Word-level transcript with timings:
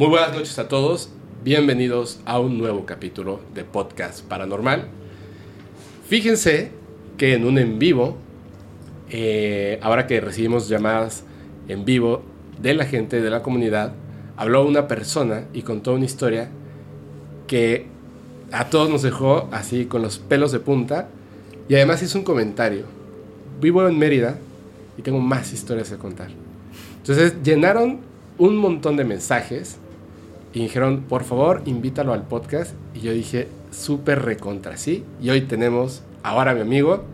Muy 0.00 0.08
buenas 0.08 0.32
noches 0.32 0.58
a 0.58 0.66
todos, 0.66 1.10
bienvenidos 1.44 2.20
a 2.24 2.40
un 2.40 2.56
nuevo 2.56 2.86
capítulo 2.86 3.38
de 3.52 3.64
Podcast 3.64 4.24
Paranormal. 4.24 4.86
Fíjense 6.08 6.70
que 7.18 7.34
en 7.34 7.44
un 7.44 7.58
en 7.58 7.78
vivo, 7.78 8.16
eh, 9.10 9.78
ahora 9.82 10.06
que 10.06 10.22
recibimos 10.22 10.70
llamadas 10.70 11.24
en 11.68 11.84
vivo 11.84 12.22
de 12.62 12.72
la 12.72 12.86
gente 12.86 13.20
de 13.20 13.28
la 13.28 13.42
comunidad, 13.42 13.92
habló 14.38 14.64
una 14.64 14.88
persona 14.88 15.44
y 15.52 15.60
contó 15.60 15.92
una 15.92 16.06
historia 16.06 16.48
que 17.46 17.84
a 18.52 18.70
todos 18.70 18.88
nos 18.88 19.02
dejó 19.02 19.50
así 19.52 19.84
con 19.84 20.00
los 20.00 20.18
pelos 20.18 20.50
de 20.50 20.60
punta 20.60 21.10
y 21.68 21.74
además 21.74 22.02
hizo 22.02 22.16
un 22.16 22.24
comentario. 22.24 22.84
Vivo 23.60 23.86
en 23.86 23.98
Mérida 23.98 24.38
y 24.96 25.02
tengo 25.02 25.20
más 25.20 25.52
historias 25.52 25.90
que 25.90 25.98
contar. 25.98 26.30
Entonces 26.96 27.34
llenaron 27.44 27.98
un 28.38 28.56
montón 28.56 28.96
de 28.96 29.04
mensajes 29.04 29.76
y 30.52 30.60
dijeron, 30.60 31.02
por 31.08 31.24
favor, 31.24 31.62
invítalo 31.66 32.12
al 32.12 32.22
podcast. 32.26 32.72
Y 32.94 33.00
yo 33.00 33.12
dije, 33.12 33.48
súper 33.70 34.22
recontra, 34.22 34.76
¿sí? 34.76 35.04
Y 35.20 35.30
hoy 35.30 35.42
tenemos 35.42 36.02
ahora 36.22 36.52
a 36.52 36.54
mi 36.54 36.62
amigo 36.62 37.04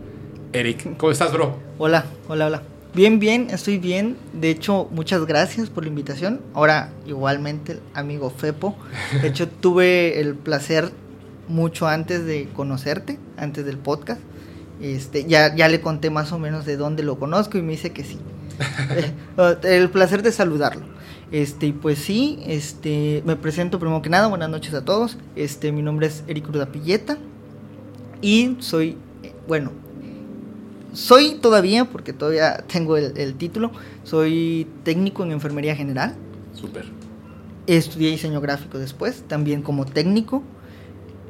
Eric. 0.53 0.97
¿Cómo 0.97 1.13
estás, 1.13 1.33
bro? 1.33 1.57
Hola, 1.79 2.07
hola, 2.29 2.47
hola. 2.47 2.63
Bien, 2.95 3.19
bien, 3.19 3.49
estoy 3.51 3.79
bien. 3.79 4.17
De 4.33 4.49
hecho, 4.49 4.89
muchas 4.91 5.27
gracias 5.27 5.69
por 5.69 5.85
la 5.85 5.91
invitación. 5.91 6.41
Ahora, 6.55 6.91
igualmente, 7.07 7.79
amigo 7.93 8.31
Fepo. 8.31 8.75
De 9.21 9.29
hecho, 9.29 9.49
tuve 9.61 10.19
el 10.21 10.35
placer 10.35 10.91
mucho 11.47 11.87
antes 11.87 12.25
de 12.25 12.49
conocerte, 12.55 13.19
antes 13.37 13.67
del 13.67 13.77
podcast. 13.77 14.21
Este, 14.81 15.25
ya, 15.25 15.55
ya 15.55 15.69
le 15.69 15.81
conté 15.81 16.09
más 16.09 16.33
o 16.33 16.39
menos 16.39 16.65
de 16.65 16.77
dónde 16.77 17.03
lo 17.03 17.19
conozco 17.19 17.59
y 17.59 17.63
me 17.63 17.73
dice 17.73 17.93
que 17.93 18.03
sí. 18.03 18.19
el 19.65 19.91
placer 19.91 20.23
de 20.23 20.33
saludarlo. 20.33 20.96
Este, 21.33 21.67
y 21.67 21.73
pues 21.73 21.99
sí, 21.99 22.39
este, 22.47 23.23
me 23.27 23.35
presento 23.35 23.81
primero 23.81 24.01
que 24.01 24.11
nada, 24.11 24.29
buenas 24.29 24.49
noches 24.49 24.75
a 24.75 24.85
todos. 24.85 25.19
Este, 25.35 25.73
mi 25.73 25.83
nombre 25.83 26.07
es 26.07 26.23
Eric 26.29 26.47
Pilleta 26.71 27.19
y 28.23 28.57
soy, 28.61 28.97
eh, 29.23 29.33
bueno, 29.49 29.73
soy 30.93 31.35
todavía, 31.35 31.87
porque 31.87 32.13
todavía 32.13 32.65
tengo 32.73 32.97
el, 32.97 33.35
título, 33.35 33.73
soy 34.05 34.69
técnico 34.85 35.25
en 35.25 35.33
enfermería 35.33 35.75
general. 35.75 36.15
Súper. 36.55 36.87
Estudié 37.67 38.11
diseño 38.11 38.41
gráfico 38.41 38.79
después, 38.79 39.25
también 39.27 39.63
como 39.63 39.85
técnico. 39.85 40.45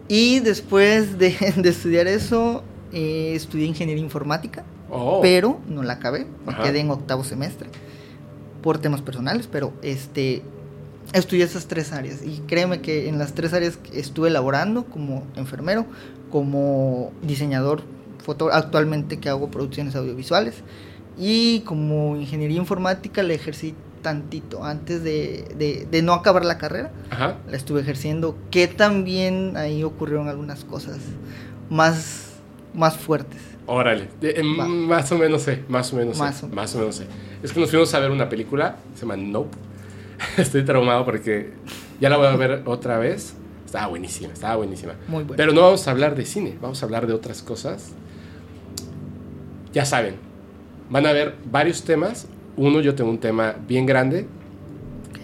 Y 0.09 0.41
después 0.41 1.19
de, 1.19 1.29
estudiar 1.65 2.07
eso, 2.07 2.63
eh, 2.93 3.33
estudié 3.35 3.65
ingeniería 3.65 4.05
informática, 4.05 4.63
oh. 4.91 5.21
pero 5.23 5.59
no 5.69 5.83
la 5.83 5.95
acabé, 5.95 6.27
me 6.47 6.55
quedé 6.55 6.81
en 6.81 6.91
octavo 6.91 7.25
semestre 7.25 7.71
por 8.67 8.79
temas 8.79 9.01
personales, 9.01 9.47
pero 9.47 9.73
este 9.83 10.43
estudié 11.13 11.45
esas 11.45 11.69
tres 11.69 11.93
áreas 11.93 12.27
y 12.27 12.41
créeme 12.49 12.81
que 12.81 13.09
en 13.09 13.17
las 13.17 13.33
tres 13.33 13.53
áreas 13.53 13.79
estuve 13.93 14.27
elaborando 14.27 14.87
como 14.87 15.23
enfermero, 15.37 15.87
como 16.33 17.13
diseñador 17.23 17.83
foto, 18.25 18.53
actualmente 18.53 19.21
que 19.21 19.29
hago 19.29 19.53
producciones 19.53 19.95
audiovisuales 19.95 20.65
y 21.17 21.61
como 21.61 22.17
ingeniería 22.17 22.57
informática 22.57 23.23
le 23.23 23.35
ejercí 23.35 23.77
tantito 24.03 24.65
antes 24.65 25.05
de, 25.05 25.87
de, 25.89 26.03
no 26.03 26.13
acabar 26.13 26.45
la 26.45 26.59
carrera. 26.59 26.91
La 27.49 27.57
estuve 27.57 27.83
ejerciendo, 27.83 28.37
que 28.51 28.67
también 28.67 29.57
ahí 29.57 29.85
ocurrieron 29.85 30.27
algunas 30.27 30.65
cosas 30.65 30.99
más, 31.71 32.33
más 32.75 32.97
fuertes. 32.97 33.41
Órale, 33.67 34.09
más 34.59 35.13
o 35.13 35.19
menos 35.19 35.43
sé, 35.43 35.63
más 35.69 35.93
o 35.93 35.97
menos 35.97 36.19
más 36.19 36.39
sé, 36.39 36.49
más 36.49 36.75
o 36.75 36.79
menos 36.81 36.97
sé. 36.97 37.07
Es 37.43 37.53
que 37.53 37.61
nos 37.61 37.71
fuimos 37.71 37.93
a 37.95 38.01
ver 38.01 38.11
una 38.11 38.29
película, 38.29 38.77
se 38.95 39.03
llama 39.03 39.17
Nope. 39.17 39.57
Estoy 40.37 40.65
traumado 40.65 41.05
porque 41.05 41.53
ya 42.01 42.09
la 42.09 42.17
voy 42.17 42.27
a 42.27 42.37
ver 42.37 42.63
otra 42.65 42.99
vez. 42.99 43.35
Estaba 43.65 43.89
buenísima, 43.89 44.33
estaba 44.33 44.57
buenísima. 44.57 44.95
Muy 45.09 45.25
buena. 45.25 45.37
Pero 45.37 45.53
no 45.53 45.63
vamos 45.63 45.87
a 45.87 45.91
hablar 45.91 46.15
de 46.15 46.25
cine, 46.25 46.57
vamos 46.61 46.83
a 46.83 46.87
hablar 46.87 47.07
de 47.07 47.13
otras 47.13 47.43
cosas. 47.43 47.93
Ya 49.73 49.85
saben, 49.85 50.17
van 50.89 51.07
a 51.07 51.13
ver 51.13 51.35
varios 51.51 51.83
temas. 51.83 52.29
Uno, 52.57 52.81
yo 52.81 52.95
tengo 52.95 53.11
un 53.11 53.19
tema 53.19 53.57
bien 53.67 53.85
grande. 53.87 54.27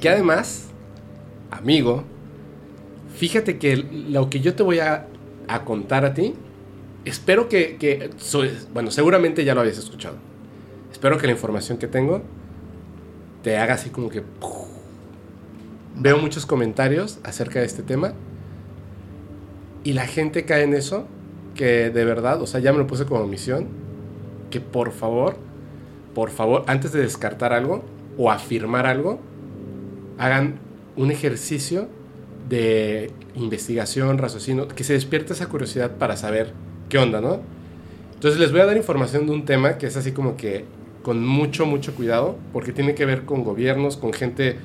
Que 0.01 0.09
además, 0.09 0.69
amigo, 1.51 2.05
fíjate 3.17 3.59
que 3.59 3.77
lo 3.77 4.29
que 4.29 4.41
yo 4.41 4.55
te 4.55 4.63
voy 4.63 4.81
a, 4.81 5.07
a 5.49 5.65
contar 5.65 6.05
a 6.05 6.13
ti 6.13 6.35
espero 7.05 7.49
que, 7.49 8.11
bueno, 8.73 8.91
seguramente 8.91 9.45
ya 9.45 9.55
lo 9.55 9.61
habías 9.61 9.79
escuchado. 9.79 10.17
Espero 11.03 11.19
que 11.19 11.27
la 11.27 11.33
información 11.33 11.79
que 11.79 11.89
tengo 11.89 12.23
te 13.43 13.57
haga 13.59 13.75
así 13.75 13.91
como 13.91 14.09
que... 14.09 14.23
Veo 15.97 16.17
muchos 16.19 16.47
comentarios 16.47 17.19
acerca 17.25 17.59
de 17.59 17.67
este 17.67 17.83
tema 17.83 18.13
y 19.83 19.95
la 19.95 20.07
gente 20.07 20.45
cae 20.45 20.63
en 20.63 20.75
eso, 20.75 21.09
que 21.57 21.91
de 21.91 22.05
verdad, 22.05 22.41
o 22.41 22.47
sea, 22.47 22.61
ya 22.61 22.71
me 22.71 22.79
lo 22.79 22.87
puse 22.87 23.05
como 23.05 23.27
misión, 23.27 23.67
que 24.53 24.61
por 24.61 24.93
favor, 24.93 25.35
por 26.15 26.31
favor, 26.31 26.63
antes 26.69 26.93
de 26.93 27.01
descartar 27.01 27.53
algo 27.53 27.83
o 28.17 28.31
afirmar 28.31 28.87
algo, 28.87 29.19
hagan 30.19 30.61
un 30.95 31.11
ejercicio 31.11 31.89
de 32.49 33.11
investigación, 33.35 34.19
raciocinio, 34.19 34.69
que 34.69 34.85
se 34.85 34.93
despierte 34.93 35.33
esa 35.33 35.49
curiosidad 35.49 35.97
para 35.97 36.17
saber 36.17 36.53
qué 36.89 36.99
onda, 36.99 37.21
¿no? 37.21 37.41
Entonces 38.15 38.39
les 38.39 38.53
voy 38.53 38.61
a 38.61 38.67
dar 38.67 38.77
información 38.77 39.27
de 39.27 39.33
un 39.33 39.45
tema 39.45 39.79
que 39.79 39.89
es 39.89 39.97
así 39.97 40.13
como 40.13 40.37
que 40.37 40.65
con 41.03 41.25
mucho, 41.27 41.67
mucho 41.67 41.95
cuidado, 41.95 42.39
porque 42.53 42.73
tiene 42.73 42.95
que 42.95 43.05
ver 43.05 43.25
con 43.25 43.45
gobiernos, 43.45 43.97
con 43.97 44.13
gente 44.13 44.57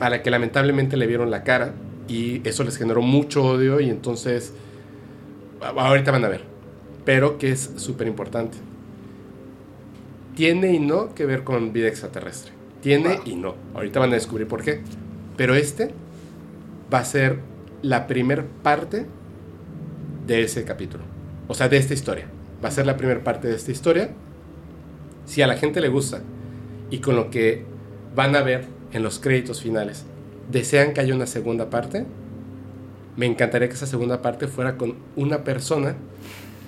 a 0.00 0.10
la 0.10 0.22
que 0.22 0.30
lamentablemente 0.30 0.96
le 0.96 1.06
vieron 1.06 1.30
la 1.30 1.44
cara 1.44 1.74
y 2.08 2.46
eso 2.48 2.64
les 2.64 2.76
generó 2.76 3.02
mucho 3.02 3.44
odio 3.44 3.80
y 3.80 3.90
entonces 3.90 4.54
ahorita 5.60 6.10
van 6.10 6.24
a 6.24 6.28
ver, 6.28 6.42
pero 7.04 7.38
que 7.38 7.50
es 7.50 7.72
súper 7.76 8.06
importante. 8.06 8.58
Tiene 10.34 10.72
y 10.72 10.78
no 10.78 11.14
que 11.14 11.26
ver 11.26 11.42
con 11.42 11.72
vida 11.72 11.88
extraterrestre. 11.88 12.52
Tiene 12.80 13.18
y 13.24 13.34
no. 13.34 13.56
Ahorita 13.74 13.98
van 13.98 14.10
a 14.10 14.14
descubrir 14.14 14.46
por 14.46 14.62
qué. 14.62 14.82
Pero 15.36 15.56
este 15.56 15.90
va 16.92 17.00
a 17.00 17.04
ser 17.04 17.40
la 17.82 18.06
primer 18.06 18.44
parte 18.44 19.06
de 20.28 20.42
ese 20.42 20.64
capítulo. 20.64 21.02
O 21.48 21.54
sea, 21.54 21.68
de 21.68 21.76
esta 21.76 21.94
historia. 21.94 22.26
Va 22.62 22.68
a 22.68 22.72
ser 22.72 22.86
la 22.86 22.96
primera 22.96 23.24
parte 23.24 23.48
de 23.48 23.56
esta 23.56 23.72
historia. 23.72 24.10
Si 25.28 25.42
a 25.42 25.46
la 25.46 25.58
gente 25.58 25.82
le 25.82 25.88
gusta 25.88 26.22
y 26.90 27.00
con 27.00 27.14
lo 27.14 27.30
que 27.30 27.62
van 28.16 28.34
a 28.34 28.40
ver 28.40 28.66
en 28.92 29.02
los 29.02 29.18
créditos 29.18 29.60
finales 29.60 30.04
desean 30.50 30.94
que 30.94 31.02
haya 31.02 31.14
una 31.14 31.26
segunda 31.26 31.68
parte, 31.68 32.06
me 33.18 33.26
encantaría 33.26 33.68
que 33.68 33.74
esa 33.74 33.86
segunda 33.86 34.22
parte 34.22 34.48
fuera 34.48 34.78
con 34.78 34.94
una 35.16 35.44
persona 35.44 35.96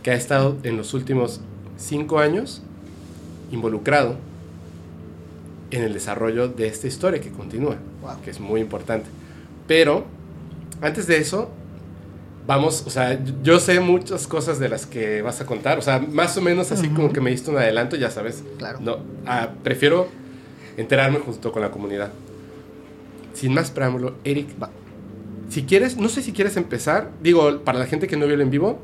que 0.02 0.10
ha 0.10 0.14
estado 0.14 0.58
en 0.62 0.76
los 0.76 0.92
últimos 0.92 1.40
cinco 1.78 2.18
años 2.18 2.60
involucrado 3.50 4.16
en 5.70 5.82
el 5.82 5.94
desarrollo 5.94 6.48
de 6.48 6.66
esta 6.66 6.86
historia 6.86 7.18
que 7.18 7.30
continúa, 7.30 7.78
que 8.22 8.30
es 8.30 8.40
muy 8.40 8.60
importante. 8.60 9.08
Pero 9.66 10.04
antes 10.82 11.06
de 11.06 11.16
eso, 11.16 11.50
vamos, 12.46 12.84
o 12.86 12.90
sea, 12.90 13.18
yo 13.42 13.60
sé 13.60 13.80
muchas 13.80 14.26
cosas 14.26 14.58
de 14.58 14.68
las 14.68 14.86
que 14.86 15.22
vas 15.22 15.40
a 15.40 15.46
contar, 15.46 15.78
o 15.78 15.82
sea, 15.82 15.98
más 15.98 16.36
o 16.36 16.40
menos 16.40 16.72
así 16.72 16.88
como 16.88 17.12
que 17.12 17.20
me 17.20 17.30
diste 17.30 17.50
un 17.50 17.58
adelanto, 17.58 17.96
ya 17.96 18.10
sabes. 18.10 18.42
Claro. 18.58 18.78
No, 18.80 18.98
ah, 19.26 19.50
prefiero 19.62 20.08
enterarme 20.76 21.18
junto 21.18 21.52
con 21.52 21.62
la 21.62 21.70
comunidad. 21.70 22.10
Sin 23.34 23.54
más 23.54 23.70
preámbulo, 23.70 24.14
Eric, 24.24 24.48
va. 24.60 24.70
Si 25.48 25.64
quieres, 25.64 25.96
no 25.96 26.08
sé 26.08 26.22
si 26.22 26.32
quieres 26.32 26.56
empezar, 26.56 27.10
digo, 27.22 27.60
para 27.60 27.78
la 27.78 27.86
gente 27.86 28.06
que 28.06 28.16
no 28.16 28.26
vio 28.26 28.34
el 28.34 28.40
en 28.40 28.50
vivo, 28.50 28.80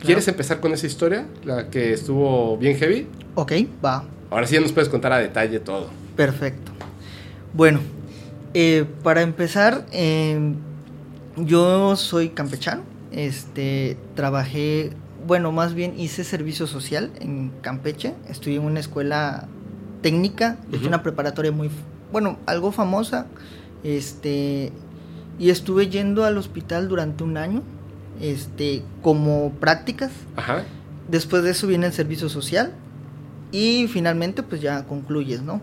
¿quieres 0.00 0.26
empezar 0.28 0.60
con 0.60 0.72
esa 0.72 0.86
historia, 0.86 1.26
la 1.44 1.70
que 1.70 1.92
estuvo 1.92 2.56
bien 2.56 2.76
heavy? 2.76 3.06
Ok, 3.34 3.52
va. 3.84 4.04
Ahora 4.30 4.46
sí 4.46 4.54
ya 4.54 4.60
nos 4.60 4.72
puedes 4.72 4.88
contar 4.88 5.12
a 5.12 5.18
detalle 5.18 5.60
todo. 5.60 5.88
Perfecto. 6.16 6.72
Bueno, 7.52 7.80
eh, 8.54 8.84
para 9.02 9.22
empezar, 9.22 9.86
eh, 9.92 10.54
yo 11.46 11.96
soy 11.96 12.30
campechano 12.30 12.82
este, 13.12 13.96
trabajé, 14.14 14.92
bueno, 15.26 15.52
más 15.52 15.74
bien 15.74 15.98
hice 15.98 16.24
servicio 16.24 16.66
social 16.66 17.10
en 17.20 17.50
Campeche. 17.60 18.14
Estudié 18.28 18.56
en 18.56 18.64
una 18.64 18.80
escuela 18.80 19.48
técnica, 20.02 20.58
es 20.72 20.82
una 20.82 21.02
preparatoria 21.02 21.52
muy, 21.52 21.70
bueno, 22.12 22.38
algo 22.46 22.72
famosa. 22.72 23.26
Este, 23.82 24.72
y 25.38 25.50
estuve 25.50 25.88
yendo 25.88 26.24
al 26.24 26.38
hospital 26.38 26.88
durante 26.88 27.24
un 27.24 27.36
año, 27.36 27.62
este, 28.20 28.82
como 29.02 29.52
prácticas. 29.52 30.12
Después 31.08 31.42
de 31.42 31.50
eso 31.50 31.66
viene 31.66 31.86
el 31.86 31.92
servicio 31.92 32.28
social 32.28 32.72
y 33.50 33.88
finalmente 33.88 34.44
pues 34.44 34.60
ya 34.60 34.84
concluyes, 34.84 35.42
¿no? 35.42 35.60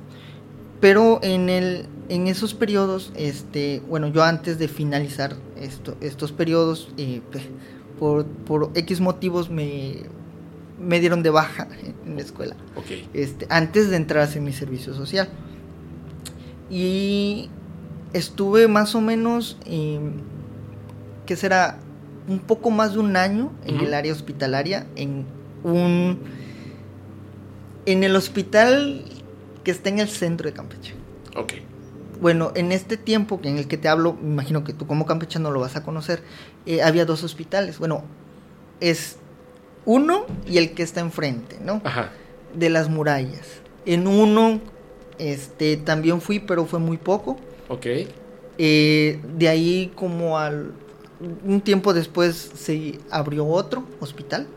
Pero 0.81 1.19
en 1.24 1.47
el 1.50 1.88
en 2.09 2.27
esos 2.27 2.53
periodos, 2.53 3.12
este, 3.15 3.81
bueno, 3.89 4.07
yo 4.07 4.24
antes 4.24 4.59
de 4.59 4.68
finalizar 4.68 5.35
esto, 5.62 5.95
estos 6.01 6.31
periodos, 6.31 6.89
eh, 6.98 7.21
por, 8.00 8.25
por, 8.25 8.71
X 8.75 9.01
motivos 9.01 9.50
me, 9.50 10.04
me 10.80 11.00
dieron 11.00 11.24
de 11.24 11.30
baja 11.30 11.68
en 12.06 12.15
la 12.15 12.21
escuela. 12.21 12.56
Okay. 12.75 13.07
Este, 13.13 13.48
antes 13.50 13.89
de 13.89 13.95
entrar 13.95 14.27
a 14.27 14.39
mi 14.39 14.54
servicio 14.54 14.94
social. 14.94 15.30
Y 16.69 17.50
estuve 18.13 18.68
más 18.68 18.95
o 18.95 19.01
menos, 19.01 19.57
eh, 19.65 20.00
¿qué 21.25 21.36
será? 21.36 21.80
Un 22.27 22.39
poco 22.39 22.71
más 22.71 22.94
de 22.94 23.00
un 23.00 23.15
año 23.15 23.53
en 23.65 23.80
el 23.80 23.94
área 23.94 24.12
hospitalaria, 24.12 24.86
en 24.95 25.25
un... 25.63 26.19
En 27.86 28.03
el 28.03 28.18
hospital 28.18 29.06
que 29.63 29.71
está 29.71 29.88
en 29.88 30.00
el 30.00 30.10
centro 30.10 30.50
de 30.50 30.53
Campeche. 30.53 30.94
Ok. 31.38 31.53
Bueno, 32.22 32.52
en 32.56 32.72
este 32.72 32.98
tiempo 32.98 33.40
en 33.44 33.58
el 33.58 33.68
que 33.68 33.78
te 33.78 33.88
hablo, 33.88 34.14
me 34.14 34.30
imagino 34.30 34.64
que 34.64 34.74
tú 34.74 34.88
como 34.88 35.06
campechano 35.06 35.52
lo 35.52 35.60
vas 35.60 35.75
a 35.75 35.84
conocer, 35.84 36.22
eh, 36.66 36.81
había 36.81 37.06
dos 37.06 37.24
hospitales. 37.24 37.80
Bueno, 37.80 38.04
es 38.80 39.18
uno 39.86 40.25
y 40.48 40.58
el 40.58 40.72
que 40.74 40.84
está 40.84 41.02
enfrente, 41.02 41.58
¿no? 41.62 41.81
Ajá. 41.84 42.12
De 42.54 42.69
las 42.69 42.90
murallas. 42.90 43.62
En 43.86 44.08
uno, 44.08 44.60
este, 45.18 45.78
también 45.78 46.22
fui, 46.22 46.40
pero 46.40 46.66
fue 46.66 46.80
muy 46.80 46.98
poco. 46.98 47.38
Ok. 47.69 47.86
Eh, 48.58 49.20
de 49.38 49.48
ahí 49.48 49.92
como 49.96 50.40
al 50.40 50.74
un 51.44 51.62
tiempo 51.62 51.94
después 51.94 52.36
se 52.56 53.00
abrió 53.10 53.46
otro 53.46 53.84
hospital 54.00 54.48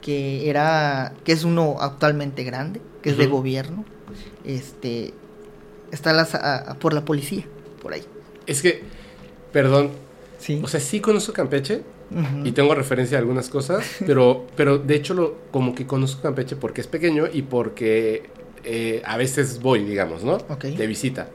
que 0.00 0.48
era 0.48 1.14
que 1.24 1.32
es 1.32 1.44
uno 1.44 1.76
actualmente 1.80 2.44
grande 2.44 2.80
que 3.02 3.10
es 3.10 3.16
de 3.16 3.26
gobierno 3.26 3.84
este 4.44 5.14
está 5.92 6.12
las, 6.12 6.34
a- 6.34 6.72
a- 6.72 6.74
por 6.74 6.92
la 6.94 7.04
policía 7.04 7.44
por 7.80 7.92
ahí 7.92 8.02
Es 8.46 8.60
que, 8.62 8.82
perdón, 9.52 9.90
sí 10.38 10.60
o 10.64 10.66
sea, 10.68 10.80
sí 10.80 11.00
conozco 11.00 11.32
Campeche 11.32 11.82
y 12.44 12.52
tengo 12.52 12.74
referencia 12.74 13.16
a 13.16 13.20
algunas 13.20 13.48
cosas, 13.48 13.84
pero, 14.06 14.46
pero 14.54 14.76
de 14.78 14.94
hecho 14.96 15.14
lo, 15.14 15.36
como 15.50 15.74
que 15.74 15.86
conozco 15.86 16.20
Campeche 16.22 16.56
porque 16.56 16.82
es 16.82 16.86
pequeño 16.86 17.24
y 17.32 17.40
porque 17.42 18.24
eh, 18.64 19.00
a 19.06 19.16
veces 19.16 19.60
voy, 19.62 19.82
digamos, 19.84 20.22
¿no? 20.22 20.36
De 20.60 20.86
visita. 20.86 21.28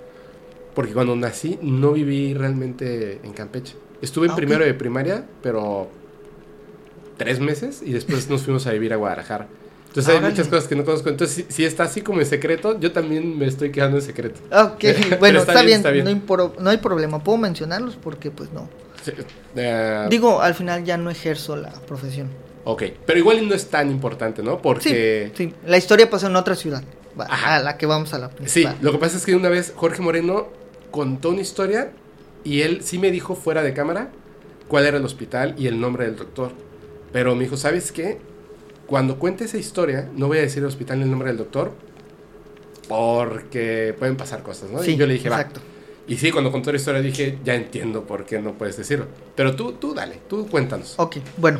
Porque 0.75 0.93
cuando 0.93 1.15
nací 1.15 1.57
no 1.63 1.93
viví 1.93 2.35
realmente 2.35 3.19
en 3.23 3.33
Campeche. 3.33 3.73
Estuve 4.03 4.27
en 4.27 4.33
Ah, 4.33 4.35
primero 4.35 4.63
de 4.63 4.73
primaria, 4.75 5.25
pero 5.41 5.89
tres 7.17 7.39
meses 7.39 7.81
y 7.83 7.91
después 7.93 8.29
nos 8.29 8.43
fuimos 8.43 8.67
a 8.67 8.71
vivir 8.71 8.93
a 8.93 8.97
Guadalajara. 8.97 9.47
Entonces 9.97 10.15
hay 10.23 10.29
muchas 10.29 10.47
cosas 10.47 10.67
que 10.67 10.75
no 10.75 10.85
conozco. 10.85 11.09
Entonces, 11.09 11.45
si, 11.47 11.53
si 11.53 11.65
está 11.65 11.83
así 11.83 12.01
como 12.01 12.19
en 12.19 12.25
secreto, 12.27 12.79
yo 12.79 12.91
también 12.91 13.37
me 13.37 13.47
estoy 13.47 13.71
quedando 13.71 13.97
en 13.97 14.03
secreto. 14.03 14.39
Ok, 14.51 14.83
bueno, 15.19 15.39
está 15.39 15.53
está, 15.53 15.63
bien, 15.63 15.65
bien, 15.65 15.77
está 15.77 15.91
bien. 15.91 16.03
No, 16.05 16.09
hay 16.11 16.15
pro- 16.17 16.53
no 16.59 16.69
hay 16.69 16.77
problema, 16.77 17.23
puedo 17.23 17.37
mencionarlos 17.39 17.95
porque 17.95 18.29
pues 18.31 18.51
no. 18.51 18.69
Sí, 19.03 19.11
eh, 19.55 20.05
Digo, 20.09 20.41
al 20.41 20.53
final 20.53 20.83
ya 20.83 20.97
no 20.97 21.09
ejerzo 21.09 21.55
la 21.55 21.71
profesión. 21.71 22.29
ok, 22.65 22.83
pero 23.05 23.17
igual 23.19 23.47
no 23.47 23.55
es 23.55 23.67
tan 23.69 23.89
importante, 23.89 24.43
¿no? 24.43 24.61
Porque... 24.61 25.31
Sí, 25.35 25.45
sí, 25.47 25.53
la 25.65 25.77
historia 25.77 26.09
pasó 26.09 26.27
en 26.27 26.35
otra 26.35 26.55
ciudad, 26.55 26.83
Ajá. 27.17 27.55
a 27.55 27.63
la 27.63 27.77
que 27.77 27.85
vamos 27.85 28.13
a 28.13 28.19
la 28.19 28.27
Sí, 28.29 28.35
principal. 28.35 28.77
lo 28.81 28.91
que 28.91 28.97
pasa 28.99 29.17
es 29.17 29.25
que 29.25 29.35
una 29.35 29.49
vez 29.49 29.73
Jorge 29.75 30.01
Moreno 30.01 30.47
contó 30.91 31.29
una 31.29 31.41
historia 31.41 31.91
y 32.43 32.61
él 32.61 32.79
sí 32.83 32.99
me 32.99 33.09
dijo 33.11 33.35
fuera 33.35 33.63
de 33.63 33.73
cámara 33.73 34.09
cuál 34.67 34.85
era 34.85 34.97
el 34.97 35.05
hospital 35.05 35.55
y 35.57 35.67
el 35.67 35.79
nombre 35.79 36.05
del 36.05 36.17
doctor. 36.17 36.51
Pero 37.13 37.33
me 37.35 37.43
dijo, 37.45 37.55
¿sabes 37.57 37.91
qué? 37.91 38.19
Cuando 38.87 39.19
cuente 39.19 39.43
esa 39.43 39.57
historia, 39.57 40.09
no 40.15 40.27
voy 40.27 40.39
a 40.39 40.41
decir 40.41 40.59
el 40.59 40.67
hospital 40.67 40.97
ni 40.97 41.03
el 41.03 41.11
nombre 41.11 41.29
del 41.29 41.37
doctor 41.37 41.73
porque 42.87 43.93
pueden 43.99 44.15
pasar 44.15 44.43
cosas, 44.43 44.71
¿no? 44.71 44.81
Sí, 44.81 44.91
y 44.91 44.95
yo 44.95 45.05
le 45.05 45.13
dije, 45.15 45.27
exacto. 45.27 45.59
va. 45.59 45.65
Y 46.07 46.15
sí, 46.15 46.31
cuando 46.31 46.51
contó 46.51 46.71
la 46.71 46.77
historia 46.77 47.01
dije, 47.01 47.37
ya 47.43 47.53
entiendo 47.53 48.05
por 48.05 48.25
qué 48.25 48.39
no 48.39 48.53
puedes 48.53 48.77
decirlo. 48.77 49.07
Pero 49.35 49.55
tú, 49.55 49.73
tú 49.73 49.93
dale, 49.93 50.19
tú 50.29 50.47
cuéntanos. 50.47 50.93
Ok, 50.97 51.17
bueno, 51.35 51.59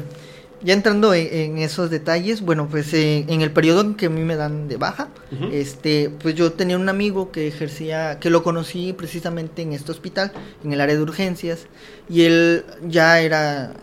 ya 0.64 0.74
entrando 0.74 1.14
en, 1.14 1.28
en 1.32 1.58
esos 1.58 1.90
detalles, 1.90 2.42
bueno, 2.42 2.68
pues 2.70 2.94
eh, 2.94 3.26
en 3.28 3.42
el 3.42 3.52
periodo 3.52 3.82
en 3.82 3.96
que 3.96 4.06
a 4.06 4.10
mí 4.10 4.22
me 4.22 4.36
dan 4.36 4.70
de 4.70 4.78
baja, 4.78 5.10
este, 5.52 6.10
pues 6.10 6.34
yo 6.36 6.54
tenía 6.54 6.78
un 6.78 6.88
amigo 6.88 7.32
que 7.32 7.48
ejercía, 7.48 8.20
que 8.20 8.30
lo 8.30 8.42
conocí 8.42 8.94
precisamente 8.94 9.62
en 9.62 9.74
este 9.74 9.92
hospital, 9.92 10.32
en 10.64 10.74
el 10.74 10.80
área 10.80 10.96
de 10.96 11.02
urgencias, 11.02 11.68
y 12.10 12.24
él 12.24 12.64
ya 12.88 13.20
era, 13.20 13.74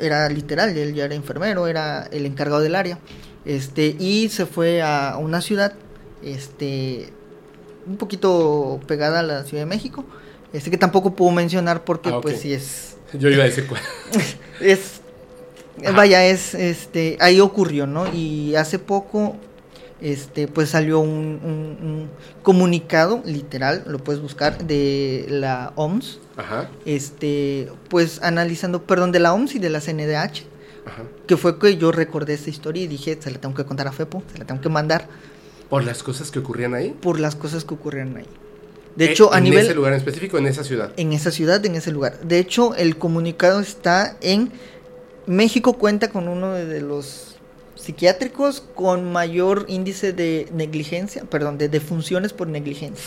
era 0.00 0.28
literal, 0.28 0.76
él 0.76 0.94
ya 0.94 1.04
era 1.04 1.14
enfermero, 1.14 1.66
era 1.66 2.08
el 2.10 2.26
encargado 2.26 2.60
del 2.60 2.74
área, 2.74 2.98
este, 3.44 3.96
y 3.98 4.28
se 4.28 4.46
fue 4.46 4.82
a 4.82 5.16
una 5.18 5.40
ciudad, 5.40 5.74
este, 6.22 7.12
un 7.86 7.96
poquito 7.96 8.80
pegada 8.86 9.20
a 9.20 9.22
la 9.22 9.44
Ciudad 9.44 9.62
de 9.62 9.66
México, 9.66 10.04
este 10.52 10.70
que 10.70 10.78
tampoco 10.78 11.14
puedo 11.14 11.32
mencionar 11.32 11.84
porque 11.84 12.10
Ah, 12.10 12.20
pues 12.22 12.40
sí 12.40 12.52
es 12.52 12.96
Yo 13.12 13.28
iba 13.28 13.42
a 13.42 13.46
decir 13.46 13.66
cuál. 13.66 13.82
es 14.60 15.00
Ajá. 15.82 15.90
vaya 15.90 16.24
es 16.24 16.54
este 16.54 17.16
ahí 17.20 17.40
ocurrió 17.40 17.86
no 17.88 18.12
y 18.12 18.54
hace 18.54 18.78
poco 18.78 19.36
este 20.04 20.46
pues 20.48 20.68
salió 20.68 21.00
un, 21.00 21.08
un- 21.42 21.78
un 21.88 22.10
comunicado 22.42 23.22
literal 23.24 23.82
lo 23.86 23.98
puedes 23.98 24.20
buscar 24.20 24.58
de 24.64 25.24
la 25.28 25.72
OMS 25.76 26.18
Ajá, 26.36 26.68
este 26.84 27.68
pues 27.88 28.20
analizando 28.22 28.82
perdón 28.82 29.12
de 29.12 29.18
la 29.20 29.32
OMS 29.32 29.54
y 29.54 29.58
de 29.58 29.70
la 29.70 29.80
CNDH 29.80 30.44
ajá. 30.86 31.02
que 31.26 31.36
fue 31.38 31.58
que 31.58 31.76
yo 31.78 31.90
recordé 31.90 32.34
esta 32.34 32.50
historia 32.50 32.82
y 32.82 32.86
dije 32.86 33.18
se 33.20 33.30
la 33.30 33.38
tengo 33.40 33.54
que 33.54 33.64
contar 33.64 33.88
a 33.88 33.92
Fepo 33.92 34.22
se 34.30 34.38
la 34.38 34.44
tengo 34.44 34.60
que 34.60 34.68
mandar 34.68 35.08
Por 35.70 35.84
las 35.84 36.02
cosas 36.02 36.30
que 36.30 36.38
ocurrían 36.38 36.74
ahí. 36.74 36.90
por 37.00 37.18
las 37.18 37.34
cosas 37.34 37.64
que 37.64 37.72
ocurrieron 37.74 38.16
ahí 38.18 38.26
de 38.96 39.06
Eh, 39.06 39.10
hecho 39.12 39.32
a 39.32 39.38
en 39.38 39.44
nivel 39.44 39.64
ese 39.64 39.74
lugar 39.74 39.92
en 39.94 39.98
específico, 39.98 40.36
en 40.38 40.46
esa 40.46 40.62
ciudad. 40.64 40.92
en 40.98 41.12
esa 41.14 41.30
ciudad, 41.32 41.64
en 41.66 41.74
ese 41.74 41.90
lugar. 41.90 42.20
De 42.20 42.38
hecho, 42.38 42.76
el 42.76 42.96
comunicado 42.96 43.58
está 43.58 44.16
en 44.20 44.52
México 45.26 45.72
cuenta 45.72 46.10
con 46.10 46.28
uno 46.28 46.52
de 46.52 46.80
los 46.80 47.33
psiquiátricos 47.84 48.62
con 48.74 49.12
mayor 49.12 49.66
índice 49.68 50.12
de 50.12 50.48
negligencia, 50.52 51.24
perdón, 51.24 51.58
de 51.58 51.68
defunciones 51.68 52.32
por 52.32 52.48
negligencia 52.48 53.04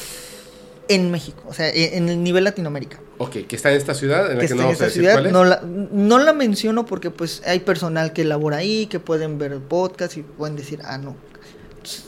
en 0.90 1.12
México, 1.12 1.44
o 1.48 1.54
sea, 1.54 1.70
en 1.70 2.08
el 2.08 2.24
nivel 2.24 2.46
Latinoamérica. 2.46 3.02
Ok, 3.18 3.38
que 3.48 3.56
está 3.58 3.72
en 3.72 3.78
esta 3.78 3.94
ciudad, 3.94 4.32
en 4.32 4.38
la 4.38 4.42
Que 4.42 4.48
que, 4.48 4.54
está 4.54 4.56
no 4.56 4.62
en 4.62 4.68
vamos 4.68 4.82
a 4.82 4.86
decir 4.86 5.02
ciudad, 5.02 5.14
cuál 5.16 5.26
es. 5.26 5.32
no 5.34 5.44
la, 5.44 5.62
no 5.66 6.18
la 6.20 6.32
menciono 6.32 6.86
porque 6.86 7.12
pues 7.12 7.42
hay 7.46 7.60
personal 7.60 8.14
que 8.14 8.24
labora 8.24 8.58
ahí, 8.58 8.86
que 8.88 9.00
pueden 9.02 9.38
ver 9.38 9.52
el 9.52 9.60
podcast 9.62 10.16
y 10.16 10.22
pueden 10.22 10.56
decir, 10.56 10.80
ah, 10.86 10.98
no, 10.98 11.18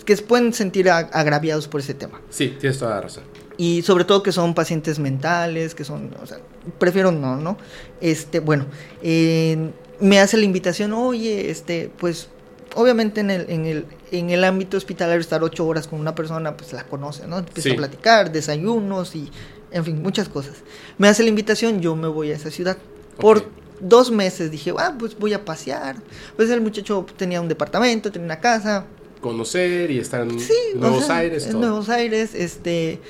que 0.05 0.15
se 0.15 0.23
pueden 0.23 0.53
sentir 0.53 0.85
ag- 0.87 1.09
agraviados 1.11 1.67
por 1.67 1.81
ese 1.81 1.93
tema. 1.93 2.21
Sí, 2.29 2.55
tienes 2.59 2.79
toda 2.79 2.95
la 2.95 3.01
razón. 3.01 3.23
Y 3.57 3.81
sobre 3.81 4.05
todo 4.05 4.23
que 4.23 4.31
son 4.31 4.53
pacientes 4.53 4.97
mentales, 4.99 5.75
que 5.75 5.83
son, 5.83 6.15
o 6.23 6.25
sea, 6.25 6.37
prefiero 6.77 7.11
no, 7.11 7.35
¿no? 7.35 7.57
Este, 7.99 8.39
bueno, 8.39 8.65
eh, 9.01 9.71
me 9.99 10.21
hace 10.21 10.37
la 10.37 10.45
invitación, 10.45 10.93
oye, 10.93 11.49
este, 11.51 11.91
pues, 11.99 12.29
obviamente 12.75 13.21
en 13.21 13.29
el, 13.31 13.49
en 13.49 13.65
el, 13.65 13.85
en 14.11 14.29
el 14.29 14.43
ámbito 14.43 14.77
hospitalario 14.77 15.21
estar 15.21 15.43
ocho 15.43 15.65
horas 15.67 15.87
con 15.87 15.99
una 15.99 16.15
persona, 16.15 16.55
pues 16.57 16.73
la 16.73 16.83
conoce, 16.83 17.27
¿no? 17.27 17.39
Empieza 17.39 17.69
Sí. 17.69 17.73
a 17.73 17.77
platicar, 17.77 18.31
desayunos 18.31 19.15
y, 19.15 19.29
en 19.71 19.85
fin, 19.85 20.01
muchas 20.01 20.29
cosas. 20.29 20.55
Me 20.97 21.07
hace 21.07 21.23
la 21.23 21.29
invitación, 21.29 21.81
yo 21.81 21.95
me 21.95 22.07
voy 22.07 22.31
a 22.31 22.35
esa 22.35 22.51
ciudad. 22.51 22.77
Por 23.19 23.45
dos 23.79 24.11
meses 24.11 24.51
dije, 24.51 24.73
ah, 24.77 24.95
pues 24.97 25.17
voy 25.17 25.33
a 25.33 25.45
pasear. 25.45 25.95
Pues 26.35 26.49
el 26.49 26.61
muchacho 26.61 27.05
tenía 27.17 27.41
un 27.41 27.47
departamento, 27.47 28.11
tenía 28.11 28.25
una 28.25 28.39
casa, 28.39 28.85
Conocer 29.21 29.91
y 29.91 29.99
estar 29.99 30.21
en 30.21 30.39
Sí, 30.39 30.53
o 30.75 30.77
Nuevos 30.77 31.05
sea, 31.05 31.17
Aires. 31.17 31.45
En 31.45 31.51
todo. 31.51 31.61
Nuevos 31.61 31.89
Aires, 31.89 32.33
este 32.33 33.01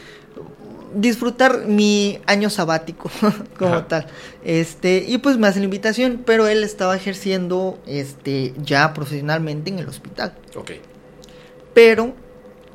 disfrutar 0.96 1.66
mi 1.68 2.20
año 2.26 2.50
sabático 2.50 3.10
como 3.58 3.76
Ajá. 3.76 3.88
tal. 3.88 4.08
Este, 4.44 5.06
y 5.08 5.18
pues 5.20 5.38
me 5.38 5.48
hace 5.48 5.60
la 5.60 5.66
invitación, 5.66 6.24
pero 6.26 6.48
él 6.48 6.64
estaba 6.64 6.96
ejerciendo 6.96 7.80
este 7.86 8.54
ya 8.64 8.94
profesionalmente 8.94 9.70
en 9.70 9.80
el 9.80 9.88
hospital. 9.88 10.34
Ok. 10.56 10.72
Pero 11.74 12.14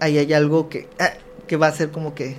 ahí 0.01 0.19
hay 0.19 0.33
algo 0.33 0.69
que 0.69 0.89
ah, 0.99 1.11
que 1.47 1.57
va 1.57 1.67
a 1.69 1.73
ser 1.73 1.91
como 1.91 2.15
que 2.15 2.37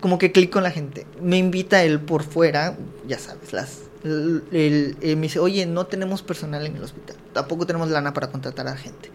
como 0.00 0.18
que 0.18 0.32
clic 0.32 0.50
con 0.50 0.62
la 0.62 0.70
gente. 0.70 1.06
Me 1.20 1.38
invita 1.38 1.82
él 1.82 2.00
por 2.00 2.22
fuera, 2.22 2.76
ya 3.06 3.18
sabes, 3.18 3.52
las 3.52 3.80
el, 4.04 4.44
el- 4.52 4.96
eh, 5.00 5.16
me 5.16 5.22
dice, 5.22 5.40
"Oye, 5.40 5.66
no 5.66 5.86
tenemos 5.86 6.22
personal 6.22 6.64
en 6.66 6.76
el 6.76 6.82
hospital. 6.84 7.16
Tampoco 7.32 7.66
tenemos 7.66 7.90
lana 7.90 8.14
para 8.14 8.30
contratar 8.30 8.68
a 8.68 8.76
gente. 8.76 9.10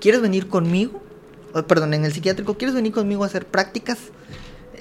¿Quieres 0.00 0.20
venir 0.20 0.48
conmigo?" 0.48 1.02
Oh, 1.54 1.62
perdón, 1.62 1.94
en 1.94 2.04
el 2.04 2.12
psiquiátrico, 2.12 2.58
¿quieres 2.58 2.74
venir 2.74 2.92
conmigo 2.92 3.24
a 3.24 3.26
hacer 3.26 3.46
prácticas? 3.46 3.96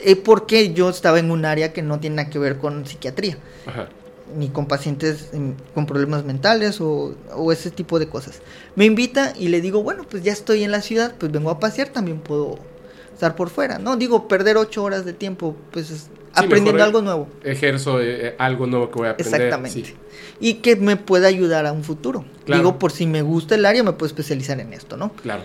Eh, 0.04 0.16
porque 0.16 0.74
yo 0.74 0.90
estaba 0.90 1.20
en 1.20 1.32
un 1.32 1.46
área 1.46 1.74
que 1.74 1.82
no 1.82 2.00
tiene 2.00 2.18
nada 2.18 2.30
que 2.30 2.40
ver 2.40 2.58
con 2.58 2.86
psiquiatría, 2.86 3.38
Ajá. 3.66 3.90
ni 4.38 4.50
con 4.50 4.68
pacientes 4.68 5.30
em, 5.34 5.54
con 5.74 5.86
problemas 5.86 6.24
mentales 6.26 6.80
o, 6.82 7.16
o 7.34 7.52
ese 7.52 7.72
tipo 7.72 7.98
de 8.00 8.08
cosas. 8.08 8.42
Me 8.76 8.86
invita 8.86 9.34
y 9.38 9.48
le 9.50 9.62
digo, 9.62 9.82
bueno, 9.84 10.06
pues 10.10 10.24
ya 10.24 10.32
estoy 10.34 10.64
en 10.64 10.72
la 10.72 10.82
ciudad, 10.82 11.16
pues 11.18 11.32
vengo 11.32 11.50
a 11.50 11.60
pasear, 11.60 11.90
también 11.90 12.20
puedo 12.20 12.60
estar 13.14 13.36
por 13.36 13.50
fuera, 13.50 13.80
¿no? 13.80 13.96
Digo, 13.98 14.28
perder 14.28 14.58
ocho 14.58 14.84
horas 14.84 15.04
de 15.06 15.14
tiempo, 15.14 15.56
pues 15.72 15.90
es- 15.90 16.10
aprendiendo 16.34 16.84
algo 16.84 17.02
nuevo. 17.02 17.28
Ejerzo 17.44 18.00
eh, 18.00 18.36
algo 18.38 18.68
nuevo 18.68 18.92
que 18.92 19.00
voy 19.00 19.08
a 19.08 19.12
aprender. 19.12 19.42
Exactamente. 19.42 19.84
Sí. 19.86 19.96
Y 20.40 20.54
que 20.56 20.76
me 20.76 20.96
pueda 20.98 21.28
ayudar 21.28 21.66
a 21.66 21.72
un 21.72 21.84
futuro. 21.84 22.26
Claro. 22.46 22.62
Digo, 22.62 22.78
por 22.80 22.92
si 22.92 23.08
me 23.08 23.24
gusta 23.24 23.56
el 23.56 23.66
área, 23.66 23.82
me 23.84 23.94
puedo 23.94 24.06
especializar 24.08 24.60
en 24.60 24.72
esto, 24.74 24.98
¿no? 24.98 25.14
Claro. 25.14 25.42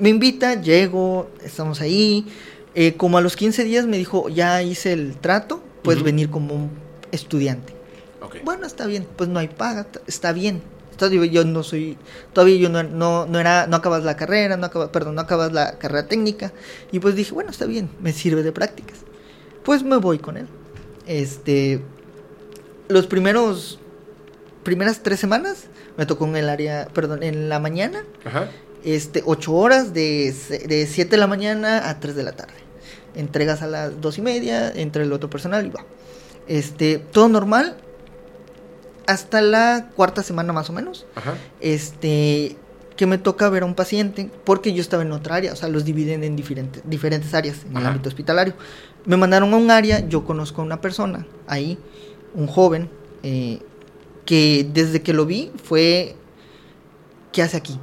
Me 0.00 0.08
invita, 0.08 0.60
llego, 0.60 1.30
estamos 1.44 1.80
ahí. 1.80 2.26
Eh, 2.74 2.94
como 2.96 3.18
a 3.18 3.20
los 3.20 3.36
15 3.36 3.64
días 3.64 3.86
me 3.86 3.96
dijo, 3.96 4.28
ya 4.28 4.62
hice 4.62 4.92
el 4.92 5.16
trato, 5.16 5.62
puedes 5.82 6.02
venir 6.02 6.30
como 6.30 6.54
un 6.54 6.70
estudiante. 7.12 7.74
Ok. 8.20 8.36
Bueno, 8.44 8.66
está 8.66 8.86
bien, 8.86 9.06
pues 9.16 9.28
no 9.28 9.38
hay 9.38 9.48
paga, 9.48 9.86
está 10.06 10.32
bien. 10.32 10.62
Todavía 10.96 11.26
yo 11.26 11.44
no 11.44 11.62
soy, 11.62 11.96
todavía 12.32 12.56
yo 12.56 12.68
no, 12.68 12.82
no, 12.82 13.26
no 13.26 13.38
era, 13.38 13.68
no 13.68 13.76
acabas 13.76 14.02
la 14.02 14.16
carrera, 14.16 14.56
no 14.56 14.66
acabas, 14.66 14.88
perdón, 14.88 15.14
no 15.14 15.20
acabas 15.20 15.52
la 15.52 15.78
carrera 15.78 16.08
técnica. 16.08 16.52
Y 16.90 16.98
pues 16.98 17.14
dije, 17.14 17.32
bueno, 17.32 17.50
está 17.50 17.66
bien, 17.66 17.88
me 18.00 18.12
sirve 18.12 18.42
de 18.42 18.50
prácticas. 18.50 18.98
Pues 19.62 19.84
me 19.84 19.96
voy 19.96 20.18
con 20.18 20.36
él. 20.36 20.46
Este, 21.06 21.80
los 22.88 23.06
primeros, 23.06 23.78
primeras 24.64 25.02
tres 25.02 25.20
semanas 25.20 25.66
me 25.96 26.04
tocó 26.04 26.26
en 26.26 26.36
el 26.36 26.48
área, 26.48 26.88
perdón, 26.92 27.22
en 27.22 27.48
la 27.48 27.60
mañana. 27.60 28.02
Ajá. 28.24 28.50
Este, 28.94 29.22
ocho 29.26 29.52
horas 29.52 29.92
de, 29.92 30.34
de 30.66 30.86
7 30.86 31.10
de 31.10 31.16
la 31.18 31.26
mañana 31.26 31.90
a 31.90 32.00
3 32.00 32.16
de 32.16 32.22
la 32.22 32.32
tarde. 32.32 32.54
Entregas 33.14 33.60
a 33.60 33.66
las 33.66 34.00
dos 34.00 34.16
y 34.16 34.22
media, 34.22 34.72
entre 34.74 35.02
el 35.02 35.12
otro 35.12 35.28
personal 35.28 35.66
y 35.66 35.68
va. 35.68 35.84
Este, 36.46 36.96
todo 36.98 37.28
normal. 37.28 37.76
Hasta 39.06 39.42
la 39.42 39.90
cuarta 39.94 40.22
semana 40.22 40.54
más 40.54 40.70
o 40.70 40.72
menos. 40.72 41.04
Ajá. 41.16 41.34
Este, 41.60 42.56
que 42.96 43.04
me 43.04 43.18
toca 43.18 43.50
ver 43.50 43.62
a 43.62 43.66
un 43.66 43.74
paciente 43.74 44.30
porque 44.44 44.72
yo 44.72 44.80
estaba 44.80 45.02
en 45.02 45.12
otra 45.12 45.36
área, 45.36 45.52
o 45.52 45.56
sea, 45.56 45.68
los 45.68 45.84
dividen 45.84 46.24
en 46.24 46.34
diferentes, 46.34 46.82
diferentes 46.86 47.34
áreas 47.34 47.66
en 47.68 47.76
el 47.76 47.84
ámbito 47.84 48.08
hospitalario. 48.08 48.54
Me 49.04 49.18
mandaron 49.18 49.52
a 49.52 49.56
un 49.58 49.70
área, 49.70 50.08
yo 50.08 50.24
conozco 50.24 50.62
a 50.62 50.64
una 50.64 50.80
persona 50.80 51.26
ahí, 51.46 51.78
un 52.34 52.46
joven, 52.46 52.88
eh, 53.22 53.60
que 54.24 54.66
desde 54.72 55.02
que 55.02 55.12
lo 55.12 55.26
vi 55.26 55.52
fue, 55.62 56.16
¿qué 57.32 57.42
hace 57.42 57.58
aquí? 57.58 57.78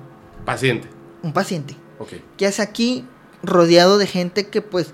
Paciente. 0.46 0.95
Un 1.26 1.34
paciente. 1.34 1.76
Ok. 2.00 2.14
¿Qué 2.38 2.46
hace 2.48 2.62
aquí 2.62 3.06
rodeado 3.44 3.98
de 3.98 4.06
gente 4.08 4.48
que 4.48 4.62
pues 4.62 4.94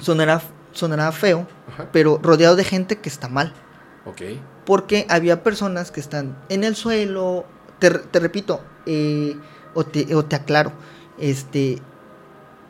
sonará, 0.00 0.42
sonará 0.72 1.12
feo, 1.12 1.46
Ajá. 1.72 1.88
pero 1.92 2.18
rodeado 2.22 2.56
de 2.56 2.64
gente 2.64 2.98
que 2.98 3.08
está 3.08 3.28
mal? 3.28 3.52
Ok. 4.04 4.22
Porque 4.66 5.06
había 5.08 5.42
personas 5.42 5.90
que 5.90 6.00
están 6.00 6.36
en 6.48 6.64
el 6.64 6.74
suelo, 6.76 7.44
te, 7.78 7.90
te 7.90 8.18
repito, 8.20 8.62
eh, 8.86 9.36
o, 9.74 9.84
te, 9.84 10.14
o 10.14 10.24
te 10.24 10.36
aclaro, 10.36 10.72
este, 11.18 11.78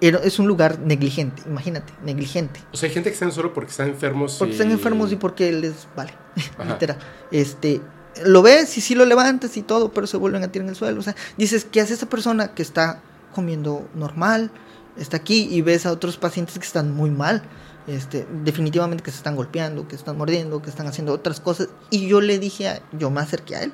es 0.00 0.38
un 0.38 0.46
lugar 0.48 0.78
negligente, 0.80 1.42
imagínate, 1.46 1.92
negligente. 2.02 2.60
O 2.72 2.76
sea, 2.76 2.88
hay 2.88 2.94
gente 2.94 3.10
que 3.10 3.14
está 3.14 3.26
en 3.26 3.32
suelo 3.32 3.52
porque 3.52 3.70
están 3.70 3.88
enfermos. 3.88 4.36
Porque 4.38 4.52
y- 4.52 4.56
están 4.56 4.70
enfermos 4.72 5.12
y 5.12 5.16
porque 5.16 5.52
les 5.52 5.86
vale, 5.96 6.12
literal. 6.66 6.98
Este, 7.30 7.80
lo 8.24 8.42
ves 8.42 8.76
y 8.76 8.80
sí 8.80 8.94
lo 8.94 9.04
levantas 9.04 9.56
y 9.56 9.62
todo, 9.62 9.92
pero 9.92 10.06
se 10.06 10.16
vuelven 10.16 10.42
a 10.44 10.48
tirar 10.52 10.64
en 10.64 10.70
el 10.70 10.76
suelo. 10.76 11.00
O 11.00 11.02
sea, 11.02 11.14
dices, 11.36 11.64
¿qué 11.70 11.80
hace 11.80 11.94
esa 11.94 12.06
persona 12.08 12.48
que 12.54 12.62
está 12.62 13.00
comiendo 13.34 13.88
normal? 13.94 14.50
Está 14.96 15.16
aquí 15.18 15.48
y 15.50 15.62
ves 15.62 15.86
a 15.86 15.92
otros 15.92 16.16
pacientes 16.16 16.58
que 16.58 16.66
están 16.66 16.94
muy 16.94 17.10
mal. 17.10 17.42
Este, 17.86 18.26
definitivamente 18.44 19.02
que 19.02 19.10
se 19.10 19.16
están 19.16 19.34
golpeando, 19.36 19.88
que 19.88 19.96
están 19.96 20.16
mordiendo, 20.18 20.60
que 20.62 20.70
están 20.70 20.86
haciendo 20.86 21.12
otras 21.12 21.40
cosas. 21.40 21.68
Y 21.90 22.06
yo 22.08 22.20
le 22.20 22.38
dije, 22.38 22.68
a- 22.68 22.82
yo 22.92 23.10
me 23.10 23.20
acerqué 23.20 23.56
a 23.56 23.62
él 23.62 23.72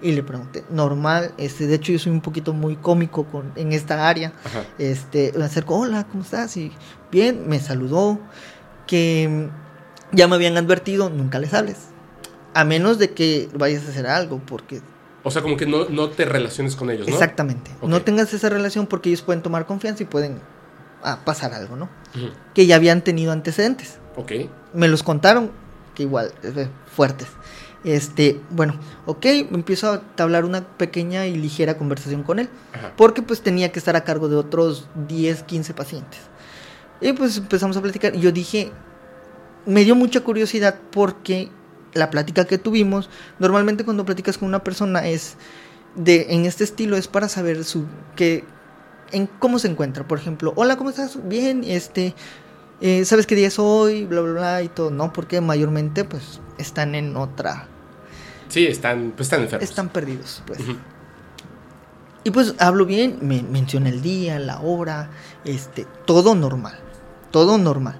y 0.00 0.12
le 0.12 0.22
pregunté, 0.22 0.64
normal, 0.68 1.32
este, 1.38 1.66
de 1.66 1.76
hecho 1.76 1.92
yo 1.92 1.98
soy 1.98 2.12
un 2.12 2.20
poquito 2.20 2.52
muy 2.52 2.76
cómico 2.76 3.24
con, 3.24 3.52
en 3.56 3.72
esta 3.72 4.08
área. 4.08 4.32
Ajá. 4.44 4.64
Este, 4.78 5.32
me 5.36 5.44
acercó, 5.44 5.78
hola, 5.78 6.04
¿cómo 6.08 6.22
estás? 6.24 6.56
Y 6.56 6.72
bien, 7.10 7.48
me 7.48 7.58
saludó, 7.60 8.18
que 8.86 9.48
ya 10.12 10.28
me 10.28 10.34
habían 10.34 10.56
advertido, 10.56 11.08
nunca 11.08 11.38
les 11.38 11.54
hables. 11.54 11.76
A 12.54 12.64
menos 12.64 12.98
de 12.98 13.10
que 13.10 13.48
vayas 13.54 13.86
a 13.86 13.90
hacer 13.90 14.06
algo, 14.06 14.40
porque 14.44 14.80
O 15.24 15.30
sea, 15.30 15.42
como 15.42 15.56
que 15.56 15.66
no, 15.66 15.88
no 15.88 16.10
te 16.10 16.24
relaciones 16.24 16.76
con 16.76 16.90
ellos, 16.90 17.06
¿no? 17.08 17.14
exactamente, 17.14 17.70
Ok. 17.80 17.88
no 17.88 18.02
tengas 18.02 18.32
esa 18.34 18.48
relación 18.48 18.86
porque 18.86 19.08
ellos 19.08 19.22
pueden 19.22 19.42
tomar 19.42 19.66
confianza 19.66 20.02
y 20.02 20.06
pueden 20.06 20.40
ah, 21.02 21.20
pasar 21.24 21.54
algo, 21.54 21.76
¿no? 21.76 21.88
Ujú. 22.14 22.30
Que 22.54 22.66
ya 22.66 22.76
habían 22.76 23.02
tenido 23.02 23.32
antecedentes. 23.32 23.98
Ok. 24.16 24.32
Me 24.74 24.88
los 24.88 25.02
contaron, 25.02 25.50
que 25.94 26.02
igual, 26.02 26.32
eh, 26.42 26.68
fuertes. 26.94 27.28
Este, 27.84 28.40
bueno, 28.50 28.74
ok, 29.06 29.26
empiezo 29.52 29.90
a 29.90 29.94
entablar 29.96 30.44
una 30.44 30.62
pequeña 30.76 31.26
y 31.26 31.34
ligera 31.36 31.76
conversación 31.78 32.22
con 32.22 32.38
él. 32.38 32.48
Ajá. 32.72 32.92
porque 32.96 33.22
pues 33.22 33.40
tenía 33.40 33.72
que 33.72 33.78
estar 33.78 33.96
a 33.96 34.04
cargo 34.04 34.28
de 34.28 34.36
otros 34.36 34.88
10, 35.08 35.42
15 35.44 35.74
pacientes. 35.74 36.20
Y 37.00 37.12
pues 37.12 37.38
empezamos 37.38 37.76
a 37.76 37.80
platicar 37.82 38.12
yo 38.14 38.30
dije, 38.30 38.70
me 39.66 39.84
dio 39.84 39.94
mucha 39.96 40.20
curiosidad 40.20 40.76
porque 40.92 41.48
la 41.94 42.10
plática 42.10 42.44
que 42.44 42.58
tuvimos, 42.58 43.10
normalmente 43.38 43.84
cuando 43.84 44.04
platicas 44.04 44.38
con 44.38 44.48
una 44.48 44.64
persona 44.64 45.06
es 45.06 45.36
de 45.94 46.26
en 46.30 46.46
este 46.46 46.64
estilo 46.64 46.96
es 46.96 47.08
para 47.08 47.28
saber 47.28 47.64
su 47.64 47.86
que 48.16 48.44
en 49.10 49.26
cómo 49.26 49.58
se 49.58 49.68
encuentra, 49.68 50.08
por 50.08 50.18
ejemplo, 50.18 50.52
hola, 50.56 50.76
¿cómo 50.76 50.90
estás? 50.90 51.18
Bien, 51.28 51.64
este 51.64 52.14
eh, 52.80 53.04
¿sabes 53.04 53.26
qué 53.26 53.34
día 53.34 53.48
es 53.48 53.58
hoy? 53.58 54.06
bla 54.06 54.20
bla 54.22 54.32
bla 54.32 54.62
y 54.62 54.68
todo, 54.68 54.90
no, 54.90 55.12
porque 55.12 55.40
mayormente 55.40 56.04
pues 56.04 56.40
están 56.58 56.94
en 56.94 57.16
otra 57.16 57.68
Sí, 58.52 58.66
están, 58.66 59.14
pues 59.16 59.28
están 59.28 59.42
enfermos. 59.44 59.66
están 59.66 59.88
perdidos, 59.88 60.42
pues. 60.46 60.60
Y 62.22 62.30
pues 62.30 62.54
hablo 62.58 62.84
bien, 62.84 63.18
me 63.22 63.42
menciona 63.42 63.88
el 63.88 64.02
día, 64.02 64.38
la 64.38 64.60
hora, 64.60 65.08
este, 65.46 65.86
todo 66.04 66.34
normal, 66.34 66.78
todo 67.30 67.56
normal. 67.56 67.98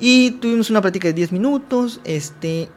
Y 0.00 0.32
tuvimos 0.32 0.70
una 0.70 0.82
plática 0.82 1.06
de 1.06 1.14
10 1.14 1.30
minutos, 1.30 2.00
este, 2.02 2.68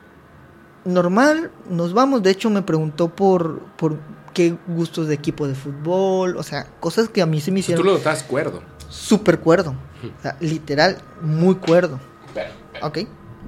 normal, 0.89 1.51
nos 1.69 1.93
vamos. 1.93 2.21
De 2.23 2.31
hecho, 2.31 2.49
me 2.49 2.61
preguntó 2.61 3.09
por, 3.09 3.59
por 3.77 3.97
qué 4.33 4.55
gustos 4.67 5.07
de 5.07 5.15
equipo 5.15 5.47
de 5.47 5.55
fútbol, 5.55 6.37
o 6.37 6.43
sea, 6.43 6.65
cosas 6.79 7.09
que 7.09 7.21
a 7.21 7.25
mí 7.25 7.39
se 7.41 7.51
me 7.51 7.57
sea, 7.57 7.75
hicieron 7.75 7.83
tú 7.83 7.91
lo 7.91 7.97
notas 7.97 8.23
cuerdo. 8.23 8.61
súper 8.89 9.39
cuerdo, 9.39 9.71
o 10.17 10.21
sea, 10.21 10.35
literal, 10.39 10.97
muy 11.21 11.55
cuerdo. 11.55 11.99
Pero, 12.33 12.49
pero- 12.73 12.87
¿Ok? 12.87 12.97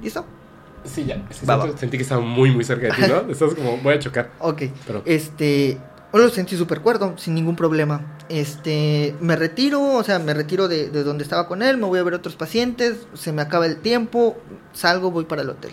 ¿Listo? 0.02 0.26
Sí, 0.84 1.06
ya. 1.06 1.24
Va, 1.48 1.58
va. 1.58 1.78
Sentí 1.78 1.98
que 1.98 2.04
estaba 2.04 2.22
muy, 2.22 2.50
muy 2.52 2.64
cerca 2.64 2.88
de 2.88 2.94
ti, 2.94 3.02
¿no? 3.12 3.20
Estás 3.32 3.54
como, 3.54 3.78
voy 3.78 3.94
a 3.94 4.00
chocar. 4.00 4.32
Ok. 4.40 4.64
Pero- 4.88 5.04
Este, 5.06 5.78
lo 6.12 6.28
sentí 6.30 6.58
súper 6.58 6.82
cuerdo, 6.82 7.14
sin 7.18 7.36
ningún 7.36 7.56
problema. 7.56 8.18
Este, 8.30 9.16
me 9.22 9.36
retiro, 9.36 9.82
o 9.94 10.04
sea, 10.04 10.18
me 10.18 10.34
retiro 10.34 10.68
de, 10.68 10.90
de 10.90 11.04
donde 11.04 11.24
estaba 11.24 11.48
con 11.48 11.62
él, 11.62 11.78
me 11.78 11.86
voy 11.86 12.00
a 12.00 12.04
ver 12.04 12.16
otros 12.16 12.36
pacientes, 12.36 13.06
se 13.14 13.32
me 13.32 13.42
acaba 13.44 13.68
el 13.68 13.78
tiempo, 13.78 14.36
salgo, 14.74 15.12
voy 15.12 15.26
para 15.26 15.44
el 15.44 15.50
hotel. 15.50 15.72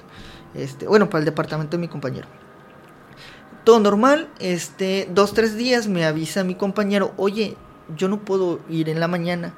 Este, 0.55 0.87
bueno, 0.87 1.09
para 1.11 1.21
el 1.21 1.25
departamento 1.25 1.77
de 1.77 1.81
mi 1.81 1.89
compañero. 1.89 2.27
Todo 3.65 3.81
normal, 3.81 4.29
este, 4.39 5.09
dos, 5.13 5.35
tres 5.35 5.57
días 5.57 5.89
me 5.89 6.05
avisa 6.05 6.45
mi 6.45 6.55
compañero, 6.55 7.13
oye, 7.17 7.57
yo 7.97 8.09
no 8.09 8.21
puedo 8.21 8.61
ir 8.69 8.89
en 8.89 9.01
la 9.01 9.09
mañana 9.09 9.55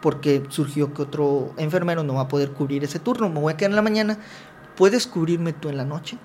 porque 0.00 0.42
surgió 0.48 0.94
que 0.94 1.02
otro 1.02 1.52
enfermero 1.56 2.02
no 2.02 2.14
va 2.14 2.22
a 2.22 2.28
poder 2.28 2.52
cubrir 2.52 2.84
ese 2.84 3.00
turno, 3.00 3.28
me 3.28 3.40
voy 3.40 3.52
a 3.52 3.56
quedar 3.56 3.72
en 3.72 3.76
la 3.76 3.82
mañana, 3.82 4.18
¿puedes 4.76 5.06
cubrirme 5.06 5.52
tú 5.52 5.68
en 5.68 5.76
la 5.76 5.84
noche? 5.84 6.16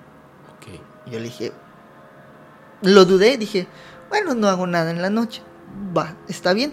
Ok. 0.56 0.80
Y 1.06 1.10
yo 1.10 1.18
le 1.18 1.24
dije, 1.24 1.52
lo 2.82 3.04
dudé, 3.04 3.36
dije, 3.36 3.66
bueno, 4.08 4.34
no 4.34 4.48
hago 4.48 4.66
nada 4.66 4.90
en 4.90 5.02
la 5.02 5.10
noche. 5.10 5.42
Va, 5.96 6.14
está 6.28 6.52
bien. 6.52 6.72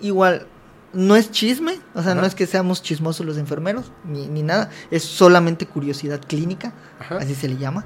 Igual, 0.00 0.46
no 0.92 1.16
es 1.16 1.30
chisme, 1.30 1.78
o 1.94 2.02
sea, 2.02 2.12
Ajá. 2.12 2.20
no 2.20 2.26
es 2.26 2.34
que 2.34 2.46
seamos 2.46 2.82
chismosos 2.82 3.24
los 3.26 3.36
enfermeros, 3.38 3.92
ni, 4.04 4.26
ni 4.26 4.42
nada, 4.42 4.70
es 4.90 5.02
solamente 5.04 5.66
curiosidad 5.66 6.20
clínica, 6.26 6.72
Ajá. 6.98 7.18
así 7.18 7.34
se 7.34 7.48
le 7.48 7.56
llama. 7.56 7.84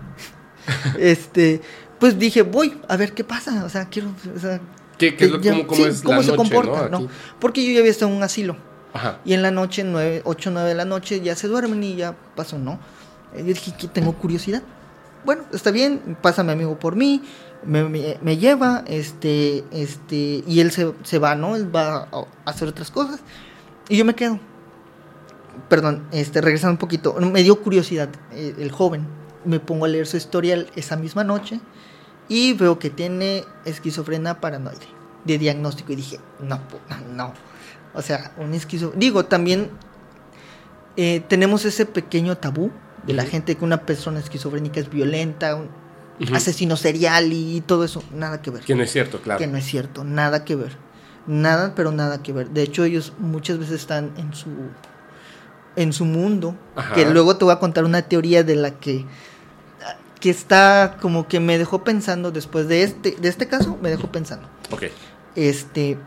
este, 0.98 1.60
pues 1.98 2.18
dije, 2.18 2.42
voy 2.42 2.80
a 2.88 2.96
ver 2.96 3.12
qué 3.12 3.24
pasa, 3.24 3.64
o 3.64 3.68
sea, 3.68 3.86
quiero, 3.88 4.08
o 4.34 4.38
sea, 4.38 4.60
¿Qué, 4.98 5.16
qué 5.16 5.24
es 5.24 5.30
lo, 5.30 5.40
ya- 5.40 5.52
cómo, 5.52 5.66
cómo 5.66 5.76
sí, 5.76 5.88
es 5.88 6.02
cómo 6.02 6.16
la 6.18 6.22
se 6.22 6.28
noche, 6.28 6.36
comporta, 6.36 6.88
¿no? 6.88 7.00
¿no? 7.00 7.08
Porque 7.40 7.64
yo 7.66 7.72
ya 7.72 7.80
había 7.80 7.90
estado 7.90 8.10
en 8.12 8.18
un 8.18 8.22
asilo. 8.22 8.56
Ajá. 8.92 9.18
Y 9.24 9.32
en 9.32 9.42
la 9.42 9.50
noche, 9.50 9.84
9, 9.84 10.22
8, 10.24 10.50
9 10.52 10.68
de 10.68 10.74
la 10.74 10.84
noche, 10.84 11.20
ya 11.22 11.34
se 11.34 11.48
duermen 11.48 11.82
y 11.82 11.96
ya 11.96 12.14
pasó, 12.36 12.58
¿no? 12.58 12.78
Yo 13.36 13.42
dije 13.44 13.72
tengo 13.92 14.12
curiosidad. 14.12 14.62
Bueno, 15.24 15.44
está 15.52 15.70
bien, 15.70 16.16
pasa 16.20 16.42
mi 16.42 16.52
amigo 16.52 16.78
por 16.78 16.94
mí, 16.94 17.22
me, 17.64 17.84
me- 17.88 18.18
me 18.22 18.36
lleva, 18.36 18.84
este, 18.86 19.64
este, 19.72 20.42
y 20.46 20.60
él 20.60 20.70
se, 20.70 20.92
se 21.02 21.18
va, 21.18 21.34
¿no? 21.34 21.56
Él 21.56 21.74
va 21.74 22.08
a 22.12 22.26
hacer 22.44 22.68
otras 22.68 22.90
cosas. 22.90 23.20
Y 23.88 23.96
yo 23.96 24.04
me 24.04 24.14
quedo. 24.14 24.38
Perdón, 25.68 26.06
este, 26.12 26.40
regresando 26.40 26.72
un 26.72 26.78
poquito, 26.78 27.14
me 27.14 27.42
dio 27.42 27.60
curiosidad 27.62 28.08
eh, 28.32 28.54
el 28.58 28.70
joven. 28.72 29.06
Me 29.44 29.60
pongo 29.60 29.84
a 29.84 29.88
leer 29.88 30.06
su 30.06 30.16
historial 30.16 30.68
esa 30.76 30.96
misma 30.96 31.24
noche 31.24 31.60
y 32.28 32.52
veo 32.54 32.78
que 32.78 32.90
tiene 32.90 33.44
esquizofrenia 33.64 34.40
paranoide 34.40 34.86
de 35.24 35.38
diagnóstico 35.38 35.92
y 35.92 35.96
dije, 35.96 36.20
no, 36.40 36.60
no. 37.14 37.32
O 37.94 38.02
sea, 38.02 38.32
un 38.38 38.54
esquizo... 38.54 38.92
Digo, 38.96 39.24
también 39.26 39.70
eh, 40.96 41.22
tenemos 41.28 41.64
ese 41.64 41.86
pequeño 41.86 42.36
tabú 42.38 42.70
de 43.06 43.12
la 43.14 43.24
gente 43.24 43.56
que 43.56 43.64
una 43.64 43.82
persona 43.84 44.20
esquizofrénica 44.20 44.80
es 44.80 44.88
violenta, 44.88 45.56
un 45.56 45.68
Asesino 46.32 46.76
serial 46.76 47.32
y 47.32 47.60
todo 47.62 47.84
eso. 47.84 48.02
Nada 48.14 48.42
que 48.42 48.50
ver. 48.50 48.62
Que 48.62 48.74
no 48.74 48.82
es 48.82 48.90
cierto, 48.90 49.20
claro. 49.20 49.38
Que 49.38 49.46
no 49.46 49.56
es 49.56 49.64
cierto, 49.64 50.04
nada 50.04 50.44
que 50.44 50.56
ver. 50.56 50.76
Nada, 51.26 51.74
pero 51.74 51.92
nada 51.92 52.22
que 52.22 52.32
ver. 52.32 52.50
De 52.50 52.62
hecho, 52.62 52.84
ellos 52.84 53.12
muchas 53.18 53.58
veces 53.58 53.80
están 53.80 54.12
en 54.16 54.34
su 54.34 54.50
en 55.76 55.92
su 55.92 56.04
mundo. 56.04 56.56
Ajá. 56.76 56.94
Que 56.94 57.08
luego 57.08 57.36
te 57.36 57.44
voy 57.44 57.54
a 57.54 57.58
contar 57.58 57.84
una 57.84 58.02
teoría 58.02 58.42
de 58.42 58.56
la 58.56 58.72
que 58.72 59.04
que 60.20 60.30
está 60.30 60.98
como 61.00 61.26
que 61.26 61.40
me 61.40 61.58
dejó 61.58 61.82
pensando 61.82 62.30
después 62.30 62.68
de 62.68 62.84
este 62.84 63.16
de 63.20 63.28
este 63.28 63.48
caso, 63.48 63.76
me 63.82 63.90
dejó 63.90 64.12
pensando. 64.12 64.48
Ok. 64.70 64.84
Este, 65.34 65.98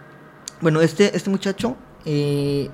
bueno, 0.62 0.82
este, 0.82 1.16
este 1.18 1.30
muchacho, 1.30 1.76
eh, 2.06 2.70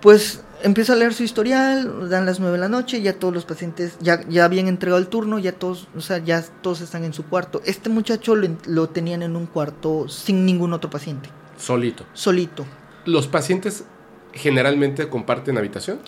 pues 0.00 0.40
empieza 0.62 0.92
a 0.92 0.96
leer 0.96 1.14
su 1.14 1.22
historial, 1.22 2.08
dan 2.08 2.26
las 2.26 2.40
9 2.40 2.54
de 2.56 2.60
la 2.60 2.68
noche, 2.68 3.00
ya 3.02 3.14
todos 3.14 3.32
los 3.34 3.44
pacientes 3.44 3.96
ya, 4.00 4.20
ya 4.28 4.44
habían 4.44 4.68
entregado 4.68 5.00
el 5.00 5.08
turno, 5.08 5.38
ya 5.38 5.52
todos, 5.52 5.88
o 5.96 6.00
sea, 6.00 6.18
ya 6.18 6.42
todos 6.62 6.80
están 6.80 7.04
en 7.04 7.12
su 7.12 7.24
cuarto. 7.26 7.60
Este 7.64 7.88
muchacho 7.90 8.34
lo, 8.36 8.48
lo 8.66 8.88
tenían 8.88 9.22
en 9.22 9.36
un 9.36 9.46
cuarto 9.46 10.08
sin 10.08 10.44
ningún 10.46 10.72
otro 10.72 10.90
paciente, 10.90 11.28
Solito. 11.56 12.04
solito. 12.12 12.64
Los 13.06 13.26
pacientes 13.26 13.84
generalmente 14.32 15.08
comparten 15.08 15.58
habitación. 15.58 15.98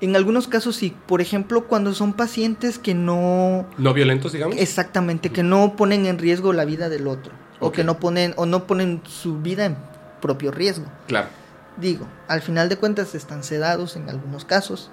En 0.00 0.16
algunos 0.16 0.48
casos 0.48 0.76
sí, 0.76 0.96
por 1.06 1.20
ejemplo, 1.20 1.66
cuando 1.66 1.92
son 1.92 2.14
pacientes 2.14 2.78
que 2.78 2.94
no 2.94 3.66
No 3.76 3.92
violentos, 3.92 4.32
digamos. 4.32 4.56
exactamente 4.58 5.30
que 5.30 5.42
no 5.42 5.76
ponen 5.76 6.06
en 6.06 6.18
riesgo 6.18 6.52
la 6.54 6.64
vida 6.64 6.88
del 6.88 7.06
otro 7.06 7.32
o 7.60 7.70
que 7.72 7.84
no 7.84 7.98
ponen 8.00 8.32
o 8.36 8.46
no 8.46 8.66
ponen 8.66 9.02
su 9.06 9.40
vida 9.40 9.66
en 9.66 9.76
propio 10.22 10.50
riesgo. 10.50 10.86
Claro. 11.06 11.28
Digo, 11.76 12.06
al 12.28 12.42
final 12.42 12.68
de 12.68 12.76
cuentas 12.76 13.14
están 13.14 13.42
sedados 13.44 13.96
en 13.96 14.08
algunos 14.10 14.44
casos 14.44 14.90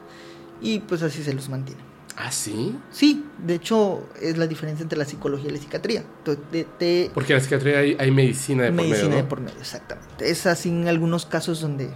y 0.62 0.79
pues 0.79 1.01
así 1.03 1.24
se 1.24 1.34
los 1.34 1.50
mantiene. 1.50 1.81
Ah, 2.19 2.31
sí. 2.31 2.75
Sí, 2.91 3.25
de 3.38 3.55
hecho 3.55 4.07
es 4.19 4.38
la 4.38 4.48
diferencia 4.48 4.81
entre 4.81 4.98
la 4.98 5.05
psicología 5.05 5.50
y 5.50 5.53
la 5.53 5.60
psiquiatría. 5.60 6.03
Te- 6.24 7.12
Porque 7.13 7.34
en 7.34 7.38
la 7.38 7.43
psiquiatría 7.43 7.79
hay, 7.79 7.96
hay 8.00 8.10
medicina 8.12 8.63
de 8.63 8.72
medicina 8.72 8.98
por 8.98 9.05
medio. 9.05 9.15
de 9.17 9.22
¿no? 9.24 9.29
por 9.29 9.39
medio, 9.41 9.60
exactamente. 9.60 10.29
Es 10.29 10.46
así 10.48 10.69
en 10.69 10.88
algunos 10.88 11.25
casos 11.25 11.62
donde... 11.62 11.91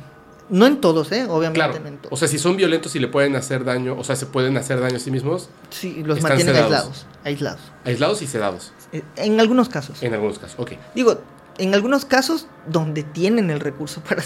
No 0.49 0.67
en 0.67 0.81
todos, 0.81 1.11
¿eh? 1.13 1.25
Obviamente 1.29 1.55
Claro. 1.55 1.79
no 1.79 1.87
en 1.87 1.97
todos. 1.97 2.11
O 2.11 2.17
sea, 2.17 2.27
si 2.27 2.37
son 2.37 2.57
violentos 2.57 2.93
y 2.95 2.99
le 2.99 3.07
pueden 3.07 3.35
hacer 3.37 3.63
daño, 3.63 3.95
o 3.97 4.03
sea, 4.03 4.15
se 4.17 4.25
pueden 4.25 4.57
hacer 4.57 4.81
daño 4.81 4.97
a 4.97 4.99
sí 4.99 5.09
mismos, 5.09 5.49
sí, 5.69 6.03
los 6.05 6.21
mantienen 6.21 6.55
aislados. 6.57 7.05
Aislados. 7.23 7.61
aislados 7.85 8.21
y 8.21 8.27
sedados. 8.27 8.73
Eh, 8.91 9.01
En 9.15 9.39
algunos 9.39 9.69
casos. 9.69 10.03
En 10.03 10.13
algunos 10.13 10.37
casos. 10.39 10.59
Ok. 10.59 10.73
Digo, 10.93 11.21
en 11.57 11.73
algunos 11.73 12.05
casos 12.05 12.47
donde 12.67 13.03
tienen 13.03 13.49
el 13.49 13.59
recurso 13.59 14.01
para, 14.07 14.23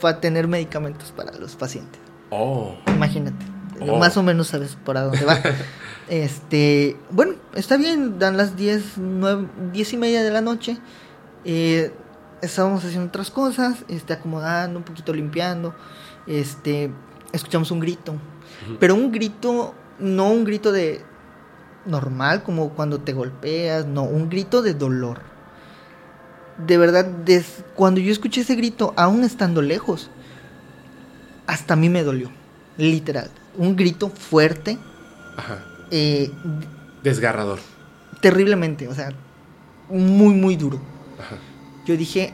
para 0.00 0.20
tener 0.20 0.48
medicamentos 0.48 1.12
para 1.12 1.32
los 1.36 1.56
pacientes. 1.56 2.00
Oh. 2.30 2.74
Imagínate. 2.86 3.44
Oh. 3.80 3.98
Más 3.98 4.16
o 4.16 4.22
menos 4.22 4.48
sabes 4.48 4.76
por 4.76 4.96
a 4.96 5.02
dónde 5.02 5.24
va. 5.24 5.38
este, 6.08 6.96
bueno, 7.10 7.34
está 7.54 7.76
bien, 7.76 8.18
dan 8.18 8.36
las 8.36 8.56
10, 8.56 8.98
9, 8.98 9.48
10 9.72 9.92
y 9.92 9.96
media 9.96 10.22
de 10.22 10.30
la 10.30 10.40
noche. 10.40 10.78
Eh, 11.44 11.92
estábamos 12.42 12.84
haciendo 12.84 13.08
otras 13.08 13.30
cosas, 13.30 13.84
este, 13.88 14.12
acomodando, 14.14 14.78
un 14.78 14.84
poquito 14.84 15.12
limpiando. 15.12 15.74
Este, 16.26 16.90
escuchamos 17.32 17.70
un 17.70 17.80
grito. 17.80 18.14
Pero 18.80 18.94
un 18.94 19.12
grito, 19.12 19.74
no 19.98 20.30
un 20.30 20.44
grito 20.44 20.72
de 20.72 21.04
normal, 21.84 22.42
como 22.42 22.70
cuando 22.70 23.00
te 23.00 23.12
golpeas, 23.12 23.86
no, 23.86 24.02
un 24.02 24.28
grito 24.28 24.62
de 24.62 24.74
dolor. 24.74 25.20
De 26.58 26.78
verdad, 26.78 27.04
des- 27.04 27.64
cuando 27.74 28.00
yo 28.00 28.10
escuché 28.12 28.40
ese 28.40 28.54
grito, 28.54 28.94
aún 28.96 29.24
estando 29.24 29.60
lejos, 29.62 30.10
hasta 31.46 31.74
a 31.74 31.76
mí 31.76 31.88
me 31.88 32.02
dolió, 32.02 32.30
literal. 32.78 33.30
Un 33.56 33.76
grito 33.76 34.08
fuerte, 34.10 34.78
Ajá. 35.36 35.62
eh, 35.90 36.30
Desgarrador. 37.02 37.58
terriblemente, 38.20 38.88
o 38.88 38.94
sea, 38.94 39.10
muy, 39.90 40.34
muy 40.34 40.56
duro. 40.56 40.80
Ajá. 41.20 41.36
Yo 41.86 41.96
dije, 41.96 42.32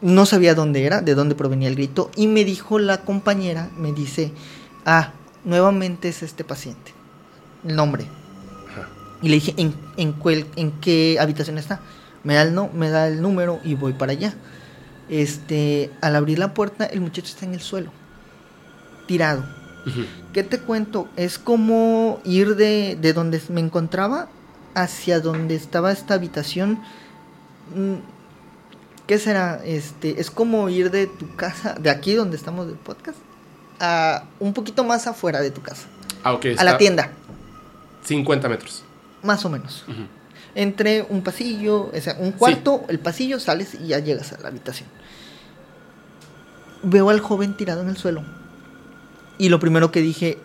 no 0.00 0.26
sabía 0.26 0.54
dónde 0.54 0.84
era, 0.84 1.00
de 1.02 1.14
dónde 1.14 1.34
provenía 1.34 1.68
el 1.68 1.76
grito, 1.76 2.10
y 2.16 2.26
me 2.26 2.44
dijo 2.44 2.78
la 2.78 3.02
compañera, 3.02 3.70
me 3.76 3.92
dice, 3.92 4.32
ah, 4.86 5.12
nuevamente 5.44 6.08
es 6.08 6.22
este 6.22 6.42
paciente, 6.42 6.92
el 7.66 7.76
nombre. 7.76 8.06
Ajá. 8.72 8.88
Y 9.22 9.28
le 9.28 9.34
dije, 9.36 9.54
¿en, 9.58 9.74
en, 9.98 10.12
cuál- 10.12 10.46
en 10.56 10.72
qué 10.80 11.18
habitación 11.20 11.58
está? 11.58 11.80
Me 12.24 12.34
da, 12.34 12.42
el 12.42 12.54
no, 12.54 12.68
me 12.72 12.90
da 12.90 13.06
el 13.08 13.20
número 13.22 13.60
y 13.64 13.74
voy 13.74 13.92
para 13.92 14.12
allá. 14.12 14.34
Este, 15.08 15.90
al 16.00 16.16
abrir 16.16 16.38
la 16.38 16.54
puerta, 16.54 16.86
el 16.86 17.00
muchacho 17.00 17.28
está 17.28 17.44
en 17.44 17.54
el 17.54 17.60
suelo, 17.60 17.90
tirado. 19.06 19.44
¿Qué 20.32 20.42
te 20.42 20.58
cuento? 20.60 21.08
Es 21.16 21.38
como 21.38 22.20
ir 22.24 22.56
de, 22.56 22.96
de 22.98 23.12
donde 23.12 23.40
me 23.50 23.60
encontraba 23.60 24.28
hacia 24.74 25.20
donde 25.20 25.54
estaba 25.54 25.92
esta 25.92 26.14
habitación. 26.14 26.80
Mm, 27.74 27.96
¿Qué 29.06 29.18
será? 29.18 29.60
Este, 29.62 30.18
es 30.18 30.30
como 30.30 30.70
ir 30.70 30.90
de 30.90 31.06
tu 31.06 31.36
casa, 31.36 31.74
de 31.78 31.90
aquí 31.90 32.14
donde 32.14 32.38
estamos 32.38 32.66
del 32.66 32.76
podcast, 32.76 33.18
a 33.78 34.24
un 34.40 34.54
poquito 34.54 34.82
más 34.84 35.06
afuera 35.06 35.42
de 35.42 35.50
tu 35.50 35.60
casa, 35.60 35.84
Ah, 36.22 36.32
ok. 36.32 36.46
a 36.56 36.64
la 36.64 36.78
tienda, 36.78 37.10
50 38.04 38.48
metros. 38.48 38.82
más 39.22 39.44
o 39.44 39.50
menos. 39.50 39.84
Entre 40.54 41.02
un 41.08 41.22
pasillo, 41.22 41.90
o 41.92 42.00
sea, 42.00 42.16
un 42.18 42.32
cuarto, 42.32 42.84
el 42.88 42.98
pasillo, 42.98 43.40
sales 43.40 43.74
y 43.74 43.88
ya 43.88 43.98
llegas 43.98 44.32
a 44.32 44.40
la 44.40 44.48
habitación. 44.48 44.88
Veo 46.82 47.10
al 47.10 47.20
joven 47.20 47.56
tirado 47.56 47.82
en 47.82 47.88
el 47.88 47.96
suelo. 47.96 48.22
Y 49.38 49.48
lo 49.48 49.58
primero 49.58 49.90
que 49.90 50.00
dije, 50.00 50.38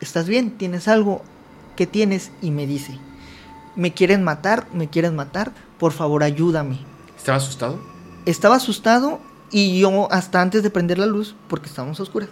¿estás 0.00 0.28
bien? 0.28 0.56
¿Tienes 0.56 0.88
algo? 0.88 1.22
¿Qué 1.74 1.86
tienes? 1.86 2.30
Y 2.42 2.50
me 2.50 2.66
dice, 2.66 2.98
me 3.74 3.92
quieren 3.92 4.22
matar, 4.22 4.66
me 4.72 4.88
quieren 4.88 5.16
matar, 5.16 5.52
por 5.78 5.92
favor 5.92 6.22
ayúdame. 6.22 6.78
¿Estaba 7.16 7.38
asustado? 7.38 7.80
Estaba 8.24 8.56
asustado 8.56 9.20
y 9.50 9.80
yo 9.80 10.08
hasta 10.10 10.40
antes 10.40 10.62
de 10.62 10.70
prender 10.70 10.98
la 10.98 11.06
luz, 11.06 11.34
porque 11.48 11.68
estábamos 11.68 12.00
a 12.00 12.02
oscuras, 12.02 12.28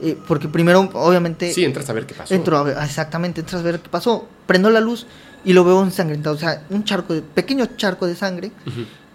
eh, 0.00 0.18
porque 0.26 0.48
primero 0.48 0.88
obviamente... 0.92 1.52
Sí, 1.52 1.64
entras 1.64 1.88
a 1.88 1.92
ver 1.92 2.06
qué 2.06 2.14
pasó. 2.14 2.34
Entro 2.34 2.56
a 2.58 2.62
ver, 2.62 2.76
exactamente, 2.82 3.40
entras 3.40 3.60
a 3.60 3.64
ver 3.64 3.80
qué 3.80 3.88
pasó. 3.88 4.28
Prendo 4.46 4.70
la 4.70 4.80
luz 4.80 5.06
y 5.44 5.52
lo 5.52 5.64
veo 5.64 5.82
ensangrentado, 5.82 6.34
o 6.34 6.38
sea, 6.38 6.64
un 6.70 6.84
charco, 6.84 7.14
de, 7.14 7.22
pequeño 7.22 7.66
charco 7.76 8.06
de 8.06 8.16
sangre. 8.16 8.50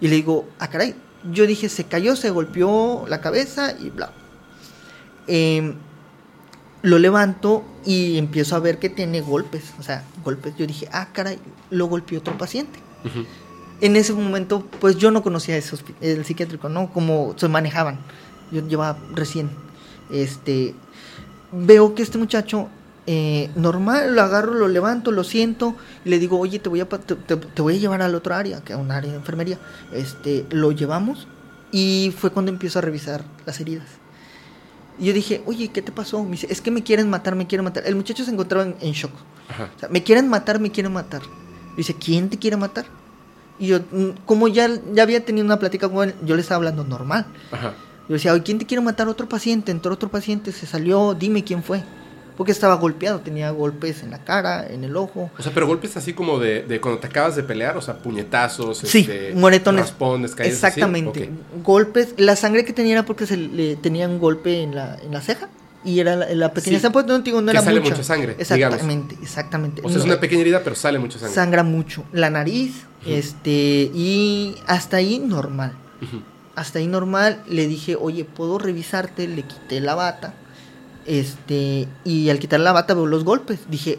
Y 0.00 0.08
le 0.08 0.16
digo, 0.16 0.48
ah, 0.58 0.68
caray. 0.68 0.94
Yo 1.30 1.46
dije, 1.46 1.68
se 1.68 1.84
cayó, 1.84 2.16
se 2.16 2.30
golpeó 2.30 3.04
la 3.08 3.20
cabeza 3.20 3.74
y 3.78 3.90
bla. 3.90 4.12
Em, 5.26 5.74
lo 6.82 6.98
levanto 6.98 7.62
y 7.84 8.16
empiezo 8.16 8.56
a 8.56 8.58
ver 8.58 8.78
que 8.78 8.88
tiene 8.88 9.20
golpes, 9.20 9.74
o 9.78 9.82
sea, 9.82 10.04
golpes. 10.24 10.54
Yo 10.56 10.66
dije, 10.66 10.88
ah, 10.92 11.08
caray, 11.12 11.38
lo 11.68 11.86
golpeó 11.86 12.20
otro 12.20 12.38
paciente. 12.38 12.78
Ujú. 13.04 13.26
En 13.82 13.96
ese 13.96 14.12
momento, 14.12 14.66
pues 14.80 14.96
yo 14.96 15.10
no 15.10 15.22
conocía 15.22 15.56
ese 15.56 15.76
el 16.00 16.24
psiquiátrico, 16.24 16.68
¿no? 16.68 16.92
Cómo 16.92 17.34
se 17.36 17.48
manejaban. 17.48 17.98
Yo 18.50 18.66
llevaba 18.66 18.98
recién. 19.14 19.50
Este. 20.12 20.74
Veo 21.52 21.94
que 21.96 22.02
este 22.02 22.16
muchacho, 22.18 22.68
eh, 23.06 23.50
normal, 23.56 24.14
lo 24.14 24.22
agarro, 24.22 24.54
lo 24.54 24.68
levanto, 24.68 25.10
lo 25.10 25.24
siento, 25.24 25.74
y 26.04 26.10
le 26.10 26.18
digo, 26.20 26.38
oye, 26.38 26.58
te 26.60 26.68
voy 26.68 26.80
a, 26.80 26.88
te, 26.88 27.16
te- 27.16 27.62
voy 27.62 27.74
a 27.76 27.78
llevar 27.78 28.02
al 28.02 28.14
otro 28.14 28.34
área, 28.34 28.60
que 28.60 28.72
a 28.72 28.76
un 28.76 28.90
área 28.92 29.10
de 29.10 29.16
enfermería. 29.16 29.58
Este, 29.92 30.46
lo 30.50 30.70
llevamos, 30.70 31.26
y 31.72 32.14
fue 32.16 32.30
cuando 32.30 32.52
empiezo 32.52 32.78
a 32.78 32.82
revisar 32.82 33.24
las 33.46 33.58
heridas. 33.60 33.86
Y 34.98 35.06
yo 35.06 35.12
dije, 35.12 35.42
oye, 35.46 35.68
¿qué 35.68 35.82
te 35.82 35.90
pasó? 35.92 36.22
Me 36.22 36.32
dice, 36.32 36.46
es 36.50 36.60
que 36.60 36.70
me 36.70 36.82
quieren 36.84 37.08
matar, 37.10 37.34
me 37.34 37.46
quieren 37.46 37.64
matar. 37.64 37.82
El 37.86 37.96
muchacho 37.96 38.24
se 38.24 38.30
encontraba 38.30 38.64
en, 38.66 38.76
en 38.80 38.92
shock. 38.92 39.12
O 39.76 39.80
sea, 39.80 39.88
me 39.88 40.02
quieren 40.04 40.28
matar, 40.28 40.60
me 40.60 40.70
quieren 40.70 40.92
matar. 40.92 41.22
Dice, 41.76 41.94
¿quién 41.94 42.28
te 42.28 42.38
quiere 42.38 42.56
matar? 42.56 42.84
Y 43.58 43.68
yo, 43.68 43.78
mm, 43.80 44.10
como 44.26 44.46
ya, 44.46 44.68
ya 44.92 45.02
había 45.02 45.24
tenido 45.24 45.44
una 45.44 45.58
plática 45.58 45.88
con 45.88 46.10
él, 46.10 46.14
yo 46.24 46.36
le 46.36 46.42
estaba 46.42 46.56
hablando 46.56 46.84
normal. 46.84 47.26
Ajá. 47.50 47.74
Yo 48.10 48.14
decía, 48.14 48.36
¿quién 48.42 48.58
te 48.58 48.66
quiere 48.66 48.80
matar? 48.82 49.06
Otro 49.06 49.28
paciente, 49.28 49.70
entró 49.70 49.94
otro 49.94 50.08
paciente, 50.10 50.50
se 50.50 50.66
salió, 50.66 51.14
dime 51.14 51.44
quién 51.44 51.62
fue. 51.62 51.80
Porque 52.36 52.50
estaba 52.50 52.74
golpeado, 52.74 53.20
tenía 53.20 53.52
golpes 53.52 54.02
en 54.02 54.10
la 54.10 54.18
cara, 54.24 54.66
en 54.66 54.82
el 54.82 54.96
ojo. 54.96 55.30
O 55.38 55.42
sea, 55.44 55.52
pero 55.54 55.68
golpes 55.68 55.96
así 55.96 56.12
como 56.12 56.40
de, 56.40 56.64
de 56.64 56.80
cuando 56.80 56.98
te 56.98 57.06
acabas 57.06 57.36
de 57.36 57.44
pelear, 57.44 57.76
o 57.76 57.80
sea, 57.80 57.98
puñetazos, 57.98 58.78
Sí, 58.78 59.00
este, 59.02 59.32
moretones. 59.36 59.82
raspones, 59.82 60.34
caídas. 60.34 60.54
Exactamente. 60.56 61.30
Ok. 61.58 61.62
Golpes, 61.62 62.14
la 62.16 62.34
sangre 62.34 62.64
que 62.64 62.72
tenía 62.72 62.94
era 62.94 63.06
porque 63.06 63.26
se 63.26 63.36
le 63.36 63.76
tenía 63.76 64.08
un 64.08 64.18
golpe 64.18 64.60
en 64.60 64.74
la, 64.74 64.96
en 65.00 65.12
la 65.12 65.20
ceja. 65.20 65.48
Y 65.84 66.00
era 66.00 66.16
la, 66.16 66.28
la 66.34 66.52
pequeña 66.52 66.80
Sí, 66.80 66.86
pues, 66.92 67.06
no, 67.06 67.20
digo, 67.20 67.40
no 67.40 67.46
que 67.46 67.52
era 67.52 67.62
sale 67.62 67.78
mucha. 67.78 67.92
mucha 67.92 68.02
sangre, 68.04 68.34
Exactamente, 68.40 69.16
exactamente. 69.22 69.82
O 69.84 69.88
sea, 69.88 69.98
es 69.98 70.04
No, 70.04 70.12
una 70.12 70.20
pequeña 70.20 70.40
herida, 70.40 70.62
pero 70.64 70.74
sale 70.74 70.98
mucha 70.98 71.18
sangre. 71.20 71.34
sangra 71.36 71.62
mucho. 71.62 72.02
La 72.12 72.28
nariz, 72.28 72.72
Ujú. 73.02 73.10
este, 73.12 73.90
y 73.94 74.56
hasta 74.66 74.96
ahí 74.96 75.20
normal. 75.20 75.74
Ujú. 76.02 76.22
Hasta 76.60 76.78
ahí 76.78 76.86
normal, 76.86 77.42
le 77.48 77.66
dije, 77.66 77.96
oye, 77.96 78.26
¿puedo 78.26 78.58
revisarte? 78.58 79.26
Le 79.26 79.44
quité 79.44 79.80
la 79.80 79.94
bata. 79.94 80.34
Este, 81.06 81.88
y 82.04 82.28
al 82.28 82.38
quitar 82.38 82.60
la 82.60 82.72
bata 82.72 82.92
veo 82.92 83.06
los 83.06 83.24
golpes. 83.24 83.60
Dije, 83.70 83.98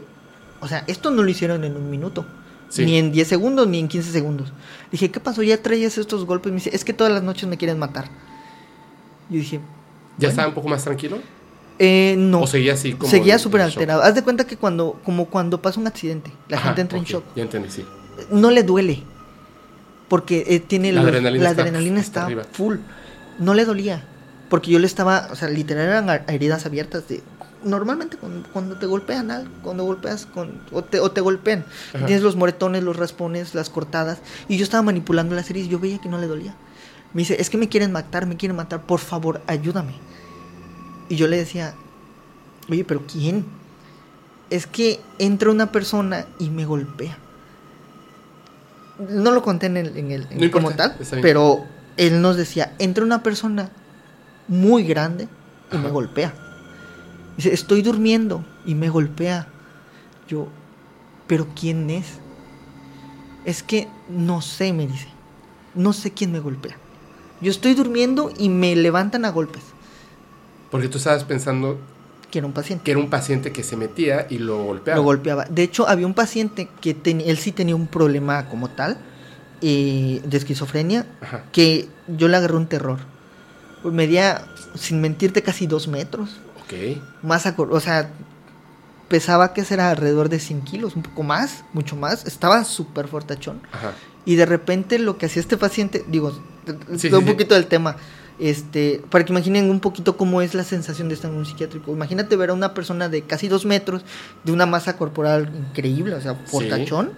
o 0.60 0.68
sea, 0.68 0.84
esto 0.86 1.10
no 1.10 1.24
lo 1.24 1.30
hicieron 1.32 1.64
en 1.64 1.76
un 1.76 1.90
minuto. 1.90 2.24
Sí. 2.70 2.86
Ni 2.86 2.98
en 3.00 3.12
10 3.12 3.28
segundos, 3.28 3.68
ni 3.68 3.80
en 3.80 3.88
15 3.88 4.12
segundos. 4.12 4.54
Dije, 4.92 5.10
¿qué 5.10 5.20
pasó? 5.20 5.42
¿Ya 5.42 5.60
traías 5.60 5.98
estos 5.98 6.24
golpes? 6.26 6.52
Me 6.52 6.58
dice, 6.58 6.70
es 6.72 6.86
que 6.86 6.94
todas 6.94 7.12
las 7.12 7.24
noches 7.24 7.50
me 7.50 7.58
quieren 7.58 7.80
matar. 7.80 8.10
Yo 9.30 9.38
dije, 9.40 9.58
¿Ya 9.58 9.64
bueno. 10.18 10.30
estaba 10.30 10.48
un 10.50 10.54
poco 10.54 10.68
más 10.70 10.84
tranquilo? 10.84 11.18
eh, 11.80 12.14
no. 12.16 12.42
¿O 12.42 12.48
seguía 12.48 12.74
así 12.74 12.94
como 12.94 13.10
Seguía 13.10 13.40
súper 13.40 13.62
alterado. 13.62 14.04
Haz 14.04 14.14
de 14.14 14.22
cuenta 14.24 14.46
que 14.46 14.56
cuando, 14.56 15.02
como 15.04 15.26
cuando 15.26 15.60
pasa 15.64 15.80
un 15.80 15.88
accidente, 15.88 16.32
la 16.48 16.58
Ajá, 16.58 16.68
gente 16.68 16.82
entra 16.82 17.00
en 17.00 17.06
shock. 17.06 17.24
Ya 17.36 17.42
entendí, 17.42 17.72
sí. 17.72 17.84
no 18.30 18.52
le 18.52 18.62
duele. 18.62 19.04
Porque 20.12 20.44
eh, 20.48 20.60
tiene 20.60 20.92
La 20.92 21.00
los- 21.04 21.10
adrenalina 21.10 21.44
la 21.46 21.50
está 21.52 21.62
adrenalina 21.62 22.04
full. 22.52 22.76
No 23.40 23.54
le 23.54 23.64
dolía. 23.64 24.04
Porque 24.50 24.70
yo 24.70 24.78
le 24.80 24.86
estaba, 24.88 25.30
o 25.32 25.38
sea, 25.38 25.48
literal 25.48 25.88
eran 25.88 26.26
heridas 26.28 26.66
abiertas 26.66 27.08
de 27.08 27.24
normalmente 27.64 28.18
cuando, 28.18 28.46
cuando 28.52 28.76
te 28.76 28.88
golpean 28.88 29.48
cuando 29.64 29.86
golpeas 29.86 30.26
con 30.26 30.64
o 30.74 30.84
te, 30.84 31.00
o 31.00 31.12
te 31.12 31.22
golpean, 31.22 31.64
Ajá. 31.94 32.06
tienes 32.08 32.24
los 32.24 32.36
moretones, 32.36 32.84
los 32.84 32.98
raspones, 32.98 33.56
las 33.56 33.70
cortadas 33.70 34.18
y 34.50 34.58
yo 34.58 34.64
estaba 34.66 34.84
manipulando 34.84 35.34
las 35.34 35.50
heridas, 35.50 35.70
yo 35.70 35.80
veía 35.80 36.00
que 36.02 36.10
no 36.10 36.18
le 36.18 36.28
dolía. 36.28 36.56
Me 37.14 37.22
dice, 37.22 37.38
"Es 37.40 37.50
que 37.50 37.58
me 37.58 37.70
quieren 37.70 37.94
matar, 37.94 38.26
me 38.26 38.36
quieren 38.36 38.58
matar, 38.58 38.82
por 38.82 39.00
favor, 39.00 39.42
ayúdame." 39.48 39.94
Y 41.08 41.16
yo 41.16 41.30
le 41.30 41.38
decía, 41.38 41.74
"Oye, 42.70 42.84
pero 42.84 43.02
¿quién?" 43.10 43.46
Es 44.50 44.68
que 44.68 45.00
entra 45.20 45.52
una 45.52 45.72
persona 45.72 46.26
y 46.40 46.50
me 46.50 46.66
golpea. 46.66 47.18
No 49.00 49.32
lo 49.32 49.42
conté 49.42 49.68
en 49.68 49.78
el, 49.78 49.98
en 49.98 50.12
el 50.12 50.28
en 50.30 50.40
No 50.40 50.52
como 50.52 50.72
tal, 50.72 50.96
pero 51.22 51.66
él 51.98 52.22
nos 52.22 52.38
decía, 52.38 52.74
entra 52.80 53.04
una 53.04 53.24
persona 53.24 53.70
muy 54.48 54.84
grande 54.84 55.28
y 55.72 55.78
me 55.78 55.90
golpea. 55.90 56.34
Dice, 57.38 57.54
estoy 57.54 57.82
durmiendo 57.82 58.46
y 58.66 58.76
me 58.76 58.90
golpea. 58.90 59.48
Yo, 60.28 60.48
¿pero 61.28 61.48
quién 61.60 61.90
es? 61.90 62.20
Es 63.46 63.64
que 63.64 63.88
no 64.10 64.42
sé, 64.42 64.74
me 64.74 64.88
dice. 64.88 65.08
No 65.74 65.94
sé 65.94 66.12
quién 66.12 66.32
me 66.32 66.40
golpea. 66.40 66.78
Yo 67.40 67.50
estoy 67.50 67.74
durmiendo 67.74 68.32
y 68.38 68.50
me 68.50 68.76
levantan 68.76 69.26
a 69.26 69.30
golpes. 69.32 69.64
Porque 70.70 70.88
tú 70.88 70.98
estabas 70.98 71.24
pensando 71.24 71.80
Que 72.32 72.40
era 72.40 72.48
un 72.48 72.54
paciente. 72.54 72.84
que 72.86 72.92
era 72.92 73.00
un 73.00 73.10
paciente 73.10 73.52
que 73.52 73.62
se 73.64 73.76
metía 73.78 74.26
y 74.30 74.38
lo 74.40 74.64
golpeaba. 74.64 74.98
Lo 74.98 75.04
golpeaba. 75.04 75.46
De 75.46 75.64
hecho, 75.64 75.88
había 75.88 76.08
un 76.08 76.14
paciente 76.14 76.70
que 76.82 76.94
ten- 76.94 77.22
él 77.22 77.38
sí 77.38 77.52
tenía 77.52 77.76
un 77.76 77.88
problema 77.88 78.48
como 78.48 78.70
tal, 78.70 78.98
eh, 79.62 80.22
de 80.26 80.38
esquizofrenia, 80.38 81.06
Ajá. 81.22 81.44
que 81.52 81.88
yo 82.08 82.28
le 82.30 82.38
agarré 82.38 82.56
un 82.56 82.68
terror. 82.68 83.00
Medía, 83.84 84.46
sin 84.76 85.02
mentirte, 85.02 85.42
casi 85.42 85.68
dos 85.68 85.88
metros. 85.88 86.40
Ok. 86.64 87.02
Más, 87.24 87.46
o 87.58 87.80
sea, 87.80 88.10
pesaba 89.10 89.54
que 89.54 89.66
será 89.66 89.90
alrededor 89.90 90.30
de 90.30 90.40
100 90.40 90.62
kilos, 90.62 90.96
un 90.96 91.02
poco 91.04 91.24
más, 91.24 91.64
mucho 91.74 91.96
más. 91.96 92.26
Estaba 92.26 92.64
súper 92.64 93.08
fortachón. 93.08 93.62
Ajá. 93.72 93.92
Y 94.24 94.36
de 94.36 94.46
repente 94.46 95.00
lo 95.00 95.18
que 95.18 95.26
hacía 95.26 95.42
este 95.42 95.58
paciente, 95.58 96.06
digo, 96.08 96.32
Sí, 96.32 96.72
un 96.90 97.00
sí, 97.00 97.10
sí. 97.10 97.22
poquito 97.26 97.56
del 97.56 97.66
tema, 97.66 97.98
este, 98.42 99.04
para 99.12 99.24
que 99.24 99.32
imaginen 99.32 99.70
un 99.70 99.80
poquito 99.80 100.18
cómo 100.18 100.42
es 100.42 100.56
la 100.56 100.64
sensación 100.64 101.08
de 101.08 101.14
estar 101.14 101.30
en 101.30 101.38
un 101.38 101.46
psiquiátrico. 101.46 101.92
Imagínate 101.92 102.36
ver 102.36 102.50
a 102.50 102.54
una 102.54 102.74
persona 102.74 103.08
de 103.08 103.22
casi 103.22 103.48
dos 103.48 103.66
metros, 103.66 104.04
de 104.44 104.52
una 104.52 104.66
masa 104.66 104.98
corporal 104.98 105.52
increíble, 105.56 106.16
o 106.16 106.22
sea, 106.22 106.34
fortachón, 106.34 107.12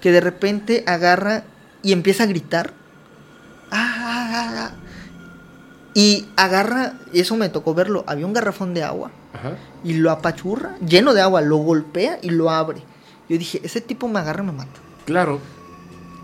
que 0.00 0.10
de 0.10 0.20
repente 0.20 0.82
agarra 0.88 1.44
y 1.84 1.92
empieza 1.92 2.24
a 2.24 2.26
gritar. 2.26 2.74
Ah, 3.70 3.94
ah, 3.96 4.30
ah, 4.32 4.54
ah. 4.58 4.70
Y 5.94 6.26
agarra, 6.34 6.94
eso 7.12 7.36
me 7.36 7.48
tocó 7.48 7.72
verlo, 7.72 8.02
había 8.08 8.26
un 8.26 8.32
garrafón 8.32 8.74
de 8.74 8.82
agua 8.82 9.12
Ajá. 9.32 9.52
y 9.84 9.94
lo 9.94 10.10
apachurra, 10.10 10.76
lleno 10.84 11.14
de 11.14 11.20
agua, 11.20 11.42
lo 11.42 11.58
golpea 11.58 12.18
y 12.22 12.30
lo 12.30 12.50
abre. 12.50 12.82
Yo 13.28 13.38
dije, 13.38 13.60
ese 13.62 13.80
tipo 13.80 14.08
me 14.08 14.18
agarra 14.18 14.42
y 14.42 14.46
me 14.46 14.52
mata. 14.52 14.80
Claro. 15.04 15.40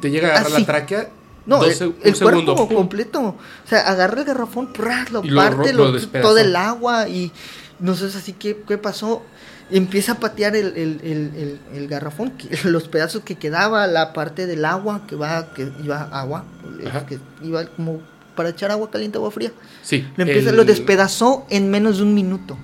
Te 0.00 0.10
llega 0.10 0.28
a 0.28 0.30
agarrar 0.32 0.60
la 0.60 0.66
tráquea. 0.66 1.08
No, 1.46 1.58
dos 1.58 1.80
el, 1.80 1.94
el 2.02 2.16
cuerpo 2.18 2.68
completo. 2.68 3.20
O 3.20 3.68
sea, 3.68 3.80
agarra 3.80 4.20
el 4.20 4.24
garrafón, 4.26 4.72
¡prá! 4.72 5.06
lo 5.10 5.24
Y 5.24 5.34
parte, 5.34 5.72
lo, 5.72 5.92
todo 6.20 6.38
el 6.38 6.54
agua 6.54 7.08
y 7.08 7.32
no 7.80 7.94
sé 7.94 8.06
así 8.06 8.32
qué, 8.32 8.62
qué 8.66 8.78
pasó. 8.78 9.22
Empieza 9.70 10.12
a 10.12 10.14
patear 10.20 10.54
el, 10.54 10.66
el- 10.76 11.58
el- 11.72 11.88
garrafón, 11.88 12.30
que- 12.32 12.48
los 12.68 12.88
pedazos 12.88 13.22
que 13.24 13.36
quedaba, 13.36 13.86
la 13.86 14.12
parte 14.12 14.46
del 14.46 14.64
agua 14.64 15.06
que 15.06 15.16
va, 15.16 15.52
que 15.54 15.72
iba 15.82 16.02
agua, 16.12 16.44
Ajá. 16.86 17.06
que 17.06 17.18
iba 17.42 17.64
como 17.66 18.00
para 18.36 18.50
echar 18.50 18.70
agua 18.70 18.90
caliente, 18.90 19.18
agua 19.18 19.30
fría. 19.30 19.52
Sí. 19.82 20.06
Lo 20.16 20.24
empieza, 20.24 20.52
lo 20.52 20.64
despedazó 20.64 21.46
en 21.50 21.70
menos 21.70 21.96
de 21.98 22.02
un 22.04 22.14
minuto. 22.14 22.56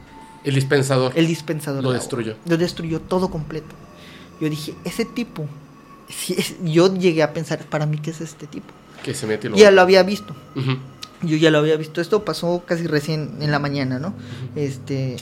El 0.44 0.54
dispensador. 0.54 1.12
El 1.14 1.26
dispensador. 1.26 1.82
Lo 1.82 1.92
destruyó. 1.92 2.36
Lo 2.46 2.56
destruyó 2.56 3.00
todo 3.00 3.30
completo. 3.30 3.74
Yo 4.40 4.48
dije, 4.48 4.74
ese 4.84 5.04
tipo, 5.04 5.46
es- 6.08 6.56
yo 6.64 6.94
llegué 6.94 7.22
a 7.22 7.32
pensar, 7.32 7.60
para 7.64 7.86
mí, 7.86 7.98
¿qué 7.98 8.10
es 8.10 8.20
este 8.20 8.46
tipo? 8.46 8.66
Que 9.02 9.14
se 9.14 9.26
mete 9.26 9.46
y 9.46 9.50
lo 9.50 9.56
Ya 9.56 9.70
lo 9.70 9.80
había 9.80 10.02
visto. 10.02 10.34
Yo 11.22 11.36
ya 11.36 11.50
lo 11.50 11.58
había 11.58 11.76
visto. 11.76 12.00
Esto 12.00 12.24
pasó 12.24 12.62
casi 12.66 12.86
recién 12.86 13.38
en 13.40 13.50
la 13.50 13.58
mañana, 13.58 13.98
¿no? 13.98 14.14
Este. 14.56 15.16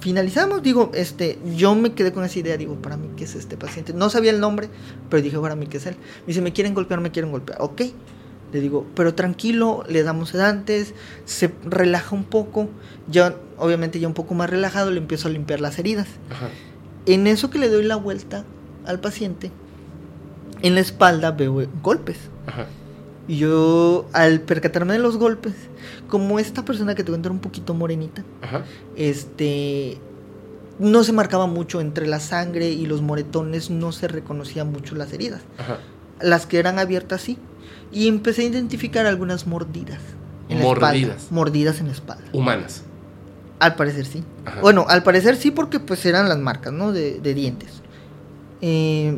Finalizamos, 0.00 0.62
digo, 0.64 0.90
este, 0.94 1.38
yo 1.56 1.76
me 1.76 1.92
quedé 1.92 2.12
con 2.12 2.24
esa 2.24 2.36
idea, 2.40 2.56
digo, 2.56 2.74
para 2.74 2.96
mí, 2.96 3.08
¿qué 3.16 3.22
es 3.22 3.36
este 3.36 3.56
paciente? 3.56 3.92
No 3.94 4.10
sabía 4.10 4.32
el 4.32 4.40
nombre, 4.40 4.68
pero 5.08 5.22
dije, 5.22 5.38
para 5.38 5.54
mí, 5.54 5.68
¿qué 5.68 5.76
es 5.76 5.86
él? 5.86 5.94
Me 6.22 6.26
dice, 6.28 6.40
me 6.40 6.52
quieren 6.52 6.74
golpear, 6.74 7.00
me 7.00 7.12
quieren 7.12 7.30
golpear. 7.30 7.58
Ok, 7.62 7.82
le 8.52 8.60
digo, 8.60 8.84
pero 8.96 9.14
tranquilo, 9.14 9.84
le 9.88 10.02
damos 10.02 10.30
sedantes, 10.30 10.92
se 11.24 11.52
relaja 11.64 12.16
un 12.16 12.24
poco, 12.24 12.68
ya, 13.08 13.36
obviamente 13.58 14.00
ya 14.00 14.08
un 14.08 14.14
poco 14.14 14.34
más 14.34 14.50
relajado, 14.50 14.90
le 14.90 14.98
empiezo 14.98 15.28
a 15.28 15.30
limpiar 15.30 15.60
las 15.60 15.78
heridas. 15.78 16.08
Ajá. 16.32 16.48
En 17.06 17.28
eso 17.28 17.48
que 17.50 17.60
le 17.60 17.68
doy 17.68 17.84
la 17.84 17.94
vuelta 17.94 18.44
al 18.86 19.00
paciente, 19.00 19.50
en 20.62 20.74
la 20.74 20.80
espalda 20.80 21.30
veo 21.32 21.66
golpes. 21.82 22.18
Ajá. 22.46 22.66
Y 23.28 23.38
yo, 23.38 24.08
al 24.12 24.40
percatarme 24.40 24.94
de 24.94 24.98
los 24.98 25.16
golpes, 25.16 25.54
como 26.08 26.38
esta 26.38 26.64
persona 26.64 26.94
que 26.94 27.04
te 27.04 27.10
cuento 27.10 27.28
era 27.28 27.34
un 27.34 27.40
poquito 27.40 27.72
morenita, 27.72 28.24
Ajá. 28.42 28.64
este, 28.96 29.98
no 30.78 31.04
se 31.04 31.12
marcaba 31.12 31.46
mucho 31.46 31.80
entre 31.80 32.06
la 32.06 32.18
sangre 32.18 32.70
y 32.70 32.86
los 32.86 33.00
moretones, 33.00 33.70
no 33.70 33.92
se 33.92 34.08
reconocían 34.08 34.72
mucho 34.72 34.96
las 34.96 35.12
heridas. 35.12 35.42
Ajá. 35.58 35.78
Las 36.20 36.46
que 36.46 36.58
eran 36.58 36.78
abiertas 36.78 37.20
sí. 37.20 37.38
Y 37.92 38.08
empecé 38.08 38.42
a 38.42 38.44
identificar 38.46 39.06
algunas 39.06 39.46
mordidas. 39.46 40.00
En 40.48 40.58
la 40.58 40.64
espalda. 40.64 40.86
Mordidas. 40.86 41.32
Mordidas 41.32 41.80
en 41.80 41.86
la 41.86 41.92
espalda. 41.92 42.24
Humanas. 42.32 42.82
Al 43.60 43.76
parecer 43.76 44.06
sí. 44.06 44.24
Ajá. 44.44 44.60
Bueno, 44.60 44.86
al 44.88 45.02
parecer 45.02 45.36
sí 45.36 45.50
porque 45.50 45.78
pues 45.78 46.04
eran 46.06 46.28
las 46.28 46.38
marcas, 46.38 46.72
¿no? 46.72 46.92
De, 46.92 47.20
de 47.20 47.34
dientes. 47.34 47.81
Eh, 48.62 49.16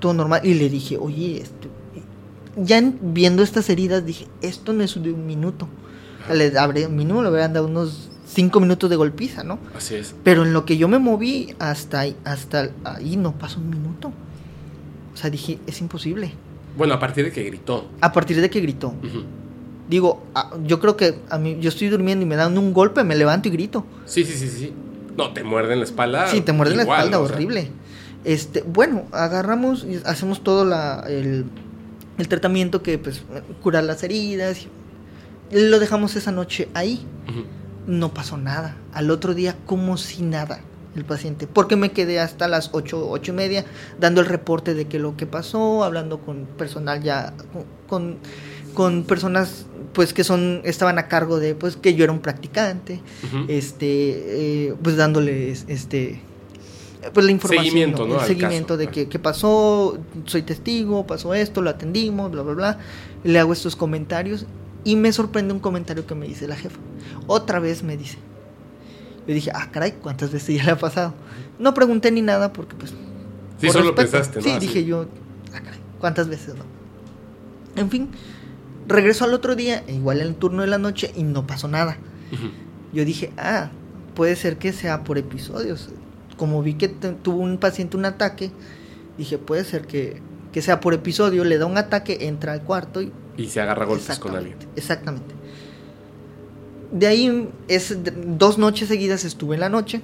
todo 0.00 0.14
normal. 0.14 0.40
Y 0.44 0.54
le 0.54 0.68
dije, 0.70 0.96
oye, 0.96 1.42
esto... 1.42 1.68
Ya 2.56 2.78
en- 2.78 2.98
viendo 3.02 3.42
estas 3.42 3.68
heridas 3.68 4.06
dije, 4.06 4.26
esto 4.40 4.72
no 4.72 4.82
es 4.84 4.94
de 5.02 5.12
un 5.12 5.26
minuto. 5.26 5.68
Le 6.32 6.56
habré, 6.58 6.88
mínimo 6.88 7.20
le 7.22 7.28
habrían 7.28 7.52
dado 7.52 7.66
unos 7.66 8.08
cinco 8.26 8.60
minutos 8.60 8.88
de 8.88 8.96
golpiza, 8.96 9.42
¿no? 9.44 9.58
Así 9.76 9.96
es. 9.96 10.14
Pero 10.24 10.44
en 10.44 10.52
lo 10.52 10.64
que 10.64 10.76
yo 10.78 10.88
me 10.88 10.98
moví 10.98 11.54
hasta 11.58 12.00
ahí, 12.00 12.16
hasta 12.24 12.70
ahí 12.84 13.16
no 13.16 13.32
pasó 13.32 13.58
un 13.60 13.68
minuto. 13.70 14.12
O 15.12 15.16
sea, 15.16 15.28
dije, 15.30 15.58
es 15.66 15.80
imposible. 15.80 16.32
Bueno, 16.78 16.94
a 16.94 16.98
partir 17.00 17.24
de 17.24 17.32
que 17.32 17.42
gritó. 17.44 17.86
A 18.00 18.12
partir 18.12 18.40
de 18.40 18.48
que 18.48 18.60
gritó. 18.60 18.94
Digo, 19.88 20.22
yo 20.64 20.80
creo 20.80 20.96
que 20.96 21.16
a 21.28 21.38
mí, 21.38 21.58
yo 21.60 21.68
estoy 21.68 21.88
durmiendo 21.88 22.24
y 22.24 22.28
me 22.28 22.36
dan 22.36 22.56
un 22.56 22.72
golpe, 22.72 23.04
me 23.04 23.14
levanto 23.16 23.48
y 23.48 23.50
grito. 23.50 23.84
Sí, 24.06 24.24
sí, 24.24 24.32
sí, 24.32 24.48
sí. 24.48 24.72
No, 25.16 25.32
te 25.32 25.44
muerden 25.44 25.78
la 25.78 25.84
espalda. 25.84 26.26
Sí, 26.28 26.40
te 26.40 26.52
muerde 26.52 26.74
la 26.76 26.82
igual, 26.84 26.98
espalda, 27.00 27.20
o 27.20 27.26
sea, 27.26 27.36
horrible. 27.36 27.68
Este, 28.24 28.62
bueno, 28.62 29.04
agarramos 29.12 29.84
y 29.84 30.00
hacemos 30.04 30.42
todo 30.42 30.64
la, 30.64 31.04
el, 31.08 31.44
el 32.18 32.28
tratamiento 32.28 32.82
que, 32.82 32.98
pues, 32.98 33.22
curar 33.62 33.84
las 33.84 34.02
heridas. 34.02 34.66
Lo 35.52 35.78
dejamos 35.78 36.16
esa 36.16 36.32
noche 36.32 36.68
ahí. 36.74 37.06
No 37.86 38.14
pasó 38.14 38.38
nada. 38.38 38.76
Al 38.92 39.10
otro 39.10 39.34
día, 39.34 39.56
como 39.66 39.98
si 39.98 40.22
nada, 40.22 40.60
el 40.96 41.04
paciente. 41.04 41.46
Porque 41.46 41.76
me 41.76 41.92
quedé 41.92 42.18
hasta 42.18 42.48
las 42.48 42.70
ocho, 42.72 43.08
ocho 43.10 43.32
y 43.32 43.34
media 43.34 43.64
dando 44.00 44.22
el 44.22 44.26
reporte 44.26 44.72
de 44.72 44.86
que 44.86 44.98
lo 44.98 45.16
que 45.16 45.26
pasó, 45.26 45.84
hablando 45.84 46.20
con 46.20 46.46
personal 46.46 47.02
ya, 47.02 47.34
con, 47.86 48.16
con 48.72 49.04
personas, 49.04 49.66
pues, 49.92 50.14
que 50.14 50.24
son, 50.24 50.62
estaban 50.64 50.98
a 50.98 51.08
cargo 51.08 51.38
de, 51.38 51.54
pues, 51.54 51.76
que 51.76 51.94
yo 51.94 52.04
era 52.04 52.12
un 52.12 52.20
practicante 52.20 53.02
este 53.48 54.68
eh, 54.68 54.74
pues 54.82 54.96
dándoles 54.96 55.66
este 55.68 56.20
pues 57.12 57.26
la 57.26 57.32
información 57.32 57.64
Seguimiento, 57.64 58.06
¿no? 58.06 58.20
el 58.20 58.26
seguimiento 58.26 58.66
caso. 58.74 58.78
de 58.78 58.86
que 58.88 59.08
qué 59.08 59.18
pasó 59.18 59.98
soy 60.26 60.42
testigo 60.42 61.06
pasó 61.06 61.34
esto 61.34 61.60
lo 61.62 61.70
atendimos 61.70 62.30
bla 62.30 62.42
bla 62.42 62.54
bla 62.54 62.78
le 63.24 63.38
hago 63.38 63.52
estos 63.52 63.76
comentarios 63.76 64.46
y 64.84 64.96
me 64.96 65.12
sorprende 65.12 65.52
un 65.52 65.60
comentario 65.60 66.06
que 66.06 66.14
me 66.14 66.26
dice 66.26 66.46
la 66.48 66.56
jefa 66.56 66.78
otra 67.26 67.58
vez 67.58 67.82
me 67.82 67.96
dice 67.96 68.18
yo 69.26 69.34
dije 69.34 69.50
ah 69.54 69.70
caray 69.70 69.92
cuántas 69.92 70.30
veces 70.32 70.56
ya 70.56 70.64
le 70.64 70.70
ha 70.72 70.78
pasado 70.78 71.14
no 71.58 71.74
pregunté 71.74 72.10
ni 72.10 72.22
nada 72.22 72.52
porque 72.52 72.74
pues 72.76 72.92
Sí, 73.60 73.66
por 73.66 73.72
solo 73.72 73.90
respeto. 73.92 74.10
pensaste, 74.12 74.38
¿no? 74.38 74.44
sí 74.44 74.50
Así. 74.50 74.66
dije 74.66 74.84
yo 74.84 75.06
ah 75.54 75.60
caray 75.60 75.80
cuántas 76.00 76.28
veces 76.28 76.54
no 76.54 76.64
en 77.80 77.90
fin 77.90 78.08
regreso 78.88 79.24
al 79.24 79.34
otro 79.34 79.54
día 79.56 79.82
igual 79.88 80.20
en 80.20 80.28
el 80.28 80.34
turno 80.36 80.62
de 80.62 80.68
la 80.68 80.78
noche 80.78 81.12
y 81.16 81.22
no 81.22 81.46
pasó 81.46 81.68
nada 81.68 81.96
yo 82.92 83.04
dije, 83.04 83.32
ah, 83.36 83.70
puede 84.14 84.36
ser 84.36 84.56
que 84.56 84.72
sea 84.72 85.02
por 85.02 85.18
episodios. 85.18 85.88
Como 86.36 86.62
vi 86.62 86.74
que 86.74 86.88
tuvo 86.88 87.38
un 87.38 87.58
paciente 87.58 87.96
un 87.96 88.04
ataque, 88.04 88.50
dije, 89.18 89.38
puede 89.38 89.64
ser 89.64 89.86
que, 89.86 90.20
que 90.52 90.62
sea 90.62 90.80
por 90.80 90.94
episodio, 90.94 91.44
le 91.44 91.58
da 91.58 91.66
un 91.66 91.78
ataque, 91.78 92.18
entra 92.22 92.52
al 92.52 92.62
cuarto 92.62 93.02
y... 93.02 93.12
Y 93.36 93.48
se 93.48 93.60
agarra 93.60 93.84
golpes 93.84 94.18
con 94.18 94.36
alguien. 94.36 94.56
Exactamente, 94.76 95.34
exactamente. 95.34 95.34
De 96.92 97.08
ahí, 97.08 97.48
es, 97.66 97.98
dos 98.38 98.58
noches 98.58 98.86
seguidas 98.86 99.24
estuve 99.24 99.56
en 99.56 99.60
la 99.60 99.68
noche. 99.68 100.00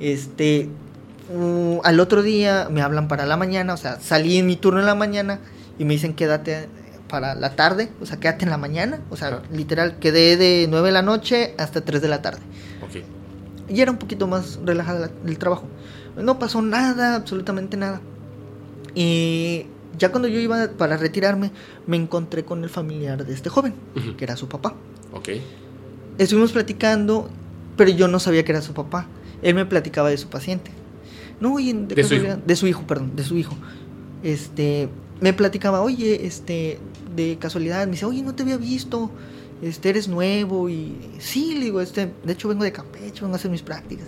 Este, 0.00 0.68
mm, 1.32 1.78
al 1.84 2.00
otro 2.00 2.22
día 2.22 2.68
me 2.68 2.82
hablan 2.82 3.06
para 3.06 3.26
la 3.26 3.36
mañana, 3.36 3.74
o 3.74 3.76
sea, 3.76 4.00
salí 4.00 4.38
en 4.38 4.46
mi 4.46 4.56
turno 4.56 4.80
en 4.80 4.86
la 4.86 4.96
mañana 4.96 5.38
y 5.78 5.84
me 5.84 5.94
dicen 5.94 6.14
quédate 6.14 6.68
para 7.08 7.34
la 7.34 7.54
tarde, 7.54 7.90
o 8.00 8.06
sea, 8.06 8.18
quédate 8.18 8.44
en 8.44 8.50
la 8.50 8.58
mañana, 8.58 9.00
o 9.10 9.16
sea, 9.16 9.42
literal, 9.52 9.98
quedé 10.00 10.36
de 10.36 10.66
9 10.68 10.88
de 10.88 10.92
la 10.92 11.02
noche 11.02 11.54
hasta 11.58 11.84
3 11.84 12.02
de 12.02 12.08
la 12.08 12.22
tarde. 12.22 12.40
Y 13.68 13.80
era 13.80 13.90
un 13.90 13.98
poquito 13.98 14.26
más 14.26 14.58
relajada 14.64 15.00
la- 15.24 15.28
el 15.30 15.38
trabajo. 15.38 15.64
No 16.16 16.38
pasó 16.38 16.62
nada, 16.62 17.16
absolutamente 17.16 17.76
nada. 17.76 18.00
Y 18.94 19.66
ya 19.98 20.10
cuando 20.10 20.28
yo 20.28 20.40
iba 20.40 20.68
para 20.78 20.96
retirarme, 20.96 21.50
me 21.86 21.96
encontré 21.96 22.44
con 22.44 22.62
el 22.64 22.70
familiar 22.70 23.24
de 23.26 23.32
este 23.34 23.48
joven, 23.48 23.74
Ujú. 23.96 24.16
que 24.16 24.24
era 24.24 24.36
su 24.36 24.48
papá. 24.48 24.74
Ok. 25.12 25.28
Estuvimos 26.18 26.52
platicando, 26.52 27.28
pero 27.76 27.90
yo 27.90 28.08
no 28.08 28.18
sabía 28.20 28.44
que 28.44 28.52
era 28.52 28.62
su 28.62 28.72
papá. 28.72 29.06
Él 29.42 29.54
me 29.54 29.66
platicaba 29.66 30.08
de 30.10 30.16
su 30.16 30.28
paciente. 30.28 30.70
No, 31.40 31.54
oye, 31.54 31.74
de, 31.74 31.94
De 31.94 32.02
su 32.04 32.10
casualidad- 32.10 32.38
de 32.38 32.56
su 32.56 32.66
hijo, 32.66 32.86
perdón, 32.86 33.12
de 33.16 33.22
su 33.24 33.36
hijo. 33.36 33.54
Este, 34.22 34.88
me 35.20 35.32
platicaba, 35.34 35.82
oye, 35.82 36.26
este, 36.26 36.78
de 37.14 37.36
casualidad, 37.38 37.84
me 37.86 37.92
dice, 37.92 38.06
oye, 38.06 38.22
no 38.22 38.34
te 38.34 38.42
había 38.42 38.56
visto. 38.56 39.10
Este, 39.62 39.90
eres 39.90 40.08
nuevo 40.08 40.68
y 40.68 40.96
sí, 41.18 41.54
le 41.54 41.64
digo, 41.64 41.80
este, 41.80 42.10
de 42.24 42.32
hecho 42.32 42.48
vengo 42.48 42.64
de 42.64 42.72
Campeche, 42.72 43.20
vengo 43.20 43.34
a 43.34 43.36
hacer 43.36 43.50
mis 43.50 43.62
prácticas. 43.62 44.06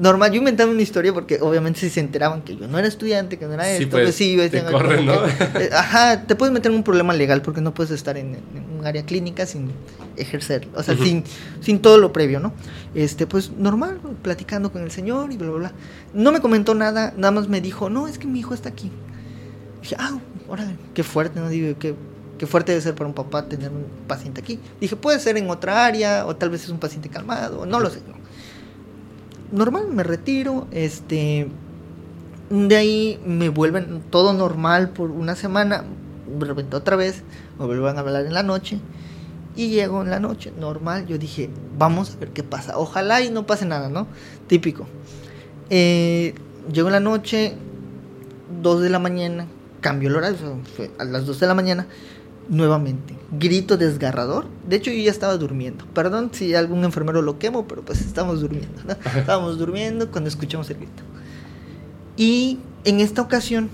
Normal, 0.00 0.32
yo 0.32 0.38
inventaba 0.38 0.70
una 0.70 0.80
historia 0.80 1.12
porque 1.12 1.38
obviamente 1.42 1.80
si 1.80 1.90
se 1.90 2.00
enteraban 2.00 2.40
que 2.40 2.56
yo 2.56 2.66
no 2.66 2.78
era 2.78 2.88
estudiante, 2.88 3.38
que 3.38 3.44
no 3.44 3.52
era 3.52 3.64
Sí, 3.64 3.82
esto, 3.82 3.90
pues, 3.90 4.04
pues 4.04 4.14
sí, 4.14 4.34
yo 4.34 4.50
te 4.50 4.64
corren, 4.64 5.04
¿no? 5.04 5.22
que, 5.24 5.64
eh, 5.64 5.70
ajá, 5.74 6.22
te 6.22 6.34
puedes 6.34 6.54
meter 6.54 6.72
en 6.72 6.78
un 6.78 6.82
problema 6.82 7.12
legal 7.12 7.42
porque 7.42 7.60
no 7.60 7.74
puedes 7.74 7.90
estar 7.90 8.16
en, 8.16 8.36
en 8.36 8.78
un 8.78 8.86
área 8.86 9.04
clínica 9.04 9.44
sin 9.44 9.72
ejercer, 10.16 10.68
o 10.74 10.82
sea, 10.82 10.96
sin, 10.96 11.24
sin 11.60 11.80
todo 11.80 11.98
lo 11.98 12.14
previo, 12.14 12.40
¿no? 12.40 12.54
Este, 12.94 13.26
pues 13.26 13.50
normal, 13.52 14.00
platicando 14.22 14.72
con 14.72 14.82
el 14.82 14.90
señor 14.90 15.32
y 15.32 15.36
bla, 15.36 15.50
bla, 15.50 15.58
bla. 15.58 15.72
No 16.14 16.32
me 16.32 16.40
comentó 16.40 16.74
nada, 16.74 17.12
nada 17.16 17.30
más 17.30 17.48
me 17.48 17.60
dijo, 17.60 17.90
no, 17.90 18.08
es 18.08 18.18
que 18.18 18.26
mi 18.26 18.38
hijo 18.38 18.54
está 18.54 18.70
aquí. 18.70 18.90
Dije, 19.82 19.96
ah, 19.98 20.18
órale, 20.48 20.76
qué 20.94 21.02
fuerte, 21.02 21.40
¿no? 21.40 21.50
Digo, 21.50 21.78
qué, 21.78 21.94
qué 22.40 22.46
fuerte 22.46 22.72
debe 22.72 22.80
ser 22.80 22.94
para 22.94 23.06
un 23.06 23.12
papá 23.12 23.44
tener 23.44 23.68
un 23.68 23.84
paciente 24.08 24.40
aquí. 24.40 24.58
Dije, 24.80 24.96
puede 24.96 25.20
ser 25.20 25.36
en 25.36 25.50
otra 25.50 25.84
área, 25.84 26.24
o 26.24 26.34
tal 26.36 26.48
vez 26.48 26.64
es 26.64 26.70
un 26.70 26.78
paciente 26.78 27.10
calmado, 27.10 27.66
no 27.66 27.80
lo 27.80 27.90
sé. 27.90 28.00
¿no? 28.08 28.14
Normal, 29.58 29.88
me 29.88 30.02
retiro, 30.02 30.66
este... 30.70 31.48
De 32.48 32.76
ahí 32.76 33.20
me 33.26 33.50
vuelven 33.50 34.02
todo 34.08 34.32
normal 34.32 34.88
por 34.88 35.10
una 35.10 35.36
semana, 35.36 35.84
de 36.26 36.46
repente 36.46 36.76
otra 36.76 36.96
vez, 36.96 37.24
me 37.58 37.66
vuelven 37.66 37.98
a 37.98 38.00
hablar 38.00 38.24
en 38.24 38.32
la 38.32 38.42
noche, 38.42 38.80
y 39.54 39.68
llego 39.68 40.00
en 40.00 40.08
la 40.08 40.18
noche, 40.18 40.50
normal, 40.58 41.04
yo 41.06 41.18
dije, 41.18 41.50
vamos 41.76 42.14
a 42.14 42.20
ver 42.20 42.30
qué 42.30 42.42
pasa, 42.42 42.78
ojalá 42.78 43.20
y 43.20 43.28
no 43.28 43.46
pase 43.46 43.66
nada, 43.66 43.90
¿no? 43.90 44.06
Típico. 44.46 44.86
Eh, 45.68 46.34
llego 46.72 46.88
en 46.88 46.92
la 46.94 47.00
noche, 47.00 47.54
2 48.62 48.80
de 48.80 48.88
la 48.88 48.98
mañana, 48.98 49.46
cambio 49.82 50.08
el 50.08 50.16
horario, 50.16 50.38
fue 50.74 50.90
a 50.98 51.04
las 51.04 51.26
2 51.26 51.38
de 51.38 51.46
la 51.46 51.54
mañana, 51.54 51.86
nuevamente, 52.50 53.14
grito 53.32 53.78
desgarrador. 53.78 54.46
De 54.68 54.76
hecho, 54.76 54.90
yo 54.90 55.02
ya 55.02 55.10
estaba 55.10 55.36
durmiendo. 55.38 55.86
Perdón 55.94 56.30
si 56.34 56.54
algún 56.54 56.84
enfermero 56.84 57.22
lo 57.22 57.38
quemo, 57.38 57.66
pero 57.66 57.82
pues 57.82 58.00
estamos 58.02 58.40
durmiendo. 58.40 58.82
¿no? 58.86 58.92
Estábamos 59.18 59.58
durmiendo 59.58 60.10
cuando 60.10 60.28
escuchamos 60.28 60.68
el 60.68 60.76
grito. 60.76 61.02
Y 62.16 62.58
en 62.84 63.00
esta 63.00 63.22
ocasión, 63.22 63.70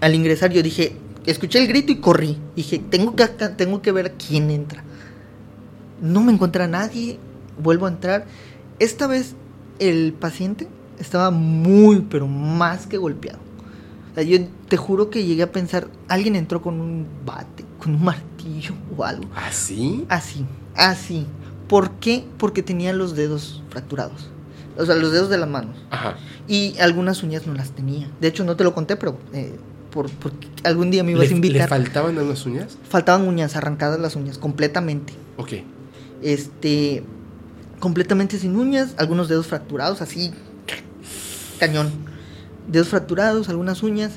al 0.00 0.14
ingresar, 0.14 0.52
yo 0.52 0.62
dije, 0.62 0.96
escuché 1.26 1.58
el 1.58 1.66
grito 1.66 1.92
y 1.92 1.96
corrí. 1.96 2.38
Dije, 2.56 2.78
tengo 2.78 3.14
que, 3.16 3.26
tengo 3.26 3.82
que 3.82 3.92
ver 3.92 4.14
quién 4.14 4.50
entra. 4.50 4.84
No 6.00 6.22
me 6.22 6.32
encuentra 6.32 6.68
nadie, 6.68 7.18
vuelvo 7.62 7.86
a 7.86 7.90
entrar. 7.90 8.26
Esta 8.78 9.06
vez 9.08 9.34
el 9.80 10.12
paciente 10.12 10.68
estaba 10.98 11.30
muy, 11.32 12.06
pero 12.08 12.28
más 12.28 12.86
que 12.86 12.98
golpeado. 12.98 13.43
O 14.14 14.16
sea, 14.16 14.22
yo 14.22 14.38
te 14.68 14.76
juro 14.76 15.10
que 15.10 15.24
llegué 15.24 15.42
a 15.42 15.50
pensar, 15.50 15.88
alguien 16.08 16.36
entró 16.36 16.62
con 16.62 16.80
un 16.80 17.04
bate, 17.26 17.64
con 17.82 17.96
un 17.96 18.04
martillo 18.04 18.74
o 18.96 19.02
algo. 19.02 19.24
¿Así? 19.34 20.04
Así, 20.08 20.46
así. 20.76 21.26
¿Por 21.68 21.90
qué? 21.92 22.24
Porque 22.38 22.62
tenía 22.62 22.92
los 22.92 23.16
dedos 23.16 23.64
fracturados. 23.70 24.30
O 24.78 24.86
sea, 24.86 24.94
los 24.94 25.10
dedos 25.10 25.30
de 25.30 25.38
las 25.38 25.48
manos. 25.48 25.76
Ajá. 25.90 26.16
Y 26.46 26.76
algunas 26.78 27.24
uñas 27.24 27.44
no 27.48 27.54
las 27.54 27.70
tenía. 27.72 28.08
De 28.20 28.28
hecho, 28.28 28.44
no 28.44 28.54
te 28.54 28.62
lo 28.62 28.72
conté, 28.72 28.94
pero 28.96 29.18
eh, 29.32 29.56
por, 29.90 30.08
porque 30.10 30.46
algún 30.62 30.92
día 30.92 31.02
me 31.02 31.10
ibas 31.12 31.22
¿Le, 31.22 31.26
a 31.26 31.30
le 31.30 31.36
invitar. 31.36 31.68
faltaban 31.68 32.16
unas 32.16 32.46
uñas? 32.46 32.78
Faltaban 32.88 33.26
uñas, 33.26 33.56
arrancadas 33.56 33.98
las 33.98 34.14
uñas, 34.14 34.38
completamente. 34.38 35.12
Ok. 35.38 35.54
Este, 36.22 37.02
completamente 37.80 38.38
sin 38.38 38.56
uñas, 38.56 38.94
algunos 38.96 39.28
dedos 39.28 39.48
fracturados, 39.48 40.00
así, 40.02 40.32
cañón. 41.58 41.90
Dedos 42.68 42.88
fracturados, 42.88 43.48
algunas 43.48 43.82
uñas. 43.82 44.12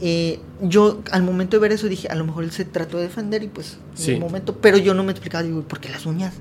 Eh, 0.00 0.40
yo 0.60 1.00
al 1.10 1.22
momento 1.22 1.56
de 1.56 1.60
ver 1.60 1.72
eso 1.72 1.86
dije, 1.86 2.08
a 2.08 2.14
lo 2.14 2.24
mejor 2.24 2.44
él 2.44 2.50
se 2.50 2.64
trató 2.64 2.96
de 2.96 3.04
defender 3.04 3.42
y 3.42 3.48
pues 3.48 3.78
en 3.98 4.14
un 4.14 4.20
momento, 4.20 4.56
pero 4.56 4.78
yo 4.78 4.94
no 4.94 5.04
me 5.04 5.12
explicaba, 5.12 5.44
digo, 5.44 5.62
¿por 5.62 5.80
qué 5.80 5.88
las 5.88 6.06
uñas? 6.06 6.34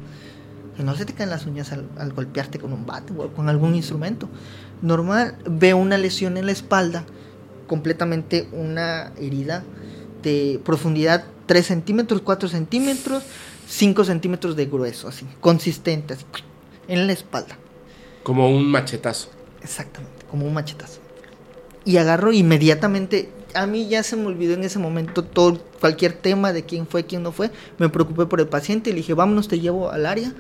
Que 0.76 0.84
no 0.84 0.95
se 0.95 1.06
te 1.06 1.13
caen 1.13 1.30
las 1.30 1.45
uñas 1.45 1.71
al, 1.71 1.88
al 1.97 2.13
golpearte 2.13 2.58
con 2.58 2.74
un 2.74 2.86
bate 2.86 3.13
o 3.15 3.28
con 3.30 3.50
algún 3.50 3.76
instrumento. 3.76 4.30
Normal, 4.82 5.38
veo 5.45 5.78
una 5.78 5.97
lesión 5.97 6.38
en 6.38 6.47
la 6.47 6.54
espalda, 6.54 7.06
completamente 7.67 8.47
una 8.52 9.12
herida 9.17 9.63
de 10.24 10.60
profundidad 10.63 11.26
3 11.45 11.65
centímetros, 11.65 12.21
4 12.21 12.47
centímetros, 12.47 13.24
5 13.67 14.06
centímetros 14.06 14.56
de 14.56 14.67
grueso, 14.67 15.10
así, 15.10 15.28
consistente, 15.41 16.13
así, 16.13 16.26
en 16.88 17.08
la 17.08 17.13
espalda. 17.13 17.58
Como 18.24 18.50
un 18.50 18.65
machetazo. 18.65 19.30
Exactamente, 19.62 20.26
como 20.30 20.45
un 20.45 20.54
machetazo. 20.54 21.00
Y 21.85 21.97
agarro 21.97 22.31
inmediatamente. 22.31 23.29
A 23.53 23.65
mí 23.67 23.87
ya 23.89 24.01
se 24.03 24.15
me 24.15 24.27
olvidó 24.27 24.53
en 24.53 24.63
ese 24.63 24.79
momento 24.79 25.23
todo, 25.23 25.59
cualquier 25.79 26.13
tema 26.13 26.53
de 26.53 26.63
quién 26.63 26.87
fue, 26.87 27.05
quién 27.05 27.23
no 27.23 27.31
fue. 27.31 27.51
Me 27.79 27.89
preocupé 27.89 28.25
por 28.25 28.39
el 28.39 28.47
paciente 28.47 28.89
y 28.89 28.93
le 28.93 28.97
dije, 28.97 29.13
vámonos, 29.13 29.47
te 29.47 29.59
llevo 29.59 29.89
al 29.91 30.05
área. 30.05 30.31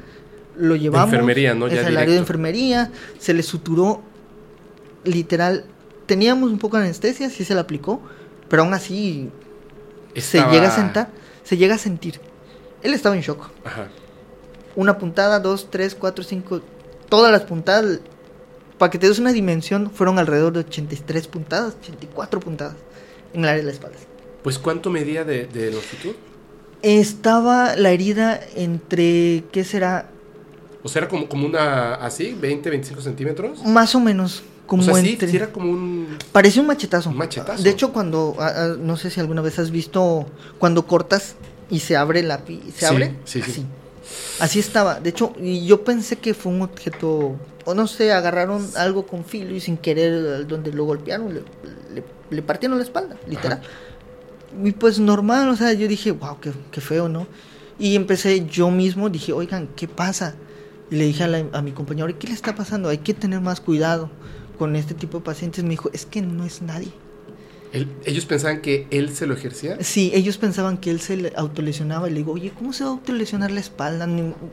Lo 0.55 0.75
llevamos. 0.75 1.11
enfermería, 1.11 1.53
¿no? 1.53 1.67
Ya 1.67 1.85
al 1.85 1.97
área 1.97 2.13
de 2.13 2.19
enfermería. 2.19 2.91
Se 3.19 3.33
le 3.33 3.43
suturó, 3.43 4.01
literal. 5.03 5.65
Teníamos 6.05 6.51
un 6.51 6.59
poco 6.59 6.77
de 6.77 6.83
anestesia, 6.83 7.29
sí 7.29 7.43
se 7.43 7.53
le 7.53 7.59
aplicó. 7.59 8.01
Pero 8.49 8.63
aún 8.63 8.73
así, 8.73 9.29
Estaba- 10.13 10.49
se 10.49 10.55
llega 10.55 10.67
a 10.67 10.75
sentar, 10.75 11.09
se 11.43 11.57
llega 11.57 11.75
a 11.75 11.77
sentir. 11.77 12.19
Él 12.83 12.93
estaba 12.93 13.15
en 13.15 13.21
shock 13.21 13.49
Ajá. 13.63 13.87
una 14.75 14.97
puntada, 14.97 15.39
dos, 15.39 15.69
tres, 15.69 15.95
cuatro, 15.95 16.23
cinco, 16.23 16.61
todas 17.09 17.31
las 17.31 17.41
puntadas. 17.43 17.99
Para 18.81 18.89
que 18.89 18.97
te 18.97 19.07
des 19.07 19.19
una 19.19 19.31
dimensión, 19.31 19.91
fueron 19.93 20.17
alrededor 20.17 20.53
de 20.53 20.61
83 20.61 21.27
puntadas, 21.27 21.75
84 21.83 22.39
puntadas 22.39 22.73
en 23.31 23.41
el 23.43 23.45
área 23.49 23.57
de 23.59 23.65
la 23.67 23.71
espalda. 23.73 23.97
Pues, 24.41 24.57
¿cuánto 24.57 24.89
medía 24.89 25.23
de, 25.23 25.45
de 25.45 25.69
longitud? 25.69 26.15
Estaba 26.81 27.75
la 27.75 27.91
herida 27.91 28.39
entre, 28.55 29.43
¿qué 29.51 29.63
será? 29.63 30.09
O 30.81 30.89
sea, 30.89 31.01
era 31.03 31.09
como, 31.09 31.29
como 31.29 31.45
una 31.45 31.93
así, 31.93 32.33
20, 32.33 32.71
25 32.71 33.01
centímetros. 33.03 33.63
Más 33.65 33.93
o 33.93 33.99
menos, 33.99 34.41
como 34.65 34.81
o 34.81 34.85
sea, 34.85 34.95
sí, 34.95 35.09
entre... 35.11 35.27
sí 35.29 35.35
era 35.35 35.51
como 35.51 35.69
un... 35.71 36.17
Parecía 36.31 36.61
un 36.63 36.67
machetazo. 36.67 37.11
Un 37.11 37.17
machetazo. 37.17 37.61
De 37.61 37.69
hecho, 37.69 37.93
cuando, 37.93 38.35
ah, 38.39 38.51
ah, 38.55 38.75
no 38.79 38.97
sé 38.97 39.11
si 39.11 39.19
alguna 39.19 39.41
vez 39.43 39.59
has 39.59 39.69
visto, 39.69 40.25
cuando 40.57 40.87
cortas 40.87 41.35
y 41.69 41.81
se 41.81 41.95
abre 41.97 42.23
la 42.23 42.39
pi- 42.39 42.63
se 42.73 42.79
Sí, 42.79 42.85
abre, 42.85 43.15
sí, 43.25 43.43
sí. 43.43 43.51
así. 43.51 43.65
Así 44.39 44.57
estaba. 44.59 44.99
De 44.99 45.11
hecho, 45.11 45.33
y 45.39 45.67
yo 45.67 45.83
pensé 45.83 46.15
que 46.15 46.33
fue 46.33 46.51
un 46.51 46.63
objeto, 46.63 47.35
o 47.65 47.73
no 47.73 47.87
sé, 47.87 48.11
agarraron 48.11 48.67
algo 48.75 49.05
con 49.05 49.23
filo 49.25 49.53
y 49.55 49.59
sin 49.59 49.77
querer, 49.77 50.47
donde 50.47 50.71
lo 50.73 50.85
golpearon, 50.85 51.33
le, 51.33 51.41
le- 51.93 52.03
le 52.29 52.41
partieron 52.41 52.77
la 52.77 52.83
espalda, 52.83 53.17
literal. 53.27 53.61
Y 54.63 54.71
pues 54.71 54.99
normal, 54.99 55.49
o 55.49 55.55
sea, 55.55 55.73
yo 55.73 55.87
dije, 55.87 56.11
wow, 56.11 56.39
qué, 56.39 56.51
qué 56.71 56.81
feo, 56.81 57.07
¿no? 57.09 57.27
Y 57.79 57.95
empecé 57.95 58.45
yo 58.45 58.69
mismo, 58.71 59.09
dije, 59.09 59.33
oigan, 59.33 59.67
¿qué 59.75 59.87
pasa? 59.87 60.35
Y 60.89 60.95
le 60.95 61.05
dije 61.05 61.23
a, 61.23 61.27
la- 61.27 61.45
a 61.53 61.61
mi 61.61 61.71
compañero, 61.71 62.07
¿qué 62.19 62.27
le 62.27 62.33
está 62.33 62.53
pasando? 62.55 62.89
Hay 62.89 62.99
que 62.99 63.13
tener 63.13 63.39
más 63.41 63.61
cuidado 63.61 64.09
con 64.57 64.75
este 64.75 64.93
tipo 64.93 65.19
de 65.19 65.23
pacientes. 65.25 65.63
Me 65.63 65.71
dijo, 65.71 65.89
es 65.93 66.05
que 66.05 66.21
no 66.21 66.45
es 66.45 66.61
nadie. 66.61 66.91
Ellos 68.05 68.25
pensaban 68.25 68.59
que 68.61 68.85
él 68.91 69.15
se 69.15 69.25
lo 69.27 69.33
ejercía. 69.33 69.77
Sí, 69.81 70.11
ellos 70.13 70.37
pensaban 70.37 70.77
que 70.77 70.91
él 70.91 70.99
se 70.99 71.15
le 71.15 71.33
autolesionaba 71.37 72.09
y 72.09 72.11
le 72.11 72.17
digo, 72.17 72.33
oye, 72.33 72.51
¿cómo 72.51 72.73
se 72.73 72.83
va 72.83 72.89
a 72.89 72.93
autolesionar 72.93 73.49
la 73.51 73.61
espalda? 73.61 74.09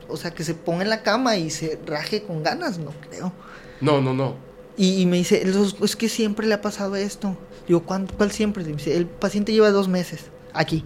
O 0.08 0.16
sea, 0.16 0.30
que 0.32 0.44
se 0.44 0.54
ponga 0.54 0.82
en 0.84 0.88
la 0.90 1.02
cama 1.02 1.36
y 1.36 1.50
se 1.50 1.80
raje 1.84 2.22
con 2.22 2.44
ganas, 2.44 2.78
no 2.78 2.92
creo. 3.10 3.32
No, 3.80 4.00
no, 4.00 4.14
no. 4.14 4.36
Y, 4.76 5.00
y 5.02 5.06
me 5.06 5.16
dice, 5.16 5.44
"Los- 5.44 5.74
es 5.82 5.96
que 5.96 6.08
siempre 6.08 6.46
le 6.46 6.54
ha 6.54 6.60
pasado 6.62 6.94
esto. 6.94 7.36
Digo, 7.66 7.82
¿cuánto, 7.82 8.14
¿cuál 8.14 8.30
siempre? 8.30 8.62
Y 8.62 8.66
me 8.66 8.72
dice, 8.74 8.96
el 8.96 9.06
paciente 9.06 9.52
lleva 9.52 9.70
dos 9.72 9.88
meses 9.88 10.26
aquí. 10.52 10.84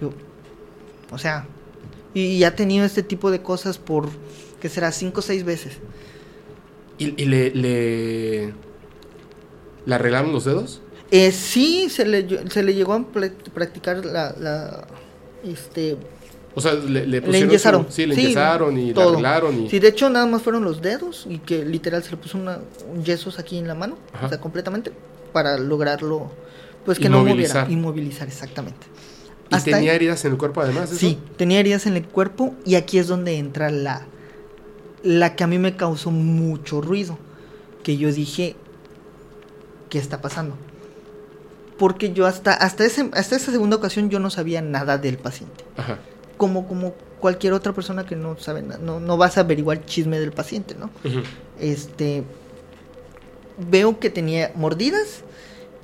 Digo, 0.00 0.12
o 1.10 1.18
sea, 1.18 1.48
y, 2.14 2.20
y 2.22 2.44
ha 2.44 2.54
tenido 2.54 2.84
este 2.84 3.02
tipo 3.02 3.32
de 3.32 3.42
cosas 3.42 3.78
por, 3.78 4.08
¿qué 4.60 4.68
será? 4.68 4.92
Cinco 4.92 5.18
o 5.18 5.22
seis 5.22 5.42
veces. 5.44 5.78
¿Y, 6.98 7.20
y 7.20 7.24
le, 7.26 7.50
le... 7.50 8.54
¿Le 9.84 9.94
arreglaron 9.96 10.32
los 10.32 10.44
dedos? 10.44 10.80
Eh, 11.14 11.30
sí, 11.30 11.88
se 11.90 12.06
le, 12.06 12.50
se 12.50 12.62
le 12.62 12.74
llegó 12.74 12.94
a 12.94 13.04
practicar 13.52 14.02
la, 14.04 14.34
la 14.40 14.86
este, 15.44 15.98
O 16.54 16.60
sea, 16.62 16.72
le, 16.72 17.06
le 17.06 17.20
Le 17.20 17.22
pusieron... 17.22 17.86
su- 17.86 17.92
sí, 17.92 18.06
le 18.06 18.14
Sí, 18.14 18.22
enyesaron 18.22 18.78
y 18.78 18.86
le 18.88 18.94
todo. 18.94 19.10
arreglaron 19.10 19.62
y... 19.64 19.68
Sí, 19.68 19.78
de 19.78 19.88
hecho 19.88 20.08
nada 20.08 20.24
más 20.24 20.40
fueron 20.40 20.64
los 20.64 20.80
dedos 20.80 21.26
y 21.28 21.38
que 21.38 21.66
literal 21.66 22.02
se 22.02 22.12
le 22.12 22.16
puso 22.16 22.38
una, 22.38 22.60
un 22.90 23.04
yesos 23.04 23.38
aquí 23.38 23.58
en 23.58 23.68
la 23.68 23.74
mano, 23.74 23.98
Ajá. 24.14 24.24
o 24.26 24.28
sea, 24.30 24.40
completamente, 24.40 24.90
para 25.34 25.58
lograrlo, 25.58 26.30
pues 26.86 26.98
que 26.98 27.10
no 27.10 27.22
moviera, 27.24 27.66
inmovilizar 27.68 28.26
exactamente. 28.26 28.86
¿Y 29.50 29.54
Hasta 29.54 29.72
tenía 29.72 29.90
ahí- 29.90 29.96
heridas 29.96 30.24
en 30.24 30.32
el 30.32 30.38
cuerpo 30.38 30.62
además 30.62 30.90
de 30.90 30.96
Sí, 30.96 31.18
tenía 31.36 31.60
heridas 31.60 31.84
en 31.86 31.96
el 31.96 32.06
cuerpo 32.06 32.54
y 32.64 32.76
aquí 32.76 32.96
es 32.96 33.06
donde 33.06 33.36
entra 33.36 33.68
la, 33.70 34.06
la 35.02 35.36
que 35.36 35.44
a 35.44 35.46
mí 35.46 35.58
me 35.58 35.76
causó 35.76 36.10
mucho 36.10 36.80
ruido, 36.80 37.18
que 37.82 37.98
yo 37.98 38.10
dije, 38.10 38.56
¿qué 39.90 39.98
está 39.98 40.22
pasando? 40.22 40.56
Porque 41.78 42.12
yo 42.12 42.26
hasta, 42.26 42.52
hasta, 42.52 42.84
ese, 42.84 43.10
hasta 43.12 43.36
esa 43.36 43.50
segunda 43.50 43.76
ocasión 43.76 44.10
yo 44.10 44.18
no 44.18 44.30
sabía 44.30 44.62
nada 44.62 44.98
del 44.98 45.18
paciente 45.18 45.64
Ajá. 45.76 45.98
como, 46.36 46.68
como 46.68 46.94
cualquier 47.20 47.52
otra 47.54 47.72
persona 47.72 48.04
que 48.04 48.14
no 48.16 48.38
sabe 48.38 48.62
nada, 48.62 48.78
no, 48.78 49.00
no 49.00 49.16
vas 49.16 49.38
a 49.38 49.40
averiguar 49.40 49.84
chisme 49.84 50.20
del 50.20 50.32
paciente, 50.32 50.74
¿no? 50.74 50.90
Este 51.58 52.24
veo 53.70 53.98
que 53.98 54.10
tenía 54.10 54.52
mordidas 54.54 55.22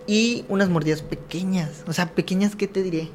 y 0.07 0.45
unas 0.49 0.69
mordidas 0.69 1.03
pequeñas, 1.03 1.85
o 1.87 1.93
sea, 1.93 2.15
pequeñas, 2.15 2.57
¿qué 2.57 2.67
te 2.67 2.83
diré? 2.83 3.11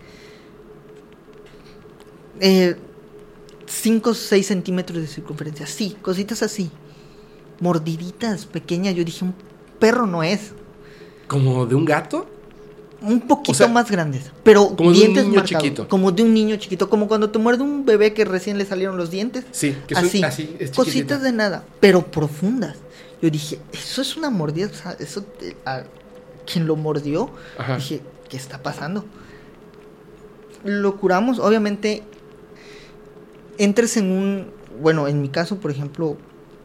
Eh, 2.39 2.75
5 3.65 4.09
o 4.09 4.13
6 4.13 4.45
centímetros 4.45 5.01
de 5.01 5.07
circunferencia. 5.07 5.65
Sí, 5.65 5.97
cositas 6.01 6.43
así. 6.43 6.69
Mordiditas, 7.59 8.45
pequeñas. 8.45 8.95
Yo 8.95 9.03
dije, 9.03 9.25
un 9.25 9.33
perro 9.79 10.05
no 10.05 10.23
es. 10.23 10.51
¿Como 11.27 11.65
de 11.65 11.75
un 11.75 11.85
gato? 11.85 12.27
Un 13.03 13.19
poquito 13.21 13.51
O 13.51 13.53
sea, 13.55 13.67
más 13.67 13.91
grandes. 13.91 14.31
Pero 14.43 14.75
como 14.75 14.77
de 14.77 14.87
un 14.87 14.93
dientes 14.93 15.23
niño 15.25 15.35
marcados, 15.35 15.63
chiquito. 15.63 15.87
Como 15.89 16.11
de 16.11 16.23
un 16.23 16.33
niño 16.33 16.55
chiquito. 16.55 16.89
Como 16.89 17.07
cuando 17.09 17.29
te 17.29 17.37
muerde 17.37 17.61
un 17.63 17.85
bebé 17.85 18.13
que 18.13 18.23
recién 18.25 18.57
le 18.57 18.65
salieron 18.65 18.95
los 18.97 19.11
dientes. 19.11 19.43
Sí, 19.51 19.75
que 19.87 19.93
son 19.95 20.05
así. 20.05 20.23
así, 20.23 20.55
es 20.59 20.71
cositas 20.71 21.21
de 21.21 21.33
nada. 21.33 21.65
Pero 21.81 22.05
profundas. 22.07 22.77
Yo 23.21 23.29
dije, 23.29 23.59
eso 23.73 24.01
es 24.01 24.15
una 24.17 24.29
mordida. 24.29 24.67
O 24.67 24.73
sea, 24.73 24.95
eso. 24.99 25.21
te- 25.21 25.55
a 25.65 25.83
quien 26.51 26.65
lo 26.65 26.75
mordió. 26.77 27.29
Ajá. 27.57 27.75
Dije, 27.75 28.01
¿qué 28.29 28.37
está 28.37 28.63
pasando? 28.63 29.05
Lo 30.63 30.97
curamos, 30.97 31.39
obviamente. 31.39 32.03
Entres 33.57 33.97
en 33.97 34.11
un. 34.11 34.47
Bueno, 34.81 35.07
en 35.07 35.21
mi 35.21 35.29
caso, 35.29 35.57
por 35.57 35.71
ejemplo, 35.71 36.17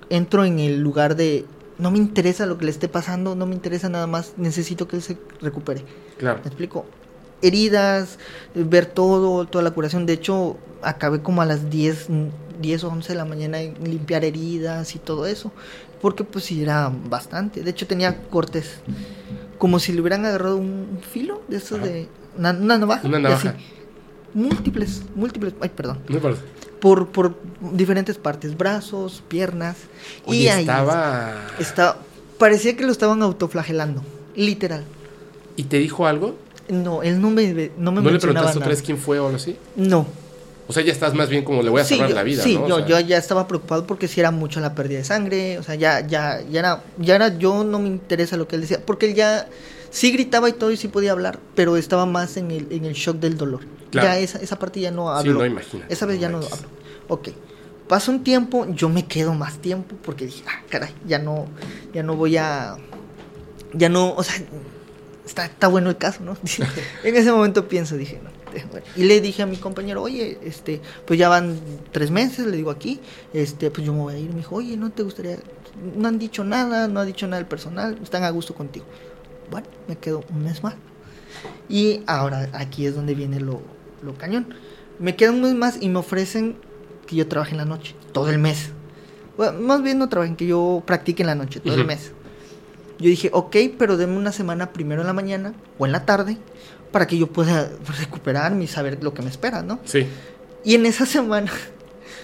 entro 0.09 0.45
en 0.45 0.59
el 0.61 0.81
lugar 0.81 1.17
de. 1.17 1.45
No 1.79 1.91
me 1.91 1.99
interesa 1.99 2.47
lo 2.47 2.59
que 2.59 2.65
le 2.65 2.71
esté 2.73 2.89
pasando, 2.89 3.35
no 3.37 3.47
me 3.47 3.55
interesa 3.55 3.89
nada 3.89 4.07
más, 4.09 4.33
necesito 4.37 4.89
que 4.89 4.97
él 4.97 5.03
se 5.03 5.17
recupere. 5.41 5.85
Claro. 6.19 6.41
¿Me 6.43 6.49
explico? 6.49 6.87
Heridas, 7.41 8.19
ver 8.55 8.87
todo, 8.87 9.47
toda 9.47 9.63
la 9.63 9.71
curación. 9.71 10.07
De 10.07 10.13
hecho, 10.13 10.57
acabé 10.83 11.23
como 11.23 11.43
a 11.43 11.47
las 11.47 11.71
10, 11.71 12.11
mm, 12.11 12.27
10 12.61 12.85
o 12.85 12.89
11 12.89 13.13
de 13.13 13.15
la 13.15 13.25
mañana 13.25 13.61
en 13.61 13.75
limpiar 13.85 14.25
heridas 14.25 14.95
y 14.95 14.99
todo 14.99 15.27
eso. 15.27 15.53
Porque 16.01 16.25
pues 16.25 16.45
sí, 16.45 16.63
era 16.63 16.93
bastante. 17.09 17.63
De 17.63 17.71
hecho, 17.71 17.87
tenía 17.87 18.23
cortes 18.29 18.81
como 19.59 19.79
si 19.79 19.93
le 19.93 20.01
hubieran 20.01 20.25
agarrado 20.25 20.57
un 20.57 21.01
filo 21.13 21.43
de 21.49 21.57
esos 21.57 21.79
Ajá. 21.79 21.89
de... 21.89 22.09
Una, 22.37 22.53
una 22.53 22.79
navaja. 22.79 23.07
Una 23.07 23.19
y 23.19 23.23
navaja. 23.23 23.51
así. 23.51 23.59
Múltiples, 24.35 25.03
múltiples, 25.15 25.55
ay, 25.61 25.71
perdón. 25.71 26.01
No 26.09 26.17
importa. 26.17 26.41
Por, 26.81 27.09
por 27.09 27.37
diferentes 27.73 28.19
partes, 28.19 28.57
brazos, 28.57 29.23
piernas. 29.27 29.77
y 30.27 30.47
ahí 30.47 30.61
estaba... 30.61 31.47
está, 31.59 31.97
parecía 32.39 32.77
que 32.77 32.85
lo 32.85 32.93
estaban 32.93 33.21
autoflagelando, 33.23 34.03
literal. 34.37 34.85
¿Y 35.59 35.65
te 35.65 35.79
dijo 35.79 36.07
algo? 36.07 36.37
No, 36.69 37.03
él 37.03 37.21
no 37.21 37.31
me, 37.31 37.71
no 37.79 37.91
me 37.93 38.01
¿No 38.01 38.11
le 38.11 38.19
preguntaste 38.19 38.59
otra 38.59 38.69
vez 38.71 38.81
quién 38.81 38.97
fue 38.97 39.19
o 39.19 39.25
algo 39.27 39.37
así? 39.37 39.57
No. 39.77 40.07
O 40.69 40.73
sea, 40.73 40.85
ya 40.85 40.93
estás 40.93 41.15
más 41.15 41.29
bien 41.31 41.43
como 41.45 41.63
le 41.63 41.71
voy 41.71 41.81
a 41.81 41.85
Sí, 41.85 41.95
salvar 41.97 42.13
la 42.13 42.23
vida, 42.23 42.43
sí, 42.43 42.55
¿no? 42.57 42.65
O 42.65 42.69
yo, 42.69 42.77
sea, 42.79 42.87
yo 42.87 43.01
ya 43.01 43.17
estaba 43.19 43.49
preocupado 43.49 43.87
porque 43.87 44.07
si 44.07 44.21
era 44.21 44.31
mucho 44.31 44.61
la 44.61 44.75
pérdida 44.75 44.99
de 44.99 45.05
sangre, 45.05 45.59
o 45.59 45.63
sea, 45.63 45.75
ya, 45.75 46.07
ya, 46.07 46.43
ya 46.49 46.59
era, 46.61 46.85
ya 46.99 47.17
era, 47.17 47.37
yo 47.39 47.65
no 47.65 47.79
me 47.81 47.89
interesa 47.89 48.37
lo 48.37 48.47
que 48.47 48.57
él 48.57 48.63
decía, 48.63 48.81
porque 48.85 49.07
él 49.07 49.15
ya 49.15 49.49
sí 49.91 50.13
gritaba 50.13 50.49
y 50.49 50.53
todo 50.53 50.71
y 50.71 50.77
sí 50.77 50.89
podía 50.89 51.13
hablar, 51.13 51.41
pero 51.55 51.77
estaba 51.79 52.05
más 52.07 52.37
en 52.37 52.51
el, 52.51 52.67
en 52.71 52.85
el 52.85 52.93
shock 52.93 53.17
del 53.17 53.37
dolor. 53.39 53.61
Claro. 53.91 54.09
Ya 54.09 54.19
esa, 54.19 54.39
esa 54.41 54.59
parte 54.59 54.79
ya 54.81 54.91
no 54.91 55.11
Sí, 55.23 55.29
habló. 55.29 55.41
no, 55.41 55.47
imagínate, 55.47 55.93
Esa 55.93 56.05
vez 56.05 56.17
no 56.17 56.23
ya 56.23 56.29
no 56.29 56.37
hablo. 56.39 56.69
Ok. 57.09 57.29
Pasa 57.89 58.11
un 58.11 58.23
tiempo, 58.23 58.67
yo 58.69 58.91
me 58.91 59.07
quedo 59.07 59.33
más 59.33 59.57
tiempo 59.59 59.97
porque 60.05 60.27
dije, 60.27 60.45
ah, 60.47 60.61
caray, 60.69 60.93
ya 61.07 61.19
no, 61.19 61.47
ya 61.95 62.03
no 62.03 62.15
voy 62.15 62.37
a, 62.37 62.77
ya 63.73 63.89
no, 63.89 64.13
o 64.15 64.23
sea, 64.23 64.35
está, 65.29 65.45
está 65.45 65.69
bueno 65.69 65.91
el 65.91 65.97
caso, 65.97 66.23
¿no? 66.23 66.37
en 67.05 67.17
ese 67.17 67.31
momento 67.31 67.69
pienso, 67.69 67.97
dije, 67.97 68.21
no, 68.23 68.31
bueno. 68.71 68.87
Y 68.97 69.05
le 69.05 69.21
dije 69.21 69.43
a 69.43 69.47
mi 69.47 69.57
compañero, 69.57 70.03
oye, 70.03 70.39
este, 70.43 70.81
pues 71.07 71.19
ya 71.19 71.29
van 71.29 71.61
tres 71.93 72.11
meses, 72.11 72.47
le 72.47 72.57
digo 72.57 72.71
aquí, 72.71 73.01
este, 73.33 73.71
pues 73.71 73.87
yo 73.87 73.93
me 73.93 74.01
voy 74.01 74.15
a 74.15 74.19
ir. 74.19 74.31
Me 74.31 74.37
dijo, 74.37 74.57
oye, 74.57 74.77
¿no 74.77 74.91
te 74.91 75.03
gustaría? 75.03 75.39
No 75.97 76.09
han 76.09 76.19
dicho 76.19 76.45
nada, 76.45 76.89
no 76.89 77.01
ha 77.01 77.05
dicho 77.05 77.27
nada 77.27 77.39
el 77.39 77.47
personal, 77.47 77.99
están 78.03 78.25
a 78.25 78.31
gusto 78.31 78.55
contigo. 78.55 78.87
Bueno, 79.51 79.67
me 79.87 79.97
quedo 79.97 80.25
un 80.31 80.45
mes 80.45 80.63
más. 80.63 80.75
Y 81.69 82.03
ahora 82.07 82.49
aquí 82.53 82.87
es 82.87 82.95
donde 82.95 83.15
viene 83.15 83.41
lo, 83.41 83.61
lo 84.03 84.15
cañón. 84.15 84.55
Me 84.99 85.15
quedo 85.15 85.33
un 85.33 85.43
mes 85.43 85.55
más 85.55 85.79
y 85.81 85.89
me 85.89 85.99
ofrecen 85.99 86.57
que 87.07 87.17
yo 87.17 87.29
trabaje 87.29 87.53
en 87.53 87.59
la 87.59 87.65
noche, 87.65 87.95
todo 88.13 88.31
el 88.31 88.39
mes. 88.39 88.71
Bueno, 89.37 89.61
más 89.61 89.83
bien 89.83 89.99
no 89.99 90.09
trabajen, 90.09 90.35
que 90.35 90.47
yo 90.47 90.83
practique 90.85 91.23
en 91.23 91.29
la 91.29 91.37
noche, 91.37 91.61
todo 91.61 91.75
el 91.75 91.85
mes. 91.85 92.13
Yo 92.99 93.09
dije, 93.09 93.31
ok, 93.33 93.57
pero 93.79 93.97
denme 93.97 94.17
una 94.17 94.33
semana 94.33 94.73
primero 94.73 95.01
en 95.03 95.07
la 95.07 95.13
mañana 95.13 95.55
o 95.79 95.87
en 95.87 95.93
la 95.93 96.05
tarde 96.05 96.37
para 96.91 97.07
que 97.07 97.17
yo 97.19 97.29
pueda 97.29 97.71
recuperarme 98.01 98.65
y 98.65 98.67
saber 98.67 99.03
lo 99.03 99.15
que 99.15 99.23
me 99.23 99.31
espera, 99.31 99.63
¿no? 99.63 99.79
Sí. 99.85 100.07
Y 100.65 100.75
en 100.75 100.87
esa 100.87 101.07
semana, 101.07 101.51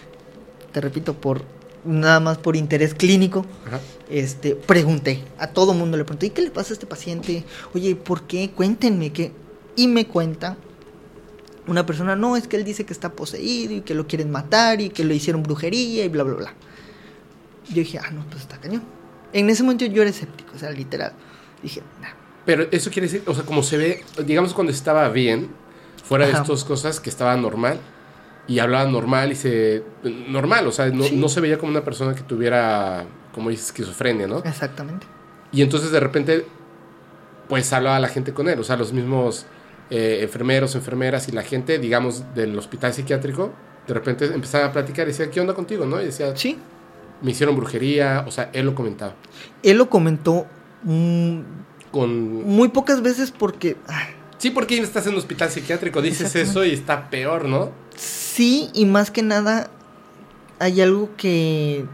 te 0.73 0.81
repito, 0.81 1.15
por 1.15 1.43
nada 1.85 2.19
más 2.19 2.39
por 2.39 2.57
interés 2.57 2.95
clínico, 2.95 3.45
Ajá. 3.67 3.81
este, 4.09 4.57
pregunté, 4.57 5.23
a 5.39 5.49
todo 5.49 5.75
mundo 5.75 5.97
le 5.97 6.05
pregunté, 6.05 6.27
¿y 6.27 6.31
qué 6.31 6.43
le 6.43 6.51
pasa 6.51 6.71
a 6.71 6.75
este 6.75 6.87
paciente? 6.87 7.45
Oye, 7.75 7.95
¿por 7.95 8.23
qué? 8.23 8.51
Cuéntenme 8.51 9.13
qué. 9.13 9.33
Y 9.77 9.89
me 9.89 10.07
cuenta 10.07 10.57
una 11.67 11.87
persona, 11.87 12.17
no, 12.17 12.37
es 12.37 12.49
que 12.49 12.57
él 12.57 12.65
dice 12.65 12.85
que 12.85 12.93
está 12.93 13.13
poseído 13.13 13.75
y 13.75 13.81
que 13.83 13.95
lo 13.95 14.07
quieren 14.07 14.31
matar 14.31 14.81
y 14.81 14.91
que 14.91 15.05
le 15.05 15.15
hicieron 15.15 15.43
brujería 15.43 16.05
y 16.05 16.09
bla, 16.09 16.23
bla, 16.23 16.35
bla. 16.35 16.55
Yo 17.69 17.77
dije, 17.77 17.99
ah, 17.99 18.11
no, 18.11 18.25
pues 18.29 18.43
está 18.43 18.59
cañón. 18.59 18.83
En 19.35 19.51
ese 19.51 19.63
momento 19.63 19.85
yo 19.85 20.01
era 20.01 20.11
escéptico, 20.11 20.53
o 20.55 20.59
sea, 20.59 20.71
literal. 20.71 21.13
Dije, 21.63 21.83
nah, 22.01 22.09
Pero 22.47 22.67
eso 22.71 22.91
quiere 22.91 23.09
decir, 23.09 23.23
o 23.27 23.35
sea, 23.35 23.45
como 23.45 23.63
se 23.63 23.77
ve, 23.77 24.05
digamos 24.25 24.55
cuando 24.55 24.73
estaba 24.73 25.07
bien, 25.11 25.49
fuera 26.03 26.27
de 26.27 26.33
estas 26.33 26.65
cosas 26.65 27.01
que 27.01 27.11
estaba 27.11 27.37
normal 27.37 27.79
y 28.47 28.59
hablaba 28.59 28.89
normal 28.91 29.33
y 29.33 29.35
se... 29.35 29.83
Normal, 30.29 30.67
o 30.67 30.73
sea, 30.73 30.87
no, 30.91 31.05
Sí. 31.05 31.17
no 31.17 31.29
se 31.29 31.41
veía 31.41 31.59
como 31.59 31.71
una 31.73 31.83
persona 31.85 32.15
que 32.15 32.23
tuviera, 32.23 33.05
como 33.35 33.51
dices, 33.51 33.67
esquizofrenia, 33.67 34.27
¿no? 34.27 34.39
exactamente. 34.39 35.07
Y 35.53 35.63
entonces 35.63 35.91
de 35.91 36.01
repente, 36.01 36.47
pues 37.49 37.73
hablaba 37.73 37.99
la 38.01 38.09
gente 38.09 38.33
con 38.35 38.49
él, 38.49 38.59
o 38.61 38.65
sea, 38.65 38.77
los 38.77 38.93
mismos 38.93 39.47
eh, 39.91 40.21
enfermeros, 40.23 40.75
enfermeras 40.75 41.29
y 41.29 41.33
la 41.33 41.43
gente, 41.43 41.79
digamos, 41.79 42.35
del 42.35 42.57
hospital 42.59 42.93
psiquiátrico, 42.93 43.53
de 43.87 43.95
repente 43.95 44.27
empezaban 44.27 44.69
a 44.71 44.73
platicar 44.73 45.07
y 45.07 45.11
decía, 45.13 45.31
¿qué 45.31 45.41
onda 45.41 45.55
contigo, 45.55 45.87
no? 45.87 46.01
Y 46.01 46.07
decía, 46.07 46.35
Sí, 46.37 46.59
me 47.23 47.31
hicieron 47.31 47.57
brujería, 47.57 48.25
o 48.27 48.31
sea, 48.31 48.51
él 48.53 48.67
lo 48.67 48.75
comentaba. 48.75 49.15
él 49.63 49.79
lo 49.79 49.89
comentó 49.89 50.47
mm, 50.83 51.41
Con... 51.91 52.45
muy 52.45 52.69
pocas 52.69 53.03
veces 53.03 53.31
porque... 53.31 53.77
ah, 53.89 54.09
Sí, 54.39 54.51
porque 54.51 54.79
estás 54.79 55.07
en 55.07 55.13
un 55.13 55.21
hospital 55.21 55.49
psiquiátrico, 55.49 56.03
dices 56.03 56.37
eso 56.37 56.67
y 56.67 56.73
está 56.73 57.09
peor, 57.09 57.47
¿no? 57.47 57.71
Sí, 57.97 58.69
y 58.75 58.85
más 58.85 59.11
que 59.11 59.23
nada 59.23 59.71
hay 60.59 60.83
algo 60.83 61.17
que 61.17 61.87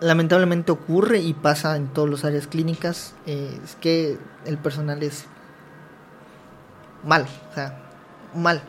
lamentablemente 0.00 0.72
ocurre 0.72 1.20
y 1.20 1.32
pasa 1.32 1.76
en 1.76 1.86
todas 1.86 2.10
las 2.10 2.24
áreas 2.24 2.48
clínicas, 2.48 3.14
eh, 3.26 3.56
es 3.62 3.76
que 3.76 4.18
el 4.46 4.58
personal 4.58 5.02
es 5.02 5.26
mal, 7.04 7.26
o 7.50 7.54
sea, 7.54 7.78
mal. 8.34 8.62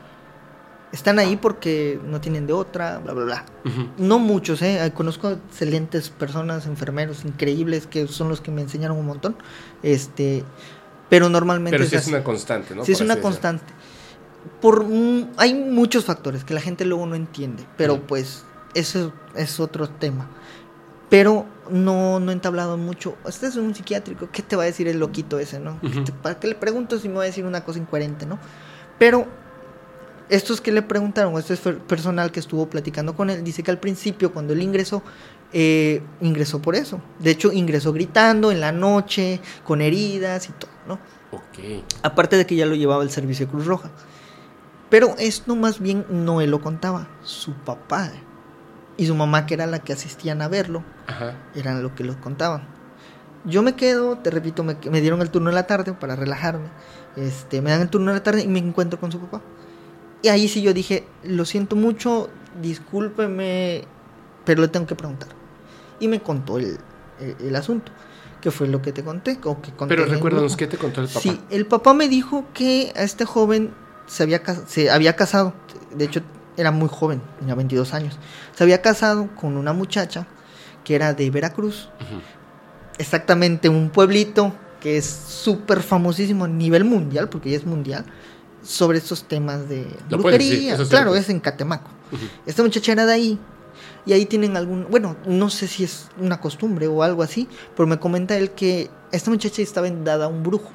Están 0.94 1.18
ahí 1.18 1.38
porque 1.38 2.00
no 2.06 2.22
tienen 2.22 2.46
de 2.46 2.54
otra, 2.54 3.00
bla, 3.00 3.14
bla, 3.14 3.26
bla. 3.26 3.46
No 3.98 4.20
muchos, 4.20 4.62
¿eh? 4.62 4.92
Conozco 4.94 5.32
excelentes 5.32 6.12
personas, 6.12 6.68
enfermeros 6.68 7.26
increíbles 7.26 7.88
que 7.88 8.08
son 8.08 8.30
los 8.30 8.42
que 8.42 8.52
me 8.52 8.62
enseñaron 8.62 8.98
un 8.98 9.08
montón. 9.08 9.36
Este, 9.82 10.44
pero 11.10 11.30
normalmente 11.30 11.78
Pero 11.78 11.90
sí 11.90 11.96
es 11.96 12.08
una 12.08 12.24
constante, 12.24 12.76
¿no? 12.76 12.86
Sí, 12.86 12.92
es 12.92 13.02
una 13.02 13.16
constante. 13.16 13.66
Por, 14.62 14.86
hay 15.38 15.56
muchos 15.56 16.06
factores 16.06 16.44
que 16.44 16.54
la 16.54 16.62
gente 16.62 16.86
luego 16.86 17.08
no 17.08 17.16
entiende, 17.16 17.66
pero 17.76 18.00
pues 18.02 18.46
eso 18.76 19.14
es 19.36 19.60
otro 19.60 19.90
tema. 19.90 20.30
Pero 21.10 21.48
no, 21.72 22.20
no 22.20 22.32
he 22.32 22.34
entablado 22.34 22.78
mucho. 22.78 23.18
Este 23.28 23.48
es 23.48 23.56
un 23.56 23.74
psiquiátrico, 23.74 24.30
¿qué 24.32 24.44
te 24.44 24.56
va 24.56 24.64
a 24.64 24.66
decir 24.68 24.88
el 24.88 25.00
loquito 25.00 25.40
ese, 25.40 25.60
no? 25.60 25.80
¿Para 26.22 26.40
qué 26.40 26.48
le 26.48 26.56
pregunto 26.56 27.00
si 27.00 27.10
me 27.10 27.16
va 27.16 27.24
a 27.24 27.26
decir 27.26 27.46
una 27.46 27.64
cosa 27.64 27.80
incoherente, 27.80 28.28
no? 28.28 28.38
Pero 29.00 29.28
estos 30.30 30.62
que 30.62 30.72
le 30.72 30.82
preguntaron, 30.82 31.38
este 31.38 31.56
fer- 31.56 31.80
personal 31.80 32.32
que 32.32 32.40
estuvo 32.40 32.70
platicando 32.70 33.16
con 33.16 33.30
él, 33.30 33.44
dice 33.44 33.64
que 33.64 33.72
al 33.72 33.80
principio, 33.80 34.32
cuando 34.34 34.54
él 34.54 34.62
ingresó, 34.62 35.04
eh, 35.52 36.02
ingresó 36.22 36.62
por 36.62 36.76
eso. 36.76 37.02
De 37.20 37.32
hecho, 37.32 37.52
ingresó 37.52 37.94
gritando 37.94 38.52
en 38.52 38.60
la 38.60 38.72
noche, 38.72 39.40
con 39.64 39.82
heridas 39.82 40.50
y 40.50 40.52
todo, 40.54 40.72
¿no? 40.88 40.94
Ok. 41.32 41.84
Aparte 42.04 42.38
de 42.38 42.46
que 42.46 42.56
ya 42.56 42.66
lo 42.66 42.76
llevaba 42.76 43.04
el 43.04 43.10
servicio 43.10 43.46
de 43.46 43.52
Cruz 43.52 43.66
Roja. 43.66 43.92
Pero 44.90 45.16
esto 45.18 45.56
más 45.56 45.80
bien 45.80 46.06
no 46.10 46.42
él 46.42 46.52
lo 46.52 46.62
contaba, 46.62 47.08
su 47.24 47.54
papá 47.54 48.12
y 48.96 49.08
su 49.08 49.16
mamá, 49.16 49.46
que 49.48 49.56
era 49.56 49.66
la 49.66 49.80
que 49.80 49.94
asistían 49.94 50.42
a 50.44 50.48
verlo, 50.48 50.84
Ajá. 51.08 51.34
eran 51.56 51.82
lo 51.82 51.96
que 51.96 52.04
lo 52.04 52.20
contaban. 52.22 52.68
Yo 53.46 53.62
me 53.64 53.76
quedo, 53.76 54.20
te 54.20 54.30
repito, 54.30 54.64
me, 54.64 54.78
me 54.90 55.02
dieron 55.02 55.22
el 55.22 55.30
turno 55.32 55.50
en 55.50 55.56
la 55.56 55.68
tarde 55.68 55.94
para 55.94 56.16
relajarme. 56.16 56.68
Este, 57.16 57.62
me 57.62 57.72
dan 57.72 57.82
el 57.82 57.90
turno 57.90 58.12
en 58.12 58.18
la 58.18 58.24
tarde 58.24 58.42
y 58.44 58.48
me 58.48 58.60
encuentro 58.60 59.00
con 59.00 59.12
su 59.12 59.20
papá. 59.20 59.42
Y 60.24 60.30
ahí 60.30 60.48
sí 60.48 60.62
yo 60.64 60.74
dije, 60.74 61.04
lo 61.24 61.46
siento 61.46 61.76
mucho, 61.76 62.30
discúlpeme, 62.62 63.84
pero 64.46 64.62
le 64.62 64.68
tengo 64.70 64.88
que 64.88 64.96
preguntar. 64.96 65.30
Y 66.00 66.08
me 66.08 66.20
contó 66.22 66.58
el, 66.58 66.78
el- 67.20 67.36
el 67.48 67.56
asunto, 67.56 67.92
que 68.42 68.50
fue 68.52 68.68
lo 68.68 68.82
que 68.82 68.92
te 68.92 69.04
conté. 69.04 69.38
O 69.44 69.62
que 69.62 69.72
conté 69.72 69.96
Pero 69.96 70.06
recuérdanos. 70.10 70.56
¿qué 70.58 70.66
te 70.68 70.78
contó 70.78 71.02
el 71.02 71.08
papá? 71.08 71.20
Sí, 71.20 71.40
el 71.50 71.66
papá 71.66 71.94
me 71.94 72.08
dijo 72.10 72.46
que 72.54 72.92
a 72.96 73.04
este 73.04 73.26
joven 73.26 73.74
se 74.08 74.24
había, 74.24 74.42
se 74.68 74.90
había 74.90 75.16
casado, 75.16 75.54
de 75.96 76.06
hecho 76.06 76.22
era 76.58 76.72
muy 76.72 76.90
joven, 76.90 77.22
tenía 77.40 77.56
22 77.56 77.94
años, 77.94 78.18
se 78.56 78.64
había 78.64 78.82
casado 78.82 79.30
con 79.36 79.58
una 79.58 79.74
muchacha 79.74 80.28
que 80.84 80.94
era 80.96 81.14
de 81.14 81.30
Veracruz, 81.32 81.90
exactamente 82.98 83.70
un 83.70 83.90
pueblito 83.90 84.54
que 84.80 84.98
es 84.98 85.06
súper 85.06 85.82
famosísimo 85.82 86.44
a 86.46 86.48
nivel 86.48 86.84
mundial, 86.84 87.30
porque 87.30 87.50
ya 87.52 87.58
es 87.58 87.66
mundial, 87.66 88.06
sobre 88.64 88.98
estos 88.98 89.24
temas 89.26 89.68
de 89.70 89.86
Lo 90.10 90.18
brujería. 90.18 90.72
decir, 90.78 90.88
claro, 90.90 91.16
es 91.16 91.30
en 91.30 91.40
Catemaco. 91.40 91.90
Esta 92.46 92.64
muchacha 92.64 92.92
era 92.92 93.06
de 93.06 93.14
ahí 93.14 93.40
Y 94.06 94.14
ahí 94.14 94.26
tienen 94.26 94.56
algún, 94.58 94.88
bueno, 94.90 95.16
no 95.26 95.50
sé 95.50 95.68
si 95.68 95.84
es 95.84 96.10
una 96.20 96.40
costumbre 96.42 96.88
o 96.88 97.04
algo 97.04 97.24
así, 97.24 97.48
pero 97.76 97.88
me 97.88 98.00
comenta 98.00 98.38
él 98.38 98.52
que 98.52 98.90
esta 99.12 99.30
muchacha 99.32 99.62
estaba 99.62 99.90
dada 99.90 100.26
a 100.26 100.28
un 100.28 100.44
brujo 100.44 100.72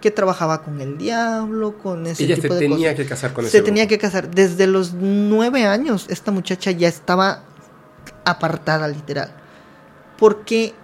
que 0.00 0.10
trabajaba 0.10 0.62
con 0.62 0.80
el 0.82 0.98
diablo, 0.98 1.78
con 1.78 2.06
ese 2.06 2.24
Ella 2.24 2.34
tipo 2.36 2.48
se 2.48 2.54
de 2.54 2.60
tenía 2.60 2.90
cosas. 2.90 2.96
que 2.96 3.06
casar 3.08 3.32
con 3.32 3.44
ese 3.44 3.52
Se 3.52 3.58
brujo. 3.58 3.66
tenía 3.66 3.88
que 3.88 3.96
casar. 3.98 4.30
Desde 4.30 4.66
los 4.66 4.92
nueve 4.92 5.64
años, 5.66 6.06
esta 6.10 6.30
muchacha 6.30 6.70
ya 6.70 6.86
estaba 6.88 7.44
apartada, 8.24 8.86
literal. 8.88 9.32
Porque 10.18 10.74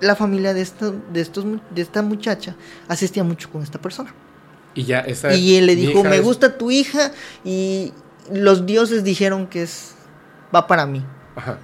la 0.00 0.16
familia 0.16 0.54
de 0.54 0.62
esta, 0.62 0.90
de 0.90 1.20
estos, 1.20 1.44
de 1.70 1.82
esta 1.82 2.02
muchacha 2.02 2.56
asistía 2.88 3.24
mucho 3.24 3.50
con 3.50 3.62
esta 3.62 3.78
persona. 3.80 4.14
Y 4.76 4.84
ya 4.84 5.00
esa 5.00 5.34
Y 5.34 5.56
él 5.56 5.66
le 5.66 5.74
dijo, 5.74 6.04
me 6.04 6.16
es- 6.16 6.22
gusta 6.22 6.56
tu 6.58 6.70
hija 6.70 7.10
y 7.44 7.92
los 8.32 8.66
dioses 8.66 9.02
dijeron 9.02 9.46
que 9.48 9.62
es 9.62 9.94
va 10.54 10.66
para 10.68 10.86
mí. 10.86 11.04
Ajá. 11.34 11.58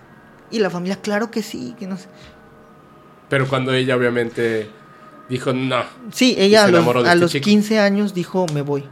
Y 0.51 0.59
la 0.59 0.71
familia, 0.71 0.97
claro 0.97 1.31
que 1.31 1.43
sí, 1.43 1.75
que 1.79 1.87
no 1.87 1.97
sé. 1.97 2.07
Pero 3.29 3.49
cuando 3.49 3.73
ella 3.73 3.97
obviamente 3.97 4.69
dijo, 5.29 5.53
no, 5.53 5.85
Sí, 6.13 6.35
ella 6.39 6.65
a 6.65 6.69
los, 6.69 6.87
a 6.87 7.01
este 7.01 7.17
los 7.17 7.33
chico. 7.33 7.45
15 7.45 7.79
años 7.81 8.13
dijo, 8.15 8.47
me 8.53 8.63
voy. 8.63 8.85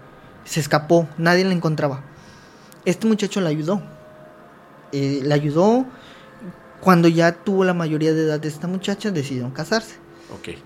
Se 0.44 0.60
escapó, 0.60 1.08
nadie 1.18 1.44
la 1.44 1.52
encontraba. 1.52 2.02
Este 2.86 3.06
muchacho 3.06 3.40
la 3.40 3.50
ayudó. 3.50 3.82
Eh, 4.92 5.20
la 5.24 5.34
ayudó. 5.34 5.84
Cuando 6.80 7.08
ya 7.08 7.32
tuvo 7.32 7.64
la 7.64 7.74
mayoría 7.74 8.12
de 8.14 8.22
edad 8.24 8.40
de 8.40 8.48
esta 8.48 8.66
muchacha, 8.66 9.10
decidieron 9.10 9.50
casarse. 9.50 9.96
ok. 10.32 10.56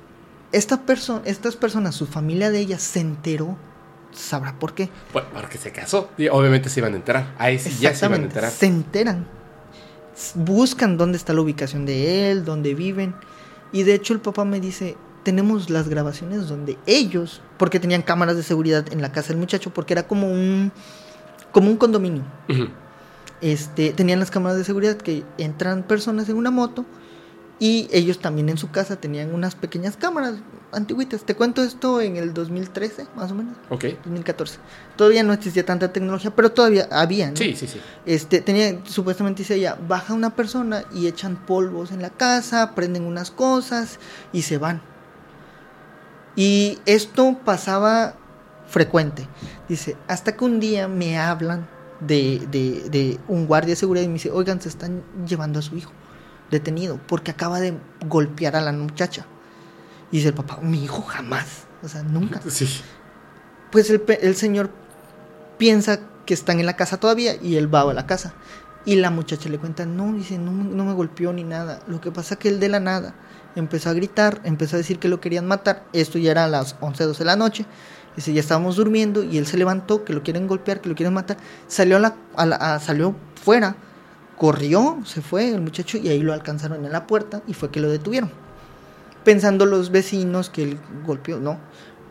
Esta 0.54 0.86
perso- 0.86 1.22
estas 1.24 1.56
personas, 1.56 1.94
su 1.94 2.06
familia 2.06 2.50
de 2.50 2.58
ella, 2.60 2.78
se 2.78 3.00
enteró. 3.00 3.56
Sabrá 4.12 4.58
por 4.58 4.74
qué. 4.74 4.88
Pues 5.12 5.24
porque 5.34 5.58
se 5.58 5.72
casó. 5.72 6.08
Y 6.16 6.28
obviamente 6.28 6.68
se 6.68 6.80
iban 6.80 6.92
a 6.92 6.96
enterar. 6.96 7.34
Ahí 7.38 7.58
sí 7.58 7.70
ya 7.80 7.94
se 7.94 8.06
iban 8.06 8.20
a 8.20 8.24
enterar. 8.24 8.50
Se 8.50 8.66
enteran. 8.66 9.26
Buscan 10.36 10.96
dónde 10.96 11.16
está 11.18 11.32
la 11.32 11.40
ubicación 11.40 11.84
de 11.86 12.30
él, 12.30 12.44
dónde 12.44 12.74
viven. 12.74 13.14
Y 13.72 13.82
de 13.82 13.94
hecho 13.94 14.12
el 14.14 14.20
papá 14.20 14.44
me 14.44 14.60
dice, 14.60 14.96
tenemos 15.24 15.68
las 15.70 15.88
grabaciones 15.88 16.46
donde 16.46 16.78
ellos, 16.86 17.42
porque 17.58 17.80
tenían 17.80 18.02
cámaras 18.02 18.36
de 18.36 18.44
seguridad 18.44 18.84
en 18.92 19.02
la 19.02 19.10
casa 19.10 19.28
del 19.30 19.38
muchacho, 19.38 19.74
porque 19.74 19.94
era 19.94 20.06
como 20.06 20.28
un, 20.30 20.70
como 21.50 21.68
un 21.68 21.76
condominio. 21.76 22.22
Este, 23.40 23.92
tenían 23.92 24.20
las 24.20 24.30
cámaras 24.30 24.56
de 24.56 24.64
seguridad 24.64 24.96
que 24.96 25.24
entran 25.38 25.82
personas 25.82 26.28
en 26.28 26.36
una 26.36 26.52
moto 26.52 26.84
y 27.60 27.88
ellos 27.92 28.18
también 28.18 28.48
en 28.48 28.58
su 28.58 28.70
casa 28.70 28.96
tenían 28.96 29.32
unas 29.32 29.54
pequeñas 29.54 29.96
cámaras 29.96 30.34
antiguitas. 30.72 31.22
Te 31.22 31.36
cuento 31.36 31.62
esto 31.62 32.00
en 32.00 32.16
el 32.16 32.34
2013, 32.34 33.06
más 33.14 33.30
o 33.30 33.34
menos, 33.36 33.56
Ok. 33.70 33.84
2014. 34.04 34.58
Todavía 34.96 35.22
no 35.22 35.32
existía 35.32 35.64
tanta 35.64 35.92
tecnología, 35.92 36.34
pero 36.34 36.50
todavía 36.50 36.88
había. 36.90 37.30
¿no? 37.30 37.36
Sí, 37.36 37.54
sí, 37.54 37.68
sí. 37.68 37.80
Este, 38.06 38.40
tenía, 38.40 38.80
supuestamente 38.84 39.42
dice 39.42 39.54
ella, 39.54 39.78
baja 39.86 40.14
una 40.14 40.34
persona 40.34 40.84
y 40.92 41.06
echan 41.06 41.36
polvos 41.36 41.92
en 41.92 42.02
la 42.02 42.10
casa, 42.10 42.74
prenden 42.74 43.04
unas 43.04 43.30
cosas 43.30 44.00
y 44.32 44.42
se 44.42 44.58
van. 44.58 44.82
Y 46.34 46.80
esto 46.86 47.38
pasaba 47.44 48.16
frecuente. 48.66 49.28
Dice, 49.68 49.96
hasta 50.08 50.36
que 50.36 50.44
un 50.44 50.58
día 50.58 50.88
me 50.88 51.18
hablan 51.18 51.68
de, 52.00 52.44
de, 52.50 52.88
de 52.90 53.20
un 53.28 53.46
guardia 53.46 53.70
de 53.70 53.76
seguridad 53.76 54.04
y 54.04 54.08
me 54.08 54.14
dice, 54.14 54.32
oigan, 54.32 54.60
se 54.60 54.68
están 54.68 55.04
llevando 55.24 55.60
a 55.60 55.62
su 55.62 55.76
hijo 55.76 55.92
detenido 56.54 56.98
porque 57.06 57.30
acaba 57.30 57.60
de 57.60 57.74
golpear 58.06 58.56
a 58.56 58.60
la 58.62 58.72
muchacha. 58.72 59.26
Y 60.10 60.16
dice 60.18 60.28
el 60.28 60.34
papá, 60.34 60.58
mi 60.62 60.82
hijo 60.84 61.02
jamás, 61.02 61.64
o 61.82 61.88
sea, 61.88 62.02
nunca. 62.02 62.40
Sí. 62.48 62.68
Pues 63.70 63.90
el, 63.90 64.36
señor 64.36 64.70
piensa 65.58 66.00
que 66.26 66.34
están 66.34 66.60
en 66.60 66.66
la 66.66 66.76
casa 66.76 66.98
todavía 66.98 67.34
y 67.40 67.56
él 67.56 67.72
va 67.74 67.80
a 67.82 67.92
la 67.92 68.06
casa. 68.06 68.34
Y 68.86 68.96
la 68.96 69.10
muchacha 69.10 69.48
le 69.48 69.58
cuenta, 69.58 69.86
no, 69.86 70.12
dice, 70.12 70.38
no, 70.38 70.52
me- 70.52 70.64
no 70.64 70.84
me 70.84 70.92
golpeó 70.92 71.32
ni 71.32 71.42
nada. 71.42 71.80
Lo 71.88 72.00
que 72.00 72.10
pasa 72.12 72.36
que 72.36 72.48
él 72.48 72.60
de 72.60 72.68
la 72.68 72.80
nada 72.80 73.14
empezó 73.56 73.88
a 73.90 73.92
gritar, 73.94 74.40
empezó 74.44 74.76
a 74.76 74.78
decir 74.78 74.98
que 74.98 75.08
lo 75.08 75.20
querían 75.20 75.46
matar. 75.46 75.84
Esto 75.92 76.18
ya 76.18 76.30
era 76.32 76.44
a 76.44 76.48
las 76.48 76.76
11, 76.80 77.04
12 77.04 77.18
de 77.18 77.24
la 77.24 77.36
noche. 77.36 77.66
Dice, 78.14 78.32
ya 78.32 78.40
estábamos 78.40 78.76
durmiendo 78.76 79.24
y 79.24 79.38
él 79.38 79.46
se 79.46 79.56
levantó, 79.56 80.04
que 80.04 80.12
lo 80.12 80.22
quieren 80.22 80.46
golpear, 80.46 80.80
que 80.80 80.88
lo 80.88 80.94
quieren 80.94 81.14
matar. 81.14 81.36
Salió, 81.66 81.96
a 81.96 82.00
la, 82.00 82.14
a 82.36 82.46
la- 82.46 82.56
a- 82.56 82.78
salió 82.78 83.16
fuera, 83.42 83.76
corrió, 84.36 84.98
se 85.04 85.22
fue 85.22 85.50
el 85.50 85.60
muchacho 85.60 85.98
y 85.98 86.08
ahí 86.08 86.20
lo 86.20 86.32
alcanzaron 86.32 86.84
en 86.84 86.92
la 86.92 87.06
puerta 87.06 87.42
y 87.46 87.54
fue 87.54 87.70
que 87.70 87.80
lo 87.80 87.88
detuvieron. 87.90 88.30
Pensando 89.24 89.64
los 89.66 89.90
vecinos 89.90 90.50
que 90.50 90.62
él 90.64 90.78
golpeó, 91.06 91.38
no. 91.40 91.58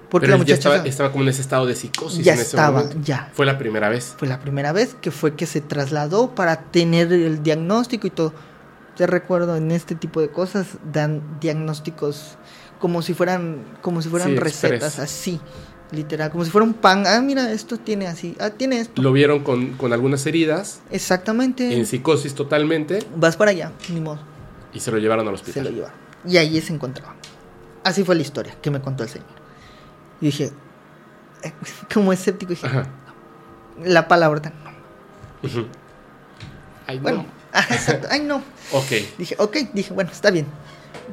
Porque 0.09 0.27
Pero 0.27 0.37
la 0.37 0.43
ya 0.45 0.53
muchacha 0.55 0.69
estaba, 0.75 0.87
estaba 0.87 1.11
como 1.11 1.23
en 1.23 1.29
ese 1.29 1.41
estado 1.41 1.65
de 1.65 1.75
psicosis 1.75 2.23
ya 2.23 2.33
en 2.33 2.39
ese 2.39 2.49
estaba, 2.49 2.79
momento. 2.81 2.97
ya. 3.03 3.31
Fue 3.33 3.45
la 3.45 3.57
primera 3.57 3.89
vez. 3.89 4.15
Fue 4.17 4.27
la 4.27 4.39
primera 4.39 4.71
vez 4.71 4.95
que 5.01 5.11
fue 5.11 5.35
que 5.35 5.45
se 5.45 5.59
trasladó 5.61 6.35
para 6.35 6.61
tener 6.63 7.11
el 7.11 7.41
diagnóstico 7.43 8.07
y 8.07 8.11
todo. 8.11 8.33
Te 8.95 9.07
recuerdo, 9.07 9.55
en 9.55 9.71
este 9.71 9.95
tipo 9.95 10.21
de 10.21 10.29
cosas 10.29 10.67
dan 10.91 11.21
diagnósticos 11.39 12.37
como 12.79 13.01
si 13.01 13.13
fueran, 13.15 13.63
como 13.81 14.01
si 14.03 14.09
fueran 14.09 14.29
Sí, 14.29 14.35
recetas, 14.35 14.73
express. 14.83 14.99
así, 14.99 15.41
literal, 15.91 16.31
como 16.31 16.43
si 16.45 16.51
fuera 16.51 16.65
un 16.65 16.73
pan. 16.73 17.03
Ah, 17.07 17.21
mira, 17.21 17.51
esto 17.51 17.77
tiene 17.77 18.07
así, 18.07 18.35
ah, 18.39 18.49
tiene 18.51 18.79
esto. 18.79 19.01
Lo 19.01 19.11
vieron 19.11 19.43
con, 19.43 19.73
con 19.77 19.93
algunas 19.93 20.25
heridas, 20.25 20.81
Exactamente. 20.91 21.75
en 21.77 21.85
psicosis 21.85 22.33
totalmente, 22.33 22.99
Vas 23.15 23.37
para 23.37 23.51
allá, 23.51 23.71
ni 23.89 23.99
modo, 24.01 24.19
y 24.73 24.79
se 24.79 24.91
lo 24.91 24.97
llevaron 24.97 25.27
al 25.27 25.35
se 25.37 25.41
hospital. 25.41 25.63
lo 25.65 25.69
llevaron. 25.71 25.97
Y 26.25 26.37
ahí 26.37 26.59
se 26.61 26.73
encontraba. 26.73 27.15
Así 27.83 28.03
fue 28.03 28.15
la 28.15 28.21
historia 28.21 28.55
que 28.61 28.71
me 28.71 28.81
contó 28.81 29.03
el 29.03 29.09
señor. 29.09 29.27
Y 30.21 30.27
dije, 30.27 30.51
como 31.93 32.13
escéptico, 32.13 32.51
dije, 32.51 32.65
Ajá. 32.65 32.87
la 33.83 34.07
palabra 34.07 34.41
tan. 34.41 34.53
Ujú. 35.43 35.65
Ay, 36.87 36.97
no. 36.97 37.03
Bueno, 37.03 37.25
ah, 37.53 37.65
exacto, 37.69 38.07
ay 38.09 38.21
no. 38.21 38.37
Ok. 38.71 38.91
Dije, 39.17 39.35
ok, 39.37 39.57
dije, 39.73 39.93
bueno, 39.93 40.09
está 40.11 40.31
bien. 40.31 40.45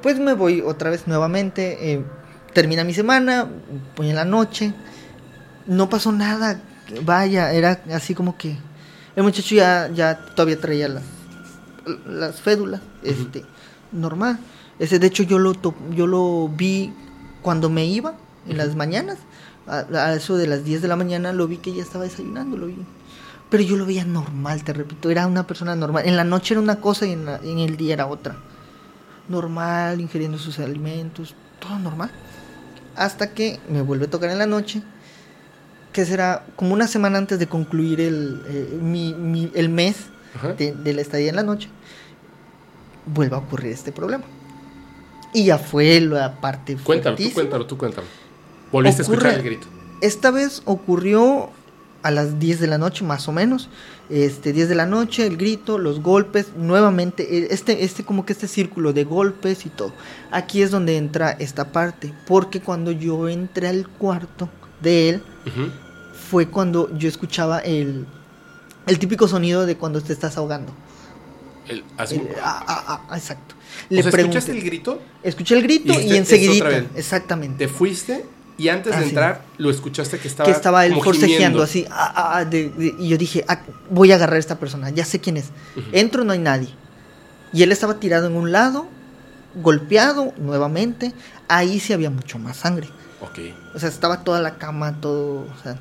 Pues 0.02 0.18
me 0.20 0.32
voy 0.34 0.60
otra 0.62 0.88
vez 0.90 1.06
nuevamente. 1.08 1.92
eh, 1.92 2.04
termina 2.52 2.84
mi 2.84 2.94
semana, 2.94 3.46
voy 3.96 4.10
en 4.10 4.16
la 4.16 4.24
noche. 4.24 4.72
No 5.66 5.88
pasó 5.88 6.12
nada. 6.12 6.60
Vaya, 7.04 7.52
era 7.52 7.82
así 7.92 8.14
como 8.14 8.36
que. 8.36 8.56
El 9.16 9.22
muchacho 9.24 9.54
ya, 9.54 9.90
ya 9.92 10.18
todavía 10.34 10.60
traía 10.60 10.88
las, 10.88 11.02
las 12.06 12.40
fédulas. 12.40 12.80
Este, 13.02 13.44
normal. 13.92 14.38
Ese, 14.78 14.98
de 14.98 15.06
hecho, 15.08 15.22
yo 15.24 15.38
lo, 15.38 15.52
yo 15.94 16.06
lo 16.06 16.48
vi 16.48 16.92
cuando 17.42 17.68
me 17.70 17.84
iba, 17.86 18.14
en 18.48 18.56
las 18.56 18.74
mañanas. 18.76 19.18
A, 19.66 19.84
a 19.92 20.14
eso 20.14 20.36
de 20.36 20.46
las 20.46 20.64
10 20.64 20.82
de 20.82 20.88
la 20.88 20.96
mañana 20.96 21.32
lo 21.32 21.46
vi 21.46 21.58
que 21.58 21.72
ya 21.72 21.82
estaba 21.82 22.04
desayunando, 22.04 22.56
lo 22.56 22.66
vi. 22.66 22.76
Pero 23.50 23.62
yo 23.62 23.76
lo 23.76 23.84
veía 23.84 24.04
normal, 24.04 24.62
te 24.64 24.72
repito, 24.72 25.10
era 25.10 25.26
una 25.26 25.46
persona 25.46 25.74
normal. 25.76 26.04
En 26.06 26.16
la 26.16 26.24
noche 26.24 26.54
era 26.54 26.60
una 26.60 26.76
cosa 26.80 27.06
y 27.06 27.12
en, 27.12 27.24
la- 27.26 27.40
en 27.42 27.58
el 27.58 27.76
día 27.76 27.94
era 27.94 28.06
otra. 28.06 28.36
Normal, 29.28 30.00
ingiriendo 30.00 30.38
sus 30.38 30.58
alimentos, 30.58 31.34
todo 31.60 31.78
normal. 31.78 32.10
Hasta 33.00 33.30
que 33.30 33.58
me 33.68 33.80
vuelve 33.82 34.04
a 34.06 34.10
tocar 34.10 34.28
en 34.30 34.38
la 34.38 34.46
noche, 34.46 34.82
que 35.92 36.04
será 36.04 36.44
como 36.54 36.74
una 36.74 36.86
semana 36.86 37.16
antes 37.18 37.38
de 37.38 37.46
concluir 37.46 38.00
el, 38.00 38.42
eh, 38.46 38.78
mi- 38.80 39.14
mi- 39.14 39.50
el 39.54 39.70
mes 39.70 39.96
de, 40.58 40.72
de 40.74 40.92
la 40.92 41.00
estadía 41.00 41.30
en 41.30 41.36
la 41.36 41.42
noche, 41.42 41.68
vuelve 43.06 43.34
a 43.36 43.38
ocurrir 43.38 43.72
este 43.72 43.90
problema. 43.90 44.24
Y 45.32 45.44
ya 45.46 45.58
fue 45.58 46.00
la 46.00 46.40
parte 46.40 46.76
Cuéntalo, 46.76 47.16
tú 47.16 47.32
cuéntalo, 47.32 47.66
tú 47.66 47.78
cuéntalo. 47.78 48.06
Volviste 48.70 49.00
a 49.00 49.04
escuchar 49.04 49.30
Ocurre- 49.32 49.36
el 49.36 49.42
grito. 49.42 49.66
Esta 50.02 50.30
vez 50.30 50.62
ocurrió 50.66 51.50
a 52.02 52.10
las 52.10 52.38
10 52.38 52.60
de 52.60 52.66
la 52.66 52.78
noche, 52.78 53.04
más 53.04 53.28
o 53.28 53.32
menos. 53.32 53.68
Este, 54.10 54.52
10 54.52 54.68
de 54.68 54.74
la 54.74 54.86
noche, 54.86 55.24
el 55.26 55.36
grito, 55.36 55.78
los 55.78 56.00
golpes, 56.02 56.48
nuevamente, 56.56 57.38
eh, 57.38 57.48
este, 57.52 57.84
este, 57.84 58.04
como 58.04 58.26
que 58.26 58.32
este 58.32 58.48
círculo 58.48 58.92
de 58.92 59.04
golpes 59.04 59.64
y 59.66 59.68
todo. 59.68 59.92
Aquí 60.32 60.62
es 60.62 60.70
donde 60.72 60.96
entra 60.96 61.30
esta 61.30 61.70
parte, 61.70 62.12
porque 62.26 62.60
cuando 62.60 62.90
yo 62.90 63.28
entré 63.28 63.68
al 63.68 63.86
cuarto 63.88 64.48
de 64.82 65.10
él, 65.10 65.22
fue 66.28 66.48
cuando 66.48 66.96
yo 66.98 67.08
escuchaba 67.08 67.60
el, 67.60 68.04
el 68.86 68.98
típico 68.98 69.28
sonido 69.28 69.64
de 69.64 69.76
cuando 69.76 70.00
te 70.00 70.12
estás 70.12 70.36
ahogando. 70.36 70.72
El- 71.68 71.84
El, 72.10 72.28
ah, 72.42 72.64
ah, 72.66 73.02
ah, 73.10 73.16
exacto. 73.16 73.54
o 73.54 73.94
Le 73.94 74.02
sea, 74.02 74.10
pregunté, 74.10 74.38
¿escuchaste 74.38 74.58
el 74.58 74.64
grito? 74.64 75.00
escuché 75.22 75.56
el 75.56 75.62
grito 75.62 75.92
Y 75.92 76.14
y, 76.14 76.16
enseguida, 76.16 76.84
exactamente. 76.96 77.58
Te 77.66 77.68
fuiste 77.72 78.24
y 78.60 78.68
antes 78.68 78.92
Ah, 78.94 78.98
de 78.98 79.02
sí. 79.04 79.08
entrar 79.10 79.42
lo 79.58 79.70
escuchaste 79.70 80.18
que 80.18 80.28
estaba 80.28 80.46
que 80.46 80.52
estaba 80.52 80.84
él 80.86 80.94
forcejeando 81.02 81.62
así. 81.62 81.86
ah, 81.90 82.12
ah, 82.14 82.32
ah, 82.38 82.44
de- 82.44 82.68
de- 82.70 82.94
y 82.98 83.08
yo 83.08 83.16
dije, 83.16 83.44
ah, 83.48 83.60
voy 83.88 84.12
a 84.12 84.16
agarrar 84.16 84.36
a 84.36 84.38
esta 84.38 84.58
persona, 84.58 84.90
ya 84.90 85.04
sé 85.04 85.18
quién 85.20 85.36
es. 85.36 85.46
Entro, 85.92 86.24
no 86.24 86.32
hay 86.32 86.38
nadie. 86.38 86.68
Y 87.52 87.62
él 87.62 87.72
estaba 87.72 87.94
tirado 87.98 88.26
en 88.26 88.36
un 88.36 88.52
lado, 88.52 88.86
golpeado 89.54 90.32
nuevamente. 90.38 91.12
Ahí 91.48 91.80
sí 91.80 91.92
había 91.92 92.10
mucho 92.10 92.38
más 92.38 92.58
sangre. 92.58 92.88
Ok. 93.20 93.38
O 93.74 93.78
sea, 93.78 93.88
estaba 93.88 94.22
toda 94.24 94.40
la 94.40 94.56
cama, 94.58 95.00
todo. 95.00 95.40
O 95.42 95.62
sea, 95.62 95.78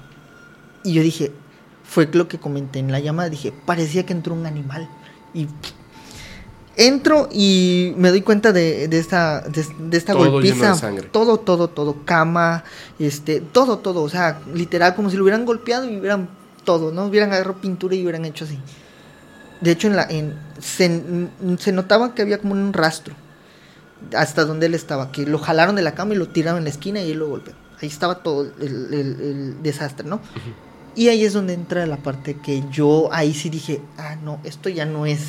y 0.84 0.94
yo 0.94 1.02
dije, 1.04 1.32
fue 1.84 2.10
lo 2.12 2.28
que 2.28 2.40
comenté 2.40 2.80
en 2.80 2.92
la 2.92 3.00
llamada. 3.00 3.30
Dije, 3.30 3.54
parecía 3.66 4.06
que 4.06 4.14
entró 4.14 4.34
un 4.34 4.46
animal. 4.46 4.90
Y 5.34 5.48
entro 6.80 7.28
y 7.32 7.94
me 7.98 8.10
doy 8.10 8.22
cuenta 8.22 8.52
de, 8.52 8.88
de 8.88 8.98
esta, 9.00 9.42
de, 9.42 9.66
de 9.80 9.98
esta 9.98 10.14
Todo 10.14 10.32
golpiza. 10.32 10.56
de. 10.74 11.10
Todo, 11.12 11.38
todo, 11.38 11.68
todo. 11.68 11.98
Cama, 12.06 12.64
este, 12.98 13.42
todo, 13.42 13.80
todo. 13.80 14.02
O 14.02 14.10
sea, 14.10 14.40
literal, 14.54 14.96
como 14.96 15.10
si 15.10 15.18
lo 15.18 15.24
hubieran 15.24 15.46
golpeado 15.46 15.90
y 15.90 15.98
hubieran 15.98 16.30
todo, 16.64 16.92
¿no? 16.92 17.06
Hubieran 17.06 17.32
agarrado 17.34 17.58
pintura 17.62 17.96
y 17.96 18.02
hubieran 18.04 18.26
hecho 18.26 18.46
así. 18.46 18.58
De 19.62 19.72
hecho, 19.72 19.88
en 19.88 19.96
la, 19.96 20.04
en, 20.10 20.36
se, 20.60 21.02
se 21.60 21.72
notaba 21.72 22.16
que 22.16 22.22
había 22.22 22.40
como 22.40 22.54
un 22.54 22.72
rastro 22.74 23.14
hasta 24.16 24.46
donde 24.46 24.68
él 24.68 24.74
estaba, 24.76 25.12
que 25.12 25.26
lo 25.26 25.38
jalaron 25.40 25.76
de 25.76 25.82
la 25.82 25.94
cama 25.94 26.14
y 26.14 26.18
lo 26.18 26.30
tiraron 26.30 26.60
en 26.60 26.64
la 26.64 26.70
esquina 26.70 27.02
y 27.02 27.12
él 27.12 27.20
lo 27.20 27.28
golpeó. 27.28 27.54
Ahí 27.82 27.88
estaba 27.90 28.24
todo 28.24 28.44
el, 28.60 28.94
el- 28.94 29.22
el 29.22 29.64
desastre, 29.64 30.08
¿no? 30.08 30.22
Y 30.96 31.10
ahí 31.10 31.24
es 31.26 31.34
donde 31.34 31.54
entra 31.54 31.86
la 31.86 31.98
parte 31.98 32.38
que 32.42 32.64
yo 32.72 33.10
ahí 33.12 33.34
sí 33.34 33.50
dije, 33.50 33.82
ah, 33.98 34.16
no, 34.24 34.40
esto 34.44 34.70
ya 34.70 34.86
no 34.86 35.06
es, 35.06 35.20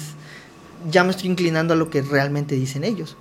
ya 0.89 1.05
me 1.05 1.11
estoy 1.11 1.28
inclinando 1.31 1.74
a 1.74 1.76
lo 1.76 1.91
que 1.91 2.03
realmente 2.03 2.55
dicen 2.55 2.85
ellos, 2.85 3.16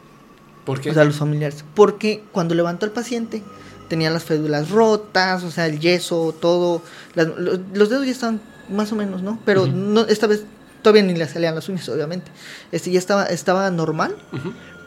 ¿Por 0.66 0.82
qué? 0.82 0.92
o 0.92 0.94
sea, 0.94 1.04
los 1.04 1.18
familiares. 1.18 1.64
Porque 1.76 2.24
cuando 2.32 2.54
levantó 2.56 2.86
al 2.86 2.92
paciente, 2.92 3.42
tenía 3.90 4.10
las 4.12 4.24
fédulas 4.24 4.70
rotas, 4.70 5.44
o 5.44 5.52
sea, 5.52 5.66
el 5.66 5.80
yeso, 5.80 6.34
todo, 6.40 6.82
las- 7.16 7.28
los, 7.28 7.60
los 7.74 7.90
dedos 7.90 8.06
ya 8.06 8.12
estaban 8.12 8.40
más 8.70 8.92
o 8.92 8.96
menos, 8.96 9.24
¿no? 9.24 9.40
Pero 9.46 9.66
no, 9.66 10.02
esta 10.02 10.28
vez 10.28 10.44
todavía 10.84 11.02
ni 11.04 11.16
le 11.16 11.28
salían 11.28 11.56
las 11.56 11.68
uñas, 11.70 11.90
obviamente. 11.90 12.32
Este 12.72 12.92
ya 12.92 13.00
estaba, 13.00 13.26
estaba 13.26 13.70
normal, 13.72 14.16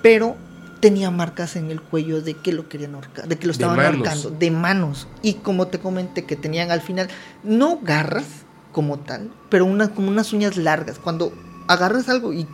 pero 0.02 0.36
tenía 0.80 1.10
marcas 1.10 1.56
en 1.56 1.70
el 1.70 1.80
cuello 1.80 2.22
de 2.22 2.34
que 2.34 2.52
lo 2.52 2.68
querían 2.68 2.94
ahorcar, 2.94 3.26
de 3.28 3.38
que 3.38 3.46
lo 3.46 3.52
estaban 3.52 3.76
ahorcando, 3.98 4.30
de 4.38 4.50
manos. 4.50 5.08
Y 5.22 5.34
como 5.34 5.66
te 5.68 5.78
comenté, 5.80 6.24
que 6.24 6.36
tenían 6.36 6.70
al 6.70 6.80
final, 6.80 7.08
no 7.44 7.78
garras 7.82 8.24
como 8.72 8.98
tal, 9.00 9.30
pero 9.50 9.64
una, 9.64 9.88
como 9.94 10.08
unas 10.08 10.32
uñas 10.32 10.56
largas. 10.56 10.98
Cuando 10.98 11.32
agarras 11.68 12.08
algo 12.08 12.32
y 12.32 12.46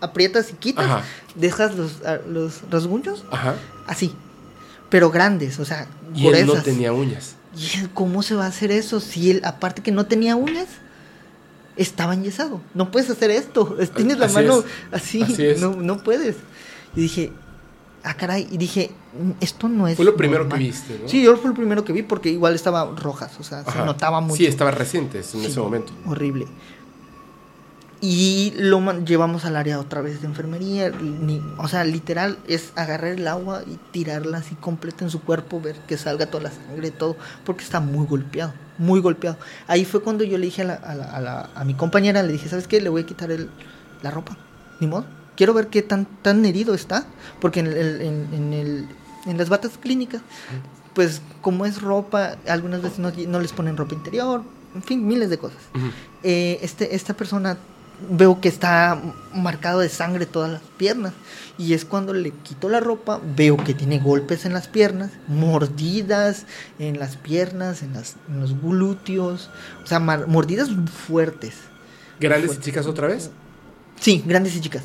aprietas 0.00 0.50
y 0.50 0.54
quitas, 0.54 0.84
Ajá. 0.86 1.02
dejas 1.34 1.74
los, 1.76 2.04
a- 2.04 2.18
los 2.28 2.62
rasguños 2.70 3.24
Ajá. 3.30 3.54
así, 3.86 4.14
pero 4.90 5.10
grandes, 5.10 5.58
o 5.58 5.64
sea, 5.64 5.86
Y 6.14 6.26
él 6.28 6.46
no 6.46 6.62
tenía 6.62 6.92
uñas. 6.92 7.34
¿Y 7.56 7.78
él 7.80 7.90
cómo 7.92 8.22
se 8.22 8.34
va 8.34 8.44
a 8.44 8.48
hacer 8.48 8.70
eso 8.70 9.00
si 9.00 9.30
él, 9.30 9.40
aparte 9.44 9.82
que 9.82 9.90
no 9.92 10.06
tenía 10.06 10.36
uñas, 10.36 10.68
estaba 11.76 12.14
enyesado? 12.14 12.60
No 12.74 12.90
puedes 12.90 13.10
hacer 13.10 13.30
esto. 13.30 13.76
es- 13.80 13.90
Tienes 13.94 14.18
la 14.18 14.26
Así 14.26 14.34
mano 14.34 14.58
es. 14.60 14.64
así. 14.92 15.24
No, 15.58 15.74
no 15.74 15.98
puedes. 16.02 16.36
Y 16.96 17.02
dije, 17.02 17.32
ah, 18.04 18.14
caray, 18.14 18.48
y 18.50 18.56
dije, 18.58 18.90
"Mm, 19.20 19.32
esto 19.40 19.68
no 19.68 19.86
es. 19.88 19.96
Fue 19.96 20.04
lo 20.04 20.16
primero 20.16 20.44
normal". 20.44 20.58
que 20.58 20.64
viste, 20.66 20.98
¿no? 21.02 21.08
Sí, 21.08 21.22
yo 21.22 21.36
fue 21.36 21.50
lo 21.50 21.56
primero 21.56 21.84
que 21.84 21.92
vi 21.92 22.02
porque 22.02 22.30
igual 22.30 22.54
estaba 22.54 22.84
rojas, 22.96 23.32
o 23.38 23.42
sea, 23.42 23.64
se 23.64 23.78
notaba 23.84 24.20
mucho. 24.20 24.36
Sí, 24.36 24.46
estaba 24.46 24.70
reciente 24.70 25.18
en 25.18 25.24
Sí, 25.24 25.44
ese 25.46 25.60
momento. 25.60 25.92
Horrible. 26.06 26.46
Y 28.00 28.52
lo 28.56 28.80
llevamos 29.04 29.44
al 29.44 29.56
área 29.56 29.80
otra 29.80 30.00
vez 30.02 30.20
de 30.20 30.28
enfermería. 30.28 30.90
ni- 30.90 31.42
o 31.58 31.66
sea, 31.66 31.84
literal 31.84 32.38
es 32.46 32.72
agarrar 32.76 33.10
el 33.12 33.26
agua 33.26 33.62
y 33.66 33.76
tirarla 33.90 34.38
así 34.38 34.54
completa 34.54 35.04
en 35.04 35.10
su 35.10 35.20
cuerpo, 35.22 35.60
ver 35.60 35.76
que 35.86 35.96
salga 35.98 36.26
toda 36.26 36.44
la 36.44 36.50
sangre, 36.52 36.90
todo, 36.92 37.16
porque 37.44 37.64
está 37.64 37.80
muy 37.80 38.06
golpeado, 38.06 38.52
muy 38.78 39.00
golpeado. 39.00 39.36
Ahí 39.66 39.84
fue 39.84 40.00
cuando 40.00 40.22
yo 40.22 40.38
le 40.38 40.46
dije 40.46 40.62
a, 40.62 40.66
la- 40.66 40.74
a, 40.74 40.94
la- 40.94 41.10
a 41.10 41.20
la- 41.20 41.50
a 41.56 41.64
mi 41.64 41.74
compañera, 41.74 42.22
le 42.22 42.32
dije, 42.32 42.48
¿sabes 42.48 42.68
qué? 42.68 42.80
Le 42.80 42.88
voy 42.88 43.02
a 43.02 43.06
quitar 43.06 43.30
el, 43.32 43.50
la 44.02 44.10
ropa, 44.12 44.36
ni 44.80 44.86
modo. 44.86 45.04
Quiero 45.36 45.52
ver 45.54 45.66
qué 45.68 45.82
tan, 45.82 46.06
tan 46.22 46.44
herido 46.46 46.74
está, 46.74 47.04
porque 47.40 47.60
en, 47.60 47.66
el- 47.66 48.00
en, 48.00 48.28
en 48.32 48.52
el- 48.52 48.88
en 49.26 49.36
las 49.38 49.48
batas 49.48 49.72
clínicas, 49.76 50.22
pues 50.94 51.20
como 51.42 51.66
es 51.66 51.82
ropa, 51.82 52.36
algunas 52.48 52.80
veces 52.80 52.98
no, 53.00 53.10
no 53.26 53.40
les 53.40 53.52
ponen 53.52 53.76
ropa 53.76 53.94
interior, 53.94 54.42
en 54.74 54.82
fin, 54.84 55.06
miles 55.06 55.30
de 55.30 55.38
cosas 55.38 55.58
eh, 56.22 56.58
este, 56.62 56.94
esta 56.94 57.14
persona 57.14 57.56
veo 58.10 58.40
que 58.40 58.48
está 58.48 59.00
marcado 59.34 59.80
de 59.80 59.88
sangre 59.88 60.26
todas 60.26 60.50
las 60.50 60.62
piernas. 60.76 61.12
Y 61.58 61.74
es 61.74 61.84
cuando 61.84 62.12
le 62.14 62.30
quito 62.30 62.68
la 62.68 62.78
ropa, 62.80 63.20
veo 63.36 63.56
que 63.56 63.74
tiene 63.74 63.98
golpes 63.98 64.44
en 64.44 64.52
las 64.52 64.68
piernas, 64.68 65.10
mordidas 65.26 66.46
en 66.78 66.98
las 66.98 67.16
piernas, 67.16 67.82
en, 67.82 67.94
las, 67.94 68.16
en 68.28 68.40
los 68.40 68.60
glúteos. 68.60 69.50
O 69.82 69.86
sea, 69.86 69.98
mordidas 70.00 70.70
fuertes. 71.06 71.54
¿Grandes 72.20 72.52
y 72.52 72.54
Fue- 72.54 72.64
chicas 72.64 72.86
otra 72.86 73.08
vez? 73.08 73.30
Sí, 74.00 74.22
grandes 74.26 74.54
y 74.56 74.60
chicas. 74.60 74.84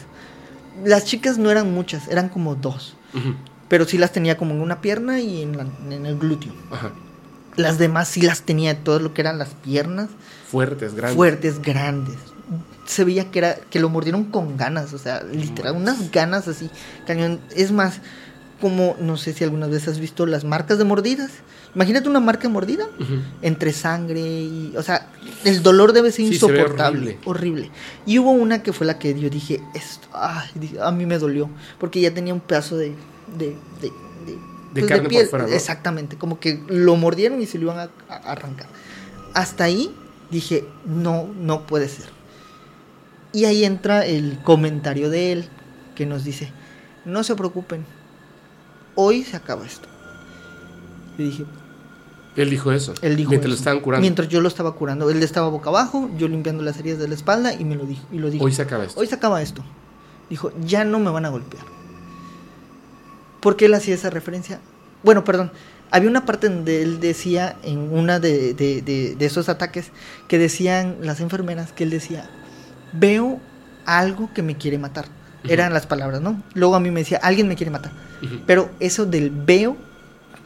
Las 0.83 1.05
chicas 1.05 1.37
no 1.37 1.51
eran 1.51 1.71
muchas, 1.71 2.07
eran 2.07 2.29
como 2.29 2.55
dos. 2.55 2.95
Ujú. 3.13 3.35
Pero 3.67 3.85
sí 3.85 3.97
las 3.99 4.11
tenía 4.11 4.37
como 4.37 4.53
en 4.55 4.61
una 4.61 4.81
pierna 4.81 5.19
y 5.19 5.43
en, 5.43 5.55
la- 5.57 5.67
en 5.89 6.05
el 6.05 6.17
glúteo. 6.17 6.51
Ajá. 6.71 6.91
Las 7.55 7.77
demás 7.77 8.07
sí 8.07 8.21
las 8.23 8.41
tenía 8.41 8.83
todo 8.83 8.97
lo 8.99 9.13
que 9.13 9.21
eran 9.21 9.37
las 9.37 9.49
piernas. 9.49 10.09
Fuertes, 10.49 10.95
grandes. 10.95 11.15
fuertes, 11.15 11.61
grandes. 11.61 12.17
Se 12.85 13.03
veía 13.03 13.31
que 13.31 13.39
era 13.39 13.55
que 13.55 13.79
lo 13.79 13.89
mordieron 13.89 14.25
con 14.25 14.57
ganas, 14.57 14.93
o 14.93 14.97
sea, 14.97 15.23
literal, 15.23 15.75
unas 15.75 16.11
ganas 16.11 16.47
así, 16.47 16.69
cañón. 17.07 17.39
Es 17.55 17.71
más, 17.71 18.01
como 18.59 18.95
no 18.99 19.17
sé 19.17 19.33
si 19.33 19.43
algunas 19.43 19.69
veces 19.69 19.89
has 19.89 19.99
visto 19.99 20.25
las 20.25 20.43
marcas 20.43 20.77
de 20.77 20.83
mordidas. 20.83 21.31
Imagínate 21.75 22.07
una 22.07 22.19
marca 22.19 22.47
mordida 22.49 22.87
entre 23.41 23.73
sangre 23.73 24.19
y, 24.19 24.73
o 24.77 24.83
sea, 24.83 25.07
el 25.43 25.63
dolor 25.63 25.91
debe 25.91 26.11
ser 26.11 26.27
Sí, 26.27 26.37
se 26.37 26.45
ve 26.45 26.59
insoportable, 26.59 27.17
horrible. 27.25 27.71
Y 28.05 28.19
hubo 28.19 28.29
una 28.29 28.61
que 28.61 28.73
fue 28.73 28.85
la 28.85 28.99
que 28.99 29.19
yo 29.19 29.29
dije, 29.29 29.59
esto, 29.73 30.07
ay, 30.13 30.77
a 30.79 30.91
mí 30.91 31.07
me 31.07 31.17
dolió, 31.17 31.49
porque 31.79 31.99
ya 31.99 32.13
tenía 32.13 32.33
un 32.33 32.41
pedazo 32.41 32.77
de 32.77 32.93
de, 33.37 33.55
de, 33.81 33.87
de, 34.25 34.37
pues, 34.73 34.85
carne 34.85 35.09
por 35.09 35.25
fuera, 35.27 35.47
¿no? 35.47 35.53
Exactamente, 35.53 36.17
como 36.17 36.39
que 36.39 36.61
lo 36.67 36.95
mordieron 36.95 37.41
y 37.41 37.45
se 37.45 37.57
lo 37.57 37.71
iban 37.71 37.79
a, 37.79 37.89
a 38.13 38.31
arrancar. 38.31 38.67
Hasta 39.33 39.63
ahí 39.63 39.93
dije, 40.29 40.65
no, 40.85 41.27
no 41.39 41.65
puede 41.65 41.89
ser. 41.89 42.05
Y 43.33 43.45
ahí 43.45 43.65
entra 43.65 44.05
el 44.05 44.37
comentario 44.43 45.09
de 45.09 45.31
él 45.31 45.45
que 45.95 46.05
nos 46.05 46.23
dice, 46.23 46.51
no 47.03 47.23
se 47.23 47.35
preocupen, 47.35 47.85
hoy 48.95 49.23
se 49.23 49.35
acaba 49.35 49.65
esto. 49.65 49.87
Y 51.17 51.23
dije, 51.23 51.45
Él 52.35 52.49
dijo 52.49 52.71
eso. 52.71 52.93
él 53.01 53.15
dijo 53.15 53.29
Mientras 53.31 53.49
lo 53.49 53.55
estaban 53.55 53.79
curando. 53.81 54.01
Mientras 54.01 54.27
yo 54.29 54.39
lo 54.41 54.47
estaba 54.47 54.73
curando, 54.75 55.09
él 55.09 55.21
estaba 55.23 55.49
boca 55.49 55.69
abajo, 55.69 56.09
yo 56.17 56.27
limpiando 56.27 56.63
las 56.63 56.77
heridas 56.79 56.99
de 56.99 57.07
la 57.07 57.15
espalda 57.15 57.53
y 57.53 57.65
me 57.65 57.75
lo 57.75 57.85
dijo. 57.85 58.05
Y 58.11 58.19
lo 58.19 58.29
dijo. 58.29 58.43
Hoy 58.45 58.51
se 58.53 58.61
acaba 58.61 58.85
esto. 58.85 58.99
Hoy 58.99 59.07
se 59.07 59.15
acaba 59.15 59.41
esto. 59.41 59.63
Dijo, 60.29 60.51
ya 60.63 60.85
no 60.85 60.99
me 60.99 61.09
van 61.11 61.25
a 61.25 61.29
golpear. 61.29 61.63
¿Por 63.39 63.55
qué 63.55 63.65
él 63.65 63.73
hacía 63.73 63.95
esa 63.95 64.09
referencia? 64.09 64.59
Bueno, 65.03 65.23
perdón. 65.23 65.51
Había 65.91 66.09
una 66.09 66.25
parte 66.25 66.49
donde 66.49 66.81
él 66.81 66.99
decía, 66.99 67.57
en 67.61 67.77
una 67.93 68.19
de, 68.19 68.53
de- 68.55 68.81
de- 68.81 69.15
de 69.15 69.25
esos 69.25 69.47
ataques, 69.49 69.91
que 70.27 70.39
decían 70.39 70.97
las 71.01 71.19
enfermeras, 71.19 71.71
que 71.71 71.83
él 71.83 71.91
decía, 71.91 72.29
veo 72.93 73.39
algo 73.85 74.29
que 74.33 74.41
me 74.41 74.55
quiere 74.57 74.77
matar. 74.77 75.05
Eran 75.45 75.73
las 75.73 75.85
palabras, 75.87 76.21
¿no? 76.21 76.41
Luego 76.53 76.75
a 76.75 76.79
mí 76.79 76.89
me 76.89 77.01
decía, 77.01 77.19
alguien 77.21 77.47
me 77.49 77.55
quiere 77.55 77.69
matar. 77.71 77.91
Pero 78.47 78.69
eso 78.79 79.05
del 79.05 79.29
veo 79.29 79.75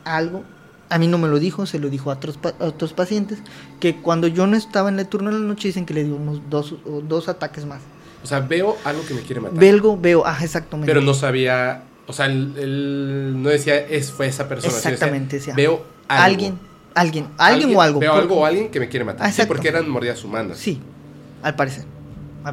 algo, 0.03 0.43
a 0.89 0.97
mí 0.97 1.07
no 1.07 1.17
me 1.19 1.27
lo 1.27 1.37
dijo, 1.37 1.65
se 1.67 1.77
lo 1.77 1.89
dijo 1.89 2.09
a 2.09 2.15
otros, 2.15 2.39
a 2.59 2.65
otros 2.65 2.93
pacientes, 2.93 3.39
que 3.79 3.97
cuando 3.97 4.27
yo 4.27 4.47
no 4.47 4.57
estaba 4.57 4.89
en 4.89 4.99
el 4.99 5.07
turno 5.07 5.31
de 5.31 5.39
la 5.39 5.45
noche 5.45 5.67
dicen 5.67 5.85
que 5.85 5.93
le 5.93 6.03
dio 6.03 6.15
unos 6.15 6.41
dos, 6.49 6.73
o 6.85 7.01
dos 7.01 7.29
ataques 7.29 7.65
más. 7.65 7.81
O 8.23 8.27
sea, 8.27 8.39
veo 8.39 8.75
algo 8.83 9.05
que 9.05 9.13
me 9.13 9.21
quiere 9.21 9.41
matar. 9.41 9.59
Belgo, 9.59 9.97
veo, 9.97 10.23
ah, 10.25 10.37
exactamente. 10.41 10.91
Pero 10.91 11.05
no 11.05 11.13
sabía. 11.13 11.83
O 12.07 12.13
sea, 12.13 12.25
él, 12.25 12.53
él 12.57 13.33
no 13.43 13.49
decía 13.49 13.77
es, 13.77 14.11
fue 14.11 14.27
esa 14.27 14.47
persona. 14.47 14.73
Exactamente, 14.73 15.37
decía, 15.37 15.53
Veo 15.53 15.85
algo. 16.07 16.23
Alguien, 16.23 16.59
alguien, 16.95 17.27
alguien 17.37 17.75
o 17.75 17.81
algo. 17.81 17.99
Veo 17.99 18.13
algo 18.13 18.37
o 18.37 18.45
alguien 18.45 18.71
que 18.71 18.79
me 18.79 18.89
quiere 18.89 19.05
matar. 19.05 19.27
Ah, 19.27 19.31
Sí, 19.31 19.43
porque 19.47 19.67
eran 19.67 19.87
mordidas 19.87 20.23
humanas. 20.23 20.57
Sí, 20.57 20.81
al 21.43 21.55
parecer. 21.55 21.85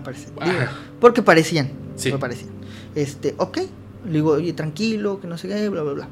Digo, 0.03 0.59
porque 1.01 1.23
parecían. 1.23 1.71
Sí. 1.97 2.11
porque 2.11 2.21
parecían. 2.21 2.51
Este, 2.95 3.35
ok. 3.39 3.59
Le 4.07 4.13
digo, 4.13 4.33
oye, 4.33 4.53
tranquilo, 4.53 5.21
que 5.21 5.27
no 5.27 5.39
sé 5.39 5.49
qué, 5.49 5.69
bla, 5.69 5.83
bla, 5.83 5.93
bla. 5.93 6.09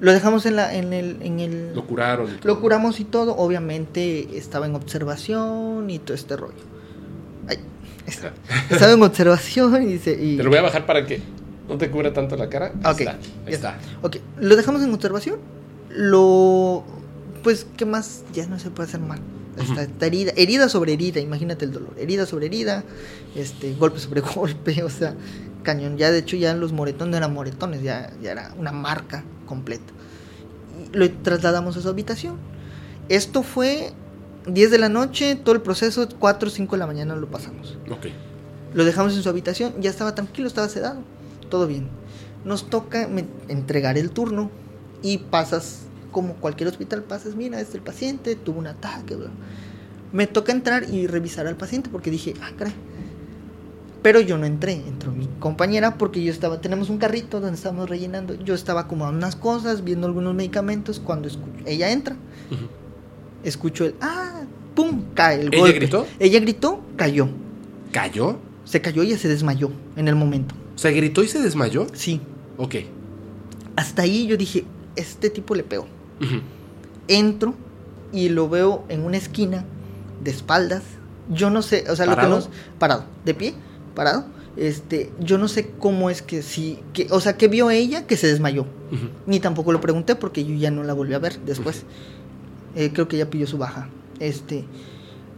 Lo 0.00 0.12
dejamos 0.12 0.46
en, 0.46 0.56
la, 0.56 0.74
en 0.74 0.92
el. 0.92 1.18
En 1.22 1.40
el 1.40 1.74
Lo 1.74 1.86
curaron. 1.86 2.28
y. 2.30 2.46
Lo 2.46 2.60
curamos 2.60 3.00
y 3.00 3.04
todo, 3.04 3.36
obviamente 3.36 4.36
estaba 4.38 4.66
en 4.66 4.74
observación 4.74 5.90
y 5.90 5.98
todo 5.98 6.14
este 6.14 6.36
rollo. 6.36 6.54
Ay, 7.48 7.58
está- 8.06 8.32
estaba 8.70 8.92
en 8.92 9.02
observación 9.02 9.82
y 9.82 9.86
dice... 9.86 10.12
Y, 10.20 10.36
Te 10.36 10.42
lo 10.44 10.50
voy 10.50 10.58
a 10.58 10.62
bajar 10.62 10.86
para 10.86 11.04
que 11.04 11.20
no 11.68 11.76
te 11.78 11.90
cubra 11.90 12.12
tanto 12.12 12.36
la 12.36 12.48
cara. 12.48 12.72
Ahí 12.84 12.92
Ok, 12.94 13.00
está. 13.00 13.10
Ahí 13.12 13.18
ya 13.48 13.54
está. 13.56 13.78
Ok, 14.02 14.16
lo 14.38 14.54
dejamos 14.56 14.82
en 14.82 14.94
observación. 14.94 15.36
Lo... 15.90 16.84
Pues, 17.42 17.66
¿qué 17.76 17.84
más? 17.84 18.24
Ya 18.32 18.46
no 18.46 18.58
se 18.58 18.70
puede 18.70 18.88
hacer 18.88 19.00
mal. 19.00 19.18
Está, 19.60 19.82
está 19.82 20.06
herida, 20.06 20.32
herida 20.36 20.68
sobre 20.68 20.92
herida, 20.92 21.20
imagínate 21.20 21.64
el 21.64 21.72
dolor. 21.72 21.94
Herida 21.98 22.26
sobre 22.26 22.46
herida, 22.46 22.84
este, 23.34 23.74
golpe 23.74 23.98
sobre 23.98 24.20
golpe, 24.34 24.82
o 24.82 24.90
sea, 24.90 25.14
cañón. 25.62 25.96
Ya 25.96 26.10
de 26.10 26.18
hecho 26.18 26.36
ya 26.36 26.54
los 26.54 26.72
moretones 26.72 27.10
no 27.10 27.16
eran 27.16 27.32
moretones, 27.32 27.82
ya, 27.82 28.12
ya 28.22 28.32
era 28.32 28.54
una 28.58 28.72
marca 28.72 29.24
completa. 29.46 29.92
Y 30.92 30.96
lo 30.96 31.10
trasladamos 31.10 31.76
a 31.76 31.80
su 31.80 31.88
habitación. 31.88 32.36
Esto 33.08 33.42
fue 33.42 33.92
10 34.46 34.70
de 34.70 34.78
la 34.78 34.88
noche, 34.88 35.36
todo 35.36 35.54
el 35.54 35.62
proceso, 35.62 36.06
4 36.18 36.48
o 36.48 36.50
5 36.50 36.76
de 36.76 36.78
la 36.78 36.86
mañana 36.86 37.16
lo 37.16 37.28
pasamos. 37.28 37.78
Ok. 37.90 38.06
Lo 38.74 38.84
dejamos 38.84 39.16
en 39.16 39.22
su 39.22 39.28
habitación, 39.28 39.74
ya 39.80 39.90
estaba 39.90 40.14
tranquilo, 40.14 40.46
estaba 40.46 40.68
sedado, 40.68 41.00
todo 41.48 41.66
bien. 41.66 41.88
Nos 42.44 42.68
toca 42.68 43.08
entregar 43.48 43.96
el 43.98 44.10
turno 44.10 44.50
y 45.02 45.18
pasas, 45.18 45.82
como 46.12 46.34
cualquier 46.34 46.68
hospital, 46.68 47.02
pasas, 47.04 47.34
mira, 47.34 47.58
este 47.60 47.70
es 47.70 47.74
el 47.76 47.82
paciente, 47.82 48.34
tuvo 48.36 48.58
un 48.58 48.66
ataque, 48.66 49.14
bla. 49.16 49.30
Me 50.12 50.26
toca 50.26 50.52
entrar 50.52 50.88
y 50.90 51.06
revisar 51.06 51.46
al 51.46 51.56
paciente 51.56 51.90
porque 51.90 52.10
dije, 52.10 52.34
ah, 52.42 52.50
caray. 52.56 52.72
Pero 54.02 54.20
yo 54.20 54.38
no 54.38 54.46
entré, 54.46 54.72
entró 54.72 55.10
mi 55.12 55.26
compañera 55.40 55.98
porque 55.98 56.22
yo 56.22 56.30
estaba, 56.32 56.60
tenemos 56.60 56.88
un 56.88 56.98
carrito 56.98 57.40
donde 57.40 57.56
estábamos 57.56 57.90
rellenando, 57.90 58.34
yo 58.34 58.54
estaba 58.54 58.82
acomodando 58.82 59.18
unas 59.18 59.36
cosas, 59.36 59.82
viendo 59.84 60.06
algunos 60.06 60.34
medicamentos, 60.34 61.00
cuando 61.00 61.28
escu- 61.28 61.42
ella 61.66 61.90
entra, 61.90 62.16
escucho 63.44 63.84
el, 63.84 63.94
ah, 64.00 64.42
pum, 64.74 65.02
cae 65.14 65.40
el 65.40 65.48
¿Ella 65.48 65.58
golpe. 65.58 65.78
gritó? 65.78 66.06
Ella 66.18 66.40
gritó, 66.40 66.80
cayó. 66.96 67.28
¿Cayó? 67.92 68.38
Se 68.64 68.80
cayó 68.80 69.02
y 69.02 69.14
se 69.16 69.28
desmayó 69.28 69.70
en 69.96 70.08
el 70.08 70.14
momento. 70.14 70.54
O 70.74 70.78
sea, 70.78 70.90
gritó 70.90 71.22
y 71.22 71.28
se 71.28 71.40
desmayó. 71.40 71.86
Sí. 71.92 72.20
Ok. 72.56 72.76
Hasta 73.76 74.02
ahí 74.02 74.26
yo 74.26 74.36
dije, 74.36 74.64
este 74.94 75.30
tipo 75.30 75.54
le 75.54 75.62
pegó. 75.64 75.86
Entro 77.08 77.54
y 78.12 78.28
lo 78.28 78.48
veo 78.48 78.84
en 78.88 79.04
una 79.04 79.16
esquina, 79.16 79.64
de 80.22 80.30
espaldas. 80.30 80.82
Yo 81.30 81.50
no 81.50 81.62
sé, 81.62 81.84
o 81.90 81.96
sea, 81.96 82.06
¿Parado? 82.06 82.28
lo 82.28 82.36
que 82.36 82.46
nos. 82.46 82.50
Parado, 82.78 83.04
de 83.24 83.34
pie, 83.34 83.54
parado. 83.94 84.24
Este, 84.56 85.12
yo 85.20 85.38
no 85.38 85.46
sé 85.46 85.70
cómo 85.78 86.10
es 86.10 86.20
que 86.22 86.42
sí, 86.42 86.80
que, 86.92 87.06
o 87.10 87.20
sea, 87.20 87.36
que 87.36 87.46
vio 87.48 87.70
ella 87.70 88.06
que 88.06 88.16
se 88.16 88.26
desmayó. 88.26 88.66
Ni 89.26 89.38
tampoco 89.38 89.70
lo 89.72 89.80
pregunté 89.80 90.16
porque 90.16 90.44
yo 90.44 90.54
ya 90.54 90.70
no 90.70 90.82
la 90.82 90.94
volví 90.94 91.14
a 91.14 91.18
ver 91.18 91.38
después. 91.40 91.84
Eh, 92.74 92.90
creo 92.92 93.06
que 93.06 93.16
ella 93.16 93.30
pidió 93.30 93.46
su 93.46 93.58
baja. 93.58 93.88
Este, 94.18 94.64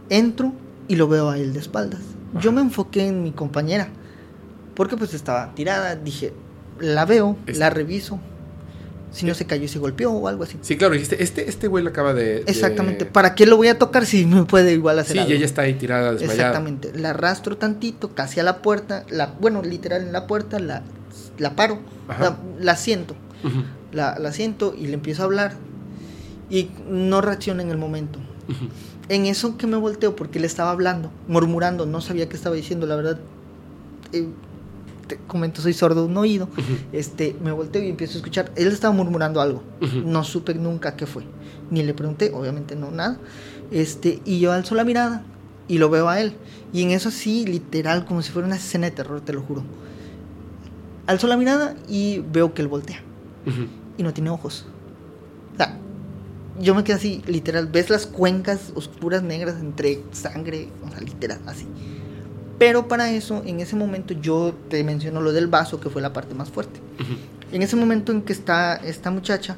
entro 0.09 0.53
y 0.87 0.95
lo 0.95 1.07
veo 1.07 1.29
a 1.29 1.37
él 1.37 1.53
de 1.53 1.59
espaldas. 1.59 2.01
Yo 2.39 2.51
me 2.51 2.61
enfoqué 2.61 3.05
en 3.07 3.21
mi 3.23 3.31
compañera 3.31 3.89
porque 4.73 4.97
pues 4.97 5.13
estaba 5.13 5.53
tirada. 5.53 5.95
Dije, 5.97 6.33
la 6.79 7.05
veo, 7.05 7.37
Es- 7.45 7.57
la 7.59 7.69
reviso. 7.69 8.19
Si 9.11 9.25
no 9.25 9.33
se 9.33 9.45
cayó 9.45 9.65
y 9.65 9.67
se 9.67 9.77
golpeó 9.77 10.09
o 10.11 10.27
algo 10.29 10.43
así. 10.43 10.57
Sí, 10.61 10.77
claro, 10.77 10.93
dijiste, 10.93 11.21
este, 11.21 11.49
este 11.49 11.67
güey 11.67 11.83
le 11.83 11.89
acaba 11.89 12.13
de... 12.13 12.43
de- 12.43 12.43
Exactamente. 12.47 13.05
¿Para 13.05 13.35
qué 13.35 13.45
lo 13.45 13.57
voy 13.57 13.67
a 13.67 13.77
tocar 13.77 14.05
si 14.05 14.25
me 14.25 14.45
puede 14.45 14.71
igual 14.73 14.99
hacer 14.99 15.13
Sí, 15.13 15.19
algo? 15.19 15.31
y 15.31 15.35
ella 15.35 15.45
está 15.45 15.63
ahí 15.63 15.73
tirada, 15.73 16.13
desmayada. 16.13 16.33
Exactamente. 16.49 16.91
La 16.97 17.09
arrastro 17.09 17.57
tantito, 17.57 18.15
casi 18.15 18.39
a 18.39 18.43
la 18.43 18.61
puerta. 18.61 19.05
La, 19.09 19.27
bueno, 19.39 19.61
literal 19.63 20.01
en 20.03 20.13
la 20.13 20.27
puerta, 20.27 20.59
la, 20.59 20.83
la 21.37 21.55
paro. 21.57 21.79
La, 22.07 22.37
la 22.59 22.75
siento. 22.77 23.15
La, 23.91 24.17
la 24.17 24.31
siento 24.31 24.73
y 24.77 24.87
le 24.87 24.93
empiezo 24.93 25.23
a 25.23 25.25
hablar. 25.25 25.55
Y 26.49 26.69
no 26.89 27.19
reacciona 27.21 27.63
en 27.63 27.69
el 27.69 27.77
momento. 27.77 28.17
En 29.09 29.25
eso 29.25 29.57
que 29.57 29.67
me 29.67 29.75
volteo, 29.77 30.15
porque 30.15 30.39
le 30.39 30.47
estaba 30.47 30.71
hablando, 30.71 31.11
murmurando, 31.27 31.85
no 31.85 31.99
sabía 31.99 32.29
qué 32.29 32.35
estaba 32.37 32.55
diciendo, 32.55 32.85
la 32.87 32.95
verdad. 32.95 33.19
eh, 34.13 34.25
te 35.11 35.17
comento, 35.27 35.61
soy 35.61 35.73
sordo 35.73 36.03
de 36.03 36.07
un 36.07 36.17
oído. 36.17 36.45
Ujú. 36.45 36.77
Este, 36.93 37.35
me 37.43 37.51
volteo 37.51 37.83
y 37.83 37.89
empiezo 37.89 38.13
a 38.13 38.17
escuchar. 38.17 38.51
Él 38.55 38.67
estaba 38.67 38.93
murmurando 38.93 39.41
algo. 39.41 39.61
No 40.05 40.23
supe 40.23 40.53
nunca 40.53 40.95
qué 40.95 41.05
fue. 41.05 41.23
Ni 41.69 41.83
le 41.83 41.93
pregunté, 41.93 42.31
obviamente 42.33 42.75
no, 42.75 42.91
nada. 42.91 43.17
Este, 43.71 44.21
y 44.25 44.39
yo 44.39 44.51
alzo 44.53 44.75
la 44.75 44.83
mirada 44.85 45.23
y 45.67 45.79
lo 45.79 45.89
veo 45.89 46.07
a 46.07 46.21
él. 46.21 46.33
Y 46.71 46.83
en 46.83 46.91
eso 46.91 47.09
así, 47.09 47.45
literal, 47.45 48.05
como 48.05 48.21
si 48.21 48.31
fuera 48.31 48.47
una 48.47 48.55
escena 48.55 48.85
de 48.85 48.91
terror, 48.91 49.19
te 49.21 49.33
lo 49.33 49.41
juro. 49.41 49.63
Alzo 51.07 51.27
la 51.27 51.35
mirada 51.35 51.75
y 51.89 52.19
veo 52.19 52.53
que 52.53 52.61
él 52.61 52.69
voltea. 52.69 53.01
Y 53.97 54.03
no 54.03 54.13
tiene 54.13 54.29
ojos. 54.29 54.65
O 55.53 55.57
sea, 55.57 55.77
yo 56.59 56.73
me 56.73 56.85
quedé 56.85 56.95
así, 56.95 57.21
literal. 57.27 57.67
¿Ves 57.67 57.89
las 57.89 58.05
cuencas 58.05 58.71
oscuras 58.75 59.23
negras 59.23 59.55
entre 59.59 60.03
sangre? 60.11 60.69
O 60.85 60.89
sea, 60.89 61.01
literal, 61.01 61.41
así. 61.47 61.67
Pero 62.61 62.87
para 62.87 63.09
eso, 63.09 63.41
en 63.43 63.59
ese 63.59 63.75
momento, 63.75 64.13
yo 64.13 64.53
te 64.69 64.83
menciono 64.83 65.19
lo 65.19 65.31
del 65.33 65.47
vaso, 65.47 65.79
que 65.79 65.89
fue 65.89 65.99
la 65.99 66.13
parte 66.13 66.35
más 66.35 66.51
fuerte. 66.51 66.79
Ujú. 66.99 67.15
En 67.51 67.63
ese 67.63 67.75
momento 67.75 68.11
en 68.11 68.21
que 68.21 68.33
está 68.33 68.75
esta 68.75 69.09
muchacha, 69.09 69.57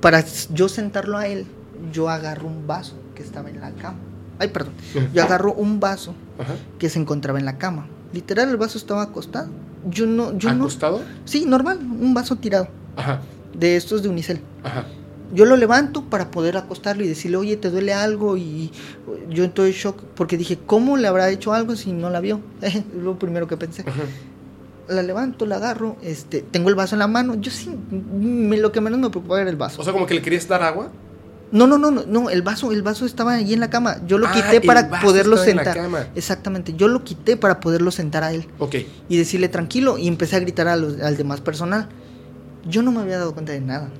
para 0.00 0.24
yo 0.52 0.68
sentarlo 0.68 1.18
a 1.18 1.28
él, 1.28 1.46
yo 1.92 2.08
agarro 2.08 2.48
un 2.48 2.66
vaso 2.66 2.94
que 3.14 3.22
estaba 3.22 3.48
en 3.48 3.60
la 3.60 3.70
cama. 3.70 3.98
Ay, 4.40 4.48
perdón. 4.48 4.72
Yo 5.14 5.22
agarro 5.22 5.52
un 5.52 5.78
vaso 5.78 6.16
Ajá. 6.36 6.54
que 6.80 6.88
se 6.88 6.98
encontraba 6.98 7.38
en 7.38 7.44
la 7.44 7.58
cama. 7.58 7.86
Literal, 8.12 8.48
el 8.48 8.56
vaso 8.56 8.76
estaba 8.76 9.02
acostado. 9.02 9.48
Yo 9.88 10.04
no, 10.06 10.36
yo 10.36 10.52
no. 10.52 10.64
¿Acostado? 10.64 11.02
Sí, 11.26 11.44
normal, 11.46 11.78
un 11.78 12.12
vaso 12.12 12.34
tirado. 12.34 12.66
Ajá. 12.96 13.20
De 13.56 13.76
estos 13.76 14.02
de 14.02 14.08
unicel. 14.08 14.40
Ajá. 14.64 14.84
Yo 15.32 15.44
lo 15.44 15.56
levanto 15.56 16.04
para 16.04 16.30
poder 16.30 16.56
acostarlo 16.56 17.02
y 17.04 17.08
decirle, 17.08 17.36
oye, 17.36 17.56
¿te 17.56 17.70
duele 17.70 17.92
algo? 17.92 18.36
Y 18.36 18.70
yo 19.30 19.44
estoy 19.44 19.70
en 19.70 19.74
shock 19.76 20.02
porque 20.14 20.36
dije, 20.36 20.58
¿cómo 20.66 20.96
le 20.96 21.08
habrá 21.08 21.28
hecho 21.30 21.52
algo 21.52 21.74
si 21.76 21.92
no 21.92 22.10
la 22.10 22.20
vio? 22.20 22.40
Es 22.62 22.82
lo 22.94 23.18
primero 23.18 23.46
que 23.48 23.56
pensé. 23.56 23.82
Ajá. 23.86 24.02
La 24.88 25.02
levanto, 25.02 25.46
la 25.46 25.56
agarro, 25.56 25.96
este, 26.02 26.42
tengo 26.42 26.68
el 26.68 26.76
vaso 26.76 26.94
en 26.94 27.00
la 27.00 27.08
mano. 27.08 27.34
Yo 27.40 27.50
sí, 27.50 27.70
me- 27.90 28.56
lo 28.56 28.70
que 28.70 28.80
menos 28.80 29.00
me 29.00 29.10
preocupaba 29.10 29.40
era 29.40 29.50
el 29.50 29.56
vaso. 29.56 29.80
O 29.80 29.84
sea, 29.84 29.92
como 29.92 30.06
que 30.06 30.14
le 30.14 30.22
querías 30.22 30.46
dar 30.46 30.62
agua. 30.62 30.92
No, 31.50 31.66
no, 31.66 31.76
no, 31.78 31.90
no, 31.90 32.04
no, 32.06 32.30
el 32.30 32.42
vaso, 32.42 32.70
el 32.72 32.82
vaso 32.82 33.04
estaba 33.06 33.34
ahí 33.34 33.52
en 33.52 33.58
la 33.60 33.68
cama. 33.70 33.96
Yo 34.06 34.18
lo 34.18 34.26
Ah, 34.28 34.32
quité 34.32 34.60
para 34.60 34.88
poderlo 35.00 35.34
estaba 35.36 35.50
en 35.50 35.56
la 35.56 35.64
sentar. 35.64 35.82
cama. 35.82 36.06
Exactamente, 36.14 36.74
yo 36.76 36.86
lo 36.88 37.02
quité 37.02 37.36
para 37.36 37.58
poderlo 37.60 37.90
sentar 37.90 38.22
a 38.24 38.32
él 38.32 38.46
Ok. 38.60 38.76
y 39.08 39.16
decirle 39.16 39.48
tranquilo 39.48 39.98
y 39.98 40.06
empecé 40.06 40.36
a 40.36 40.40
gritar 40.40 40.68
a 40.68 40.76
los- 40.76 41.00
al 41.00 41.16
demás 41.16 41.40
personal. 41.40 41.88
Yo 42.68 42.82
no 42.82 42.90
me 42.92 43.00
había 43.00 43.18
dado 43.18 43.32
cuenta 43.32 43.52
de 43.52 43.60
nada. 43.60 43.90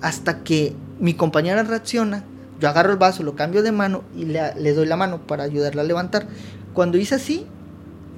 Hasta 0.00 0.42
que 0.44 0.74
mi 1.00 1.14
compañera 1.14 1.62
reacciona, 1.62 2.24
yo 2.60 2.68
agarro 2.68 2.92
el 2.92 2.98
vaso, 2.98 3.22
lo 3.22 3.34
cambio 3.36 3.62
de 3.62 3.72
mano 3.72 4.02
y 4.16 4.24
le, 4.24 4.54
le 4.56 4.72
doy 4.74 4.86
la 4.86 4.96
mano 4.96 5.26
para 5.26 5.44
ayudarla 5.44 5.82
a 5.82 5.84
levantar. 5.84 6.26
Cuando 6.72 6.98
hice 6.98 7.16
así 7.16 7.46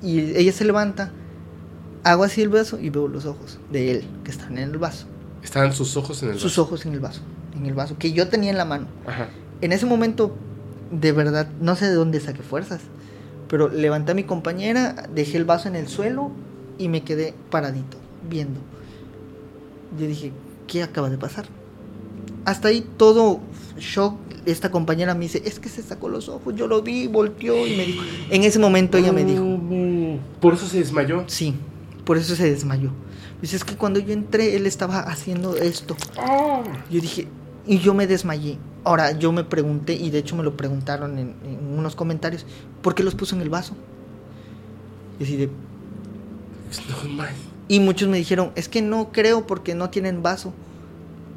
y 0.02 0.18
ella 0.36 0.52
se 0.52 0.64
levanta, 0.64 1.12
hago 2.04 2.24
así 2.24 2.42
el 2.42 2.48
vaso 2.48 2.78
y 2.78 2.90
veo 2.90 3.08
los 3.08 3.26
ojos 3.26 3.58
de 3.70 3.90
él 3.92 4.04
que 4.24 4.30
están 4.30 4.58
en 4.58 4.70
el 4.70 4.78
vaso. 4.78 5.06
Estaban 5.42 5.72
sus 5.72 5.96
ojos 5.96 6.22
en 6.22 6.30
el 6.30 6.34
Sus 6.38 6.52
vaso. 6.52 6.62
ojos 6.62 6.86
en 6.86 6.92
el 6.94 7.00
vaso, 7.00 7.20
en 7.56 7.66
el 7.66 7.74
vaso 7.74 7.96
que 7.98 8.12
yo 8.12 8.28
tenía 8.28 8.50
en 8.50 8.58
la 8.58 8.64
mano. 8.64 8.86
Ajá. 9.06 9.28
En 9.62 9.72
ese 9.72 9.86
momento, 9.86 10.34
de 10.90 11.12
verdad, 11.12 11.48
no 11.60 11.76
sé 11.76 11.86
de 11.86 11.94
dónde 11.94 12.20
saqué 12.20 12.42
fuerzas, 12.42 12.80
pero 13.48 13.68
levanté 13.68 14.12
a 14.12 14.14
mi 14.14 14.24
compañera, 14.24 15.08
dejé 15.14 15.36
el 15.38 15.44
vaso 15.44 15.68
en 15.68 15.76
el 15.76 15.88
suelo 15.88 16.30
y 16.78 16.88
me 16.88 17.02
quedé 17.04 17.34
paradito, 17.50 17.96
viendo. 18.28 18.60
Yo 19.98 20.06
dije, 20.06 20.32
¿qué 20.66 20.82
acaba 20.82 21.10
de 21.10 21.18
pasar? 21.18 21.46
Hasta 22.50 22.68
ahí 22.68 22.84
todo 22.96 23.40
shock. 23.78 24.14
Esta 24.46 24.70
compañera 24.70 25.14
me 25.14 25.20
dice, 25.26 25.42
es 25.44 25.60
que 25.60 25.68
se 25.68 25.82
sacó 25.82 26.08
los 26.08 26.28
ojos, 26.30 26.54
yo 26.56 26.66
lo 26.66 26.80
vi, 26.82 27.06
volteó 27.06 27.66
y 27.66 27.76
me 27.76 27.84
dijo. 27.84 28.02
En 28.30 28.42
ese 28.42 28.58
momento 28.58 28.96
ella 28.98 29.12
me 29.12 29.24
dijo, 29.24 29.44
Mm, 29.44 30.16
Por 30.40 30.54
eso 30.54 30.66
se 30.66 30.78
desmayó. 30.78 31.24
sí, 31.26 31.54
por 32.04 32.16
eso 32.16 32.34
se 32.34 32.50
desmayó. 32.50 32.90
Dice, 33.42 33.56
es 33.56 33.64
que 33.64 33.76
cuando 33.76 34.00
yo 34.00 34.12
entré, 34.12 34.56
él 34.56 34.66
estaba 34.66 35.00
haciendo 35.00 35.56
esto. 35.56 35.94
Ah. 36.18 36.62
Yo 36.90 37.00
dije, 37.00 37.28
y 37.66 37.78
yo 37.78 37.92
me 37.94 38.06
desmayé. 38.06 38.56
Ahora, 38.82 39.12
yo 39.12 39.30
me 39.30 39.44
pregunté, 39.44 39.92
y 39.94 40.08
de 40.10 40.18
hecho 40.18 40.34
me 40.36 40.42
lo 40.42 40.56
preguntaron 40.56 41.18
en, 41.18 41.34
en 41.44 41.78
unos 41.78 41.94
comentarios, 41.94 42.46
¿por 42.82 42.94
qué 42.94 43.02
los 43.02 43.14
puso 43.14 43.36
en 43.36 43.42
el 43.42 43.50
vaso? 43.50 43.74
Y, 45.20 45.24
así 45.24 45.36
de- 45.36 45.50
Es 46.70 46.80
normal. 46.88 47.28
y 47.68 47.78
muchos 47.80 48.08
me 48.08 48.16
dijeron, 48.16 48.52
es 48.56 48.68
que 48.70 48.80
no 48.80 49.12
creo 49.12 49.46
porque 49.46 49.74
no 49.74 49.90
tienen 49.90 50.22
vaso. 50.22 50.52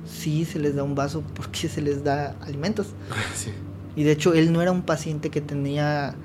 Sí, 0.06 0.46
se 0.46 0.60
les 0.60 0.76
da 0.76 0.84
un 0.84 0.96
vaso 0.96 1.24
porque 1.36 1.68
se 1.70 1.82
les 1.82 2.04
da 2.04 2.36
alimentos. 2.42 2.88
Sí. 3.36 3.52
Y 3.96 4.04
de 4.04 4.12
hecho, 4.12 4.34
él 4.34 4.52
no 4.52 4.62
era 4.62 4.72
un 4.72 4.82
paciente 4.82 5.30
que 5.30 5.40
tenía 5.42 6.16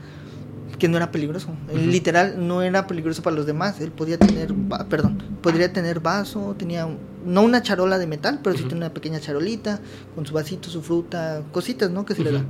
que 0.79 0.87
no 0.89 0.97
era 0.97 1.11
peligroso. 1.11 1.49
Literal 1.75 2.47
no 2.47 2.63
era 2.63 2.87
peligroso 2.87 3.21
para 3.23 3.35
los 3.35 3.47
demás. 3.47 3.81
Él 3.81 3.91
podía 3.91 4.17
tener, 4.17 4.55
perdón, 4.89 5.19
podría 5.43 5.73
tener 5.73 5.99
vaso, 5.99 6.55
tenía 6.57 6.87
un- 6.87 6.99
no 7.27 7.43
una 7.43 7.63
charola 7.63 7.99
de 7.99 8.07
metal, 8.07 8.39
pero 8.45 8.55
sí 8.55 8.61
Ujú. 8.63 8.69
tenía 8.71 8.85
una 8.87 8.95
pequeña 8.95 9.19
charolita 9.19 9.81
con 10.15 10.25
su 10.25 10.33
vasito, 10.33 10.71
su 10.71 10.81
fruta, 10.81 11.43
cositas, 11.51 11.91
¿no? 11.91 12.05
Que 12.07 12.15
se 12.15 12.23
le 12.23 12.31
da. 12.31 12.45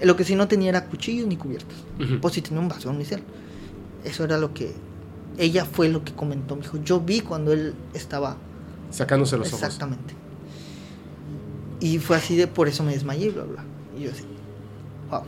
Eh, 0.00 0.06
Lo 0.06 0.16
que 0.16 0.24
sí 0.24 0.34
no 0.34 0.48
tenía 0.48 0.70
era 0.70 0.86
cuchillos 0.86 1.26
ni 1.28 1.36
cubiertos. 1.36 1.76
Ujú. 2.02 2.20
Pues 2.22 2.32
sí 2.34 2.40
tenía 2.40 2.60
un 2.60 2.68
vaso 2.68 2.88
unicel. 2.88 3.22
Eso 4.02 4.24
era 4.24 4.38
lo 4.38 4.54
que 4.54 4.72
ella 5.36 5.66
fue 5.66 5.88
lo 5.90 6.04
que 6.04 6.14
comentó. 6.14 6.56
Me 6.56 6.62
dijo, 6.62 6.78
yo 6.82 7.00
vi 7.00 7.20
cuando 7.20 7.52
él 7.52 7.74
estaba 7.92 8.38
Sacándose 8.90 9.36
los 9.36 9.48
ojos. 9.48 9.62
Exactamente. 9.62 10.14
Y 11.84 11.98
fue 11.98 12.16
así 12.16 12.34
de 12.34 12.46
por 12.46 12.66
eso 12.66 12.82
me 12.82 12.92
desmayé, 12.92 13.28
bla, 13.28 13.42
bla. 13.42 13.62
Y 13.94 14.04
yo 14.04 14.10
así, 14.10 14.24
wow. 15.10 15.20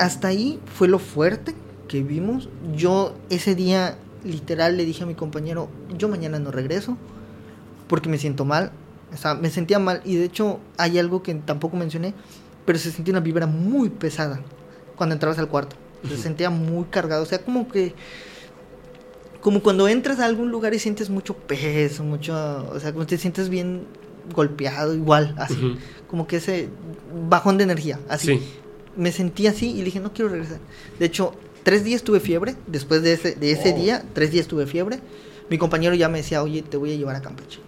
Hasta 0.00 0.26
ahí 0.26 0.58
fue 0.66 0.88
lo 0.88 0.98
fuerte 0.98 1.54
que 1.86 2.02
vimos. 2.02 2.48
Yo 2.74 3.14
ese 3.30 3.54
día 3.54 3.96
literal 4.24 4.76
le 4.76 4.84
dije 4.84 5.04
a 5.04 5.06
mi 5.06 5.14
compañero, 5.14 5.68
yo 5.96 6.08
mañana 6.08 6.40
no 6.40 6.50
regreso 6.50 6.96
porque 7.86 8.08
me 8.08 8.18
siento 8.18 8.44
mal. 8.44 8.72
O 9.12 9.16
sea, 9.16 9.36
me 9.36 9.50
sentía 9.50 9.78
mal 9.78 10.00
y 10.04 10.16
de 10.16 10.24
hecho 10.24 10.58
hay 10.78 10.98
algo 10.98 11.22
que 11.22 11.32
tampoco 11.36 11.76
mencioné, 11.76 12.12
pero 12.66 12.76
se 12.80 12.90
sentía 12.90 13.12
una 13.12 13.20
vibra 13.20 13.46
muy 13.46 13.88
pesada 13.88 14.40
cuando 14.96 15.12
entrabas 15.12 15.38
al 15.38 15.46
cuarto. 15.46 15.76
Se 16.08 16.16
sentía 16.16 16.50
muy 16.50 16.86
cargado, 16.86 17.22
o 17.22 17.26
sea, 17.26 17.38
como 17.38 17.68
que 17.68 17.94
como 19.40 19.62
cuando 19.62 19.86
entras 19.86 20.18
a 20.18 20.24
algún 20.24 20.50
lugar 20.50 20.74
y 20.74 20.80
sientes 20.80 21.08
mucho 21.08 21.36
peso, 21.36 22.02
mucho, 22.02 22.68
o 22.72 22.80
sea, 22.80 22.92
como 22.92 23.06
te 23.06 23.16
sientes 23.16 23.48
bien 23.48 23.86
golpeado, 24.32 24.94
igual, 24.94 25.34
así, 25.38 25.76
como 26.08 26.26
que 26.26 26.36
ese 26.36 26.68
bajón 27.28 27.58
de 27.58 27.64
energía, 27.64 27.98
así. 28.08 28.38
Sí. 28.38 28.42
Me 28.96 29.10
sentí 29.10 29.46
así 29.48 29.70
y 29.72 29.78
le 29.78 29.84
dije, 29.86 29.98
no 30.00 30.12
quiero 30.12 30.30
regresar. 30.30 30.58
De 31.00 31.06
hecho, 31.06 31.34
tres 31.64 31.82
días 31.82 32.02
tuve 32.04 32.20
fiebre, 32.20 32.54
después 32.68 33.02
de 33.02 33.12
ese, 33.14 33.34
de 33.34 33.50
ese 33.50 33.72
Oh. 33.72 33.76
día, 33.76 34.04
tres 34.12 34.30
días 34.30 34.46
tuve 34.46 34.66
fiebre. 34.66 35.00
Mi 35.50 35.58
compañero 35.58 35.94
ya 35.96 36.08
me 36.08 36.18
decía, 36.18 36.42
oye, 36.42 36.62
te 36.62 36.76
voy 36.76 36.92
a 36.92 36.96
llevar 36.96 37.16
a 37.16 37.20
Campeche. 37.22 37.58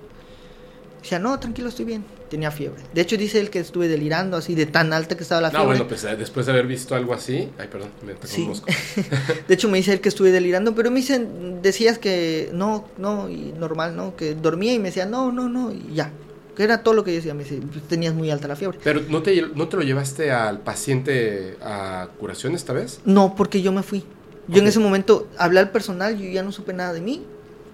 Decía, 1.03 1.19
no, 1.19 1.39
tranquilo, 1.39 1.69
estoy 1.69 1.85
bien. 1.85 2.05
Tenía 2.31 2.51
fiebre. 2.51 2.83
De 2.93 3.01
hecho, 3.01 3.17
dice 3.17 3.39
él 3.39 3.51
que 3.51 3.61
estuve 3.61 3.87
delirando 3.87 4.37
así, 4.37 4.57
de 4.57 4.67
tan 4.67 4.93
alta 4.93 5.17
que 5.17 5.23
estaba 5.23 5.41
la 5.41 5.49
No, 5.51 5.59
fiebre. 5.61 5.67
bueno, 5.79 5.89
pues 5.89 6.03
eh, 6.03 6.17
después 6.17 6.47
de 6.47 6.53
haber 6.53 6.67
visto 6.67 6.97
algo 6.97 7.15
así. 7.15 7.49
Ay, 7.59 7.69
perdón, 7.71 7.91
me 8.05 8.13
atacó 8.13 8.27
Sí. 8.27 8.43
un 8.43 8.49
mosco. 8.49 8.67
De 9.49 9.55
hecho, 9.55 9.69
me 9.69 9.79
dice 9.79 9.93
él 9.93 10.01
que 10.01 10.09
estuve 10.09 10.33
delirando, 10.33 10.75
pero 10.75 10.91
me 10.91 10.97
dicen, 10.99 11.61
decías 11.63 11.99
que 12.01 12.51
no, 12.53 12.89
no, 12.99 13.29
y 13.29 13.53
normal, 13.57 13.95
¿no? 13.97 14.17
Que 14.17 14.35
dormía 14.35 14.75
y 14.75 14.79
me 14.81 14.87
decía, 14.87 15.07
no, 15.07 15.31
no, 15.31 15.49
no, 15.49 15.71
y 15.73 15.95
ya. 15.95 16.11
Que 16.57 16.65
era 16.65 16.83
todo 16.83 16.95
lo 16.95 17.05
que 17.05 17.13
decía. 17.13 17.35
Me 17.35 17.45
dice, 17.45 17.61
"Pues, 17.71 17.85
tenías 17.87 18.15
muy 18.15 18.31
alta 18.31 18.49
la 18.49 18.57
fiebre. 18.57 18.79
Pero 18.83 19.03
¿no 19.09 19.23
te, 19.23 19.41
¿no 19.55 19.69
te 19.69 19.77
lo 19.77 19.83
llevaste 19.83 20.33
al 20.33 20.61
paciente 20.61 21.57
a 21.63 22.09
curación 22.19 22.55
esta 22.55 22.73
vez? 22.73 23.01
No, 23.05 23.35
porque 23.37 23.61
yo 23.63 23.73
me 23.73 23.83
fui. 23.83 24.05
Yo 24.49 24.63
en 24.63 24.69
ese 24.69 24.79
momento 24.79 25.29
hablé 25.39 25.61
al 25.61 25.71
personal, 25.71 26.17
yo 26.19 26.29
ya 26.31 26.43
no 26.43 26.53
supe 26.53 26.73
nada 26.73 26.93
de 26.93 27.01
mí, 27.01 27.23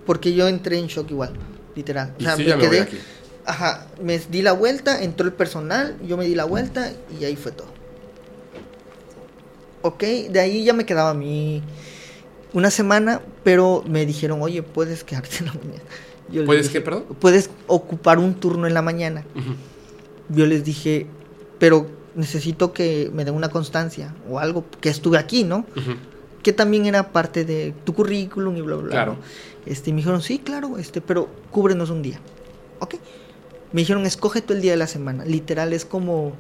porque 0.06 0.32
yo 0.32 0.48
entré 0.48 0.78
en 0.78 0.86
shock 0.86 1.10
igual, 1.10 1.32
literal. 1.76 2.14
Sí, 2.18 2.44
ya 2.44 2.56
me 2.56 2.66
voy 2.66 2.78
aquí. 2.78 2.98
Ajá, 3.44 3.86
me 4.00 4.18
di 4.18 4.40
la 4.40 4.52
vuelta, 4.52 5.02
entró 5.02 5.26
el 5.26 5.32
personal, 5.34 5.96
yo 6.06 6.16
me 6.16 6.24
di 6.24 6.34
la 6.34 6.44
vuelta 6.44 6.92
y 7.20 7.24
ahí 7.24 7.36
fue 7.36 7.52
todo. 7.52 7.66
Ok, 9.82 10.02
de 10.30 10.40
ahí 10.40 10.64
ya 10.64 10.72
me 10.72 10.86
quedaba 10.86 11.10
a 11.10 11.14
mí 11.14 11.62
una 12.52 12.70
semana, 12.70 13.20
pero 13.44 13.84
me 13.86 14.06
dijeron, 14.06 14.40
oye, 14.42 14.62
puedes 14.62 15.04
quedarte 15.04 15.38
en 15.40 15.46
la 15.46 15.52
mañana. 15.54 15.82
Yo 16.32 16.44
¿Puedes 16.44 16.68
dije, 16.68 16.78
qué, 16.78 16.84
perdón? 16.84 17.04
Puedes 17.20 17.50
ocupar 17.66 18.18
un 18.18 18.34
turno 18.34 18.66
en 18.66 18.74
la 18.74 18.82
mañana. 18.82 19.24
Yo 20.28 20.46
les 20.46 20.64
dije, 20.64 21.06
pero 21.58 21.86
necesito 22.14 22.72
que 22.72 23.10
me 23.12 23.24
den 23.24 23.34
una 23.34 23.48
constancia 23.48 24.14
o 24.28 24.38
algo, 24.38 24.64
que 24.80 24.88
estuve 24.88 25.18
aquí, 25.18 25.44
¿no? 25.44 25.66
Que 26.42 26.52
también 26.52 26.86
era 26.86 27.12
parte 27.12 27.44
de 27.44 27.74
tu 27.84 27.94
currículum 27.94 28.56
y 28.56 28.62
bla, 28.62 28.76
bla, 28.76 28.84
bla. 28.84 28.90
Claro. 28.90 29.12
¿no? 29.12 29.18
Este, 29.66 29.90
y 29.90 29.92
me 29.92 29.98
dijeron, 29.98 30.22
sí, 30.22 30.38
claro, 30.38 30.78
este, 30.78 31.00
pero 31.00 31.28
cúbrenos 31.50 31.90
un 31.90 32.02
día. 32.02 32.18
Ok. 32.80 32.96
Me 33.72 33.82
dijeron, 33.82 34.04
escoge 34.06 34.42
tú 34.42 34.52
el 34.52 34.60
día 34.60 34.72
de 34.72 34.76
la 34.76 34.86
semana. 34.86 35.24
Literal, 35.24 35.72
es 35.72 35.84
como, 35.84 36.32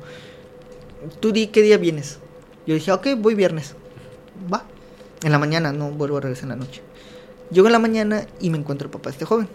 tú 1.20 1.32
di 1.32 1.48
qué 1.48 1.62
día 1.62 1.78
vienes. 1.78 2.18
Yo 2.66 2.74
dije, 2.74 2.92
ok, 2.92 3.08
voy 3.18 3.34
viernes. 3.34 3.74
Va. 4.52 4.64
En 5.22 5.32
la 5.32 5.38
mañana, 5.38 5.72
no 5.72 5.90
vuelvo 5.90 6.16
a 6.16 6.20
regresar 6.20 6.44
en 6.44 6.48
la 6.50 6.56
noche. 6.56 6.82
Llego 7.50 7.66
en 7.68 7.72
la 7.72 7.78
mañana 7.78 8.26
y 8.40 8.50
me 8.50 8.58
encuentro 8.58 8.86
el 8.86 8.90
papá 8.90 9.10
de 9.10 9.12
este 9.12 9.24
joven. 9.24 9.48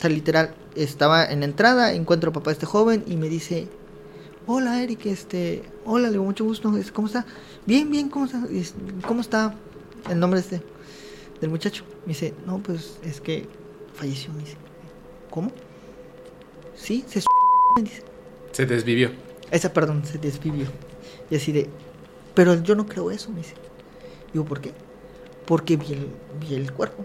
O 0.00 0.02
sea, 0.02 0.08
literal, 0.08 0.54
estaba 0.76 1.26
en 1.26 1.40
la 1.40 1.44
entrada, 1.44 1.92
encuentro 1.92 2.28
al 2.30 2.32
papá 2.32 2.48
de 2.48 2.54
este 2.54 2.64
joven 2.64 3.04
y 3.06 3.16
me 3.16 3.28
dice, 3.28 3.68
hola 4.46 4.82
Eric, 4.82 5.04
este, 5.04 5.62
hola, 5.84 6.06
le 6.06 6.12
digo, 6.12 6.24
mucho 6.24 6.42
gusto, 6.42 6.72
¿cómo 6.94 7.06
está? 7.06 7.26
Bien, 7.66 7.90
bien, 7.90 8.08
¿cómo 8.08 8.24
está? 8.24 8.42
Es- 8.50 8.74
¿Cómo 9.06 9.20
está 9.20 9.54
el 10.08 10.18
nombre 10.18 10.40
este 10.40 10.62
del 11.42 11.50
muchacho? 11.50 11.84
Me 12.06 12.14
dice, 12.14 12.32
no, 12.46 12.60
pues 12.62 12.96
es 13.04 13.20
que 13.20 13.46
falleció, 13.92 14.32
me 14.32 14.38
dice. 14.40 14.56
¿Cómo? 15.28 15.52
Sí, 16.74 17.04
se 17.06 17.20
me 17.76 17.82
dice. 17.82 18.02
Se 18.52 18.64
desvivió. 18.64 19.10
Esa, 19.50 19.70
perdón, 19.74 20.02
se 20.06 20.16
desvivió. 20.16 20.66
Y 21.30 21.36
así 21.36 21.52
de, 21.52 21.68
pero 22.32 22.54
yo 22.62 22.74
no 22.74 22.86
creo 22.86 23.10
eso, 23.10 23.30
me 23.32 23.40
dice. 23.40 23.52
Digo, 24.32 24.46
¿por 24.46 24.62
qué? 24.62 24.72
Porque 25.44 25.76
vi 25.76 25.92
el, 25.92 26.06
vi 26.40 26.54
el 26.54 26.72
cuerpo. 26.72 27.04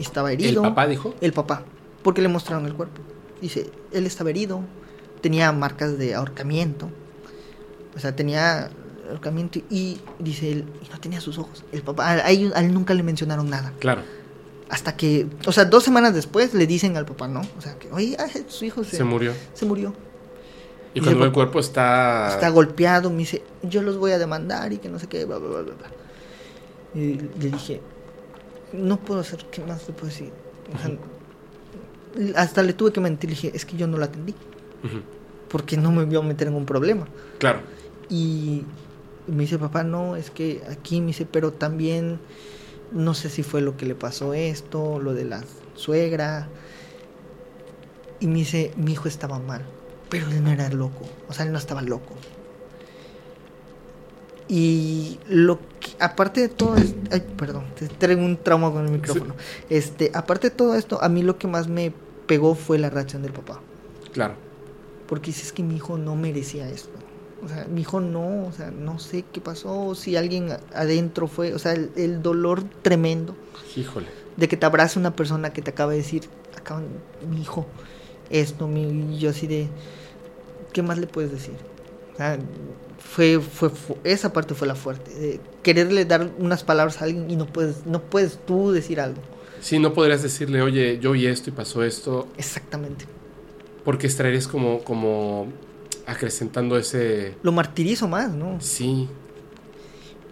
Estaba 0.00 0.32
¿El 0.32 0.42
herido. 0.44 0.62
papá 0.62 0.88
dijo? 0.88 1.14
El 1.20 1.32
papá. 1.32 1.62
Porque 2.04 2.22
le 2.22 2.28
mostraron 2.28 2.66
el 2.66 2.74
cuerpo. 2.74 3.00
Dice, 3.40 3.70
él 3.90 4.06
estaba 4.06 4.30
herido. 4.30 4.60
Tenía 5.20 5.50
marcas 5.50 5.98
de 5.98 6.14
ahorcamiento. 6.14 6.90
O 7.96 7.98
sea, 7.98 8.14
tenía 8.14 8.70
ahorcamiento 9.08 9.60
y 9.70 9.98
dice 10.18 10.52
él, 10.52 10.64
y 10.86 10.90
no 10.90 11.00
tenía 11.00 11.20
sus 11.20 11.38
ojos. 11.38 11.64
El 11.72 11.82
papá, 11.82 12.10
a, 12.10 12.12
a 12.26 12.30
él, 12.30 12.52
a 12.54 12.60
él 12.60 12.72
nunca 12.72 12.94
le 12.94 13.02
mencionaron 13.02 13.50
nada. 13.50 13.72
Claro. 13.80 14.02
Hasta 14.68 14.96
que, 14.96 15.26
o 15.46 15.52
sea, 15.52 15.64
dos 15.64 15.82
semanas 15.84 16.14
después 16.14 16.54
le 16.54 16.66
dicen 16.66 16.96
al 16.96 17.06
papá, 17.06 17.28
¿no? 17.28 17.40
O 17.58 17.60
sea, 17.60 17.74
que, 17.78 17.90
oye, 17.92 18.16
ah, 18.18 18.26
su 18.48 18.64
hijo 18.64 18.84
se, 18.84 18.96
Se 18.98 19.04
murió. 19.04 19.32
se 19.52 19.66
murió. 19.66 19.94
Y 20.94 21.00
Y 21.00 21.02
cuando 21.02 21.24
el 21.24 21.32
cuerpo 21.32 21.58
está... 21.58 22.28
Está 22.32 22.48
golpeado, 22.50 23.10
me 23.10 23.18
dice, 23.18 23.42
yo 23.62 23.82
los 23.82 23.98
voy 23.98 24.12
a 24.12 24.18
demandar 24.18 24.72
y 24.72 24.78
que 24.78 24.88
no 24.88 24.98
sé 24.98 25.06
qué, 25.06 25.24
bla, 25.24 25.38
bla, 25.38 25.48
bla, 25.48 25.74
bla. 25.74 25.90
Y 26.94 27.14
le 27.40 27.50
dije, 27.50 27.80
no 28.72 28.98
puedo 28.98 29.20
hacer, 29.20 29.44
¿qué 29.50 29.62
más 29.64 29.86
le 29.86 29.94
puedo 29.94 30.06
decir? 30.08 30.32
O 30.74 30.78
sea, 30.78 30.96
hasta 32.36 32.62
le 32.62 32.72
tuve 32.72 32.92
que 32.92 33.00
mentir, 33.00 33.30
le 33.30 33.36
dije, 33.36 33.52
es 33.54 33.64
que 33.64 33.76
yo 33.76 33.86
no 33.86 33.98
la 33.98 34.06
atendí, 34.06 34.34
porque 35.48 35.76
no 35.76 35.92
me 35.92 36.04
voy 36.04 36.16
a 36.16 36.20
meter 36.20 36.48
en 36.48 36.54
un 36.54 36.66
problema. 36.66 37.06
Claro. 37.38 37.60
Y 38.08 38.64
me 39.26 39.42
dice, 39.42 39.58
papá, 39.58 39.82
no, 39.82 40.16
es 40.16 40.30
que 40.30 40.62
aquí 40.70 41.00
me 41.00 41.08
dice, 41.08 41.26
pero 41.26 41.52
también 41.52 42.20
no 42.92 43.14
sé 43.14 43.28
si 43.28 43.42
fue 43.42 43.60
lo 43.60 43.76
que 43.76 43.86
le 43.86 43.94
pasó 43.94 44.34
esto, 44.34 44.98
lo 44.98 45.14
de 45.14 45.24
la 45.24 45.42
suegra. 45.74 46.48
Y 48.20 48.26
me 48.26 48.40
dice, 48.40 48.72
mi 48.76 48.92
hijo 48.92 49.08
estaba 49.08 49.38
mal, 49.38 49.62
pero 50.08 50.28
él 50.28 50.42
no 50.42 50.50
era 50.50 50.68
loco, 50.70 51.06
o 51.28 51.32
sea, 51.32 51.44
él 51.46 51.52
no 51.52 51.58
estaba 51.58 51.82
loco. 51.82 52.14
Y 54.46 55.18
lo 55.26 55.58
que, 55.80 55.92
aparte 55.98 56.42
de 56.42 56.48
todo 56.48 56.76
esto, 56.76 56.98
ay, 57.10 57.24
perdón, 57.36 57.64
te 57.78 57.88
traigo 57.88 58.22
un 58.22 58.36
trauma 58.36 58.70
con 58.70 58.84
el 58.84 58.90
micrófono. 58.90 59.34
Este, 59.70 60.10
aparte 60.14 60.50
de 60.50 60.56
todo 60.56 60.74
esto, 60.74 61.02
a 61.02 61.08
mí 61.08 61.22
lo 61.22 61.38
que 61.38 61.46
más 61.46 61.66
me 61.66 61.92
pegó 62.26 62.54
fue 62.54 62.78
la 62.78 62.90
reacción 62.90 63.22
del 63.22 63.32
papá. 63.32 63.60
Claro. 64.12 64.34
Porque 65.06 65.26
dices 65.26 65.52
que 65.52 65.62
mi 65.62 65.76
hijo 65.76 65.98
no 65.98 66.16
merecía 66.16 66.68
esto. 66.68 66.90
O 67.44 67.48
sea, 67.48 67.66
mi 67.66 67.82
hijo 67.82 68.00
no, 68.00 68.46
o 68.46 68.52
sea, 68.52 68.70
no 68.70 68.98
sé 68.98 69.24
qué 69.30 69.40
pasó, 69.40 69.94
si 69.94 70.16
alguien 70.16 70.48
adentro 70.74 71.26
fue, 71.26 71.52
o 71.52 71.58
sea, 71.58 71.72
el, 71.72 71.90
el 71.94 72.22
dolor 72.22 72.64
tremendo 72.80 73.36
Híjole. 73.76 74.06
de 74.38 74.48
que 74.48 74.56
te 74.56 74.64
abrace 74.64 74.98
una 74.98 75.14
persona 75.14 75.52
que 75.52 75.60
te 75.60 75.70
acaba 75.70 75.90
de 75.92 75.98
decir, 75.98 76.22
acaban, 76.56 76.86
mi 77.28 77.42
hijo, 77.42 77.66
esto, 78.30 78.66
mi, 78.66 79.14
y 79.14 79.18
yo 79.18 79.28
así 79.28 79.46
de, 79.46 79.68
¿qué 80.72 80.82
más 80.82 80.96
le 80.96 81.06
puedes 81.06 81.32
decir? 81.32 81.54
O 82.14 82.16
sea, 82.16 82.38
fue, 82.98 83.38
fue, 83.40 83.68
fu- 83.68 83.98
esa 84.04 84.32
parte 84.32 84.54
fue 84.54 84.66
la 84.66 84.74
fuerte, 84.74 85.38
quererle 85.62 86.06
dar 86.06 86.30
unas 86.38 86.64
palabras 86.64 87.02
a 87.02 87.04
alguien 87.04 87.30
y 87.30 87.36
no 87.36 87.44
puedes, 87.44 87.84
no 87.84 88.00
puedes 88.00 88.38
tú 88.46 88.72
decir 88.72 89.00
algo. 89.00 89.20
Sí, 89.64 89.78
no 89.78 89.94
podrías 89.94 90.22
decirle, 90.22 90.60
oye, 90.60 90.98
yo 91.00 91.12
vi 91.12 91.26
esto 91.26 91.48
y 91.48 91.54
pasó 91.54 91.82
esto, 91.82 92.28
Exactamente. 92.36 93.06
porque 93.82 94.06
estarías 94.06 94.46
como, 94.46 94.80
como 94.84 95.46
acrecentando 96.06 96.76
ese... 96.76 97.34
Lo 97.42 97.50
martirizo 97.50 98.06
más, 98.06 98.30
¿no? 98.30 98.60
Sí, 98.60 99.08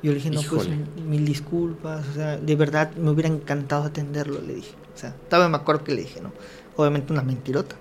Yo 0.02 0.10
le 0.10 0.16
dije, 0.16 0.28
no, 0.30 0.42
pues 0.42 0.68
mil 1.08 1.24
disculpas, 1.24 2.06
o 2.08 2.12
sea, 2.12 2.36
de 2.36 2.56
verdad 2.56 2.92
me 2.96 3.08
hubiera 3.08 3.30
encantado 3.30 3.84
atenderlo, 3.84 4.38
le 4.42 4.56
dije. 4.56 4.74
O 4.94 4.98
sea, 4.98 5.16
todavía 5.30 5.48
me 5.48 5.56
acuerdo 5.56 5.82
que 5.84 5.94
le 5.94 6.02
dije, 6.02 6.20
¿no? 6.20 6.30
Obviamente 6.76 7.10
una 7.14 7.22
mentirota. 7.22 7.76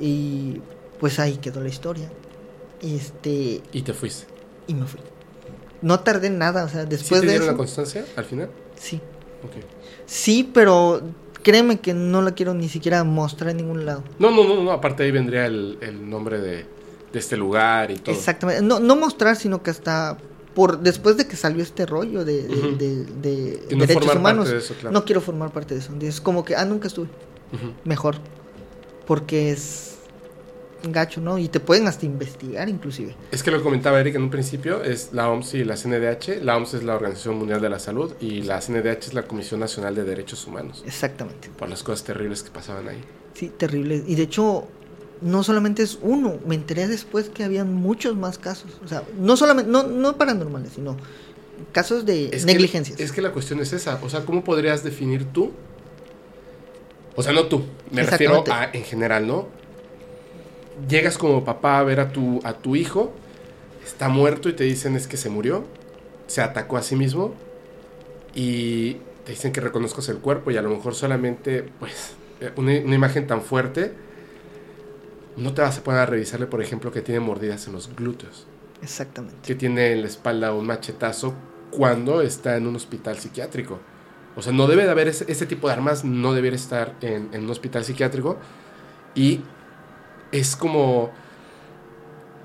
Y 0.00 0.62
pues 0.98 1.18
ahí 1.18 1.36
quedó 1.36 1.60
la 1.60 1.68
historia. 1.68 2.10
Este, 2.80 3.60
y 3.74 3.82
te 3.82 3.92
fuiste. 3.92 4.24
y 4.66 4.72
me 4.74 4.86
fui. 4.86 5.00
No 5.82 6.00
tardé 6.00 6.30
nada, 6.30 6.64
o 6.64 6.68
sea, 6.70 6.84
¿Sí 6.84 6.88
después 6.88 7.20
te 7.20 7.26
de 7.26 7.32
dieron 7.32 7.48
eso. 7.48 7.52
la 7.52 7.58
constancia 7.58 8.06
al 8.16 8.24
final? 8.24 8.48
Sí. 8.80 9.02
Sí, 10.06 10.48
pero 10.52 11.00
créeme 11.42 11.78
que 11.80 11.94
no 11.94 12.22
la 12.22 12.32
quiero 12.32 12.54
ni 12.54 12.68
siquiera 12.68 13.02
mostrar 13.04 13.50
en 13.50 13.58
ningún 13.58 13.86
lado. 13.86 14.02
No, 14.18 14.30
no, 14.30 14.44
no, 14.44 14.62
no, 14.62 14.70
aparte 14.72 15.02
ahí 15.04 15.10
vendría 15.10 15.46
el, 15.46 15.78
el 15.80 16.08
nombre 16.08 16.40
de, 16.40 16.64
de 17.12 17.18
este 17.18 17.36
lugar 17.36 17.90
y 17.90 17.96
todo. 17.96 18.14
Exactamente. 18.14 18.62
No, 18.62 18.80
no 18.80 18.96
mostrar, 18.96 19.36
sino 19.36 19.62
que 19.62 19.70
hasta 19.70 20.18
por 20.54 20.78
después 20.80 21.16
de 21.18 21.26
que 21.28 21.36
salió 21.36 21.62
este 21.62 21.84
rollo 21.84 22.24
de, 22.24 22.42
de, 22.48 22.54
Ujú. 22.56 22.76
de- 22.78 23.04
de 23.04 23.66
Y 23.70 23.74
no 23.76 23.86
derechos 23.86 24.14
humanos, 24.16 24.44
parte 24.46 24.52
de 24.52 24.58
eso, 24.64 24.74
claro. 24.80 24.92
no 24.94 25.04
quiero 25.04 25.20
formar 25.20 25.50
parte 25.52 25.74
de 25.74 25.80
eso. 25.80 25.92
Es 26.00 26.20
como 26.20 26.44
que, 26.46 26.56
ah, 26.56 26.64
nunca 26.64 26.86
estuve. 26.88 27.08
Mejor. 27.84 28.16
Porque 29.06 29.50
es 29.52 29.95
gacho, 30.84 31.20
¿no? 31.20 31.38
Y 31.38 31.48
te 31.48 31.58
pueden 31.60 31.86
hasta 31.88 32.06
investigar 32.06 32.68
inclusive. 32.68 33.14
Es 33.32 33.42
que 33.42 33.50
lo 33.50 33.62
comentaba 33.62 33.98
Eric 34.00 34.14
en 34.16 34.22
un 34.22 34.30
principio, 34.30 34.82
es 34.82 35.10
la 35.12 35.28
OMS 35.30 35.54
y 35.54 35.64
la 35.64 35.76
CNDH. 35.76 36.42
La 36.42 36.56
OMS 36.56 36.74
es 36.74 36.82
la 36.84 36.94
Organización 36.94 37.36
Mundial 37.38 37.60
de 37.60 37.68
la 37.70 37.78
Salud 37.78 38.12
y 38.20 38.42
la 38.42 38.60
CNDH 38.60 39.08
es 39.08 39.14
la 39.14 39.22
Comisión 39.22 39.60
Nacional 39.60 39.94
de 39.94 40.04
Derechos 40.04 40.46
Humanos. 40.46 40.82
Exactamente. 40.86 41.48
Por 41.56 41.68
las 41.68 41.82
cosas 41.82 42.04
terribles 42.04 42.42
que 42.42 42.50
pasaban 42.50 42.88
ahí. 42.88 43.00
Sí, 43.34 43.48
terrible. 43.56 44.02
Y 44.06 44.14
de 44.14 44.22
hecho, 44.22 44.68
no 45.22 45.42
solamente 45.42 45.82
es 45.82 45.98
uno, 46.02 46.36
me 46.46 46.54
enteré 46.54 46.86
después 46.88 47.30
que 47.30 47.42
habían 47.44 47.72
muchos 47.74 48.16
más 48.16 48.38
casos. 48.38 48.70
O 48.84 48.88
sea, 48.88 49.02
no 49.18 49.36
solamente, 49.36 49.70
no, 49.70 49.82
no 49.84 50.16
paranormales, 50.16 50.72
sino 50.74 50.96
casos 51.72 52.04
de 52.06 52.26
Es 52.26 52.44
que- 52.44 52.52
negligencias. 52.52 53.00
es 53.00 53.12
que 53.12 53.22
la 53.22 53.32
cuestión 53.32 53.60
es 53.60 53.72
esa. 53.72 53.98
O 54.02 54.08
sea, 54.10 54.24
¿cómo 54.24 54.44
podrías 54.44 54.84
definir 54.84 55.24
tú? 55.24 55.52
O 57.14 57.22
sea, 57.22 57.32
no 57.32 57.46
tú. 57.46 57.64
Me 57.90 58.02
refiero 58.02 58.44
a 58.50 58.68
en 58.72 58.84
general, 58.84 59.26
¿no? 59.26 59.48
Llegas 60.88 61.16
como 61.18 61.44
papá 61.44 61.78
a 61.78 61.84
ver 61.84 62.00
a 62.00 62.12
tu, 62.12 62.40
a 62.44 62.54
tu 62.54 62.76
hijo, 62.76 63.12
está 63.84 64.08
muerto 64.08 64.48
y 64.48 64.52
te 64.52 64.64
dicen 64.64 64.94
es 64.96 65.06
que 65.08 65.16
se 65.16 65.30
murió, 65.30 65.64
se 66.26 66.42
atacó 66.42 66.76
a 66.76 66.82
sí 66.82 66.96
mismo 66.96 67.34
y 68.34 68.94
te 69.24 69.32
dicen 69.32 69.52
que 69.52 69.60
reconozcas 69.60 70.08
el 70.08 70.18
cuerpo 70.18 70.50
y 70.50 70.56
a 70.56 70.62
lo 70.62 70.70
mejor 70.70 70.94
solamente, 70.94 71.62
pues, 71.80 72.14
eh, 72.40 72.52
una, 72.56 72.72
una 72.84 72.94
imagen 72.94 73.26
tan 73.26 73.40
fuerte, 73.42 73.94
no 75.36 75.54
te 75.54 75.62
vas 75.62 75.78
a 75.78 75.82
poner 75.82 76.00
a 76.00 76.06
revisarle, 76.06 76.46
por 76.46 76.62
ejemplo, 76.62 76.92
que 76.92 77.02
tiene 77.02 77.20
mordidas 77.20 77.66
en 77.66 77.72
los 77.74 77.94
glúteos 77.94 78.46
Exactamente. 78.82 79.36
que 79.42 79.54
tiene 79.54 79.92
en 79.92 80.02
la 80.02 80.08
espalda 80.08 80.52
un 80.52 80.66
machetazo 80.66 81.34
cuando 81.70 82.22
está 82.22 82.56
en 82.56 82.66
un 82.66 82.76
hospital 82.76 83.18
psiquiátrico. 83.18 83.80
O 84.36 84.42
sea, 84.42 84.52
no 84.52 84.66
debe 84.66 84.84
de 84.84 84.90
haber 84.90 85.08
ese, 85.08 85.24
ese 85.28 85.46
tipo 85.46 85.66
de 85.68 85.74
armas, 85.74 86.04
no 86.04 86.34
debería 86.34 86.56
estar 86.56 86.94
en, 87.00 87.30
en 87.32 87.44
un 87.44 87.50
hospital 87.50 87.84
psiquiátrico. 87.84 88.38
Y 89.14 89.40
es 90.32 90.56
como 90.56 91.10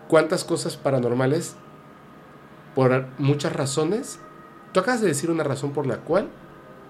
cuántas 0.08 0.44
cosas 0.44 0.78
paranormales, 0.78 1.56
por 2.76 3.08
muchas 3.18 3.54
razones, 3.54 4.20
tú 4.72 4.80
acabas 4.80 5.02
de 5.02 5.08
decir 5.08 5.30
una 5.30 5.44
razón 5.44 5.72
por 5.72 5.86
la 5.86 5.98
cual 5.98 6.30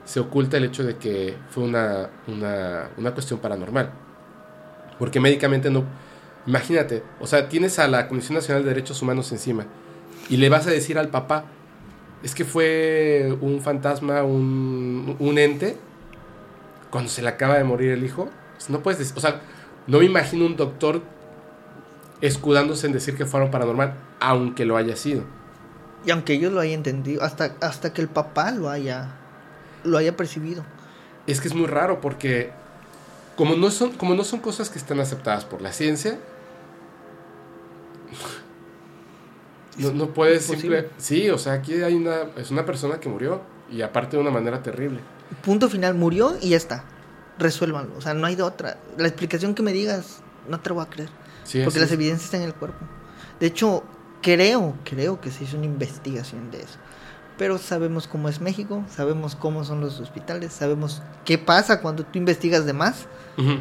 se 0.06 0.20
oculta 0.20 0.58
el 0.58 0.66
hecho 0.66 0.84
de 0.84 0.98
que 0.98 1.36
fue 1.50 1.64
una, 1.64 2.10
una, 2.28 2.90
una 2.98 3.14
cuestión 3.14 3.40
paranormal. 3.40 3.92
Porque 5.00 5.20
médicamente 5.20 5.72
no, 5.72 5.86
Imagínate, 6.48 7.04
o 7.20 7.28
sea, 7.28 7.50
tienes 7.50 7.78
a 7.78 7.88
la 7.88 8.08
Comisión 8.08 8.36
Nacional 8.36 8.64
de 8.64 8.70
Derechos 8.70 9.02
Humanos 9.02 9.32
encima 9.32 9.66
y 10.28 10.38
le 10.38 10.50
vas 10.50 10.66
a 10.66 10.72
decir 10.72 10.98
al 10.98 11.10
papá, 11.10 11.46
es 12.24 12.34
que 12.34 12.46
fue 12.46 13.38
un 13.42 13.62
fantasma, 13.62 14.24
un, 14.24 15.16
un 15.20 15.38
ente, 15.38 15.78
cuando 16.90 17.10
se 17.10 17.22
le 17.22 17.30
acaba 17.30 17.58
de 17.58 17.64
morir 17.64 17.92
el 17.92 18.04
hijo. 18.04 18.30
Pues 18.56 18.70
no 18.70 18.82
puedes 18.82 19.00
decir, 19.00 19.14
o 19.18 19.20
sea, 19.20 19.42
no 19.88 20.00
me 20.00 20.06
imagino 20.06 20.46
un 20.46 20.56
doctor 20.56 21.02
escudándose 22.22 22.88
en 22.88 22.94
decir 22.94 23.18
que 23.18 23.26
fueron 23.26 23.52
paranormal, 23.52 23.96
aunque 24.20 24.66
lo 24.66 24.78
haya 24.78 24.96
sido. 24.96 25.24
Y 26.06 26.12
aunque 26.12 26.34
ellos 26.34 26.52
lo 26.52 26.60
hayan 26.60 26.76
entendido, 26.76 27.24
hasta, 27.24 27.56
hasta 27.62 27.94
que 27.94 28.02
el 28.02 28.08
papá 28.08 28.52
lo 28.52 28.70
haya, 28.70 29.16
lo 29.84 29.98
haya 29.98 30.16
percibido. 30.16 30.64
Es 31.28 31.42
que 31.42 31.48
es 31.48 31.56
muy 31.56 31.68
raro 31.68 32.02
porque 32.02 32.52
como 33.36 33.56
no 33.56 33.72
son, 33.72 33.92
como 33.94 34.16
no 34.16 34.24
son 34.24 34.40
cosas 34.40 34.70
que 34.70 34.80
están 34.80 35.00
aceptadas 35.00 35.46
por 35.46 35.62
la 35.62 35.72
ciencia, 35.72 36.20
no, 39.78 39.92
no 39.92 40.08
puedes 40.10 40.46
simple... 40.46 40.90
Sí, 40.98 41.30
o 41.30 41.38
sea, 41.38 41.54
aquí 41.54 41.82
hay 41.82 41.94
una, 41.94 42.24
es 42.38 42.52
una 42.52 42.66
persona 42.66 43.00
que 43.00 43.10
murió 43.10 43.42
y 43.72 43.82
aparte 43.82 44.18
de 44.18 44.22
una 44.22 44.32
manera 44.32 44.62
terrible. 44.62 45.00
Punto 45.44 45.70
final, 45.70 45.96
murió 45.96 46.36
y 46.42 46.50
ya 46.50 46.58
está. 46.58 46.84
Resuélvanlo. 47.40 47.96
O 47.98 48.02
sea, 48.02 48.14
no 48.14 48.26
hay 48.28 48.36
de 48.36 48.44
otra. 48.44 48.78
La 48.98 49.08
explicación 49.08 49.56
que 49.56 49.64
me 49.64 49.74
digas, 49.74 50.20
no 50.48 50.60
te 50.60 50.70
lo 50.70 50.76
voy 50.76 50.86
a 50.86 50.90
creer. 50.90 51.10
Sí, 51.44 51.62
porque 51.64 51.80
las 51.80 51.92
evidencias 51.92 52.26
están 52.26 52.42
en 52.42 52.48
el 52.48 52.54
cuerpo. 52.54 52.86
De 53.40 53.48
hecho, 53.48 53.84
creo, 54.22 54.76
creo 54.84 55.20
que 55.22 55.32
se 55.32 55.44
hizo 55.46 55.58
una 55.58 55.66
investigación 55.66 56.52
de 56.52 56.62
eso. 56.62 56.78
Pero 57.38 57.58
sabemos 57.58 58.08
cómo 58.08 58.30
es 58.30 58.40
México, 58.40 58.84
sabemos 58.96 59.36
cómo 59.36 59.64
son 59.64 59.82
los 59.82 60.00
hospitales, 60.00 60.54
sabemos 60.54 61.02
qué 61.26 61.40
pasa 61.40 61.82
cuando 61.82 62.04
tú 62.06 62.20
investigas 62.20 62.66
de 62.66 62.74
más. 62.74 63.08
No 63.38 63.56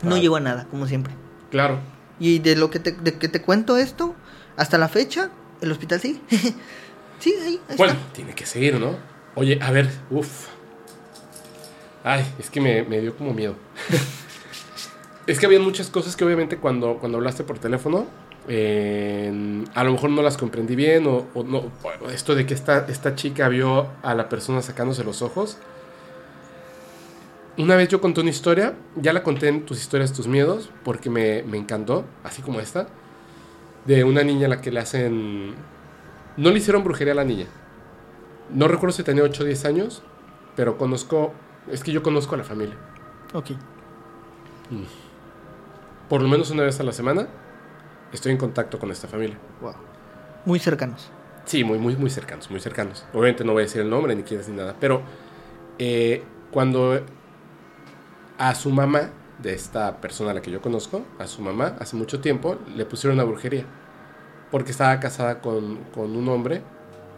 Claro. 0.00 0.16
llegó 0.18 0.36
a 0.36 0.40
nada, 0.40 0.66
como 0.70 0.86
siempre. 0.86 1.14
Claro. 1.50 1.80
Y 2.18 2.38
de 2.40 2.56
lo 2.56 2.68
que 2.70 2.78
te, 2.80 2.92
de 2.92 3.14
que 3.18 3.28
te 3.28 3.40
cuento 3.40 3.76
esto, 3.78 4.14
hasta 4.56 4.76
la 4.76 4.88
fecha, 4.88 5.30
el 5.62 5.72
hospital 5.72 6.00
sí. 6.00 6.20
sí, 7.18 7.34
ahí, 7.42 7.60
ahí 7.68 7.76
Bueno, 7.76 7.94
está. 7.94 8.12
tiene 8.12 8.34
que 8.34 8.44
seguir, 8.44 8.78
¿no? 8.78 8.96
Oye, 9.34 9.58
a 9.62 9.70
ver, 9.70 9.88
uff. 10.10 10.48
Ay, 12.08 12.24
es 12.38 12.50
que 12.50 12.60
me, 12.60 12.84
me 12.84 13.00
dio 13.00 13.16
como 13.16 13.34
miedo. 13.34 13.56
es 15.26 15.40
que 15.40 15.46
había 15.46 15.58
muchas 15.58 15.90
cosas 15.90 16.14
que 16.14 16.24
obviamente 16.24 16.56
cuando, 16.56 16.98
cuando 16.98 17.18
hablaste 17.18 17.42
por 17.42 17.58
teléfono, 17.58 18.06
a 18.46 19.84
lo 19.84 19.90
mejor 19.92 20.10
no 20.10 20.22
las 20.22 20.36
comprendí 20.36 20.76
bien 20.76 21.04
o, 21.08 21.26
no. 21.42 21.72
Esto 22.12 22.36
de 22.36 22.46
que 22.46 22.54
esta, 22.54 22.86
esta 22.88 23.16
chica 23.16 23.48
vio 23.48 23.88
a 24.04 24.14
la 24.14 24.28
persona 24.28 24.62
sacándose 24.62 25.02
los 25.02 25.20
ojos. 25.20 25.58
Una 27.58 27.74
vez 27.74 27.88
yo 27.88 28.00
conté 28.00 28.20
una 28.20 28.30
historia, 28.30 28.74
ya 28.94 29.12
la 29.12 29.24
conté 29.24 29.48
en 29.48 29.66
tus 29.66 29.80
historias, 29.80 30.12
tus 30.12 30.28
miedos, 30.28 30.70
porque 30.84 31.10
me, 31.10 31.42
me 31.42 31.56
encantó, 31.56 32.04
así 32.22 32.40
como 32.40 32.60
esta, 32.60 32.86
de 33.84 34.04
una 34.04 34.22
niña 34.22 34.46
a 34.46 34.50
la 34.50 34.60
que 34.60 34.70
le 34.70 34.78
hacen... 34.78 35.56
No 36.36 36.52
le 36.52 36.58
hicieron 36.58 36.84
brujería 36.84 37.14
a 37.14 37.16
la 37.16 37.24
niña. 37.24 37.46
No 38.54 38.68
recuerdo 38.68 38.94
si 38.94 39.02
tenía 39.02 39.24
8 39.24 39.42
o 39.42 39.46
10 39.46 39.64
años, 39.64 40.02
pero 40.54 40.78
conozco, 40.78 41.32
es 41.70 41.82
que 41.82 41.92
yo 41.92 42.02
conozco 42.02 42.34
a 42.34 42.38
la 42.38 42.44
familia. 42.44 42.76
Ok. 43.32 43.50
Por 46.08 46.22
lo 46.22 46.28
menos 46.28 46.50
una 46.50 46.62
vez 46.62 46.78
a 46.80 46.82
la 46.82 46.92
semana 46.92 47.28
estoy 48.12 48.32
en 48.32 48.38
contacto 48.38 48.78
con 48.78 48.90
esta 48.90 49.08
familia. 49.08 49.38
Wow. 49.60 49.74
Muy 50.44 50.58
cercanos. 50.58 51.10
Sí, 51.44 51.62
muy, 51.64 51.78
muy, 51.78 51.96
muy 51.96 52.10
cercanos, 52.10 52.50
muy 52.50 52.60
cercanos. 52.60 53.04
Obviamente 53.12 53.44
no 53.44 53.52
voy 53.52 53.62
a 53.62 53.66
decir 53.66 53.80
el 53.82 53.90
nombre 53.90 54.14
ni 54.14 54.22
quieres 54.22 54.48
ni 54.48 54.56
nada, 54.56 54.74
pero 54.80 55.02
eh, 55.78 56.22
cuando 56.50 57.00
a 58.38 58.54
su 58.54 58.70
mamá, 58.70 59.10
de 59.38 59.54
esta 59.54 60.00
persona 60.00 60.30
a 60.30 60.34
la 60.34 60.42
que 60.42 60.50
yo 60.50 60.60
conozco, 60.60 61.04
a 61.18 61.26
su 61.26 61.42
mamá, 61.42 61.76
hace 61.78 61.94
mucho 61.96 62.20
tiempo, 62.20 62.58
le 62.74 62.84
pusieron 62.84 63.18
una 63.18 63.24
brujería. 63.24 63.64
Porque 64.50 64.70
estaba 64.70 64.98
casada 65.00 65.40
con, 65.40 65.76
con 65.94 66.16
un 66.16 66.28
hombre 66.28 66.62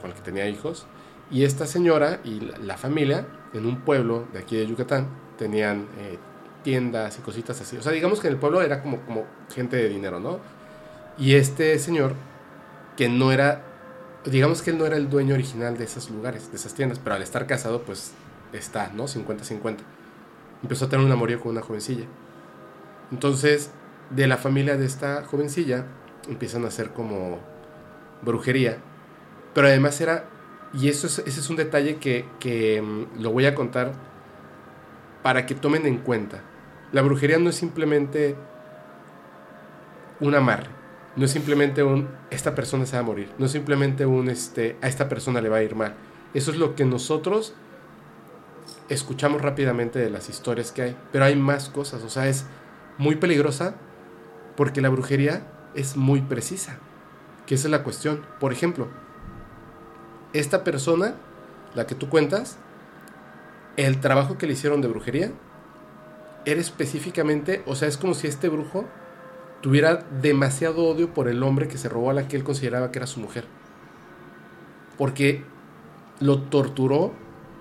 con 0.01 0.11
el 0.11 0.17
que 0.17 0.23
tenía 0.23 0.49
hijos. 0.49 0.87
Y 1.31 1.45
esta 1.45 1.67
señora 1.67 2.21
y 2.25 2.41
la, 2.41 2.59
la 2.59 2.77
familia, 2.77 3.27
en 3.53 3.67
un 3.67 3.81
pueblo 3.81 4.27
de 4.33 4.41
aquí 4.41 4.57
de 4.57 4.67
Yucatán, 4.67 5.09
tenían 5.37 5.87
eh, 5.99 6.19
tiendas 6.63 7.19
y 7.19 7.23
cositas 7.23 7.61
así. 7.61 7.77
O 7.77 7.83
sea, 7.83 7.93
digamos 7.93 8.21
que 8.21 8.29
en 8.29 8.35
el 8.35 8.41
pueblo 8.41 8.63
era 8.63 8.83
como, 8.83 9.01
como 9.03 9.25
gente 9.55 9.77
de 9.77 9.89
dinero, 9.89 10.21
¿no? 10.21 10.39
Y 11.19 11.35
este 11.35 11.79
señor, 11.79 12.15
que 12.97 13.09
no 13.09 13.33
era 13.33 13.63
digamos 14.25 14.63
que 14.63 14.71
él 14.71 14.79
no 14.79 14.87
era 14.87 14.97
el 14.97 15.09
dueño 15.09 15.35
original 15.35 15.77
de 15.77 15.85
esos 15.85 16.11
lugares, 16.11 16.51
de 16.51 16.57
esas 16.57 16.75
tiendas, 16.75 16.99
pero 16.99 17.17
al 17.17 17.23
estar 17.23 17.47
casado, 17.47 17.83
pues 17.83 18.13
está, 18.53 18.91
¿no? 18.95 19.05
50-50. 19.05 19.79
Empezó 20.63 20.87
a 20.87 20.89
tener 20.89 21.05
un 21.05 21.13
amorío 21.13 21.41
con 21.41 21.53
una 21.53 21.63
jovencilla. 21.63 22.05
Entonces, 23.11 23.71
de 24.11 24.27
la 24.27 24.37
familia 24.37 24.77
de 24.77 24.87
esta 24.87 25.25
jovencilla, 25.25 25.87
empiezan 26.29 26.65
a 26.65 26.69
hacer 26.69 26.91
como 26.91 27.39
brujería. 28.23 28.79
Pero 29.55 29.69
además 29.69 30.01
era, 30.01 30.25
y 30.73 30.89
eso 30.89 31.07
es, 31.07 31.19
ese 31.21 31.41
es 31.41 31.51
un 31.51 31.57
detalle 31.57 31.97
que, 31.97 32.27
que 32.41 32.83
mm, 32.83 33.23
lo 33.23 33.31
voy 33.31 33.47
a 33.47 33.55
contar 33.55 33.93
para 35.23 35.47
que 35.47 35.55
tomen 35.55 35.87
en 35.87 35.99
cuenta. 35.99 36.43
La 36.93 37.03
brujería 37.03 37.39
no 37.39 37.51
es 37.51 37.57
simplemente 37.57 38.37
un 40.21 40.35
amarre. 40.35 40.69
No 41.17 41.25
es 41.25 41.31
simplemente 41.33 41.83
un, 41.83 42.09
esta 42.31 42.55
persona 42.55 42.87
se 42.87 42.97
va 42.97 43.01
a 43.01 43.03
morir. 43.03 43.31
No 43.39 43.47
es 43.47 43.53
simplemente 43.53 44.07
un, 44.07 44.29
este, 44.29 44.77
a 44.83 44.89
esta 44.89 45.09
persona 45.09 45.41
le 45.41 45.49
va 45.49 45.59
a 45.59 45.63
ir 45.63 45.75
mal. 45.75 45.95
Eso 46.35 46.51
es 46.51 46.59
lo 46.59 46.75
que 46.75 46.85
nosotros 46.85 47.55
escuchamos 48.89 49.43
rápidamente 49.43 49.99
de 49.99 50.11
las 50.11 50.29
historias 50.29 50.71
que 50.71 50.83
hay. 50.83 50.97
Pero 51.11 51.25
hay 51.25 51.35
más 51.35 51.71
cosas. 51.71 52.03
O 52.05 52.09
sea, 52.09 52.29
es 52.29 52.47
muy 52.99 53.17
peligrosa 53.17 53.75
porque 54.57 54.81
la 54.81 54.91
brujería 54.91 55.47
es 55.75 55.97
muy 55.97 56.21
precisa. 56.21 56.79
Que 57.47 57.55
esa 57.55 57.67
es 57.67 57.73
la 57.73 57.83
cuestión. 57.83 58.23
Por 58.39 58.53
ejemplo, 58.53 58.89
esta 60.33 60.65
persona, 60.65 61.15
la 61.75 61.87
que 61.87 61.95
tú 61.95 62.09
cuentas, 62.09 62.59
el 63.77 64.01
trabajo 64.01 64.39
que 64.39 64.47
le 64.47 64.55
hicieron 64.55 64.81
de 64.81 64.89
brujería 64.89 65.31
era 66.45 66.61
específicamente, 66.61 67.63
o 67.67 67.75
sea, 67.75 67.89
es 67.89 67.97
como 67.97 68.15
si 68.15 68.27
este 68.27 68.49
brujo 68.49 68.85
tuviera 69.61 70.05
demasiado 70.23 70.85
odio 70.85 71.13
por 71.13 71.29
el 71.29 71.43
hombre 71.43 71.69
que 71.69 71.79
se 71.79 71.89
robó 71.89 72.11
a 72.11 72.15
la 72.15 72.29
que 72.29 72.37
él 72.37 72.45
consideraba 72.45 72.91
que 72.91 72.99
era 72.99 73.07
su 73.07 73.21
mujer. 73.21 73.45
Porque 74.97 75.45
lo 76.21 76.43
torturó 76.43 77.13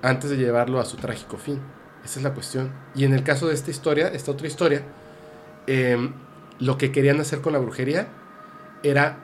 antes 0.02 0.30
de 0.30 0.38
llevarlo 0.38 0.80
a 0.80 0.86
su 0.86 0.98
trágico 0.98 1.38
fin. 1.38 1.60
Esa 2.04 2.20
es 2.20 2.24
la 2.24 2.34
cuestión. 2.34 2.72
Y 2.96 3.04
en 3.04 3.14
el 3.14 3.24
caso 3.24 3.48
de 3.48 3.54
esta 3.54 3.72
historia, 3.72 4.08
esta 4.08 4.32
otra 4.32 4.48
historia, 4.48 4.84
eh, 5.68 6.12
lo 6.60 6.78
que 6.78 6.92
querían 6.92 7.20
hacer 7.20 7.42
con 7.42 7.54
la 7.54 7.60
brujería 7.60 8.08
era 8.84 9.20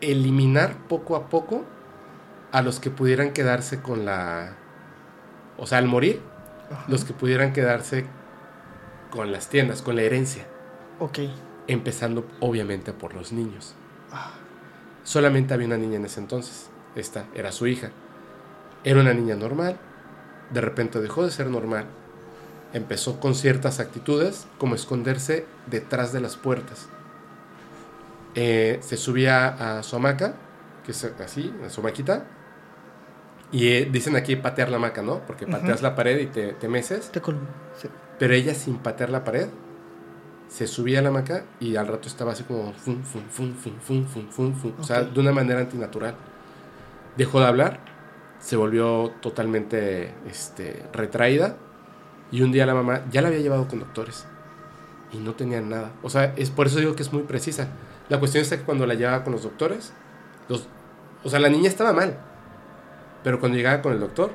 eliminar 0.00 0.76
poco 0.88 1.16
a 1.16 1.28
poco 1.28 1.64
a 2.52 2.62
los 2.62 2.80
que 2.80 2.90
pudieran 2.90 3.32
quedarse 3.32 3.80
con 3.80 4.04
la... 4.04 4.54
O 5.56 5.66
sea, 5.66 5.78
al 5.78 5.88
morir, 5.88 6.20
los 6.86 7.04
que 7.04 7.12
pudieran 7.12 7.52
quedarse 7.52 8.06
con 9.10 9.32
las 9.32 9.48
tiendas, 9.48 9.82
con 9.82 9.96
la 9.96 10.02
herencia. 10.02 10.46
Ok. 10.98 11.18
Empezando 11.66 12.26
obviamente 12.40 12.92
por 12.92 13.14
los 13.14 13.32
niños. 13.32 13.74
Solamente 15.04 15.54
había 15.54 15.66
una 15.66 15.76
niña 15.76 15.96
en 15.96 16.04
ese 16.04 16.20
entonces. 16.20 16.70
Esta 16.94 17.26
era 17.34 17.52
su 17.52 17.66
hija. 17.66 17.90
Era 18.84 19.00
una 19.00 19.14
niña 19.14 19.34
normal. 19.34 19.78
De 20.50 20.60
repente 20.60 21.00
dejó 21.00 21.24
de 21.24 21.30
ser 21.30 21.48
normal. 21.48 21.86
Empezó 22.72 23.18
con 23.18 23.34
ciertas 23.34 23.80
actitudes, 23.80 24.46
como 24.58 24.74
esconderse 24.74 25.46
detrás 25.66 26.12
de 26.12 26.20
las 26.20 26.36
puertas. 26.36 26.88
Eh, 28.34 28.78
se 28.82 28.96
subía 28.96 29.78
a 29.78 29.82
su 29.82 29.96
hamaca, 29.96 30.34
que 30.84 30.92
es 30.92 31.04
así, 31.04 31.54
a 31.66 31.70
su 31.70 31.82
maquita. 31.82 32.26
Y 33.50 33.68
eh, 33.68 33.88
dicen 33.90 34.16
aquí 34.16 34.36
patear 34.36 34.68
la 34.70 34.76
hamaca, 34.76 35.02
¿no? 35.02 35.20
Porque 35.26 35.46
pateas 35.46 35.78
Ujú. 35.78 35.82
la 35.84 35.94
pared 35.94 36.18
y 36.18 36.26
te, 36.26 36.52
te 36.52 36.68
meces. 36.68 37.10
Te 37.10 37.20
sí. 37.20 37.88
Pero 38.18 38.34
ella 38.34 38.54
sin 38.54 38.76
patear 38.78 39.10
la 39.10 39.24
pared 39.24 39.48
se 40.48 40.66
subía 40.66 40.98
a 40.98 41.02
la 41.02 41.10
hamaca 41.10 41.44
y 41.60 41.76
al 41.76 41.86
rato 41.86 42.08
estaba 42.08 42.32
así 42.32 42.42
como 42.44 42.72
fum. 42.72 43.02
O 44.78 44.82
sea, 44.82 45.02
de 45.02 45.20
una 45.20 45.32
manera 45.32 45.60
antinatural. 45.60 46.14
Dejó 47.16 47.40
de 47.40 47.46
hablar, 47.46 47.80
se 48.38 48.56
volvió 48.56 49.12
totalmente 49.20 50.14
este, 50.28 50.84
retraída 50.92 51.56
y 52.30 52.42
un 52.42 52.52
día 52.52 52.66
la 52.66 52.74
mamá 52.74 53.02
ya 53.10 53.22
la 53.22 53.28
había 53.28 53.40
llevado 53.40 53.66
con 53.68 53.80
doctores 53.80 54.26
y 55.12 55.18
no 55.18 55.34
tenían 55.34 55.68
nada. 55.68 55.92
O 56.02 56.10
sea, 56.10 56.32
es 56.36 56.50
por 56.50 56.66
eso 56.66 56.78
digo 56.78 56.94
que 56.94 57.02
es 57.02 57.12
muy 57.12 57.22
precisa. 57.22 57.68
La 58.08 58.18
cuestión 58.18 58.42
está 58.42 58.56
que 58.56 58.62
cuando 58.64 58.86
la 58.86 58.94
llevaba 58.94 59.24
con 59.24 59.32
los 59.32 59.42
doctores, 59.42 59.92
los, 60.48 60.68
o 61.24 61.28
sea, 61.30 61.40
la 61.40 61.48
niña 61.48 61.68
estaba 61.68 61.92
mal, 61.92 62.18
pero 63.22 63.40
cuando 63.40 63.56
llegaba 63.56 63.82
con 63.82 63.92
el 63.92 64.00
doctor, 64.00 64.32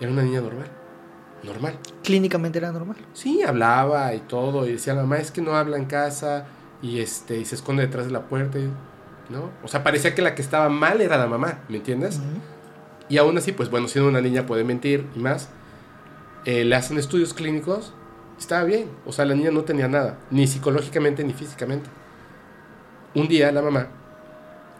era 0.00 0.10
una 0.10 0.22
niña 0.22 0.40
normal. 0.40 0.66
Normal. 1.42 1.78
Clínicamente 2.02 2.58
era 2.58 2.72
normal. 2.72 2.96
Sí, 3.12 3.42
hablaba 3.42 4.14
y 4.14 4.20
todo, 4.20 4.66
y 4.66 4.72
decía, 4.72 4.94
la 4.94 5.02
mamá 5.02 5.18
es 5.18 5.30
que 5.30 5.40
no 5.40 5.54
habla 5.56 5.76
en 5.76 5.84
casa, 5.86 6.46
y 6.82 7.00
este, 7.00 7.38
y 7.38 7.44
se 7.44 7.54
esconde 7.54 7.82
detrás 7.86 8.06
de 8.06 8.12
la 8.12 8.22
puerta, 8.22 8.58
y- 8.58 8.70
¿no? 9.30 9.50
O 9.62 9.68
sea, 9.68 9.82
parecía 9.84 10.14
que 10.14 10.22
la 10.22 10.34
que 10.34 10.42
estaba 10.42 10.68
mal 10.68 11.00
era 11.00 11.16
la 11.18 11.26
mamá, 11.26 11.60
¿me 11.68 11.76
entiendes? 11.76 12.20
Y 13.08 13.18
aún 13.18 13.36
así, 13.38 13.52
pues 13.52 13.70
bueno, 13.70 13.88
siendo 13.88 14.08
una 14.10 14.20
niña 14.20 14.46
puede 14.46 14.64
mentir 14.64 15.06
y 15.14 15.18
más. 15.18 15.48
Eh, 16.44 16.64
le 16.64 16.74
hacen 16.76 16.98
estudios 16.98 17.34
clínicos 17.34 17.92
Estaba 18.38 18.62
bien. 18.64 18.88
O 19.04 19.12
sea, 19.12 19.24
la 19.24 19.34
niña 19.34 19.50
no 19.50 19.62
tenía 19.64 19.88
nada, 19.88 20.16
ni 20.30 20.46
psicológicamente 20.46 21.24
ni 21.24 21.32
físicamente. 21.32 21.90
Un 23.14 23.26
día 23.26 23.50
la 23.50 23.62
mamá, 23.62 23.88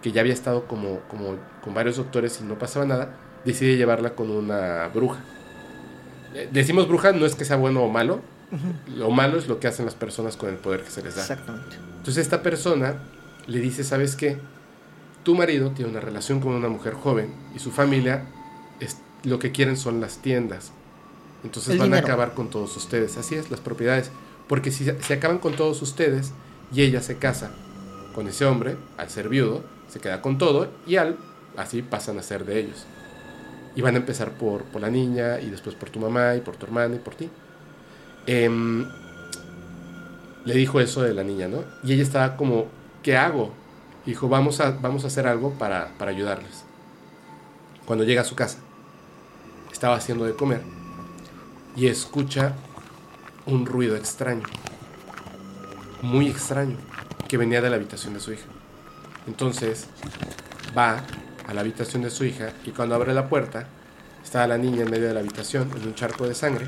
que 0.03 0.13
ya 0.13 0.21
había 0.21 0.33
estado 0.35 0.67
como, 0.67 1.01
como 1.09 1.37
con 1.63 1.75
varios 1.75 1.97
doctores 1.97 2.41
y 2.41 2.45
no 2.45 2.59
pasaba 2.59 2.87
nada, 2.87 3.17
decide 3.45 3.77
llevarla 3.77 4.15
con 4.15 4.31
una 4.31 4.89
bruja. 4.89 5.21
Eh, 6.35 6.49
Decimos 6.53 6.89
bruja 6.89 7.13
no 7.13 7.27
es 7.27 7.35
que 7.35 7.45
sea 7.45 7.57
bueno 7.57 7.83
o 7.83 7.89
malo, 7.89 8.21
lo 8.97 9.11
malo 9.11 9.39
es 9.39 9.47
lo 9.49 9.61
que 9.61 9.67
hacen 9.69 9.85
las 9.85 9.95
personas 9.95 10.37
con 10.37 10.49
el 10.49 10.57
poder 10.57 10.83
que 10.83 10.91
se 10.91 11.03
les 11.03 11.15
da. 11.17 11.23
Exactamente. 11.23 11.77
Entonces 11.99 12.19
esta 12.19 12.43
persona 12.43 12.97
le 13.47 13.61
dice, 13.61 13.85
¿sabes 13.85 14.17
qué? 14.17 14.39
Tu 15.25 15.35
marido 15.35 15.73
tiene 15.73 15.91
una 15.91 16.01
relación 16.01 16.41
con 16.41 16.53
una 16.55 16.69
mujer 16.69 16.95
joven 16.95 17.35
y 17.55 17.59
su 17.59 17.71
familia 17.71 18.25
es, 18.81 18.99
lo 19.25 19.39
que 19.39 19.53
quieren 19.53 19.77
son 19.77 20.01
las 20.01 20.19
tiendas. 20.19 20.73
Entonces 21.45 21.73
El 21.75 21.79
van 21.81 21.89
dinero. 21.89 22.07
a 22.07 22.09
acabar 22.09 22.35
con 22.35 22.49
todos 22.51 22.77
ustedes. 22.77 23.17
Así 23.19 23.35
es, 23.35 23.51
las 23.51 23.61
propiedades. 23.61 24.11
Porque 24.49 24.71
si 24.71 24.85
se 24.85 25.13
acaban 25.13 25.39
con 25.39 25.55
todos 25.55 25.83
ustedes 25.83 26.33
y 26.73 26.83
ella 26.83 27.03
se 27.03 27.17
casa 27.19 27.51
con 28.15 28.29
ese 28.29 28.47
hombre, 28.47 28.77
al 28.97 29.11
ser 29.11 29.29
viudo, 29.29 29.63
se 29.89 30.01
queda 30.01 30.21
con 30.21 30.39
todo 30.39 30.69
y 30.87 30.97
así 31.57 31.83
pasan 31.83 32.19
a 32.19 32.23
ser 32.23 32.45
de 32.45 32.61
ellos. 32.61 32.87
Y 33.75 33.83
van 33.83 33.95
a 33.95 33.99
empezar 33.99 34.33
por, 34.33 34.65
la 34.81 34.91
niña 34.91 35.41
y 35.41 35.51
después 35.51 35.75
por 35.75 35.91
tu 35.91 36.01
mamá 36.01 36.35
y 36.35 36.41
por 36.41 36.57
tu 36.57 36.67
hermana 36.67 36.97
y 36.97 36.99
por 36.99 37.15
ti. 37.15 37.29
Em, 38.27 38.87
le 40.45 40.55
dijo 40.55 40.81
eso 40.81 41.03
de 41.03 41.15
la 41.15 41.23
niña, 41.23 41.49
¿no? 41.49 41.65
Y 41.85 41.93
ella 41.93 42.03
estaba 42.03 42.37
como, 42.37 42.67
¿qué 43.03 43.17
hago? 43.17 43.53
Dijo, 44.05 44.29
vamos 44.29 44.61
a, 44.61 44.79
hacer 45.07 45.27
algo 45.27 45.53
para 45.53 45.93
ayudarles. 46.01 46.65
Cuando 47.89 48.05
llega 48.05 48.21
a 48.21 48.25
su 48.25 48.35
casa, 48.35 48.59
estaba 49.73 49.97
haciendo 49.97 50.25
de 50.25 50.35
comer 50.35 50.61
y 51.75 51.87
escucha 51.87 52.55
un 53.47 53.65
ruido 53.65 53.97
extraño, 53.97 54.43
muy 56.03 56.29
extraño, 56.29 56.77
que 57.29 57.39
venía 57.39 57.63
de 57.63 57.71
la 57.71 57.77
habitación 57.77 58.13
de 58.13 58.21
su 58.21 58.33
hija. 58.33 58.58
Entonces 59.29 59.87
va 60.77 61.05
a 61.47 61.55
la 61.55 61.61
habitación 61.61 62.03
de 62.03 62.11
su 62.11 62.25
hija 62.25 62.53
y 62.65 62.71
cuando 62.71 62.95
abre 62.95 63.13
la 63.15 63.29
puerta, 63.29 63.69
estaba 64.25 64.47
la 64.47 64.59
niña 64.59 64.83
en 64.83 64.91
medio 64.91 65.07
de 65.09 65.15
la 65.15 65.21
habitación 65.21 65.71
en 65.77 65.87
un 65.87 65.95
charco 65.95 66.27
de 66.27 66.35
sangre 66.35 66.67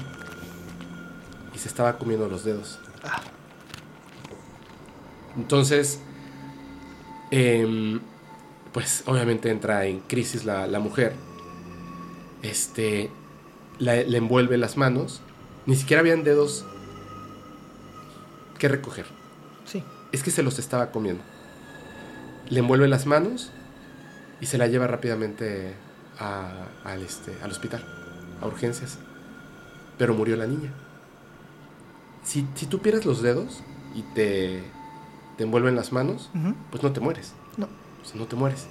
y 1.54 1.58
se 1.58 1.68
estaba 1.68 1.98
comiendo 1.98 2.28
los 2.28 2.44
dedos. 2.44 2.78
Entonces, 5.36 6.00
em, 7.30 8.00
pues 8.72 9.02
obviamente 9.06 9.50
entra 9.50 9.86
en 9.86 10.00
crisis 10.00 10.44
la, 10.44 10.66
la 10.66 10.78
mujer. 10.80 11.14
Este, 12.42 13.11
la- 13.78 13.96
le 14.02 14.18
envuelve 14.18 14.56
las 14.58 14.76
manos. 14.76 15.22
Ni 15.66 15.76
siquiera 15.76 16.00
habían 16.00 16.24
dedos 16.24 16.64
que 18.58 18.68
recoger. 18.68 19.06
Sí. 19.64 19.82
Es 20.12 20.22
que 20.22 20.30
se 20.30 20.42
los 20.42 20.58
estaba 20.58 20.90
comiendo. 20.90 21.22
Le 22.51 22.61
envuelve 22.61 22.88
las 22.88 23.07
manos 23.07 23.51
y 24.40 24.46
se 24.46 24.59
la 24.59 24.66
lleva 24.66 24.86
rápidamente 24.86 25.74
a- 26.18 26.66
al, 26.84 27.03
este, 27.03 27.32
al 27.42 27.51
hospital, 27.51 27.84
a 28.42 28.46
urgencias. 28.46 28.98
Pero 29.98 30.14
murió 30.14 30.36
la 30.36 30.46
niña. 30.46 30.72
Si, 32.24 32.46
si 32.55 32.66
tú 32.66 32.80
pierdes 32.80 33.07
los 33.07 33.22
dedos 33.22 33.62
y 33.94 34.03
te, 34.14 34.62
te 35.36 35.44
envuelven 35.44 35.76
las 35.76 35.92
manos, 35.92 36.30
pues 36.70 36.82
no 36.82 36.92
te 36.92 37.01
mueres. 37.01 37.32
No. 37.57 37.68
Sea, 38.05 38.16
no 38.20 38.26
te 38.26 38.36
mueres. 38.36 38.66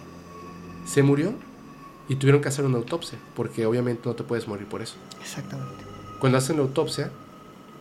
Se 0.86 1.04
murió 1.04 1.34
y 2.08 2.16
tuvieron 2.16 2.42
que 2.42 2.48
hacer 2.48 2.66
una 2.66 2.78
autopsia, 2.78 3.18
porque 3.36 3.66
obviamente 3.66 4.02
no 4.06 4.16
te 4.16 4.24
puedes 4.24 4.48
morir 4.48 4.68
por 4.68 4.82
eso. 4.82 4.96
Exactamente. 5.22 5.84
Cuando 6.20 6.38
hacen 6.38 6.58
la 6.58 6.64
autopsia, 6.64 7.12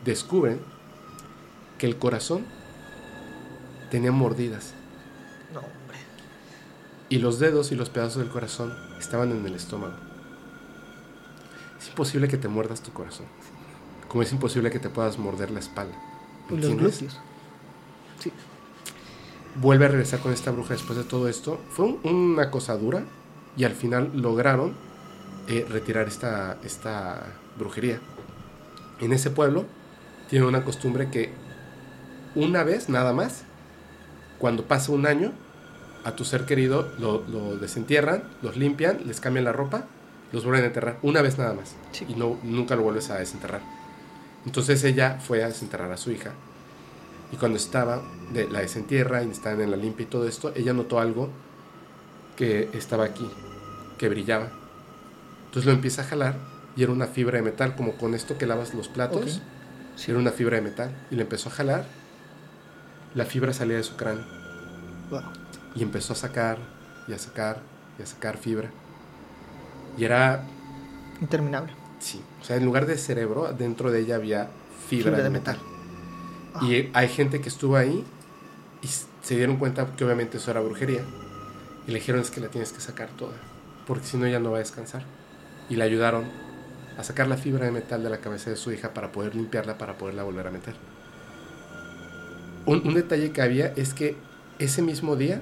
descubren 0.05 0.61
que 1.79 1.87
el 1.87 1.97
corazón 1.97 2.45
tenía 3.91 4.13
mordidas. 4.13 4.75
Y 7.09 7.19
los 7.19 7.39
dedos 7.39 7.73
y 7.73 7.75
los 7.77 7.91
pedazos 7.91 8.19
del 8.19 8.29
corazón 8.29 8.75
estaban 8.99 9.31
en 9.33 9.45
el 9.47 9.55
estómago. 9.55 9.95
Es 11.81 11.89
imposible 11.89 12.29
que 12.29 12.37
te 12.37 12.49
muerdas 12.49 12.83
tu 12.83 12.93
corazón, 12.93 13.27
como 14.09 14.23
es 14.23 14.33
imposible 14.33 14.71
que 14.71 14.79
te 14.79 14.91
puedas 14.91 15.19
morder 15.19 15.51
la 15.51 15.61
espalda. 15.61 15.95
Los 16.51 16.61
glúteos. 16.71 17.19
Sí. 18.19 18.33
vuelve 19.61 19.85
a 19.87 19.89
regresar 19.89 20.21
con 20.21 20.33
esta 20.33 20.51
bruja 20.51 20.75
después 20.75 20.97
de 20.99 21.05
todo 21.05 21.29
esto. 21.29 21.61
Fue 21.71 21.85
un- 21.87 22.01
una 22.05 22.51
cosa 22.51 22.77
dura 22.77 23.05
y 23.57 23.65
al 23.65 23.73
final 23.73 24.11
lograron 24.15 24.75
eh, 25.49 25.67
retirar 25.69 26.07
esta, 26.09 26.59
esta 26.63 27.27
brujería. 27.59 28.01
En 29.01 29.13
ese 29.13 29.31
pueblo 29.31 29.65
tienen 30.29 30.47
una 30.47 30.63
costumbre 30.65 31.11
que 31.11 31.33
una 32.35 32.63
vez 32.65 32.89
nada 32.91 33.13
más, 33.15 33.45
cuando 34.39 34.65
pasa 34.67 34.93
un 34.93 35.07
año, 35.07 35.33
a 36.09 36.17
tu 36.17 36.25
ser 36.25 36.47
querido 36.47 36.91
lo, 36.99 37.23
lo 37.29 37.57
desentierran, 37.57 38.23
los 38.41 38.57
limpian, 38.57 39.07
les 39.07 39.21
cambian 39.21 39.45
la 39.45 39.53
ropa, 39.53 39.85
los 40.33 40.45
vuelven 40.45 40.65
a 40.65 40.67
enterrar. 40.69 40.99
Una 41.03 41.23
vez 41.23 41.39
nada 41.39 41.53
más. 41.53 41.77
Sí. 41.93 42.07
Y 42.09 42.15
no, 42.15 42.39
nunca 42.43 42.77
lo 42.77 42.83
vuelves 42.83 43.11
a 43.11 43.19
desenterrar. 43.19 43.61
Entonces 44.47 44.83
ella 44.85 45.19
fue 45.21 45.45
a 45.45 45.49
desenterrar 45.49 45.93
a 45.93 45.99
su 45.99 46.11
hija. 46.11 46.33
Y 47.31 47.37
cuando 47.37 47.59
estaba, 47.59 48.03
de, 48.33 48.49
la 48.49 48.61
desentierra 48.61 49.23
y 49.23 49.31
estaban 49.31 49.61
en 49.61 49.71
la 49.71 49.77
limpia 49.77 50.05
y 50.05 50.07
todo 50.07 50.27
esto, 50.27 50.53
ella 50.57 50.73
notó 50.73 50.99
algo 50.99 51.29
que 52.37 52.71
estaba 52.73 53.05
aquí, 53.05 53.29
que 53.99 54.09
brillaba. 54.09 54.49
Entonces 55.47 55.67
lo 55.67 55.73
empieza 55.73 56.03
a 56.03 56.05
jalar 56.07 56.37
y 56.75 56.83
era 56.85 56.93
una 56.93 57.07
fibra 57.07 57.37
de 57.37 57.43
metal, 57.43 57.77
como 57.77 57.99
con 57.99 58.15
esto 58.15 58.39
que 58.39 58.47
lavas 58.47 58.73
los 58.73 58.89
platos. 58.89 59.37
Ok. 59.37 59.43
Sí. 59.97 60.11
Era 60.11 60.21
una 60.21 60.31
fibra 60.31 60.57
de 60.57 60.63
metal. 60.63 60.97
Y 61.11 61.17
le 61.17 61.23
empezó 61.23 61.51
a 61.51 61.53
jalar. 61.53 61.85
La 63.15 63.27
fibra 63.27 63.53
salía 63.53 63.77
de 63.77 63.83
su 63.83 63.97
cráneo. 63.97 64.25
Wow. 65.11 65.23
Y 65.79 65.83
empezó 65.83 66.13
a 66.13 66.17
sacar, 66.17 66.59
y 67.07 67.13
a 67.13 67.19
sacar, 67.19 67.61
y 67.99 68.03
a 68.03 68.07
sacar 68.07 68.37
fibra. 68.37 68.71
Y 69.97 70.05
era, 70.05 70.45
Interminable. 71.21 71.73
sí, 72.01 72.21
o 72.41 72.45
sea, 72.45 72.57
en 72.57 72.65
lugar 72.65 72.87
de 72.87 72.99
cerebro, 72.99 73.53
dentro 73.53 73.93
de 73.93 74.01
ella 74.01 74.17
había 74.17 74.49
fibra, 74.89 75.17
de, 75.23 75.31
metal. 75.31 75.57
Y 76.63 76.91
hay 76.93 77.09
gente 77.09 77.41
que 77.41 77.49
estuvo 77.49 77.77
ahí 77.77 78.05
y 78.83 78.89
se 78.89 79.37
dieron 79.37 79.57
cuenta 79.57 79.87
que 79.97 80.05
obviamente 80.05 80.39
eso 80.39 80.51
era 80.51 80.61
brujería. 80.61 81.03
Y 81.87 81.93
le 81.93 82.01
dijeron 82.01 82.21
es 82.21 82.31
que 82.31 82.41
la 82.41 82.49
tienes 82.49 82.73
que 82.73 82.81
sacar 82.81 83.09
toda, 83.11 83.37
porque 83.87 84.05
si 84.05 84.17
no 84.17 84.27
ella 84.27 84.41
no 84.41 84.51
va 84.51 84.57
a 84.57 84.61
descansar. 84.61 85.05
Y 85.71 85.77
le 85.77 85.85
ayudaron 85.85 86.25
a 86.97 87.05
sacar 87.05 87.29
la 87.29 87.37
fibra 87.37 87.67
de 87.67 87.71
metal 87.71 88.03
de 88.03 88.11
la 88.11 88.19
cabeza 88.19 88.51
de 88.51 88.57
su 88.57 88.73
hija 88.73 88.95
para 88.95 89.13
poder 89.13 89.37
limpiarla, 89.37 89.79
para 89.79 89.97
poderla 89.97 90.25
volver 90.25 90.49
a 90.49 90.51
meter. 90.51 90.75
Un, 92.67 92.87
un 92.87 92.95
detalle 92.95 93.31
que 93.31 93.43
había 93.43 93.73
es 93.77 93.95
que 93.95 94.17
ese 94.59 94.83
mismo 94.83 95.15
día 95.15 95.41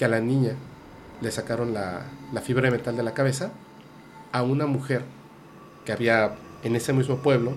que 0.00 0.06
a 0.06 0.08
la 0.08 0.20
niña 0.20 0.54
le 1.20 1.30
sacaron 1.30 1.74
la, 1.74 2.06
la 2.32 2.40
fibra 2.40 2.62
de 2.62 2.70
metal 2.70 2.96
de 2.96 3.02
la 3.02 3.12
cabeza, 3.12 3.52
a 4.32 4.42
una 4.42 4.64
mujer 4.64 5.02
que 5.84 5.92
había 5.92 6.36
en 6.62 6.74
ese 6.74 6.94
mismo 6.94 7.18
pueblo, 7.18 7.54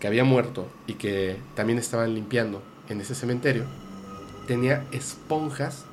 que 0.00 0.06
había 0.06 0.24
muerto 0.24 0.66
y 0.86 0.94
que 0.94 1.36
también 1.54 1.78
estaban 1.78 2.14
limpiando 2.14 2.62
en 2.88 3.02
ese 3.02 3.14
cementerio, 3.14 3.66
tenía 4.46 4.86
esponjas 4.90 5.84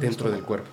dentro 0.00 0.30
del 0.30 0.42
cuerpo. 0.42 0.70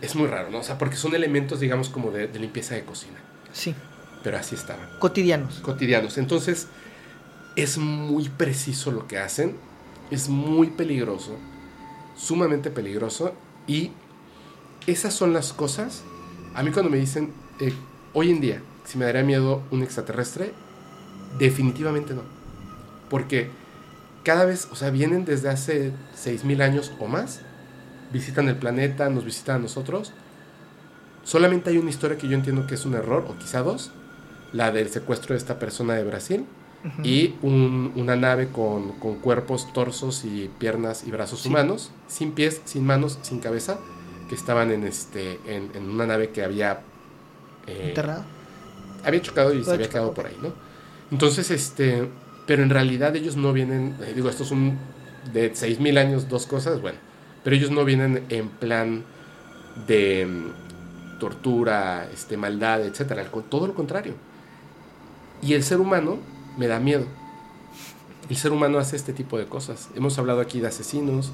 Es 0.00 0.14
muy 0.14 0.28
raro, 0.28 0.50
¿no? 0.50 0.58
O 0.58 0.62
sea, 0.62 0.78
porque 0.78 0.94
son 0.94 1.16
elementos, 1.16 1.58
digamos, 1.58 1.88
como 1.88 2.12
de, 2.12 2.28
de 2.28 2.38
limpieza 2.38 2.76
de 2.76 2.84
cocina. 2.84 3.18
Sí. 3.52 3.74
Pero 4.22 4.36
así 4.36 4.54
estaban. 4.54 4.88
Cotidianos. 5.00 5.58
Cotidianos. 5.62 6.16
Entonces, 6.16 6.68
es 7.56 7.76
muy 7.76 8.28
preciso 8.28 8.92
lo 8.92 9.08
que 9.08 9.18
hacen. 9.18 9.66
Es 10.10 10.28
muy 10.28 10.68
peligroso. 10.68 11.36
Sumamente 12.16 12.70
peligroso. 12.70 13.34
Y 13.66 13.92
esas 14.86 15.14
son 15.14 15.32
las 15.32 15.52
cosas. 15.52 16.02
A 16.54 16.62
mí 16.62 16.70
cuando 16.70 16.90
me 16.90 16.98
dicen, 16.98 17.32
eh, 17.60 17.72
hoy 18.14 18.30
en 18.30 18.40
día, 18.40 18.62
si 18.84 18.98
me 18.98 19.04
daría 19.04 19.22
miedo 19.22 19.62
un 19.70 19.82
extraterrestre, 19.82 20.52
definitivamente 21.38 22.14
no. 22.14 22.22
Porque 23.10 23.50
cada 24.24 24.44
vez, 24.44 24.68
o 24.70 24.76
sea, 24.76 24.90
vienen 24.90 25.24
desde 25.24 25.48
hace 25.48 25.92
6.000 26.14 26.62
años 26.62 26.92
o 26.98 27.06
más, 27.06 27.40
visitan 28.12 28.48
el 28.48 28.56
planeta, 28.56 29.08
nos 29.10 29.24
visitan 29.24 29.56
a 29.56 29.58
nosotros. 29.60 30.12
Solamente 31.24 31.70
hay 31.70 31.78
una 31.78 31.90
historia 31.90 32.16
que 32.16 32.28
yo 32.28 32.34
entiendo 32.34 32.66
que 32.66 32.74
es 32.74 32.86
un 32.86 32.94
error, 32.94 33.26
o 33.28 33.36
quizá 33.38 33.62
dos, 33.62 33.92
la 34.52 34.72
del 34.72 34.88
secuestro 34.88 35.34
de 35.34 35.38
esta 35.38 35.58
persona 35.58 35.94
de 35.94 36.04
Brasil, 36.04 36.46
Y 37.02 37.34
un- 37.42 37.92
una 37.96 38.14
nave 38.16 38.48
con, 38.48 38.92
con 39.00 39.16
cuerpos, 39.16 39.72
torsos 39.72 40.24
y 40.24 40.48
piernas 40.58 41.04
y 41.06 41.10
brazos 41.10 41.40
Sí. 41.40 41.48
humanos, 41.48 41.90
sin 42.06 42.32
pies, 42.32 42.62
sin 42.64 42.86
manos, 42.86 43.18
sin 43.22 43.40
cabeza, 43.40 43.78
que 44.28 44.34
estaban 44.34 44.70
en, 44.70 44.84
este, 44.84 45.38
en, 45.46 45.70
en 45.74 45.90
una 45.90 46.06
nave 46.06 46.30
que 46.30 46.42
había... 46.44 46.80
eh, 47.66 47.88
Enterrado. 47.88 48.24
había 49.04 49.20
chocado 49.22 49.52
y 49.54 49.64
se 49.64 49.72
Había 49.72 49.86
chocado, 49.86 50.12
quedado 50.12 50.14
por 50.14 50.26
ahí, 50.26 50.36
¿no? 50.42 50.52
Entonces, 51.10 51.50
este, 51.50 52.08
pero 52.46 52.62
en 52.62 52.70
realidad 52.70 53.16
ellos 53.16 53.36
no 53.36 53.52
vienen, 53.52 53.96
eh, 54.02 54.12
digo, 54.14 54.28
estos 54.30 54.48
son 54.48 54.78
de 55.32 55.54
6.000 55.54 55.98
años, 55.98 56.28
dos 56.28 56.46
cosas, 56.46 56.80
bueno, 56.80 56.98
pero 57.44 57.56
ellos 57.56 57.70
no 57.70 57.84
vienen 57.84 58.24
en 58.28 58.48
plan 58.48 59.04
de 59.86 60.26
mm, 60.26 61.18
tortura, 61.18 62.08
este, 62.14 62.36
maldad, 62.36 62.82
etcétera, 62.86 63.24
todo 63.50 63.66
lo 63.66 63.74
contrario. 63.74 64.14
Y 65.42 65.54
el 65.54 65.62
ser 65.62 65.80
humano 65.80 66.18
me 66.58 66.66
da 66.66 66.78
miedo. 66.80 67.06
El 68.28 68.36
ser 68.36 68.52
humano 68.52 68.78
hace 68.78 68.96
este 68.96 69.14
tipo 69.14 69.38
de 69.38 69.46
cosas. 69.46 69.88
Hemos 69.94 70.18
hablado 70.18 70.40
aquí 70.40 70.60
de 70.60 70.66
asesinos. 70.68 71.32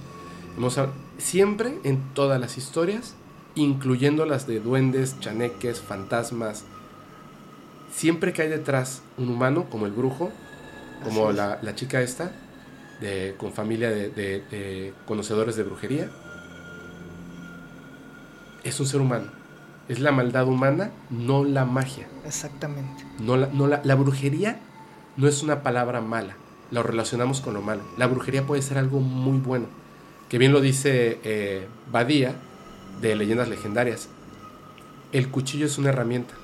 Hemos 0.56 0.78
siempre 1.18 1.78
en 1.82 2.00
todas 2.14 2.40
las 2.40 2.56
historias, 2.56 3.14
incluyendo 3.56 4.26
las 4.26 4.46
de 4.46 4.60
duendes, 4.60 5.18
chaneques, 5.18 5.80
fantasmas, 5.80 6.64
siempre 7.92 8.32
que 8.32 8.42
hay 8.42 8.48
detrás 8.48 9.02
un 9.18 9.28
humano, 9.30 9.66
como 9.70 9.86
el 9.86 9.92
brujo, 9.92 10.30
como 11.02 11.32
la, 11.32 11.58
la 11.62 11.74
chica 11.74 12.00
esta, 12.00 12.32
de, 13.00 13.34
con 13.38 13.52
familia 13.52 13.90
de, 13.90 14.10
de- 14.10 14.40
de 14.50 14.94
conocedores 15.06 15.56
de 15.56 15.64
brujería, 15.64 16.10
es 18.62 18.78
un 18.80 18.86
ser 18.86 19.00
humano. 19.00 19.26
Es 19.88 19.98
la 20.00 20.12
maldad 20.12 20.46
humana, 20.46 20.90
no 21.10 21.44
la 21.44 21.64
magia. 21.64 22.06
Exactamente. 22.24 23.04
No 23.20 23.36
la, 23.36 23.48
no 23.48 23.66
la, 23.66 23.80
la 23.84 23.94
brujería 23.96 24.58
no 25.16 25.28
es 25.28 25.42
una 25.42 25.62
palabra 25.62 26.00
mala. 26.00 26.36
Lo 26.70 26.82
relacionamos 26.82 27.40
con 27.40 27.54
lo 27.54 27.62
malo. 27.62 27.82
La 27.98 28.06
brujería 28.06 28.46
puede 28.46 28.62
ser 28.62 28.78
algo 28.78 29.00
muy 29.00 29.38
bueno. 29.38 29.66
Que 30.28 30.38
bien 30.38 30.52
lo 30.52 30.60
dice 30.60 31.20
eh, 31.22 31.66
Badía 31.92 32.34
de 33.00 33.14
Leyendas 33.14 33.48
Legendarias. 33.48 34.08
El 35.12 35.28
cuchillo 35.30 35.66
es 35.66 35.78
una 35.78 35.90
herramienta. 35.90 36.34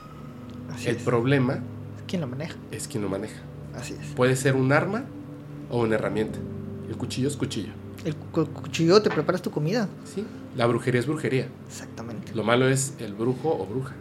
Así 0.73 0.89
El 0.89 0.97
es. 0.97 1.03
problema 1.03 1.59
¿Quién 2.07 2.21
lo 2.21 2.29
maneja? 2.29 2.55
es 2.71 2.87
quien 2.87 3.03
lo 3.03 3.09
maneja. 3.09 3.41
Así 3.75 3.95
es. 4.01 4.09
Puede 4.15 4.37
ser 4.37 4.55
un 4.57 4.73
arma 4.73 5.05
o 5.71 5.81
una 5.81 5.95
herramienta. 5.97 6.39
El 6.89 6.97
cuchillo 6.97 7.29
es 7.29 7.37
cuchillo. 7.37 7.73
El 8.05 8.15
cu- 8.17 8.47
cuchillo 8.47 9.01
te 9.03 9.11
preparas 9.11 9.43
tu 9.43 9.51
comida. 9.51 9.89
¿sí? 10.05 10.25
La 10.57 10.67
brujería 10.67 11.01
es 11.01 11.07
brujería. 11.07 11.49
Exactamente. 11.69 12.35
Lo 12.35 12.45
malo 12.45 12.69
es 12.69 12.95
el 12.99 13.15
brujo 13.15 13.49
o 13.51 13.67
bruja. 13.67 13.95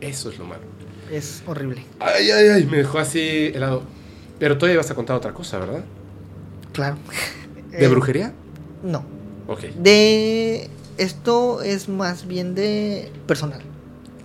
Eso 0.00 0.30
es 0.30 0.38
lo 0.38 0.44
malo. 0.46 0.62
Es 1.10 1.42
horrible. 1.46 1.84
Ay, 2.00 2.30
ay, 2.30 2.48
ay, 2.48 2.66
me 2.66 2.78
dejó 2.78 2.98
así 2.98 3.50
helado. 3.54 3.82
Pero 4.38 4.58
todavía 4.58 4.78
vas 4.78 4.90
a 4.90 4.94
contar 4.94 5.16
otra 5.16 5.32
cosa, 5.32 5.58
¿verdad? 5.58 5.84
Claro. 6.72 6.96
¿De 7.70 7.84
Eh, 7.84 7.88
brujería? 7.88 8.32
No. 8.82 9.04
Ok, 9.48 9.60
De. 9.80 10.68
Esto 10.98 11.62
es 11.62 11.88
más 11.88 12.26
bien 12.26 12.54
de 12.54 13.10
personal. 13.26 13.60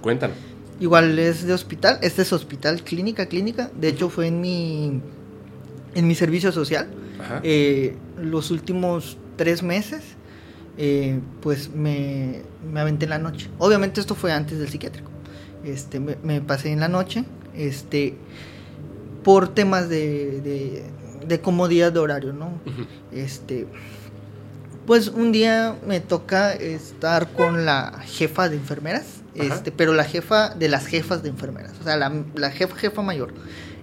cuéntanos. 0.02 0.36
Igual 0.80 1.18
es 1.18 1.44
de 1.46 1.54
hospital. 1.54 1.98
Este 2.02 2.22
es 2.22 2.32
hospital, 2.34 2.84
clínica, 2.84 3.26
clínica. 3.26 3.72
De 3.80 3.88
hecho, 3.88 4.10
fue 4.10 4.28
en 4.28 4.42
mi. 4.42 5.02
En 5.96 6.08
mi 6.08 6.14
servicio 6.14 6.52
social. 6.52 6.88
Ajá. 7.20 7.40
Eh, 7.44 7.96
los 8.22 8.52
últimos 8.52 9.18
tres 9.38 9.64
meses. 9.64 10.02
eh, 10.80 11.20
pues 11.42 11.70
me, 11.74 12.42
me 12.72 12.80
aventé 12.80 13.06
en 13.06 13.10
la 13.12 13.18
noche. 13.18 13.50
Obviamente 13.58 14.00
esto 14.00 14.14
fue 14.14 14.32
antes 14.32 14.60
del 14.60 14.70
psiquiátrico. 14.70 15.10
Este, 15.68 16.00
me, 16.00 16.18
me 16.24 16.42
pasé 16.42 16.72
en 16.72 16.80
la 16.80 16.88
noche. 16.88 17.26
Este. 17.56 18.16
Por 19.24 19.50
temas 19.50 19.90
de, 19.90 20.42
de, 20.42 20.84
de 21.28 21.42
comodidad 21.42 21.92
de 21.92 22.00
horario, 22.00 22.32
¿no? 22.34 22.52
Este, 23.12 23.68
pues 24.86 25.10
un 25.10 25.34
día 25.34 25.76
me 25.86 26.00
toca 26.00 26.54
estar 26.54 27.34
con 27.34 27.66
la 27.66 28.00
jefa 28.06 28.48
de 28.48 28.56
enfermeras, 28.56 29.06
Ajá. 29.38 29.56
este, 29.56 29.74
pero 29.74 29.94
la 29.94 30.06
jefa 30.06 30.50
de 30.56 30.70
las 30.70 30.86
jefas 30.86 31.24
de 31.24 31.30
enfermeras, 31.30 31.74
o 31.82 31.84
sea, 31.84 31.98
la, 31.98 32.10
la 32.36 32.52
jefa, 32.52 32.76
jefa 32.78 33.02
mayor. 33.02 33.34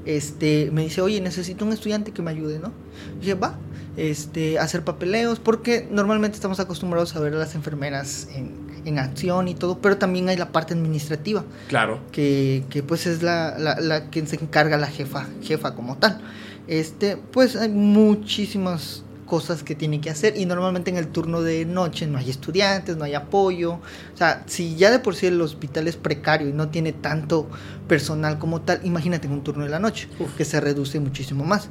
Este, 0.07 0.71
me 0.73 0.83
dice, 0.83 1.03
oye, 1.03 1.21
necesito 1.21 1.67
un 1.67 1.75
estudiante 1.75 2.13
que 2.13 2.23
me 2.23 2.31
ayude, 2.31 2.59
¿no? 2.59 2.73
Y 3.17 3.21
dije, 3.21 3.35
va, 3.35 3.59
este, 3.99 4.59
a 4.59 4.63
hacer 4.63 4.83
papeleos, 4.83 5.41
porque 5.41 5.87
normalmente 5.91 6.37
estamos 6.37 6.59
acostumbrados 6.59 7.15
a 7.17 7.21
ver 7.21 7.35
a 7.35 7.37
las 7.37 7.55
enfermeras 7.55 8.29
en, 8.35 8.64
en 8.85 8.99
acción 8.99 9.49
y 9.49 9.55
todo, 9.55 9.79
pero 9.79 9.97
también 9.97 10.29
hay 10.29 10.37
la 10.37 10.53
parte 10.53 10.75
administrativa 10.75 11.45
Claro. 11.69 12.01
que, 12.13 12.65
que, 12.71 12.83
pues 12.83 13.07
es 13.07 13.23
la, 13.23 13.59
la, 13.59 13.81
la 13.81 14.11
que 14.11 14.25
se 14.27 14.37
encarga 14.37 14.77
la 14.77 14.87
jefa, 14.89 15.27
jefa 15.43 15.75
como 15.75 15.97
tal. 15.97 16.21
Este, 16.69 17.17
pues 17.17 17.57
hay 17.57 17.69
muchísimas 17.71 19.03
cosas 19.27 19.63
que 19.63 19.75
tiene 19.75 20.01
que 20.03 20.11
hacer 20.11 20.37
y 20.37 20.45
normalmente 20.45 20.91
en 20.91 20.99
el 20.99 21.09
turno 21.09 21.41
de 21.41 21.65
noche 21.65 22.07
no 22.07 22.19
hay 22.19 22.29
estudiantes, 22.31 22.97
no 22.97 23.05
hay 23.05 23.15
apoyo. 23.15 23.73
O 23.75 24.17
sea, 24.17 24.43
si 24.47 24.77
ya 24.77 24.91
de 24.91 24.99
por 24.99 25.15
sí 25.17 25.27
el 25.27 25.41
hospital 25.41 25.89
es 25.89 25.97
precario 25.97 26.49
y 26.49 26.53
no 26.53 26.69
tiene 26.69 26.93
tanto 26.93 27.49
personal 27.89 28.39
como 28.39 28.61
tal, 28.61 28.81
imagínate 28.85 29.27
en 29.27 29.33
un 29.33 29.43
turno 29.43 29.65
de 29.65 29.71
la 29.71 29.79
noche, 29.79 30.09
Uf. 30.21 30.35
que 30.37 30.45
se 30.45 30.61
reduce 30.61 31.01
muchísimo 31.01 31.45
más. 31.45 31.69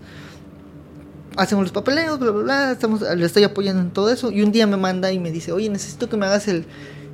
Hacemos 1.35 1.63
los 1.63 1.71
papeleos, 1.71 2.19
bla, 2.19 2.29
bla, 2.31 2.43
bla, 2.43 2.71
estamos, 2.71 3.01
le 3.01 3.25
estoy 3.25 3.43
apoyando 3.43 3.81
en 3.81 3.89
todo 3.89 4.11
eso 4.11 4.31
y 4.31 4.43
un 4.43 4.51
día 4.51 4.67
me 4.67 4.77
manda 4.77 5.11
y 5.11 5.19
me 5.19 5.31
dice, 5.31 5.51
oye, 5.51 5.67
necesito 5.69 6.07
que 6.07 6.15
me 6.17 6.27
hagas 6.27 6.47
el, 6.47 6.65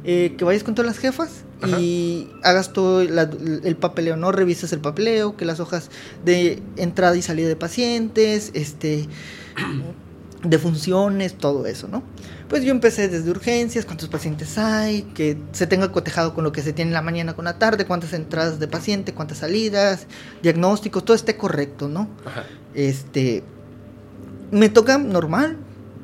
eh, 0.03 0.35
que 0.37 0.45
vayas 0.45 0.63
con 0.63 0.75
todas 0.75 0.87
las 0.87 0.97
jefas 0.97 1.43
Ajá. 1.61 1.79
y 1.79 2.31
hagas 2.43 2.71
todo 2.73 3.03
la- 3.03 3.29
el 3.63 3.75
papeleo, 3.75 4.15
¿no? 4.17 4.31
Revisas 4.31 4.71
el 4.73 4.79
papeleo, 4.79 5.35
que 5.35 5.45
las 5.45 5.59
hojas 5.59 5.89
de 6.25 6.61
entrada 6.77 7.15
y 7.17 7.21
salida 7.21 7.47
de 7.47 7.55
pacientes, 7.55 8.51
este, 8.53 9.07
de 10.43 10.57
funciones, 10.57 11.37
todo 11.37 11.65
eso, 11.65 11.87
¿no? 11.89 12.01
Pues 12.47 12.63
yo 12.63 12.71
empecé 12.71 13.09
desde 13.09 13.29
urgencias, 13.29 13.85
cuántos 13.85 14.07
pacientes 14.09 14.57
hay, 14.57 15.01
que 15.13 15.37
se 15.51 15.67
tenga 15.67 15.91
cotejado 15.91 16.33
con 16.33 16.43
lo 16.43 16.51
que 16.51 16.61
se 16.63 16.73
tiene 16.73 16.89
en 16.89 16.93
la 16.95 17.01
mañana 17.01 17.35
con 17.35 17.45
la 17.45 17.59
tarde, 17.59 17.85
cuántas 17.85 18.13
entradas 18.13 18.57
de 18.59 18.67
paciente, 18.67 19.13
cuántas 19.13 19.39
salidas, 19.39 20.07
diagnósticos, 20.41 21.03
todo 21.05 21.15
esté 21.15 21.35
correcto, 21.37 21.89
¿no? 21.89 22.09
Ajá. 22.25 22.45
Este, 22.73 23.43
me 24.51 24.69
toca 24.69 24.97
normal, 24.97 25.57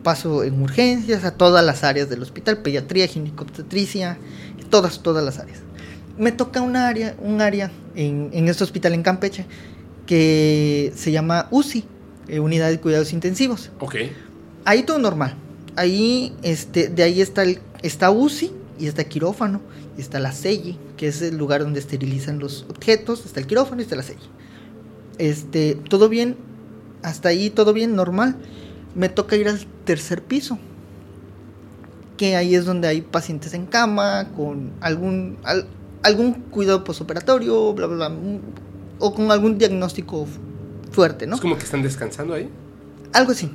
paso 0.05 0.43
en 0.43 0.61
urgencias 0.61 1.25
a 1.25 1.31
todas 1.31 1.65
las 1.65 1.83
áreas 1.83 2.09
del 2.11 2.21
hospital, 2.21 2.59
pediatría, 2.59 3.07
ginecobstetricia, 3.07 4.19
todas, 4.69 5.01
todas 5.01 5.25
las 5.25 5.39
áreas. 5.39 5.59
Me 6.15 6.31
toca 6.31 6.61
un 6.61 6.75
área, 6.75 7.15
un 7.19 7.41
área 7.41 7.71
en, 7.95 8.29
en 8.31 8.47
este 8.47 8.63
hospital 8.63 8.93
en 8.93 9.01
Campeche 9.01 9.47
que 10.05 10.93
se 10.95 11.11
llama 11.11 11.47
UCI, 11.49 11.85
eh, 12.27 12.39
Unidad 12.39 12.69
de 12.69 12.79
Cuidados 12.79 13.13
Intensivos. 13.13 13.71
Ok. 13.79 13.95
Ahí 14.63 14.83
todo 14.83 14.99
normal. 14.99 15.35
Ahí, 15.75 16.35
este, 16.43 16.87
de 16.87 17.01
ahí 17.01 17.19
está 17.19 17.41
el, 17.41 17.59
está 17.81 18.11
UCI 18.11 18.51
y 18.79 18.85
está 18.85 19.03
quirófano. 19.05 19.59
Y 19.97 20.01
está 20.01 20.19
la 20.19 20.31
CELLI, 20.31 20.77
que 20.97 21.07
es 21.07 21.21
el 21.23 21.37
lugar 21.37 21.61
donde 21.61 21.79
esterilizan 21.79 22.37
los 22.37 22.65
objetos. 22.69 23.25
Está 23.25 23.39
el 23.39 23.47
quirófano 23.47 23.81
y 23.81 23.85
está 23.85 23.95
la 23.95 24.03
CELLI. 24.03 24.29
Este, 25.17 25.75
todo 25.89 26.09
bien. 26.09 26.37
Hasta 27.01 27.29
ahí 27.29 27.49
todo 27.49 27.73
bien, 27.73 27.95
normal. 27.95 28.35
Me 28.95 29.09
toca 29.09 29.35
ir 29.35 29.47
al 29.47 29.59
tercer 29.83 30.23
piso. 30.23 30.57
Que 32.17 32.35
ahí 32.37 32.55
es 32.55 32.65
donde 32.65 32.87
hay 32.87 33.01
pacientes 33.01 33.53
en 33.53 33.65
cama, 33.65 34.29
con 34.35 34.71
algún, 34.79 35.37
al- 35.43 35.67
algún 36.01 36.33
cuidado 36.33 36.83
postoperatorio, 36.83 37.73
bla, 37.73 37.87
bla, 37.87 38.07
bla. 38.09 38.17
O 38.99 39.13
con 39.13 39.29
algún 39.31 39.57
diagnóstico 39.57 40.25
fuerte, 40.91 41.27
¿no? 41.27 41.35
Es 41.35 41.41
como 41.41 41.57
que 41.57 41.63
están 41.65 41.81
descansando 41.83 42.33
ahí. 42.33 42.49
Algo 43.11 43.33
así. 43.33 43.51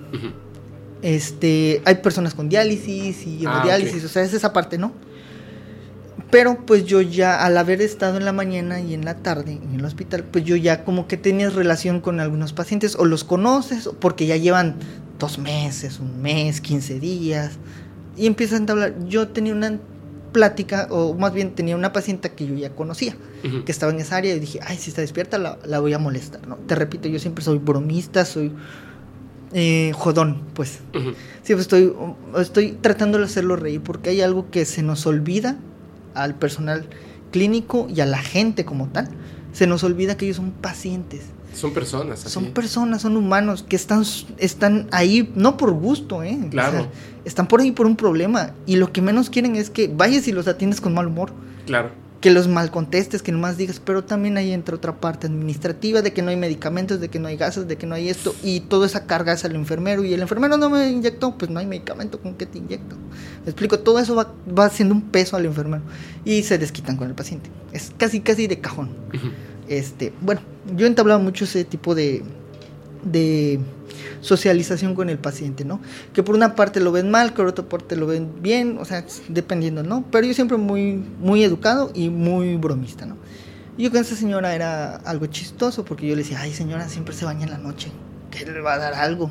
Este, 1.03 1.81
hay 1.87 1.95
personas 1.97 2.35
con 2.35 2.51
diálisis 2.51 3.27
y 3.27 3.47
Ah, 3.47 3.55
hemodiálisis, 3.62 4.01
ok. 4.05 4.05
o 4.05 4.09
sea, 4.12 4.23
es 4.23 4.35
esa 4.35 4.53
parte, 4.53 4.77
¿no? 4.77 4.93
Pero 6.31 6.59
pues 6.67 6.85
yo 6.85 7.01
ya, 7.01 7.43
al 7.45 7.57
haber 7.57 7.81
estado 7.81 8.17
en 8.19 8.25
la 8.27 8.33
mañana 8.33 8.81
y 8.81 8.93
en 8.95 9.05
la 9.07 9.17
tarde 9.17 9.53
en 9.62 9.75
el 9.75 9.85
hospital, 9.85 10.25
pues 10.25 10.45
yo 10.45 10.55
ya 10.57 10.85
como 10.85 11.09
que 11.09 11.17
tenías 11.17 11.55
relación 11.55 12.01
con 12.01 12.21
algunos 12.21 12.53
pacientes, 12.53 12.95
o 12.97 13.05
los 13.07 13.25
conoces, 13.25 13.89
porque 13.99 14.27
ya 14.27 14.37
llevan 14.37 14.77
dos 15.20 15.38
meses, 15.38 16.01
un 16.01 16.20
mes, 16.20 16.60
15 16.60 16.98
días, 16.98 17.52
y 18.16 18.26
empiezan 18.26 18.68
a 18.68 18.72
hablar. 18.72 18.94
Yo 19.06 19.28
tenía 19.28 19.52
una 19.52 19.78
plática, 20.32 20.88
o 20.90 21.14
más 21.14 21.32
bien 21.32 21.55
tenía 21.55 21.76
una 21.76 21.92
paciente 21.92 22.32
que 22.32 22.47
yo 22.47 22.55
ya 22.55 22.70
conocía, 22.70 23.16
que 23.64 23.70
estaba 23.70 23.92
en 23.92 24.01
esa 24.01 24.16
área, 24.16 24.34
y 24.34 24.40
dije, 24.40 24.59
ay, 24.66 24.76
si 24.76 24.90
está 24.90 25.02
despierta, 25.02 25.38
la, 25.38 25.59
la 25.64 25.78
voy 25.78 25.92
a 25.92 25.98
molestar, 25.98 26.47
¿no? 26.48 26.56
Te 26.56 26.74
repito, 26.74 27.09
yo 27.09 27.20
siempre 27.20 27.44
soy 27.44 27.59
bromista, 27.59 28.24
soy 28.24 28.52
eh, 29.52 29.92
jodón, 29.94 30.42
pues. 30.55 30.78
Sí, 31.42 31.55
pues 31.55 31.60
estoy, 31.60 31.92
estoy 32.38 32.72
tratando 32.72 33.18
de 33.18 33.24
hacerlo 33.24 33.56
reír 33.56 33.80
porque 33.80 34.10
hay 34.10 34.20
algo 34.20 34.51
que 34.51 34.64
se 34.64 34.82
nos 34.82 35.06
olvida 35.06 35.56
al 36.14 36.36
personal 36.36 36.86
clínico 37.32 37.88
y 37.88 38.01
a 38.01 38.06
la 38.06 38.18
gente 38.18 38.64
como 38.64 38.88
tal. 38.88 39.09
Se 39.52 39.66
nos 39.66 39.82
olvida 39.82 40.16
que 40.16 40.26
ellos 40.26 40.36
son 40.36 40.52
pacientes, 40.52 41.22
Son 41.55 41.72
personas. 41.72 42.20
Así. 42.24 42.31
son 42.32 42.47
personas, 42.52 43.02
son 43.02 43.16
humanos 43.16 43.64
que 43.68 43.77
están, 43.77 44.05
están 44.39 44.86
ahí 44.93 45.32
no 45.35 45.56
por 45.56 45.72
gusto, 45.72 46.22
¿eh? 46.22 46.39
O 46.47 46.51
Claro. 46.51 46.72
sea, 46.72 46.89
están 47.24 47.48
por 47.48 47.60
ahí 47.60 47.72
por 47.72 47.86
un 47.86 47.97
problema 47.97 48.52
y 48.66 48.77
lo 48.77 48.93
que 48.93 49.02
menos 49.02 49.31
quieren 49.31 49.56
es 49.56 49.68
que 49.70 49.89
vayas 49.89 50.27
y 50.28 50.32
los 50.32 50.47
atiendes 50.48 50.81
con 50.81 50.94
mal 50.94 51.06
humor, 51.09 51.32
Claro. 51.66 51.90
que 52.20 52.31
los 52.31 52.48
mal 52.48 52.70
contestes, 52.70 53.22
que 53.22 53.32
nomás 53.32 53.56
digas, 53.56 53.81
pero 53.85 54.05
también 54.05 54.36
ahí 54.36 54.52
entra 54.52 54.77
otra 54.77 55.01
parte 55.01 55.27
administrativa 55.27 56.02
de 56.02 56.12
que 56.12 56.20
no 56.22 56.31
hay 56.31 56.36
medicamentos, 56.36 57.01
de 57.01 57.09
que 57.09 57.18
no 57.18 57.28
hay 57.28 57.36
gases, 57.36 57.66
de 57.66 57.77
que 57.77 57.86
no 57.86 57.94
hay 57.94 58.09
esto 58.10 58.35
y 58.43 58.60
toda 58.60 58.86
esa 58.86 59.06
carga 59.06 59.32
es 59.32 59.44
al 59.44 59.55
enfermero 59.55 60.05
y 60.05 60.12
el 60.14 60.20
enfermero 60.20 60.56
no 60.59 60.68
me 60.70 60.89
inyectó, 60.90 61.36
pues 61.39 61.51
no 61.51 61.60
hay 61.60 61.66
medicamento, 61.66 62.20
¿con 62.20 62.35
qué 62.35 62.47
te 62.47 62.59
inyecto? 62.59 62.94
Me 63.44 63.51
explico, 63.51 63.78
todo 63.81 63.98
eso 63.98 64.14
va, 64.14 64.32
va 64.56 64.66
haciendo 64.66 64.94
un 64.94 65.02
peso 65.02 65.36
al 65.36 65.47
enfermero 65.47 65.82
y 66.24 66.43
se 66.43 66.59
desquitan 66.59 66.97
con 66.97 67.09
el 67.09 67.14
paciente. 67.14 67.48
Es 67.72 67.90
casi, 67.97 68.20
casi 68.20 68.47
de 68.47 68.60
cajón. 68.60 68.90
Ujú. 69.14 69.28
Este, 69.70 70.12
bueno, 70.20 70.40
yo 70.76 70.84
he 70.84 70.88
entablado 70.88 71.20
mucho 71.20 71.44
ese 71.44 71.64
tipo 71.64 71.94
de, 71.94 72.24
de 73.05 73.60
socialización 74.20 74.97
con 74.97 75.09
el 75.09 75.16
paciente, 75.16 75.64
¿no? 75.64 75.80
Que 76.12 76.24
por 76.24 76.34
una 76.34 76.56
parte 76.56 76.80
lo 76.80 76.90
ven 76.90 77.09
mal, 77.09 77.30
que 77.30 77.36
por 77.36 77.47
otra 77.47 77.64
parte 77.64 77.94
lo 77.94 78.09
ven 78.09 78.42
bien, 78.42 78.78
o 78.80 78.84
sea, 78.84 79.05
dependiendo, 79.28 79.84
¿no? 79.84 80.05
Pero 80.10 80.26
yo 80.26 80.34
siempre 80.34 80.56
muy, 80.56 81.05
muy 81.20 81.44
educado 81.44 81.92
y 81.94 82.10
muy 82.10 82.56
bromista, 82.56 83.06
¿no? 83.06 83.16
Y 83.78 83.84
yo 83.84 83.92
con 83.92 84.01
esa 84.01 84.16
señora 84.16 84.56
era 84.56 84.97
algo 84.97 85.26
chistoso 85.26 85.84
porque 85.84 86.05
yo 86.05 86.16
le 86.16 86.22
decía, 86.22 86.40
ay 86.40 86.52
señora, 86.52 86.88
siempre 86.88 87.14
se 87.14 87.24
baña 87.24 87.44
en 87.44 87.51
la 87.51 87.59
noche, 87.59 87.92
que 88.32 88.44
le 88.44 88.60
va 88.60 88.74
a 88.74 88.78
dar 88.78 88.94
algo 88.94 89.30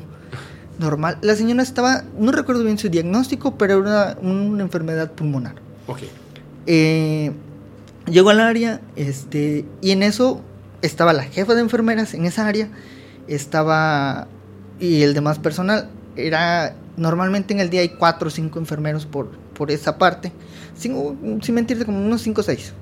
normal. 0.78 1.18
La 1.20 1.36
señora 1.36 1.62
estaba, 1.62 2.04
no 2.18 2.32
recuerdo 2.32 2.64
bien 2.64 2.78
su 2.78 2.88
diagnóstico, 2.88 3.58
pero 3.58 3.86
era 3.86 4.16
una, 4.22 4.62
enfermedad 4.62 5.12
pulmonar. 5.12 5.56
Ok. 5.86 5.98
Eh, 6.64 7.30
llegó 8.10 8.30
al 8.30 8.40
área, 8.40 8.80
este, 8.96 9.64
y 9.80 9.92
en 9.92 10.02
eso 10.02 10.40
estaba 10.82 11.12
la 11.12 11.24
jefa 11.24 11.54
de 11.54 11.60
enfermeras 11.60 12.14
en 12.14 12.24
esa 12.24 12.46
área, 12.46 12.68
estaba 13.28 14.28
y 14.78 15.02
el 15.02 15.14
demás 15.14 15.38
personal. 15.38 15.88
Era 16.16 16.74
normalmente 16.96 17.54
en 17.54 17.60
el 17.60 17.70
día 17.70 17.82
hay 17.82 17.90
cuatro 17.90 18.28
o 18.28 18.30
cinco 18.30 18.58
enfermeros 18.58 19.06
por, 19.06 19.30
por 19.54 19.70
esa 19.70 19.96
parte, 19.98 20.32
sin, 20.76 21.40
sin 21.42 21.54
mentirte 21.54 21.84
como 21.84 22.04
unos 22.04 22.22
cinco 22.22 22.40
o 22.40 22.44
seis. 22.44 22.72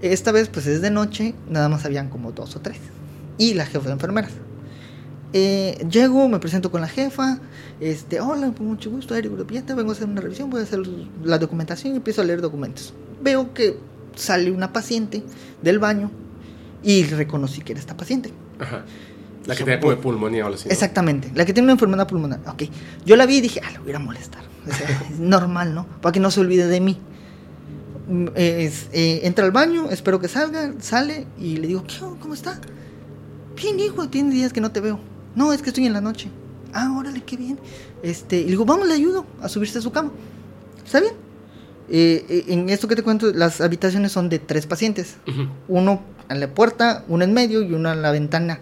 Esta 0.00 0.32
vez 0.32 0.48
pues 0.48 0.66
es 0.66 0.82
de 0.82 0.90
noche, 0.90 1.34
nada 1.48 1.68
más 1.68 1.84
habían 1.84 2.08
como 2.08 2.32
dos 2.32 2.56
o 2.56 2.60
tres. 2.60 2.78
Y 3.38 3.54
la 3.54 3.64
jefa 3.64 3.86
de 3.86 3.92
enfermeras. 3.92 4.32
Eh, 5.32 5.86
llego, 5.90 6.28
me 6.28 6.38
presento 6.40 6.70
con 6.70 6.82
la 6.82 6.88
jefa, 6.88 7.38
este, 7.80 8.20
hola, 8.20 8.52
con 8.52 8.66
mucho 8.66 8.90
gusto, 8.90 9.14
Eric 9.14 9.32
te 9.64 9.72
vengo 9.72 9.90
a 9.90 9.94
hacer 9.94 10.06
una 10.06 10.20
revisión, 10.20 10.50
voy 10.50 10.60
a 10.60 10.64
hacer 10.64 10.80
la 11.24 11.38
documentación 11.38 11.94
y 11.94 11.96
empiezo 11.96 12.20
a 12.20 12.24
leer 12.24 12.42
documentos. 12.42 12.92
Veo 13.22 13.54
que 13.54 13.78
sale 14.14 14.50
una 14.50 14.72
paciente 14.72 15.22
del 15.62 15.78
baño 15.78 16.10
y 16.82 17.04
reconocí 17.04 17.62
que 17.62 17.72
era 17.72 17.80
esta 17.80 17.96
paciente. 17.96 18.32
Ajá. 18.58 18.84
La 19.46 19.56
que 19.56 19.64
tiene 19.64 19.96
pulmonía 19.96 20.44
o 20.44 20.46
algo 20.46 20.58
así. 20.58 20.68
Exactamente, 20.68 21.30
la 21.34 21.44
que 21.44 21.52
tiene 21.52 21.66
una 21.66 21.72
enfermedad 21.72 22.06
pulmonar. 22.06 22.40
Ok, 22.46 22.64
yo 23.04 23.16
la 23.16 23.26
vi 23.26 23.38
y 23.38 23.40
dije, 23.40 23.60
ah, 23.64 23.70
le 23.72 23.78
voy 23.80 23.92
a 23.92 23.98
molestar. 23.98 24.42
es 25.10 25.18
normal, 25.18 25.74
¿no? 25.74 25.86
Para 26.00 26.12
que 26.12 26.20
no 26.20 26.30
se 26.30 26.40
olvide 26.40 26.66
de 26.66 26.80
mí. 26.80 26.98
Mm, 28.08 28.26
eh, 28.34 29.20
entra 29.24 29.44
al 29.44 29.50
baño, 29.50 29.90
espero 29.90 30.20
que 30.20 30.28
salga, 30.28 30.74
sale 30.80 31.26
y 31.38 31.56
le 31.56 31.66
digo, 31.66 31.84
¿qué? 31.84 31.96
¿Cómo 32.20 32.34
está? 32.34 32.60
Bien, 33.56 33.78
hijo, 33.80 34.08
tiene 34.08 34.32
días 34.32 34.52
que 34.52 34.60
no 34.60 34.70
te 34.70 34.80
veo. 34.80 35.00
No, 35.34 35.52
es 35.52 35.62
que 35.62 35.70
estoy 35.70 35.86
en 35.86 35.92
la 35.92 36.00
noche. 36.00 36.30
Ah, 36.72 36.94
órale, 36.96 37.22
qué 37.22 37.36
bien. 37.36 37.58
Este, 38.02 38.38
y 38.38 38.44
le 38.44 38.50
digo, 38.50 38.64
vamos, 38.64 38.86
le 38.86 38.94
ayudo 38.94 39.26
a 39.40 39.48
subirse 39.48 39.78
a 39.78 39.82
su 39.82 39.90
cama. 39.90 40.10
¿Está 40.84 41.00
bien? 41.00 41.14
Eh, 41.94 42.24
eh, 42.30 42.44
en 42.48 42.70
esto 42.70 42.88
que 42.88 42.96
te 42.96 43.02
cuento, 43.02 43.30
las 43.34 43.60
habitaciones 43.60 44.12
son 44.12 44.30
de 44.30 44.38
tres 44.38 44.66
pacientes. 44.66 45.16
Uno 45.68 46.02
en 46.30 46.40
la 46.40 46.48
puerta, 46.48 47.04
uno 47.06 47.22
en 47.22 47.34
medio 47.34 47.62
y 47.62 47.74
uno 47.74 47.92
en 47.92 48.00
la 48.00 48.10
ventana, 48.10 48.60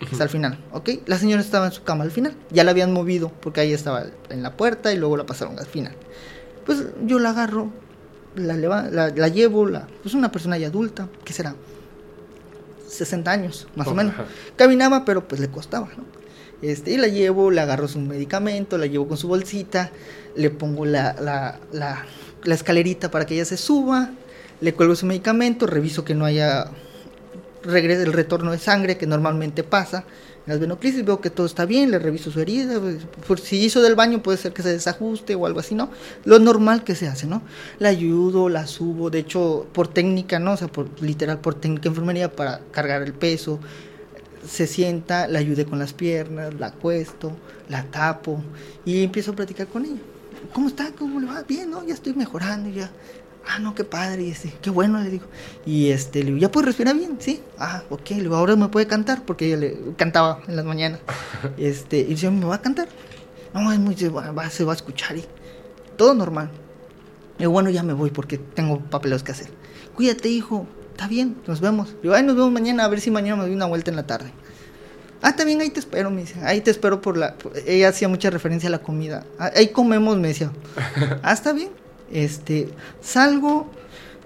que 0.00 0.06
está 0.06 0.24
al 0.24 0.30
final. 0.30 0.58
¿Ok? 0.72 0.90
La 1.06 1.16
señora 1.16 1.40
estaba 1.40 1.66
en 1.66 1.72
su 1.72 1.84
cama 1.84 2.02
al 2.02 2.10
final. 2.10 2.34
Ya 2.50 2.64
la 2.64 2.72
habían 2.72 2.92
movido 2.92 3.30
porque 3.40 3.60
ahí 3.60 3.72
estaba 3.72 4.06
en 4.30 4.42
la 4.42 4.56
puerta 4.56 4.92
y 4.92 4.98
luego 4.98 5.16
la 5.16 5.24
pasaron 5.24 5.60
al 5.60 5.66
final. 5.66 5.94
Pues 6.66 6.84
yo 7.06 7.20
la 7.20 7.30
agarro, 7.30 7.70
la, 8.34 8.56
la, 8.56 9.28
llevo, 9.28 9.66
la, 9.66 9.86
pues 10.02 10.14
una 10.14 10.32
persona 10.32 10.58
ya 10.58 10.66
adulta, 10.66 11.08
¿qué 11.24 11.32
será? 11.32 11.54
60 12.88 13.30
años, 13.30 13.68
más 13.76 13.86
o 13.86 13.94
menos. 13.94 14.14
Caminaba, 14.56 15.04
pero 15.04 15.28
pues 15.28 15.40
le 15.40 15.48
costaba, 15.48 15.88
¿no? 15.96 16.04
Este, 16.62 16.92
y 16.92 16.96
la 16.96 17.08
llevo, 17.08 17.50
le 17.50 17.60
agarro 17.60 17.88
su 17.88 17.98
medicamento, 18.00 18.78
la 18.78 18.86
llevo 18.86 19.08
con 19.08 19.16
su 19.16 19.28
bolsita, 19.28 19.90
le 20.36 20.50
pongo 20.50 20.84
la, 20.84 21.14
la, 21.20 21.58
la, 21.72 22.04
la 22.44 22.54
escalerita 22.54 23.10
para 23.10 23.26
que 23.26 23.34
ella 23.34 23.44
se 23.44 23.56
suba, 23.56 24.10
le 24.60 24.74
cuelgo 24.74 24.94
su 24.94 25.06
medicamento, 25.06 25.66
reviso 25.66 26.04
que 26.04 26.14
no 26.14 26.24
haya 26.24 26.70
regrese 27.62 28.02
el 28.02 28.12
retorno 28.12 28.50
de 28.50 28.58
sangre 28.58 28.96
que 28.96 29.06
normalmente 29.06 29.62
pasa 29.62 30.04
en 30.46 30.52
las 30.52 30.58
venoclisis, 30.58 31.04
veo 31.04 31.20
que 31.20 31.30
todo 31.30 31.46
está 31.46 31.66
bien, 31.66 31.92
le 31.92 32.00
reviso 32.00 32.32
su 32.32 32.40
herida, 32.40 32.80
pues, 32.80 32.96
por 33.26 33.38
si 33.38 33.58
hizo 33.58 33.80
del 33.80 33.94
baño 33.94 34.22
puede 34.22 34.38
ser 34.38 34.52
que 34.52 34.62
se 34.62 34.70
desajuste 34.70 35.36
o 35.36 35.46
algo 35.46 35.60
así, 35.60 35.76
¿no? 35.76 35.90
Lo 36.24 36.40
normal 36.40 36.82
que 36.82 36.96
se 36.96 37.06
hace, 37.06 37.28
¿no? 37.28 37.42
La 37.78 37.90
ayudo, 37.90 38.48
la 38.48 38.66
subo, 38.66 39.08
de 39.08 39.20
hecho, 39.20 39.66
por 39.72 39.86
técnica, 39.86 40.40
¿no? 40.40 40.54
O 40.54 40.56
sea, 40.56 40.66
por, 40.66 41.00
literal, 41.00 41.38
por 41.38 41.54
técnica 41.54 41.82
de 41.82 41.88
enfermería 41.90 42.32
para 42.32 42.60
cargar 42.72 43.02
el 43.02 43.12
peso, 43.12 43.60
se 44.44 44.66
sienta, 44.66 45.28
la 45.28 45.38
ayude 45.38 45.64
con 45.64 45.78
las 45.78 45.92
piernas, 45.92 46.54
la 46.54 46.68
acuesto, 46.68 47.32
la 47.68 47.84
tapo 47.84 48.42
y 48.84 49.04
empiezo 49.04 49.30
a 49.30 49.36
platicar 49.36 49.68
con 49.68 49.84
ella. 49.84 50.00
¿Cómo 50.52 50.68
está? 50.68 50.92
¿Cómo 50.92 51.20
le 51.20 51.26
va? 51.26 51.42
Bien, 51.42 51.70
¿no? 51.70 51.84
Ya 51.84 51.94
estoy 51.94 52.14
mejorando, 52.14 52.68
ya 52.68 52.90
ah, 53.48 53.58
no, 53.58 53.74
qué 53.74 53.84
padre, 53.84 54.24
y 54.24 54.30
este, 54.30 54.52
qué 54.60 54.70
bueno, 54.70 55.00
le 55.00 55.10
digo. 55.10 55.26
Y 55.66 55.88
este, 55.90 56.20
le 56.20 56.26
digo, 56.26 56.38
¿ya 56.38 56.50
puede 56.50 56.66
respirar 56.66 56.96
bien? 56.96 57.16
Sí. 57.18 57.40
Ah, 57.58 57.82
ok, 57.90 58.10
le 58.10 58.22
digo, 58.22 58.36
ahora 58.36 58.56
me 58.56 58.68
puede 58.68 58.86
cantar, 58.86 59.24
porque 59.24 59.46
ella 59.46 59.56
le 59.56 59.78
cantaba 59.96 60.40
en 60.46 60.56
las 60.56 60.64
mañanas. 60.64 61.00
Este, 61.58 61.98
y 61.98 62.04
dice, 62.04 62.30
¿me 62.30 62.44
va 62.44 62.56
a 62.56 62.62
cantar? 62.62 62.88
No, 63.54 63.72
es 63.72 63.78
muy, 63.78 63.96
se 63.96 64.08
va, 64.08 64.48
se 64.50 64.64
va 64.64 64.72
a 64.72 64.76
escuchar 64.76 65.16
y 65.16 65.24
todo 65.96 66.14
normal. 66.14 66.50
Le 67.38 67.44
digo, 67.44 67.52
bueno, 67.52 67.70
ya 67.70 67.82
me 67.82 67.92
voy 67.92 68.10
porque 68.10 68.38
tengo 68.38 68.80
papeles 68.80 69.22
que 69.22 69.32
hacer. 69.32 69.48
Cuídate, 69.94 70.28
hijo, 70.28 70.66
está 70.90 71.08
bien, 71.08 71.36
nos 71.46 71.60
vemos. 71.60 71.92
Le 71.94 72.02
digo, 72.02 72.14
ay, 72.14 72.22
nos 72.22 72.36
vemos 72.36 72.52
mañana, 72.52 72.84
a 72.84 72.88
ver 72.88 73.00
si 73.00 73.10
mañana 73.10 73.36
me 73.36 73.42
doy 73.42 73.54
una 73.54 73.66
vuelta 73.66 73.90
en 73.90 73.96
la 73.96 74.06
tarde. 74.06 74.32
Ah, 75.22 75.30
está 75.30 75.44
bien, 75.44 75.60
ahí 75.60 75.70
te 75.70 75.78
espero, 75.78 76.10
me 76.10 76.22
dice. 76.22 76.34
Ahí 76.44 76.60
te 76.60 76.72
espero 76.72 77.00
por 77.00 77.16
la... 77.16 77.36
Ella 77.64 77.88
hacía 77.88 78.08
mucha 78.08 78.28
referencia 78.28 78.68
a 78.68 78.72
la 78.72 78.80
comida. 78.80 79.24
Ah, 79.38 79.52
ahí 79.54 79.68
comemos, 79.68 80.18
me 80.18 80.28
decía. 80.28 80.50
Ah, 81.22 81.32
está 81.32 81.52
bien. 81.52 81.70
Este, 82.12 82.68
salgo, 83.00 83.70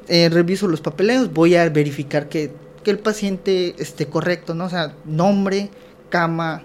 eh, 0.09 0.31
reviso 0.31 0.67
los 0.69 0.81
papeleos, 0.81 1.33
voy 1.33 1.55
a 1.55 1.69
verificar 1.69 2.29
que, 2.29 2.53
el 2.87 3.01
paciente 3.01 3.75
esté 3.79 4.07
correcto, 4.07 4.55
¿no? 4.55 4.67
O 4.67 4.71
sea, 4.71 4.95
nombre, 5.05 5.71
cama, 6.09 6.63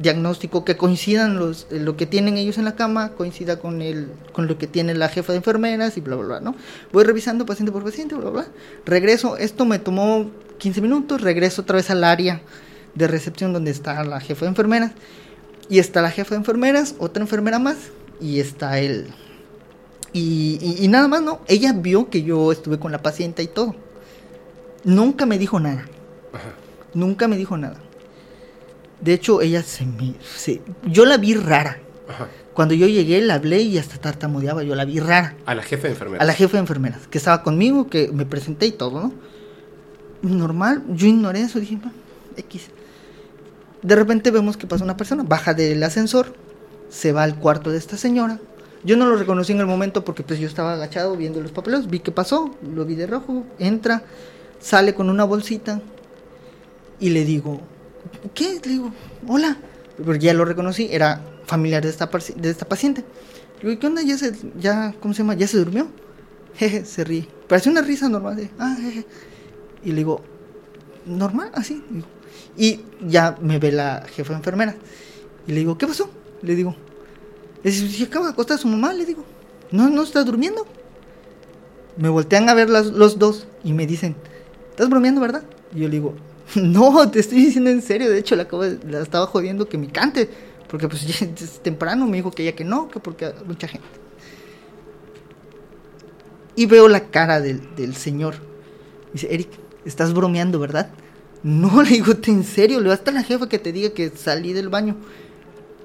diagnóstico, 0.00 0.64
que 0.64 0.78
coincidan 0.78 1.38
los, 1.38 1.66
lo 1.70 1.94
que 1.94 2.06
tienen 2.06 2.38
ellos 2.38 2.56
en 2.56 2.64
la 2.64 2.74
cama, 2.74 3.10
coincida 3.10 3.58
con, 3.58 3.82
el, 3.82 4.08
con 4.32 4.46
lo 4.46 4.56
que 4.56 4.66
tiene 4.66 4.94
la 4.94 5.10
jefa 5.10 5.34
de 5.34 5.36
enfermeras 5.36 5.98
y 5.98 6.00
bla, 6.00 6.16
bla, 6.16 6.26
bla, 6.26 6.40
¿no? 6.40 6.54
Voy 6.90 7.04
revisando 7.04 7.44
paciente 7.44 7.70
por 7.70 7.84
paciente, 7.84 8.14
bla, 8.14 8.30
bla, 8.30 8.44
bla. 8.44 8.52
Regreso, 8.86 9.36
esto 9.36 9.66
me 9.66 9.78
tomó 9.78 10.30
15 10.56 10.80
minutos, 10.80 11.20
regreso 11.20 11.60
otra 11.60 11.76
vez 11.76 11.90
al 11.90 12.02
área 12.02 12.40
de 12.94 13.08
recepción 13.08 13.52
donde 13.52 13.70
está 13.70 14.02
la 14.04 14.20
jefa 14.20 14.44
de 14.44 14.50
enfermeras. 14.50 14.92
Y 15.68 15.78
está 15.78 16.02
la 16.02 16.10
jefa 16.10 16.30
de 16.30 16.40
enfermeras, 16.40 16.94
otra 16.98 17.22
enfermera 17.22 17.58
más, 17.58 17.76
y 18.20 18.40
está 18.40 18.78
el, 18.78 19.08
y, 20.12 20.86
nada 20.88 21.08
más, 21.08 21.22
¿no? 21.22 21.40
Ella 21.48 21.72
vio 21.72 22.10
que 22.10 22.22
yo 22.22 22.52
estuve 22.52 22.78
con 22.78 22.92
la 22.92 23.00
paciente 23.00 23.42
y 23.42 23.46
todo. 23.46 23.74
Nunca 24.84 25.26
me 25.26 25.38
dijo 25.38 25.58
nada. 25.58 25.86
Nunca 26.92 27.28
me 27.28 27.36
dijo 27.36 27.56
nada. 27.56 27.76
De 29.00 29.14
hecho, 29.14 29.40
ella 29.40 29.62
se 29.62 29.86
me... 29.86 30.14
yo 30.84 31.06
la 31.06 31.16
vi 31.16 31.34
rara. 31.34 31.78
Cuando 32.52 32.74
yo 32.74 32.86
llegué, 32.86 33.22
la 33.22 33.34
hablé 33.34 33.62
y 33.62 33.78
hasta 33.78 33.96
tartamudeaba. 33.96 34.62
Yo 34.62 34.74
la 34.74 34.84
vi 34.84 35.00
rara. 35.00 35.34
A 35.46 35.54
la 35.54 35.62
jefe 35.62 35.84
de 35.84 35.94
enfermeras. 35.94 36.22
A 36.22 36.26
la 36.26 36.34
jefe 36.34 36.52
de 36.52 36.60
enfermeras. 36.60 37.06
Que 37.08 37.16
estaba 37.16 37.42
conmigo, 37.42 37.88
que 37.88 38.12
me 38.12 38.26
presenté 38.26 38.66
y 38.66 38.72
todo, 38.72 39.00
¿no? 39.00 39.12
Normal. 40.20 40.84
Yo 40.90 41.06
ignoré 41.06 41.40
eso. 41.40 41.58
Dije, 41.58 41.78
X. 42.36 42.68
De 43.82 43.96
repente 43.96 44.30
vemos 44.30 44.56
que 44.56 44.66
pasa 44.66 44.84
una 44.84 44.96
persona. 44.96 45.22
Baja 45.22 45.54
del 45.54 45.82
ascensor. 45.82 46.34
Se 46.88 47.12
va 47.12 47.22
al 47.22 47.36
cuarto 47.36 47.70
de 47.70 47.78
esta 47.78 47.96
señora 47.96 48.38
yo 48.84 48.96
no 48.96 49.06
lo 49.06 49.16
reconocí 49.16 49.52
en 49.52 49.60
el 49.60 49.66
momento 49.66 50.04
porque 50.04 50.22
pues 50.22 50.40
yo 50.40 50.48
estaba 50.48 50.74
agachado 50.74 51.16
viendo 51.16 51.40
los 51.40 51.52
papeles, 51.52 51.88
vi 51.88 52.00
qué 52.00 52.10
pasó, 52.10 52.56
lo 52.62 52.84
vi 52.84 52.96
de 52.96 53.06
rojo, 53.06 53.44
entra, 53.58 54.02
sale 54.60 54.94
con 54.94 55.08
una 55.08 55.24
bolsita 55.24 55.80
y 56.98 57.10
le 57.10 57.24
digo, 57.24 57.60
¿qué? 58.34 58.60
Le 58.64 58.70
digo, 58.70 58.92
hola, 59.28 59.56
porque 60.04 60.26
ya 60.26 60.34
lo 60.34 60.44
reconocí, 60.44 60.88
era 60.90 61.22
familiar 61.46 61.82
de 61.82 61.90
esta, 61.90 62.10
de 62.36 62.50
esta 62.50 62.66
paciente. 62.66 63.04
Le 63.60 63.68
digo, 63.70 63.80
¿qué 63.80 63.86
onda? 63.86 64.02
¿Ya 64.02 64.18
se, 64.18 64.32
ya, 64.58 64.94
¿cómo 65.00 65.14
se 65.14 65.22
llama? 65.22 65.34
¿Ya 65.34 65.46
se 65.46 65.58
durmió? 65.58 65.86
Jeje, 66.56 66.84
se 66.84 67.04
ríe. 67.04 67.28
Parece 67.48 67.70
una 67.70 67.82
risa 67.82 68.08
normal 68.08 68.36
de, 68.36 68.50
ah, 68.58 68.76
jeje. 68.78 69.06
Y 69.84 69.90
le 69.90 69.96
digo, 69.96 70.22
normal, 71.06 71.50
así. 71.54 71.82
Y 72.56 72.80
ya 73.06 73.36
me 73.40 73.58
ve 73.58 73.72
la 73.72 74.06
jefa 74.14 74.32
de 74.32 74.38
enfermera. 74.38 74.76
Y 75.46 75.52
le 75.52 75.60
digo, 75.60 75.78
¿qué 75.78 75.86
pasó? 75.86 76.10
Le 76.42 76.54
digo, 76.54 76.76
si 77.64 78.02
acaba 78.02 78.26
de 78.26 78.32
acostar 78.32 78.56
a 78.56 78.60
su 78.60 78.68
mamá, 78.68 78.92
le 78.92 79.04
digo, 79.04 79.24
¿no, 79.70 79.88
no 79.88 80.02
está 80.02 80.22
durmiendo? 80.24 80.66
Me 81.96 82.08
voltean 82.08 82.48
a 82.48 82.54
ver 82.54 82.68
los 82.70 83.18
dos 83.18 83.46
y 83.64 83.72
me 83.72 83.86
dicen, 83.86 84.16
¿estás 84.70 84.88
bromeando, 84.88 85.20
verdad? 85.20 85.44
Y 85.74 85.80
yo 85.80 85.88
le 85.88 85.94
digo, 85.94 86.14
no, 86.56 87.10
te 87.10 87.20
estoy 87.20 87.44
diciendo 87.46 87.70
en 87.70 87.82
serio, 87.82 88.10
de 88.10 88.18
hecho 88.18 88.36
la, 88.36 88.44
acabo 88.44 88.64
la 88.64 89.00
estaba 89.00 89.26
jodiendo 89.26 89.68
que 89.68 89.78
me 89.78 89.88
cante, 89.88 90.28
porque 90.68 90.88
pues 90.88 91.06
ya 91.06 91.26
es 91.26 91.62
temprano, 91.62 92.06
me 92.06 92.16
dijo 92.16 92.30
que 92.30 92.44
ya 92.44 92.52
que 92.52 92.64
no, 92.64 92.88
que 92.88 93.00
porque 93.00 93.32
mucha 93.46 93.68
gente. 93.68 93.86
Y 96.54 96.66
veo 96.66 96.86
la 96.88 97.08
cara 97.08 97.40
del, 97.40 97.74
del 97.76 97.94
señor. 97.94 98.34
Dice, 99.12 99.32
Eric, 99.32 99.48
estás 99.86 100.12
bromeando, 100.12 100.58
¿verdad? 100.58 100.90
No, 101.42 101.82
le 101.82 101.90
digo, 101.90 102.12
en 102.26 102.44
serio? 102.44 102.80
Le 102.80 102.88
va 102.88 102.94
hasta 102.94 103.10
la 103.10 103.22
jefa 103.22 103.48
que 103.48 103.58
te 103.58 103.72
diga 103.72 103.90
que 103.90 104.10
salí 104.10 104.52
del 104.52 104.68
baño. 104.68 104.96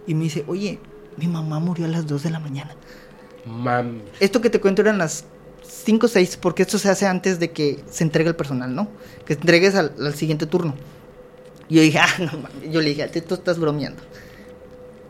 Y 0.06 0.14
me 0.14 0.26
dice, 0.26 0.44
oye, 0.48 0.80
mi 1.18 1.28
mamá 1.28 1.60
murió 1.60 1.86
a 1.86 1.90
las 1.90 2.08
2 2.08 2.24
de 2.24 2.30
la 2.30 2.40
mañana. 2.40 2.72
Mam. 3.46 4.02
Esto 4.20 4.42
que 4.42 4.50
te 4.50 4.60
cuento 4.60 4.82
eran 4.82 4.98
las 4.98 5.26
5 5.64 6.06
o 6.06 6.10
6, 6.10 6.38
porque 6.38 6.64
esto 6.64 6.78
se 6.78 6.90
hace 6.90 7.08
antes 7.08 7.40
de 7.40 7.52
que 7.52 7.84
se 7.90 8.04
entregue 8.04 8.30
el 8.30 8.36
personal, 8.36 8.74
¿no? 8.74 8.88
Que 9.26 9.34
entregues 9.34 9.76
al, 9.76 10.14
siguiente 10.16 10.46
turno. 10.46 10.76
Y 11.70 11.76
yo 11.76 11.82
dije, 11.82 12.00
ah, 12.00 12.10
no 12.20 12.40
mames. 12.40 12.72
Yo 12.72 12.82
le 12.82 12.90
dije, 12.90 13.08
tú 13.22 13.36
estás 13.36 13.60
bromeando. 13.60 14.02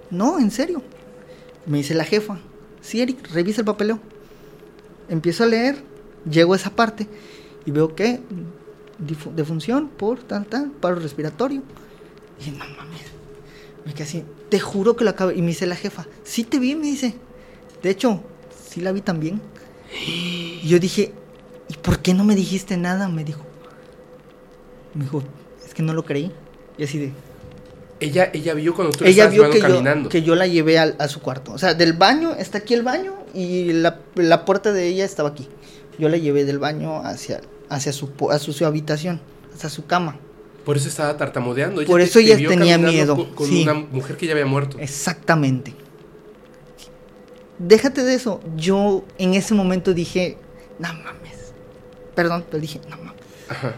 No, 0.09 0.39
en 0.39 0.51
serio. 0.51 0.81
Me 1.65 1.79
dice 1.79 1.93
la 1.93 2.05
jefa, 2.05 2.39
sí, 2.81 3.01
Eric, 3.01 3.29
revisa 3.31 3.61
el 3.61 3.65
papeleo. 3.65 3.99
Empiezo 5.09 5.43
a 5.43 5.47
leer, 5.47 5.83
llego 6.29 6.53
a 6.53 6.55
esa 6.55 6.69
parte 6.69 7.07
y 7.65 7.71
veo 7.71 7.93
que 7.93 8.21
defunción 8.99 9.89
por 9.89 10.23
tal, 10.23 10.45
tal, 10.45 10.71
paro 10.71 10.95
respiratorio. 10.95 11.61
Y 12.39 12.45
dije, 12.45 12.57
no 12.57 12.65
mames. 12.77 13.01
Me 13.85 13.93
quedé 13.93 14.03
así, 14.03 14.23
te 14.49 14.59
juro 14.59 14.95
que 14.95 15.03
lo 15.03 15.11
acabo. 15.11 15.31
Y 15.31 15.41
me 15.41 15.47
dice 15.49 15.65
la 15.65 15.75
jefa, 15.75 16.05
sí 16.23 16.43
te 16.43 16.59
vi, 16.59 16.75
me 16.75 16.87
dice. 16.87 17.15
De 17.81 17.89
hecho, 17.89 18.21
sí 18.69 18.81
la 18.81 18.91
vi 18.91 19.01
también. 19.01 19.41
Y 20.05 20.67
yo 20.67 20.79
dije, 20.79 21.13
¿y 21.69 21.73
por 21.75 21.99
qué 21.99 22.13
no 22.13 22.23
me 22.23 22.35
dijiste 22.35 22.75
nada? 22.77 23.07
Me 23.07 23.23
dijo. 23.23 23.41
Me 24.93 25.03
dijo, 25.05 25.23
es 25.65 25.73
que 25.73 25.83
no 25.83 25.93
lo 25.93 26.03
creí. 26.03 26.31
Y 26.77 26.83
así 26.83 26.97
de, 26.97 27.11
Ella, 27.99 28.29
ella 28.33 28.53
vio 28.53 28.75
cuando 28.75 28.95
tú 28.97 29.05
ella 29.05 29.27
vio 29.27 29.49
que 29.49 29.59
yo, 29.59 29.67
caminando. 29.67 30.09
que 30.09 30.21
yo 30.21 30.35
la 30.35 30.47
llevé 30.47 30.77
al- 30.79 30.95
a, 30.99 31.07
su 31.07 31.21
cuarto. 31.21 31.53
O 31.53 31.57
sea, 31.57 31.73
del 31.73 31.93
baño, 31.93 32.33
está 32.35 32.57
aquí 32.59 32.73
el 32.73 32.83
baño 32.83 33.13
y 33.33 33.71
la, 33.73 33.99
la 34.15 34.43
puerta 34.45 34.73
de 34.73 34.87
ella 34.87 35.05
estaba 35.05 35.29
aquí. 35.29 35.47
Yo 35.97 36.09
la 36.09 36.17
llevé 36.17 36.45
del 36.45 36.59
baño 36.59 37.01
hacia, 37.03 37.41
hacia 37.69 37.91
su, 37.93 38.09
po- 38.11 38.31
a 38.31 38.39
su, 38.39 38.65
habitación, 38.65 39.19
hacia 39.55 39.69
su 39.69 39.85
cama. 39.85 40.17
Por 40.65 40.77
eso 40.77 40.89
estaba 40.89 41.15
tartamudeando. 41.17 41.83
Por 41.85 41.99
te- 41.99 42.05
eso 42.05 42.19
ella 42.19 42.35
tenía 42.37 42.77
miedo, 42.77 43.15
Con, 43.15 43.33
con 43.33 43.47
sí. 43.47 43.63
una 43.63 43.73
mujer 43.73 44.17
que 44.17 44.25
ya 44.27 44.33
había 44.33 44.45
muerto. 44.45 44.77
Exactamente. 44.79 45.73
Déjate 47.59 48.03
de 48.03 48.13
eso. 48.13 48.41
Yo 48.55 49.03
en 49.17 49.33
ese 49.33 49.53
momento 49.53 49.93
dije, 49.93 50.37
no 50.79 50.89
mames. 50.93 51.53
Perdón, 52.15 52.45
pero 52.49 52.61
dije, 52.61 52.81
no 52.89 52.97
mames. 52.97 53.13
Ajá. 53.49 53.75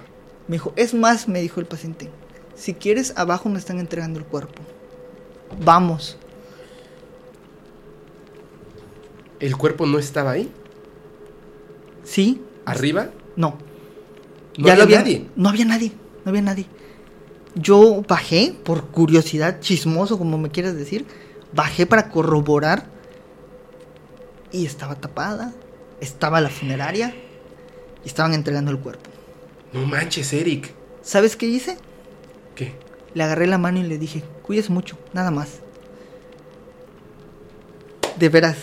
Me 0.48 0.56
dijo, 0.56 0.74
es 0.76 0.94
más, 0.94 1.28
me 1.28 1.42
dijo 1.42 1.60
el 1.60 1.66
paciente, 1.68 2.10
si 2.56 2.74
quieres, 2.74 3.14
abajo 3.16 3.50
me 3.50 3.60
están 3.60 3.80
entregando 3.80 4.20
el 4.20 4.26
cuerpo. 4.26 4.62
Vamos. 5.64 6.18
¿El 9.40 9.56
cuerpo 9.56 9.86
no 9.86 10.00
estaba 10.00 10.32
ahí? 10.32 10.52
¿Sí? 12.04 12.42
¿Arriba? 12.66 13.10
No. 13.36 13.58
No 14.60 14.68
Ya 14.68 14.74
había 14.74 14.76
lo 14.76 14.84
había- 14.84 15.00
nadie. 15.00 15.28
No 15.36 15.50
había 15.50 15.66
nadie. 15.66 15.92
No 16.26 16.30
había 16.30 16.42
nadie. 16.42 16.66
Yo 17.56 18.04
bajé 18.08 18.56
por 18.64 18.88
curiosidad, 18.88 19.60
chismoso, 19.60 20.18
como 20.18 20.38
me 20.38 20.50
quieras 20.50 20.76
decir. 20.76 21.06
Bajé 21.54 21.86
para 21.86 22.10
corroborar. 22.10 22.86
Y 24.52 24.66
estaba 24.66 24.96
tapada. 24.96 25.54
Estaba 26.02 26.42
la 26.42 26.50
funeraria. 26.50 27.14
Y 28.04 28.08
estaban 28.08 28.34
entregando 28.34 28.72
el 28.72 28.80
cuerpo. 28.80 29.10
No 29.74 29.86
manches, 29.86 30.32
Eric. 30.34 30.74
¿Sabes 31.02 31.36
qué 31.36 31.48
hice? 31.48 31.78
¿Qué? 32.56 32.74
Le 33.14 33.24
agarré 33.24 33.48
la 33.48 33.58
mano 33.58 33.80
y 33.80 33.84
le 33.84 33.98
dije, 33.98 34.24
cuídese 34.44 34.72
mucho, 34.72 34.98
nada 35.14 35.32
más. 35.32 35.60
De 38.18 38.30
veras, 38.30 38.58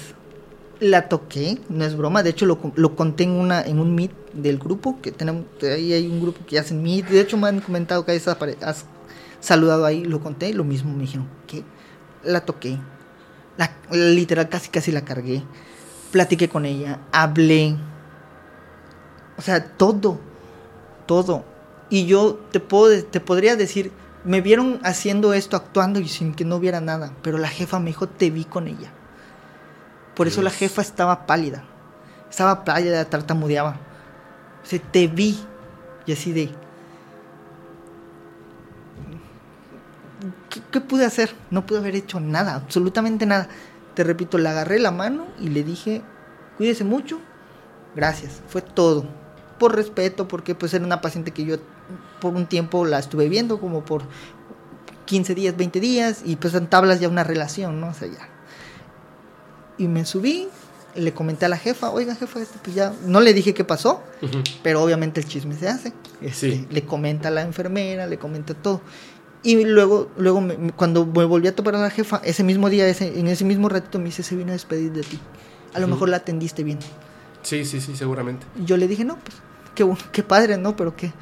la 0.81 1.09
toqué, 1.09 1.59
no 1.68 1.85
es 1.85 1.97
broma, 1.97 2.23
de 2.23 2.31
hecho 2.31 2.44
lo, 2.47 2.59
lo 2.74 2.94
conté 2.94 3.24
en, 3.24 3.31
una, 3.31 3.62
en 3.62 3.78
un 3.78 3.94
meet 3.94 4.10
del 4.36 4.58
grupo, 4.58 5.00
que 5.00 5.12
tenemos, 5.12 5.44
ahí 5.62 5.92
hay 5.92 6.06
un 6.06 6.20
grupo 6.20 6.44
que 6.46 6.58
hacen 6.58 6.82
meet, 6.82 7.06
de 7.06 7.20
hecho 7.20 7.36
me 7.36 7.48
han 7.48 7.60
comentado 7.60 8.04
que 8.04 8.12
has, 8.12 8.84
saludado 9.40 9.84
ahí, 9.84 10.04
lo 10.04 10.20
conté, 10.20 10.52
lo 10.52 10.64
mismo 10.64 10.92
me 10.92 11.02
dijeron, 11.02 11.28
que 11.46 11.62
la 12.24 12.40
toqué, 12.40 12.78
la, 13.56 13.70
literal 13.90 14.48
casi 14.48 14.70
casi 14.70 14.92
la 14.92 15.04
cargué, 15.04 15.42
platiqué 16.10 16.48
con 16.48 16.64
ella, 16.64 17.00
hablé, 17.12 17.76
o 19.36 19.42
sea, 19.42 19.76
todo, 19.76 20.18
todo. 21.06 21.44
Y 21.88 22.06
yo 22.06 22.34
te, 22.50 22.60
puedo, 22.60 23.04
te 23.04 23.20
podría 23.20 23.56
decir, 23.56 23.92
me 24.24 24.40
vieron 24.40 24.80
haciendo 24.82 25.32
esto, 25.34 25.56
actuando 25.56 26.00
y 26.00 26.08
sin 26.08 26.34
que 26.34 26.44
no 26.44 26.56
hubiera 26.56 26.80
nada. 26.80 27.12
Pero 27.22 27.38
la 27.38 27.48
jefa 27.48 27.78
me 27.78 27.86
dijo, 27.86 28.08
te 28.08 28.30
vi 28.30 28.44
con 28.44 28.66
ella. 28.66 28.92
Por 30.16 30.26
eso 30.26 30.42
la 30.42 30.50
jefa 30.50 30.82
estaba 30.82 31.26
pálida. 31.26 31.64
Estaba 32.28 32.64
pálida, 32.64 33.04
tartamudeaba. 33.04 33.78
O 34.66 34.68
sea, 34.68 34.80
te 34.80 35.06
vi. 35.06 35.38
Y 36.06 36.12
así 36.12 36.32
de... 36.32 36.51
¿Qué, 40.51 40.60
qué 40.72 40.80
pude 40.80 41.05
hacer? 41.05 41.32
No 41.51 41.66
pude 41.66 41.78
haber 41.78 41.94
hecho 41.94 42.18
nada, 42.18 42.55
absolutamente 42.55 43.26
nada. 43.26 43.48
Te 43.94 44.02
repito, 44.02 44.38
le 44.38 44.48
agarré 44.48 44.80
la 44.80 44.90
mano 44.90 45.26
y 45.38 45.48
le 45.48 45.62
dije, 45.62 46.02
cuídese 46.56 46.82
mucho. 46.82 47.20
Gracias, 47.94 48.43
fue 48.48 48.60
todo. 48.60 49.06
Por 49.59 49.76
respeto, 49.76 50.26
porque 50.26 50.55
pues 50.55 50.74
era 50.74 50.84
una 50.84 51.01
paciente 51.01 51.30
que 51.30 51.44
yo 51.44 51.59
por 52.20 52.34
un 52.34 52.47
tiempo 52.47 52.84
la 52.84 52.98
estuve 52.98 53.28
viendo, 53.28 53.60
como 53.60 53.84
por 53.84 54.02
15 55.05 55.34
días, 55.34 55.56
20 55.56 55.80
días, 55.80 56.22
y 56.24 56.36
pues 56.36 56.55
entablas 56.55 56.98
ya 56.98 57.09
una 57.09 57.24
relación, 57.24 57.80
¿no? 57.80 57.88
O 57.88 57.94
sea, 57.94 58.09
ya. 58.09 58.28
Y 59.78 59.86
me 59.86 60.05
subí, 60.05 60.48
le 60.97 61.12
comenté 61.12 61.47
a 61.47 61.48
la 61.48 61.59
jefa, 61.59 61.90
oiga 61.90 62.14
jefa, 62.14 62.40
este, 62.40 62.59
pues 62.62 62.74
ya, 62.77 62.93
no 63.06 63.20
le 63.20 63.32
dije 63.35 63.55
qué 63.55 63.64
pasó, 63.64 64.02
pero 64.62 64.82
obviamente 64.82 65.20
el 65.20 65.27
chisme 65.27 65.55
se 65.56 65.68
hace. 65.68 65.93
Este, 66.20 66.51
Sí. 66.52 66.66
Le 66.70 66.82
comenta 66.85 67.28
a 67.28 67.31
la 67.31 67.43
enfermera, 67.43 68.06
le 68.06 68.18
comenta 68.18 68.55
todo. 68.55 68.81
Y 69.43 69.64
luego, 69.64 70.10
luego 70.16 70.40
me- 70.40 70.73
cuando 70.73 71.06
me 71.06 71.24
volví 71.24 71.47
a 71.48 71.55
topar 71.55 71.77
a 71.77 71.78
la 71.81 71.90
jefa, 71.90 72.20
ese 72.24 72.43
mismo 72.43 72.68
día, 72.68 72.89
ese, 72.89 73.18
en 73.18 73.28
ese 73.28 73.44
mismo 73.44 73.68
ratito 73.68 73.98
me 73.98 74.06
dice, 74.06 74.23
se 74.23 74.35
vino 74.35 74.51
a 74.51 74.55
despedir 74.55 74.93
de 74.93 75.02
ti. 75.02 75.18
A 75.74 75.78
lo 75.81 75.86
mejor 75.86 76.09
la 76.09 76.16
atendiste 76.18 76.64
bien. 76.64 76.78
Sí, 77.43 77.64
sí, 77.64 77.81
sí, 77.81 77.94
seguramente. 77.97 78.44
Yo 78.64 78.77
le 78.77 78.89
dije, 78.89 79.05
no, 79.05 79.16
pues, 79.18 79.36
qué, 79.74 79.86
qué 80.10 80.23
padre, 80.24 80.56
¿no? 80.56 80.74
Pero 80.74 80.97
qué, 80.97 81.12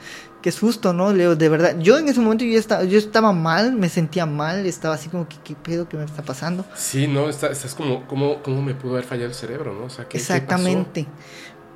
qué 0.45 0.53
susto, 0.53 0.93
¿no? 0.93 1.11
Leo, 1.11 1.37
de 1.37 1.49
verdad. 1.49 1.79
Yo 1.79 1.97
en 1.97 2.07
ese 2.07 2.21
momento 2.21 2.45
yo 2.45 2.59
estaba, 2.59 2.85
yo 2.85 2.99
estaba 2.99 3.33
mal, 3.33 3.73
me 3.73 3.89
sentía 3.89 4.27
mal, 4.27 4.67
estaba 4.67 4.95
así 4.95 5.09
como 5.09 5.27
que, 5.27 5.39
¿qué 5.43 5.55
pedo 5.55 5.89
que 5.89 5.97
me 5.97 6.05
está 6.05 6.23
pasando? 6.23 6.67
Sí, 6.77 7.07
no, 7.09 7.31
está- 7.31 7.47
estás 7.51 7.75
como, 7.75 8.07
¿cómo 8.07 8.61
me 8.61 8.75
pudo 8.75 8.93
haber 8.93 9.05
fallado 9.07 9.29
el 9.31 9.35
cerebro, 9.35 9.73
no? 9.73 9.87
O 9.87 9.89
sea, 9.89 10.05
¿qué, 10.05 10.11
qué 10.11 10.19
Exactamente. 10.19 11.07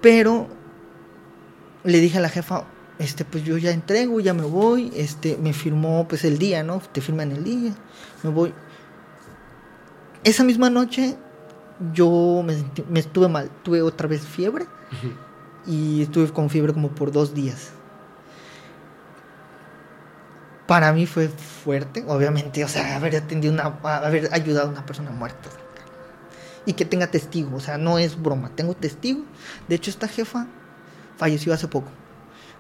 Pero 0.03 0.49
le 1.85 1.99
dije 1.99 2.19
a 2.19 2.21
la 2.21 2.29
jefa, 2.29 2.65
este, 2.99 3.25
pues 3.25 3.43
yo 3.43 3.57
ya 3.57 3.71
entrego, 3.71 4.21
ya 4.21 4.35
me 4.35 4.43
voy, 4.43 4.93
este, 4.95 5.39
me 5.39 5.55
firmó 5.55 6.07
pues 6.07 6.27
el 6.27 6.37
día, 6.37 6.63
¿no? 6.63 6.83
Te 6.93 7.01
firman 7.01 7.33
el 7.33 7.45
día, 7.45 7.73
me 8.23 8.29
voy. 8.29 8.53
Esa 10.25 10.45
misma 10.45 10.69
noche 10.69 11.17
yo 11.95 12.43
me, 12.45 12.53
sentí- 12.55 12.85
me 12.91 13.01
estuve 13.01 13.29
mal, 13.29 13.51
tuve 13.63 13.81
otra 13.81 14.09
vez 14.09 14.27
fiebre 14.27 14.67
y 15.67 16.03
estuve 16.03 16.29
con 16.33 16.51
fiebre 16.51 16.75
como 16.75 16.91
por 16.91 17.13
dos 17.13 17.33
días. 17.33 17.71
Para 20.69 20.93
mí 20.93 21.07
fue 21.07 21.29
fuerte, 21.29 22.05
obviamente, 22.07 22.63
o 22.63 22.69
sea, 22.69 22.95
haber 22.97 23.17
atendido 23.17 23.53
una, 23.53 23.65
haber 23.97 24.29
ayudado 24.33 24.69
a 24.69 24.71
una 24.71 24.87
persona 24.87 25.11
muerta. 25.11 25.49
Y 26.67 26.75
que 26.75 26.85
tenga 26.85 27.07
testigo, 27.07 27.57
o 27.57 27.61
sea, 27.61 27.79
no 27.79 27.99
es 27.99 28.21
broma, 28.21 28.51
tengo 28.55 28.75
testigo. 28.75 29.23
De 29.67 29.75
hecho, 29.75 29.91
esta 29.91 30.07
jefa 30.07 30.47
falleció 31.17 31.55
hace 31.55 31.67
poco. 31.69 31.89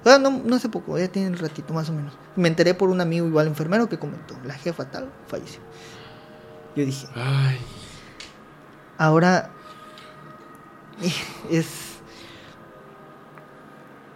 O 0.01 0.09
sea, 0.09 0.19
no, 0.19 0.31
no 0.31 0.57
hace 0.57 0.69
poco, 0.71 0.99
ya 0.99 1.09
tiene 1.09 1.29
un 1.29 1.37
ratito 1.37 1.75
más 1.75 1.91
o 1.91 1.93
menos. 1.93 2.15
Me 2.35 2.49
enteré 2.49 2.73
por 2.73 2.89
un 2.89 3.01
amigo 3.03 3.27
igual 3.27 3.47
enfermero 3.47 3.89
que 3.89 3.99
comentó, 3.99 4.35
la 4.45 4.55
jefa 4.55 4.91
tal 4.91 5.11
falleció. 5.27 5.61
Yo 6.75 6.87
dije, 6.87 7.07
Ay, 7.15 7.59
Ahora 8.97 9.51
es 11.51 11.67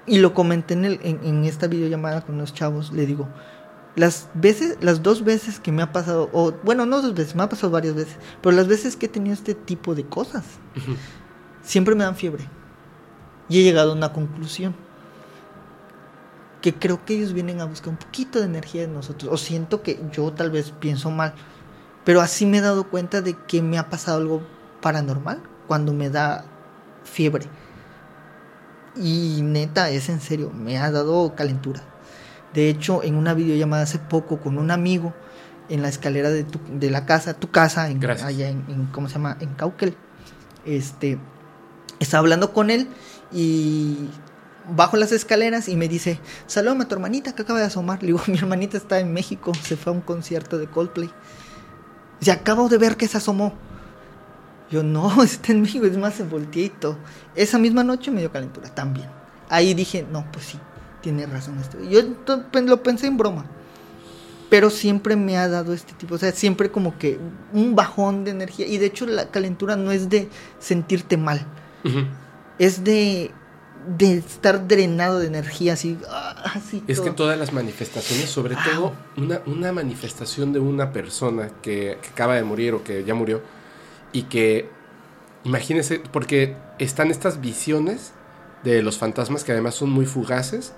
y 0.06 0.18
lo 0.18 0.34
comenté 0.34 0.74
en, 0.74 0.84
el- 0.84 1.00
en, 1.02 1.20
en 1.24 1.44
esta 1.44 1.68
videollamada 1.68 2.22
con 2.22 2.38
los 2.38 2.52
chavos, 2.54 2.92
le 2.92 3.06
digo, 3.06 3.28
las 3.94 4.28
veces, 4.34 4.78
las 4.80 5.02
dos 5.02 5.24
veces 5.24 5.60
que 5.60 5.72
me 5.72 5.82
ha 5.82 5.92
pasado, 5.92 6.30
o 6.32 6.52
bueno, 6.62 6.86
no 6.86 7.02
dos 7.02 7.14
veces, 7.14 7.34
me 7.34 7.42
ha 7.42 7.48
pasado 7.48 7.70
varias 7.70 7.94
veces, 7.94 8.16
pero 8.40 8.56
las 8.56 8.66
veces 8.66 8.96
que 8.96 9.06
he 9.06 9.08
tenido 9.08 9.34
este 9.34 9.54
tipo 9.54 9.94
de 9.94 10.04
cosas, 10.04 10.44
siempre 11.62 11.94
me 11.94 12.04
dan 12.04 12.16
fiebre. 12.16 12.48
Y 13.48 13.60
he 13.60 13.62
llegado 13.64 13.92
a 13.92 13.94
una 13.94 14.12
conclusión. 14.12 14.74
Que 16.62 16.72
creo 16.72 17.04
que 17.04 17.14
ellos 17.14 17.32
vienen 17.32 17.60
a 17.60 17.64
buscar 17.64 17.90
un 17.90 17.96
poquito 17.96 18.38
de 18.38 18.46
energía 18.46 18.82
de 18.82 18.88
nosotros. 18.88 19.32
O 19.32 19.36
siento 19.36 19.82
que 19.82 20.00
yo 20.12 20.32
tal 20.32 20.50
vez 20.50 20.70
pienso 20.70 21.10
mal. 21.10 21.34
Pero 22.04 22.20
así 22.20 22.46
me 22.46 22.58
he 22.58 22.60
dado 22.60 22.88
cuenta 22.88 23.20
de 23.20 23.34
que 23.34 23.60
me 23.60 23.78
ha 23.78 23.90
pasado 23.90 24.18
algo 24.18 24.42
paranormal 24.80 25.42
cuando 25.66 25.92
me 25.92 26.08
da 26.08 26.44
fiebre. 27.04 27.46
Y 28.96 29.40
neta, 29.42 29.90
es 29.90 30.08
en 30.08 30.20
serio, 30.20 30.50
me 30.50 30.78
ha 30.78 30.90
dado 30.90 31.34
calentura. 31.34 31.82
De 32.54 32.68
hecho, 32.68 33.02
en 33.02 33.14
una 33.14 33.34
videollamada 33.34 33.84
hace 33.84 33.98
poco 33.98 34.38
con 34.40 34.58
un 34.58 34.70
amigo 34.70 35.14
en 35.68 35.80
la 35.82 35.88
escalera 35.88 36.30
de, 36.30 36.44
tu- 36.44 36.60
de 36.70 36.90
la 36.90 37.06
casa, 37.06 37.34
tu 37.34 37.50
casa, 37.50 37.88
en, 37.88 38.04
allá 38.04 38.48
en, 38.48 38.64
en- 38.68 38.86
¿cómo 38.92 39.08
se 39.08 39.14
llama? 39.14 39.36
En 39.40 39.54
Cauquel. 39.54 39.96
Este, 40.66 41.18
estaba 41.98 42.20
hablando 42.20 42.52
con 42.52 42.70
él 42.70 42.88
y 43.32 44.08
bajo 44.76 44.96
las 44.96 45.12
escaleras 45.12 45.68
y 45.68 45.76
me 45.76 45.88
dice, 45.88 46.20
saludame 46.46 46.84
a 46.84 46.88
tu 46.88 46.94
hermanita 46.94 47.34
que 47.34 47.42
acaba 47.42 47.58
de 47.60 47.66
asomar. 47.66 48.00
Le 48.02 48.08
digo, 48.08 48.20
mi 48.26 48.36
hermanita 48.38 48.76
está 48.76 49.00
en 49.00 49.12
México, 49.12 49.52
se 49.62 49.76
fue 49.76 49.92
a 49.92 49.96
un 49.96 50.02
concierto 50.02 50.58
de 50.58 50.66
Coldplay. 50.66 51.10
Dice, 52.20 52.32
acabo 52.32 52.68
de 52.68 52.78
ver 52.78 52.96
que 52.96 53.08
se 53.08 53.16
asomó. 53.16 53.54
Yo, 54.70 54.82
no, 54.82 55.22
está 55.24 55.52
en 55.52 55.62
México, 55.62 55.86
es 55.86 55.96
más, 55.96 56.14
se 56.14 56.24
volteé 56.24 56.64
y 56.64 56.68
todo. 56.70 56.98
Esa 57.34 57.58
misma 57.58 57.82
noche 57.84 58.10
me 58.10 58.20
dio 58.20 58.30
calentura 58.30 58.68
también. 58.74 59.08
Ahí 59.48 59.74
dije, 59.74 60.06
no, 60.10 60.24
pues 60.32 60.46
sí, 60.46 60.58
tiene 61.02 61.26
razón 61.26 61.58
esto. 61.58 61.78
Yo 61.90 62.00
lo 62.62 62.82
pensé 62.82 63.06
en 63.08 63.16
broma. 63.18 63.44
Pero 64.48 64.68
siempre 64.68 65.16
me 65.16 65.38
ha 65.38 65.48
dado 65.48 65.72
este 65.72 65.94
tipo, 65.94 66.14
o 66.14 66.18
sea, 66.18 66.30
siempre 66.32 66.70
como 66.70 66.98
que 66.98 67.18
un 67.54 67.74
bajón 67.74 68.24
de 68.24 68.32
energía. 68.32 68.66
Y 68.66 68.76
de 68.76 68.84
hecho 68.86 69.06
la 69.06 69.30
calentura 69.30 69.76
no 69.76 69.92
es 69.92 70.10
de 70.10 70.28
sentirte 70.58 71.16
mal, 71.16 71.46
es 72.58 72.84
de 72.84 73.30
de 73.98 74.18
estar 74.18 74.68
drenado 74.68 75.18
de 75.18 75.26
energía, 75.26 75.72
así. 75.72 75.98
ah, 76.08 76.52
así 76.54 76.84
Es 76.86 77.00
que 77.00 77.06
todo. 77.06 77.14
todas 77.16 77.38
las 77.38 77.52
manifestaciones, 77.52 78.30
sobre 78.30 78.54
Wow. 78.54 78.62
todo 78.74 78.92
una, 79.16 79.40
una 79.46 79.72
manifestación 79.72 80.52
de 80.52 80.60
una 80.60 80.92
persona 80.92 81.48
que, 81.62 81.98
que 82.00 82.08
acaba 82.10 82.36
de 82.36 82.44
morir 82.44 82.74
o 82.74 82.84
que 82.84 83.02
ya 83.02 83.14
murió 83.14 83.42
y 84.12 84.24
que, 84.24 84.68
imagínense, 85.42 86.00
porque 86.12 86.54
están 86.78 87.10
estas 87.10 87.40
visiones 87.40 88.12
de 88.62 88.82
los 88.82 88.98
fantasmas 88.98 89.42
que 89.42 89.50
además 89.50 89.74
son 89.74 89.90
muy 89.90 90.06
fugaces, 90.06 90.74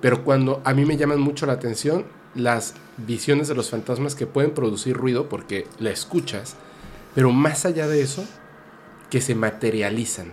pero 0.00 0.24
cuando 0.24 0.60
a 0.64 0.74
mí 0.74 0.84
me 0.84 0.96
llaman 0.96 1.20
mucho 1.20 1.46
la 1.46 1.54
atención 1.54 2.04
las 2.34 2.74
visiones 2.98 3.48
de 3.48 3.54
los 3.54 3.70
fantasmas 3.70 4.14
que 4.14 4.26
pueden 4.26 4.52
producir 4.52 4.96
ruido 4.96 5.28
porque 5.28 5.66
la 5.78 5.90
escuchas, 5.90 6.56
pero 7.14 7.32
más 7.32 7.64
allá 7.64 7.86
de 7.88 8.02
eso, 8.02 8.24
que 9.10 9.20
se 9.20 9.34
materializan. 9.34 10.32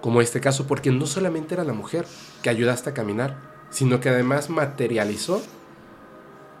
Como 0.00 0.20
este 0.20 0.40
caso, 0.40 0.66
porque 0.66 0.90
no 0.90 1.06
solamente 1.06 1.54
era 1.54 1.64
la 1.64 1.72
mujer 1.72 2.06
que 2.42 2.50
ayudaste 2.50 2.90
a 2.90 2.94
caminar, 2.94 3.38
sino 3.70 4.00
que 4.00 4.08
además 4.08 4.50
materializó 4.50 5.42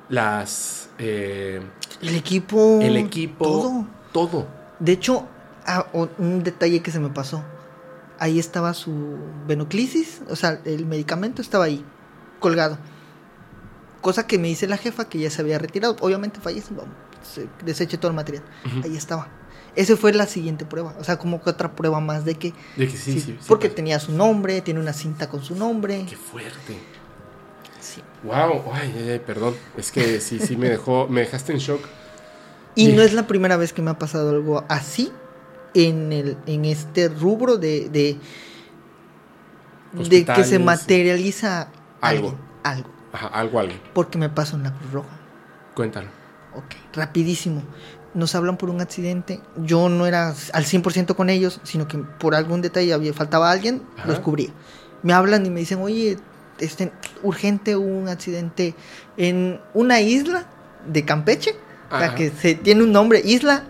las 0.08 0.88
eh, 0.98 1.60
El 2.02 2.14
equipo. 2.14 2.80
el 2.82 2.96
equipo, 2.96 3.44
Todo. 3.44 3.86
todo. 4.12 4.46
De 4.78 4.92
hecho, 4.92 5.26
ah, 5.66 5.86
un 6.18 6.42
detalle 6.42 6.82
que 6.82 6.90
se 6.90 7.00
me 7.00 7.08
pasó. 7.08 7.42
Ahí 8.18 8.38
estaba 8.38 8.72
su 8.74 9.16
venoclisis, 9.46 10.22
o 10.28 10.36
sea, 10.36 10.60
el 10.64 10.86
medicamento 10.86 11.42
estaba 11.42 11.64
ahí, 11.64 11.84
colgado. 12.42 12.76
Cosa 14.02 14.26
que 14.26 14.38
me 14.38 14.48
dice 14.48 14.66
la 14.66 14.76
jefa 14.76 15.08
que 15.08 15.18
ya 15.18 15.30
se 15.30 15.40
había 15.40 15.58
retirado. 15.58 15.96
Obviamente 16.00 16.40
fallece, 16.40 16.74
se 17.22 17.48
deseche 17.64 17.96
todo 17.96 18.10
el 18.10 18.16
material. 18.16 18.44
Ahí 18.84 18.94
estaba. 18.94 19.28
Esa 19.74 19.96
fue 19.96 20.12
la 20.12 20.26
siguiente 20.26 20.66
prueba. 20.66 20.94
O 21.00 21.04
sea, 21.04 21.18
como 21.18 21.42
que 21.42 21.48
otra 21.48 21.74
prueba 21.74 22.00
más 22.00 22.26
de 22.26 22.34
que. 22.34 22.52
De 22.76 22.86
que 22.88 22.96
sí, 22.96 23.18
sí, 23.20 23.38
porque 23.48 23.70
tenía 23.70 23.98
su 23.98 24.12
nombre, 24.12 24.60
tiene 24.60 24.80
una 24.80 24.92
cinta 24.92 25.30
con 25.30 25.42
su 25.42 25.54
nombre. 25.54 26.04
Qué 26.06 26.16
fuerte. 26.16 26.76
Sí. 27.80 28.02
Wow, 28.24 28.64
ay, 28.74 28.94
ay, 28.96 29.10
ay, 29.10 29.18
perdón. 29.18 29.54
Es 29.76 29.90
que 29.90 30.20
sí, 30.20 30.38
sí 30.40 30.56
me 30.56 30.68
dejó, 30.68 31.08
me 31.08 31.20
dejaste 31.22 31.52
en 31.52 31.58
shock. 31.58 31.80
Y 32.74 32.88
no 32.88 33.02
es 33.02 33.12
la 33.12 33.26
primera 33.26 33.56
vez 33.56 33.72
que 33.72 33.82
me 33.82 33.90
ha 33.90 33.98
pasado 33.98 34.30
algo 34.30 34.64
así 34.68 35.12
en, 35.74 36.12
el, 36.12 36.36
en 36.46 36.64
este 36.64 37.08
rubro 37.08 37.56
de, 37.56 37.88
de, 37.88 38.18
de 39.92 40.24
que 40.24 40.44
se 40.44 40.58
materializa 40.58 41.68
Algo. 42.02 42.28
algo. 42.28 42.38
Algo. 42.64 42.90
Ajá, 43.12 43.26
algo, 43.28 43.60
algo. 43.60 43.74
Porque 43.94 44.18
me 44.18 44.28
pasó 44.28 44.56
en 44.56 44.64
la 44.64 44.74
Cruz 44.74 44.92
Roja. 44.92 45.16
Cuéntalo. 45.74 46.08
Ok, 46.54 46.74
rapidísimo. 46.94 47.62
Nos 48.14 48.34
hablan 48.34 48.58
por 48.58 48.68
un 48.68 48.80
accidente. 48.80 49.40
Yo 49.56 49.88
no 49.88 50.06
era 50.06 50.28
al 50.28 50.64
100% 50.64 51.14
con 51.14 51.30
ellos, 51.30 51.60
sino 51.62 51.88
que 51.88 51.98
por 51.98 52.34
algún 52.34 52.60
detalle 52.60 52.92
había, 52.92 53.14
faltaba 53.14 53.50
alguien, 53.50 53.82
Ajá. 53.96 54.08
los 54.08 54.20
cubría. 54.20 54.50
Me 55.02 55.12
hablan 55.12 55.46
y 55.46 55.50
me 55.50 55.60
dicen, 55.60 55.80
oye, 55.80 56.18
este, 56.58 56.92
urgente 57.22 57.76
un 57.76 58.08
accidente 58.08 58.74
en 59.16 59.60
una 59.74 60.00
isla 60.00 60.46
de 60.86 61.04
Campeche, 61.04 61.56
o 61.90 61.98
sea, 61.98 62.14
que 62.14 62.30
se, 62.30 62.54
tiene 62.54 62.82
un 62.82 62.92
nombre, 62.92 63.20
isla, 63.24 63.64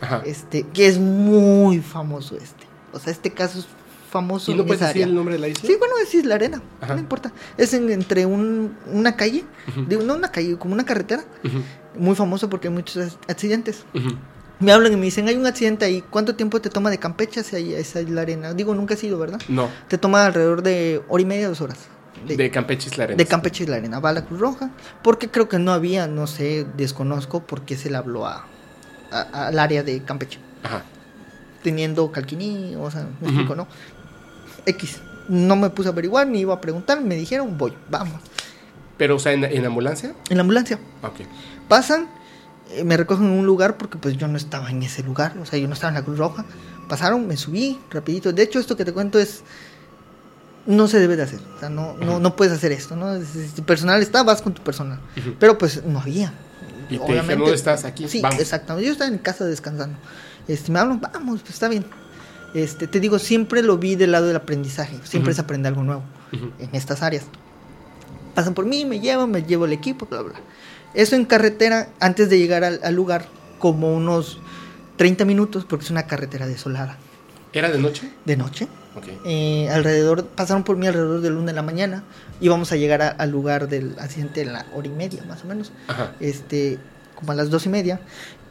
Ajá. 0.00 0.22
este, 0.24 0.64
que 0.68 0.86
es 0.86 0.98
muy 0.98 1.80
famoso 1.80 2.36
este. 2.36 2.66
O 2.92 2.98
sea, 2.98 3.12
este 3.12 3.30
caso 3.30 3.58
es 3.58 3.66
famoso 4.14 4.52
¿Y 4.52 4.54
no 4.54 4.64
puedes 4.64 4.80
decir 4.80 5.02
el 5.02 5.14
nombre 5.14 5.34
de 5.34 5.40
la 5.40 5.48
isla? 5.48 5.66
Sí, 5.68 5.74
bueno, 5.78 5.94
es 6.02 6.14
Isla 6.14 6.36
Arena, 6.36 6.62
Ajá. 6.80 6.94
no 6.94 7.00
importa. 7.00 7.32
Es 7.58 7.74
en- 7.74 7.90
entre 7.90 8.24
un- 8.24 8.74
una 8.92 9.16
calle, 9.16 9.44
digo, 9.88 10.02
no 10.02 10.14
una 10.14 10.30
calle, 10.30 10.56
como 10.56 10.72
una 10.72 10.84
carretera, 10.86 11.24
muy 11.98 12.14
famoso 12.14 12.48
porque 12.48 12.68
hay 12.68 12.74
muchos 12.74 12.96
ac- 13.04 13.18
accidentes. 13.28 13.84
Me 14.60 14.70
hablan 14.72 14.92
y 14.92 14.96
me 14.96 15.02
dicen, 15.06 15.26
hay 15.28 15.34
un 15.36 15.46
accidente 15.46 15.84
ahí, 15.84 16.02
¿cuánto 16.08 16.36
tiempo 16.36 16.60
te 16.60 16.70
toma 16.70 16.88
de 16.90 16.98
Campeche 16.98 17.40
hacia 17.40 17.58
esa 17.78 18.00
Isla 18.00 18.22
Arena? 18.22 18.54
Digo, 18.54 18.74
nunca 18.74 18.94
he 18.94 18.96
sido, 18.96 19.18
¿verdad? 19.18 19.40
No, 19.48 19.68
Te 19.88 19.98
toma 19.98 20.24
alrededor 20.24 20.62
de 20.62 21.02
hora 21.08 21.22
y 21.22 21.26
media, 21.26 21.48
dos 21.48 21.60
horas. 21.60 21.78
De, 22.26 22.36
de 22.36 22.50
Campeche 22.50 22.88
Isla 22.88 23.04
Arenas. 23.04 23.18
de 23.18 23.26
Campeche 23.26 23.64
Isla 23.64 23.76
Arena, 23.76 23.98
va 23.98 24.10
a 24.10 24.12
la 24.12 24.24
Cruz 24.24 24.38
Roja, 24.40 24.70
porque 25.02 25.28
creo 25.28 25.48
que 25.48 25.58
no 25.58 25.72
había, 25.72 26.06
no 26.06 26.26
sé, 26.28 26.64
desconozco 26.76 27.40
por 27.44 27.62
qué 27.62 27.76
se 27.76 27.90
le 27.90 27.96
habló 27.96 28.26
a, 28.26 28.46
al 29.10 29.58
área 29.58 29.82
de 29.82 30.02
Campeche. 30.04 30.38
Ajá. 30.62 30.84
teniendo 31.62 32.10
Calquiní, 32.12 32.74
o 32.76 32.90
sea, 32.90 33.06
me 33.22 33.28
explico, 33.28 33.54
¿no? 33.54 33.66
X. 34.66 34.98
No 35.28 35.56
me 35.56 35.70
puse 35.70 35.88
a 35.88 35.92
averiguar 35.92 36.26
ni 36.26 36.40
iba 36.40 36.54
a 36.54 36.60
preguntar, 36.60 37.00
me 37.00 37.14
dijeron, 37.16 37.56
voy, 37.56 37.72
vamos. 37.90 38.20
Pero, 38.98 39.16
o 39.16 39.18
sea, 39.18 39.32
¿en, 39.32 39.44
en 39.44 39.64
ambulancia? 39.64 40.14
En 40.28 40.36
la 40.36 40.42
ambulancia. 40.42 40.78
Ok. 41.02 41.20
Pasan, 41.68 42.06
eh, 42.70 42.84
me 42.84 42.96
recogen 42.96 43.26
en 43.26 43.32
un 43.32 43.46
lugar 43.46 43.76
porque 43.76 43.98
pues 43.98 44.16
yo 44.16 44.28
no 44.28 44.36
estaba 44.36 44.70
en 44.70 44.82
ese 44.82 45.02
lugar, 45.02 45.36
o 45.38 45.46
sea, 45.46 45.58
yo 45.58 45.66
no 45.66 45.74
estaba 45.74 45.88
en 45.90 45.94
la 45.94 46.04
Cruz 46.04 46.18
Roja. 46.18 46.44
Pasaron, 46.88 47.26
me 47.26 47.36
subí 47.36 47.80
rapidito. 47.90 48.32
De 48.32 48.42
hecho, 48.42 48.58
esto 48.58 48.76
que 48.76 48.84
te 48.84 48.92
cuento 48.92 49.18
es... 49.18 49.42
No 50.66 50.88
se 50.88 50.98
debe 50.98 51.14
de 51.16 51.22
hacer, 51.22 51.40
o 51.56 51.60
sea, 51.60 51.68
no, 51.68 51.94
no, 51.98 52.18
no 52.20 52.36
puedes 52.36 52.54
hacer 52.54 52.72
esto, 52.72 52.96
¿no? 52.96 53.20
Si 53.22 53.48
tu 53.54 53.62
personal 53.64 54.00
está, 54.00 54.22
vas 54.22 54.40
con 54.40 54.54
tu 54.54 54.62
personal. 54.62 54.98
Pero 55.38 55.58
pues 55.58 55.84
no 55.84 56.00
había. 56.00 56.32
Y 56.88 56.96
te 56.96 57.04
dijeron, 57.12 57.38
¿dónde 57.40 57.54
estás? 57.54 57.84
Aquí, 57.84 58.08
Sí, 58.08 58.22
vamos. 58.22 58.40
exactamente. 58.40 58.86
Yo 58.86 58.92
estaba 58.92 59.10
en 59.10 59.18
casa 59.18 59.44
descansando. 59.44 59.98
Este, 60.48 60.72
me 60.72 60.78
hablan, 60.78 61.00
vamos, 61.02 61.40
pues 61.40 61.52
está 61.52 61.68
bien. 61.68 61.84
Este, 62.54 62.86
te 62.86 63.00
digo, 63.00 63.18
siempre 63.18 63.62
lo 63.62 63.78
vi 63.78 63.96
del 63.96 64.12
lado 64.12 64.26
del 64.26 64.36
aprendizaje. 64.36 64.96
Siempre 65.04 65.34
se 65.34 65.40
aprende 65.40 65.68
algo 65.68 65.82
nuevo 65.82 66.02
en 66.32 66.68
estas 66.72 67.02
áreas. 67.02 67.24
Pasan 68.34 68.54
por 68.54 68.64
mí, 68.66 68.84
me 68.84 69.00
llevan, 69.00 69.30
me 69.30 69.42
llevo 69.42 69.64
el 69.66 69.72
equipo, 69.72 70.06
bla, 70.06 70.22
bla. 70.22 70.34
Eso 70.94 71.16
en 71.16 71.24
carretera, 71.24 71.88
antes 72.00 72.30
de 72.30 72.38
llegar 72.38 72.64
al, 72.64 72.80
al 72.82 72.94
lugar, 72.94 73.26
como 73.58 73.94
unos 73.94 74.38
30 74.96 75.24
minutos, 75.24 75.64
porque 75.64 75.84
es 75.84 75.90
una 75.90 76.04
carretera 76.06 76.46
desolada. 76.46 76.96
¿Era 77.52 77.70
de 77.70 77.78
noche? 77.78 78.10
De 78.24 78.36
noche, 78.36 78.66
Ok. 78.96 79.04
eh, 79.24 79.68
alrededor, 79.72 80.26
pasaron 80.26 80.64
por 80.64 80.76
mí 80.76 80.86
alrededor 80.88 81.20
de 81.20 81.30
la 81.30 81.36
una 81.36 81.46
de 81.46 81.52
la 81.52 81.62
mañana. 81.62 82.02
Íbamos 82.40 82.72
a 82.72 82.76
llegar 82.76 83.02
a- 83.02 83.08
al 83.08 83.30
lugar 83.30 83.68
del 83.68 83.96
accidente 83.98 84.42
en 84.42 84.52
la 84.52 84.66
hora 84.74 84.86
y 84.88 84.90
media, 84.90 85.24
más 85.28 85.44
o 85.44 85.46
menos 85.46 85.72
Ajá. 85.88 86.12
este, 86.20 86.78
como 87.14 87.30
a 87.32 87.34
las 87.36 87.50
dos 87.50 87.66
y 87.66 87.68
media. 87.68 88.00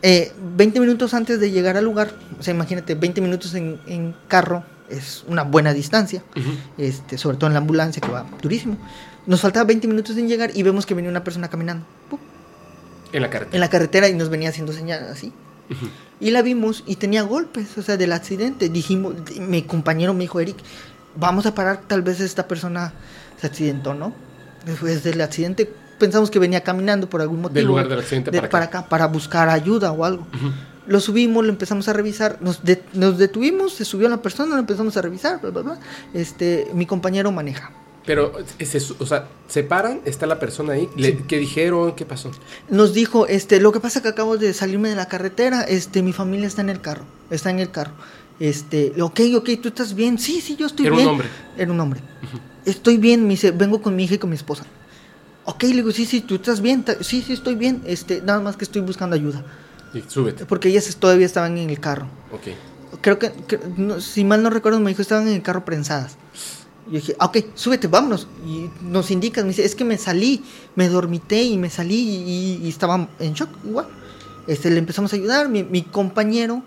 Eh, 0.06 0.34
20 0.58 0.80
minutos 0.82 1.14
antes 1.14 1.40
de 1.40 1.50
llegar 1.50 1.78
al 1.78 1.86
lugar, 1.86 2.12
o 2.38 2.44
sea, 2.44 2.54
imagínate, 2.54 2.94
20 2.94 3.22
minutos 3.22 3.54
en, 3.56 3.80
en 3.88 4.14
carro 4.28 4.64
es 4.90 5.24
una 5.30 5.44
buena 5.44 5.72
distancia, 5.74 6.22
Ujú. 6.36 6.50
este, 6.78 7.18
sobre 7.18 7.38
todo 7.38 7.48
en 7.48 7.54
la 7.54 7.60
ambulancia 7.60 8.02
que 8.02 8.12
va 8.12 8.26
durísimo. 8.42 8.78
Nos 9.26 9.40
faltaba 9.40 9.64
20 9.66 9.88
minutos 9.88 10.18
en 10.18 10.28
llegar 10.28 10.52
y 10.54 10.62
vemos 10.62 10.86
que 10.86 10.94
venía 10.94 11.10
una 11.10 11.24
persona 11.24 11.48
caminando 11.50 11.86
¡pum! 12.10 12.20
En 13.14 13.22
la 13.22 13.30
carretera. 13.30 13.56
en 13.56 13.62
la 13.62 13.70
carretera 13.70 14.10
y 14.10 14.14
nos 14.14 14.30
venía 14.30 14.50
haciendo 14.50 14.74
señales 14.74 15.10
así. 15.10 15.32
Y 16.20 16.32
la 16.32 16.42
vimos 16.42 16.84
y 16.86 16.98
tenía 16.98 17.24
golpes, 17.24 17.78
o 17.78 17.82
sea, 17.82 17.96
del 17.96 18.12
accidente. 18.12 18.68
Dijimos, 18.70 19.16
mi 19.40 19.64
compañero 19.64 20.14
me 20.14 20.22
dijo, 20.22 20.40
Eric, 20.42 20.58
vamos 21.16 21.46
a 21.46 21.56
parar, 21.56 21.82
tal 21.88 22.02
vez 22.02 22.20
esta 22.20 22.48
persona 22.48 22.94
se 23.40 23.48
accidentó, 23.48 23.94
¿no? 23.94 24.14
Después 24.66 25.04
del 25.04 25.22
accidente 25.22 25.74
pensamos 26.06 26.30
que 26.30 26.40
venía 26.40 26.62
caminando 26.62 27.10
por 27.10 27.22
algún 27.22 27.42
motivo. 27.42 27.56
Del 27.56 27.66
lugar 27.66 27.88
del 27.88 28.00
accidente 28.00 28.32
de- 28.32 28.42
para 28.42 28.66
acá. 28.66 28.88
para 28.90 29.08
buscar 29.08 29.50
ayuda 29.50 29.92
o 29.92 30.04
algo. 30.06 30.28
Lo 30.86 31.00
subimos, 31.00 31.44
lo 31.46 31.50
empezamos 31.50 31.88
a 31.88 31.94
revisar, 31.94 32.38
nos, 32.42 32.64
de- 32.64 32.84
nos 32.94 33.18
detuvimos, 33.18 33.74
se 33.74 33.86
subió 33.86 34.10
la 34.10 34.22
persona, 34.22 34.54
lo 34.56 34.60
empezamos 34.60 34.98
a 34.98 35.02
revisar, 35.02 35.40
bla, 35.42 35.50
bla, 35.52 35.62
bla. 35.62 35.80
Este, 36.14 36.68
mi 36.74 36.86
compañero 36.86 37.32
maneja. 37.32 37.72
Pero, 38.06 38.34
eso, 38.60 38.96
o 39.00 39.06
sea, 39.06 39.30
se 39.48 39.64
paran, 39.64 40.02
está 40.04 40.26
la 40.26 40.38
persona 40.40 40.74
ahí. 40.74 40.90
Le- 40.98 41.20
¿Qué 41.26 41.38
dijeron? 41.40 41.96
¿Qué 41.96 42.06
pasó? 42.06 42.32
Nos 42.70 42.94
dijo, 42.94 43.28
este, 43.28 43.62
lo 43.62 43.72
que 43.72 43.80
pasa 43.80 44.00
es 44.00 44.04
que 44.04 44.10
acabo 44.10 44.38
de 44.38 44.54
salirme 44.54 44.90
de 44.90 44.98
la 44.98 45.08
carretera, 45.08 45.62
este, 45.62 46.04
mi 46.04 46.12
familia 46.12 46.48
está 46.48 46.60
en 46.62 46.70
el 46.70 46.82
carro, 46.82 47.06
está 47.30 47.50
en 47.50 47.60
el 47.60 47.72
carro. 47.72 47.94
Este, 48.42 48.92
ok, 49.02 49.22
ok, 49.38 49.50
¿tú 49.62 49.70
estás 49.70 49.94
bien? 49.96 50.18
Sí, 50.20 50.42
sí, 50.42 50.58
yo 50.58 50.66
estoy 50.68 50.88
Era 50.88 50.96
un 50.96 50.98
bien. 51.00 51.10
hombre. 51.12 51.28
Era 51.58 51.72
un 51.72 51.80
hombre. 51.80 52.02
Estoy 52.66 52.98
bien, 52.98 53.24
me 53.24 53.30
dice, 53.30 53.52
vengo 53.52 53.82
con 53.82 53.96
mi 53.96 54.04
hija 54.04 54.16
y 54.16 54.18
con 54.18 54.30
mi 54.32 54.36
esposa. 54.36 54.66
Ok, 55.46 55.64
le 55.64 55.70
digo, 55.76 55.92
sí, 55.92 56.06
sí, 56.06 56.22
tú 56.22 56.36
estás 56.36 56.62
bien, 56.62 56.86
sí, 57.02 57.22
sí, 57.22 57.34
estoy 57.34 57.56
bien, 57.56 57.82
este, 57.86 58.22
nada 58.22 58.40
más 58.40 58.56
que 58.56 58.64
estoy 58.64 58.82
buscando 58.82 59.16
ayuda. 59.16 59.44
Y 59.94 60.02
súbete. 60.08 60.46
Porque 60.46 60.70
ellas 60.70 60.96
todavía 60.98 61.26
estaban 61.26 61.58
en 61.58 61.70
el 61.70 61.80
carro. 61.80 62.08
Ok. 62.32 62.48
Creo 63.02 63.20
que, 63.20 63.32
que- 63.48 63.60
no, 63.78 64.00
si 64.00 64.24
mal 64.24 64.42
no 64.42 64.50
recuerdo, 64.50 64.80
me 64.80 64.90
dijo, 64.92 65.02
estaban 65.02 65.28
en 65.28 65.34
el 65.36 65.42
carro 65.42 65.66
prensadas. 65.66 66.16
Yo 66.88 66.94
dije, 66.94 67.16
"Ah, 67.20 67.26
ok, 67.28 67.38
súbete, 67.56 67.88
vámonos. 67.88 68.28
Y 68.46 68.70
nos 68.84 69.12
indican, 69.12 69.44
me 69.46 69.50
dice, 69.50 69.66
es 69.66 69.76
que 69.76 69.84
me 69.86 69.98
salí, 69.98 70.44
me 70.76 70.90
dormité 70.90 71.44
y 71.44 71.58
me 71.58 71.70
salí 71.70 71.96
y, 72.00 72.60
y 72.66 72.70
estaba 72.70 73.08
en 73.20 73.34
shock, 73.34 73.50
igual. 73.66 73.88
Este, 74.48 74.70
le 74.70 74.80
empezamos 74.80 75.12
a 75.14 75.16
ayudar, 75.16 75.48
mi, 75.50 75.64
mi 75.64 75.82
compañero 75.84 76.62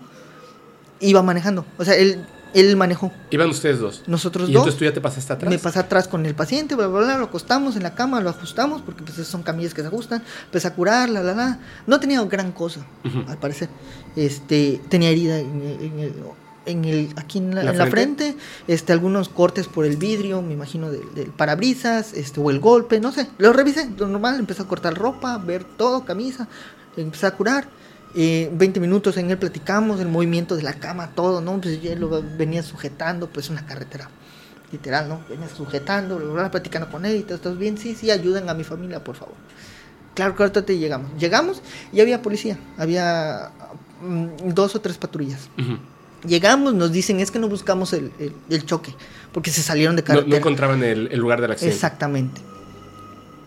iba 0.99 1.21
manejando, 1.21 1.65
o 1.77 1.85
sea, 1.85 1.95
él, 1.95 2.25
él 2.53 2.75
manejó. 2.75 3.11
Iban 3.31 3.49
ustedes 3.49 3.79
dos. 3.79 4.03
Nosotros 4.07 4.49
y 4.49 4.53
dos. 4.53 4.61
entonces 4.61 4.79
tú 4.79 4.85
ya 4.85 4.93
te 4.93 5.01
pasaste 5.01 5.33
atrás. 5.33 5.49
Me 5.49 5.59
pasé 5.59 5.79
atrás 5.79 6.07
con 6.07 6.25
el 6.25 6.35
paciente, 6.35 6.75
bla, 6.75 6.87
bla, 6.87 6.99
bla, 7.01 7.17
lo 7.17 7.25
acostamos 7.25 7.75
en 7.75 7.83
la 7.83 7.93
cama, 7.95 8.19
lo 8.21 8.29
ajustamos, 8.29 8.81
porque 8.81 9.03
pues 9.03 9.27
son 9.27 9.43
camillas 9.43 9.73
que 9.73 9.81
se 9.81 9.87
ajustan, 9.87 10.23
empecé 10.45 10.67
a 10.67 10.73
curar, 10.73 11.09
la, 11.09 11.21
la, 11.23 11.33
la. 11.33 11.59
No 11.85 11.99
tenía 11.99 12.23
gran 12.23 12.51
cosa, 12.51 12.85
al 13.27 13.37
parecer. 13.37 13.69
Este, 14.15 14.81
tenía 14.89 15.09
herida 15.09 15.39
en, 15.39 15.61
el- 15.61 15.81
en 15.85 15.99
el, 15.99 16.13
en 16.65 16.85
el- 16.85 17.13
aquí 17.15 17.37
en 17.37 17.53
la, 17.55 17.63
¿La 17.63 17.71
en 17.71 17.77
la 17.77 17.85
frente? 17.87 18.23
frente, 18.33 18.43
este, 18.67 18.91
algunos 18.93 19.29
cortes 19.29 19.67
por 19.67 19.85
el 19.85 19.95
vidrio, 19.97 20.41
me 20.41 20.53
imagino, 20.53 20.91
del, 20.91 21.13
del 21.15 21.27
parabrisas, 21.31 22.13
este, 22.13 22.39
o 22.39 22.49
el 22.49 22.59
golpe, 22.59 22.99
no 22.99 23.11
sé. 23.11 23.27
Lo 23.37 23.53
revisé, 23.53 23.89
lo 23.97 24.07
normal, 24.07 24.39
empecé 24.39 24.63
a 24.63 24.65
cortar 24.65 24.93
ropa, 24.95 25.37
ver 25.37 25.63
todo, 25.63 26.03
camisa, 26.05 26.47
empecé 26.97 27.25
a 27.27 27.31
curar. 27.31 27.69
Eh, 28.19 28.49
20 28.51 28.79
minutos 28.79 29.15
en 29.17 29.29
él 29.29 29.37
platicamos, 29.37 29.99
el 29.99 30.07
movimiento 30.07 30.55
de 30.55 30.63
la 30.63 30.73
cama, 30.73 31.11
todo, 31.13 31.39
¿no? 31.39 31.61
Pues 31.61 31.79
yo 31.83 31.95
lo 31.95 32.23
venía 32.35 32.63
sujetando, 32.63 33.29
pues 33.29 33.51
una 33.51 33.63
carretera 33.67 34.09
literal, 34.71 35.07
¿no? 35.07 35.21
Venía 35.29 35.47
sujetando, 35.47 36.17
platicando 36.49 36.89
con 36.89 37.05
él 37.05 37.17
y 37.17 37.21
todo, 37.21 37.35
¿estás 37.35 37.59
bien? 37.59 37.77
Sí, 37.77 37.93
sí, 37.93 38.09
ayuden 38.09 38.49
a 38.49 38.55
mi 38.55 38.63
familia, 38.63 39.03
por 39.03 39.17
favor. 39.17 39.35
Claro, 40.15 40.35
claro, 40.35 40.51
te 40.51 40.79
llegamos. 40.79 41.11
Llegamos 41.19 41.61
y 41.93 42.01
había 42.01 42.23
policía, 42.23 42.57
había 42.75 43.51
mm, 44.01 44.49
dos 44.51 44.75
o 44.75 44.81
tres 44.81 44.97
patrullas. 44.97 45.47
Llegamos, 46.25 46.73
nos 46.73 46.91
dicen, 46.91 47.19
es 47.19 47.29
que 47.29 47.37
no 47.37 47.47
buscamos 47.47 47.93
el, 47.93 48.11
choque, 48.65 48.95
porque 49.31 49.51
se 49.51 49.61
salieron 49.61 49.95
de 49.95 50.01
carretera. 50.01 50.27
No, 50.27 50.35
encontraban 50.37 50.81
el, 50.83 51.15
lugar 51.19 51.39
del 51.39 51.51
accidente. 51.51 51.75
Exactamente. 51.75 52.41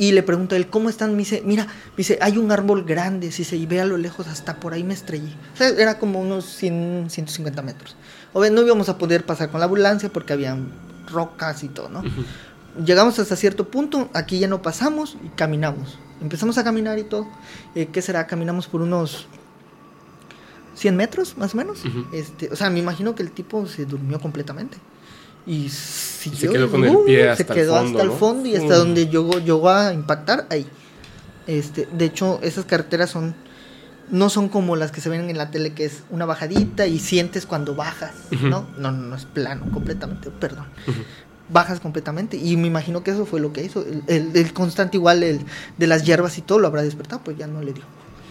Y 0.01 0.12
le 0.12 0.22
pregunto 0.22 0.55
a 0.55 0.59
él, 0.59 0.66
¿cómo 0.68 0.89
están? 0.89 1.12
Me 1.12 1.18
dice, 1.18 1.43
mira, 1.44 1.66
dice, 1.94 2.18
hay 2.22 2.39
un 2.39 2.51
árbol 2.51 2.85
grande, 2.85 3.31
si 3.31 3.44
se 3.44 3.66
ve 3.66 3.82
a 3.82 3.85
lo 3.85 3.98
lejos, 3.98 4.28
hasta 4.28 4.59
por 4.59 4.72
ahí 4.72 4.82
me 4.82 4.94
estrellé. 4.94 5.28
O 5.52 5.56
sea, 5.59 5.68
era 5.68 5.98
como 5.98 6.18
unos 6.22 6.47
100, 6.47 7.10
150 7.10 7.60
metros. 7.60 7.97
O 8.32 8.43
no 8.43 8.62
íbamos 8.62 8.89
a 8.89 8.97
poder 8.97 9.27
pasar 9.27 9.51
con 9.51 9.60
la 9.60 9.66
ambulancia 9.66 10.09
porque 10.09 10.32
había 10.32 10.56
rocas 11.12 11.62
y 11.64 11.68
todo, 11.68 11.90
¿no? 11.90 12.02
Llegamos 12.82 13.18
hasta 13.18 13.36
cierto 13.36 13.68
punto, 13.68 14.09
aquí 14.14 14.39
ya 14.39 14.48
no 14.48 14.62
pasamos 14.62 15.18
y 15.22 15.28
caminamos. 15.36 15.98
Empezamos 16.22 16.56
a 16.56 16.64
caminar 16.64 16.98
y 16.98 17.05
todo. 17.05 17.28
Eh, 17.74 17.90
¿Qué 17.93 18.01
será? 18.01 18.27
Caminamos 18.27 18.68
por 18.68 18.81
unos 18.81 19.27
100 20.77 20.97
metros, 20.97 21.36
más 21.36 21.52
o 21.52 21.59
menos. 21.59 21.82
este, 22.14 22.48
o 22.51 22.56
sea, 22.56 22.70
me 22.70 22.78
imagino 22.78 23.14
que 23.14 23.22
el 23.22 23.32
tipo 23.32 23.66
se 23.66 23.85
durmió 23.85 24.18
completamente. 24.18 24.78
Y, 25.47 25.69
se 25.69 26.49
quedó 26.49 26.71
con 26.71 26.85
el 26.85 26.99
pie 27.07 27.31
hasta 27.31 27.45
se 27.45 27.61
quedó 27.61 27.79
el 27.79 27.85
fondo, 27.85 27.99
hasta 27.99 28.12
el 28.12 28.19
fondo 28.19 28.49
y 28.49 28.57
hasta 28.57 28.77
donde 28.77 29.07
llegó, 29.07 29.39
llegó 29.39 29.71
a 29.71 29.93
impactar 29.93 30.47
ahí. 30.51 30.67
Este, 31.47 31.89
de 31.91 32.05
hecho, 32.05 32.39
esas 32.43 32.65
carreteras 32.67 33.11
son 33.11 33.35
no 34.11 34.29
son 34.29 34.49
como 34.49 34.77
las 34.77 34.91
que 34.91 35.01
se 35.01 35.09
ven 35.09 35.31
en 35.31 35.39
la 35.39 35.51
tele 35.51 35.73
que 35.73 35.85
es 35.85 36.03
una 36.11 36.27
bajadita 36.27 36.87
y 36.87 36.99
sientes 36.99 37.47
cuando 37.47 37.75
bajas, 37.75 38.12
¿no? 38.43 38.67
No, 38.77 38.91
no, 38.91 39.15
es 39.15 39.25
plano 39.25 39.71
completamente, 39.73 40.31
perdón. 40.31 40.67
Bajas 41.49 41.81
completamente 41.81 42.37
y 42.37 42.57
me 42.57 42.67
imagino 42.67 43.03
que 43.03 43.12
eso 43.12 43.25
fue 43.25 43.41
lo 43.41 43.53
que 43.53 43.62
hizo. 43.62 43.85
El, 44.09 44.53
constante 44.53 44.97
igual 44.97 45.23
el, 45.23 45.41
de 45.79 45.87
las 45.87 46.05
hierbas 46.05 46.39
y 46.39 46.43
todo 46.43 46.59
lo 46.59 46.67
habrá 46.67 46.83
despertado, 46.83 47.23
pues 47.25 47.39
ya 47.39 47.47
no 47.47 47.62
le 47.62 47.73
dio. 47.73 47.85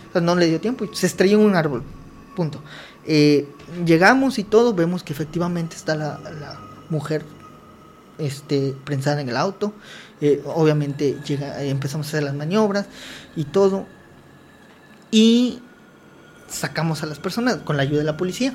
O 0.10 0.12
sea, 0.12 0.22
no 0.22 0.36
le 0.36 0.48
dio 0.48 0.60
tiempo 0.60 0.86
y 0.86 0.90
se 0.94 1.08
estrelló 1.08 1.40
en 1.40 1.46
un 1.46 1.56
árbol. 1.56 1.84
Punto. 2.36 2.62
Eh, 3.06 3.48
llegamos 3.86 4.38
y 4.38 4.44
todo, 4.44 4.74
vemos 4.74 5.04
que 5.04 5.14
efectivamente 5.14 5.76
está 5.76 5.96
la 5.96 6.20
mujer 6.90 7.24
este, 8.18 8.76
prensada 8.84 9.22
en 9.22 9.30
el 9.30 9.38
auto. 9.38 9.74
Eh, 10.22 10.44
obviamente 10.46 11.18
llega, 11.26 11.62
eh, 11.64 11.70
empezamos 11.70 12.08
a 12.08 12.10
hacer 12.10 12.24
las 12.24 12.36
maniobras 12.36 12.88
y 13.36 13.46
todo. 13.46 13.86
Y 15.12 15.62
sacamos 16.48 17.04
a 17.04 17.06
las 17.06 17.20
personas 17.20 17.58
con 17.58 17.78
la 17.78 17.84
ayuda 17.84 18.00
de 18.00 18.06
la 18.06 18.18
policía. 18.18 18.54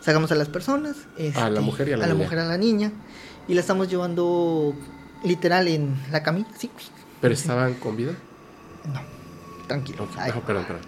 Sacamos 0.00 0.32
a 0.32 0.34
las 0.34 0.48
personas. 0.48 0.96
a 1.34 1.48
la 1.48 1.60
mujer 1.60 1.88
y 1.88 1.92
a 1.92 1.96
la, 1.96 2.04
a 2.04 2.08
la 2.08 2.14
mujer 2.14 2.38
a 2.38 2.44
la 2.44 2.58
niña. 2.58 2.92
Y 3.48 3.54
la 3.54 3.60
estamos 3.60 3.88
llevando 3.88 4.74
literal 5.22 5.68
en 5.68 5.96
la 6.10 6.22
camilla. 6.22 6.48
Sí. 6.58 6.70
¿Pero 7.20 7.32
estaban 7.32 7.74
con 7.74 7.96
vida? 7.96 8.12
No, 8.92 9.00
tranquilo. 9.66 10.06
perdón, 10.46 10.64
perdón. 10.66 10.82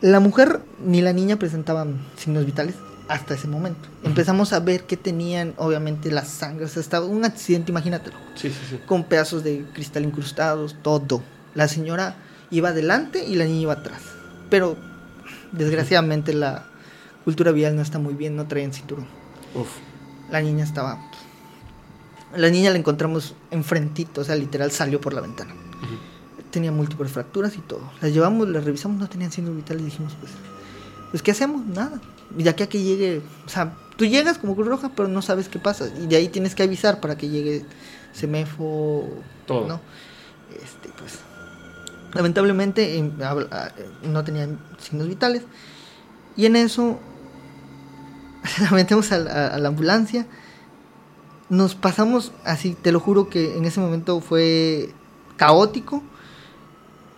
La 0.00 0.18
mujer 0.18 0.62
ni 0.82 1.02
la 1.02 1.12
niña 1.12 1.36
presentaban 1.36 2.06
signos 2.16 2.46
vitales 2.46 2.74
hasta 3.10 3.34
ese 3.34 3.48
momento. 3.48 3.88
Empezamos 4.04 4.52
a 4.52 4.60
ver 4.60 4.84
que 4.84 4.96
tenían, 4.96 5.54
obviamente, 5.56 6.12
las 6.12 6.28
sangres. 6.28 6.76
estaba 6.76 7.06
un 7.06 7.24
accidente, 7.24 7.72
imagínatelo. 7.72 8.16
Sí, 8.36 8.50
sí, 8.50 8.58
sí. 8.70 8.80
Con 8.86 9.02
pedazos 9.02 9.42
de 9.42 9.66
cristal 9.74 10.04
incrustados, 10.04 10.76
todo. 10.80 11.20
La 11.56 11.66
señora 11.66 12.14
iba 12.52 12.68
adelante 12.68 13.24
y 13.26 13.34
la 13.34 13.46
niña 13.46 13.62
iba 13.62 13.72
atrás. 13.72 14.00
Pero, 14.48 14.76
desgraciadamente, 15.50 16.32
la 16.34 16.66
cultura 17.24 17.50
vial 17.50 17.74
no 17.74 17.82
está 17.82 17.98
muy 17.98 18.14
bien, 18.14 18.36
no 18.36 18.46
traían 18.46 18.72
cinturón. 18.72 19.08
Uf. 19.56 19.68
La 20.30 20.40
niña 20.40 20.62
estaba. 20.62 21.00
La 22.36 22.48
niña 22.48 22.70
la 22.70 22.78
encontramos 22.78 23.34
enfrentito, 23.50 24.20
o 24.20 24.24
sea, 24.24 24.36
literal 24.36 24.70
salió 24.70 25.00
por 25.00 25.14
la 25.14 25.20
ventana. 25.20 25.52
Tenía 26.52 26.70
múltiples 26.70 27.10
fracturas 27.10 27.56
y 27.56 27.60
todo. 27.60 27.90
La 28.00 28.08
llevamos, 28.08 28.48
la 28.48 28.60
revisamos, 28.60 29.00
no 29.00 29.08
tenían 29.08 29.32
signos 29.32 29.56
vitales 29.56 29.84
dijimos, 29.84 30.16
pues, 30.20 30.30
pues, 31.10 31.22
¿qué 31.24 31.32
hacemos? 31.32 31.66
Nada 31.66 32.00
y 32.36 32.42
de 32.42 32.50
aquí 32.50 32.62
a 32.62 32.68
que 32.68 32.82
llegue, 32.82 33.22
o 33.46 33.48
sea, 33.48 33.74
tú 33.96 34.04
llegas 34.06 34.38
como 34.38 34.54
Cruz 34.54 34.68
Roja, 34.68 34.90
pero 34.94 35.08
no 35.08 35.22
sabes 35.22 35.48
qué 35.48 35.58
pasa. 35.58 35.88
Y 36.00 36.06
de 36.06 36.16
ahí 36.16 36.28
tienes 36.28 36.54
que 36.54 36.62
avisar 36.62 37.00
para 37.00 37.16
que 37.16 37.28
llegue 37.28 37.64
Semefo. 38.12 39.08
Todo. 39.46 39.66
¿no? 39.66 39.80
Este, 40.50 40.88
pues. 40.98 41.18
Lamentablemente 42.14 42.98
em, 42.98 43.12
ah, 43.22 43.70
no 44.02 44.24
tenían 44.24 44.58
signos 44.78 45.08
vitales. 45.08 45.42
Y 46.36 46.46
en 46.46 46.56
eso 46.56 46.98
la 48.60 48.70
metemos 48.70 49.12
a 49.12 49.18
la, 49.18 49.68
ambulancia. 49.68 50.26
Nos 51.48 51.74
pasamos 51.74 52.32
así, 52.44 52.76
te 52.80 52.92
lo 52.92 53.00
juro 53.00 53.28
que 53.28 53.56
en 53.56 53.64
ese 53.64 53.80
momento 53.80 54.20
fue 54.20 54.94
caótico 55.36 56.02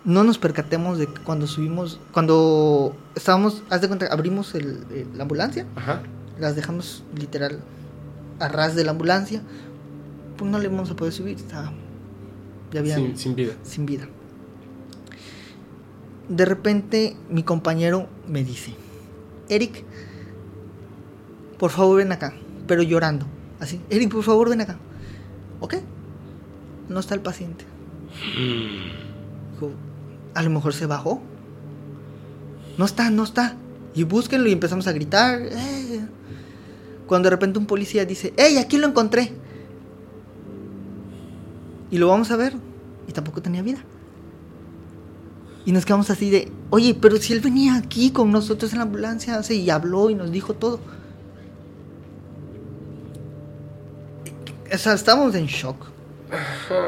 no 0.05 0.23
nos 0.23 0.37
percatemos 0.37 0.97
de 0.97 1.07
que 1.07 1.21
cuando 1.21 1.47
subimos, 1.47 1.99
cuando 2.11 2.95
estábamos, 3.15 3.63
haz 3.69 3.81
de 3.81 3.87
cuenta, 3.87 4.07
abrimos 4.07 4.53
el, 4.55 4.85
la 5.15 5.23
ambulancia, 5.23 5.65
las 6.39 6.55
dejamos 6.55 7.03
literal 7.17 7.59
a 8.39 8.47
ras 8.49 8.75
de 8.75 8.83
la 8.83 8.91
ambulancia, 8.91 9.41
pues 10.37 10.49
no 10.49 10.59
le 10.59 10.67
vamos 10.67 10.91
a 10.91 10.95
poder 10.95 11.13
subir, 11.13 11.37
estaba, 11.37 11.71
ya 12.71 12.81
había, 12.81 12.95
sin, 13.15 13.35
vida. 13.35 13.53
Sin 13.63 13.85
vida. 13.85 14.07
De 16.27 16.45
repente 16.45 17.15
mi 17.29 17.43
compañero 17.43 18.07
me 18.27 18.43
dice, 18.43 18.75
Eric, 19.47 19.83
por 21.57 21.71
favor 21.71 21.97
ven 21.97 22.11
acá, 22.11 22.33
pero 22.67 22.83
llorando, 22.83 23.25
así, 23.59 23.79
Eric, 23.89 24.11
por 24.11 24.23
favor 24.23 24.49
ven 24.49 24.61
acá. 24.61 24.77
¿Ok? 25.61 25.75
No 26.89 26.99
está 26.99 27.15
el 27.15 27.21
paciente. 27.21 27.63
Mm 28.37 29.03
a 30.33 30.41
lo 30.43 30.49
mejor 30.49 30.73
se 30.73 30.85
bajó. 30.85 31.21
No 32.77 32.85
está, 32.85 33.09
no 33.09 33.23
está. 33.23 33.55
Y 33.93 34.03
búsquenlo 34.03 34.49
y 34.49 34.53
empezamos 34.53 34.87
a 34.87 34.91
gritar. 34.91 35.41
Eh. 35.41 36.05
Cuando 37.07 37.27
de 37.27 37.31
repente 37.31 37.59
un 37.59 37.65
policía 37.65 38.05
dice, 38.05 38.33
¡Ey, 38.37 38.57
aquí 38.57 38.77
lo 38.77 38.87
encontré! 38.87 39.33
Y 41.91 41.97
lo 41.97 42.07
vamos 42.07 42.31
a 42.31 42.35
ver. 42.35 42.53
Y 43.07 43.11
tampoco 43.11 43.41
tenía 43.41 43.61
vida. 43.61 43.83
Y 45.65 45.71
nos 45.71 45.85
quedamos 45.85 46.09
así 46.09 46.29
de, 46.29 46.51
oye, 46.71 46.93
pero 46.99 47.17
si 47.17 47.33
él 47.33 47.39
venía 47.39 47.75
aquí 47.75 48.11
con 48.11 48.31
nosotros 48.31 48.71
en 48.73 48.79
la 48.79 48.83
ambulancia 48.83 49.39
y 49.49 49.69
habló 49.69 50.09
y 50.09 50.15
nos 50.15 50.31
dijo 50.31 50.53
todo. 50.53 50.79
O 54.73 54.77
sea, 54.77 54.93
estábamos 54.93 55.35
en 55.35 55.45
shock. 55.45 55.92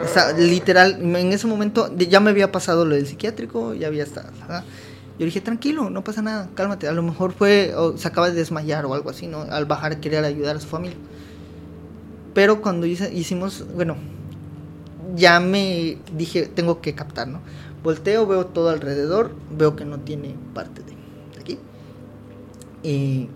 O 0.03 0.07
sea, 0.07 0.34
literal, 0.34 0.97
en 1.01 1.34
ese 1.34 1.47
momento 1.47 1.95
ya 1.97 2.19
me 2.19 2.31
había 2.31 2.51
pasado 2.51 2.85
lo 2.85 2.95
del 2.95 3.07
psiquiátrico, 3.07 3.73
ya 3.73 3.88
había 3.88 4.03
estado. 4.03 4.30
Yo 5.17 5.26
dije, 5.26 5.39
tranquilo, 5.39 5.89
no 5.89 6.03
pasa 6.03 6.22
nada, 6.22 6.49
cálmate. 6.55 6.88
A 6.88 6.91
lo 6.91 7.01
mejor 7.01 7.31
fue, 7.31 7.73
o 7.76 7.97
se 7.97 8.07
acaba 8.07 8.30
de 8.30 8.35
desmayar 8.35 8.85
o 8.85 8.93
algo 8.93 9.09
así, 9.09 9.27
¿no? 9.27 9.41
Al 9.43 9.65
bajar 9.65 9.99
quería 9.99 10.22
ayudar 10.22 10.57
a 10.57 10.59
su 10.59 10.67
familia. 10.67 10.97
Pero 12.34 12.61
cuando 12.61 12.85
hicimos, 12.85 13.65
bueno, 13.73 13.95
ya 15.15 15.39
me 15.39 15.97
dije, 16.17 16.47
tengo 16.47 16.81
que 16.81 16.93
captar, 16.95 17.30
¿no? 17.30 17.39
Volteo, 17.81 18.27
veo 18.27 18.47
todo 18.47 18.69
alrededor, 18.69 19.31
veo 19.51 19.76
que 19.76 19.85
no 19.85 19.99
tiene 19.99 20.35
parte 20.53 20.81
de, 20.81 20.95
aquí. 21.39 21.59
Y, 22.84 23.30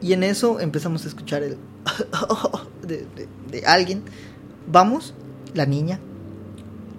y 0.00 0.12
en 0.12 0.22
eso 0.22 0.60
empezamos 0.60 1.04
a 1.06 1.08
escuchar 1.08 1.42
el 1.42 1.56
de, 2.86 3.66
alguien. 3.66 4.02
Vamos, 4.66 5.14
la 5.54 5.66
niña 5.66 6.00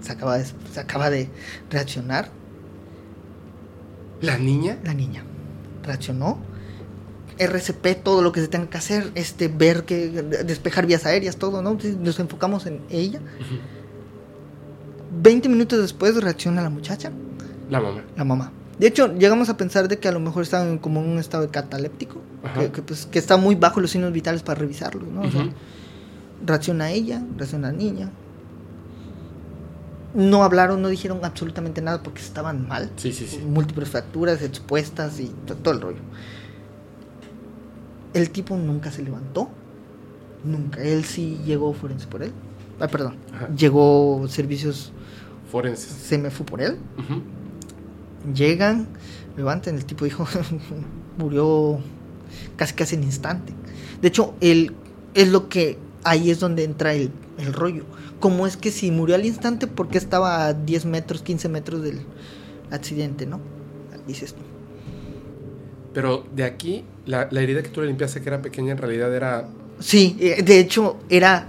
se 0.02 0.12
acaba, 0.12 0.38
de, 0.38 0.46
se 0.46 0.80
acaba 0.80 1.10
de 1.10 1.30
reaccionar. 1.70 2.30
¿La 4.22 4.38
niña? 4.38 4.78
La 4.84 4.94
niña 4.94 5.24
reaccionó. 5.84 6.38
RCP, 7.40 8.04
todo 8.04 8.22
lo 8.24 8.32
que 8.32 8.42
se 8.42 8.48
tenga 8.48 8.68
que 8.68 8.78
hacer, 8.78 9.12
este, 9.14 9.48
ver 9.48 9.84
que 9.86 10.10
despejar 10.10 10.88
vías 10.88 11.06
aéreas, 11.06 11.38
todo, 11.38 11.62
¿no? 11.62 11.78
Nos 12.00 12.20
enfocamos 12.20 12.66
en 12.66 12.82
ella. 12.90 13.22
20 15.22 15.48
minutos 15.50 15.80
después 15.80 16.16
reacciona 16.16 16.62
la 16.64 16.70
muchacha. 16.70 17.12
La 17.70 17.80
mamá. 17.80 18.04
La 18.16 18.24
mamá. 18.24 18.52
De 18.80 18.88
hecho, 18.88 19.14
llegamos 19.14 19.50
a 19.50 19.58
pensar 19.58 19.88
de 19.88 19.98
que 19.98 20.08
a 20.08 20.12
lo 20.12 20.20
mejor 20.20 20.44
estaban 20.44 20.78
como 20.78 21.02
en 21.02 21.10
un 21.10 21.20
estado 21.20 21.50
cataléptico, 21.50 22.22
que, 22.72 22.82
pues, 22.82 23.08
que, 23.08 23.18
está 23.18 23.38
muy 23.38 23.56
bajo 23.56 23.82
los 23.82 23.92
signos 23.92 24.12
vitales 24.12 24.44
para 24.44 24.60
revisarlos, 24.60 25.08
¿no? 25.08 25.24
Reacciona 26.46 26.92
ella, 26.92 27.24
reacciona 27.36 27.72
la 27.72 27.78
niña. 27.78 28.10
No 30.14 30.44
hablaron, 30.44 30.82
no 30.82 30.88
dijeron 30.88 31.20
absolutamente 31.24 31.82
nada 31.82 32.02
porque 32.02 32.22
estaban 32.22 32.68
mal. 32.68 32.92
Sí, 32.96 33.12
sí, 33.12 33.28
sí. 33.28 33.40
Múltiples 33.40 33.90
fracturas 33.90 34.42
expuestas 34.42 35.20
y 35.20 35.28
todo 35.64 35.74
el 35.74 35.82
rollo. 35.82 36.00
El 38.14 38.30
tipo 38.32 38.56
nunca 38.56 38.92
se 38.92 39.04
levantó. 39.04 39.50
Nunca. 40.44 40.82
Él 40.82 41.04
sí 41.04 41.40
llegó 41.46 41.74
forense 41.74 42.08
por 42.08 42.24
él. 42.24 42.32
Ah, 42.80 42.88
perdón. 42.88 43.16
Llegó 43.56 44.26
servicios 44.28 44.92
forenses. 45.52 45.92
Se 45.92 46.18
me 46.18 46.32
fue 46.32 46.46
por 46.46 46.62
él. 46.62 46.78
Llegan, 48.34 48.88
levantan, 49.36 49.76
el 49.76 49.86
tipo 49.86 50.06
dijo, 50.06 50.26
murió 51.18 51.80
casi 52.56 52.74
casi 52.74 52.96
en 52.96 53.04
instante. 53.04 53.54
De 54.02 54.08
hecho, 54.08 54.36
el, 54.42 54.74
es 55.14 55.30
lo 55.30 55.50
que 55.50 55.78
ahí 56.10 56.32
es 56.32 56.40
donde 56.40 56.64
entra 56.64 56.94
el, 56.94 57.12
el 57.38 57.54
rollo. 57.54 57.84
¿Cómo 58.20 58.48
es 58.48 58.58
que 58.58 58.72
si 58.72 58.92
murió 58.92 59.16
al 59.16 59.26
instante, 59.26 59.68
por 59.68 59.90
qué 59.90 59.98
estaba 59.98 60.48
a 60.48 60.54
10 60.54 60.86
metros, 60.86 61.22
15 61.22 61.50
metros 61.50 61.84
del 61.84 62.02
accidente, 62.72 63.26
no? 63.26 63.40
Dices 64.08 64.34
tú. 64.34 64.42
Pero 65.94 66.26
de 66.34 66.44
aquí, 66.44 66.86
la, 67.06 67.28
la 67.32 67.42
herida 67.42 67.62
que 67.62 67.70
tú 67.70 67.82
le 67.82 67.88
limpiaste, 67.88 68.22
que 68.22 68.30
era 68.30 68.42
pequeña, 68.42 68.72
en 68.72 68.78
realidad 68.78 69.14
era. 69.14 69.50
Sí, 69.80 70.16
eh, 70.20 70.42
de 70.44 70.60
hecho 70.60 70.98
era 71.10 71.48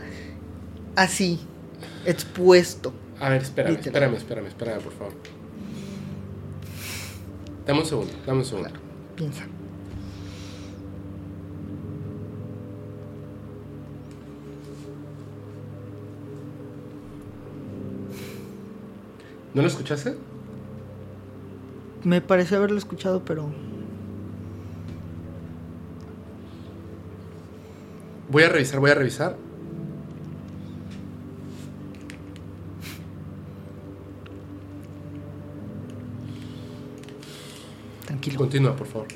así, 0.97 1.41
expuesto. 2.05 2.93
A 3.21 3.31
ver, 3.31 3.43
espérame, 3.43 3.79
espérame, 3.79 4.15
espérame, 4.15 4.47
espérame, 4.47 4.81
por 4.81 4.93
favor. 4.93 5.13
Dame 7.67 7.81
un 7.81 7.87
segundo, 7.87 8.13
dame 8.27 8.39
un 8.41 8.45
segundo. 8.45 8.71
Claro, 8.71 8.85
piensa. 9.17 9.47
¿No 19.59 19.63
lo 19.63 19.69
escuchaste? 19.71 20.15
Me 22.05 22.21
parece 22.21 22.55
haberlo 22.55 22.79
escuchado, 22.79 23.25
pero 23.25 23.51
Voy 28.31 28.45
a 28.45 28.51
revisar, 28.51 28.79
voy 28.79 28.93
a 28.93 28.95
revisar. 28.95 29.37
tranquilo. 38.07 38.39
Continúa, 38.39 38.77
por 38.77 38.87
favor. 38.87 39.09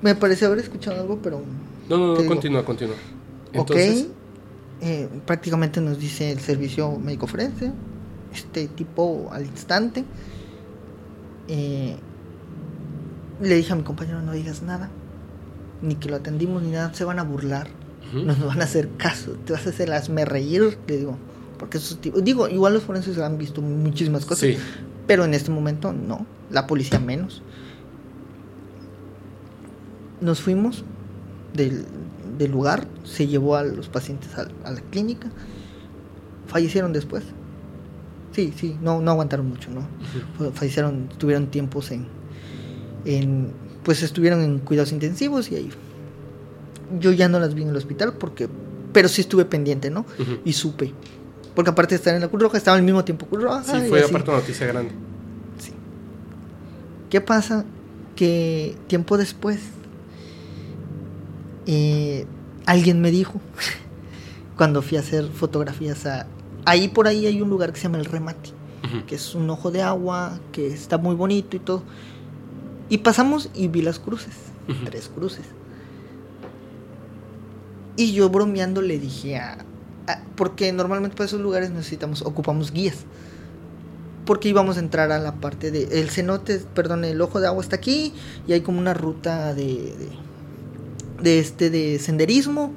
Me 0.00 0.14
parece 0.14 0.46
haber 0.46 0.60
escuchado 0.60 1.02
algo, 1.02 1.18
pero 1.22 1.42
No, 1.90 1.98
no, 1.98 2.14
no, 2.14 2.26
continúa, 2.26 2.64
continúa. 2.64 2.96
Entonces, 3.52 4.04
ok. 4.06 4.10
Eh, 4.80 5.08
prácticamente 5.26 5.82
nos 5.82 5.98
dice 5.98 6.30
el 6.30 6.40
servicio 6.40 6.98
médico 6.98 7.26
forense. 7.26 7.72
Este 8.32 8.68
tipo 8.68 9.28
al 9.32 9.46
instante. 9.46 10.04
Eh, 11.48 11.96
le 13.40 13.54
dije 13.54 13.72
a 13.72 13.76
mi 13.76 13.82
compañero, 13.82 14.20
no 14.22 14.32
digas 14.32 14.62
nada. 14.62 14.90
Ni 15.82 15.94
que 15.94 16.08
lo 16.08 16.16
atendimos 16.16 16.62
ni 16.62 16.70
nada. 16.70 16.92
Se 16.94 17.04
van 17.04 17.18
a 17.18 17.22
burlar. 17.22 17.68
No 18.12 18.24
nos 18.24 18.46
van 18.46 18.60
a 18.60 18.64
hacer 18.64 18.88
caso. 18.96 19.32
Te 19.44 19.52
vas 19.52 19.66
a 19.66 19.70
hacer 19.70 19.92
hazme 19.92 20.24
reír. 20.24 20.78
Le 20.86 20.98
digo. 20.98 21.16
Porque 21.58 21.78
esos 21.78 22.00
tipos... 22.00 22.22
Digo, 22.22 22.48
igual 22.48 22.72
los 22.72 22.84
forenses 22.84 23.18
han 23.18 23.36
visto 23.36 23.60
muchísimas 23.60 24.24
cosas. 24.24 24.48
sí, 24.48 24.56
Pero 25.06 25.24
en 25.24 25.34
este 25.34 25.50
momento 25.50 25.92
no, 25.92 26.24
la 26.50 26.66
policía 26.66 27.00
menos. 27.00 27.42
Nos 30.20 30.40
fuimos 30.40 30.84
del, 31.54 31.84
del 32.38 32.50
lugar, 32.50 32.86
se 33.04 33.26
llevó 33.26 33.56
a 33.56 33.64
los 33.64 33.88
pacientes 33.88 34.30
a, 34.36 34.44
la 34.70 34.80
clínica, 34.90 35.28
fallecieron 36.46 36.92
después. 36.92 37.24
Sí, 38.38 38.52
sí, 38.56 38.76
no, 38.80 39.00
no 39.00 39.10
aguantaron 39.10 39.48
mucho, 39.48 39.68
¿no? 39.72 39.80
Fue- 40.36 40.52
Fallecieron, 40.52 41.08
tuvieron 41.18 41.48
tiempos 41.48 41.90
en, 41.90 42.06
en, 43.04 43.50
pues 43.82 44.00
estuvieron 44.04 44.42
en 44.42 44.60
cuidados 44.60 44.92
intensivos 44.92 45.50
y 45.50 45.56
ahí. 45.56 45.70
Yo 47.00 47.10
ya 47.10 47.28
no 47.28 47.40
las 47.40 47.54
vi 47.54 47.62
en 47.62 47.70
el 47.70 47.76
hospital 47.76 48.12
porque, 48.12 48.48
pero 48.92 49.08
sí 49.08 49.22
estuve 49.22 49.44
pendiente, 49.44 49.90
¿no? 49.90 50.06
Y 50.44 50.52
supe. 50.52 50.94
Porque 51.56 51.70
aparte 51.70 51.94
de 51.94 51.96
estar 51.96 52.14
en 52.14 52.20
la 52.20 52.28
Cruz 52.28 52.40
Roja, 52.44 52.58
estaba 52.58 52.76
al 52.76 52.84
mismo 52.84 53.04
tiempo 53.04 53.26
Cruz 53.26 53.42
Roja. 53.42 53.64
sí, 53.64 53.88
fue 53.88 54.04
aparte 54.04 54.30
una 54.30 54.38
noticia 54.38 54.66
grande. 54.68 54.92
Sí. 55.58 55.72
¿Qué 57.10 57.20
pasa? 57.20 57.64
Que 58.14 58.76
tiempo 58.86 59.18
después 59.18 59.58
eh, 61.66 62.24
alguien 62.66 63.00
me 63.00 63.10
dijo, 63.10 63.40
cuando 64.56 64.80
fui 64.82 64.96
a 64.96 65.00
hacer 65.00 65.26
fotografías 65.28 66.06
a... 66.06 66.26
Ahí 66.64 66.88
por 66.88 67.06
ahí 67.08 67.26
hay 67.26 67.40
un 67.40 67.48
lugar 67.50 67.72
que 67.72 67.78
se 67.78 67.84
llama 67.84 67.98
El 67.98 68.04
Remate, 68.04 68.50
que 69.06 69.14
es 69.14 69.34
un 69.34 69.48
ojo 69.50 69.70
de 69.70 69.82
agua, 69.82 70.38
que 70.52 70.66
está 70.68 70.98
muy 70.98 71.14
bonito 71.14 71.56
y 71.56 71.60
todo. 71.60 71.82
Y 72.88 72.98
pasamos 72.98 73.50
y 73.54 73.68
vi 73.68 73.82
las 73.82 73.98
cruces, 73.98 74.34
tres 74.84 75.08
cruces. 75.14 75.44
Y 77.96 78.12
yo 78.12 78.28
bromeando 78.30 78.80
le 78.82 78.98
dije 78.98 79.36
a... 79.38 79.58
a- 80.06 80.22
porque 80.36 80.72
normalmente 80.72 81.16
para 81.16 81.26
esos 81.26 81.40
lugares 81.40 81.70
necesitamos, 81.70 82.22
ocupamos 82.22 82.72
guías 82.72 82.96
porque 84.24 84.50
íbamos 84.50 84.76
a 84.76 84.80
entrar 84.80 85.10
a 85.10 85.18
la 85.18 85.36
parte 85.36 85.70
de 85.70 85.84
el 86.02 86.10
cenote, 86.10 86.58
perdón, 86.74 87.02
el 87.06 87.18
ojo 87.22 87.40
de 87.40 87.46
agua 87.46 87.62
está 87.62 87.76
aquí 87.76 88.12
y 88.46 88.52
hay 88.52 88.60
como 88.60 88.78
una 88.78 88.92
ruta 88.92 89.54
de 89.54 89.64
de, 89.64 90.08
de 91.22 91.38
este 91.38 91.70
de 91.70 91.98
senderismo 91.98 92.74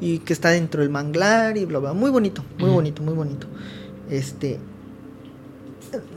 y 0.00 0.18
que 0.20 0.32
está 0.32 0.50
dentro 0.50 0.82
del 0.82 0.90
manglar 0.90 1.56
y 1.56 1.64
bla 1.64 1.78
bla, 1.78 1.92
muy 1.92 2.10
bonito, 2.10 2.44
muy 2.58 2.70
bonito, 2.70 3.02
muy 3.02 3.14
bonito. 3.14 3.46
Este 4.10 4.58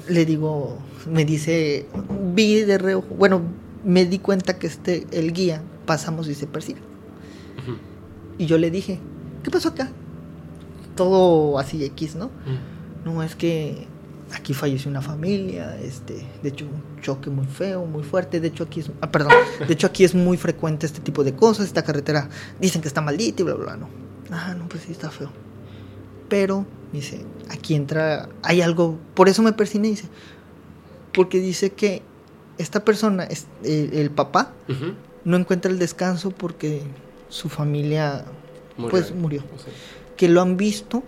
le 0.10 0.26
digo, 0.26 0.78
me 1.10 1.26
dice, 1.26 1.88
vi 2.34 2.62
de 2.62 2.78
reojo, 2.78 3.08
bueno, 3.16 3.42
me 3.84 4.06
di 4.06 4.20
cuenta 4.20 4.60
que 4.60 4.68
este 4.68 5.08
el 5.12 5.34
guía 5.34 5.62
pasamos 5.86 6.28
y 6.28 6.36
se 6.36 6.48
persigue. 6.48 6.82
Y 8.38 8.46
yo 8.48 8.58
le 8.58 8.72
dije, 8.72 9.00
¿qué 9.44 9.52
pasó 9.52 9.70
acá? 9.70 9.92
Todo 10.96 11.60
así 11.60 11.84
X, 11.84 12.16
¿no? 12.16 12.32
No, 13.06 13.24
es 13.24 13.36
que 13.36 13.88
aquí 14.34 14.54
falleció 14.54 14.90
una 14.90 15.02
familia, 15.02 15.80
este, 15.80 16.26
de 16.42 16.50
hecho 16.50 16.66
choque 17.02 17.30
muy 17.30 17.46
feo, 17.48 17.86
muy 17.86 18.04
fuerte, 18.04 18.40
de 18.40 18.48
hecho 18.48 18.64
aquí 18.64 18.80
es, 18.82 18.92
ah, 19.02 19.12
perdón, 19.12 19.34
de 19.68 19.74
hecho 19.74 19.88
aquí 19.88 20.04
es 20.04 20.14
muy 20.16 20.38
frecuente 20.38 20.86
este 20.86 21.02
tipo 21.02 21.24
de 21.24 21.34
cosas, 21.36 21.66
esta 21.66 21.84
carretera 21.84 22.30
dicen 22.60 22.82
que 22.82 22.88
está 22.88 23.02
maldita 23.02 23.42
y 23.42 23.46
bla 23.46 23.56
bla, 23.56 23.66
bla, 23.66 23.78
no. 23.78 23.90
Ah, 24.30 24.56
no, 24.58 24.68
pues 24.70 24.84
sí 24.84 24.92
está 24.92 25.10
feo. 25.12 25.30
Pero 26.30 26.66
dice, 26.94 27.26
aquí 27.50 27.76
entra 27.76 28.30
hay 28.44 28.62
algo, 28.62 28.98
por 29.16 29.28
eso 29.28 29.42
me 29.42 29.52
persiné 29.54 29.90
dice, 29.90 30.08
porque 31.14 31.40
dice 31.40 31.72
que 31.72 32.02
esta 32.58 32.86
persona, 32.86 33.24
es- 33.26 33.48
el, 33.64 33.94
el 33.94 34.10
papá 34.12 34.54
no 35.26 35.38
encuentra 35.38 35.72
el 35.72 35.80
descanso 35.80 36.32
porque 36.32 36.82
su 37.30 37.50
familia 37.50 38.26
Murió. 38.78 38.90
pues 38.92 39.14
murió 39.14 39.44
que 40.18 40.30
lo 40.30 40.42
han 40.42 40.56
visto 40.58 41.04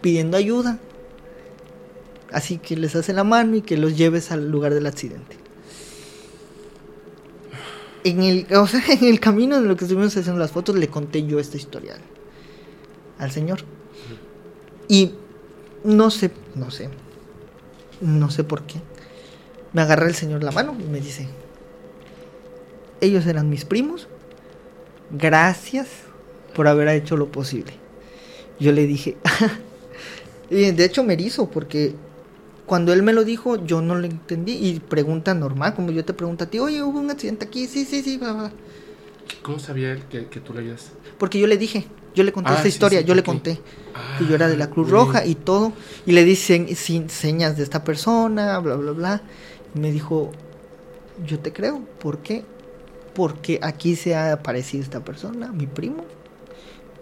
pidiendo 0.00 0.36
ayuda. 0.36 0.78
Así 2.32 2.58
que 2.58 2.76
les 2.76 2.94
hace 2.94 3.12
la 3.12 3.24
mano 3.24 3.56
y 3.56 3.62
que 3.62 3.76
los 3.76 3.96
lleves 3.96 4.30
al 4.30 4.50
lugar 4.50 4.74
del 4.74 4.86
accidente. 4.86 5.36
En 8.04 8.22
el, 8.22 8.46
o 8.54 8.66
sea, 8.66 8.82
en 8.88 9.04
el 9.04 9.20
camino 9.20 9.60
de 9.60 9.66
lo 9.66 9.76
que 9.76 9.84
estuvimos 9.84 10.16
haciendo 10.16 10.38
las 10.38 10.52
fotos, 10.52 10.76
le 10.76 10.88
conté 10.88 11.26
yo 11.26 11.38
esta 11.38 11.56
historia 11.56 11.96
al, 13.18 13.30
señor. 13.30 13.60
Y 14.88 15.12
no 15.84 16.10
sé, 16.10 16.30
no 16.54 16.70
sé, 16.70 16.88
no 18.00 18.30
sé 18.30 18.44
por 18.44 18.62
qué. 18.62 18.80
Me 19.72 19.82
agarra 19.82 20.06
el 20.06 20.14
señor 20.14 20.42
la 20.42 20.50
mano 20.50 20.76
y 20.78 20.84
me 20.84 21.00
dice, 21.00 21.28
ellos 23.00 23.26
eran 23.26 23.50
mis 23.50 23.64
primos, 23.64 24.08
gracias 25.10 25.88
por 26.54 26.68
haber 26.68 26.88
hecho 26.88 27.16
lo 27.16 27.30
posible. 27.30 27.72
Yo 28.58 28.72
le 28.72 28.86
dije, 28.86 29.16
y 30.50 30.70
de 30.70 30.84
hecho 30.84 31.04
me 31.04 31.12
erizo 31.12 31.50
porque 31.50 31.94
cuando 32.68 32.92
él 32.92 33.02
me 33.02 33.12
lo 33.12 33.24
dijo 33.24 33.56
yo 33.66 33.82
no 33.82 33.96
lo 33.96 34.06
entendí 34.06 34.52
y 34.54 34.80
pregunta 34.80 35.34
normal, 35.34 35.74
como 35.74 35.90
yo 35.90 36.04
te 36.04 36.14
pregunto 36.14 36.44
a 36.44 36.48
ti, 36.48 36.60
oye, 36.60 36.82
hubo 36.84 37.00
un 37.00 37.10
accidente 37.10 37.46
aquí, 37.46 37.66
sí, 37.66 37.84
sí, 37.84 38.02
sí, 38.02 38.18
bla, 38.18 38.32
bla". 38.34 38.52
¿Cómo 39.42 39.58
sabía 39.58 39.92
él 39.92 40.04
que, 40.10 40.26
que 40.28 40.40
tú 40.40 40.54
le 40.54 40.60
ayudas? 40.60 40.92
porque 41.18 41.40
yo 41.40 41.46
le 41.48 41.56
dije, 41.58 41.86
yo 42.14 42.24
le 42.24 42.32
conté 42.32 42.54
Ah, 42.54 42.56
esta 42.56 42.68
sí, 42.68 42.68
historia, 42.68 43.00
sí, 43.00 43.04
yo 43.06 43.14
le 43.16 43.24
conté 43.24 43.60
Ah, 43.94 44.16
que 44.18 44.26
yo 44.26 44.34
era 44.36 44.48
de 44.48 44.56
la 44.56 44.70
Cruz 44.70 44.88
Roja 44.90 45.26
y 45.26 45.34
todo, 45.34 45.72
y 46.06 46.12
le 46.12 46.24
dicen 46.24 46.74
sin 46.76 47.10
señas 47.10 47.56
de 47.56 47.64
esta 47.64 47.84
persona, 47.84 48.58
bla, 48.60 48.76
bla, 48.76 48.92
bla. 48.92 49.22
Y 49.74 49.80
me 49.80 49.90
dijo, 49.92 50.30
yo 51.26 51.40
te 51.40 51.52
creo, 51.52 51.80
¿por 51.98 52.18
qué? 52.20 52.44
Porque 53.14 53.58
aquí 53.62 53.96
se 53.96 54.14
ha 54.14 54.32
aparecido 54.32 54.82
esta 54.84 55.04
persona, 55.04 55.52
mi 55.52 55.66
primo. 55.66 56.04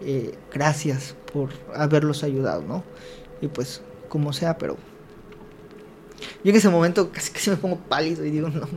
Eh, 0.01 0.35
gracias 0.53 1.15
por 1.33 1.49
haberlos 1.75 2.23
ayudado, 2.23 2.61
¿no? 2.63 2.83
Y 3.41 3.47
pues, 3.49 3.81
como 4.09 4.33
sea, 4.33 4.57
pero... 4.57 4.77
Yo 6.43 6.51
en 6.51 6.55
ese 6.55 6.69
momento 6.69 7.11
casi 7.11 7.31
casi 7.31 7.49
me 7.49 7.57
pongo 7.57 7.77
pálido 7.77 8.25
y 8.25 8.31
digo, 8.31 8.49
no. 8.49 8.67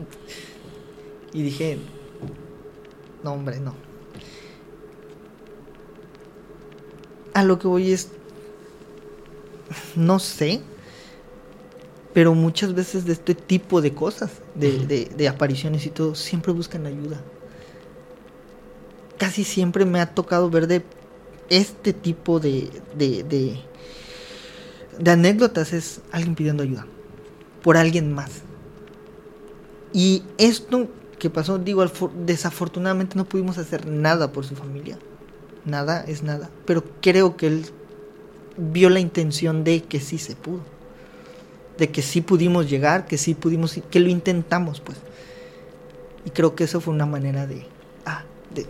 Y 1.33 1.43
dije, 1.43 1.77
no, 3.23 3.33
hombre, 3.33 3.59
no. 3.59 3.75
A 7.33 7.43
lo 7.43 7.57
que 7.59 7.67
voy 7.67 7.93
es, 7.93 8.09
no 9.95 10.19
sé, 10.19 10.61
pero 12.13 12.33
muchas 12.35 12.73
veces 12.73 13.05
de 13.05 13.13
este 13.13 13.33
tipo 13.35 13.81
de 13.81 13.93
cosas, 13.93 14.31
de, 14.55 14.79
de- 14.85 15.05
de 15.05 15.27
apariciones 15.29 15.85
y 15.85 15.89
todo, 15.89 16.13
siempre 16.15 16.51
buscan 16.51 16.85
ayuda. 16.85 17.21
Casi 19.17 19.43
siempre 19.45 19.85
me 19.85 20.01
ha 20.01 20.13
tocado 20.13 20.49
ver 20.49 20.67
de 20.67 20.83
este 21.49 21.93
tipo 21.93 22.39
de, 22.39 22.69
de, 22.97 23.23
de, 23.23 23.61
de 24.99 25.11
anécdotas 25.11 25.71
es 25.73 26.01
alguien 26.11 26.35
pidiendo 26.35 26.63
ayuda 26.63 26.85
por 27.61 27.77
alguien 27.77 28.13
más. 28.13 28.41
Y 29.93 30.23
esto 30.37 30.87
que 31.19 31.29
pasó, 31.29 31.59
digo, 31.59 31.85
desafortunadamente 32.25 33.15
no 33.15 33.25
pudimos 33.25 33.57
hacer 33.57 33.85
nada 33.87 34.31
por 34.31 34.45
su 34.45 34.55
familia. 34.55 34.97
nada 35.65 36.03
es 36.07 36.23
nada. 36.23 36.49
Pero 36.65 36.83
creo 37.01 37.37
que 37.37 37.47
él 37.47 37.65
vio 38.57 38.89
la 38.89 38.99
intención 38.99 39.63
de 39.63 39.83
que 39.83 39.99
sí 39.99 40.17
se 40.17 40.35
pudo. 40.35 40.61
De 41.77 41.89
que 41.91 42.01
sí 42.01 42.21
pudimos 42.21 42.69
llegar, 42.69 43.05
que 43.05 43.17
sí 43.17 43.35
pudimos, 43.35 43.79
que 43.89 43.99
lo 43.99 44.09
intentamos, 44.09 44.79
pues. 44.81 44.97
Y 46.25 46.31
creo 46.31 46.55
que 46.55 46.63
eso 46.63 46.81
fue 46.81 46.93
una 46.93 47.05
manera 47.05 47.47
de, 47.47 47.65
ah, 48.05 48.23
de, 48.53 48.65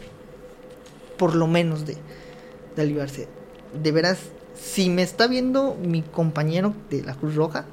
por 1.17 1.35
lo 1.35 1.47
menos 1.47 1.85
de, 1.85 1.97
de 2.75 2.81
aliviarse. 2.81 3.27
De 3.81 3.91
veras, 3.91 4.19
si 4.61 4.89
me 4.89 5.03
está 5.03 5.27
viendo 5.27 5.75
mi 5.75 6.01
compañero 6.01 6.73
de 6.89 7.03
la 7.03 7.15
Cruz 7.15 7.35
Roja, 7.35 7.65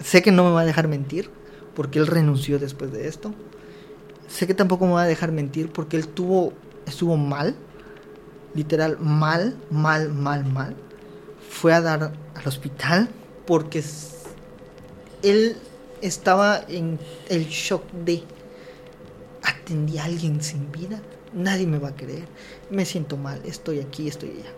sé 0.00 0.22
que 0.22 0.32
no 0.32 0.44
me 0.44 0.50
va 0.50 0.60
a 0.62 0.64
dejar 0.64 0.88
mentir, 0.88 1.30
porque 1.74 1.98
él 1.98 2.06
renunció 2.06 2.58
después 2.58 2.92
de 2.92 3.08
esto. 3.08 3.34
Sé 4.26 4.46
que 4.46 4.54
tampoco 4.54 4.86
me 4.86 4.92
va 4.92 5.02
a 5.02 5.06
dejar 5.06 5.32
mentir, 5.32 5.70
porque 5.70 5.96
él 5.96 6.08
tuvo, 6.08 6.52
estuvo 6.86 7.16
mal, 7.16 7.54
literal, 8.54 8.98
mal, 8.98 9.56
mal, 9.70 10.12
mal, 10.12 10.44
mal. 10.44 10.76
Fue 11.48 11.72
a 11.72 11.80
dar 11.80 12.12
al 12.34 12.46
hospital 12.46 13.08
porque 13.46 13.82
él 15.22 15.56
estaba 16.02 16.60
en 16.68 16.98
el 17.28 17.46
shock 17.46 17.90
de 17.92 18.22
atendí 19.42 19.98
a 19.98 20.04
alguien 20.04 20.42
sin 20.42 20.70
vida, 20.72 21.00
nadie 21.32 21.66
me 21.66 21.78
va 21.78 21.88
a 21.88 21.96
querer, 21.96 22.24
me 22.70 22.84
siento 22.84 23.16
mal, 23.16 23.40
estoy 23.44 23.80
aquí, 23.80 24.08
estoy 24.08 24.30
allá. 24.30 24.57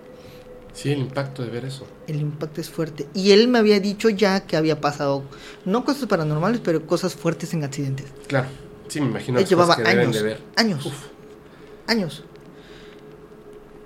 Sí, 0.73 0.93
el 0.93 1.01
impacto 1.01 1.43
de 1.43 1.51
ver 1.51 1.65
eso. 1.65 1.87
El 2.07 2.21
impacto 2.21 2.61
es 2.61 2.71
fuerte. 2.71 3.09
Y 3.15 3.33
él 3.33 3.49
me 3.49 3.59
había 3.59 3.81
dicho 3.81 4.09
ya 4.09 4.41
que 4.41 4.57
había 4.57 4.81
pasado, 4.81 5.25
no 5.65 5.85
cosas 5.85 6.07
paranormales, 6.07 6.61
pero 6.63 6.87
cosas 6.87 7.15
fuertes 7.15 7.53
en 7.55 7.65
accidentes. 7.65 8.07
Claro, 8.29 8.49
sí, 8.89 9.01
me 9.01 9.07
imagino. 9.07 9.39
Él 9.39 9.47
llevaba 9.47 9.75
años, 9.85 10.17
años, 10.57 10.93
años. 11.87 12.25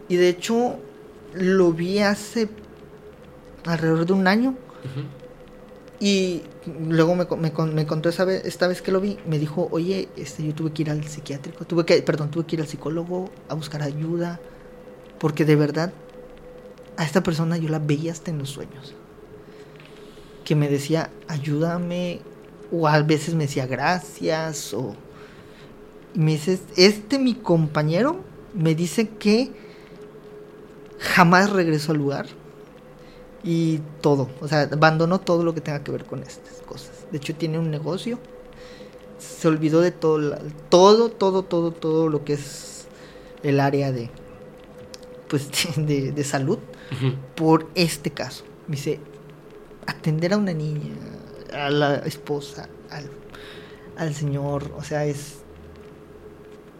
Y 0.08 0.16
de 0.16 0.28
hecho, 0.28 0.78
lo 1.34 1.72
vi 1.72 2.00
hace 2.00 2.48
alrededor 3.64 4.06
de 4.06 4.12
un 4.12 4.26
año. 4.26 4.54
Y 6.00 6.42
luego 6.88 7.14
me, 7.14 7.24
me, 7.24 7.52
me, 7.72 7.86
contó 7.86 8.10
esa 8.10 8.26
vez, 8.26 8.44
esta 8.44 8.66
vez 8.66 8.82
que 8.82 8.92
lo 8.92 9.00
vi, 9.00 9.18
me 9.26 9.38
dijo, 9.38 9.68
oye, 9.70 10.08
este, 10.16 10.44
yo 10.44 10.54
tuve 10.54 10.72
que 10.72 10.82
ir 10.82 10.90
al 10.90 11.02
psiquiátrico, 11.04 11.64
tuve 11.64 11.86
que, 11.86 12.02
perdón, 12.02 12.30
tuve 12.30 12.44
que 12.44 12.56
ir 12.56 12.60
al 12.60 12.68
psicólogo 12.68 13.30
a 13.48 13.54
buscar 13.54 13.82
ayuda, 13.82 14.40
porque 15.18 15.46
de 15.46 15.56
verdad 15.56 15.92
a 16.96 17.04
esta 17.04 17.22
persona 17.22 17.56
yo 17.56 17.68
la 17.68 17.78
veía 17.78 18.12
hasta 18.12 18.30
en 18.30 18.38
los 18.38 18.50
sueños. 18.50 18.94
Que 20.44 20.54
me 20.54 20.68
decía, 20.68 21.10
ayúdame, 21.28 22.20
o 22.70 22.88
a 22.88 23.00
veces 23.02 23.34
me 23.34 23.44
decía 23.44 23.66
gracias, 23.66 24.74
o 24.74 24.94
me 26.14 26.32
dice, 26.32 26.60
este 26.76 27.18
mi 27.18 27.34
compañero 27.34 28.20
me 28.54 28.74
dice 28.74 29.08
que 29.08 29.52
jamás 30.98 31.50
regresó 31.50 31.92
al 31.92 31.98
lugar 31.98 32.26
y 33.42 33.80
todo, 34.00 34.28
o 34.40 34.48
sea, 34.48 34.62
abandonó 34.62 35.20
todo 35.20 35.44
lo 35.44 35.54
que 35.54 35.60
tenga 35.60 35.82
que 35.82 35.92
ver 35.92 36.04
con 36.04 36.22
estas 36.22 36.62
cosas. 36.66 37.06
De 37.10 37.18
hecho, 37.18 37.34
tiene 37.34 37.58
un 37.58 37.70
negocio, 37.70 38.18
se 39.18 39.48
olvidó 39.48 39.80
de 39.80 39.90
todo, 39.90 40.38
todo, 40.70 41.10
todo, 41.10 41.42
todo, 41.42 41.70
todo 41.72 42.08
lo 42.08 42.24
que 42.24 42.34
es 42.34 42.86
el 43.42 43.60
área 43.60 43.92
de, 43.92 44.10
pues, 45.28 45.48
de, 45.76 46.12
de 46.12 46.24
salud 46.24 46.58
por 47.34 47.68
este 47.74 48.10
caso. 48.10 48.44
Me 48.68 48.76
dice, 48.76 49.00
atender 49.86 50.32
a 50.32 50.36
una 50.36 50.52
niña, 50.52 50.94
a 51.52 51.70
la 51.70 51.96
esposa, 51.96 52.68
al, 52.90 53.10
al 53.96 54.14
señor, 54.14 54.72
o 54.76 54.82
sea, 54.82 55.04
es... 55.04 55.38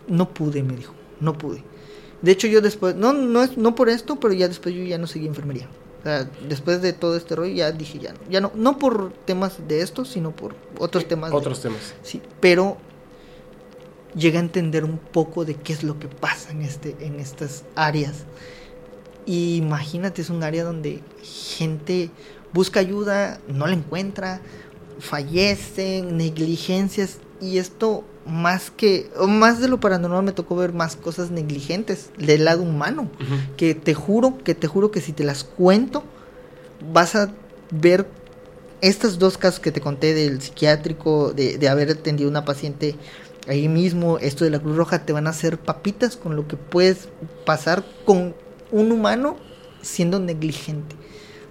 No 0.07 0.35
pude, 0.35 0.63
me 0.63 0.77
dijo, 0.77 0.93
no 1.21 1.37
pude. 1.37 1.65
De 2.21 2.33
hecho, 2.33 2.47
yo 2.47 2.61
después, 2.61 2.95
no, 2.95 3.13
no, 3.13 3.43
es, 3.43 3.57
no 3.57 3.75
por 3.75 3.89
esto, 3.89 4.21
pero 4.21 4.35
ya 4.35 4.49
después 4.49 4.75
yo 4.75 4.83
ya 4.83 4.99
no 4.99 5.07
seguí 5.07 5.27
enfermería. 5.27 5.69
O 6.01 6.03
sea, 6.05 6.25
después 6.49 6.83
de 6.83 6.93
todo 6.93 7.17
este 7.17 7.35
rollo 7.35 7.55
ya 7.55 7.73
dije 7.73 7.99
ya 7.99 8.13
no, 8.13 8.19
ya 8.29 8.41
no, 8.43 8.53
no 8.55 8.79
por 8.79 9.13
temas 9.25 9.67
de 9.67 9.81
esto, 9.81 10.05
sino 10.05 10.37
por 10.37 10.55
otros 10.79 11.09
temas. 11.09 11.33
Otros 11.33 11.63
temas. 11.63 11.95
Sí, 12.03 12.21
pero 12.41 12.77
llegué 14.15 14.37
a 14.37 14.41
entender 14.41 14.85
un 14.85 14.99
poco 14.99 15.47
de 15.47 15.55
qué 15.55 15.73
es 15.73 15.83
lo 15.83 15.99
que 15.99 16.09
pasa 16.09 16.51
en 16.51 16.61
este, 16.61 16.95
en 17.01 17.21
estas 17.21 17.65
áreas 17.75 18.25
y 19.27 19.57
imagínate, 19.57 20.23
es 20.23 20.31
un 20.31 20.43
área 20.43 20.65
donde 20.65 21.01
gente 21.23 22.11
busca 22.53 22.81
ayuda, 22.81 23.41
no 23.49 23.67
la 23.67 23.75
encuentra, 23.75 24.41
fallecen, 24.99 26.17
negligencias. 26.17 27.19
Y 27.41 27.59
esto 27.59 28.05
más 28.27 28.71
que, 28.71 29.11
más 29.27 29.61
de 29.61 29.69
lo 29.69 29.81
paranormal 29.81 30.23
me 30.23 30.33
tocó 30.33 30.57
ver 30.57 30.73
más 30.73 30.97
cosas 30.97 31.31
negligentes 31.31 32.11
del 32.19 32.45
lado 32.45 32.63
humano. 32.63 33.11
Que 33.57 33.75
te 33.75 33.95
juro, 33.95 34.39
que 34.45 34.55
te 34.55 34.67
juro 34.67 34.91
que 34.91 35.01
si 35.01 35.13
te 35.13 35.25
las 35.25 35.45
cuento, 35.45 36.05
vas 36.93 37.15
a 37.17 37.33
ver 37.71 38.09
estos 38.81 39.19
dos 39.19 39.39
casos 39.39 39.61
que 39.61 39.73
te 39.73 39.81
conté 39.81 40.15
del 40.15 40.43
psiquiátrico, 40.43 41.33
de, 41.33 41.59
de 41.59 41.69
haber 41.69 41.91
atendido 41.91 42.29
a 42.29 42.31
una 42.31 42.45
paciente 42.45 42.97
ahí 43.49 43.69
mismo, 43.69 44.19
esto 44.19 44.45
de 44.45 44.51
la 44.51 44.59
Cruz 44.59 44.77
Roja, 44.77 45.05
te 45.05 45.13
van 45.13 45.27
a 45.27 45.31
hacer 45.31 45.59
papitas 45.59 46.17
con 46.17 46.37
lo 46.37 46.47
que 46.47 46.57
puedes 46.57 47.09
pasar 47.45 47.85
con 48.05 48.35
un 48.75 48.93
humano 48.93 49.37
siendo 49.83 50.19
negligente 50.19 50.97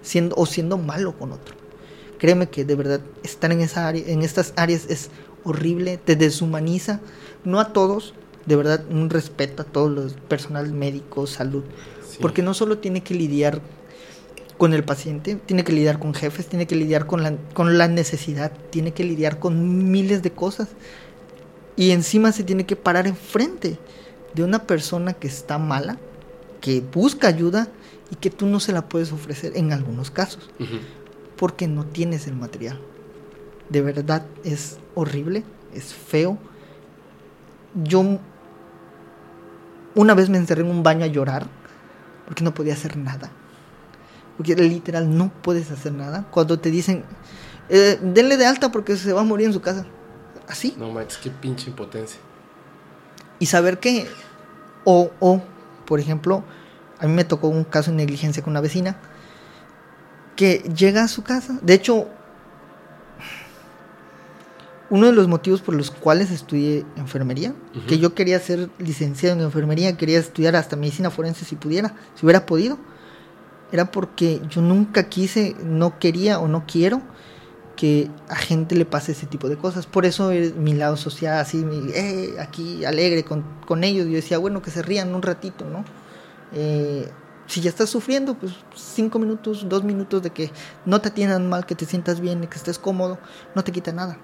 siendo, 0.03 0.35
o 0.35 0.45
siendo 0.45 0.77
malo 0.77 1.17
con 1.17 1.31
otro. 1.31 1.55
Créeme 2.19 2.47
que 2.47 2.63
de 2.63 2.75
verdad 2.75 3.01
estar 3.23 3.51
en, 3.51 3.61
esa 3.61 3.87
área, 3.87 4.03
en 4.05 4.21
estas 4.21 4.53
áreas 4.55 4.85
es 4.89 5.09
horrible, 5.43 5.97
te 5.97 6.15
deshumaniza. 6.15 6.99
No 7.43 7.59
a 7.59 7.73
todos, 7.73 8.13
de 8.45 8.55
verdad, 8.55 8.83
un 8.89 9.09
respeto 9.09 9.63
a 9.63 9.65
todos 9.65 9.91
los 9.91 10.13
personal 10.13 10.71
médico, 10.71 11.25
salud. 11.25 11.63
Porque 12.21 12.43
no 12.43 12.53
solo 12.53 12.77
tiene 12.77 13.01
que 13.01 13.15
lidiar 13.15 13.59
con 14.57 14.73
el 14.73 14.83
paciente, 14.83 15.35
tiene 15.35 15.63
que 15.63 15.73
lidiar 15.73 15.99
con 15.99 16.13
jefes, 16.13 16.47
tiene 16.47 16.67
que 16.67 16.75
lidiar 16.75 17.07
con 17.07 17.23
la, 17.23 17.35
con 17.53 17.77
la 17.77 17.87
necesidad, 17.87 18.51
tiene 18.69 18.93
que 18.93 19.03
lidiar 19.03 19.39
con 19.39 19.91
miles 19.91 20.21
de 20.21 20.31
cosas. 20.31 20.69
Y 21.75 21.91
encima 21.91 22.31
se 22.31 22.43
tiene 22.43 22.65
que 22.65 22.75
parar 22.75 23.07
enfrente 23.07 23.79
de 24.35 24.43
una 24.43 24.59
persona 24.59 25.13
que 25.13 25.27
está 25.27 25.57
mala, 25.57 25.97
que 26.63 26.79
busca 26.79 27.27
ayuda 27.27 27.67
y 28.09 28.15
que 28.15 28.29
tú 28.29 28.45
no 28.45 28.61
se 28.61 28.71
la 28.71 28.87
puedes 28.87 29.11
ofrecer 29.11 29.51
en 29.57 29.73
algunos 29.73 30.11
casos, 30.11 30.49
porque 31.35 31.67
no 31.67 31.85
tienes 31.85 32.25
el 32.25 32.35
material. 32.35 32.79
De 33.67 33.81
verdad 33.81 34.25
es 34.45 34.77
horrible, 34.95 35.43
es 35.73 35.93
feo. 35.93 36.37
Yo 37.83 38.17
una 39.93 40.13
vez 40.13 40.29
me 40.29 40.37
encerré 40.37 40.61
en 40.61 40.69
un 40.69 40.83
baño 40.83 41.03
a 41.03 41.07
llorar 41.07 41.47
porque 42.25 42.45
no 42.45 42.53
podía 42.53 42.75
hacer 42.75 42.95
nada. 42.95 43.29
Porque 44.37 44.55
literal 44.55 45.17
no 45.17 45.33
puedes 45.41 45.69
hacer 45.69 45.91
nada. 45.91 46.27
Cuando 46.31 46.59
te 46.59 46.71
dicen, 46.71 47.03
eh, 47.67 47.99
denle 48.01 48.37
de 48.37 48.45
alta 48.45 48.71
porque 48.71 48.95
se 48.95 49.11
va 49.11 49.19
a 49.19 49.25
morir 49.25 49.47
en 49.47 49.53
su 49.53 49.59
casa. 49.59 49.85
Así. 50.47 50.75
No 50.77 50.91
manches, 50.91 51.17
qué 51.17 51.29
pinche 51.29 51.69
impotencia. 51.69 52.21
Y 53.39 53.47
saber 53.47 53.79
que, 53.79 54.07
o, 54.85 55.11
o 55.19 55.41
por 55.85 55.99
ejemplo, 55.99 56.43
a 56.99 57.07
mí 57.07 57.13
me 57.13 57.23
tocó 57.23 57.47
un 57.47 57.63
caso 57.63 57.91
de 57.91 57.97
negligencia 57.97 58.43
con 58.43 58.51
una 58.51 58.61
vecina 58.61 58.97
que 60.35 60.63
llega 60.75 61.03
a 61.03 61.07
su 61.07 61.23
casa. 61.23 61.59
De 61.61 61.73
hecho, 61.73 62.07
uno 64.89 65.07
de 65.07 65.13
los 65.13 65.27
motivos 65.27 65.61
por 65.61 65.75
los 65.75 65.91
cuales 65.91 66.31
estudié 66.31 66.85
enfermería, 66.97 67.53
que 67.87 67.97
yo 67.97 68.13
quería 68.13 68.39
ser 68.39 68.69
licenciado 68.77 69.35
en 69.35 69.41
enfermería, 69.41 69.97
quería 69.97 70.19
estudiar 70.19 70.55
hasta 70.55 70.75
medicina 70.75 71.09
forense 71.09 71.45
si 71.45 71.55
pudiera, 71.55 71.95
si 72.15 72.25
hubiera 72.25 72.45
podido, 72.45 72.77
era 73.71 73.89
porque 73.89 74.39
yo 74.49 74.61
nunca 74.61 75.09
quise, 75.09 75.55
no 75.63 75.97
quería 75.97 76.39
o 76.39 76.47
no 76.47 76.65
quiero 76.67 77.01
que 77.75 78.09
a 78.29 78.35
gente 78.35 78.75
le 78.75 78.85
pase 78.85 79.13
ese 79.13 79.25
tipo 79.25 79.49
de 79.49 79.57
cosas. 79.57 79.85
Por 79.85 80.05
eso 80.05 80.31
mi 80.57 80.73
lado 80.73 80.97
social, 80.97 81.37
así, 81.39 81.65
eh, 81.93 82.35
aquí 82.39 82.85
alegre 82.85 83.23
con, 83.23 83.43
con 83.65 83.83
ellos, 83.83 84.05
yo 84.05 84.13
decía, 84.13 84.37
bueno, 84.37 84.61
que 84.61 84.71
se 84.71 84.81
rían 84.81 85.13
un 85.13 85.21
ratito, 85.21 85.65
¿no? 85.65 85.83
Eh, 86.53 87.09
si 87.47 87.61
ya 87.61 87.69
estás 87.69 87.89
sufriendo, 87.89 88.35
pues 88.35 88.53
cinco 88.75 89.19
minutos, 89.19 89.67
dos 89.67 89.83
minutos 89.83 90.21
de 90.21 90.29
que 90.29 90.51
no 90.85 91.01
te 91.01 91.09
atiendan 91.09 91.49
mal, 91.49 91.65
que 91.65 91.75
te 91.75 91.85
sientas 91.85 92.19
bien, 92.19 92.47
que 92.47 92.57
estés 92.57 92.79
cómodo, 92.79 93.19
no 93.53 93.63
te 93.63 93.71
quita 93.71 93.91
nada. 93.91 94.17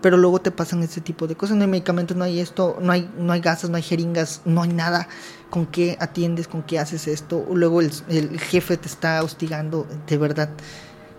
Pero 0.00 0.16
luego 0.16 0.40
te 0.40 0.50
pasan 0.50 0.82
ese 0.82 1.00
tipo 1.00 1.28
de 1.28 1.36
cosas. 1.36 1.56
No 1.56 1.62
hay 1.62 1.70
medicamentos, 1.70 2.16
no 2.16 2.24
hay 2.24 2.40
esto, 2.40 2.76
no 2.80 2.90
hay, 2.90 3.08
no 3.16 3.32
hay 3.32 3.40
gasas, 3.40 3.70
no 3.70 3.76
hay 3.76 3.84
jeringas, 3.84 4.42
no 4.44 4.62
hay 4.62 4.72
nada. 4.72 5.06
¿Con 5.48 5.66
qué 5.66 5.96
atiendes? 6.00 6.48
¿Con 6.48 6.64
qué 6.64 6.80
haces 6.80 7.06
esto? 7.06 7.46
Luego 7.54 7.80
el, 7.80 7.92
el 8.08 8.40
jefe 8.40 8.76
te 8.76 8.88
está 8.88 9.22
hostigando. 9.22 9.86
De 10.08 10.18
verdad, 10.18 10.50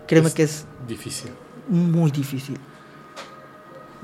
créeme 0.06 0.30
que 0.32 0.42
es 0.42 0.66
difícil. 0.86 1.30
Muy 1.68 2.10
difícil. 2.10 2.58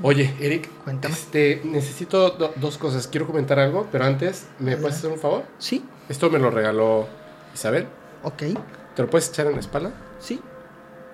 Oye, 0.03 0.35
Eric, 0.41 0.71
Cuéntame. 0.85 1.15
Este, 1.15 1.61
necesito 1.65 2.31
dos 2.31 2.79
cosas. 2.79 3.07
Quiero 3.07 3.27
comentar 3.27 3.59
algo, 3.59 3.87
pero 3.93 4.05
antes, 4.05 4.47
¿me 4.59 4.77
puedes 4.77 4.97
hacer 4.97 5.11
un 5.11 5.19
favor? 5.19 5.45
Sí. 5.59 5.85
Esto 6.09 6.31
me 6.31 6.39
lo 6.39 6.51
regaló 6.51 7.07
Isabel. 7.55 7.87
Ok. 8.23 8.43
¿Te 8.95 9.03
lo 9.03 9.11
puedes 9.11 9.29
echar 9.29 9.47
en 9.47 9.53
la 9.53 9.61
espalda? 9.61 9.93
Sí. 10.19 10.41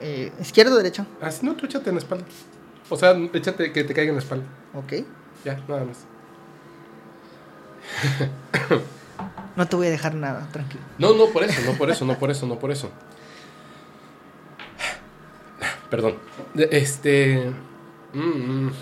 Eh, 0.01 0.32
¿Izquierda 0.40 0.73
o 0.73 0.77
derecha? 0.77 1.06
Ah, 1.20 1.31
no, 1.43 1.56
tú 1.56 1.66
échate 1.66 1.90
en 1.90 1.97
la 1.97 2.01
espalda. 2.01 2.24
O 2.89 2.97
sea, 2.97 3.16
échate 3.32 3.73
que 3.73 3.82
te 3.82 3.93
caiga 3.93 4.10
en 4.10 4.16
la 4.16 4.23
espalda. 4.23 4.44
Ok. 4.74 5.05
Ya, 5.44 5.60
nada 5.68 5.85
más. 5.85 5.98
No 9.56 9.66
te 9.66 9.74
voy 9.74 9.86
a 9.86 9.90
dejar 9.90 10.14
nada, 10.14 10.47
tranquilo. 10.52 10.82
No, 10.98 11.14
no 11.14 11.28
por 11.28 11.43
eso, 11.43 11.62
no 11.64 11.78
por 11.78 11.90
eso, 11.90 12.05
no 12.05 12.18
por 12.18 12.31
eso, 12.31 12.47
no 12.47 12.59
por 12.59 12.70
eso. 12.70 12.90
Perdón. 15.90 16.16
Este. 16.56 17.50
mm, 18.12 18.66
mm. 18.66 18.72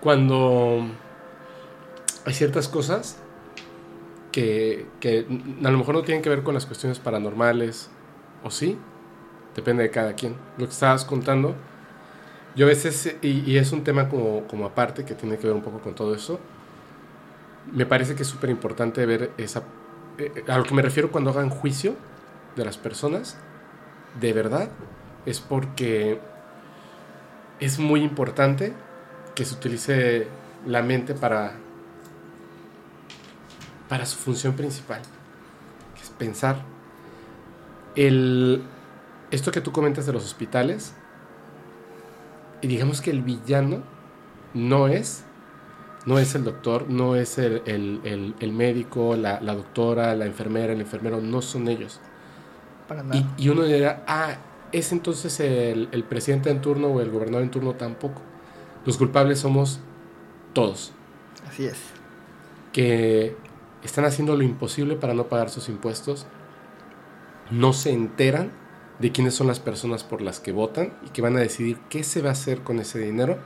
Cuando 0.00 0.86
hay 2.24 2.32
ciertas 2.32 2.68
cosas 2.68 3.18
que, 4.32 4.86
que 4.98 5.26
a 5.62 5.70
lo 5.70 5.78
mejor 5.78 5.94
no 5.94 6.02
tienen 6.02 6.22
que 6.22 6.30
ver 6.30 6.42
con 6.42 6.54
las 6.54 6.64
cuestiones 6.64 6.98
paranormales, 6.98 7.90
o 8.42 8.50
sí, 8.50 8.78
depende 9.54 9.82
de 9.82 9.90
cada 9.90 10.14
quien. 10.14 10.36
Lo 10.56 10.66
que 10.66 10.72
estabas 10.72 11.04
contando, 11.04 11.54
yo 12.56 12.66
a 12.66 12.68
veces, 12.68 13.16
y, 13.20 13.50
y 13.50 13.58
es 13.58 13.72
un 13.72 13.84
tema 13.84 14.08
como, 14.08 14.46
como 14.46 14.66
aparte 14.66 15.04
que 15.04 15.14
tiene 15.14 15.36
que 15.36 15.46
ver 15.46 15.56
un 15.56 15.62
poco 15.62 15.80
con 15.80 15.94
todo 15.94 16.14
eso, 16.14 16.40
me 17.72 17.86
parece 17.86 18.14
que 18.14 18.22
es 18.22 18.28
súper 18.28 18.50
importante 18.50 19.04
ver 19.06 19.32
esa... 19.36 19.64
eh, 20.20 20.44
a 20.48 20.58
lo 20.58 20.64
que 20.64 20.74
me 20.74 20.82
refiero 20.82 21.10
cuando 21.10 21.30
hagan 21.30 21.48
juicio 21.48 21.94
de 22.56 22.64
las 22.64 22.76
personas, 22.76 23.36
de 24.20 24.32
verdad, 24.32 24.70
es 25.24 25.40
porque 25.40 26.20
es 27.58 27.78
muy 27.78 28.02
importante 28.02 28.74
que 29.34 29.44
se 29.44 29.54
utilice 29.54 30.28
la 30.66 30.82
mente 30.82 31.14
para, 31.14 31.54
para 33.88 34.04
su 34.04 34.18
función 34.18 34.54
principal, 34.54 35.00
que 35.94 36.02
es 36.02 36.10
pensar. 36.10 36.62
El, 37.94 38.62
esto 39.30 39.52
que 39.52 39.60
tú 39.60 39.72
comentas 39.72 40.06
de 40.06 40.12
los 40.12 40.24
hospitales, 40.24 40.94
y 42.60 42.66
digamos 42.66 43.00
que 43.00 43.10
el 43.10 43.22
villano 43.22 43.82
no 44.52 44.88
es, 44.88 45.24
no 46.06 46.18
es 46.18 46.34
el 46.34 46.44
doctor, 46.44 46.88
no 46.88 47.16
es 47.16 47.38
el, 47.38 47.62
el- 47.66 48.00
el- 48.04 48.34
el 48.40 48.52
médico, 48.52 49.16
la, 49.16 49.40
la 49.40 49.54
doctora, 49.54 50.14
la 50.14 50.26
enfermera, 50.26 50.72
el 50.72 50.80
enfermero, 50.80 51.20
no 51.20 51.42
son 51.42 51.68
ellos. 51.68 52.00
Para 52.88 53.02
nada. 53.02 53.34
Y, 53.38 53.44
y 53.44 53.48
uno 53.50 53.64
dirá, 53.64 54.04
ah, 54.06 54.36
es 54.72 54.92
entonces 54.92 55.38
el, 55.40 55.88
el 55.92 56.04
presidente 56.04 56.50
en 56.50 56.60
turno 56.60 56.88
o 56.88 57.00
el 57.00 57.10
gobernador 57.10 57.42
en 57.42 57.50
turno 57.50 57.74
tampoco. 57.74 58.22
Los 58.84 58.96
culpables 58.96 59.38
somos 59.40 59.80
todos, 60.54 60.92
Así 61.48 61.66
es. 61.66 61.78
que 62.72 63.36
están 63.84 64.04
haciendo 64.04 64.36
lo 64.36 64.42
imposible 64.42 64.96
para 64.96 65.14
no 65.14 65.24
pagar 65.28 65.50
sus 65.50 65.68
impuestos, 65.68 66.26
no 67.50 67.72
se 67.72 67.92
enteran 67.92 68.52
de 68.98 69.12
quiénes 69.12 69.34
son 69.34 69.46
las 69.46 69.60
personas 69.60 70.04
por 70.04 70.20
las 70.20 70.40
que 70.40 70.52
votan 70.52 70.92
y 71.06 71.10
que 71.10 71.22
van 71.22 71.36
a 71.36 71.40
decidir 71.40 71.78
qué 71.88 72.04
se 72.04 72.22
va 72.22 72.30
a 72.30 72.32
hacer 72.32 72.60
con 72.62 72.78
ese 72.78 72.98
dinero. 72.98 73.38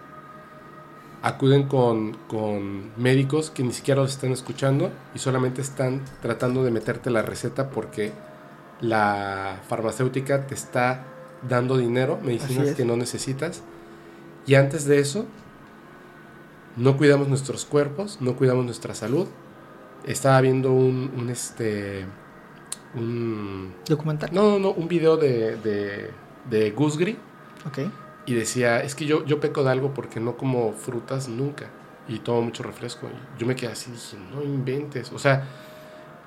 Acuden 1.27 1.69
con, 1.69 2.13
con 2.29 2.93
médicos 3.01 3.51
que 3.51 3.63
ni 3.63 3.73
siquiera 3.73 4.03
los 4.03 4.11
están 4.11 4.31
escuchando 4.33 4.91
y 5.15 5.19
solamente 5.19 5.63
están 5.63 6.03
tratando 6.21 6.63
de 6.63 6.71
meterte 6.71 7.09
la 7.09 7.23
receta 7.23 7.71
porque 7.71 8.13
la 8.83 9.61
farmacéutica 9.67 10.47
te 10.47 10.55
está 10.55 11.05
dando 11.49 11.79
dinero, 11.79 12.19
medicinas 12.23 12.69
es. 12.69 12.77
que 12.77 12.85
no 12.85 12.97
necesitas. 12.99 13.63
Y 14.47 14.55
antes 14.57 14.85
de 14.85 14.99
eso, 14.99 15.25
no 16.77 16.99
cuidamos 16.99 17.29
nuestros 17.29 17.65
cuerpos, 17.65 18.19
no 18.21 18.37
cuidamos 18.37 18.67
nuestra 18.67 18.95
salud. 18.95 19.27
Estaba 20.07 20.43
viendo 20.43 20.73
un, 20.73 21.11
un, 21.17 21.31
este, 21.31 22.05
un, 22.95 23.73
Documental. 23.89 24.29
no, 24.35 24.51
no, 24.51 24.59
no, 24.59 24.71
un 24.73 24.89
video 24.89 25.17
de, 25.17 25.57
de, 25.57 26.11
de 26.51 26.71
Gusgri 26.73 27.17
Ok. 27.67 27.79
Y 28.27 28.35
decía, 28.35 28.81
es 28.81 28.95
que 28.95 29.07
yo, 29.07 29.25
yo 29.25 29.41
peco 29.41 29.65
de 29.65 29.71
algo 29.71 29.93
porque 29.95 30.21
no 30.21 30.37
como 30.37 30.73
frutas 30.73 31.29
nunca 31.29 31.67
y 32.09 32.19
tomo 32.21 32.43
mucho 32.43 32.63
refresco. 32.63 33.09
Y 33.09 33.41
yo 33.41 33.47
me 33.47 33.55
quedé 33.57 33.73
así, 33.73 33.91
dije, 33.91 34.17
no 34.35 34.43
inventes. 34.43 35.13
O 35.13 35.19
sea, 35.19 35.45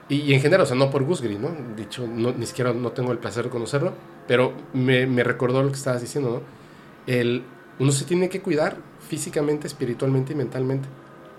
y, 0.09 0.17
y 0.21 0.33
en 0.33 0.41
general, 0.41 0.63
o 0.63 0.65
sea, 0.65 0.75
no 0.75 0.89
por 0.89 1.03
Gusgri, 1.03 1.37
¿no? 1.37 1.49
Dicho, 1.75 2.07
no, 2.07 2.31
ni 2.31 2.45
siquiera 2.45 2.73
no 2.73 2.91
tengo 2.91 3.11
el 3.11 3.17
placer 3.17 3.45
de 3.45 3.49
conocerlo, 3.49 3.93
pero 4.27 4.53
me, 4.73 5.05
me 5.07 5.23
recordó 5.23 5.61
lo 5.63 5.69
que 5.69 5.75
estabas 5.75 6.01
diciendo, 6.01 6.29
¿no? 6.29 6.41
El, 7.11 7.43
uno 7.79 7.91
se 7.91 8.05
tiene 8.05 8.29
que 8.29 8.41
cuidar 8.41 8.77
físicamente, 9.07 9.67
espiritualmente 9.67 10.33
y 10.33 10.35
mentalmente. 10.35 10.87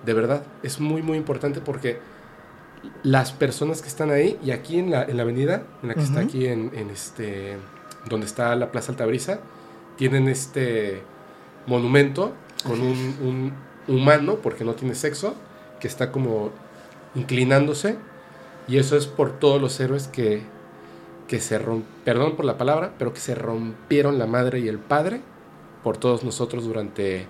De 0.05 0.13
verdad, 0.15 0.43
es 0.63 0.81
muy, 0.81 1.03
muy 1.03 1.19
importante 1.19 1.61
porque 1.61 1.99
las 3.03 3.33
personas 3.33 3.83
que 3.83 3.89
están 3.89 4.11
ahí, 4.11 4.39
y 4.45 4.51
aquí 4.53 4.79
en 4.79 4.91
la, 4.91 5.03
en 5.05 5.17
la 5.17 5.23
avenida, 5.23 5.63
en 5.83 5.89
la 5.89 5.95
que 5.95 6.03
está 6.03 6.21
Ujú. 6.21 6.29
aquí 6.29 6.47
en, 6.47 6.71
en 6.75 6.91
este, 6.91 7.57
donde 8.09 8.27
está 8.27 8.55
la 8.55 8.71
Plaza 8.71 8.93
Altabrisa, 8.93 9.41
tienen 9.99 10.29
este 10.29 11.03
monumento 11.67 12.33
con 12.65 12.81
un, 12.81 13.53
humano, 13.89 14.37
porque 14.43 14.65
no 14.65 14.75
tiene 14.75 14.95
sexo, 14.95 15.35
que 15.81 15.89
está 15.89 16.13
como 16.13 16.51
inclinándose, 17.15 17.97
y 18.69 18.77
eso 18.77 18.97
es 18.97 19.07
por 19.07 19.39
todos 19.39 19.61
los 19.61 19.81
héroes 19.81 20.09
que, 20.09 20.43
que 21.27 21.41
se 21.41 21.59
rompieron, 21.59 21.99
perdón 22.05 22.37
por 22.37 22.45
la 22.45 22.59
palabra, 22.59 22.93
pero 22.99 23.15
que 23.15 23.21
se 23.21 23.35
rompieron 23.35 24.19
la 24.19 24.27
madre 24.27 24.61
y 24.61 24.69
el 24.69 24.79
padre 24.79 25.23
por 25.83 25.97
todos 25.97 26.23
nosotros 26.23 26.65
durante 26.65 27.27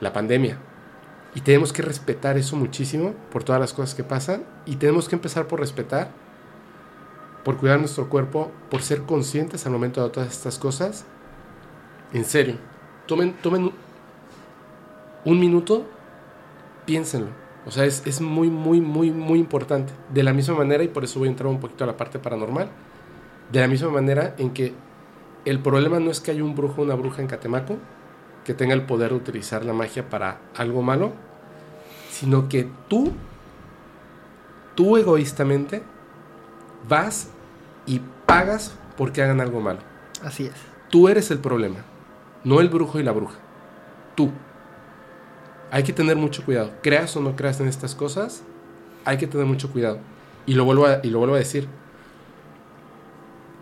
la 0.00 0.12
pandemia. 0.12 0.58
Y 1.34 1.42
tenemos 1.42 1.72
que 1.72 1.82
respetar 1.82 2.38
eso 2.38 2.56
muchísimo 2.56 3.14
por 3.30 3.44
todas 3.44 3.60
las 3.60 3.74
cosas 3.74 3.94
que 3.94 4.04
pasan, 4.04 4.44
y 4.64 4.76
tenemos 4.76 5.08
que 5.08 5.16
empezar 5.16 5.46
por 5.46 5.60
respetar, 5.60 6.10
por 7.44 7.58
cuidar 7.58 7.78
nuestro 7.78 8.08
cuerpo, 8.08 8.50
por 8.70 8.82
ser 8.82 9.02
conscientes 9.02 9.66
al 9.66 9.72
momento 9.72 10.02
de 10.02 10.10
todas 10.10 10.30
estas 10.30 10.58
cosas. 10.58 11.04
En 12.12 12.24
serio, 12.24 12.56
tomen, 13.06 13.34
tomen 13.34 13.72
un 15.24 15.40
minuto, 15.40 15.86
piénsenlo. 16.84 17.28
O 17.64 17.70
sea, 17.70 17.84
es, 17.84 18.02
es 18.06 18.20
muy, 18.20 18.50
muy, 18.50 18.80
muy, 18.80 19.10
muy 19.10 19.38
importante. 19.38 19.92
De 20.12 20.22
la 20.22 20.32
misma 20.32 20.56
manera, 20.56 20.82
y 20.82 20.88
por 20.88 21.04
eso 21.04 21.18
voy 21.18 21.28
a 21.28 21.30
entrar 21.30 21.48
un 21.48 21.60
poquito 21.60 21.84
a 21.84 21.86
la 21.86 21.96
parte 21.96 22.18
paranormal, 22.18 22.68
de 23.50 23.60
la 23.60 23.68
misma 23.68 23.90
manera 23.90 24.34
en 24.38 24.50
que 24.50 24.74
el 25.44 25.58
problema 25.60 26.00
no 26.00 26.10
es 26.10 26.20
que 26.20 26.30
haya 26.30 26.44
un 26.44 26.54
brujo 26.54 26.80
o 26.80 26.84
una 26.84 26.94
bruja 26.94 27.20
en 27.20 27.28
Catemaco 27.28 27.76
que 28.44 28.54
tenga 28.54 28.74
el 28.74 28.82
poder 28.82 29.10
de 29.10 29.16
utilizar 29.16 29.64
la 29.64 29.72
magia 29.72 30.08
para 30.08 30.40
algo 30.56 30.82
malo, 30.82 31.12
sino 32.10 32.48
que 32.48 32.68
tú, 32.88 33.12
tú 34.74 34.96
egoístamente, 34.96 35.82
vas 36.88 37.28
y 37.86 38.00
pagas 38.26 38.74
porque 38.96 39.22
hagan 39.22 39.40
algo 39.40 39.60
malo. 39.60 39.80
Así 40.24 40.46
es. 40.46 40.54
Tú 40.90 41.08
eres 41.08 41.30
el 41.30 41.38
problema, 41.38 41.78
no 42.44 42.60
el 42.60 42.68
brujo 42.68 42.98
y 43.00 43.02
la 43.02 43.12
bruja. 43.12 43.38
Tú. 44.14 44.30
Hay 45.70 45.82
que 45.84 45.92
tener 45.92 46.16
mucho 46.16 46.44
cuidado. 46.44 46.72
Creas 46.82 47.16
o 47.16 47.20
no 47.20 47.34
creas 47.36 47.60
en 47.60 47.68
estas 47.68 47.94
cosas, 47.94 48.42
hay 49.04 49.16
que 49.16 49.26
tener 49.26 49.46
mucho 49.46 49.70
cuidado. 49.70 49.98
Y 50.46 50.54
lo 50.54 50.64
vuelvo 50.64 50.86
a, 50.86 51.00
y 51.02 51.10
lo 51.10 51.18
vuelvo 51.18 51.34
a 51.34 51.38
decir. 51.38 51.66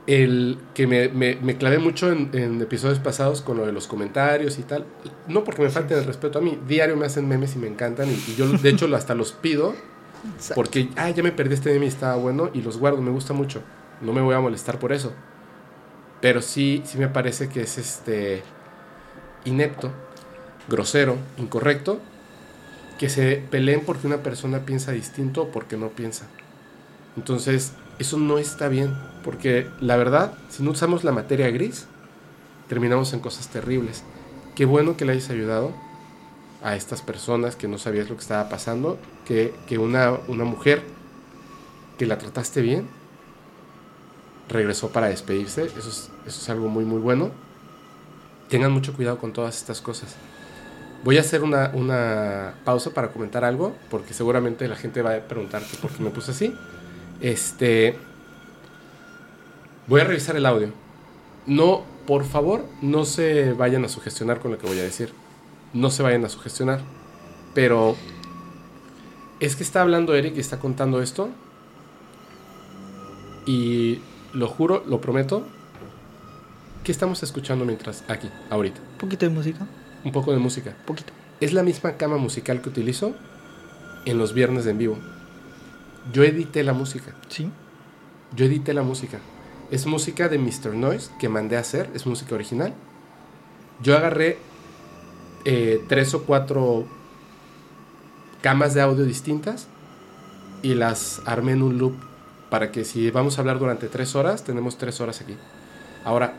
El 0.07 0.59
que 0.74 0.86
me, 0.86 1.09
me- 1.09 1.36
me 1.36 1.57
clavé 1.57 1.78
mucho 1.78 2.11
en, 2.11 2.31
en 2.32 2.61
episodios 2.61 2.98
pasados 2.98 3.43
con 3.43 3.59
lo 3.59 3.66
de 3.66 3.73
los 3.73 3.86
comentarios 3.86 4.59
y 4.59 4.62
tal. 4.62 4.85
No 5.28 5.44
porque 5.44 5.62
me 5.62 5.70
falten 5.70 5.98
el 5.98 6.05
respeto 6.05 6.39
a 6.39 6.43
mí. 6.43 6.59
Diario 6.66 6.97
me 6.97 7.07
hacen 7.07 7.28
memes 7.28 7.55
y 7.55 7.59
me 7.59 7.69
encantan. 7.69 8.09
Y, 8.09 8.15
y 8.15 8.35
yo, 8.36 8.48
de 8.48 8.69
hecho, 8.70 8.93
hasta 8.97 9.15
los 9.15 9.32
pido. 9.32 9.74
Exacto. 10.35 10.55
Porque, 10.55 10.89
ah, 10.97 11.11
ya 11.11 11.23
me 11.23 11.31
perdí 11.32 11.55
este 11.55 11.73
meme 11.73 11.85
y 11.85 11.89
estaba 11.89 12.16
bueno. 12.16 12.51
Y 12.55 12.62
los 12.62 12.77
guardo, 12.78 13.01
me 13.02 13.11
gusta 13.11 13.35
mucho. 13.35 13.62
No 14.01 14.12
me 14.12 14.20
voy 14.20 14.35
a 14.35 14.40
molestar 14.40 14.78
por 14.81 14.93
eso. 14.93 15.12
Pero 16.20 16.43
sí, 16.43 16.82
sí 16.85 16.98
me 16.98 17.09
parece 17.09 17.48
que 17.48 17.61
es 17.62 17.78
este 17.78 18.43
inepto, 19.45 19.91
grosero, 20.69 21.17
incorrecto, 21.39 22.01
que 22.99 23.09
se 23.09 23.37
peleen 23.51 23.83
porque 23.85 24.07
una 24.07 24.23
persona 24.23 24.61
piensa 24.61 24.93
distinto 24.93 25.43
o 25.43 25.49
porque 25.49 25.77
no 25.77 25.89
piensa. 25.89 26.27
Entonces, 27.17 27.73
eso 27.99 28.19
no 28.19 28.39
está 28.39 28.69
bien, 28.69 28.97
porque 29.25 29.67
la 29.81 29.97
verdad, 29.97 30.35
si 30.49 30.62
no 30.62 30.71
usamos 30.71 31.05
la 31.05 31.12
materia 31.12 31.51
gris, 31.51 31.87
terminamos 32.69 33.12
en 33.12 33.21
cosas 33.21 33.49
terribles. 33.49 34.05
Qué 34.55 34.65
bueno 34.65 34.97
que 34.97 35.05
le 35.05 35.12
hayas 35.12 35.31
ayudado 35.31 35.73
a 36.62 36.77
estas 36.77 37.03
personas 37.03 37.57
que 37.57 37.69
no 37.69 37.79
sabías 37.79 38.09
lo 38.09 38.17
que 38.17 38.23
estaba 38.23 38.49
pasando, 38.49 38.99
que, 39.27 39.55
que 39.67 39.79
una, 39.79 40.12
una 40.29 40.45
mujer 40.45 40.83
que 41.99 42.07
la 42.07 42.19
trataste 42.19 42.61
bien, 42.61 42.87
regresó 44.49 44.91
para 44.91 45.09
despedirse, 45.09 45.65
eso 45.65 45.89
es, 45.89 46.11
eso 46.27 46.41
es 46.41 46.49
algo 46.51 46.69
muy 46.69 46.85
muy 46.85 46.99
bueno. 46.99 47.31
Tengan 48.51 48.73
mucho 48.73 48.93
cuidado 48.95 49.19
con 49.19 49.33
todas 49.33 49.57
estas 49.57 49.81
cosas. 49.81 50.17
Voy 51.05 51.17
a 51.17 51.21
hacer 51.21 51.43
una, 51.43 51.71
una 51.73 52.55
pausa 52.65 52.91
para 52.91 53.13
comentar 53.13 53.45
algo, 53.45 53.75
porque 53.89 54.13
seguramente 54.13 54.67
la 54.69 54.77
gente 54.77 55.01
va 55.03 55.15
a 55.15 55.21
preguntar 55.21 55.63
por 55.81 55.91
qué 55.93 56.03
me 56.03 56.11
puse 56.11 56.33
así. 56.33 56.55
Este. 57.21 57.97
Voy 59.87 60.01
a 60.01 60.05
revisar 60.05 60.37
el 60.37 60.47
audio. 60.47 60.73
No, 61.47 61.85
por 62.07 62.25
favor, 62.25 62.67
no 62.83 63.05
se 63.05 63.53
vayan 63.53 63.85
a 63.85 63.89
sugestionar 63.89 64.41
con 64.41 64.51
lo 64.51 64.59
que 64.59 64.67
voy 64.67 64.81
a 64.81 64.83
decir. 64.83 65.13
No 65.73 65.91
se 65.91 66.03
vayan 66.03 66.25
a 66.25 66.29
sugestionar. 66.29 66.81
Pero. 67.55 67.97
Es 69.39 69.57
que 69.57 69.63
está 69.63 69.81
hablando 69.81 70.15
Eric 70.15 70.37
y 70.37 70.41
está 70.41 70.59
contando 70.59 71.01
esto. 71.01 71.31
Y 73.47 74.01
lo 74.35 74.49
juro, 74.49 74.83
lo 74.87 75.01
prometo. 75.01 75.47
Que 76.85 76.93
estamos 76.93 77.23
escuchando 77.23 77.65
mientras 77.65 78.05
aquí, 78.09 78.31
ahorita? 78.48 78.81
Un 78.81 78.98
poquito 78.98 79.27
de 79.27 79.31
música. 79.31 79.66
un 80.05 80.12
poco 80.12 80.32
de 80.32 80.39
música. 80.39 80.74
Poquito. 80.86 81.12
Es 81.40 81.52
la 81.52 81.62
misma 81.62 81.93
cama 81.93 82.16
musical 82.16 82.62
que 82.62 82.69
utilizo 82.69 83.15
en 84.07 84.19
los 84.19 84.32
viernes 84.32 84.65
de 84.65 84.70
en 84.70 84.78
vivo. 84.78 84.98
Yo 86.12 86.24
edité 86.24 86.65
la 86.65 86.73
música. 86.73 87.15
Sí. 87.28 87.51
Yo 88.35 88.47
edité 88.47 88.73
la 88.73 88.82
música. 88.82 89.19
Es 89.70 89.86
música 89.86 90.28
de 90.28 90.39
Mr. 90.39 90.74
Noise 90.74 91.11
que 91.19 91.28
mandé 91.28 91.57
a 91.57 91.61
hacer, 91.61 91.90
es 91.94 92.07
música 92.07 92.35
original. 92.35 92.74
Yo 93.82 93.97
agarré 93.97 94.39
eh, 95.44 95.85
tres 95.89 96.15
o 96.15 96.24
cuatro 96.24 96.86
camas 98.40 98.74
de 98.74 98.81
audio 98.81 99.05
distintas 99.05 99.69
y 100.62 100.74
las 100.74 101.23
armé 101.27 101.52
en 101.52 101.62
un 101.62 101.78
loop 101.78 101.94
para 102.51 102.73
que 102.73 102.85
si 102.85 103.11
vamos 103.11 103.39
a 103.39 103.43
hablar 103.43 103.59
durante 103.59 103.89
tres 103.89 104.15
horas, 104.16 104.44
tenemos 104.44 104.77
tres 104.77 105.01
horas 105.01 105.20
aquí. 105.20 105.36
Ahora, 106.05 106.35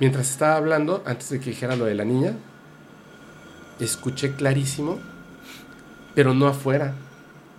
mientras 0.00 0.30
estaba 0.30 0.56
hablando, 0.56 1.02
antes 1.06 1.30
de 1.30 1.40
que 1.40 1.50
dijera 1.50 1.76
lo 1.76 1.84
de 1.84 1.94
la 1.94 2.04
niña, 2.04 2.34
escuché 3.80 4.34
clarísimo, 4.34 4.98
pero 6.14 6.34
no 6.34 6.46
afuera. 6.46 6.94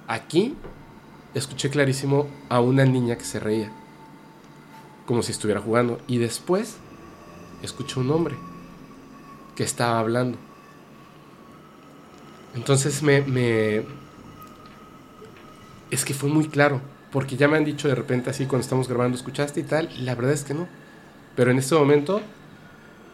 Aquí 0.07 0.55
escuché 1.33 1.69
clarísimo 1.69 2.27
a 2.49 2.59
una 2.61 2.85
niña 2.85 3.17
que 3.17 3.25
se 3.25 3.39
reía, 3.39 3.71
como 5.05 5.21
si 5.21 5.31
estuviera 5.31 5.61
jugando. 5.61 5.99
Y 6.07 6.17
después 6.17 6.77
escuché 7.61 7.99
un 7.99 8.11
hombre 8.11 8.35
que 9.55 9.63
estaba 9.63 9.99
hablando. 9.99 10.37
Entonces 12.55 13.03
me. 13.03 13.85
Es 15.91 16.05
que 16.05 16.13
fue 16.13 16.29
muy 16.29 16.47
claro, 16.47 16.81
porque 17.11 17.35
ya 17.35 17.47
me 17.47 17.57
han 17.57 17.65
dicho 17.65 17.87
de 17.87 17.95
repente 17.95 18.29
así 18.29 18.45
cuando 18.45 18.63
estamos 18.63 18.87
grabando, 18.87 19.17
¿escuchaste 19.17 19.59
y 19.59 19.63
tal? 19.63 19.89
La 20.05 20.15
verdad 20.15 20.33
es 20.33 20.43
que 20.43 20.53
no. 20.53 20.67
Pero 21.39 21.51
en 21.51 21.57
este 21.59 21.73
momento 21.73 22.19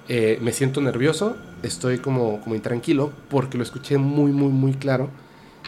eh, 0.08 0.40
me 0.42 0.52
siento 0.52 0.82
nervioso, 0.82 1.38
estoy 1.62 2.00
como, 2.00 2.42
como 2.42 2.56
intranquilo, 2.56 3.14
porque 3.30 3.56
lo 3.56 3.62
escuché 3.62 4.00
muy, 4.00 4.32
muy, 4.32 4.50
muy 4.50 4.74
claro. 4.74 5.12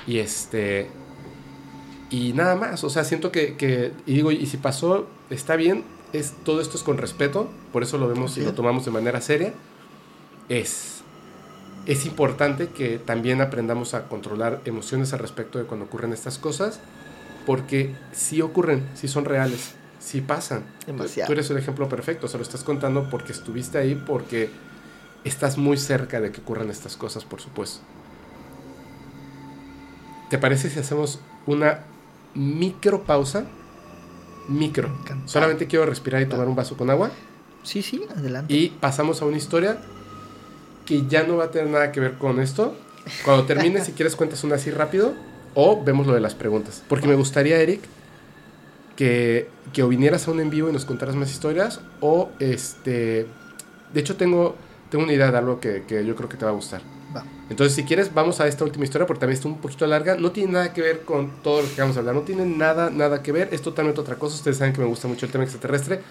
Y 0.08 0.18
este... 0.18 0.90
Y 2.10 2.34
nada 2.34 2.56
más, 2.56 2.84
o 2.84 2.90
sea, 2.90 3.04
siento 3.04 3.32
que, 3.32 3.58
que 3.58 3.92
y 4.08 4.16
digo, 4.16 4.32
y 4.32 4.44
si 4.48 4.58
pasó, 4.58 5.08
está 5.30 5.56
bien, 5.56 5.84
es, 6.14 6.34
todo 6.44 6.60
esto 6.60 6.78
es 6.78 6.84
con 6.84 6.98
respeto, 6.98 7.48
por 7.72 7.84
eso 7.84 8.00
lo 8.00 8.08
vemos 8.08 8.36
y 8.40 8.42
lo 8.42 8.54
tomamos 8.56 8.86
de 8.86 8.90
manera 8.90 9.22
seria. 9.22 9.54
Es, 10.50 11.04
es 11.86 12.08
importante 12.08 12.70
que 12.70 12.98
también 12.98 13.40
aprendamos 13.40 13.94
a 13.94 14.08
controlar 14.08 14.62
emociones 14.66 15.14
al 15.14 15.20
respecto 15.20 15.60
de 15.60 15.66
cuando 15.66 15.86
ocurren 15.86 16.12
estas 16.12 16.40
cosas, 16.40 16.80
porque 17.46 17.94
sí 18.14 18.42
ocurren, 18.42 18.84
sí 18.96 19.08
son 19.08 19.26
reales, 19.26 19.76
sí 20.00 20.22
pasan. 20.22 20.64
Demasiado. 20.86 21.28
Tú 21.28 21.34
eres 21.34 21.50
un 21.50 21.58
ejemplo 21.58 21.90
perfecto, 21.90 22.28
se 22.28 22.38
lo 22.38 22.44
estás 22.44 22.64
contando 22.64 23.10
porque 23.10 23.32
estuviste 23.32 23.78
ahí, 23.78 23.96
porque 23.96 24.50
estás 25.24 25.58
muy 25.58 25.78
cerca 25.78 26.22
de 26.22 26.32
que 26.32 26.42
ocurran 26.42 26.70
estas 26.70 26.96
cosas, 26.98 27.26
por 27.26 27.42
supuesto. 27.42 27.80
¿Te 30.30 30.38
parece 30.38 30.70
si 30.70 30.80
hacemos 30.80 31.20
una 31.46 31.84
micro 32.34 33.04
pausa? 33.04 33.46
Micro. 34.50 34.90
Solamente 35.26 35.68
quiero 35.68 35.86
respirar 35.86 36.22
y 36.22 36.26
tomar 36.26 36.48
un 36.48 36.56
vaso 36.56 36.78
con 36.78 36.90
agua. 36.90 37.12
Sí, 37.64 37.82
sí, 37.82 38.02
adelante. 38.16 38.54
Y 38.54 38.70
pasamos 38.70 39.22
a 39.22 39.26
una 39.26 39.38
historia 39.38 39.78
que 40.86 41.06
ya 41.08 41.24
no 41.24 41.38
va 41.38 41.46
a 41.46 41.52
tener 41.52 41.70
nada 41.70 41.92
que 41.92 42.00
ver 42.00 42.14
con 42.18 42.40
esto. 42.40 42.76
Cuando 43.26 43.46
termine, 43.46 43.84
si 43.84 43.92
quieres, 43.94 44.16
cuentas 44.16 44.44
una 44.44 44.56
así 44.56 44.72
rápido 44.72 45.14
o 45.54 45.84
vemos 45.84 46.08
lo 46.08 46.14
de 46.14 46.22
las 46.22 46.36
preguntas. 46.36 46.84
Porque 46.88 47.08
me 47.08 47.16
gustaría, 47.16 47.60
Eric, 47.60 47.82
que, 48.98 49.50
que 49.72 49.84
o 49.84 49.88
vinieras 49.88 50.28
a 50.28 50.32
un 50.32 50.42
en 50.42 50.50
vivo 50.50 50.68
y 50.68 50.74
nos 50.74 50.84
contaras 50.84 51.16
más 51.16 51.32
historias 51.32 51.80
o 52.02 52.30
este... 52.40 53.28
De 53.94 54.02
hecho, 54.02 54.18
tengo, 54.18 54.56
tengo 54.90 55.06
una 55.06 55.14
idea 55.14 55.32
de 55.32 55.38
algo 55.38 55.62
que, 55.62 55.86
que 55.88 56.06
yo 56.06 56.16
creo 56.18 56.28
que 56.28 56.36
te 56.36 56.44
va 56.44 56.52
a 56.52 56.54
gustar. 56.54 56.82
Va. 57.16 57.24
Entonces, 57.50 57.74
si 57.74 57.86
quieres, 57.86 58.14
vamos 58.14 58.42
a 58.42 58.48
esta 58.48 58.66
última 58.66 58.84
historia 58.84 59.08
porque 59.08 59.22
también 59.22 59.38
está 59.38 59.48
un 59.48 59.60
poquito 59.60 59.88
larga. 59.88 60.16
No 60.16 60.32
tiene 60.32 60.52
nada 60.52 60.74
que 60.74 60.82
ver 60.82 61.04
con 61.04 61.42
todo 61.42 61.62
lo 61.62 61.74
que 61.74 61.80
vamos 61.80 61.96
a 61.96 62.00
hablar. 62.00 62.16
No 62.16 62.22
tiene 62.22 62.46
nada, 62.46 62.90
nada 62.90 63.24
que 63.24 63.32
ver. 63.32 63.48
Es 63.54 63.62
totalmente 63.62 64.02
otra 64.02 64.16
cosa. 64.16 64.36
Ustedes 64.36 64.58
saben 64.58 64.74
que 64.74 64.82
me 64.82 64.88
gusta 64.88 65.08
mucho 65.08 65.26
el 65.26 65.32
tema 65.32 65.46
extraterrestre. 65.46 66.02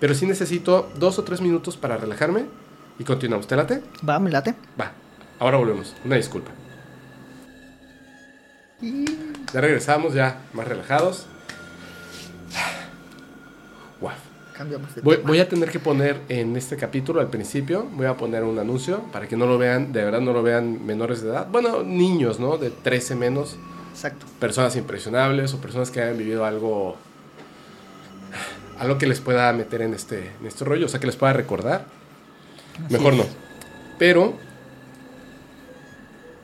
Pero 0.00 0.14
sí 0.14 0.26
necesito 0.26 0.90
dos 0.98 1.18
o 1.18 1.24
tres 1.24 1.40
minutos 1.40 1.78
para 1.78 1.96
relajarme 1.96 2.44
y 2.98 3.04
continuamos. 3.04 3.46
¿Te 3.46 3.56
late? 3.56 3.80
Va, 4.06 4.18
me 4.18 4.30
late. 4.30 4.54
Va. 4.78 4.92
Ahora 5.38 5.56
volvemos. 5.56 5.94
Una 6.04 6.16
disculpa. 6.16 6.50
Ya 9.52 9.60
regresamos, 9.60 10.12
ya 10.12 10.42
más 10.52 10.68
relajados. 10.68 11.26
Wow. 14.00 14.34
Cambiamos 14.56 14.94
de 14.94 15.00
Voy, 15.00 15.16
tema. 15.16 15.28
voy 15.28 15.40
a 15.40 15.48
tener 15.48 15.70
que 15.70 15.80
poner 15.80 16.20
en 16.28 16.56
este 16.56 16.76
capítulo, 16.76 17.20
al 17.20 17.28
principio, 17.28 17.88
voy 17.92 18.06
a 18.06 18.16
poner 18.16 18.44
un 18.44 18.58
anuncio 18.58 19.02
para 19.10 19.26
que 19.26 19.36
no 19.36 19.46
lo 19.46 19.58
vean, 19.58 19.92
de 19.92 20.04
verdad 20.04 20.20
no 20.20 20.32
lo 20.32 20.42
vean 20.44 20.86
menores 20.86 21.22
de 21.22 21.30
edad. 21.30 21.48
Bueno, 21.50 21.82
niños, 21.82 22.38
¿no? 22.38 22.56
De 22.56 22.70
13 22.70 23.16
menos. 23.16 23.56
Exacto. 23.90 24.26
Personas 24.38 24.76
impresionables 24.76 25.52
o 25.54 25.60
personas 25.60 25.90
que 25.90 26.00
hayan 26.00 26.16
vivido 26.16 26.44
algo. 26.44 26.96
Algo 28.78 28.98
que 28.98 29.06
les 29.06 29.20
pueda 29.20 29.52
meter 29.52 29.82
en 29.82 29.94
este, 29.94 30.32
en 30.40 30.46
este 30.46 30.64
rollo, 30.64 30.86
o 30.86 30.88
sea, 30.88 31.00
que 31.00 31.06
les 31.06 31.16
pueda 31.16 31.32
recordar. 31.32 31.86
Así 32.84 32.92
Mejor 32.92 33.14
es. 33.14 33.18
no. 33.20 33.26
Pero. 33.98 34.34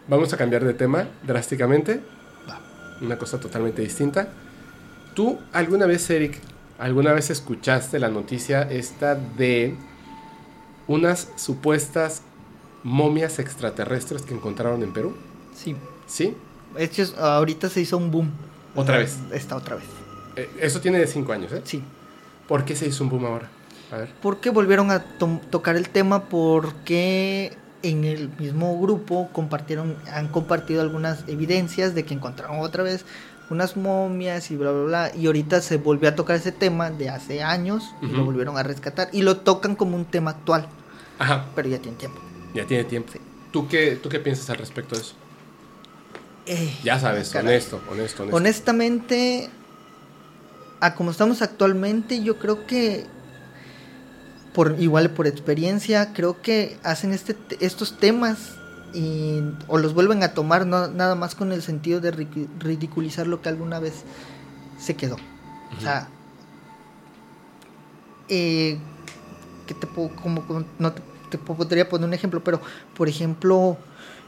Vamos 0.08 0.32
a 0.32 0.36
cambiar 0.36 0.64
de 0.64 0.74
tema 0.74 1.06
drásticamente. 1.24 2.00
Va. 2.48 2.60
Una 3.00 3.16
cosa 3.18 3.38
totalmente 3.38 3.82
distinta. 3.82 4.28
¿Tú 5.14 5.38
alguna 5.52 5.86
vez, 5.86 6.08
Eric, 6.10 6.38
alguna 6.80 7.12
vez 7.12 7.30
escuchaste 7.30 7.98
la 7.98 8.08
noticia 8.08 8.62
esta 8.62 9.14
de 9.14 9.76
unas 10.88 11.28
supuestas 11.36 12.22
momias 12.82 13.38
extraterrestres 13.38 14.22
que 14.22 14.34
encontraron 14.34 14.82
en 14.82 14.92
Perú? 14.92 15.14
Sí. 15.54 15.76
¿Sí? 16.06 16.36
Ahorita 17.18 17.68
se 17.68 17.82
hizo 17.82 17.96
un 17.98 18.10
boom. 18.10 18.30
Otra 18.74 18.98
vez. 18.98 19.18
Esta 19.32 19.56
otra 19.56 19.76
vez. 19.76 19.84
Eh, 20.36 20.48
Eso 20.60 20.80
tiene 20.80 20.98
de 20.98 21.06
5 21.06 21.32
años, 21.32 21.52
¿eh? 21.52 21.60
Sí. 21.64 21.82
¿Por 22.48 22.64
qué 22.64 22.74
se 22.74 22.86
hizo 22.86 23.04
un 23.04 23.10
boom 23.10 23.26
ahora? 23.26 23.48
A 23.92 23.98
ver. 23.98 24.12
¿Por 24.22 24.40
qué 24.40 24.50
volvieron 24.50 24.90
a 24.90 25.04
tocar 25.50 25.76
el 25.76 25.88
tema? 25.90 26.24
Porque 26.24 27.56
en 27.82 28.04
el 28.04 28.30
mismo 28.38 28.80
grupo 28.80 29.28
compartieron, 29.32 29.96
han 30.12 30.28
compartido 30.28 30.80
algunas 30.82 31.24
evidencias 31.28 31.94
de 31.94 32.04
que 32.04 32.14
encontraron 32.14 32.60
otra 32.60 32.82
vez 32.82 33.04
unas 33.50 33.76
momias 33.76 34.50
y 34.50 34.56
bla 34.56 34.70
bla 34.70 34.84
bla. 34.84 35.12
Y 35.16 35.26
ahorita 35.26 35.60
se 35.60 35.76
volvió 35.76 36.08
a 36.08 36.14
tocar 36.14 36.36
ese 36.36 36.52
tema 36.52 36.90
de 36.90 37.10
hace 37.10 37.42
años 37.42 37.94
y 38.00 38.06
lo 38.06 38.24
volvieron 38.24 38.56
a 38.56 38.62
rescatar. 38.62 39.08
Y 39.12 39.22
lo 39.22 39.38
tocan 39.38 39.74
como 39.76 39.96
un 39.96 40.04
tema 40.04 40.30
actual, 40.32 40.66
Ajá, 41.18 41.46
pero 41.54 41.68
ya 41.68 41.78
tiene 41.78 41.96
tiempo. 41.98 42.20
ya 42.54 42.66
tiene 42.66 42.84
tiempo. 42.84 43.12
Sí. 43.12 43.20
¿Tú 43.52 43.66
qué, 43.68 43.96
¿Tú 44.00 44.08
qué 44.08 44.20
piensas 44.20 44.48
al 44.50 44.56
respecto 44.58 44.94
de 44.94 45.02
eso? 45.02 45.14
Eh, 46.46 46.72
Ya 46.84 46.98
sabes, 46.98 47.34
honesto, 47.34 47.80
honesto, 47.90 48.22
honesto. 48.22 48.36
Honestamente, 48.36 49.50
a 50.80 50.94
como 50.94 51.10
estamos 51.10 51.42
actualmente, 51.42 52.22
yo 52.22 52.38
creo 52.38 52.66
que 52.66 53.06
por 54.54 54.76
igual 54.80 55.10
por 55.10 55.26
experiencia, 55.26 56.12
creo 56.12 56.40
que 56.42 56.76
hacen 56.82 57.12
este 57.12 57.36
estos 57.60 57.98
temas 57.98 58.54
y 58.94 59.42
o 59.68 59.78
los 59.78 59.94
vuelven 59.94 60.22
a 60.22 60.34
tomar 60.34 60.66
no, 60.66 60.88
nada 60.88 61.14
más 61.14 61.34
con 61.34 61.52
el 61.52 61.62
sentido 61.62 62.00
de 62.00 62.12
ri- 62.12 62.48
ridiculizar 62.58 63.26
lo 63.26 63.40
que 63.42 63.48
alguna 63.48 63.78
vez 63.80 64.04
se 64.78 64.96
quedó. 64.96 65.16
O 65.76 65.80
sea, 65.80 66.08
eh, 68.28 68.78
que 69.66 69.74
te 69.74 69.86
puedo, 69.86 70.14
como, 70.16 70.44
no 70.78 70.92
te, 70.92 71.02
te 71.30 71.38
podría 71.38 71.88
poner 71.88 72.08
un 72.08 72.14
ejemplo, 72.14 72.42
pero 72.42 72.60
por 72.96 73.08
ejemplo, 73.08 73.76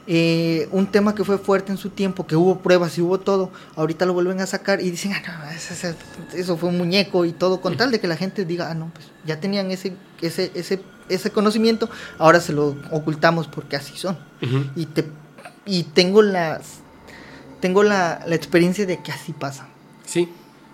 eh, 0.07 0.67
un 0.71 0.87
tema 0.87 1.15
que 1.15 1.23
fue 1.23 1.37
fuerte 1.37 1.71
en 1.71 1.77
su 1.77 1.89
tiempo, 1.89 2.25
que 2.27 2.35
hubo 2.35 2.59
pruebas 2.59 2.97
y 2.97 3.01
hubo 3.01 3.19
todo, 3.19 3.51
ahorita 3.75 4.05
lo 4.05 4.13
vuelven 4.13 4.39
a 4.41 4.45
sacar 4.45 4.81
y 4.81 4.89
dicen, 4.91 5.13
ah, 5.13 5.21
no, 5.25 6.37
eso 6.37 6.57
fue 6.57 6.69
un 6.69 6.77
muñeco 6.77 7.25
y 7.25 7.31
todo, 7.33 7.61
con 7.61 7.77
tal 7.77 7.91
de 7.91 7.99
que 7.99 8.07
la 8.07 8.15
gente 8.17 8.45
diga, 8.45 8.69
ah, 8.69 8.73
no, 8.73 8.91
pues 8.93 9.07
ya 9.25 9.39
tenían 9.39 9.71
ese, 9.71 9.95
ese, 10.21 10.51
ese, 10.55 10.81
ese 11.09 11.31
conocimiento, 11.31 11.89
ahora 12.19 12.39
se 12.39 12.53
lo 12.53 12.75
ocultamos 12.91 13.47
porque 13.47 13.75
así 13.75 13.97
son. 13.97 14.17
Y, 14.75 14.85
te, 14.87 15.05
y 15.65 15.83
tengo 15.83 16.21
las 16.21 16.79
tengo 17.61 17.81
la, 17.83 18.21
la 18.27 18.35
experiencia 18.35 18.85
de 18.85 19.01
que 19.01 19.11
así 19.11 19.31
pasa. 19.33 19.67
Sí. 20.05 20.29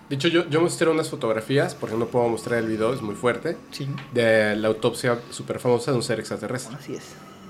De 0.09 0.15
hecho, 0.15 0.27
yo, 0.27 0.49
yo 0.49 0.59
mostré 0.59 0.89
unas 0.89 1.07
fotografías, 1.07 1.75
porque 1.75 1.95
no 1.95 2.07
puedo 2.07 2.27
mostrar 2.29 2.57
el 2.57 2.65
video, 2.67 2.91
es 2.95 3.01
muy 3.03 3.13
fuerte, 3.13 3.57
Sí, 3.69 3.87
de 4.11 4.55
la 4.55 4.67
autopsia 4.69 5.19
súper 5.29 5.59
famosa 5.59 5.91
de 5.91 5.97
un 5.97 6.03
ser 6.03 6.19
extraterrestre. 6.19 6.75
así 6.79 6.95
es, 6.95 7.03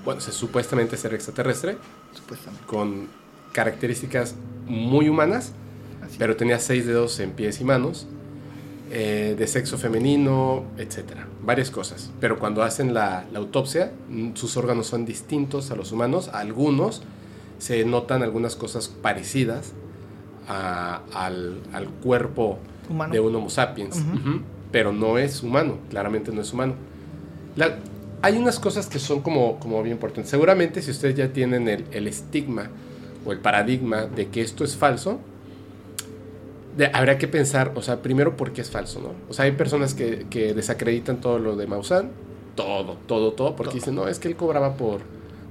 Bueno, 0.04 0.18
es 0.20 0.26
supuestamente 0.34 0.98
ser 0.98 1.14
extraterrestre, 1.14 1.78
supuestamente. 2.12 2.66
con 2.66 3.08
características 3.52 4.34
muy 4.66 5.08
humanas, 5.08 5.52
pero 6.18 6.36
tenía 6.36 6.58
seis 6.58 6.86
dedos 6.86 7.18
en 7.20 7.32
pies 7.32 7.62
y 7.62 7.64
manos, 7.64 8.06
eh, 8.90 9.34
de 9.38 9.46
sexo 9.46 9.78
femenino, 9.78 10.64
etcétera, 10.76 11.26
varias 11.42 11.70
cosas. 11.70 12.10
Pero 12.20 12.38
cuando 12.38 12.62
hacen 12.62 12.92
la, 12.92 13.24
la 13.32 13.38
autopsia, 13.38 13.92
mm, 14.08 14.30
sus 14.34 14.56
órganos 14.56 14.86
son 14.88 15.04
distintos 15.06 15.70
a 15.70 15.76
los 15.76 15.92
humanos, 15.92 16.28
a 16.28 16.40
algunos 16.40 17.02
se 17.58 17.84
notan 17.84 18.22
algunas 18.22 18.56
cosas 18.56 18.88
parecidas 18.88 19.72
a- 20.48 21.02
al, 21.12 21.60
al 21.72 21.86
cuerpo 21.88 22.58
Humano. 22.88 23.12
de 23.12 23.20
un 23.20 23.34
Homo 23.36 23.50
sapiens, 23.50 24.02
pero 24.72 24.92
no 24.92 25.18
es 25.18 25.42
humano, 25.42 25.78
claramente 25.90 26.32
no 26.32 26.40
es 26.40 26.52
humano. 26.52 26.74
La- 27.56 27.76
hay 28.22 28.36
unas 28.36 28.58
cosas 28.58 28.86
que 28.88 28.98
son 28.98 29.20
como, 29.20 29.58
como 29.60 29.82
bien 29.82 29.94
importantes. 29.96 30.30
Seguramente 30.30 30.82
si 30.82 30.90
ustedes 30.90 31.14
ya 31.14 31.32
tienen 31.32 31.68
el, 31.68 31.84
el 31.92 32.06
estigma 32.08 32.68
o 33.24 33.32
el 33.32 33.38
paradigma 33.38 34.06
de 34.06 34.28
que 34.28 34.40
esto 34.42 34.64
es 34.64 34.76
falso, 34.76 35.20
de, 36.80 36.90
habría 36.92 37.18
que 37.18 37.28
pensar, 37.28 37.72
o 37.74 37.82
sea, 37.82 38.02
primero 38.02 38.36
por 38.36 38.52
qué 38.52 38.62
es 38.62 38.70
falso, 38.70 39.00
¿no? 39.00 39.12
O 39.28 39.34
sea, 39.34 39.44
hay 39.44 39.52
personas 39.52 39.94
que, 39.94 40.26
que 40.30 40.54
desacreditan 40.54 41.20
todo 41.20 41.38
lo 41.38 41.54
de 41.54 41.66
Maussan, 41.66 42.10
todo, 42.54 42.96
todo, 43.06 43.32
todo, 43.32 43.54
porque 43.54 43.74
dicen, 43.74 43.94
no, 43.94 44.08
es 44.08 44.18
que 44.18 44.28
él 44.28 44.36
cobraba 44.36 44.74
por, 44.74 45.00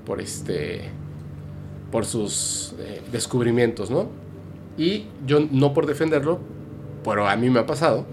por 0.06 0.20
este, 0.22 0.90
por 1.92 2.06
sus 2.06 2.74
eh, 2.80 3.02
descubrimientos, 3.12 3.92
¿no? 3.92 4.08
Y 4.78 5.06
yo, 5.26 5.40
no 5.52 5.74
por 5.74 5.86
defenderlo, 5.86 6.40
pero 7.04 7.28
a 7.28 7.36
mí 7.36 7.50
me 7.50 7.60
ha 7.60 7.66
pasado, 7.66 8.06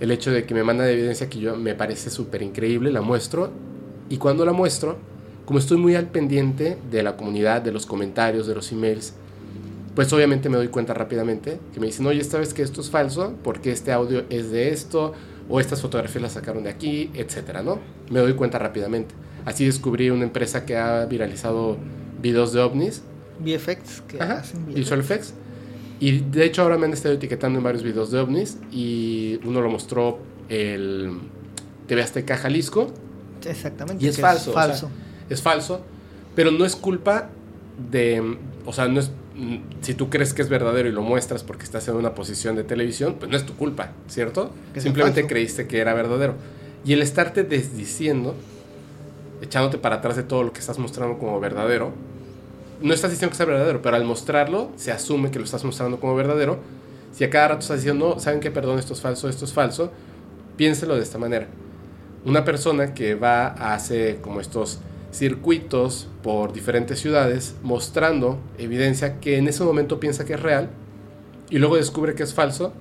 el 0.00 0.10
hecho 0.10 0.30
de 0.30 0.44
que 0.44 0.54
me 0.54 0.62
manda 0.62 0.84
de 0.84 0.92
evidencia 0.92 1.28
que 1.28 1.40
yo 1.40 1.56
me 1.56 1.74
parece 1.74 2.10
súper 2.10 2.42
increíble, 2.42 2.92
la 2.92 3.02
muestro, 3.02 3.50
y 4.08 4.18
cuando 4.18 4.44
la 4.44 4.52
muestro, 4.52 4.98
como 5.46 5.58
estoy 5.58 5.78
muy 5.78 5.96
al 5.96 6.06
pendiente 6.06 6.78
de 6.90 7.02
la 7.02 7.16
comunidad, 7.16 7.62
de 7.62 7.72
los 7.72 7.86
comentarios, 7.86 8.46
de 8.46 8.54
los 8.54 8.70
emails, 8.70 9.14
pues 9.94 10.12
obviamente 10.12 10.48
me 10.48 10.56
doy 10.56 10.68
cuenta 10.68 10.94
rápidamente 10.94 11.58
que 11.74 11.80
me 11.80 11.86
dicen, 11.86 12.06
oye, 12.06 12.20
esta 12.20 12.38
vez 12.38 12.54
que 12.54 12.62
esto 12.62 12.80
es 12.80 12.90
falso, 12.90 13.34
porque 13.42 13.72
este 13.72 13.92
audio 13.92 14.24
es 14.30 14.50
de 14.50 14.70
esto, 14.70 15.12
o 15.48 15.60
estas 15.60 15.82
fotografías 15.82 16.22
las 16.22 16.32
sacaron 16.32 16.64
de 16.64 16.70
aquí, 16.70 17.10
etcétera, 17.14 17.62
¿no? 17.62 17.78
Me 18.10 18.20
doy 18.20 18.34
cuenta 18.34 18.58
rápidamente. 18.58 19.14
Así 19.44 19.66
descubrí 19.66 20.10
una 20.10 20.24
empresa 20.24 20.64
que 20.64 20.76
ha 20.76 21.04
viralizado 21.06 21.76
videos 22.20 22.52
de 22.52 22.60
ovnis. 22.60 23.02
VFX, 23.40 24.02
que 24.02 24.22
Ajá, 24.22 24.38
hacen 24.38 24.64
VFX. 24.66 24.74
Visual 24.74 25.00
Effects. 25.00 25.34
Y 26.00 26.18
de 26.20 26.44
hecho 26.44 26.62
ahora 26.62 26.78
me 26.78 26.86
han 26.86 26.92
estado 26.92 27.14
etiquetando 27.14 27.58
en 27.58 27.64
varios 27.64 27.82
videos 27.82 28.10
de 28.10 28.18
ovnis 28.18 28.58
y 28.72 29.38
uno 29.44 29.60
lo 29.60 29.70
mostró 29.70 30.18
el 30.48 31.12
TV 31.86 32.02
Azteca 32.02 32.36
Jalisco 32.36 32.92
Exactamente. 33.46 34.04
y 34.04 34.08
es 34.08 34.20
falso. 34.20 34.50
o 34.50 34.54
sea, 34.54 34.62
falso. 34.62 34.90
es 35.28 35.42
falso, 35.42 35.80
pero 36.34 36.50
no 36.50 36.64
es 36.64 36.74
culpa 36.76 37.30
de, 37.90 38.36
o 38.66 38.72
sea, 38.72 38.88
no 38.88 39.00
es, 39.00 39.10
si 39.80 39.94
tú 39.94 40.08
crees 40.08 40.34
que 40.34 40.42
es 40.42 40.48
verdadero 40.48 40.88
y 40.88 40.92
lo 40.92 41.02
muestras 41.02 41.42
porque 41.42 41.64
estás 41.64 41.88
en 41.88 41.96
una 41.96 42.14
posición 42.14 42.54
de 42.56 42.64
televisión, 42.64 43.16
pues 43.18 43.30
no 43.30 43.36
es 43.36 43.44
tu 43.44 43.54
culpa, 43.56 43.90
¿cierto? 44.08 44.52
Simplemente 44.76 45.26
creíste 45.26 45.66
que 45.66 45.80
era 45.80 45.94
verdadero. 45.94 46.34
Y 46.84 46.92
el 46.92 47.02
estarte 47.02 47.42
desdiciendo, 47.42 48.34
echándote 49.40 49.78
para 49.78 49.96
atrás 49.96 50.16
de 50.16 50.22
todo 50.22 50.42
lo 50.42 50.52
que 50.52 50.60
estás 50.60 50.78
mostrando 50.78 51.18
como 51.18 51.38
verdadero, 51.40 51.92
no 52.80 52.94
estás 52.94 53.10
diciendo 53.10 53.30
que 53.30 53.36
sea 53.36 53.46
verdadero, 53.46 53.82
pero 53.82 53.96
al 53.96 54.04
mostrarlo 54.04 54.70
se 54.76 54.92
asume 54.92 55.30
que 55.30 55.38
lo 55.38 55.44
estás 55.44 55.64
mostrando 55.64 56.00
como 56.00 56.14
verdadero. 56.14 56.58
Si 57.12 57.24
a 57.24 57.30
cada 57.30 57.48
rato 57.48 57.60
estás 57.60 57.78
diciendo, 57.78 58.14
no, 58.14 58.20
¿saben 58.20 58.40
qué? 58.40 58.50
Perdón, 58.50 58.78
esto 58.78 58.94
es 58.94 59.00
falso, 59.00 59.28
esto 59.28 59.44
es 59.44 59.52
falso, 59.52 59.92
piénselo 60.56 60.96
de 60.96 61.02
esta 61.02 61.18
manera. 61.18 61.46
Una 62.24 62.44
persona 62.44 62.94
que 62.94 63.14
va 63.14 63.48
a 63.48 63.74
hacer 63.74 64.20
como 64.20 64.40
estos 64.40 64.80
circuitos 65.12 66.08
por 66.22 66.52
diferentes 66.52 66.98
ciudades 66.98 67.54
mostrando 67.62 68.38
evidencia 68.58 69.20
que 69.20 69.36
en 69.36 69.46
ese 69.46 69.62
momento 69.62 70.00
piensa 70.00 70.24
que 70.24 70.34
es 70.34 70.40
real 70.40 70.70
y 71.50 71.58
luego 71.58 71.76
descubre 71.76 72.14
que 72.14 72.22
es 72.22 72.32
falso, 72.32 72.72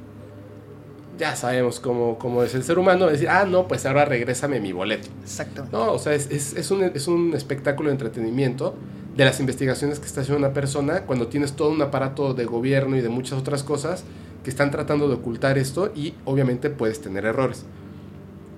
ya 1.17 1.35
sabemos 1.35 1.79
cómo, 1.79 2.17
cómo 2.17 2.41
es 2.41 2.55
el 2.55 2.63
ser 2.63 2.79
humano, 2.79 3.07
decir, 3.07 3.27
ah, 3.29 3.45
no, 3.45 3.67
pues 3.67 3.85
ahora 3.85 4.05
regrésame 4.05 4.59
mi 4.59 4.71
boleto. 4.71 5.09
Exactamente. 5.21 5.75
No, 5.75 5.91
o 5.91 5.99
sea, 5.99 6.13
es, 6.13 6.31
es, 6.31 6.53
es 6.53 6.71
un, 6.71 6.83
es 6.83 7.07
un 7.07 7.33
espectáculo 7.35 7.89
de 7.89 7.93
entretenimiento 7.93 8.75
de 9.15 9.25
las 9.25 9.39
investigaciones 9.41 9.99
que 9.99 10.05
está 10.05 10.21
haciendo 10.21 10.39
una 10.39 10.53
persona 10.53 11.01
cuando 11.01 11.27
tienes 11.27 11.53
todo 11.53 11.69
un 11.69 11.81
aparato 11.81 12.33
de 12.33 12.45
gobierno 12.45 12.95
y 12.95 13.01
de 13.01 13.09
muchas 13.09 13.37
otras 13.37 13.61
cosas 13.61 14.05
que 14.43 14.49
están 14.49 14.71
tratando 14.71 15.07
de 15.09 15.15
ocultar 15.15 15.57
esto 15.57 15.91
y 15.93 16.13
obviamente 16.25 16.69
puedes 16.69 17.01
tener 17.01 17.25
errores. 17.25 17.65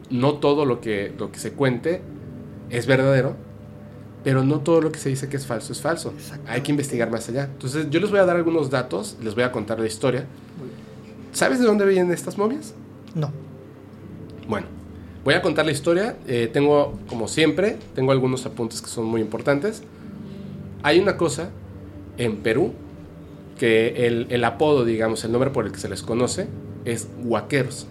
No 0.09 0.35
todo 0.35 0.65
lo 0.65 0.79
que, 0.79 1.11
lo 1.17 1.31
que 1.31 1.39
se 1.39 1.53
cuente 1.53 2.01
es 2.69 2.85
verdadero, 2.85 3.35
pero 4.23 4.43
no 4.43 4.59
todo 4.61 4.81
lo 4.81 4.91
que 4.91 4.99
se 4.99 5.09
dice 5.09 5.27
que 5.27 5.37
es 5.37 5.45
falso 5.45 5.73
es 5.73 5.81
falso. 5.81 6.13
Hay 6.47 6.61
que 6.61 6.71
investigar 6.71 7.11
más 7.11 7.27
allá. 7.29 7.45
Entonces 7.45 7.89
yo 7.89 7.99
les 7.99 8.09
voy 8.09 8.19
a 8.19 8.25
dar 8.25 8.35
algunos 8.35 8.69
datos, 8.69 9.17
les 9.21 9.35
voy 9.35 9.43
a 9.43 9.51
contar 9.51 9.79
la 9.79 9.87
historia. 9.87 10.25
¿Sabes 11.33 11.59
de 11.59 11.65
dónde 11.65 11.85
vienen 11.85 12.11
estas 12.11 12.37
momias? 12.37 12.73
No. 13.15 13.31
Bueno, 14.47 14.67
voy 15.23 15.33
a 15.33 15.41
contar 15.41 15.65
la 15.65 15.71
historia. 15.71 16.17
Eh, 16.27 16.49
tengo, 16.51 16.99
como 17.07 17.27
siempre, 17.27 17.77
tengo 17.95 18.11
algunos 18.11 18.45
apuntes 18.45 18.81
que 18.81 18.87
son 18.87 19.05
muy 19.05 19.19
importantes. 19.19 19.83
Hay 20.83 20.99
una 20.99 21.17
cosa 21.17 21.49
en 22.17 22.37
Perú 22.37 22.73
que 23.57 24.07
el, 24.07 24.27
el 24.29 24.43
apodo, 24.43 24.85
digamos, 24.85 25.23
el 25.23 25.31
nombre 25.31 25.49
por 25.49 25.65
el 25.65 25.71
que 25.71 25.79
se 25.79 25.89
les 25.89 26.01
conoce 26.01 26.47
es 26.85 27.07
huaqueros. 27.23 27.87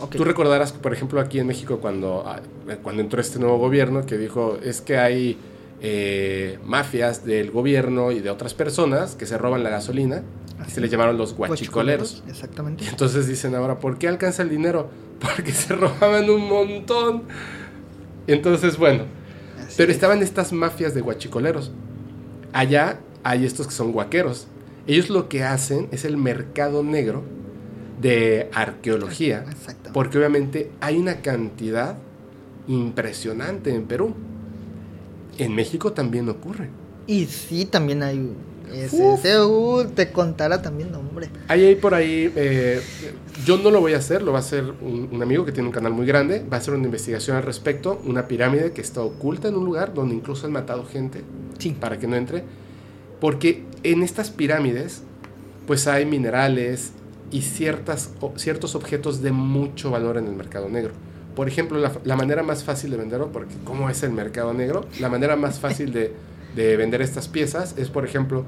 Ok. 0.00 0.16
Tú 0.16 0.24
recordarás 0.24 0.72
por 0.72 0.92
ejemplo, 0.92 1.20
aquí 1.20 1.38
en 1.38 1.46
México, 1.46 1.78
cuando, 1.80 2.24
ah, 2.26 2.40
cuando 2.82 3.02
entró 3.02 3.20
este 3.20 3.38
nuevo 3.38 3.58
gobierno, 3.58 4.04
que 4.06 4.18
dijo, 4.18 4.58
es 4.62 4.80
que 4.80 4.98
hay 4.98 5.38
eh, 5.80 6.58
mafias 6.64 7.24
del 7.24 7.50
gobierno 7.50 8.10
y 8.12 8.20
de 8.20 8.30
otras 8.30 8.54
personas 8.54 9.14
que 9.14 9.26
se 9.26 9.38
roban 9.38 9.62
la 9.62 9.70
gasolina, 9.70 10.22
y 10.58 10.62
Así. 10.62 10.70
se 10.72 10.80
les 10.80 10.90
llamaron 10.90 11.18
los 11.18 11.34
guachicoleros. 11.34 12.22
Exactamente. 12.28 12.84
Y 12.84 12.88
entonces 12.88 13.26
dicen 13.26 13.54
ahora, 13.54 13.78
¿por 13.78 13.98
qué 13.98 14.08
alcanza 14.08 14.42
el 14.42 14.48
dinero? 14.50 14.88
Porque 15.20 15.52
se 15.52 15.74
robaban 15.74 16.28
un 16.30 16.48
montón. 16.48 17.22
Entonces, 18.26 18.76
bueno, 18.78 19.04
Así 19.58 19.74
pero 19.76 19.90
es. 19.90 19.96
estaban 19.96 20.22
estas 20.22 20.52
mafias 20.52 20.94
de 20.94 21.00
guachicoleros. 21.02 21.72
Allá 22.52 23.00
hay 23.22 23.44
estos 23.44 23.66
que 23.66 23.74
son 23.74 23.92
guaqueros. 23.92 24.46
Ellos 24.86 25.10
lo 25.10 25.28
que 25.28 25.42
hacen 25.42 25.88
es 25.90 26.04
el 26.04 26.16
mercado 26.16 26.82
negro 26.82 27.22
de 28.00 28.48
arqueología. 28.52 29.44
Exacto. 29.50 29.90
Porque 29.92 30.18
obviamente 30.18 30.70
hay 30.80 30.96
una 30.98 31.22
cantidad 31.22 31.96
impresionante 32.68 33.74
en 33.74 33.84
Perú. 33.84 34.14
En 35.38 35.54
México 35.54 35.92
también 35.92 36.28
ocurre. 36.28 36.70
Y 37.06 37.26
sí, 37.26 37.64
también 37.66 38.02
hay. 38.02 38.32
Ese, 38.72 39.40
uh, 39.40 39.84
te 39.94 40.10
contara 40.10 40.60
también, 40.60 40.92
hombre. 40.94 41.28
Hay 41.46 41.64
ahí 41.64 41.76
por 41.76 41.94
ahí, 41.94 42.32
eh, 42.34 42.80
yo 43.44 43.58
no 43.58 43.70
lo 43.70 43.80
voy 43.80 43.94
a 43.94 43.98
hacer, 43.98 44.22
lo 44.22 44.32
va 44.32 44.38
a 44.38 44.40
hacer 44.40 44.64
un, 44.80 45.08
un 45.12 45.22
amigo 45.22 45.44
que 45.44 45.52
tiene 45.52 45.68
un 45.68 45.72
canal 45.72 45.92
muy 45.92 46.04
grande, 46.04 46.44
va 46.50 46.56
a 46.56 46.60
hacer 46.60 46.74
una 46.74 46.84
investigación 46.84 47.36
al 47.36 47.44
respecto, 47.44 48.02
una 48.04 48.26
pirámide 48.26 48.72
que 48.72 48.80
está 48.80 49.02
oculta 49.02 49.46
en 49.46 49.54
un 49.54 49.64
lugar 49.64 49.94
donde 49.94 50.16
incluso 50.16 50.46
han 50.46 50.52
matado 50.52 50.84
gente 50.84 51.22
Sí. 51.58 51.76
para 51.78 51.98
que 52.00 52.08
no 52.08 52.16
entre, 52.16 52.42
porque 53.20 53.62
en 53.84 54.02
estas 54.02 54.30
pirámides 54.30 55.02
pues 55.68 55.86
hay 55.86 56.04
minerales 56.04 56.90
y 57.30 57.42
ciertas, 57.42 58.12
ciertos 58.36 58.74
objetos 58.74 59.22
de 59.22 59.32
mucho 59.32 59.90
valor 59.90 60.16
en 60.16 60.26
el 60.26 60.34
mercado 60.34 60.68
negro. 60.68 60.92
Por 61.34 61.48
ejemplo, 61.48 61.78
la, 61.78 61.92
la 62.04 62.16
manera 62.16 62.42
más 62.42 62.64
fácil 62.64 62.90
de 62.90 62.96
venderlo, 62.96 63.30
porque 63.32 63.54
¿cómo 63.64 63.90
es 63.90 64.02
el 64.02 64.10
mercado 64.12 64.54
negro? 64.54 64.86
La 65.00 65.08
manera 65.08 65.36
más 65.36 65.58
fácil 65.58 65.92
de, 65.92 66.12
de 66.54 66.76
vender 66.76 67.02
estas 67.02 67.28
piezas 67.28 67.74
es, 67.76 67.90
por 67.90 68.04
ejemplo, 68.04 68.44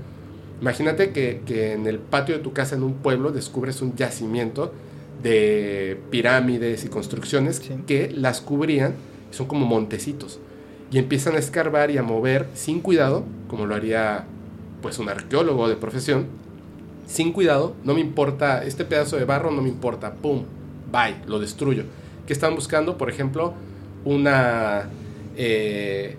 imagínate 0.61 1.11
que, 1.11 1.43
que 1.45 1.73
en 1.73 1.87
el 1.87 1.99
patio 1.99 2.37
de 2.37 2.43
tu 2.43 2.53
casa 2.53 2.77
en 2.77 2.83
un 2.83 2.95
pueblo 2.95 3.31
descubres 3.31 3.83
un 3.83 3.95
yacimiento 3.95 4.73
de 5.23 6.01
pirámides 6.11 6.85
y 6.85 6.89
construcciones 6.89 7.57
Sí. 7.57 7.75
que 7.87 8.11
las 8.11 8.41
cubrían, 8.41 8.95
son 9.31 9.47
como 9.47 9.67
montecitos, 9.67 10.39
y 10.91 10.99
empiezan 10.99 11.35
a 11.35 11.39
escarbar 11.39 11.91
y 11.91 11.99
a 11.99 12.03
mover 12.03 12.47
sin 12.55 12.81
cuidado, 12.81 13.25
como 13.49 13.67
lo 13.67 13.75
haría 13.75 14.25
pues 14.81 14.99
un 14.99 15.09
arqueólogo 15.09 15.69
de 15.69 15.77
profesión, 15.77 16.27
sin 17.09 17.33
cuidado, 17.33 17.75
no 17.83 17.95
me 17.95 18.01
importa, 18.01 18.63
este 18.63 18.85
pedazo 18.85 19.17
de 19.17 19.25
barro 19.25 19.51
no 19.51 19.61
me 19.63 19.69
importa, 19.69 20.13
pum, 20.15 20.45
bye, 20.93 21.17
lo 21.27 21.41
destruyo. 21.41 21.83
¿Qué 22.27 22.33
están 22.33 22.55
buscando? 22.55 22.97
Por 22.99 23.11
ejemplo, 23.11 23.55
una, 24.05 24.89
eh, 25.37 26.17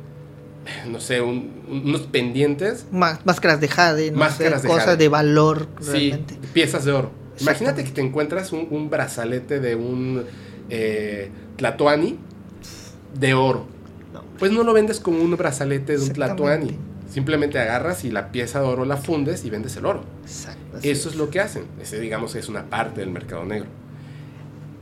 no 0.89 0.99
sé, 0.99 1.21
un- 1.21 1.51
unos 1.69 2.01
pendientes, 2.01 2.85
Má- 2.91 3.19
máscaras 3.23 3.61
de 3.61 3.67
jade, 3.67 4.11
no 4.11 4.17
Máscaras 4.19 4.61
sé, 4.61 4.67
de 4.67 4.73
cosas 4.73 4.85
jade. 4.85 4.97
de 4.97 5.07
valor 5.09 5.67
sí, 5.79 6.09
realmente. 6.09 6.37
piezas 6.53 6.83
de 6.85 6.91
oro. 6.91 7.11
Imagínate 7.39 7.83
que 7.85 7.91
te 7.91 8.01
encuentras 8.01 8.51
un, 8.51 8.67
un 8.69 8.89
brazalete 8.89 9.59
de 9.61 9.75
un 9.75 10.23
eh, 10.69 11.29
tlatoani 11.55 12.17
de 13.17 13.33
oro. 13.33 13.65
No. 14.13 14.23
Pues 14.37 14.51
no 14.51 14.63
lo 14.63 14.73
vendes 14.73 14.99
como 14.99 15.21
un 15.21 15.35
brazalete 15.37 15.97
de 15.97 16.03
un 16.03 16.09
tlatoani. 16.09 16.77
Simplemente 17.09 17.57
agarras 17.59 18.03
y 18.05 18.11
la 18.11 18.31
pieza 18.31 18.59
de 18.61 18.67
oro 18.67 18.85
la 18.85 18.97
fundes 18.97 19.43
y 19.45 19.49
vendes 19.49 19.75
el 19.77 19.85
oro. 19.85 20.03
Exacto. 20.23 20.77
Eso 20.83 21.09
es 21.09 21.15
lo 21.15 21.29
que 21.29 21.39
hacen. 21.39 21.63
Ese, 21.81 21.99
digamos, 21.99 22.35
es 22.35 22.49
una 22.49 22.69
parte 22.69 23.01
del 23.01 23.09
mercado 23.09 23.43
negro. 23.45 23.67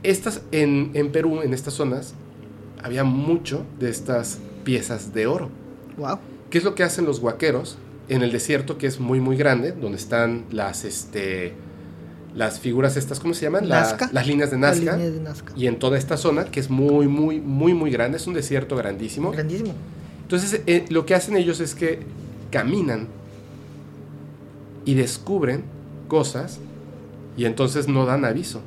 Estas, 0.02 0.42
en, 0.52 0.90
en 0.94 1.10
Perú, 1.10 1.40
en 1.42 1.52
estas 1.54 1.74
zonas, 1.74 2.14
había 2.82 3.02
mucho 3.04 3.64
de 3.80 3.90
estas 3.90 4.38
piezas 4.64 5.12
de 5.14 5.26
oro. 5.26 5.48
Wow. 5.96 6.18
¿Qué 6.50 6.58
es 6.58 6.64
lo 6.64 6.74
que 6.74 6.82
hacen 6.84 7.04
los 7.04 7.20
guaqueros 7.20 7.78
en 8.08 8.22
el 8.22 8.30
desierto, 8.32 8.78
que 8.78 8.86
es 8.86 9.00
muy, 9.00 9.20
muy 9.20 9.36
grande, 9.36 9.72
donde 9.72 9.98
están 9.98 10.44
las, 10.50 10.84
este, 10.84 11.52
las 12.34 12.60
figuras 12.60 12.96
estas, 12.96 13.20
¿cómo 13.20 13.34
se 13.34 13.42
llaman? 13.46 13.68
La- 13.68 13.96
las 14.12 14.26
líneas 14.26 14.50
de 14.50 14.58
La 14.58 14.68
Nazca. 14.68 14.92
línea 14.96 15.10
de 15.10 15.20
Nazca. 15.20 15.52
Y 15.56 15.66
en 15.66 15.78
toda 15.78 15.98
esta 15.98 16.16
zona, 16.16 16.44
que 16.44 16.60
es 16.60 16.70
muy, 16.70 17.08
muy, 17.08 17.40
muy, 17.40 17.74
muy 17.74 17.90
grande, 17.90 18.16
es 18.18 18.26
un 18.26 18.34
desierto 18.34 18.76
grandísimo. 18.76 19.32
Grandísimo. 19.32 19.72
Entonces, 20.28 20.60
eh, 20.66 20.84
lo 20.90 21.06
que 21.06 21.14
hacen 21.14 21.36
ellos 21.36 21.60
es 21.60 21.74
que 21.74 22.00
caminan 22.50 23.08
y 24.84 24.94
descubren 24.94 25.64
cosas 26.06 26.60
y 27.36 27.46
entonces 27.46 27.88
no 27.88 28.04
dan 28.04 28.24
aviso, 28.24 28.60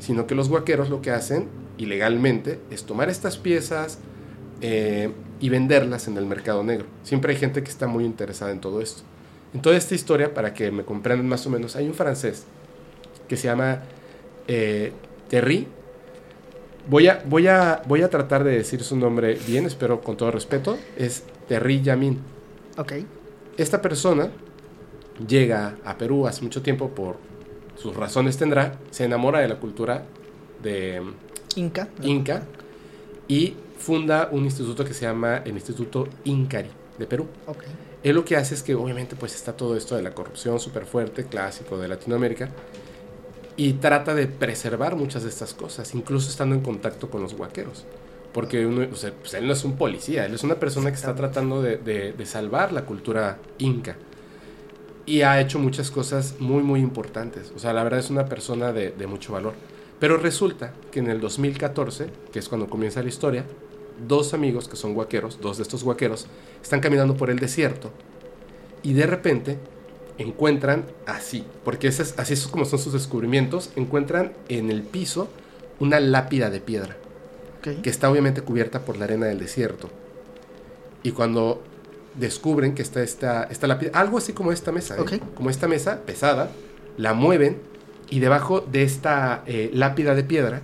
sino 0.00 0.26
que 0.26 0.34
los 0.34 0.48
guaqueros 0.48 0.90
lo 0.90 1.00
que 1.00 1.10
hacen 1.10 1.48
ilegalmente 1.78 2.60
es 2.70 2.84
tomar 2.84 3.08
estas 3.08 3.38
piezas, 3.38 3.98
eh, 4.60 5.12
y 5.40 5.50
venderlas 5.50 6.08
en 6.08 6.16
el 6.16 6.26
mercado 6.26 6.64
negro. 6.64 6.86
Siempre 7.04 7.32
hay 7.32 7.38
gente 7.38 7.62
que 7.62 7.70
está 7.70 7.86
muy 7.86 8.04
interesada 8.04 8.50
en 8.50 8.60
todo 8.60 8.80
esto. 8.80 9.02
En 9.54 9.62
toda 9.62 9.76
esta 9.76 9.94
historia, 9.94 10.34
para 10.34 10.52
que 10.52 10.72
me 10.72 10.84
comprendan 10.84 11.28
más 11.28 11.46
o 11.46 11.50
menos, 11.50 11.76
hay 11.76 11.86
un 11.86 11.94
francés 11.94 12.44
que 13.28 13.36
se 13.36 13.46
llama 13.46 13.82
eh, 14.48 14.92
Terry. 15.28 15.68
Voy 16.88 17.06
a, 17.06 17.22
voy, 17.26 17.46
a, 17.46 17.82
voy 17.86 18.02
a 18.02 18.08
tratar 18.08 18.44
de 18.44 18.52
decir 18.52 18.82
su 18.82 18.96
nombre 18.96 19.38
bien, 19.46 19.66
espero 19.66 20.00
con 20.00 20.16
todo 20.16 20.30
respeto. 20.30 20.78
Es 20.96 21.22
Terry 21.46 21.82
Yamin. 21.82 22.18
Ok. 22.78 22.92
Esta 23.58 23.82
persona 23.82 24.30
llega 25.26 25.76
a 25.84 25.98
Perú 25.98 26.26
hace 26.26 26.42
mucho 26.42 26.62
tiempo 26.62 26.88
por 26.88 27.16
sus 27.76 27.94
razones 27.94 28.36
tendrá, 28.36 28.78
se 28.90 29.04
enamora 29.04 29.40
de 29.40 29.48
la 29.48 29.56
cultura 29.56 30.04
de 30.62 31.02
Inca. 31.56 31.88
Inca 32.02 32.42
y 33.28 33.54
funda 33.78 34.30
un 34.32 34.44
instituto 34.44 34.84
que 34.84 34.94
se 34.94 35.02
llama 35.02 35.42
el 35.44 35.52
Instituto 35.52 36.08
Incari 36.24 36.70
de 36.98 37.06
Perú. 37.06 37.26
Ok. 37.46 37.64
Él 38.02 38.14
lo 38.14 38.24
que 38.24 38.36
hace 38.36 38.54
es 38.54 38.62
que 38.62 38.74
obviamente 38.74 39.14
pues 39.14 39.34
está 39.34 39.52
todo 39.56 39.76
esto 39.76 39.94
de 39.94 40.02
la 40.02 40.12
corrupción 40.12 40.58
súper 40.58 40.86
fuerte, 40.86 41.24
clásico 41.24 41.78
de 41.78 41.88
Latinoamérica, 41.88 42.48
y 43.58 43.74
trata 43.74 44.14
de 44.16 44.28
preservar 44.28 44.96
muchas 44.96 45.24
de 45.24 45.30
estas 45.30 45.54
cosas, 45.54 45.94
incluso 45.94 46.30
estando 46.30 46.56
en 46.56 46.62
contacto 46.62 47.10
con 47.10 47.22
los 47.22 47.34
huaqueros. 47.34 47.86
Porque 48.32 48.66
uno, 48.66 48.88
o 48.92 48.96
sea, 48.96 49.12
pues 49.14 49.34
él 49.34 49.46
no 49.48 49.54
es 49.54 49.64
un 49.64 49.76
policía, 49.76 50.26
él 50.26 50.34
es 50.34 50.44
una 50.44 50.56
persona 50.60 50.90
que 50.90 50.96
está 50.96 51.14
tratando 51.16 51.62
de, 51.62 51.78
de- 51.78 52.14
de 52.14 52.26
salvar 52.26 52.72
la 52.72 52.86
cultura 52.86 53.42
inca. 53.58 53.98
Y 55.06 55.22
ha 55.22 55.40
hecho 55.40 55.58
muchas 55.58 55.90
cosas 55.90 56.36
muy, 56.38 56.62
muy 56.62 56.80
importantes. 56.80 57.52
O 57.56 57.58
sea, 57.58 57.72
la 57.72 57.82
verdad 57.82 58.00
es 58.00 58.10
una 58.10 58.26
persona 58.26 58.72
de, 58.72 58.90
de 58.92 59.06
mucho 59.06 59.32
valor. 59.32 59.54
Pero 59.98 60.18
resulta 60.18 60.74
que 60.90 61.00
en 61.00 61.08
el 61.08 61.20
2014, 61.20 62.10
que 62.32 62.38
es 62.38 62.48
cuando 62.48 62.68
comienza 62.68 63.02
la 63.02 63.08
historia, 63.08 63.46
dos 64.06 64.34
amigos 64.34 64.68
que 64.68 64.76
son 64.76 64.94
guaqueros, 64.94 65.40
dos 65.40 65.56
de 65.56 65.62
estos 65.62 65.82
guaqueros, 65.82 66.28
están 66.62 66.80
caminando 66.80 67.16
por 67.16 67.30
el 67.30 67.38
desierto 67.38 67.90
y 68.82 68.92
de 68.94 69.06
repente 69.06 69.58
encuentran 70.18 70.84
así, 71.06 71.44
porque 71.64 71.88
ese 71.88 72.02
es- 72.02 72.14
así 72.18 72.34
es 72.34 72.46
como 72.48 72.64
son 72.64 72.78
sus 72.78 72.92
descubrimientos, 72.92 73.70
encuentran 73.76 74.32
en 74.48 74.70
el 74.70 74.82
piso 74.82 75.28
una 75.80 76.00
lápida 76.00 76.50
de 76.50 76.60
piedra 76.60 76.96
que 77.82 77.90
está 77.90 78.10
obviamente 78.10 78.42
cubierta 78.42 78.84
por 78.84 78.96
la 78.96 79.04
arena 79.04 79.26
del 79.26 79.38
desierto. 79.38 79.90
Y 81.02 81.12
cuando 81.12 81.62
descubren 82.16 82.74
que 82.74 82.82
está 82.82 83.02
esta, 83.02 83.44
esta 83.44 83.66
lápida, 83.68 83.90
algo 83.94 84.18
así 84.18 84.32
como 84.32 84.50
esta 84.52 84.72
mesa, 84.72 84.96
¿eh? 84.96 85.20
Como 85.34 85.50
esta 85.50 85.68
mesa 85.68 86.00
pesada, 86.04 86.50
la 86.96 87.14
mueven 87.14 87.58
y 88.10 88.18
debajo 88.20 88.60
de 88.60 88.82
esta 88.82 89.42
eh, 89.46 89.70
lápida 89.72 90.14
de 90.14 90.24
piedra 90.24 90.62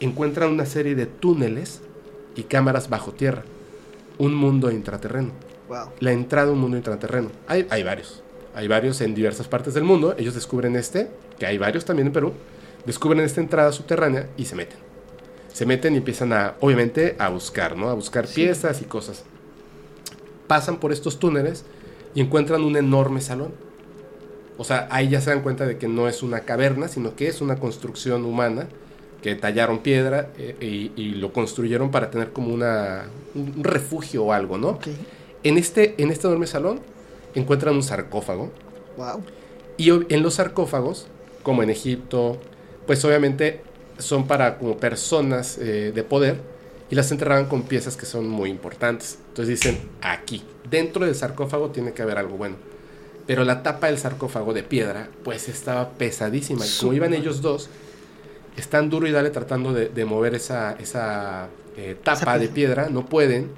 encuentran 0.00 0.50
una 0.50 0.66
serie 0.66 0.94
de 0.94 1.06
túneles 1.06 1.82
y 2.34 2.44
cámaras 2.44 2.88
bajo 2.88 3.12
tierra. 3.12 3.42
Un 4.18 4.34
mundo 4.34 4.70
intraterreno. 4.72 5.30
Wow. 5.68 5.90
La 6.00 6.12
entrada 6.12 6.48
a 6.48 6.52
un 6.52 6.58
mundo 6.60 6.76
intraterreno. 6.76 7.30
Hay, 7.46 7.66
hay 7.70 7.82
varios. 7.84 8.22
Hay 8.58 8.66
varios 8.66 9.00
en 9.02 9.14
diversas 9.14 9.46
partes 9.46 9.72
del 9.74 9.84
mundo. 9.84 10.16
Ellos 10.18 10.34
descubren 10.34 10.74
este, 10.74 11.08
que 11.38 11.46
hay 11.46 11.58
varios 11.58 11.84
también 11.84 12.08
en 12.08 12.12
Perú. 12.12 12.32
Descubren 12.84 13.20
esta 13.20 13.40
entrada 13.40 13.70
subterránea 13.70 14.30
y 14.36 14.46
se 14.46 14.56
meten. 14.56 14.78
Se 15.52 15.64
meten 15.64 15.94
y 15.94 15.98
empiezan 15.98 16.32
a, 16.32 16.56
obviamente, 16.58 17.14
a 17.20 17.28
buscar, 17.28 17.76
¿no? 17.76 17.88
A 17.88 17.94
buscar 17.94 18.26
Sí. 18.26 18.34
piezas 18.42 18.82
y 18.82 18.86
cosas. 18.86 19.22
Pasan 20.48 20.78
por 20.78 20.90
estos 20.90 21.20
túneles 21.20 21.64
y 22.16 22.20
encuentran 22.20 22.64
un 22.64 22.76
enorme 22.76 23.20
salón. 23.20 23.52
O 24.56 24.64
sea, 24.64 24.88
ahí 24.90 25.08
ya 25.08 25.20
se 25.20 25.30
dan 25.30 25.42
cuenta 25.42 25.64
de 25.64 25.78
que 25.78 25.86
no 25.86 26.08
es 26.08 26.24
una 26.24 26.40
caverna, 26.40 26.88
sino 26.88 27.14
que 27.14 27.28
es 27.28 27.40
una 27.40 27.60
construcción 27.60 28.24
humana 28.24 28.66
que 29.22 29.36
tallaron 29.36 29.84
piedra 29.84 30.30
eh, 30.36 30.56
y, 30.60 31.00
y 31.00 31.10
lo 31.10 31.32
construyeron 31.32 31.92
para 31.92 32.10
tener 32.10 32.32
como 32.32 32.52
una, 32.52 33.04
un 33.36 33.62
refugio 33.62 34.24
o 34.24 34.32
algo, 34.32 34.58
¿no? 34.58 34.80
En 35.44 35.58
este, 35.58 35.94
en 36.02 36.10
este 36.10 36.26
enorme 36.26 36.48
salón 36.48 36.80
encuentran 37.34 37.74
un 37.74 37.82
sarcófago 37.82 38.50
Wow. 38.96 39.22
y 39.76 39.90
en 39.90 40.22
los 40.22 40.34
sarcófagos, 40.34 41.06
como 41.42 41.62
en 41.62 41.70
Egipto, 41.70 42.38
pues 42.86 43.04
obviamente 43.04 43.62
son 43.98 44.26
para 44.26 44.58
como 44.58 44.76
personas 44.76 45.58
eh, 45.58 45.92
de 45.94 46.02
poder 46.02 46.40
y 46.90 46.94
las 46.94 47.10
enterraban 47.12 47.46
con 47.46 47.62
piezas 47.62 47.96
que 47.96 48.06
son 48.06 48.28
muy 48.28 48.50
importantes. 48.50 49.18
Entonces 49.28 49.60
dicen, 49.60 49.78
aquí, 50.00 50.42
dentro 50.68 51.04
del 51.04 51.14
sarcófago 51.14 51.70
tiene 51.70 51.92
que 51.92 52.02
haber 52.02 52.18
algo 52.18 52.36
bueno. 52.36 52.56
Pero 53.26 53.44
la 53.44 53.62
tapa 53.62 53.88
del 53.88 53.98
sarcófago 53.98 54.54
de 54.54 54.62
piedra, 54.62 55.08
pues 55.22 55.48
estaba 55.48 55.90
pesadísima. 55.90 56.64
Y 56.64 56.70
como 56.80 56.94
iban 56.94 57.12
ellos 57.12 57.42
dos, 57.42 57.68
están 58.56 58.88
duro 58.88 59.06
y 59.06 59.12
dale 59.12 59.30
tratando 59.30 59.72
de, 59.74 59.90
de 59.90 60.04
mover 60.06 60.34
esa, 60.34 60.72
esa 60.80 61.48
eh, 61.76 61.94
tapa 62.02 62.38
de 62.38 62.48
piedra, 62.48 62.88
no 62.88 63.04
pueden. 63.06 63.50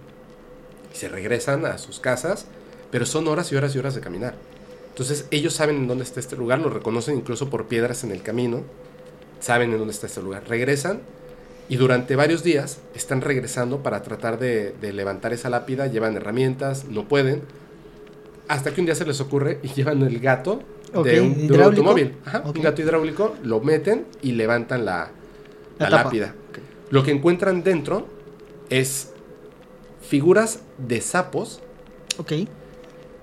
Y 0.93 0.97
se 0.97 1.09
regresan 1.09 1.65
a 1.67 1.79
sus 1.79 2.01
casas, 2.01 2.47
pero 2.91 3.07
son 3.07 3.29
horas 3.29 3.51
y 3.53 3.57
horas 3.57 3.75
y 3.75 3.79
horas 3.79 3.95
de 3.95 4.01
caminar. 4.01 4.35
Entonces 4.89 5.27
ellos 5.31 5.55
saben 5.55 5.77
en 5.77 5.89
dónde 5.89 6.05
está 6.05 6.21
este 6.21 6.37
lugar, 6.37 6.59
lo 6.59 6.69
reconocen 6.71 7.17
incluso 7.17 7.49
por 7.49 7.67
piedras 7.67 8.05
en 8.05 8.11
el 8.11 8.23
camino, 8.23 8.63
saben 9.41 9.73
en 9.73 9.79
dónde 9.79 9.93
está 9.93 10.07
este 10.07 10.23
lugar. 10.23 10.43
Regresan 10.49 11.01
y 11.69 11.77
durante 11.77 12.17
varios 12.17 12.43
días 12.43 12.79
están 12.95 13.21
regresando 13.21 13.83
para 13.83 14.03
tratar 14.03 14.39
de, 14.39 14.73
de 14.81 14.93
levantar 14.93 15.33
esa 15.33 15.49
lápida, 15.49 15.87
llevan 15.87 16.17
herramientas, 16.17 16.85
no 16.87 17.07
pueden, 17.07 17.43
hasta 18.49 18.75
que 18.75 18.81
un 18.81 18.87
día 18.87 18.95
se 18.97 19.07
les 19.07 19.21
ocurre 19.21 19.61
y 19.63 19.69
llevan 19.75 20.03
el 20.03 20.19
gato 20.19 20.61
de, 21.05 21.21
un, 21.21 21.47
de 21.47 21.55
un 21.55 21.61
automóvil. 21.63 22.17
Ajá. 22.25 22.43
Un 22.45 22.61
gato 22.61 22.83
hidráulico, 22.83 23.37
lo 23.45 23.61
meten 23.61 24.07
y 24.23 24.33
levantan 24.33 24.85
la, 24.85 25.11
La 25.79 25.89
la 25.89 25.91
tapa. 25.91 26.05
lápida. 26.05 26.35
Lo 26.91 27.05
que 27.05 27.13
encuentran 27.13 27.63
dentro 27.63 28.09
es 28.69 29.13
figuras 30.03 30.61
de 30.79 31.01
sapos 31.01 31.61
Ok. 32.19 32.33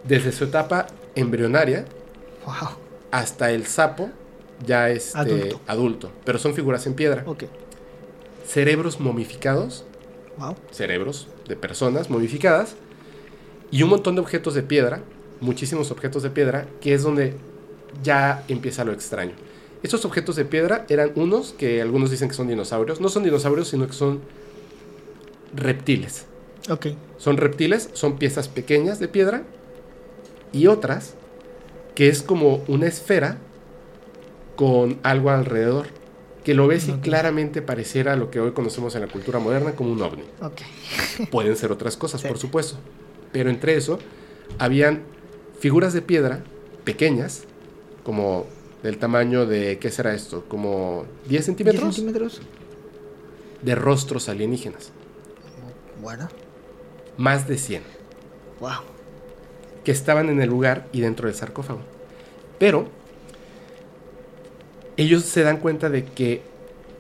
Desde 0.07 0.31
su 0.31 0.45
etapa 0.45 0.88
embrionaria 1.15 1.85
Wow. 2.45 2.69
hasta 3.11 3.51
el 3.51 3.65
sapo 3.65 4.09
ya 4.65 4.89
es 4.89 5.15
Adulto. 5.15 5.61
adulto. 5.67 6.11
Pero 6.25 6.39
son 6.39 6.53
figuras 6.53 6.85
en 6.88 6.93
piedra. 6.93 7.25
Cerebros 8.45 8.99
momificados, 8.99 9.84
Wow. 10.38 10.55
cerebros 10.71 11.27
de 11.47 11.55
personas 11.55 12.09
momificadas, 12.09 12.75
y 13.71 13.84
un 13.84 13.89
montón 13.89 14.15
de 14.15 14.21
objetos 14.21 14.53
de 14.53 14.63
piedra, 14.63 15.01
muchísimos 15.41 15.91
objetos 15.91 16.23
de 16.23 16.29
piedra, 16.29 16.67
que 16.79 16.93
es 16.93 17.03
donde 17.03 17.34
ya 18.03 18.43
empieza 18.47 18.85
lo 18.85 18.93
extraño. 18.93 19.34
Estos 19.84 20.05
objetos 20.05 20.35
de 20.35 20.45
piedra 20.45 20.85
eran 20.89 21.11
unos 21.15 21.51
que 21.53 21.81
algunos 21.81 22.09
dicen 22.09 22.29
que 22.29 22.34
son 22.35 22.47
dinosaurios. 22.47 22.99
No 23.01 23.09
son 23.09 23.23
dinosaurios, 23.23 23.67
sino 23.67 23.85
que 23.88 23.93
son 23.93 24.21
reptiles. 25.53 26.25
Son 27.17 27.38
reptiles, 27.38 27.89
son 27.93 28.17
piezas 28.17 28.47
pequeñas 28.47 28.99
de 28.99 29.07
piedra 29.07 29.43
y 30.57 30.67
otras 30.67 31.13
que 31.95 32.09
es 32.09 32.21
como 32.21 32.63
una 32.67 32.88
esfera 32.88 33.38
con 34.55 34.99
algo 35.03 35.29
alrededor, 35.29 35.88
que 36.43 36.53
lo 36.53 36.67
ves 36.67 36.88
y 36.88 36.93
claramente 36.93 37.61
pareciera 37.61 38.15
lo 38.15 38.31
que 38.31 38.39
hoy 38.39 38.51
conocemos 38.51 38.95
en 38.95 39.01
la 39.01 39.07
cultura 39.07 39.39
moderna 39.39 39.73
como 39.73 39.91
un 39.91 40.01
ovni. 40.01 40.23
Pueden 41.31 41.55
ser 41.55 41.71
otras 41.71 41.97
cosas, 41.97 42.21
Sí. 42.21 42.27
por 42.27 42.38
supuesto, 42.38 42.77
pero 43.31 43.49
entre 43.49 43.75
eso 43.75 43.99
habían 44.57 45.03
figuras 45.59 45.93
de 45.93 46.01
piedra 46.01 46.43
pequeñas, 46.84 47.43
como 48.03 48.45
del 48.84 48.97
tamaño 48.97 49.45
de, 49.45 49.79
¿qué 49.79 49.91
será 49.91 50.13
esto? 50.13 50.45
Como 50.47 51.05
10 51.23 51.29
10 51.29 51.45
centímetros 51.45 51.95
centímetros. 51.95 52.41
de 53.61 53.75
rostros 53.75 54.29
alienígenas, 54.29 54.91
Bueno. 56.01 56.29
más 57.17 57.47
de 57.47 57.57
100. 57.57 57.84
Wow. 58.59 58.69
Que 59.88 59.93
estaban 59.93 60.27
en 60.27 60.41
el 60.41 60.49
lugar 60.49 60.85
y 60.91 60.99
dentro 60.99 61.27
del 61.30 61.35
sarcófago. 61.38 61.80
Pero 62.59 62.89
ellos 64.97 65.23
se 65.23 65.43
dan 65.43 65.59
cuenta 65.59 65.89
de 65.89 66.03
que 66.03 66.41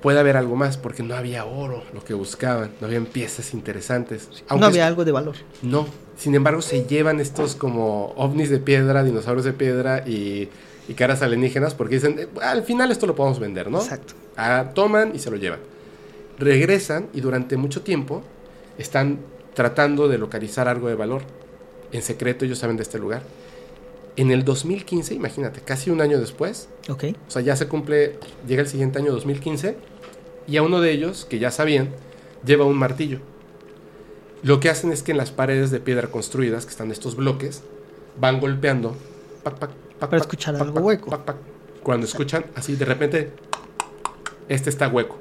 puede 0.01 0.21
haber 0.21 0.37
algo 0.37 0.55
más 0.55 0.77
porque 0.77 1.03
no 1.03 1.13
había 1.13 1.43
oro, 1.43 1.83
lo 1.93 2.01
que 2.05 2.13
buscaban, 2.13 2.71
no 2.79 2.87
habían 2.87 3.05
piezas 3.05 3.53
interesantes. 3.53 4.29
no 4.49 4.65
había 4.65 4.87
algo 4.87 5.03
de 5.03 5.11
valor. 5.11 5.35
no, 5.61 5.85
sin 6.15 6.33
embargo 6.33 6.61
se 6.61 6.85
llevan 6.85 7.19
estos 7.19 7.55
como 7.55 8.13
ovnis 8.15 8.49
de 8.49 8.59
piedra, 8.59 9.03
dinosaurios 9.03 9.43
de 9.43 9.51
piedra 9.51 10.07
y, 10.07 10.47
y 10.87 10.93
caras 10.93 11.21
alienígenas 11.21 11.73
porque 11.75 11.95
dicen, 11.95 12.17
"Eh, 12.19 12.27
al 12.41 12.63
final 12.63 12.89
esto 12.89 13.05
lo 13.05 13.15
podemos 13.15 13.37
vender, 13.41 13.69
¿no? 13.69 13.79
Exacto. 13.79 14.13
Ah, 14.37 14.71
toman 14.73 15.13
y 15.13 15.19
se 15.19 15.29
lo 15.29 15.35
llevan. 15.35 15.59
Regresan 16.39 17.07
y 17.13 17.19
durante 17.19 17.57
mucho 17.57 17.81
tiempo 17.81 18.23
están 18.77 19.19
tratando 19.55 20.07
de 20.07 20.17
localizar 20.19 20.69
algo 20.69 20.87
de 20.87 20.95
valor. 20.95 21.23
En 21.91 22.01
secreto 22.01 22.45
ellos 22.45 22.59
saben 22.59 22.77
de 22.77 22.83
este 22.83 22.99
lugar. 22.99 23.23
En 24.15 24.31
el 24.31 24.43
2015, 24.43 25.13
imagínate, 25.13 25.61
casi 25.61 25.89
un 25.91 26.01
año 26.01 26.19
después, 26.19 26.69
Ok. 26.89 27.05
o 27.27 27.31
sea, 27.31 27.41
ya 27.41 27.55
se 27.55 27.67
cumple, 27.67 28.17
llega 28.47 28.61
el 28.63 28.67
siguiente 28.67 28.97
año 28.99 29.11
2015, 29.11 29.77
y 30.47 30.57
a 30.57 30.63
uno 30.63 30.81
de 30.81 30.91
ellos, 30.91 31.25
que 31.29 31.37
ya 31.39 31.51
sabían, 31.51 31.89
lleva 32.45 32.65
un 32.65 32.77
martillo. 32.77 33.19
Lo 34.43 34.59
que 34.59 34.69
hacen 34.69 34.91
es 34.91 35.03
que 35.03 35.11
en 35.11 35.17
las 35.17 35.31
paredes 35.31 35.71
de 35.71 35.79
piedra 35.79 36.07
construidas, 36.09 36.65
que 36.65 36.71
están 36.71 36.91
estos 36.91 37.15
bloques, 37.15 37.61
van 38.19 38.39
golpeando. 38.39 38.95
pac, 39.43 39.55
pac, 39.59 39.71
pac, 39.99 40.09
Para 40.09 40.21
escuchar 40.21 40.55
algo 40.55 40.79
hueco. 40.79 41.23
Cuando 41.83 42.05
escuchan 42.05 42.45
así, 42.55 42.75
de 42.75 42.85
repente, 42.85 43.31
este 44.49 44.69
está 44.69 44.87
hueco. 44.87 45.17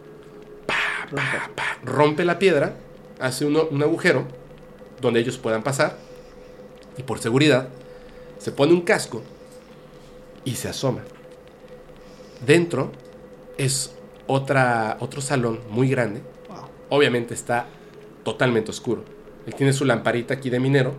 Pa, 0.66 0.74
pa, 1.14 1.50
pa. 1.54 1.64
Rompe 1.84 2.24
la 2.24 2.38
piedra 2.38 2.76
hace 3.20 3.44
uno- 3.44 3.68
un 3.70 3.82
agujero 3.82 4.24
donde 5.00 5.20
ellos 5.20 5.38
puedan 5.38 5.62
pasar 5.62 5.96
y 6.96 7.02
por 7.02 7.18
seguridad 7.18 7.68
se 8.38 8.52
pone 8.52 8.72
un 8.72 8.82
casco 8.82 9.22
y 10.44 10.54
se 10.54 10.68
asoma. 10.68 11.02
Dentro 12.44 12.92
es 13.58 13.94
otra, 14.26 14.96
otro 15.00 15.20
salón 15.20 15.60
muy 15.70 15.88
grande. 15.88 16.22
Obviamente 16.88 17.34
está 17.34 17.66
totalmente 18.24 18.70
oscuro. 18.70 19.04
Él 19.46 19.54
tiene 19.54 19.72
su 19.72 19.84
lamparita 19.84 20.34
aquí 20.34 20.50
de 20.50 20.60
minero 20.60 20.94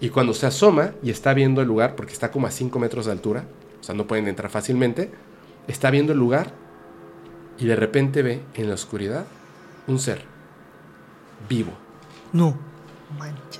y 0.00 0.10
cuando 0.10 0.34
se 0.34 0.46
asoma 0.46 0.92
y 1.02 1.10
está 1.10 1.32
viendo 1.34 1.62
el 1.62 1.68
lugar, 1.68 1.96
porque 1.96 2.12
está 2.12 2.30
como 2.30 2.46
a 2.46 2.50
5 2.50 2.78
metros 2.78 3.06
de 3.06 3.12
altura, 3.12 3.44
o 3.80 3.82
sea, 3.82 3.94
no 3.94 4.06
pueden 4.06 4.28
entrar 4.28 4.50
fácilmente, 4.50 5.10
está 5.68 5.90
viendo 5.90 6.12
el 6.12 6.18
lugar 6.18 6.52
y 7.58 7.66
de 7.66 7.76
repente 7.76 8.22
ve 8.22 8.42
en 8.54 8.68
la 8.68 8.74
oscuridad 8.74 9.24
un 9.86 9.98
ser 9.98 10.22
vivo, 11.48 11.72
No. 12.32 12.56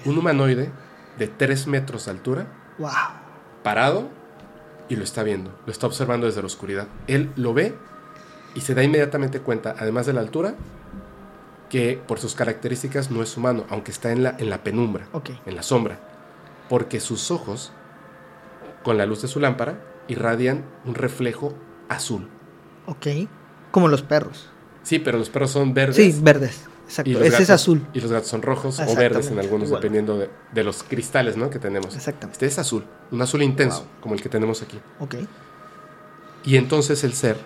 Un 0.04 0.18
humanoide 0.18 0.70
de 1.18 1.28
3 1.28 1.66
metros 1.66 2.04
de 2.06 2.10
altura, 2.12 2.46
Wow. 2.78 2.90
parado 3.62 4.08
y 4.88 4.96
lo 4.96 5.04
está 5.04 5.22
viendo, 5.22 5.50
lo 5.66 5.72
está 5.72 5.86
observando 5.86 6.26
desde 6.26 6.40
la 6.42 6.46
oscuridad. 6.46 6.86
Él 7.06 7.30
lo 7.36 7.54
ve 7.54 7.74
y 8.54 8.60
se 8.60 8.74
da 8.74 8.82
inmediatamente 8.82 9.40
cuenta, 9.40 9.74
además 9.78 10.06
de 10.06 10.12
la 10.12 10.20
altura, 10.20 10.54
que 11.68 12.00
por 12.06 12.18
sus 12.20 12.34
características 12.34 13.10
no 13.10 13.22
es 13.22 13.36
humano, 13.36 13.64
aunque 13.70 13.90
está 13.90 14.12
en 14.12 14.22
la, 14.22 14.36
en 14.38 14.50
la 14.50 14.62
penumbra, 14.62 15.08
Ok. 15.12 15.30
en 15.46 15.56
la 15.56 15.62
sombra, 15.62 15.98
porque 16.68 17.00
sus 17.00 17.30
ojos, 17.30 17.72
con 18.84 18.96
la 18.98 19.06
luz 19.06 19.22
de 19.22 19.28
su 19.28 19.40
lámpara, 19.40 19.80
irradian 20.08 20.64
un 20.84 20.94
reflejo 20.94 21.54
azul. 21.88 22.28
Ok. 22.86 23.06
Como 23.72 23.88
los 23.88 24.02
perros. 24.02 24.48
Sí, 24.84 25.00
pero 25.00 25.18
los 25.18 25.28
perros 25.28 25.50
son 25.50 25.74
verdes. 25.74 25.96
Sí, 25.96 26.16
verdes. 26.22 26.66
Exacto. 26.86 27.10
Ese 27.10 27.20
gatos- 27.24 27.40
es 27.40 27.50
azul. 27.50 27.86
Y 27.92 28.00
los 28.00 28.10
gatos 28.12 28.28
son 28.28 28.42
rojos 28.42 28.78
o 28.80 28.94
verdes 28.96 29.30
en 29.30 29.38
algunos, 29.38 29.70
dependiendo 29.70 30.18
de, 30.18 30.30
de 30.52 30.64
los 30.64 30.82
cristales 30.82 31.36
¿no? 31.36 31.50
que 31.50 31.58
tenemos. 31.58 31.94
Exactamente. 31.96 32.34
Este 32.34 32.46
es 32.46 32.58
azul, 32.58 32.84
un 33.10 33.20
azul 33.22 33.42
intenso, 33.42 33.80
Wow. 33.80 33.88
como 34.00 34.14
el 34.14 34.22
que 34.22 34.28
tenemos 34.28 34.62
aquí. 34.62 34.78
Ok. 35.00 35.16
Y 36.44 36.56
entonces 36.56 37.02
el 37.04 37.12
ser 37.12 37.36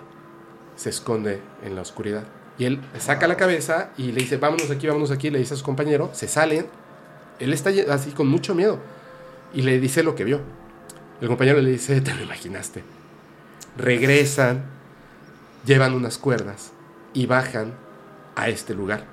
se 0.75 0.89
esconde 0.89 1.41
en 1.63 1.75
la 1.75 1.81
oscuridad. 1.81 2.23
Y 2.57 2.65
él 2.65 2.79
saca 2.99 3.27
la 3.27 3.35
cabeza 3.37 3.89
y 3.97 4.11
le 4.11 4.21
dice, 4.21 4.37
vámonos 4.37 4.69
aquí, 4.69 4.85
vámonos 4.85 5.09
aquí. 5.09 5.31
Le 5.31 5.39
dice 5.39 5.55
a 5.55 5.57
su 5.57 5.63
compañero, 5.63 6.11
se 6.13 6.27
salen. 6.27 6.67
Él 7.39 7.53
está 7.53 7.71
así 7.91 8.11
con 8.11 8.27
mucho 8.27 8.53
miedo. 8.53 8.77
Y 9.53 9.63
le 9.63 9.79
dice 9.79 10.03
lo 10.03 10.13
que 10.13 10.23
vio. 10.23 10.39
El 11.19 11.27
compañero 11.27 11.59
le 11.61 11.71
dice, 11.71 11.99
te 12.01 12.13
lo 12.13 12.21
imaginaste. 12.23 12.83
Regresan, 13.77 14.63
llevan 15.65 15.93
unas 15.93 16.17
cuerdas 16.17 16.71
y 17.13 17.25
bajan 17.25 17.73
a 18.35 18.49
este 18.49 18.73
lugar. 18.75 19.05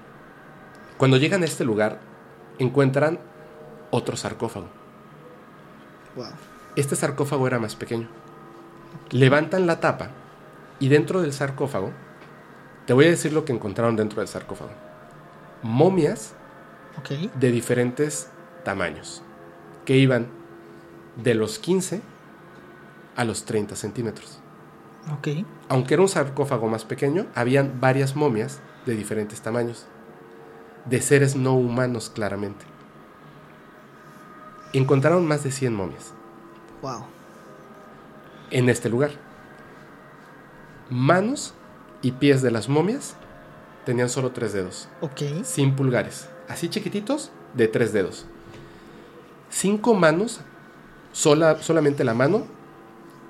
Cuando 0.98 1.16
llegan 1.16 1.42
a 1.42 1.46
este 1.46 1.64
lugar, 1.64 2.00
encuentran 2.58 3.20
otro 3.90 4.16
sarcófago. 4.16 4.66
Wow. 6.16 6.26
Este 6.74 6.96
sarcófago 6.96 7.46
era 7.46 7.58
más 7.58 7.76
pequeño. 7.76 8.08
Levantan 9.10 9.66
la 9.66 9.80
tapa 9.80 10.10
y 10.80 10.88
dentro 10.88 11.22
del 11.22 11.32
sarcófago, 11.32 11.92
te 12.86 12.92
voy 12.92 13.06
a 13.06 13.10
decir 13.10 13.32
lo 13.32 13.44
que 13.44 13.52
encontraron 13.52 13.96
dentro 13.96 14.20
del 14.20 14.28
sarcófago. 14.28 14.70
Momias 15.62 16.34
de 17.38 17.52
diferentes 17.52 18.28
tamaños, 18.64 19.22
que 19.84 19.96
iban 19.96 20.26
de 21.16 21.34
los 21.34 21.58
15 21.58 22.00
a 23.16 23.24
los 23.24 23.44
30 23.44 23.76
centímetros. 23.76 24.40
Aunque 25.68 25.94
era 25.94 26.02
un 26.02 26.08
sarcófago 26.08 26.68
más 26.68 26.84
pequeño, 26.84 27.26
habían 27.34 27.80
varias 27.80 28.16
momias 28.16 28.60
de 28.84 28.94
diferentes 28.94 29.40
tamaños, 29.40 29.86
de 30.88 31.00
seres 31.02 31.36
no 31.36 31.54
humanos 31.54 32.10
claramente. 32.14 32.64
Encontraron 34.72 35.26
más 35.26 35.42
de 35.44 35.50
100 35.50 35.74
momias. 35.74 36.12
Wow. 36.82 37.04
en 38.50 38.68
este 38.68 38.88
lugar. 38.88 39.10
Manos 40.90 41.52
y 42.02 42.12
pies 42.12 42.40
de 42.40 42.50
las 42.50 42.68
momias 42.68 43.14
tenían 43.84 44.08
solo 44.08 44.30
tres 44.30 44.52
dedos, 44.52 44.88
Ok. 45.00 45.20
sin 45.44 45.74
pulgares, 45.76 46.28
así 46.48 46.68
chiquititos, 46.68 47.30
de 47.54 47.68
tres 47.68 47.92
dedos. 47.92 48.26
Cinco 49.50 49.94
manos, 49.94 50.40
sola, 51.12 51.60
solamente 51.62 52.04
la 52.04 52.14
mano, 52.14 52.46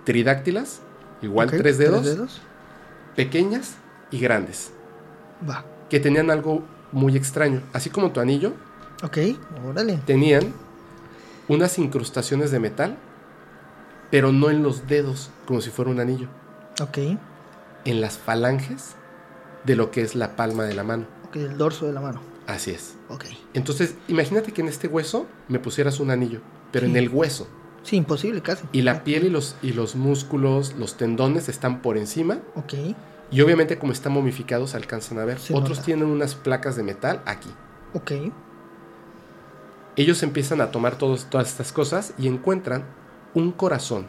tridáctilas, 0.05 0.81
igual 1.23 1.49
Ok, 1.49 1.55
tres, 1.57 1.79
dedos, 1.79 2.41
pequeñas 3.17 3.77
y 4.11 4.21
grandes, 4.21 4.73
Va. 5.49 5.65
que 5.89 5.99
tenían 6.01 6.31
algo 6.31 6.63
muy 6.93 7.17
extraño. 7.17 7.63
Así 7.73 7.91
como 7.91 8.11
tu 8.13 8.21
anillo, 8.21 8.53
Ok. 9.03 9.19
Órale. 9.67 9.99
tenían 10.07 10.53
unas 11.49 11.79
incrustaciones 11.79 12.51
de 12.51 12.59
metal, 12.61 12.97
pero 14.11 14.33
no 14.33 14.51
en 14.51 14.63
los 14.63 14.87
dedos, 14.87 15.31
como 15.47 15.61
si 15.61 15.71
fuera 15.71 15.91
un 15.91 16.01
anillo. 16.01 16.29
Ok. 16.83 16.99
en 17.85 18.01
las 18.03 18.19
falanges 18.19 18.95
de 19.65 19.75
lo 19.77 19.91
que 19.91 20.03
es 20.03 20.15
la 20.15 20.37
palma 20.37 20.65
de 20.65 20.75
la 20.75 20.83
mano. 20.85 21.07
Ok. 21.29 21.37
El 21.37 21.57
dorso 21.57 21.87
de 21.87 21.93
la 21.93 22.01
mano. 22.01 22.21
Así 22.47 22.71
es. 22.71 22.97
Ok. 23.09 23.25
Entonces, 23.55 23.95
imagínate 24.09 24.53
que 24.53 24.61
en 24.63 24.69
este 24.69 24.89
hueso 24.89 25.27
me 25.49 25.59
pusieras 25.59 25.99
un 26.01 26.11
anillo, 26.11 26.41
pero 26.73 26.87
en 26.87 26.97
el 26.97 27.09
hueso. 27.09 27.47
Sí, 27.85 27.97
imposible 27.97 28.43
casi. 28.43 28.65
Y 28.73 28.83
la 28.83 29.05
piel 29.05 29.25
y 29.27 29.31
los, 29.31 29.57
y 29.63 29.73
los 29.73 29.97
músculos, 29.97 30.75
los 30.79 30.97
tendones 30.97 31.49
están 31.49 31.81
por 31.81 31.97
encima. 31.97 32.39
Ok. 32.57 32.75
Y 33.31 33.41
obviamente 33.43 33.79
como 33.79 33.93
están 33.93 34.13
momificados 34.13 34.75
alcanzan 34.75 35.19
a 35.19 35.25
ver. 35.25 35.39
Se 35.39 35.55
Otros 35.55 35.79
nota. 35.79 35.83
tienen 35.85 36.07
unas 36.09 36.35
placas 36.35 36.77
de 36.77 36.83
metal 36.83 37.21
aquí. 37.27 37.51
Ok. 37.95 38.13
Ellos 39.97 40.23
empiezan 40.23 40.61
a 40.61 40.71
tomar 40.71 40.97
todos, 40.97 41.27
todas 41.29 41.49
estas 41.49 41.73
cosas 41.73 42.15
y 42.19 42.29
encuentran 42.29 42.85
un 43.35 43.53
corazón. 43.53 44.07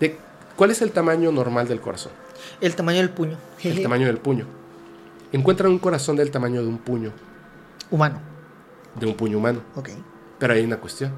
De, 0.00 0.16
¿Cuál 0.56 0.70
es 0.70 0.80
el 0.82 0.92
tamaño 0.92 1.32
normal 1.32 1.68
del 1.68 1.80
corazón? 1.80 2.12
El 2.60 2.74
tamaño 2.76 2.98
del 2.98 3.10
puño. 3.10 3.36
El 3.62 3.82
tamaño 3.82 4.06
del 4.06 4.18
puño. 4.18 4.46
Encuentran 5.32 5.70
un 5.70 5.78
corazón 5.78 6.16
del 6.16 6.30
tamaño 6.30 6.62
de 6.62 6.68
un 6.68 6.78
puño, 6.78 7.12
Humano. 7.90 8.20
de 8.98 9.06
un 9.06 9.14
puño 9.14 9.36
humano. 9.38 9.60
Ok. 9.74 9.90
Pero 10.38 10.54
hay 10.54 10.64
una 10.64 10.78
cuestión. 10.78 11.12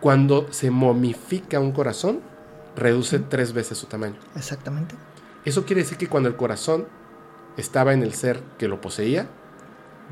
Cuando 0.00 0.46
se 0.52 0.70
momifica 0.70 1.58
un 1.58 1.72
corazón, 1.72 2.20
reduce 2.78 3.18
tres 3.18 3.52
veces 3.52 3.76
su 3.78 3.86
tamaño. 3.86 4.16
Exactamente. 4.36 4.94
Eso 5.44 5.64
quiere 5.64 5.82
decir 5.82 5.98
que 5.98 6.08
cuando 6.08 6.28
el 6.28 6.36
corazón 6.36 6.86
estaba 7.56 7.92
en 7.92 8.02
el 8.02 8.14
ser 8.14 8.40
que 8.58 8.68
lo 8.68 8.80
poseía, 8.80 9.28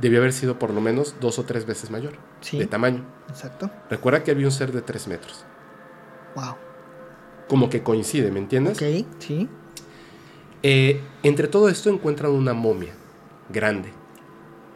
debió 0.01 0.19
haber 0.19 0.33
sido 0.33 0.59
por 0.59 0.71
lo 0.71 0.81
menos 0.81 1.17
dos 1.21 1.39
o 1.39 1.45
tres 1.45 1.65
veces 1.67 1.91
mayor 1.91 2.15
Sí. 2.41 2.59
de 2.59 2.67
tamaño. 2.67 3.05
Exacto. 3.29 3.71
Recuerda 3.91 4.23
que 4.25 4.31
había 4.31 4.47
un 4.47 4.53
ser 4.53 4.73
de 4.73 4.83
tres 4.83 5.09
metros. 5.09 5.45
Wow. 6.35 6.55
Como 7.49 7.71
que 7.71 7.83
coincide, 7.83 8.31
¿me 8.31 8.41
entiendes? 8.41 8.77
Ok. 8.77 9.07
Sí. 9.21 9.49
Eh, 10.63 11.01
entre 11.23 11.49
todo 11.49 11.69
esto 11.69 11.91
encuentran 11.91 12.33
una 12.33 12.53
momia 12.53 12.93
grande. 13.49 13.93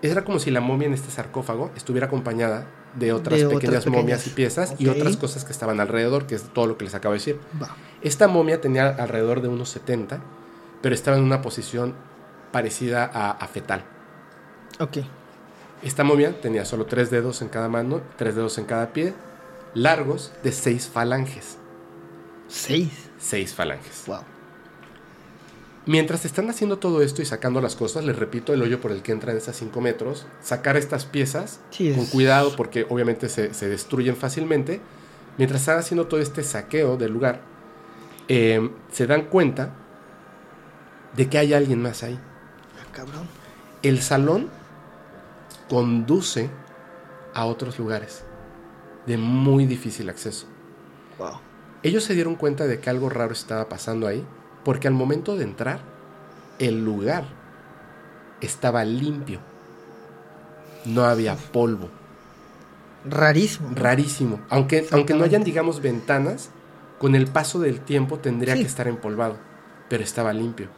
Era 0.03 0.25
como 0.25 0.39
si 0.39 0.51
la 0.51 0.61
momia 0.61 0.87
en 0.87 0.95
este 0.95 1.11
sarcófago 1.11 1.71
estuviera 1.77 2.07
acompañada 2.07 2.67
de 2.95 3.13
otras 3.13 3.39
De 3.39 3.47
otras 3.47 3.61
pequeñas 3.63 3.87
momias 3.87 4.27
y 4.27 4.31
piezas 4.31 4.75
y 4.79 4.89
otras 4.89 5.17
cosas 5.17 5.45
que 5.45 5.53
estaban 5.53 5.81
alrededor, 5.81 6.27
que 6.27 6.35
es 6.35 6.43
todo 6.53 6.67
lo 6.67 6.77
que 6.77 6.85
les 6.85 6.95
acabo 6.95 7.13
de 7.13 7.19
decir. 7.19 7.41
Va. 7.61 7.77
Esta 8.03 8.29
momia 8.29 8.61
tenía 8.61 8.89
alrededor 8.89 9.43
de 9.43 9.49
unos 9.49 9.69
70, 9.71 10.21
pero 10.83 10.95
estaba 10.95 11.17
en 11.17 11.23
una 11.23 11.43
posición 11.43 11.95
parecida 12.53 13.11
a, 13.13 13.31
a 13.31 13.47
fetal. 13.47 13.85
Ok. 14.79 14.99
Esta 15.83 16.05
momia 16.05 16.41
tenía 16.41 16.65
solo 16.65 16.87
tres 16.87 17.11
dedos 17.11 17.43
en 17.43 17.49
cada 17.49 17.69
mano, 17.69 18.03
tres 18.17 18.35
dedos 18.35 18.59
en 18.59 18.65
cada 18.65 18.93
pie, 18.93 19.15
largos 19.75 20.33
de 20.43 20.53
seis 20.53 20.89
falanges. 20.89 21.59
Seis. 22.49 23.11
Seis 23.19 23.55
falanges. 23.55 24.05
Wow. 24.07 24.21
Mientras 25.87 26.25
están 26.27 26.51
haciendo 26.51 26.79
todo 26.79 27.01
esto 27.01 27.23
y 27.23 27.25
sacando 27.25 27.61
las 27.61 27.75
cosas, 27.75 28.05
les 28.05 28.17
repito, 28.17 28.53
el 28.53 28.63
hoyo 28.63 28.81
por 28.81 28.93
el 28.93 29.03
que 29.03 29.13
entran 29.13 29.37
esas 29.37 29.57
5 29.57 29.81
metros, 29.81 30.27
sacar 30.43 30.77
estas 30.77 31.07
piezas 31.07 31.61
Sí, 31.71 31.93
con 31.93 32.07
cuidado 32.07 32.55
porque 32.55 32.87
obviamente 32.89 33.29
se, 33.29 33.55
se 33.55 33.69
destruyen 33.69 34.17
fácilmente. 34.17 34.81
Mientras 35.39 35.63
están 35.63 35.79
haciendo 35.79 36.07
todo 36.07 36.21
este 36.21 36.43
saqueo 36.43 36.99
del 36.99 37.13
lugar, 37.13 37.41
eh, 38.29 38.71
se 38.93 39.07
dan 39.07 39.23
cuenta 39.23 39.75
de 41.17 41.29
que 41.29 41.39
hay 41.39 41.55
alguien 41.55 41.81
más 41.81 42.03
ahí. 42.03 42.19
Ah, 42.79 42.87
cabrón. 42.93 43.27
El 43.83 44.03
salón 44.03 44.51
conduce 45.69 46.51
a 47.33 47.47
otros 47.47 47.79
lugares 47.79 48.25
de 49.07 49.17
muy 49.17 49.67
difícil 49.67 50.11
acceso. 50.11 50.47
Wow. 51.19 51.41
Ellos 51.83 52.05
se 52.05 52.15
dieron 52.15 52.35
cuenta 52.35 52.67
de 52.67 52.81
que 52.81 52.91
algo 52.91 53.09
raro 53.09 53.33
estaba 53.33 53.69
pasando 53.69 54.07
ahí, 54.07 54.25
porque 54.65 54.89
al 54.89 54.95
momento 54.95 55.37
de 55.37 55.45
entrar, 55.45 55.81
el 56.59 56.85
lugar 56.85 57.25
estaba 58.41 58.85
limpio. 58.85 59.41
No 60.85 61.05
había 61.05 61.37
polvo. 61.37 61.89
Rarísimo. 63.09 63.71
Rarísimo. 63.75 64.41
Aunque, 64.51 64.87
aunque 64.93 65.15
no 65.15 65.25
hayan, 65.25 65.45
digamos, 65.45 65.81
ventanas, 65.81 66.51
con 66.99 67.15
el 67.15 67.27
paso 67.29 67.59
del 67.61 67.81
tiempo 67.81 68.19
tendría 68.19 68.55
Sí. 68.55 68.61
que 68.61 68.67
estar 68.67 68.89
empolvado, 68.89 69.37
pero 69.89 70.03
estaba 70.03 70.33
limpio. 70.33 70.69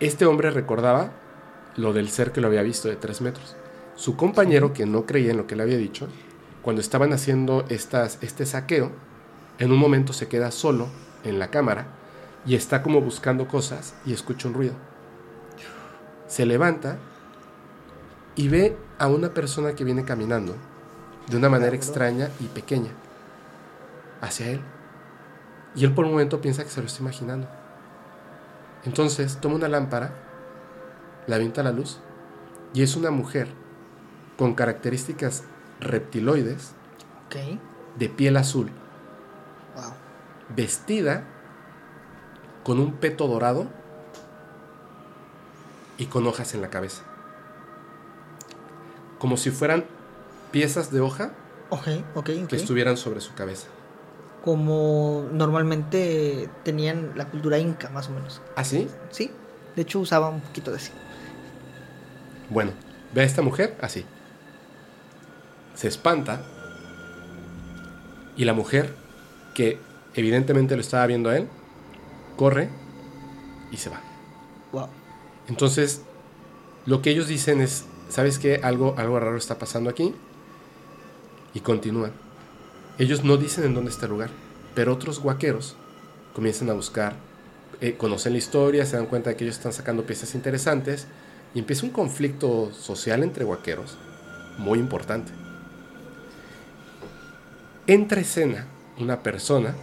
Este 0.00 0.24
hombre 0.24 0.50
recordaba 0.50 1.10
lo 1.76 1.92
del 1.92 2.08
ser 2.08 2.32
que 2.32 2.40
lo 2.40 2.46
había 2.48 2.62
visto 2.62 2.88
de 2.88 2.96
tres 2.96 3.20
metros. 3.20 3.56
Su 3.94 4.16
compañero, 4.16 4.72
que 4.72 4.86
no 4.86 5.04
creía 5.04 5.32
en 5.32 5.36
lo 5.36 5.46
que 5.46 5.56
le 5.56 5.62
había 5.62 5.76
dicho, 5.76 6.08
cuando 6.62 6.80
estaban 6.80 7.12
haciendo 7.12 7.64
estas, 7.68 8.18
este 8.22 8.46
saqueo, 8.46 8.92
en 9.58 9.72
un 9.72 9.78
momento 9.78 10.14
se 10.14 10.28
queda 10.28 10.50
solo 10.50 10.88
en 11.24 11.38
la 11.38 11.48
cámara 11.48 11.86
y 12.46 12.54
está 12.54 12.82
como 12.82 13.00
buscando 13.00 13.46
cosas 13.48 13.94
y 14.04 14.12
escucha 14.12 14.48
un 14.48 14.54
ruido. 14.54 14.74
Se 16.26 16.46
levanta 16.46 16.98
y 18.36 18.48
ve 18.48 18.76
a 18.98 19.08
una 19.08 19.34
persona 19.34 19.74
que 19.74 19.84
viene 19.84 20.04
caminando 20.04 20.54
de 21.28 21.36
una 21.36 21.48
manera 21.48 21.76
extraña 21.76 22.30
y 22.40 22.44
pequeña 22.46 22.90
hacia 24.20 24.48
él. 24.48 24.60
Y 25.74 25.84
él 25.84 25.94
por 25.94 26.04
un 26.04 26.12
momento 26.12 26.40
piensa 26.40 26.64
que 26.64 26.70
se 26.70 26.80
lo 26.80 26.86
está 26.86 27.02
imaginando. 27.02 27.48
Entonces 28.84 29.38
toma 29.40 29.56
una 29.56 29.68
lámpara, 29.68 30.12
la 31.26 31.36
avienta 31.36 31.60
a 31.60 31.64
la 31.64 31.72
luz 31.72 32.00
y 32.72 32.82
es 32.82 32.96
una 32.96 33.10
mujer 33.10 33.48
con 34.38 34.54
características 34.54 35.44
reptiloides 35.80 36.72
de 37.98 38.08
piel 38.08 38.36
azul, 38.36 38.70
vestida 40.54 41.24
con 42.62 42.78
un 42.78 42.94
peto 42.94 43.26
dorado 43.26 43.66
y 45.98 46.06
con 46.06 46.26
hojas 46.26 46.54
en 46.54 46.62
la 46.62 46.70
cabeza. 46.70 47.02
Como 49.18 49.36
si 49.36 49.50
fueran 49.50 49.84
piezas 50.50 50.90
de 50.90 51.00
hoja 51.00 51.32
que 52.48 52.56
estuvieran 52.56 52.96
sobre 52.96 53.20
su 53.20 53.34
cabeza. 53.34 53.68
Como 54.44 55.28
normalmente 55.32 56.48
tenían 56.64 57.12
la 57.16 57.26
cultura 57.26 57.58
inca, 57.58 57.90
más 57.90 58.08
o 58.08 58.12
menos. 58.12 58.40
¿Ah, 58.56 58.64
sí? 58.64 58.88
Sí, 59.10 59.30
de 59.76 59.82
hecho 59.82 60.00
usaba 60.00 60.30
un 60.30 60.40
poquito 60.40 60.70
de 60.70 60.78
así. 60.78 60.92
Bueno, 62.48 62.72
ve 63.14 63.20
a 63.20 63.24
esta 63.24 63.42
mujer 63.42 63.76
así. 63.82 64.04
Se 65.74 65.88
espanta 65.88 66.42
y 68.36 68.44
la 68.44 68.54
mujer, 68.54 68.94
que 69.54 69.78
evidentemente 70.14 70.74
lo 70.74 70.80
estaba 70.80 71.06
viendo 71.06 71.28
a 71.28 71.36
él, 71.36 71.48
corre 72.40 72.70
y 73.70 73.76
se 73.76 73.90
va. 73.90 74.00
Wow. 74.72 74.88
Entonces, 75.46 76.00
lo 76.86 77.02
que 77.02 77.10
ellos 77.10 77.28
dicen 77.28 77.60
es, 77.60 77.84
¿sabes 78.08 78.38
qué? 78.38 78.60
Algo, 78.62 78.94
algo 78.96 79.20
raro 79.20 79.36
está 79.36 79.58
pasando 79.58 79.90
aquí. 79.90 80.14
Y 81.52 81.60
continúan. 81.60 82.12
Ellos 82.98 83.24
no 83.24 83.36
dicen 83.36 83.64
en 83.64 83.74
dónde 83.74 83.90
está 83.90 84.06
el 84.06 84.12
lugar, 84.12 84.30
pero 84.74 84.94
otros 84.94 85.20
guaqueros 85.20 85.76
comienzan 86.34 86.70
a 86.70 86.72
buscar, 86.72 87.14
eh, 87.82 87.96
conocen 87.98 88.32
la 88.32 88.38
historia, 88.38 88.86
se 88.86 88.96
dan 88.96 89.04
cuenta 89.04 89.28
de 89.28 89.36
que 89.36 89.44
ellos 89.44 89.56
están 89.56 89.74
sacando 89.74 90.06
piezas 90.06 90.34
interesantes 90.34 91.08
y 91.52 91.58
empieza 91.58 91.84
un 91.84 91.92
conflicto 91.92 92.72
social 92.72 93.22
entre 93.22 93.44
guaqueros 93.44 93.98
muy 94.56 94.78
importante. 94.78 95.30
Entra 97.86 98.22
escena 98.22 98.66
una 98.98 99.22
persona, 99.22 99.74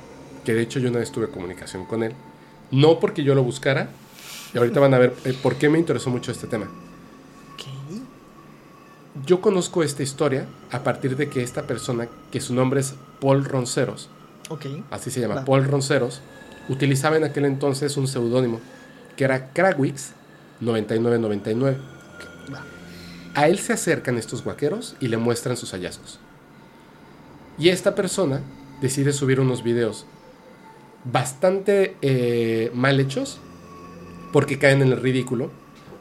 que 0.43 0.55
de 0.55 0.61
hecho 0.63 0.79
yo 0.79 0.89
una 0.89 0.99
vez 0.99 1.11
tuve 1.11 1.29
comunicación 1.29 1.85
con 1.85 2.01
él, 2.01 2.15
no 2.71 2.99
porque 2.99 3.23
yo 3.23 3.35
lo 3.35 3.43
buscara, 3.43 3.89
y 4.53 4.57
ahorita 4.57 4.79
van 4.79 4.93
a 4.93 4.97
ver 4.99 5.13
eh, 5.25 5.37
por 5.41 5.55
qué 5.55 5.69
me 5.69 5.79
interesó 5.79 6.09
mucho 6.09 6.31
este 6.31 6.47
tema. 6.47 6.67
Yo 9.25 9.41
conozco 9.41 9.81
esta 9.81 10.03
historia 10.03 10.45
a 10.71 10.83
partir 10.83 11.17
de 11.17 11.27
que 11.27 11.41
esta 11.41 11.63
persona, 11.63 12.07
que 12.31 12.39
su 12.39 12.53
nombre 12.53 12.79
es 12.79 12.93
Paul 13.19 13.43
Ronceros, 13.45 14.09
así 14.91 15.09
se 15.09 15.19
llama, 15.19 15.43
Paul 15.43 15.65
Ronceros, 15.65 16.21
utilizaba 16.69 17.17
en 17.17 17.23
aquel 17.23 17.45
entonces 17.45 17.97
un 17.97 18.07
seudónimo 18.07 18.61
que 19.15 19.23
era 19.23 19.49
Krawix 19.49 20.11
9999. 20.59 21.77
A 23.33 23.47
él 23.47 23.59
se 23.59 23.73
acercan 23.73 24.17
estos 24.17 24.43
guaqueros 24.43 24.95
y 24.99 25.07
le 25.07 25.17
muestran 25.17 25.57
sus 25.57 25.71
hallazgos. 25.71 26.19
Y 27.59 27.69
esta 27.69 27.95
persona 27.95 28.41
decide 28.81 29.13
subir 29.13 29.39
unos 29.39 29.63
videos 29.63 30.05
bastante 31.11 31.95
eh, 32.01 32.71
mal 32.73 32.99
hechos 32.99 33.39
porque 34.31 34.59
caen 34.59 34.81
en 34.81 34.91
el 34.91 35.01
ridículo, 35.01 35.49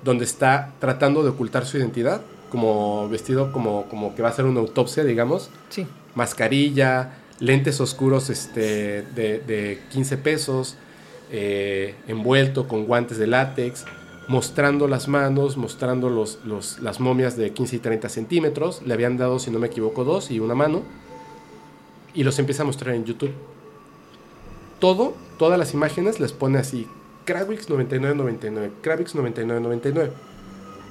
donde 0.05 0.25
está 0.25 0.73
tratando 0.79 1.23
de 1.23 1.31
ocultar 1.31 1.65
su 1.65 1.79
identidad, 1.79 2.23
como 2.51 3.09
vestido 3.09 3.53
como, 3.53 3.87
como 3.89 4.15
que 4.15 4.23
va 4.23 4.29
a 4.29 4.33
hacer 4.33 4.45
una 4.45 4.61
autopsia, 4.61 5.05
digamos. 5.05 5.51
Sí. 5.69 5.87
Mascarilla, 6.15 7.19
lentes 7.39 7.81
oscuros 7.81 8.31
este, 8.31 9.03
de, 9.03 9.83
15 9.91 10.19
pesos, 10.19 10.77
eh, 11.31 11.95
envuelto 12.09 12.69
con 12.69 12.85
guantes 12.85 13.19
de 13.19 13.27
látex, 13.27 13.85
mostrando 14.29 14.89
las 14.89 15.09
manos, 15.09 15.57
mostrando 15.57 16.11
los, 16.11 16.39
las 16.81 17.01
momias 17.01 17.37
de 17.37 17.53
15 17.53 17.77
y 17.77 17.79
30 17.79 18.09
centímetros. 18.09 18.83
Le 18.85 18.95
habían 18.95 19.17
dado, 19.17 19.39
si 19.39 19.51
no 19.51 19.59
me 19.59 19.69
equivoco, 19.69 20.05
dos 20.05 20.31
y 20.31 20.41
una 20.41 20.55
mano. 20.55 20.83
Y 22.13 22.25
los 22.25 22.39
empieza 22.39 22.63
a 22.63 22.67
mostrar 22.67 22.95
en 22.95 23.05
YouTube 23.05 23.33
todo, 24.79 25.15
todas 25.39 25.59
las 25.59 25.75
imágenes 25.75 26.21
les 26.21 26.33
pone 26.33 26.59
así, 26.59 26.87
Kravix 27.25 27.69
9999, 27.69 28.73
Kravix 28.83 29.15
9999. 29.15 30.13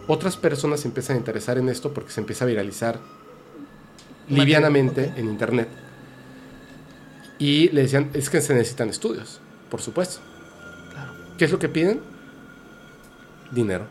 Otras 0.08 0.38
personas 0.38 0.82
se 0.82 0.88
empiezan 0.88 1.16
a 1.16 1.20
interesar 1.20 1.58
en 1.58 1.70
esto 1.70 1.94
porque 1.94 2.12
se 2.12 2.20
empieza 2.20 2.46
a 2.46 2.48
viralizar 2.48 3.00
livianamente 4.30 5.14
en 5.16 5.28
internet. 5.28 5.68
Y 7.40 7.70
le 7.70 7.82
decían, 7.82 8.12
es 8.14 8.30
que 8.30 8.42
se 8.42 8.54
necesitan 8.54 8.90
estudios, 8.90 9.42
por 9.70 9.82
supuesto. 9.82 10.22
¿Qué 11.38 11.46
es 11.46 11.52
lo 11.52 11.60
que 11.60 11.70
piden? 11.70 12.02
Dinero. 13.52 13.88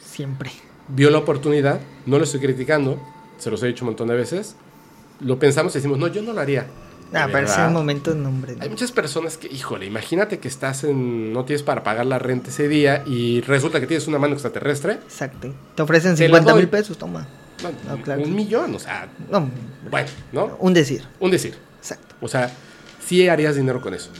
Siempre. 0.00 0.50
Vio 0.88 1.10
la 1.10 1.18
oportunidad, 1.18 1.80
no 2.06 2.18
lo 2.18 2.24
estoy 2.24 2.40
criticando, 2.40 3.00
se 3.38 3.50
los 3.50 3.62
he 3.62 3.68
dicho 3.68 3.84
un 3.84 3.90
montón 3.90 4.08
de 4.08 4.14
veces. 4.14 4.56
Lo 5.20 5.38
pensamos 5.38 5.74
y 5.74 5.78
decimos, 5.78 5.98
no, 5.98 6.08
yo 6.08 6.22
no 6.22 6.32
lo 6.32 6.40
haría. 6.40 6.66
Ah, 7.14 7.28
pero 7.30 7.46
ese 7.46 7.68
momento 7.68 8.14
nombre. 8.14 8.56
Hay 8.60 8.68
muchas 8.68 8.90
personas 8.90 9.38
que, 9.38 9.46
híjole, 9.46 9.86
imagínate 9.86 10.38
que 10.38 10.48
estás 10.48 10.84
en. 10.84 11.32
No 11.32 11.44
tienes 11.44 11.62
para 11.62 11.84
pagar 11.84 12.06
la 12.06 12.18
renta 12.18 12.50
ese 12.50 12.68
día 12.68 13.04
y 13.06 13.40
resulta 13.42 13.80
que 13.80 13.86
tienes 13.86 14.08
una 14.08 14.18
mano 14.18 14.34
extraterrestre. 14.34 14.94
Exacto. 14.94 15.54
Te 15.74 15.82
ofrecen 15.82 16.16
50 16.16 16.54
mil 16.54 16.68
pesos, 16.68 16.98
toma. 16.98 17.26
Un 18.18 18.34
millón, 18.34 18.74
o 18.74 18.78
sea. 18.78 19.08
No, 19.30 19.48
bueno, 19.90 20.08
¿no? 20.32 20.56
Un 20.58 20.74
decir. 20.74 21.04
Un 21.20 21.30
decir. 21.30 21.54
Exacto. 21.78 22.16
O 22.20 22.28
sea, 22.28 22.50
sí 23.06 23.28
harías 23.28 23.56
dinero 23.56 23.80
con 23.80 23.94
eso. 23.94 24.10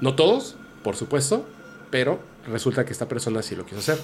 No 0.00 0.14
todos, 0.14 0.56
por 0.82 0.96
supuesto, 0.96 1.46
pero 1.90 2.18
resulta 2.46 2.84
que 2.84 2.92
esta 2.92 3.08
persona 3.08 3.42
sí 3.42 3.56
lo 3.56 3.66
quiso 3.66 3.80
hacer. 3.80 3.98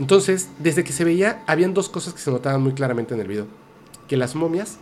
Entonces, 0.00 0.48
desde 0.58 0.84
que 0.84 0.92
se 0.92 1.04
veía, 1.04 1.42
habían 1.46 1.74
dos 1.74 1.88
cosas 1.88 2.14
que 2.14 2.20
se 2.20 2.30
notaban 2.30 2.62
muy 2.62 2.72
claramente 2.72 3.14
en 3.14 3.20
el 3.20 3.28
video. 3.28 3.46
Que 4.06 4.16
las 4.16 4.34
momias 4.34 4.78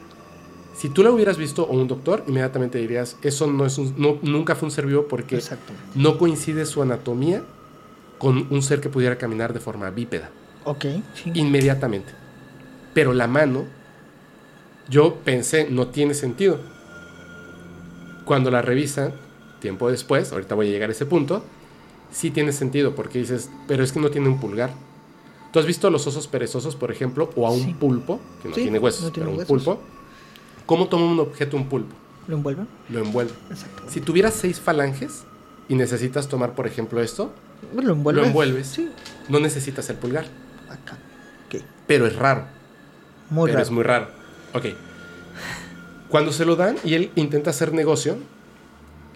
si 0.77 0.91
tú 0.91 1.03
la 1.03 1.11
hubieras 1.11 1.39
visto 1.39 1.65
o 1.65 1.73
un 1.73 1.89
doctor, 1.89 2.23
inmediatamente 2.29 2.79
dirías, 2.79 3.17
eso 3.23 3.47
no 3.47 3.65
es 3.65 3.79
un, 3.79 3.95
nunca 4.23 4.55
fue 4.55 4.67
un 4.67 4.71
ser 4.71 4.87
vivo 4.87 5.07
porque 5.09 5.41
no 5.95 6.19
coincide 6.19 6.67
su 6.67 6.83
anatomía 6.83 7.43
con 8.19 8.47
un 8.51 8.63
ser 8.63 8.81
que 8.81 8.91
pudiera 8.91 9.17
caminar 9.17 9.55
de 9.55 9.61
forma 9.61 9.89
bípeda. 9.91 10.31
Ok. 10.65 10.85
Inmediatamente. 11.33 12.13
Pero 12.93 13.15
la 13.15 13.27
mano, 13.27 13.65
yo 14.89 15.15
pensé, 15.17 15.69
no 15.71 15.89
tiene 15.89 16.13
sentido. 16.13 16.61
Cuando 18.27 18.51
la 18.51 18.61
revisan, 18.61 19.15
tiempo 19.61 19.91
después, 19.91 20.33
ahorita 20.33 20.55
voy 20.55 20.69
a 20.69 20.71
llegar 20.73 20.91
a 20.91 20.93
ese 20.93 21.07
punto, 21.07 21.43
sí 22.11 22.31
tiene 22.31 22.53
sentido 22.53 22.95
porque 22.95 23.19
dices, 23.19 23.51
pero 23.67 23.83
es 23.83 23.93
que 23.93 24.01
no 24.01 24.11
tiene 24.11 24.29
un 24.29 24.39
pulgar. 24.39 24.75
¿Tú 25.53 25.59
has 25.59 25.67
visto 25.67 25.89
los 25.89 26.07
osos 26.07 26.27
perezosos, 26.27 26.77
por 26.77 26.91
ejemplo, 26.91 27.31
o 27.35 27.47
a 27.47 27.51
un 27.51 27.77
pulpo, 27.77 28.21
que 28.43 28.49
no 28.51 28.55
tiene 28.55 28.79
huesos, 28.79 29.11
pero 29.15 29.31
un 29.31 29.45
pulpo? 29.47 29.81
¿Cómo 30.67 30.89
toma 30.89 31.07
un 31.07 31.21
objeto 31.21 31.57
un 31.57 31.69
pulpo? 31.69 31.95
¿Lo 32.27 32.37
envuelve? 32.37 32.65
Lo 32.89 33.01
envuelve. 33.01 33.33
Si 33.89 34.01
tuvieras 34.01 34.35
seis 34.35 34.61
falanges 34.61 35.25
y 35.69 35.77
necesitas 35.77 36.29
tomar, 36.29 36.55
por 36.55 36.67
ejemplo, 36.67 37.01
esto, 37.01 37.33
lo 37.75 37.93
envuelves. 37.93 38.23
Lo 38.23 38.29
envuelves. 38.29 38.67
Sí. 38.67 38.91
No 39.29 39.39
necesitas 39.41 39.89
el 39.91 39.97
pulgar. 39.97 40.27
Acá. 40.69 40.99
Pero 41.87 42.07
es 42.07 42.17
raro. 42.17 42.45
Muy 43.31 43.47
Pero 43.47 43.59
raro. 43.59 43.63
es 43.63 43.71
muy 43.71 43.85
raro. 43.85 44.09
Ok. 44.55 44.67
Cuando 46.09 46.33
se 46.33 46.45
lo 46.45 46.57
dan 46.57 46.77
y 46.85 46.95
él 46.95 47.11
intenta 47.15 47.51
hacer 47.51 47.73
negocio, 47.73 48.17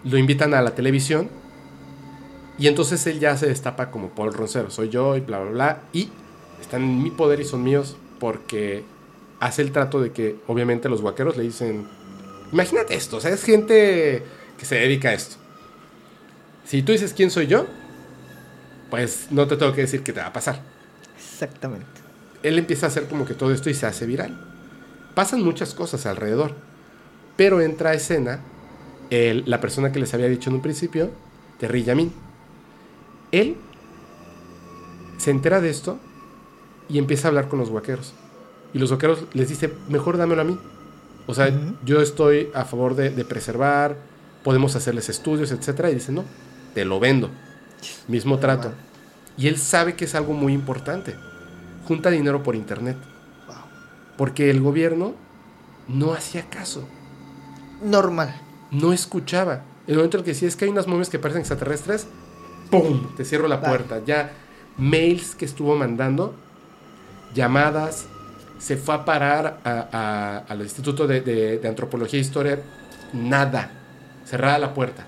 lo 0.03 0.17
invitan 0.17 0.53
a 0.53 0.61
la 0.61 0.73
televisión 0.73 1.29
y 2.57 2.67
entonces 2.67 3.05
él 3.07 3.19
ya 3.19 3.35
se 3.37 3.47
destapa 3.47 3.91
como 3.91 4.09
Paul 4.09 4.33
Roncero. 4.33 4.69
Soy 4.69 4.89
yo 4.89 5.17
y 5.17 5.21
bla, 5.21 5.39
bla, 5.39 5.51
bla. 5.51 5.81
Y 5.93 6.09
están 6.61 6.83
en 6.83 7.03
mi 7.03 7.11
poder 7.11 7.39
y 7.39 7.45
son 7.45 7.63
míos 7.63 7.97
porque 8.19 8.83
hace 9.41 9.63
el 9.63 9.71
trato 9.71 9.99
de 9.99 10.11
que 10.11 10.37
obviamente 10.47 10.87
los 10.87 11.01
guaqueros 11.01 11.35
le 11.35 11.43
dicen, 11.43 11.87
imagínate 12.53 12.93
esto, 12.95 13.17
o 13.17 13.19
sea, 13.19 13.31
es 13.31 13.43
gente 13.43 14.23
que 14.57 14.65
se 14.65 14.75
dedica 14.75 15.09
a 15.09 15.13
esto. 15.13 15.35
Si 16.63 16.83
tú 16.83 16.91
dices 16.91 17.11
quién 17.13 17.31
soy 17.31 17.47
yo, 17.47 17.65
pues 18.91 19.27
no 19.31 19.47
te 19.47 19.57
tengo 19.57 19.73
que 19.73 19.81
decir 19.81 20.03
qué 20.03 20.13
te 20.13 20.19
va 20.19 20.27
a 20.27 20.33
pasar. 20.33 20.61
Exactamente. 21.17 21.87
Él 22.43 22.59
empieza 22.59 22.85
a 22.85 22.89
hacer 22.89 23.07
como 23.07 23.25
que 23.25 23.33
todo 23.33 23.51
esto 23.51 23.71
y 23.71 23.73
se 23.73 23.87
hace 23.87 24.05
viral. 24.05 24.39
Pasan 25.15 25.41
muchas 25.43 25.73
cosas 25.73 26.05
alrededor, 26.05 26.55
pero 27.35 27.61
entra 27.61 27.89
a 27.89 27.93
escena 27.95 28.41
la 29.09 29.59
persona 29.59 29.91
que 29.91 29.99
les 29.99 30.13
había 30.13 30.27
dicho 30.27 30.51
en 30.51 30.57
un 30.57 30.61
principio, 30.61 31.09
Terry 31.59 31.83
Yamin. 31.83 32.13
Él 33.31 33.57
se 35.17 35.31
entera 35.31 35.61
de 35.61 35.71
esto 35.71 35.99
y 36.87 36.99
empieza 36.99 37.27
a 37.27 37.29
hablar 37.29 37.47
con 37.47 37.57
los 37.57 37.71
guaqueros. 37.71 38.13
Y 38.73 38.79
los 38.79 38.89
guaqueros 38.89 39.25
les 39.33 39.49
dice, 39.49 39.73
mejor 39.89 40.17
dámelo 40.17 40.41
a 40.41 40.45
mí. 40.45 40.57
O 41.27 41.33
sea, 41.33 41.51
yo 41.85 42.01
estoy 42.01 42.49
a 42.53 42.65
favor 42.65 42.95
de, 42.95 43.09
de 43.09 43.25
preservar, 43.25 43.97
podemos 44.43 44.75
hacerles 44.75 45.09
estudios, 45.09 45.51
etcétera. 45.51 45.89
Y 45.89 45.95
dice, 45.95 46.11
no, 46.11 46.23
te 46.73 46.85
lo 46.85 46.99
vendo. 46.99 47.29
Mismo 48.07 48.39
trato. 48.39 48.69
Wow. 48.69 48.77
Y 49.37 49.47
él 49.47 49.57
sabe 49.57 49.95
que 49.95 50.05
es 50.05 50.15
algo 50.15 50.33
muy 50.33 50.53
importante. 50.53 51.15
Junta 51.87 52.09
dinero 52.09 52.43
por 52.43 52.55
internet. 52.55 52.97
Wow. 53.47 53.55
Porque 54.17 54.49
el 54.49 54.61
gobierno 54.61 55.15
no 55.87 56.13
hacía 56.13 56.49
caso, 56.49 56.87
Normal. 57.83 58.39
no 58.71 58.93
escuchaba. 58.93 59.63
El 59.87 59.95
momento 59.95 60.17
en 60.17 60.21
el 60.21 60.25
que 60.25 60.31
decía 60.31 60.47
es 60.47 60.55
que 60.55 60.65
hay 60.65 60.71
unas 60.71 60.87
momias 60.87 61.09
que 61.09 61.19
parecen 61.19 61.41
extraterrestres, 61.41 62.07
¡pum! 62.69 63.15
Te 63.17 63.25
cierro 63.25 63.47
la 63.47 63.61
puerta. 63.61 64.01
Ya 64.05 64.31
mails 64.77 65.35
que 65.35 65.45
estuvo 65.45 65.75
mandando, 65.75 66.35
llamadas, 67.33 68.05
se 68.61 68.77
fue 68.77 68.93
a 68.95 69.03
parar 69.05 69.59
a- 69.63 69.87
a- 69.91 70.37
al 70.47 70.61
Instituto 70.61 71.07
de, 71.07 71.21
de- 71.21 71.57
de 71.57 71.67
Antropología 71.67 72.19
e 72.19 72.21
Historia, 72.21 72.59
nada. 73.11 73.71
Cerrada 74.25 74.59
la 74.59 74.73
puerta. 74.73 75.07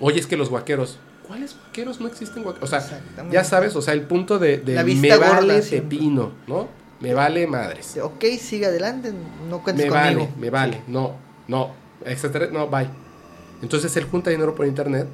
Oye, 0.00 0.18
es 0.20 0.26
que 0.26 0.36
los 0.36 0.50
guaqueros. 0.50 0.98
¿Cuáles 1.26 1.56
guaqueros? 1.56 2.00
No 2.00 2.08
existen 2.08 2.42
guaqueros. 2.42 2.68
O 2.70 2.80
sea, 2.80 3.00
ya 3.30 3.44
sabes, 3.44 3.74
o 3.76 3.82
sea, 3.82 3.94
el 3.94 4.02
punto 4.02 4.38
de, 4.38 4.58
de 4.58 4.74
La 4.74 4.82
vista 4.82 5.06
me 5.06 5.16
vale 5.16 5.62
pepino, 5.62 6.32
¿no? 6.46 6.68
Me 7.00 7.14
vale 7.14 7.46
madres. 7.46 7.96
Ok, 8.02 8.24
sigue 8.40 8.66
adelante, 8.66 9.12
no 9.48 9.62
cuentes 9.62 9.86
Me 9.86 9.90
conmigo. 9.92 10.20
vale, 10.20 10.28
me 10.38 10.50
vale. 10.50 10.82
No, 10.88 11.12
no, 11.48 11.70
etcétera, 12.04 12.48
no, 12.52 12.68
bye. 12.68 12.88
Entonces 13.62 13.96
él 13.96 14.04
junta 14.04 14.30
dinero 14.30 14.54
por 14.54 14.66
internet 14.66 15.06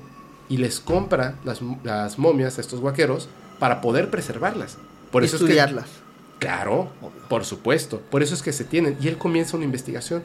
y 0.49 0.57
les 0.57 0.81
compra 0.81 1.35
las, 1.45 1.61
las 1.85 2.19
momias 2.19 2.59
a 2.59 2.61
estos 2.61 2.81
guaqueros 2.81 3.29
para 3.59 3.81
poder 3.81 4.11
preservarlas. 4.11 4.79
Por 5.13 5.23
eso 5.25 5.37
Estudiarlas. 5.37 5.85
es 5.87 5.91
que, 5.91 6.00
claro, 6.41 6.91
por 7.29 7.45
supuesto. 7.45 8.01
Por 8.11 8.25
eso 8.25 8.35
es 8.35 8.43
que 8.43 8.53
se 8.53 8.65
tienen. 8.65 8.97
Y 9.01 9.07
él 9.07 9.17
comienza 9.17 9.57
una 9.57 9.65
investigación. 9.65 10.25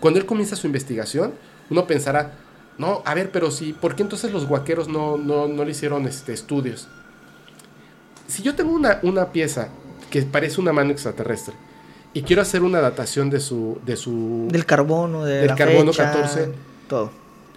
Cuando 0.00 0.18
él 0.18 0.24
comienza 0.24 0.56
su 0.56 0.66
investigación, 0.66 1.34
uno 1.68 1.86
pensará, 1.86 2.32
no, 2.78 3.02
a 3.04 3.14
ver, 3.14 3.30
pero 3.30 3.50
sí, 3.50 3.74
¿por 3.78 3.94
qué 3.94 4.02
entonces 4.02 4.32
los 4.32 4.46
guaqueros 4.46 4.88
no, 4.88 5.18
no, 5.18 5.46
no 5.46 5.64
le 5.64 5.72
hicieron 5.72 6.06
este, 6.06 6.32
estudios? 6.32 6.88
Si 8.26 8.42
yo 8.42 8.54
tengo 8.54 8.72
una, 8.72 9.00
una 9.02 9.32
pieza 9.32 9.68
que 10.10 10.22
parece 10.22 10.60
una 10.60 10.72
mano 10.72 10.92
extraterrestre 10.92 11.54
y 12.14 12.22
quiero 12.22 12.42
hacer 12.42 12.62
una 12.62 12.80
datación 12.80 13.28
de 13.28 13.40
su, 13.40 13.78
de 13.84 13.96
su 13.96 14.48
Del 14.50 14.64
carbono, 14.64 15.24
de 15.24 15.38
Del 15.38 15.46
la 15.48 15.54
carbono 15.56 15.92
fecha, 15.92 16.12
14. 16.12 16.52
Todo. 16.88 17.10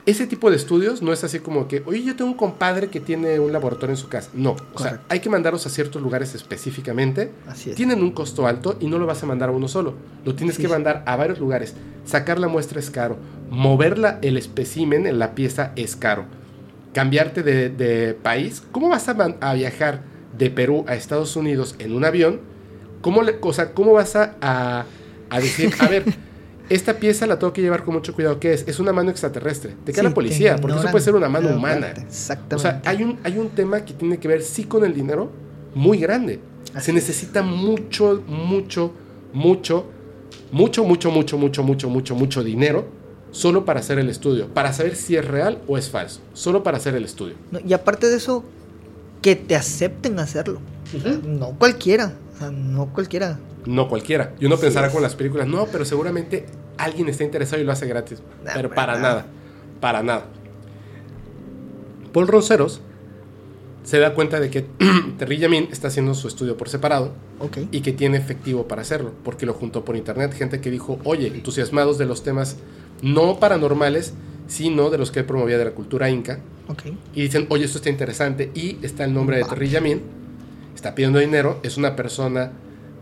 Ese 0.06 0.26
tipo 0.28 0.50
de 0.50 0.56
estudios 0.56 1.02
no 1.02 1.14
es 1.14 1.24
así 1.24 1.40
como 1.40 1.68
que, 1.68 1.84
oye, 1.86 2.04
yo 2.04 2.16
tengo 2.16 2.32
un 2.32 2.38
compadre 2.38 2.88
que 2.88 3.00
tiene 3.00 3.40
un 3.40 3.54
laboratorio 3.54 3.94
en 3.94 3.98
su 3.98 4.08
casa. 4.10 4.30
No, 4.34 4.56
o 4.74 4.80
sea, 4.80 5.02
hay 5.10 5.20
que 5.20 5.30
mandarlos 5.30 5.66
a 5.68 5.70
ciertos 5.70 6.02
lugares 6.02 6.34
específicamente. 6.34 7.32
Así 7.48 7.70
es. 7.70 7.76
Tienen 7.76 8.02
un 8.02 8.12
costo 8.12 8.48
alto 8.48 8.78
y 8.80 8.88
no 8.88 8.98
lo 8.98 9.06
vas 9.06 9.22
a 9.22 9.26
mandar 9.28 9.50
a 9.50 9.52
uno 9.52 9.68
solo. 9.68 9.94
Lo 10.26 10.34
tienes 10.36 10.56
Sí, 10.56 10.64
que 10.64 10.68
mandar 10.68 11.04
a 11.06 11.16
varios 11.16 11.40
lugares. 11.40 11.76
Sacar 12.06 12.40
la 12.40 12.48
muestra 12.48 12.80
es 12.80 12.90
caro. 12.90 13.18
Moverla, 13.52 14.18
el 14.22 14.38
espécimen 14.38 15.06
en 15.06 15.20
la 15.20 15.36
pieza 15.36 15.72
es 15.76 15.96
caro. 15.96 16.26
Cambiarte 16.94 17.44
de, 17.44 17.70
de 17.70 18.14
país. 18.16 18.64
¿Cómo 18.72 18.90
vas 18.90 19.08
a, 19.08 19.54
viajar 19.54 20.02
de 20.38 20.50
Perú 20.50 20.84
a 20.88 20.96
Estados 20.96 21.36
Unidos 21.36 21.76
en 21.80 21.94
un 21.96 22.06
avión? 22.06 22.40
¿Cómo, 23.02 23.22
le- 23.22 23.38
o 23.42 23.54
sea, 23.54 23.74
¿cómo 23.74 23.94
vas 23.94 24.16
a, 24.16 24.36
a- 24.42 24.86
a 25.30 25.40
decir, 25.40 25.72
a 25.80 25.88
ver, 25.88 26.04
esta 26.74 26.98
pieza 26.98 27.28
la 27.28 27.38
tengo 27.38 27.54
que 27.54 27.62
llevar 27.62 27.84
con 27.84 27.94
mucho 27.94 28.14
cuidado? 28.14 28.40
¿Qué 28.40 28.54
es? 28.54 28.64
Es 28.68 28.80
una 28.80 28.94
mano 28.94 29.10
extraterrestre. 29.10 29.76
Te 29.86 29.92
queda 29.92 30.02
Sí, 30.04 30.08
la 30.08 30.14
policía, 30.14 30.56
porque 30.58 30.78
eso 30.78 30.90
puede 30.90 31.04
ser 31.04 31.16
una 31.16 31.30
mano 31.30 31.50
humana. 31.50 31.88
Exactamente. 31.98 32.56
O 32.56 32.60
sea, 32.60 32.82
hay 32.86 33.04
un, 33.04 33.20
hay 33.24 33.38
un 33.38 33.50
tema 33.50 33.84
que 33.84 33.94
tiene 33.94 34.18
que 34.20 34.28
ver 34.28 34.42
sí 34.42 34.64
con 34.64 34.84
el 34.86 34.94
dinero 34.94 35.32
muy 35.76 35.98
grande. 35.98 36.40
Así 36.74 36.86
Se 36.86 36.92
es. 36.92 36.96
necesita 36.96 37.42
mucho, 37.42 38.24
mucho, 38.28 38.94
mucho, 39.34 39.86
mucho, 40.52 40.84
mucho, 40.84 41.12
mucho, 41.12 41.38
mucho, 41.38 41.64
mucho, 41.64 41.90
mucho, 41.90 42.16
mucho 42.16 42.44
dinero 42.44 42.88
solo 43.32 43.64
para 43.66 43.80
hacer 43.80 43.98
el 43.98 44.10
estudio, 44.10 44.48
para 44.54 44.74
saber 44.74 44.96
si 44.96 45.16
es 45.16 45.26
real 45.26 45.62
o 45.68 45.78
es 45.78 45.90
falso, 45.90 46.20
solo 46.34 46.64
para 46.64 46.78
hacer 46.78 46.96
el 46.96 47.06
estudio. 47.06 47.36
No, 47.52 47.60
y 47.66 47.74
aparte 47.74 48.10
de 48.10 48.18
eso, 48.18 48.44
que 49.22 49.36
te 49.36 49.56
acepten 49.56 50.20
hacerlo. 50.20 50.60
No 51.26 51.52
cualquiera. 51.58 52.14
Sea, 52.42 52.52
no 52.52 52.92
cualquiera. 52.94 53.40
No 53.66 53.88
cualquiera. 53.88 54.34
Y 54.40 54.46
uno 54.46 54.58
pensará 54.58 54.88
es. 54.88 54.94
con 54.94 55.02
las 55.02 55.16
películas, 55.16 55.48
no, 55.48 55.66
pero 55.68 55.86
seguramente 55.86 56.46
alguien 56.78 57.08
está 57.10 57.24
interesado 57.24 57.62
y 57.62 57.66
lo 57.66 57.72
hace 57.72 57.88
gratis. 57.88 58.22
Pero 58.54 58.70
para 58.70 58.94
nada. 58.96 59.02
nada, 59.02 59.26
para 59.80 60.04
nada. 60.04 60.26
Paul 62.14 62.28
Ronceros 62.28 62.82
se 63.84 64.00
da 64.00 64.14
cuenta 64.14 64.40
de 64.40 64.50
que 64.50 64.66
Terry 65.18 65.38
Yamin 65.38 65.70
está 65.72 65.88
haciendo 65.88 66.14
su 66.14 66.28
estudio 66.28 66.56
por 66.58 66.70
separado 66.70 67.14
Ok. 67.40 67.58
y 67.72 67.82
que 67.82 67.94
tiene 67.94 68.18
efectivo 68.18 68.68
para 68.68 68.82
hacerlo, 68.84 69.12
porque 69.24 69.46
lo 69.46 69.54
juntó 69.54 69.84
por 69.86 69.96
internet, 69.96 70.34
gente 70.34 70.62
que 70.62 70.70
dijo, 70.70 71.00
oye, 71.04 71.28
entusiasmados 71.28 71.98
de 71.98 72.06
los 72.06 72.24
temas 72.24 72.58
no 73.02 73.40
paranormales, 73.40 74.14
sino 74.48 74.90
de 74.90 74.98
los 74.98 75.10
que 75.12 75.20
él 75.22 75.26
promovía 75.26 75.58
de 75.58 75.66
la 75.66 75.72
cultura 75.72 76.10
inca, 76.10 76.40
Ok. 76.68 76.84
y 77.16 77.22
dicen, 77.22 77.48
oye, 77.50 77.66
esto 77.66 77.78
está 77.80 77.90
interesante, 77.90 78.52
y 78.54 78.78
está 78.84 79.04
el 79.06 79.14
nombre 79.14 79.38
de. 79.38 79.46
Terry 79.46 79.70
Yamin, 79.70 80.02
está 80.82 80.96
pidiendo 80.96 81.20
dinero, 81.20 81.60
es 81.62 81.78
una 81.78 81.96
persona 81.96 82.54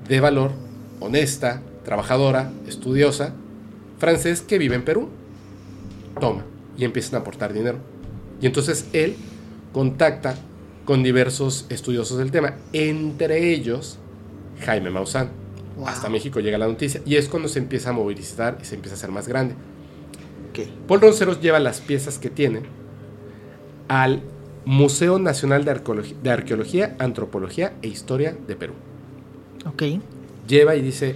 de 0.06 0.20
valor, 0.20 0.52
honesta, 1.00 1.62
trabajadora, 1.86 2.52
estudiosa, 2.68 3.34
francés 4.00 4.42
que 4.42 4.58
vive 4.58 4.76
en 4.76 4.84
Perú, 4.84 5.08
toma, 6.20 6.44
y 6.78 6.84
empiezan 6.84 7.16
a 7.16 7.18
aportar 7.20 7.54
dinero. 7.54 7.78
Y 8.42 8.48
entonces 8.48 8.90
él 8.92 9.16
contacta 9.72 10.36
con 10.84 11.04
diversos 11.04 11.68
estudiosos 11.70 12.18
del 12.18 12.32
tema, 12.32 12.56
entre 12.74 13.54
ellos 13.54 13.98
Jaime 14.66 14.90
Maussan. 14.90 15.30
Wow. 15.78 15.88
Hasta 15.88 16.10
México 16.10 16.42
llega 16.42 16.58
la 16.58 16.68
noticia 16.68 17.00
y 17.06 17.16
es 17.16 17.30
cuando 17.30 17.48
se 17.48 17.60
empieza 17.60 17.92
a 17.92 17.94
movilizar 17.94 18.58
y 18.62 18.66
se 18.66 18.76
empieza 18.76 18.96
a 18.96 18.98
hacer 18.98 19.12
más 19.12 19.26
grande. 19.26 19.56
Ok. 20.50 20.68
Paul 20.86 21.00
Ronceros 21.00 21.40
lleva 21.40 21.62
las 21.62 21.80
piezas 21.80 22.20
que 22.20 22.30
tiene 22.30 22.64
al 23.88 24.22
Museo 24.70 25.18
Nacional 25.18 25.66
de 25.66 25.72
Arqueología, 25.72 26.16
de 26.22 26.30
Arqueología, 26.30 26.96
Antropología 27.00 27.74
e 27.82 27.88
Historia 27.88 28.38
de 28.48 28.56
Perú. 28.56 28.74
Ok. 29.66 29.82
Lleva 30.48 30.76
y 30.76 30.84
dice, 30.84 31.16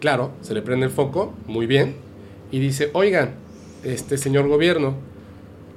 claro, 0.00 0.30
se 0.40 0.54
le 0.54 0.62
prende 0.62 0.86
el 0.86 0.90
foco, 0.90 1.34
muy 1.46 1.66
bien, 1.66 1.96
y 2.50 2.60
dice, 2.60 2.88
oigan, 2.94 3.34
este 3.84 4.16
señor 4.16 4.48
gobierno, 4.48 4.94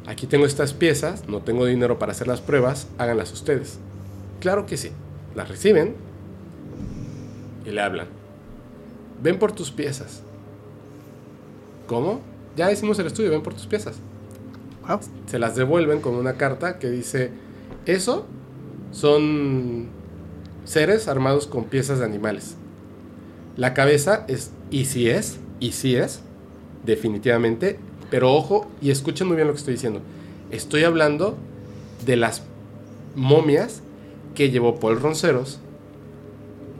aquí 0.08 0.26
tengo 0.26 0.46
estas 0.46 0.72
piezas, 0.72 1.28
no 1.28 1.42
tengo 1.42 1.66
dinero 1.66 2.00
para 2.00 2.14
hacer 2.14 2.30
las 2.30 2.40
pruebas, 2.40 2.88
háganlas 2.98 3.34
ustedes. 3.34 3.78
Claro 4.40 4.66
que 4.66 4.78
sí, 4.78 4.92
las 5.36 5.50
reciben 5.50 5.96
y 7.66 7.72
le 7.72 7.82
hablan. 7.82 8.08
Ven 9.22 9.38
por 9.38 9.52
tus 9.52 9.70
piezas. 9.70 10.24
¿Cómo? 11.88 12.22
Ya 12.56 12.72
hicimos 12.72 12.98
el 13.00 13.08
estudio, 13.08 13.32
ven 13.32 13.44
por 13.44 13.54
tus 13.54 13.68
piezas. 13.68 14.00
Wow. 14.88 14.99
Se 15.28 15.40
las 15.40 15.56
devuelven 15.56 16.02
con 16.02 16.16
una 16.16 16.34
carta 16.34 16.80
que 16.80 16.90
dice, 16.90 17.32
eso 17.86 18.26
son 18.91 19.88
seres 20.64 21.07
armados 21.07 21.48
con 21.48 21.66
piezas 21.66 21.99
de 21.99 22.06
animales. 22.06 22.56
La 23.57 23.74
cabeza 23.74 24.26
es, 24.28 24.52
y 24.70 24.86
si 24.86 25.10
es, 25.10 25.40
y 25.60 25.72
si 25.72 25.95
es, 25.95 26.22
definitivamente, 26.86 27.80
pero 28.10 28.34
ojo 28.34 28.68
y 28.82 28.91
escuchen 28.91 29.28
muy 29.28 29.36
bien 29.36 29.48
lo 29.48 29.53
que 29.53 29.60
estoy 29.60 29.74
diciendo. 29.74 30.02
Estoy 30.52 30.84
hablando 30.84 31.38
de 32.06 32.16
las 32.18 32.44
momias 33.16 33.82
que 34.36 34.52
llevó 34.52 34.80
Paul 34.80 34.99
Ronceros 34.99 35.60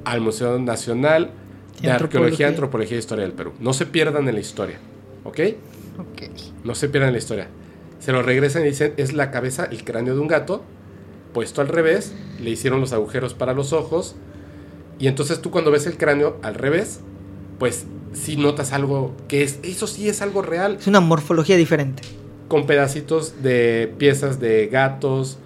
al 0.04 0.22
Museo 0.22 0.60
Nacional 0.60 1.32
de 1.82 1.92
Arqueología, 1.92 2.48
Antropología. 2.48 2.98
E 2.98 3.00
Historia 3.00 3.24
del 3.24 3.34
Perú. 3.34 3.54
No 3.60 3.74
se 3.74 3.86
pierdan 3.86 4.28
en 4.28 4.36
la 4.36 4.42
historia, 4.42 4.78
¿ok? 5.24 5.40
Ok. 5.98 6.22
No 6.64 6.76
se 6.76 6.90
pierdan 6.90 7.12
la 7.14 7.18
historia. 7.18 7.48
Se 8.00 8.12
lo 8.12 8.22
regresan 8.22 8.64
y 8.64 8.68
dicen, 8.68 8.94
es 8.98 9.14
la 9.14 9.32
cabeza, 9.32 9.66
el 9.66 9.84
cráneo 9.84 10.14
de 10.16 10.20
un 10.22 10.28
gato, 10.28 10.64
puesto 11.34 11.62
al 11.62 11.68
revés, 11.68 12.14
le 12.40 12.50
hicieron 12.52 12.80
los 12.82 12.94
agujeros 12.94 13.34
para 13.34 13.54
los 13.54 13.74
ojos, 13.74 14.16
y 15.00 15.08
entonces 15.08 15.42
tú 15.42 15.52
cuando 15.52 15.72
ves 15.72 15.88
el 15.88 15.98
cráneo 15.98 16.38
al 16.44 16.56
revés, 16.56 17.00
pues 17.60 17.86
sí 18.14 18.38
notas 18.38 18.72
algo 18.74 19.14
que 19.28 19.44
es, 19.44 19.60
eso 19.64 19.88
sí 19.88 20.08
es 20.08 20.22
algo 20.22 20.42
real, 20.42 20.78
Es 20.80 20.88
una 20.88 21.00
morfología 21.02 21.58
diferente. 21.58 22.04
con 22.48 22.66
pedacitos 22.68 23.42
de 23.42 23.92
piezas 23.98 24.40
de 24.40 24.68
gatos, 24.68 25.38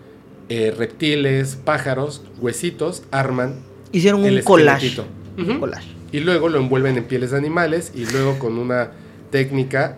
eh, 0.50 0.74
reptiles, 0.76 1.56
pájaros, 1.56 2.24
huesitos, 2.40 3.04
arman 3.12 3.56
Hicieron 3.92 4.24
un 4.24 4.42
collage. 4.42 5.02
Ujú. 5.38 5.60
collage. 5.60 5.88
Y 6.12 6.20
luego 6.20 6.50
lo 6.50 6.60
envuelven 6.60 6.98
en 6.98 7.06
pieles 7.06 7.32
de 7.32 7.38
animales 7.38 7.92
y 7.96 8.06
luego 8.06 8.38
con 8.38 8.58
una 8.60 8.92
técnica 9.32 9.96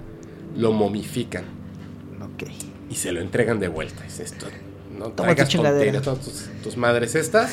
lo 0.57 0.71
momifican. 0.73 1.43
Y 2.91 2.95
se 2.95 3.13
lo 3.13 3.21
entregan 3.21 3.59
de 3.59 3.69
vuelta. 3.69 4.05
Es 4.05 4.19
esto. 4.19 4.47
No 4.97 5.13
traigas 5.13 5.49
tonterías, 5.49 6.03
todas 6.03 6.19
tus, 6.19 6.49
tus 6.61 6.75
madres 6.77 7.15
estas. 7.15 7.51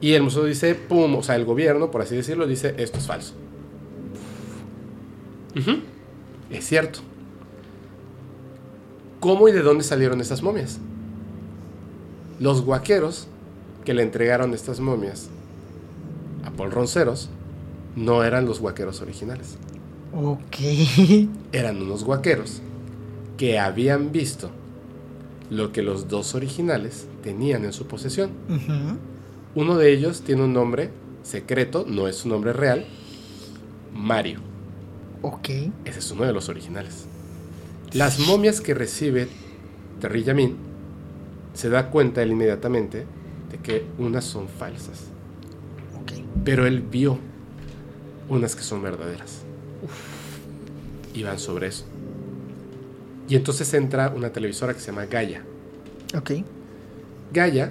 y 0.00 0.14
el 0.14 0.24
museo 0.24 0.44
dice, 0.44 0.74
pum, 0.74 1.14
o 1.14 1.22
sea, 1.22 1.36
el 1.36 1.44
gobierno, 1.44 1.92
por 1.92 2.02
así 2.02 2.16
decirlo, 2.16 2.48
dice, 2.48 2.74
esto 2.76 2.98
es 2.98 3.06
falso. 3.06 3.34
Es 6.50 6.66
cierto. 6.66 6.98
¿Cómo 9.20 9.48
y 9.48 9.52
de 9.52 9.62
dónde 9.62 9.84
salieron 9.84 10.20
estas 10.20 10.42
momias? 10.42 10.78
Los 12.40 12.62
guaqueros 12.62 13.28
que 13.84 13.94
le 13.94 14.02
entregaron 14.02 14.52
estas 14.52 14.80
momias 14.80 15.28
a 16.44 16.50
Paul 16.50 16.72
Ronceros, 16.72 17.28
no 17.94 18.24
eran 18.24 18.46
los 18.46 18.60
guaqueros 18.60 19.00
originales. 19.00 19.56
Ok. 20.12 20.56
Eran 21.52 21.80
unos 21.80 22.02
guaqueros 22.02 22.62
que 23.40 23.58
habían 23.58 24.12
visto 24.12 24.50
lo 25.48 25.72
que 25.72 25.80
los 25.80 26.08
dos 26.08 26.34
originales 26.34 27.06
tenían 27.22 27.64
en 27.64 27.72
su 27.72 27.86
posesión. 27.86 28.32
Uno 29.54 29.78
de 29.78 29.94
ellos 29.94 30.20
tiene 30.20 30.44
un 30.44 30.52
nombre 30.52 30.90
secreto, 31.22 31.86
no 31.88 32.06
es 32.06 32.16
su 32.16 32.28
nombre 32.28 32.52
real, 32.52 32.84
Mario. 33.94 34.40
Ok. 35.22 35.48
Ese 35.86 36.00
es 36.00 36.10
uno 36.10 36.24
de 36.24 36.34
los 36.34 36.50
originales. 36.50 37.06
Las 37.94 38.18
momias 38.18 38.60
que 38.60 38.74
recibe 38.74 39.26
Terry 40.02 40.22
Yamin 40.22 40.58
se 41.54 41.70
da 41.70 41.88
cuenta 41.88 42.22
él 42.22 42.32
inmediatamente 42.32 43.06
de 43.50 43.56
que 43.56 43.86
unas 43.96 44.26
son 44.26 44.48
falsas. 44.48 45.04
Ok. 46.02 46.12
Pero 46.44 46.66
él 46.66 46.82
vio 46.82 47.18
unas 48.28 48.54
que 48.54 48.62
son 48.62 48.82
verdaderas. 48.82 49.44
Y 51.14 51.22
van 51.22 51.38
sobre 51.38 51.68
eso. 51.68 51.86
Y 53.30 53.36
entonces 53.36 53.72
entra 53.74 54.12
una 54.14 54.30
televisora 54.32 54.74
que 54.74 54.80
se 54.80 54.86
llama 54.86 55.06
Gaia. 55.06 55.44
Ok. 56.18 56.32
Gaia, 57.32 57.70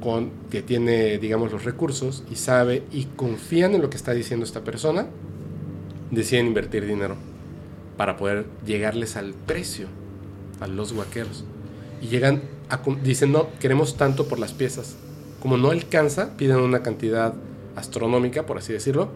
con, 0.00 0.30
que 0.48 0.62
tiene, 0.62 1.18
digamos, 1.18 1.50
los 1.50 1.64
recursos 1.64 2.22
y 2.30 2.36
sabe 2.36 2.84
y 2.92 3.06
confían 3.16 3.74
en 3.74 3.82
lo 3.82 3.90
que 3.90 3.96
está 3.96 4.12
diciendo 4.12 4.46
esta 4.46 4.62
persona, 4.62 5.08
deciden 6.12 6.46
invertir 6.46 6.86
dinero 6.86 7.16
para 7.96 8.16
poder 8.16 8.46
llegarles 8.64 9.16
al 9.16 9.34
precio 9.34 9.88
a 10.60 10.68
los 10.68 10.92
guaqueros. 10.92 11.44
Y 12.00 12.06
llegan 12.06 12.42
a, 12.68 12.80
dicen, 13.02 13.32
no, 13.32 13.48
queremos 13.58 13.96
tanto 13.96 14.28
por 14.28 14.38
las 14.38 14.52
piezas. 14.52 14.94
Como 15.40 15.56
no 15.56 15.72
alcanza, 15.72 16.36
piden 16.36 16.58
una 16.58 16.84
cantidad 16.84 17.34
astronómica, 17.74 18.46
por 18.46 18.58
así 18.58 18.72
decirlo. 18.72 19.08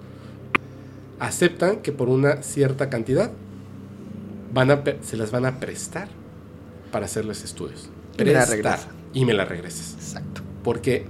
Aceptan 1.20 1.76
que 1.76 1.92
por 1.92 2.08
una 2.08 2.42
cierta 2.42 2.90
cantidad 2.90 3.30
van 4.52 4.70
a, 4.70 4.82
se 5.02 5.16
las 5.16 5.30
van 5.30 5.46
a 5.46 5.60
prestar 5.60 6.08
para 6.90 7.06
hacerles 7.06 7.44
estudios. 7.44 7.90
Y 8.18 8.24
me 8.24 8.32
la 8.32 8.46
Prestar. 8.46 8.80
Y 9.12 9.24
me 9.24 9.34
la 9.34 9.44
regreses. 9.44 9.94
Exacto. 9.94 10.42
Porque, 10.62 11.06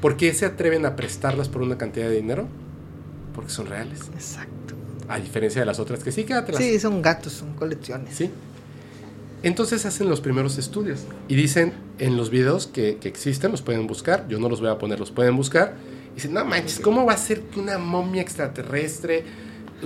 ¿Por 0.00 0.16
qué 0.16 0.34
se 0.34 0.46
atreven 0.46 0.84
a 0.84 0.96
prestarlas 0.96 1.48
por 1.48 1.62
una 1.62 1.78
cantidad 1.78 2.08
de 2.08 2.16
dinero? 2.16 2.48
Porque 3.34 3.50
son 3.50 3.66
reales. 3.66 4.10
Exacto. 4.14 4.74
A 5.08 5.18
diferencia 5.18 5.60
de 5.60 5.66
las 5.66 5.78
otras 5.78 6.02
que 6.02 6.12
sí, 6.12 6.24
quédatelas. 6.24 6.60
Sí, 6.60 6.78
son 6.78 7.02
gatos, 7.02 7.32
son 7.32 7.54
colecciones. 7.54 8.14
¿Sí? 8.14 8.30
Entonces 9.42 9.84
hacen 9.86 10.08
los 10.08 10.20
primeros 10.20 10.56
estudios 10.58 11.00
y 11.26 11.34
dicen 11.34 11.72
en 11.98 12.16
los 12.16 12.30
videos 12.30 12.68
que, 12.68 12.98
que 12.98 13.08
existen, 13.08 13.50
los 13.50 13.62
pueden 13.62 13.88
buscar, 13.88 14.28
yo 14.28 14.38
no 14.38 14.48
los 14.48 14.60
voy 14.60 14.70
a 14.70 14.78
poner, 14.78 15.00
los 15.00 15.10
pueden 15.10 15.36
buscar. 15.36 15.74
Y 16.12 16.14
dicen, 16.16 16.32
no 16.32 16.44
manches, 16.44 16.78
¿cómo 16.78 17.04
va 17.04 17.14
a 17.14 17.16
ser 17.16 17.42
que 17.42 17.58
una 17.58 17.78
momia 17.78 18.22
extraterrestre, 18.22 19.24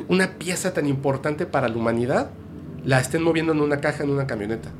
una 0.08 0.38
pieza 0.38 0.74
tan 0.74 0.86
importante 0.86 1.46
para 1.46 1.68
la 1.68 1.76
humanidad, 1.76 2.30
la 2.86 3.00
estén 3.00 3.22
moviendo 3.22 3.52
en 3.52 3.60
una 3.60 3.80
caja, 3.82 4.02
en 4.04 4.10
una 4.10 4.26
camioneta? 4.26 4.70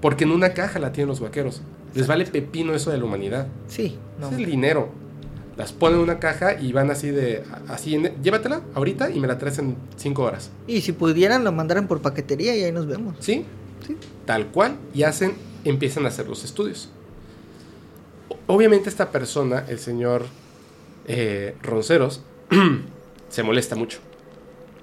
Porque 0.00 0.24
en 0.24 0.30
una 0.30 0.54
caja 0.54 0.78
la 0.78 0.92
tienen 0.92 1.08
los 1.08 1.20
vaqueros. 1.20 1.60
Les 1.94 2.06
vale 2.06 2.24
pepino 2.24 2.72
eso 2.74 2.90
de 2.90 2.98
la 2.98 3.04
humanidad. 3.04 3.48
Sí, 3.66 3.98
no. 4.20 4.28
Es 4.30 4.36
el 4.38 4.46
dinero. 4.46 4.88
Las 5.56 5.72
ponen 5.72 5.98
en 5.98 6.04
una 6.04 6.20
caja 6.20 6.60
y 6.60 6.72
van 6.72 6.90
así 6.90 7.10
de, 7.10 7.42
así, 7.66 7.96
en- 7.96 8.14
llévatela 8.22 8.60
ahorita 8.74 9.10
y 9.10 9.18
me 9.18 9.26
la 9.26 9.38
traes 9.38 9.58
en 9.58 9.76
cinco 9.96 10.22
horas. 10.22 10.50
Y 10.68 10.80
si 10.82 10.92
pudieran, 10.92 11.42
lo 11.42 11.50
mandaran 11.50 11.88
por 11.88 12.00
paquetería 12.00 12.54
y 12.56 12.62
ahí 12.62 12.70
nos 12.70 12.86
vemos. 12.86 13.16
¿Sí? 13.18 13.44
Sí. 13.84 13.96
Tal 14.24 14.46
cual. 14.46 14.76
Y 14.94 15.02
hacen, 15.02 15.32
empiezan 15.64 16.04
a 16.04 16.08
hacer 16.08 16.28
los 16.28 16.44
estudios. 16.44 16.90
Obviamente 18.46 18.88
esta 18.88 19.10
persona, 19.10 19.64
el 19.68 19.78
señor 19.80 20.26
eh, 21.06 21.56
Ronceros, 21.62 22.22
se 23.28 23.42
molesta 23.42 23.74
mucho. 23.74 23.98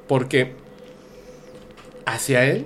Porque 0.07 0.53
hacia 2.05 2.45
él, 2.45 2.65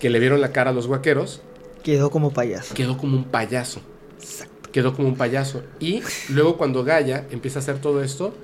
que 0.00 0.10
le 0.10 0.18
vieron 0.18 0.40
la 0.40 0.52
cara 0.52 0.70
a 0.70 0.72
los 0.72 0.86
guaqueros, 0.86 1.40
Quedó 1.82 2.10
como 2.10 2.32
payaso. 2.32 2.74
quedó 2.74 2.96
como 2.98 3.16
un 3.16 3.24
payaso. 3.24 3.80
Exacto. 4.20 4.68
Quedó 4.72 4.94
como 4.94 5.08
un 5.08 5.16
payaso. 5.16 5.62
Y 5.80 6.02
luego 6.28 6.56
cuando 6.58 6.84
Gaia 6.84 7.26
empieza 7.30 7.58
a 7.58 7.62
hacer 7.62 7.80
todo 7.80 8.02
esto, 8.02 8.34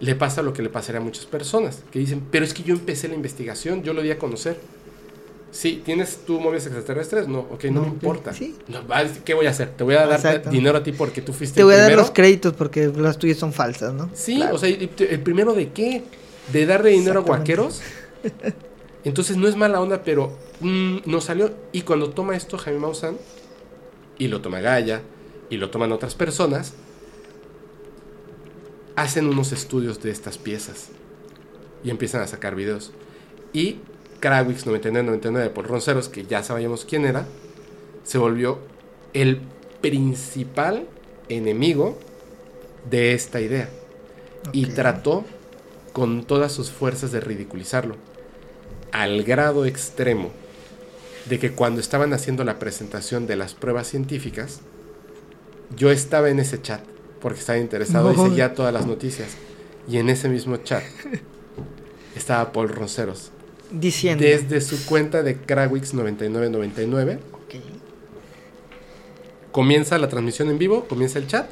le 0.00 0.14
pasa 0.14 0.42
lo 0.42 0.52
que 0.52 0.62
le 0.62 0.68
pasaría 0.70 1.00
a 1.00 1.04
muchas 1.04 1.26
personas, 1.26 1.82
que 1.92 1.98
dicen, 1.98 2.22
pero 2.30 2.44
es 2.44 2.54
que 2.54 2.62
yo 2.62 2.74
empecé 2.74 3.06
la 3.08 3.14
investigación, 3.14 3.82
yo 3.82 3.92
lo 3.92 4.02
di 4.02 4.10
a 4.10 4.18
conocer. 4.18 4.58
Sí, 5.52 5.82
¿tienes 5.84 6.20
tú 6.26 6.40
momias 6.40 6.64
extraterrestres? 6.66 7.26
No, 7.28 7.40
ok, 7.40 7.64
no, 7.64 7.72
No, 7.72 7.80
me 7.82 7.88
importa. 7.88 8.32
sí. 8.32 8.56
No, 8.68 8.80
¿Qué 9.24 9.34
voy 9.34 9.46
a 9.46 9.50
hacer? 9.50 9.70
Te 9.70 9.82
voy 9.84 9.96
a 9.96 10.06
dar 10.06 10.48
dinero 10.50 10.78
a 10.78 10.82
ti 10.82 10.92
porque 10.92 11.22
tú 11.22 11.32
fuiste 11.32 11.56
Te 11.56 11.60
el 11.60 11.66
voy 11.66 11.74
a 11.74 11.78
dar 11.78 11.92
los 11.92 12.10
créditos 12.12 12.54
porque 12.54 12.86
las 12.86 13.18
tuyas 13.18 13.36
son 13.38 13.52
falsas, 13.52 13.92
¿no? 13.92 14.08
Sí, 14.14 14.36
Claro. 14.36 14.54
o 14.54 14.58
sea, 14.58 14.68
¿y 14.68 14.86
te- 14.86 15.12
¿el 15.12 15.20
primero 15.20 15.52
de 15.54 15.70
qué? 15.70 16.04
¿De 16.52 16.66
darle 16.66 16.90
dinero 16.90 17.20
a 17.20 17.22
guaqueros? 17.22 17.80
Entonces 19.04 19.36
no 19.36 19.48
es 19.48 19.56
mala 19.56 19.80
onda, 19.80 20.02
pero 20.02 20.36
mm, 20.60 20.98
no 21.06 21.20
salió. 21.20 21.52
Y 21.72 21.82
cuando 21.82 22.10
toma 22.10 22.36
esto 22.36 22.58
Jaime 22.58 22.80
Maussan, 22.80 23.16
y 24.18 24.28
lo 24.28 24.40
toma 24.40 24.60
Gaia, 24.60 25.02
y 25.48 25.56
lo 25.56 25.70
toman 25.70 25.92
otras 25.92 26.14
personas, 26.14 26.74
hacen 28.96 29.26
unos 29.26 29.52
estudios 29.52 30.02
de 30.02 30.10
estas 30.10 30.38
piezas. 30.38 30.88
Y 31.82 31.90
empiezan 31.90 32.20
a 32.20 32.26
sacar 32.26 32.54
videos. 32.54 32.92
Y 33.52 33.78
Krawix 34.20 34.66
9999 34.66 35.50
por 35.50 35.66
Ronceros, 35.66 36.08
que 36.08 36.24
ya 36.24 36.42
sabíamos 36.42 36.84
quién 36.84 37.06
era, 37.06 37.26
se 38.04 38.18
volvió 38.18 38.58
el 39.14 39.40
principal 39.80 40.86
enemigo 41.28 41.98
de 42.90 43.14
esta 43.14 43.40
idea 43.40 43.68
y 44.52 44.66
trató 44.66 45.24
con 45.92 46.24
todas 46.24 46.52
sus 46.52 46.70
fuerzas 46.70 47.12
de 47.12 47.20
ridiculizarlo, 47.20 47.96
al 48.92 49.22
grado 49.22 49.64
extremo 49.64 50.30
de 51.28 51.38
que 51.38 51.52
cuando 51.52 51.80
estaban 51.80 52.12
haciendo 52.12 52.44
la 52.44 52.58
presentación 52.58 53.26
de 53.26 53.36
las 53.36 53.54
pruebas 53.54 53.86
científicas, 53.88 54.60
yo 55.76 55.90
estaba 55.90 56.30
en 56.30 56.40
ese 56.40 56.60
chat 56.60 56.82
porque 57.20 57.40
estaba 57.40 57.58
interesado 57.58 58.12
y 58.12 58.16
seguía 58.16 58.54
todas 58.54 58.72
las 58.72 58.86
noticias. 58.86 59.28
Y 59.88 59.98
en 59.98 60.08
ese 60.08 60.28
mismo 60.28 60.56
chat 60.58 60.82
estaba 62.16 62.52
Paul 62.52 62.68
Ronceros. 62.70 63.30
Diciendo. 63.70 64.24
Desde 64.24 64.60
su 64.60 64.84
cuenta 64.86 65.22
de 65.22 65.40
Krawix9999 65.40 67.18
Ok. 67.32 67.54
comienza 69.52 69.98
la 69.98 70.08
transmisión 70.08 70.48
en 70.50 70.58
vivo, 70.58 70.86
comienza 70.86 71.18
el 71.18 71.26
chat. 71.26 71.48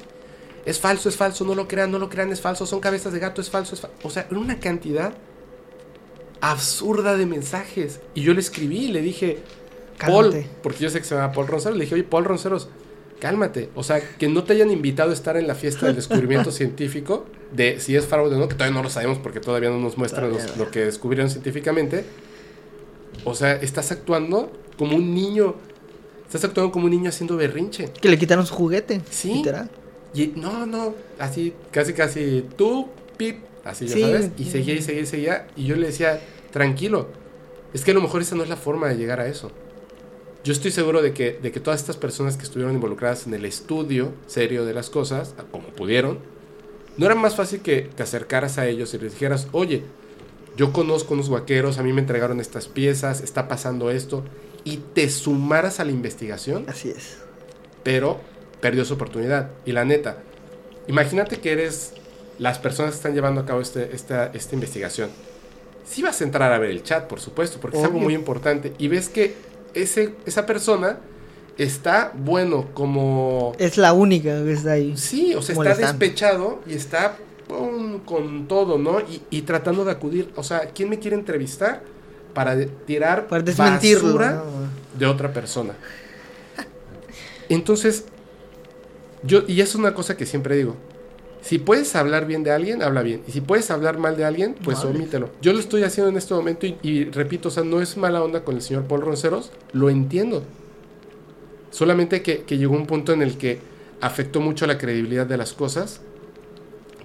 Es 0.67 0.81
falso, 0.81 1.09
es 1.09 1.17
falso, 1.17 1.45
no 1.45 1.55
lo 1.55 1.69
crean, 1.69 1.91
no 1.91 1.99
lo 1.99 2.11
crean, 2.11 2.31
es 2.33 2.41
falso, 2.41 2.67
son 2.67 2.81
cabezas 2.81 3.13
de 3.13 3.21
gato, 3.21 3.41
es 3.41 3.49
falso, 3.49 3.75
es 3.75 3.81
falso. 3.81 3.97
O 4.03 4.11
sea, 4.11 4.27
una 4.31 4.59
cantidad 4.59 5.15
absurda 6.41 7.17
de 7.17 7.27
mensajes. 7.27 8.01
Y 8.15 8.23
yo 8.23 8.35
le 8.35 8.41
escribí 8.41 8.87
y 8.87 8.93
le 8.93 9.01
dije, 9.03 9.39
Paul, 9.99 10.31
Cálmate. 10.31 10.47
porque 10.63 10.79
yo 10.81 10.91
sé 10.91 10.99
que 11.01 11.05
se 11.05 11.15
llama 11.15 11.33
Paul 11.33 11.47
Ronceros, 11.49 11.77
le 11.77 11.85
dije, 11.85 11.95
oye, 11.95 12.05
Paul 12.05 12.25
Ronceros, 12.25 12.69
cálmate. 13.21 13.71
O 13.75 13.83
sea, 13.83 14.01
que 14.01 14.29
no 14.29 14.45
te 14.45 14.53
hayan 14.53 14.71
invitado 14.71 15.11
a 15.11 15.15
estar 15.15 15.37
en 15.37 15.47
la 15.49 15.55
fiesta 15.55 15.87
del 15.87 15.97
descubrimiento 15.97 16.51
científico 16.53 17.27
de 17.53 17.81
si 17.81 17.97
es 17.97 18.07
fraude 18.07 18.37
o 18.37 18.39
no, 18.39 18.49
que 18.49 18.55
todavía 18.55 18.77
no 18.77 18.83
lo 18.83 18.91
sabemos 18.91 19.19
porque 19.19 19.41
todavía 19.41 19.71
no 19.71 19.79
nos 19.79 19.97
muestran 19.99 20.31
los- 20.31 20.57
lo 20.57 20.71
que 20.71 20.85
descubrieron 20.85 21.31
científicamente. 21.31 22.05
O 23.25 23.35
sea, 23.35 23.53
estás 23.55 23.91
actuando 23.91 24.53
como 24.79 24.97
un 24.97 25.15
niño. 25.15 25.57
Estás 26.27 26.45
actuando 26.45 26.71
como 26.71 26.85
un 26.85 26.91
niño 26.93 27.09
haciendo 27.09 27.37
berrinche. 27.37 27.89
Que 28.01 28.09
le 28.09 28.19
quitaron 28.19 28.47
su 28.47 28.55
juguete. 28.55 29.01
Sí. 29.11 29.35
Literal. 29.35 29.69
Y 30.15 30.29
no, 30.37 30.67
no, 30.67 30.95
así, 31.19 31.53
casi, 31.71 31.93
casi, 31.93 32.45
tú, 32.57 32.89
pip, 33.17 33.39
así, 33.69 33.87
ya 33.87 33.95
Sí. 33.95 34.01
sabes. 34.03 34.31
Y 34.39 34.45
seguía 34.45 34.75
y 34.75 34.83
seguía 34.83 35.03
y 35.03 35.07
seguía. 35.07 35.47
Y 35.57 35.65
yo 35.67 35.77
le 35.77 35.87
decía, 35.89 36.21
tranquilo, 36.51 37.09
es 37.75 37.85
que 37.85 37.91
a 37.91 37.95
lo 37.95 38.01
mejor 38.01 38.23
esa 38.23 38.35
no 38.35 38.43
es 38.43 38.49
la 38.49 38.57
forma 38.57 38.89
de 38.89 38.97
llegar 38.97 39.21
a 39.21 39.27
eso. 39.29 39.51
Yo 40.45 40.53
estoy 40.53 40.71
seguro 40.71 41.03
de 41.03 41.13
que, 41.13 41.39
de 41.43 41.53
que 41.53 41.61
todas 41.61 41.81
estas 41.81 41.97
personas 41.97 42.37
que 42.37 42.45
estuvieron 42.45 42.75
involucradas 42.75 43.27
en 43.27 43.35
el 43.35 43.45
estudio 43.45 44.13
serio 44.27 44.65
de 44.65 44.73
las 44.73 44.89
cosas, 44.89 45.35
como 45.51 45.69
pudieron, 45.69 46.21
no 46.97 47.07
era 47.07 47.15
más 47.15 47.37
fácil 47.37 47.61
que 47.61 47.83
te 47.83 48.03
acercaras 48.03 48.57
a 48.59 48.67
ellos 48.67 48.95
y 48.95 48.99
les 48.99 49.13
dijeras, 49.13 49.49
oye, 49.53 49.83
yo 50.57 50.73
conozco 50.73 51.15
unos 51.15 51.29
vaqueros, 51.29 51.79
a 51.79 51.83
mí 51.83 51.93
me 51.93 52.01
entregaron 52.01 52.41
estas 52.41 52.67
piezas, 52.69 53.21
está 53.21 53.47
pasando 53.47 53.91
esto, 53.91 54.25
y 54.65 54.79
te 54.95 55.09
sumaras 55.11 55.79
a 55.81 55.85
la 55.85 55.93
investigación 55.93 56.65
Así 56.69 56.89
es. 56.91 57.19
pero 57.85 58.21
perdió 58.61 58.85
su 58.85 58.95
oportunidad. 58.95 59.51
Y 59.65 59.73
la 59.73 59.85
neta, 59.85 60.19
imagínate 60.89 61.39
que 61.39 61.53
eres 61.53 61.93
las 62.39 62.59
personas 62.59 62.93
que 62.93 62.97
están 62.97 63.15
llevando 63.15 63.41
a 63.41 63.47
cabo 63.47 63.61
este, 63.61 63.95
esta, 63.95 64.27
esta 64.33 64.55
investigación. 64.55 65.11
Si 65.87 66.03
vas 66.03 66.21
a 66.21 66.25
entrar 66.25 66.53
a 66.53 66.59
ver 66.59 66.71
el 66.71 66.83
chat, 66.83 67.07
por 67.07 67.21
supuesto, 67.21 67.59
porque 67.61 67.79
es 67.79 67.85
algo 67.85 67.99
muy 67.99 68.15
importante. 68.15 68.75
Y 68.79 68.89
ves 68.89 69.09
que 69.09 69.35
ese, 69.75 70.15
esa 70.27 70.45
persona 70.47 70.99
está, 71.57 72.13
bueno, 72.15 72.67
como... 72.75 73.53
Es 73.59 73.77
la 73.79 73.93
única 73.95 74.45
que 74.45 74.53
está 74.53 74.73
ahí. 74.73 74.97
Sí, 74.97 75.35
o 75.35 75.43
sea, 75.43 75.55
está 75.55 75.75
despechado 75.75 76.61
y 76.67 76.75
está 76.75 77.17
con 78.05 78.47
todo, 78.47 78.77
¿no? 78.79 79.01
Y, 79.01 79.23
y 79.31 79.43
tratando 79.43 79.85
de 79.85 79.93
acudir. 79.93 80.31
O 80.37 80.43
sea, 80.43 80.61
¿quién 80.75 80.91
me 80.91 80.99
quiere 80.99 81.17
entrevistar? 81.17 81.83
Para 82.35 82.55
de- 82.55 82.67
tirar 82.67 83.27
Para 83.27 83.43
desmentirlo. 83.43 84.05
basura 84.09 84.33
¿no? 84.33 84.99
de 84.99 85.07
otra 85.07 85.33
persona. 85.33 85.73
Entonces, 87.49 88.05
yo, 89.23 89.43
y 89.47 89.61
es 89.63 89.75
una 89.75 89.95
cosa 89.95 90.17
que 90.17 90.27
siempre 90.27 90.57
digo, 90.57 90.77
Si 91.41 91.59
puedes 91.59 91.95
hablar 91.97 92.27
bien 92.27 92.43
de 92.45 92.51
alguien, 92.51 92.83
habla 92.83 93.03
bien. 93.03 93.23
Y 93.29 93.33
si 93.33 93.41
puedes 93.41 93.71
hablar 93.71 93.99
mal 93.99 94.17
de 94.17 94.25
alguien, 94.25 94.55
pues 94.65 94.85
omítelo. 94.85 95.31
Yo 95.41 95.53
lo 95.53 95.61
estoy 95.61 95.83
haciendo 95.85 96.11
en 96.11 96.17
este 96.17 96.35
momento 96.35 96.67
y, 96.67 96.77
y 96.83 97.05
repito, 97.05 97.49
o 97.49 97.51
sea, 97.53 97.63
no 97.65 97.81
es 97.81 97.97
mala 97.97 98.23
onda 98.23 98.45
con 98.45 98.57
el 98.57 98.63
señor 98.63 98.85
Paul 98.85 99.03
Ronceros, 99.03 99.51
lo 99.73 99.89
entiendo. 99.89 100.43
Solamente 101.71 102.23
que, 102.23 102.43
que 102.43 102.59
llegó 102.59 102.75
un 102.75 102.87
punto 102.87 103.13
en 103.13 103.23
el 103.23 103.37
que 103.39 103.59
afectó 104.01 104.41
mucho 104.41 104.67
la 104.67 104.79
credibilidad 104.79 105.27
de 105.27 105.37
las 105.37 105.53
cosas 105.53 106.01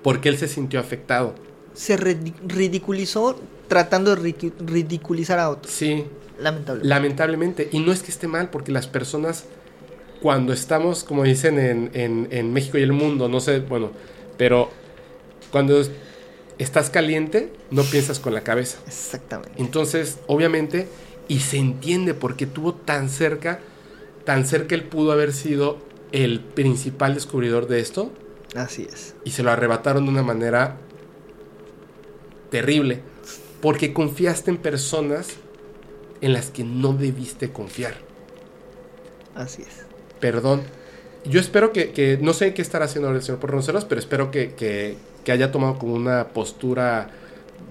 porque 0.01 0.29
él 0.29 0.37
se 0.37 0.47
sintió 0.47 0.79
afectado. 0.79 1.33
Se 1.73 1.97
ridiculizó 1.97 3.39
tratando 3.67 4.15
de 4.15 4.35
ridiculizar 4.59 5.39
a 5.39 5.49
otros. 5.49 5.73
Sí, 5.73 6.05
Lamentablemente. 6.39 6.87
lamentablemente. 6.89 7.69
Y 7.71 7.79
no 7.79 7.91
es 7.91 8.01
que 8.03 8.11
esté 8.11 8.27
mal, 8.27 8.49
porque 8.49 8.71
las 8.71 8.87
personas, 8.87 9.45
cuando 10.21 10.51
estamos, 10.53 11.03
como 11.03 11.23
dicen 11.23 11.59
en, 11.59 11.89
en- 11.93 12.27
en 12.31 12.51
México 12.53 12.77
y 12.77 12.81
el 12.83 12.91
mundo, 12.93 13.29
no 13.29 13.39
sé, 13.39 13.59
bueno, 13.59 13.91
pero 14.37 14.69
cuando 15.51 15.79
es- 15.79 15.91
estás 16.57 16.89
caliente, 16.89 17.51
no 17.71 17.83
piensas 17.83 18.19
con 18.19 18.33
la 18.33 18.41
cabeza. 18.41 18.77
Exactamente. 18.87 19.53
Entonces, 19.57 20.19
obviamente, 20.27 20.87
y 21.27 21.39
se 21.39 21.57
entiende 21.57 22.13
porque 22.13 22.45
tuvo 22.45 22.73
tan 22.73 23.09
cerca, 23.09 23.59
tan 24.25 24.45
cerca 24.45 24.75
él 24.75 24.83
pudo 24.83 25.11
haber 25.11 25.33
sido 25.33 25.77
el 26.11 26.39
principal 26.41 27.13
descubridor 27.15 27.67
de 27.67 27.79
esto 27.79 28.11
Así 28.55 28.87
es. 28.91 29.15
y 29.23 29.31
se 29.31 29.41
lo 29.43 29.51
arrebataron 29.51 30.05
de 30.05 30.11
una 30.11 30.21
manera 30.23 30.77
terrible 32.51 33.01
porque 33.61 33.93
confiaste 33.93 34.51
en 34.51 34.57
personas 34.57 35.29
en 36.21 36.33
las 36.33 36.49
que 36.51 36.63
no 36.63 36.93
debiste 36.93 37.51
confiar. 37.51 37.95
Así 39.35 39.61
es. 39.63 39.85
Perdón. 40.19 40.61
Yo 41.25 41.39
espero 41.39 41.71
que, 41.71 41.91
que- 41.91 42.17
no 42.21 42.33
sé 42.33 42.53
qué 42.53 42.61
estará 42.61 42.85
haciendo 42.85 43.09
el 43.11 43.21
señor 43.21 43.39
Porronceros, 43.39 43.85
pero 43.85 43.99
espero 43.99 44.31
que, 44.31 44.53
que- 44.53 44.97
haya 45.31 45.51
tomado 45.53 45.77
como 45.79 45.93
una 45.93 46.27
postura 46.29 47.09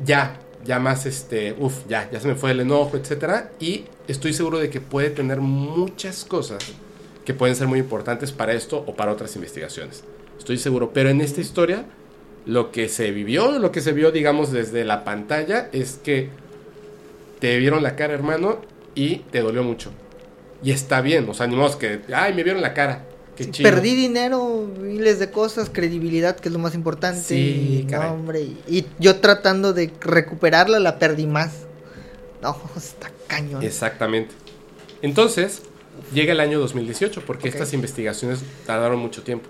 ya, 0.07 0.39
ya 0.65 0.79
más 0.79 1.05
este, 1.05 1.55
uff, 1.59 1.81
ya, 1.87 2.09
ya 2.11 2.19
se 2.19 2.29
me 2.29 2.35
fue 2.35 2.53
el 2.53 2.61
enojo, 2.61 2.97
etcétera, 2.97 3.51
y 3.61 3.85
estoy 4.09 4.33
seguro 4.33 4.59
de 4.59 4.71
que 4.71 4.81
puede 4.81 5.11
tener 5.11 5.41
muchas 5.41 6.25
cosas 6.25 6.65
que 7.27 7.35
pueden 7.35 7.55
ser 7.55 7.67
muy 7.69 7.79
importantes 7.79 8.33
para 8.33 8.55
esto 8.55 8.83
o 8.87 8.95
para 8.97 9.13
otras 9.13 9.37
investigaciones. 9.37 10.03
Estoy 10.39 10.57
seguro, 10.57 10.93
pero 10.95 11.11
en 11.11 11.21
esta 11.21 11.43
historia 11.43 11.85
lo 12.47 12.73
que 12.73 12.89
se 12.89 13.11
vivió, 13.11 13.59
lo 13.59 13.71
que 13.71 13.83
se 13.83 13.93
vio, 13.93 14.11
digamos, 14.13 14.51
desde 14.51 14.85
la 14.85 15.05
pantalla 15.05 15.69
es 15.73 16.01
que 16.03 16.31
te 17.39 17.59
vieron 17.59 17.83
la 17.83 17.97
cara, 17.97 18.15
hermano, 18.15 18.61
y 18.95 19.17
te 19.31 19.41
dolió 19.41 19.63
mucho. 19.63 19.91
Y 20.65 20.71
está 20.71 21.01
bien, 21.01 21.29
o 21.29 21.35
sea, 21.35 21.49
que, 21.79 22.01
ay, 22.15 22.35
me 22.35 22.45
vieron 22.45 22.63
la 22.63 22.73
cara. 22.73 23.05
Perdí 23.62 23.95
dinero, 23.95 24.69
miles 24.81 25.19
de 25.19 25.31
cosas, 25.31 25.71
credibilidad, 25.71 26.37
que 26.37 26.49
es 26.49 26.53
lo 26.53 26.59
más 26.59 26.75
importante. 26.75 27.21
Sí, 27.21 27.81
y, 27.83 27.87
caray. 27.91 28.09
no, 28.11 28.15
hombre, 28.15 28.41
y, 28.69 28.87
yo 28.99 29.17
tratando 29.17 29.73
de 29.73 29.93
recuperarla, 30.01 30.79
la 30.79 30.99
perdí 30.99 31.27
más. 31.27 31.53
No, 32.43 32.57
está 32.77 33.11
cañón. 33.27 33.62
Exactamente. 33.62 34.35
Entonces, 35.03 35.62
llega 36.12 36.33
el 36.33 36.41
año 36.41 36.59
2018, 36.61 37.23
porque 37.27 37.49
estas 37.49 37.73
investigaciones 37.73 38.41
tardaron 38.67 38.99
mucho 38.99 39.23
tiempo. 39.23 39.49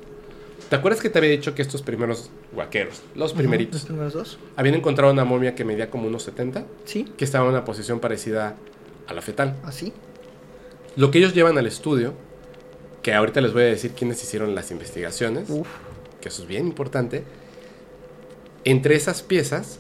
¿Te 0.71 0.77
acuerdas 0.77 1.03
que 1.03 1.11
te 1.11 1.19
había 1.19 1.31
dicho 1.31 1.55
que 1.55 1.61
estos 1.61 1.83
primeros 1.83 2.31
guaqueros, 2.55 2.95
los 2.95 3.03
Ujú, 3.05 3.19
Los 3.19 3.33
primeritos, 3.35 3.85
primeros 3.85 4.15
dos. 4.15 4.39
habían 4.57 4.75
encontrado 4.75 5.12
una 5.12 5.25
momia 5.27 5.55
que 5.55 5.65
medía 5.67 5.91
como 5.91 6.07
unos 6.07 6.23
70, 6.23 6.65
Sí, 6.87 7.05
que 7.17 7.25
estaba 7.27 7.45
en 7.45 7.51
una 7.51 7.65
posición 7.65 8.01
parecida 8.01 8.57
a 9.07 9.12
la 9.12 9.21
fetal? 9.21 9.57
así. 9.65 9.93
Lo 10.97 11.11
que 11.11 11.19
ellos 11.19 11.35
llevan 11.35 11.59
al 11.59 11.67
estudio, 11.67 12.15
que 13.03 13.13
ahorita 13.13 13.41
les 13.41 13.53
voy 13.53 13.63
a 13.63 13.67
decir 13.67 13.93
quiénes 13.93 14.23
hicieron 14.23 14.55
las 14.55 14.71
investigaciones, 14.71 15.51
Uf. 15.51 15.67
que 16.21 16.29
eso 16.29 16.43
es 16.43 16.49
bien 16.49 16.67
importante, 16.67 17.25
entre 18.65 18.95
esas 18.95 19.23
piezas 19.23 19.79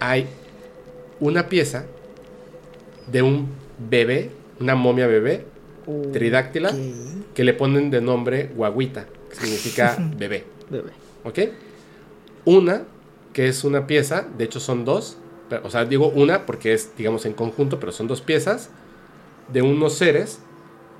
hay 0.00 0.26
una 1.20 1.48
pieza 1.48 1.84
de 3.10 3.22
un 3.22 3.48
bebé, 3.90 4.30
una 4.60 4.74
momia 4.74 5.06
bebé, 5.06 5.44
tridáctila, 6.12 6.72
que 7.34 7.44
le 7.44 7.52
ponen 7.54 7.90
de 7.90 8.00
nombre 8.00 8.50
guaguita, 8.54 9.06
que 9.28 9.36
significa 9.36 9.96
bebé. 10.16 10.44
Bebé. 10.70 10.90
¿Ok? 11.24 11.38
Una, 12.44 12.84
que 13.32 13.48
es 13.48 13.62
una 13.64 13.86
pieza, 13.86 14.26
de 14.38 14.44
hecho 14.44 14.58
son 14.60 14.84
dos, 14.84 15.18
pero- 15.48 15.66
o 15.66 15.70
sea, 15.70 15.84
digo 15.84 16.08
una 16.08 16.46
porque 16.46 16.72
es, 16.72 16.96
digamos, 16.96 17.26
en 17.26 17.34
conjunto, 17.34 17.78
pero 17.78 17.92
son 17.92 18.08
dos 18.08 18.20
piezas 18.22 18.70
de 19.52 19.62
unos 19.62 19.94
seres 19.94 20.38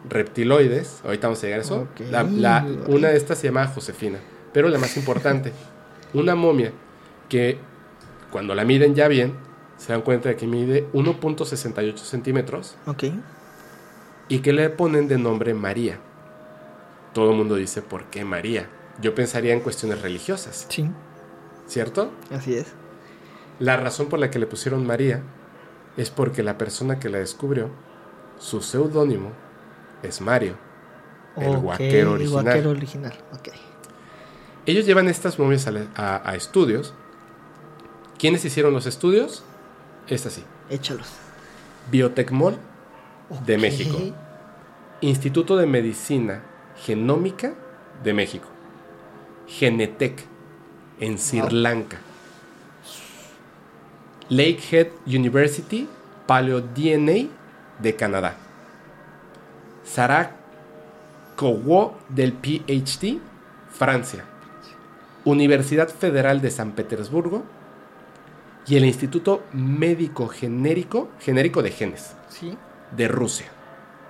reptiloides. 0.08 1.00
Ahorita 1.04 1.28
vamos 1.28 1.42
a 1.42 1.46
llegar 1.46 1.60
a 1.60 1.62
eso. 1.62 1.88
La- 2.10 2.66
una 2.88 3.08
de 3.08 3.16
estas 3.16 3.38
se 3.38 3.48
llama 3.48 3.66
Josefina, 3.66 4.18
pero 4.52 4.68
la 4.68 4.78
más 4.78 4.96
importante, 4.96 5.52
una 6.14 6.34
momia 6.34 6.72
que 7.28 7.58
cuando 8.30 8.54
la 8.54 8.64
miden 8.64 8.94
ya 8.94 9.08
bien, 9.08 9.34
se 9.76 9.92
dan 9.92 10.02
cuenta 10.02 10.28
de 10.28 10.36
que 10.36 10.46
mide 10.46 10.86
1.68 10.92 11.96
centímetros 11.96 12.76
Ok. 12.86 13.04
y 14.28 14.38
que 14.38 14.52
le 14.52 14.70
ponen 14.70 15.08
de 15.08 15.18
nombre 15.18 15.54
María. 15.54 15.98
Todo 17.12 17.32
el 17.32 17.36
mundo 17.36 17.56
dice, 17.56 17.82
¿por 17.82 18.04
qué 18.04 18.24
María? 18.24 18.68
Yo 19.00 19.14
pensaría 19.14 19.52
en 19.52 19.60
cuestiones 19.60 20.00
religiosas, 20.02 20.66
Sí, 20.68 20.88
¿cierto? 21.66 22.10
así 22.30 22.54
es. 22.54 22.72
La 23.58 23.76
razón 23.76 24.06
por 24.08 24.18
la 24.18 24.30
que 24.30 24.38
le 24.38 24.46
pusieron 24.46 24.86
María 24.86 25.22
es 25.96 26.10
porque 26.10 26.42
la 26.42 26.56
persona 26.58 26.98
que 26.98 27.08
la 27.10 27.18
descubrió, 27.18 27.68
su 28.38 28.62
seudónimo 28.62 29.30
es 30.02 30.20
Mario, 30.20 30.54
el 31.36 31.56
guaquero 31.58 32.12
original. 32.12 32.42
guaquero 32.44 32.70
original. 32.70 33.12
Ellos 34.66 34.86
llevan 34.86 35.08
estas 35.08 35.38
momias 35.38 35.66
a, 35.66 35.72
la- 35.72 35.86
a- 35.96 36.28
a 36.30 36.34
estudios. 36.36 36.94
¿Quiénes 38.18 38.44
hicieron 38.44 38.72
los 38.72 38.86
estudios? 38.86 39.42
Es 40.08 40.24
así. 40.26 40.44
Échalos. 40.70 41.08
Biotecmol 41.90 42.56
de 43.46 43.56
Ok. 43.56 43.60
México. 43.60 43.98
Instituto 45.00 45.56
de 45.56 45.66
Medicina 45.66 46.42
Genómica 46.84 47.54
de 48.04 48.12
México. 48.14 48.46
Genetec 49.48 50.24
en 51.00 51.18
Sri. 51.18 51.42
Lanka. 51.50 51.98
Lakehead 54.28 54.88
University 55.06 55.88
Paleo 56.26 56.60
DNA 56.60 57.28
de 57.80 57.96
Canadá. 57.96 58.36
Sarah 59.84 60.36
Kowo 61.36 61.96
del 62.08 62.32
PhD, 62.34 63.18
Francia. 63.70 64.24
Universidad 65.24 65.88
Federal 65.88 66.40
de 66.40 66.50
San 66.50 66.72
Petersburgo 66.72 67.44
y 68.66 68.76
el 68.76 68.84
Instituto 68.84 69.44
Médico 69.52 70.26
Genérico, 70.28 71.10
Genérico 71.20 71.62
de 71.62 71.70
Genes 71.70 72.12
Sí. 72.28 72.56
de 72.96 73.08
Rusia. 73.08 73.46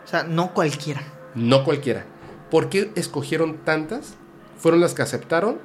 O 0.04 0.08
sea, 0.08 0.22
no 0.24 0.52
cualquiera. 0.54 1.02
No 1.34 1.64
cualquiera. 1.64 2.04
¿Por 2.50 2.68
qué 2.70 2.90
escogieron 2.96 3.58
tantas? 3.58 4.14
Fueron 4.58 4.80
las 4.80 4.94
que 4.94 5.02
aceptaron, 5.02 5.58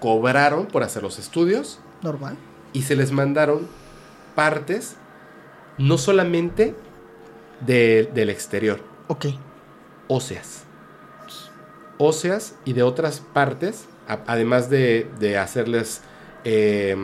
cobraron 0.00 0.66
por 0.66 0.82
hacer 0.82 1.02
los 1.02 1.18
estudios 1.18 1.80
Normal. 2.02 2.36
y 2.72 2.82
se 2.82 2.94
les 2.96 3.10
mandaron 3.12 3.66
partes 4.34 4.96
no 5.78 5.96
solamente 5.98 6.74
de- 7.66 8.10
del 8.14 8.28
exterior, 8.30 8.80
Ok. 9.08 9.26
óseas. 10.08 10.64
Óseas 11.98 12.56
y 12.64 12.72
de 12.72 12.82
otras 12.82 13.20
partes, 13.20 13.84
a- 14.08 14.18
además 14.26 14.68
de, 14.68 15.08
de 15.20 15.38
hacerles 15.38 16.00
eh, 16.44 16.96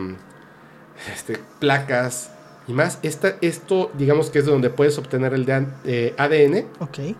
este, 1.13 1.39
placas 1.59 2.31
y 2.67 2.73
más. 2.73 2.99
Esta, 3.01 3.35
esto, 3.41 3.89
digamos 3.97 4.29
que 4.29 4.39
es 4.39 4.45
de 4.45 4.51
donde 4.51 4.69
puedes 4.69 4.97
obtener 4.97 5.33
el 5.33 5.45
de- 5.45 5.67
eh, 5.85 6.15
ADN. 6.17 6.65
Ok. 6.79 7.15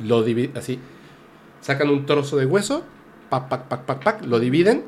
lo 0.00 0.22
dividen 0.22 0.56
así. 0.58 0.78
Sacan 1.60 1.88
un 1.88 2.04
trozo 2.06 2.36
de 2.36 2.44
hueso, 2.46 2.82
pac, 3.30 3.48
pac, 3.48 3.62
pac, 3.68 3.82
pac, 3.84 4.02
pac, 4.02 4.24
lo 4.24 4.38
dividen. 4.40 4.84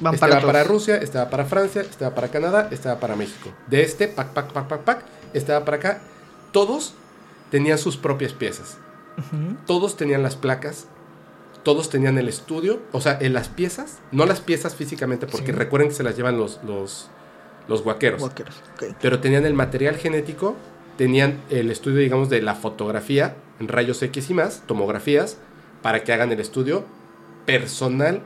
Van 0.00 0.14
este 0.14 0.26
para 0.26 0.40
va 0.40 0.46
para. 0.46 0.64
Rusia, 0.64 0.96
este 0.96 1.18
va 1.18 1.28
para 1.28 1.44
Francia, 1.44 1.82
este 1.82 2.04
va 2.04 2.14
para 2.14 2.28
Canadá, 2.28 2.68
este 2.70 2.88
va 2.88 2.98
para 3.00 3.16
México. 3.16 3.50
De 3.66 3.82
este, 3.82 4.08
pac, 4.08 4.28
pac, 4.32 4.52
pac, 4.52 4.66
pac, 4.66 4.80
pac, 4.82 5.04
este 5.34 5.52
va 5.52 5.64
para 5.64 5.76
acá. 5.76 6.00
Todos 6.52 6.94
tenían 7.50 7.78
sus 7.78 7.96
propias 7.96 8.32
piezas. 8.32 8.78
Todos 9.66 9.96
tenían 9.96 10.22
las 10.22 10.36
placas. 10.36 10.86
Todos 11.62 11.90
tenían 11.90 12.16
el 12.16 12.28
estudio. 12.28 12.80
O 12.92 13.00
sea, 13.00 13.18
en 13.20 13.32
las 13.34 13.48
piezas. 13.48 13.98
No 14.12 14.24
las 14.24 14.40
piezas 14.40 14.74
físicamente, 14.74 15.26
porque 15.26 15.46
Sí. 15.46 15.52
recuerden 15.52 15.88
que 15.90 15.94
se 15.94 16.02
las 16.02 16.16
llevan 16.16 16.38
los, 16.38 16.60
los, 16.64 17.10
los 17.68 17.82
guaqueros 17.82 18.20
Guaqueros. 18.20 18.62
Pero 19.02 19.20
tenían 19.20 19.44
el 19.44 19.52
material 19.54 19.96
genético, 19.96 20.56
tenían 20.96 21.40
el 21.50 21.70
estudio, 21.70 21.98
digamos, 21.98 22.30
de 22.30 22.40
la 22.40 22.54
fotografía 22.54 23.36
en 23.58 23.68
rayos 23.68 24.02
X 24.02 24.30
y 24.30 24.34
más, 24.34 24.62
tomografías, 24.66 25.36
para 25.82 26.02
que 26.02 26.12
hagan 26.14 26.32
el 26.32 26.40
estudio 26.40 26.84
personal 27.44 28.22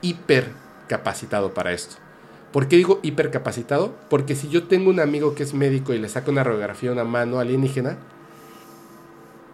hiper 0.00 0.48
capacitado 0.88 1.52
para 1.54 1.72
esto. 1.72 1.96
¿Por 2.52 2.68
qué 2.68 2.76
digo 2.76 3.00
hipercapacitado? 3.02 3.94
Porque 4.10 4.34
si 4.34 4.48
yo 4.48 4.64
tengo 4.64 4.90
un 4.90 5.00
amigo 5.00 5.34
que 5.34 5.42
es 5.42 5.54
médico 5.54 5.94
y 5.94 5.98
le 5.98 6.08
saca 6.08 6.30
una 6.30 6.44
radiografía 6.44 6.90
a 6.90 6.92
una 6.92 7.04
mano 7.04 7.38
alienígena, 7.38 7.98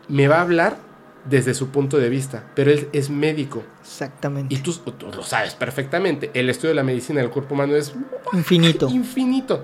me 0.08 0.26
va 0.26 0.38
a 0.38 0.42
hablar 0.42 0.78
desde 1.24 1.54
su 1.54 1.68
punto 1.68 1.98
de 1.98 2.08
vista, 2.08 2.44
pero 2.54 2.70
él 2.70 2.88
es 2.92 3.10
médico. 3.10 3.62
Exactamente. 3.82 4.54
Y 4.54 4.58
tú, 4.58 4.72
tú 4.72 5.06
lo 5.14 5.22
sabes 5.22 5.54
perfectamente. 5.54 6.30
El 6.34 6.50
estudio 6.50 6.70
de 6.70 6.74
la 6.76 6.82
medicina 6.82 7.20
del 7.20 7.30
cuerpo 7.30 7.54
humano 7.54 7.76
es 7.76 7.94
Infinito. 8.32 8.88
infinito. 8.90 9.62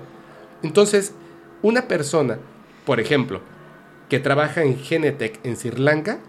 Entonces, 0.63 1.13
una 1.61 1.87
persona, 1.87 2.37
por 2.85 2.99
ejemplo, 2.99 3.41
que 4.09 4.19
trabaja 4.19 4.63
en 4.63 4.77
Genetec 4.77 5.39
en 5.43 5.57
Sri 5.57 5.71
Lanka, 5.71 6.19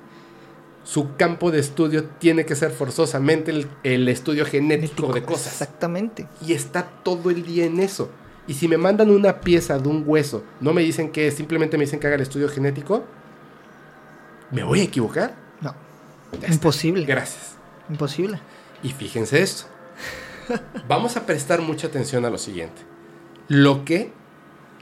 su 0.86 1.16
campo 1.16 1.50
de 1.50 1.58
estudio 1.58 2.04
tiene 2.04 2.46
que 2.46 2.54
ser 2.54 2.70
forzosamente 2.70 3.50
el, 3.50 3.68
el 3.82 4.08
estudio 4.08 4.46
genético 4.46 5.12
de 5.12 5.24
cosas. 5.24 5.48
Exactamente. 5.48 6.28
Y 6.46 6.52
está 6.52 6.84
todo 7.02 7.30
el 7.30 7.44
día 7.44 7.64
en 7.64 7.80
eso. 7.80 8.08
Y 8.46 8.54
si 8.54 8.68
me 8.68 8.76
mandan 8.76 9.10
una 9.10 9.40
pieza 9.40 9.80
de 9.80 9.88
un 9.88 10.04
hueso, 10.06 10.44
no 10.60 10.72
me 10.72 10.82
dicen 10.82 11.10
que 11.10 11.32
simplemente 11.32 11.76
me 11.76 11.86
dicen 11.86 11.98
que 11.98 12.06
haga 12.06 12.14
el 12.14 12.22
estudio 12.22 12.48
genético, 12.48 13.04
¿me 14.52 14.62
voy 14.62 14.78
a 14.78 14.84
equivocar? 14.84 15.34
No. 15.60 15.74
Imposible. 16.48 17.04
Gracias. 17.04 17.56
Imposible. 17.90 18.38
Y 18.84 18.90
fíjense 18.90 19.42
esto. 19.42 19.64
Vamos 20.88 21.16
a 21.16 21.26
prestar 21.26 21.62
mucha 21.62 21.88
atención 21.88 22.24
a 22.24 22.30
lo 22.30 22.38
siguiente. 22.38 22.82
Lo 23.48 23.84
que 23.84 24.12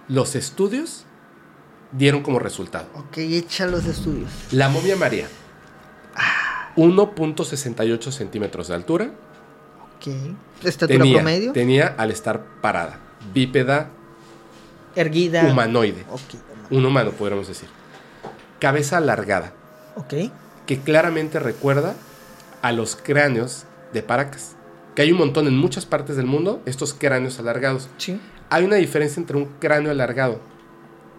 los 0.08 0.34
estudios 0.34 1.07
dieron 1.92 2.23
como 2.23 2.41
resultado. 2.41 2.89
Ok, 2.94 3.16
echa 3.16 3.66
los 3.66 3.86
estudios. 3.86 4.28
La 4.50 4.68
momia 4.68 4.97
María. 4.97 5.28
1.68 6.76 8.10
centímetros 8.10 8.68
de 8.68 8.74
altura. 8.74 9.10
Ok. 9.96 10.12
Estatura 10.64 10.98
Tenía, 10.98 11.16
promedio. 11.16 11.52
tenía 11.52 11.94
al 11.98 12.10
estar 12.10 12.44
parada. 12.60 12.98
Bípeda 13.32 13.90
erguida. 14.96 15.44
humanoide. 15.50 16.04
Ok. 16.10 16.20
Un 16.70 16.84
humano, 16.84 17.10
podríamos 17.12 17.48
decir. 17.48 17.68
Cabeza 18.60 18.98
alargada. 18.98 19.52
Ok. 19.96 20.14
que 20.66 20.80
claramente 20.80 21.38
recuerda 21.38 21.94
a 22.62 22.72
los 22.72 22.96
cráneos 22.96 23.64
de 23.92 24.02
Paracas. 24.02 24.56
Que 24.94 25.02
hay 25.02 25.12
un 25.12 25.18
montón 25.18 25.46
en 25.46 25.56
muchas 25.58 25.84
partes 25.86 26.16
del 26.16 26.24
mundo, 26.26 26.62
estos 26.64 26.94
cráneos 26.94 27.38
alargados. 27.38 27.88
Sí. 27.98 28.18
Hay 28.48 28.64
una 28.64 28.76
diferencia 28.76 29.20
entre 29.20 29.36
un 29.36 29.44
cráneo 29.60 29.90
alargado 29.90 30.40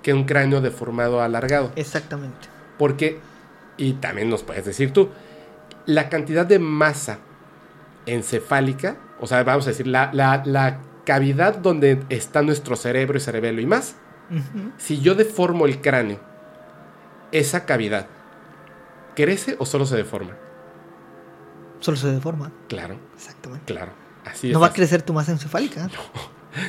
que 0.02 0.14
un 0.14 0.24
cráneo 0.26 0.62
deformado 0.62 1.22
alargado. 1.22 1.72
Exactamente. 1.76 2.48
Porque, 2.80 3.20
y 3.78 3.94
también 3.94 4.30
nos 4.30 4.42
puedes 4.44 4.66
decir 4.66 4.92
tú, 4.94 5.10
la 5.86 6.10
cantidad 6.10 6.46
de 6.46 6.60
masa 6.60 7.20
encefálica, 8.06 8.98
o 9.20 9.28
sea, 9.28 9.44
vamos 9.44 9.66
a 9.68 9.70
decir, 9.70 9.88
la, 9.88 10.12
la- 10.14 10.44
la 10.46 10.80
cavidad 11.06 11.56
donde 11.58 12.04
está 12.10 12.42
nuestro 12.42 12.76
cerebro 12.76 13.18
y 13.18 13.22
cerebelo 13.22 13.62
y 13.62 13.66
más, 13.66 13.96
si 14.78 15.00
yo 15.02 15.14
deformo 15.16 15.66
el 15.68 15.82
cráneo, 15.82 16.20
esa 17.32 17.66
cavidad, 17.66 18.08
¿crece 19.16 19.56
o 19.60 19.66
solo 19.66 19.86
se 19.86 19.96
deforma? 19.96 20.32
Solo 21.80 21.98
se 21.98 22.08
deforma. 22.08 22.52
Claro, 22.68 22.98
Exactamente. 23.16 23.66
claro. 23.72 23.92
Así 24.26 24.48
es. 24.48 24.54
No 24.54 24.60
va 24.60 24.68
a 24.68 24.74
crecer 24.74 25.02
tu 25.04 25.14
masa 25.14 25.32
encefálica. 25.32 25.90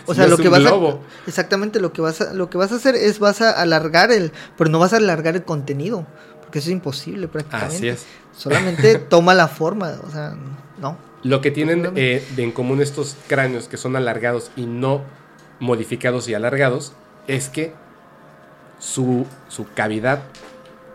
O 0.07 0.15
Si 0.15 0.17
sea, 0.17 0.25
no 0.27 0.31
lo 0.33 0.37
que 0.39 0.49
vas 0.49 0.59
globo. 0.63 1.01
a 1.25 1.29
exactamente 1.29 1.79
lo 1.79 1.93
que 1.93 2.01
vas 2.03 2.21
a 2.21 2.35
lo 2.35 2.51
que 2.51 2.59
vas 2.59 2.73
a 2.73 2.75
hacer 2.75 2.97
es 2.97 3.21
vas 3.21 3.41
a 3.41 3.53
alargar 3.53 4.11
el, 4.11 4.33
pero 4.59 4.69
no 4.69 4.81
vas 4.81 4.93
a 4.93 4.97
alargar 4.97 5.37
el 5.37 5.45
contenido, 5.45 6.05
porque 6.43 6.59
eso 6.59 6.71
es 6.71 6.73
imposible 6.73 7.29
prácticamente. 7.29 7.77
Así 7.77 7.89
es. 7.91 8.05
Solamente 8.37 8.99
toma 9.11 9.35
la 9.35 9.49
forma, 9.49 9.95
o 10.07 10.11
sea, 10.11 10.35
no. 10.81 10.97
Lo 11.23 11.41
que 11.41 11.51
tienen 11.51 11.93
eh, 11.97 12.25
de 12.37 12.43
en 12.45 12.53
común 12.53 12.81
estos 12.81 13.17
cráneos 13.27 13.67
que 13.69 13.77
son 13.77 13.97
alargados 13.97 14.51
y 14.57 14.67
no 14.67 15.03
modificados 15.59 16.29
y 16.29 16.35
alargados 16.35 16.93
es 17.27 17.49
que 17.49 17.73
su, 18.79 19.27
su 19.49 19.67
cavidad 19.75 20.23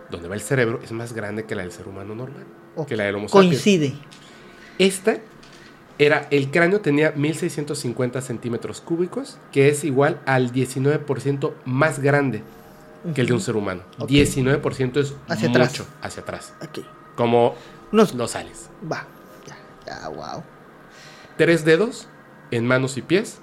donde 0.09 0.27
va 0.27 0.35
el 0.35 0.41
cerebro 0.41 0.79
es 0.83 0.91
más 0.91 1.13
grande 1.13 1.45
que 1.45 1.55
la 1.55 1.63
del 1.63 1.71
ser 1.71 1.87
humano 1.87 2.13
normal, 2.15 2.45
Ok. 2.75 2.87
que 2.89 2.95
la 2.95 3.05
del 3.05 3.15
Homo. 3.15 3.27
Coincide. 3.27 3.93
Esta 4.77 5.17
era, 5.97 6.27
el 6.31 6.51
cráneo 6.51 6.81
tenía 6.81 7.11
1650 7.11 8.21
centímetros 8.21 8.81
cúbicos, 8.81 9.37
que 9.51 9.69
es 9.69 9.83
igual 9.83 10.19
al 10.25 10.51
19% 10.53 11.53
más 11.65 11.99
grande 11.99 12.43
que 13.15 13.21
el 13.21 13.27
de 13.27 13.33
un 13.33 13.41
ser 13.41 13.55
humano. 13.55 13.81
Ok. 13.99 14.09
19% 14.09 14.97
es 14.99 15.13
Hacia 15.27 15.49
mucho 15.49 15.61
atrás. 15.63 15.87
hacia 16.01 16.21
atrás. 16.23 16.53
Ok. 16.61 16.79
Como 17.15 17.55
Nos 17.91 18.13
los 18.13 18.31
sales. 18.31 18.69
va. 18.91 19.05
Ya, 19.45 19.57
ya, 19.85 20.07
wow. 20.09 20.43
Tres 21.37 21.65
dedos 21.65 22.07
en 22.51 22.65
manos 22.67 22.97
y 22.97 23.01
pies, 23.01 23.39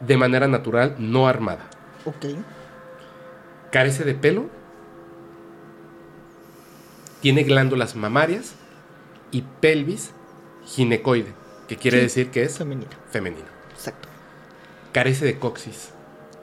de 0.00 0.16
manera 0.16 0.48
natural, 0.48 0.96
no 0.98 1.26
armada. 1.28 1.68
Ok. 2.04 2.26
Carece 3.70 4.04
de 4.04 4.14
pelo, 4.14 4.46
tiene 7.20 7.44
glándulas 7.44 7.94
mamarias 7.94 8.54
y 9.30 9.42
pelvis 9.60 10.10
ginecoide, 10.64 11.32
que 11.68 11.76
quiere 11.76 11.98
Sí. 11.98 12.02
decir 12.04 12.30
que 12.30 12.42
es 12.42 12.58
Femenina. 12.58 12.90
femenino. 13.10 13.46
Exacto. 13.72 14.08
Carece 14.92 15.24
de 15.24 15.38
coxis, 15.38 15.90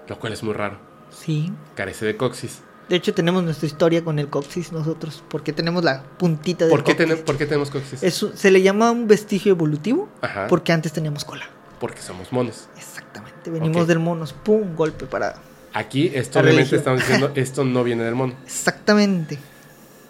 lo 0.08 0.18
cual 0.20 0.34
es 0.34 0.42
muy 0.44 0.54
raro. 0.54 0.78
Sí. 1.12 1.52
Carece 1.76 2.06
de 2.06 2.18
coxis. 2.18 2.62
De 2.90 2.96
hecho 2.96 3.14
tenemos 3.14 3.44
nuestra 3.44 3.68
historia 3.68 4.04
con 4.04 4.18
el 4.20 4.30
coxis 4.30 4.72
nosotros, 4.72 5.24
porque 5.30 5.54
tenemos 5.54 5.84
la 5.84 6.04
puntita 6.18 6.66
del 6.66 6.72
¿Por 6.72 6.84
qué, 6.84 6.96
coxis. 6.96 7.18
tenem- 7.18 7.24
por 7.24 7.38
qué 7.38 7.46
tenemos 7.46 7.70
coxis? 7.70 8.02
Es 8.04 8.26
se 8.34 8.52
le 8.52 8.62
llama 8.64 8.90
un 8.92 9.08
vestigio 9.08 9.52
evolutivo 9.52 10.10
Ajá, 10.22 10.48
porque 10.48 10.72
antes 10.74 10.92
teníamos 10.92 11.24
cola. 11.24 11.46
porque 11.80 12.02
somos 12.02 12.32
monos. 12.34 12.68
Exactamente. 12.78 13.52
Venimos 13.52 13.88
del 13.88 14.00
monos. 14.00 14.34
Pum, 14.34 14.76
golpe 14.76 15.06
para. 15.06 15.36
Aquí, 15.74 16.12
esto 16.14 16.40
obviamente 16.40 16.76
estamos 16.76 17.00
diciendo, 17.02 17.32
esto 17.36 17.64
no 17.64 17.84
viene 17.84 18.04
del 18.04 18.16
mono. 18.16 18.34
Exactamente. 18.44 19.38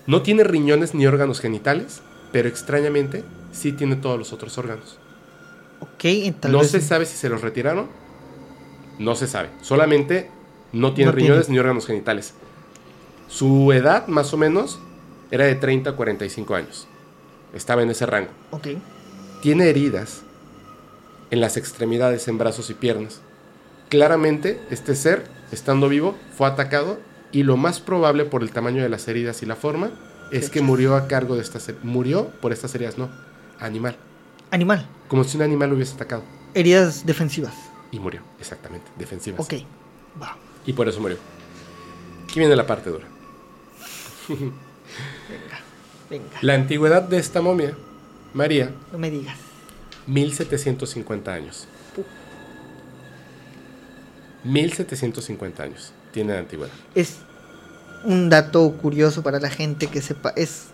No 0.07 0.21
tiene 0.21 0.43
riñones 0.45 0.95
ni 0.95 1.05
órganos 1.05 1.41
genitales, 1.41 2.01
pero 2.31 2.47
extrañamente 2.47 3.23
sí 3.51 3.73
tiene 3.73 3.97
todos 3.97 4.17
los 4.17 4.31
otros 4.33 4.57
órganos. 4.57 4.97
Ok, 5.81 6.05
tal 6.39 6.51
no 6.53 6.63
se 6.63 6.79
sabe 6.81 7.05
si 7.05 7.17
se 7.17 7.27
los 7.29 7.41
retiraron. 7.41 7.87
No 8.99 9.15
se 9.15 9.27
sabe. 9.27 9.49
Solamente 9.61 10.29
no 10.71 10.93
tiene 10.93 11.11
No 11.11 11.15
riñones 11.15 11.45
tiene. 11.45 11.55
ni 11.55 11.59
órganos 11.59 11.85
genitales. 11.85 12.33
Su 13.29 13.71
edad, 13.71 14.07
más 14.07 14.33
o 14.33 14.37
menos, 14.37 14.79
era 15.29 15.45
de 15.45 15.55
30 15.55 15.91
a 15.91 15.95
45 15.95 16.55
años. 16.55 16.87
Estaba 17.53 17.83
en 17.83 17.91
ese 17.91 18.05
rango. 18.05 18.31
Ok. 18.51 18.69
Tiene 19.41 19.69
heridas 19.69 20.23
en 21.29 21.39
las 21.39 21.55
extremidades, 21.55 22.27
en 22.27 22.39
brazos 22.39 22.69
y 22.71 22.73
piernas. 22.73 23.21
Claramente, 23.87 24.59
este 24.71 24.95
ser, 24.95 25.27
estando 25.51 25.89
vivo, 25.89 26.17
fue 26.35 26.47
atacado 26.47 26.99
y 27.31 27.43
lo 27.43 27.55
más 27.55 27.79
probable 27.79 28.25
por 28.25 28.41
el 28.41 28.51
tamaño 28.51 28.81
de 28.81 28.89
las 28.89 29.07
heridas 29.07 29.43
y 29.43 29.45
la 29.45 29.55
forma 29.55 29.91
es 30.31 30.49
que 30.49 30.61
murió 30.61 30.95
a 30.95 31.07
cargo 31.07 31.35
de 31.35 31.41
estas 31.41 31.69
heridas. 31.69 31.85
Murió 31.85 32.27
por 32.41 32.51
estas 32.51 32.73
heridas, 32.73 32.97
no. 32.97 33.09
Animal. 33.59 33.95
Animal. 34.49 34.87
Como 35.07 35.23
si 35.23 35.37
un 35.37 35.43
animal 35.43 35.69
lo 35.69 35.75
hubiese 35.75 35.93
atacado. 35.93 36.23
Heridas 36.55 37.05
defensivas. 37.05 37.53
Y 37.91 37.99
murió, 37.99 38.21
exactamente, 38.39 38.91
defensivas. 38.97 39.39
Ok. 39.39 39.53
Va. 40.21 40.35
Y 40.65 40.73
por 40.73 40.87
eso 40.89 40.99
murió. 40.99 41.17
Aquí 42.23 42.39
viene 42.39 42.55
la 42.55 42.65
parte 42.65 42.89
dura. 42.89 43.07
Venga. 46.09 46.37
La 46.41 46.55
antigüedad 46.55 47.03
de 47.03 47.19
esta 47.19 47.41
momia, 47.41 47.75
María, 48.33 48.71
No 48.91 48.97
me 48.97 49.11
digas. 49.11 49.37
1750 50.07 51.31
años. 51.33 51.67
1750 54.43 55.63
años 55.63 55.93
tiene 56.11 56.33
de 56.33 56.39
antigüedad. 56.39 56.73
Es 56.95 57.17
un 58.05 58.29
dato 58.29 58.71
curioso 58.77 59.23
para 59.23 59.39
la 59.39 59.49
gente 59.49 59.87
que 59.87 60.01
sepa. 60.01 60.33
Es 60.35 60.67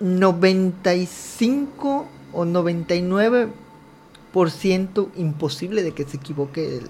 95 0.00 2.08
o 2.32 2.44
99% 2.44 5.08
imposible 5.16 5.82
de 5.82 5.92
que 5.92 6.04
se 6.04 6.16
equivoque 6.16 6.78
el 6.78 6.88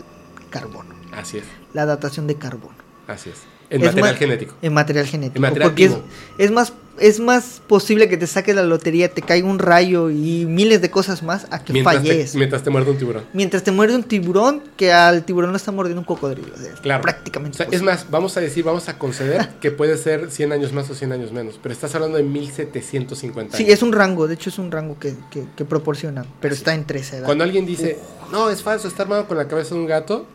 carbono. 0.51 0.95
Así 1.13 1.39
es, 1.39 1.45
La 1.75 1.85
datación 1.87 2.27
de 2.27 2.37
carbono. 2.37 2.77
así 3.07 3.31
es. 3.31 3.39
En 3.73 3.81
Es 3.83 3.87
material 3.95 4.17
genético. 4.17 4.55
En 4.61 4.75
material 4.75 5.07
genético. 5.07 5.37
En 5.37 5.43
material 5.43 5.71
porque 5.71 5.91
es, 6.37 6.51
más 6.51 6.75
es 6.99 7.21
más 7.21 7.63
posible 7.67 8.07
que 8.07 8.19
te 8.19 8.27
saque 8.27 8.53
la 8.53 8.65
lotería, 8.65 9.09
te 9.09 9.23
caiga 9.23 9.49
un 9.49 9.59
rayo 9.59 10.11
y 10.11 10.45
miles 10.45 10.83
de 10.83 10.91
cosas 10.91 11.23
más 11.23 11.47
a 11.51 11.65
que 11.65 11.73
Mientras 11.73 11.97
falles. 11.97 12.33
te, 12.33 12.39
mientras 12.39 12.63
te 12.63 12.69
muerde 12.69 12.91
un 12.91 12.99
tiburón. 12.99 13.25
Mientras 13.33 13.65
te 13.65 13.73
muerde 13.73 13.97
un 13.97 14.03
tiburón, 14.03 14.63
que 14.77 14.93
al 14.93 15.25
tiburón 15.25 15.53
lo 15.53 15.57
está 15.57 15.73
mordiendo 15.73 16.01
un 16.01 16.05
cocodrilo. 16.05 16.53
O 16.55 16.59
sea, 16.59 16.75
es 16.75 16.81
Claro. 16.81 17.03
Prácticamente. 17.03 17.55
O 17.55 17.57
sea, 17.57 17.67
es 17.71 17.83
más, 17.83 18.11
vamos 18.11 18.37
a 18.37 18.41
decir, 18.41 18.63
vamos 18.63 18.91
a 18.91 18.99
conceder 18.99 19.49
que 19.61 19.71
puede 19.71 19.97
ser 19.97 20.31
100 20.31 20.53
años 20.53 20.75
más 20.75 20.91
o 20.91 20.95
100 20.95 21.13
años 21.13 21.33
menos. 21.33 21.59
Pero 21.63 21.73
estás 21.73 21.95
hablando 21.95 22.19
de 22.19 22.25
1750 22.25 23.57
años. 23.57 23.67
Sí, 23.67 23.73
es 23.73 23.83
un 23.83 23.93
rango, 23.93 24.29
de 24.29 24.35
hecho 24.35 24.51
es 24.51 24.59
un 24.59 24.71
rango 24.71 24.99
que, 24.99 25.15
que, 25.31 25.45
que 25.57 25.65
proporciona, 25.65 26.27
pero 26.43 26.53
está 26.55 26.75
entre 26.75 27.01
esa 27.01 27.17
edad. 27.17 27.25
Cuando 27.25 27.45
alguien 27.45 27.65
dice, 27.65 27.99
no, 28.31 28.51
es 28.51 28.63
falso, 28.63 28.87
está 28.87 29.05
armado 29.05 29.27
con 29.27 29.39
la 29.39 29.49
cabeza 29.49 29.75
de 29.75 29.81
un 29.81 29.87
gato, 29.87 30.27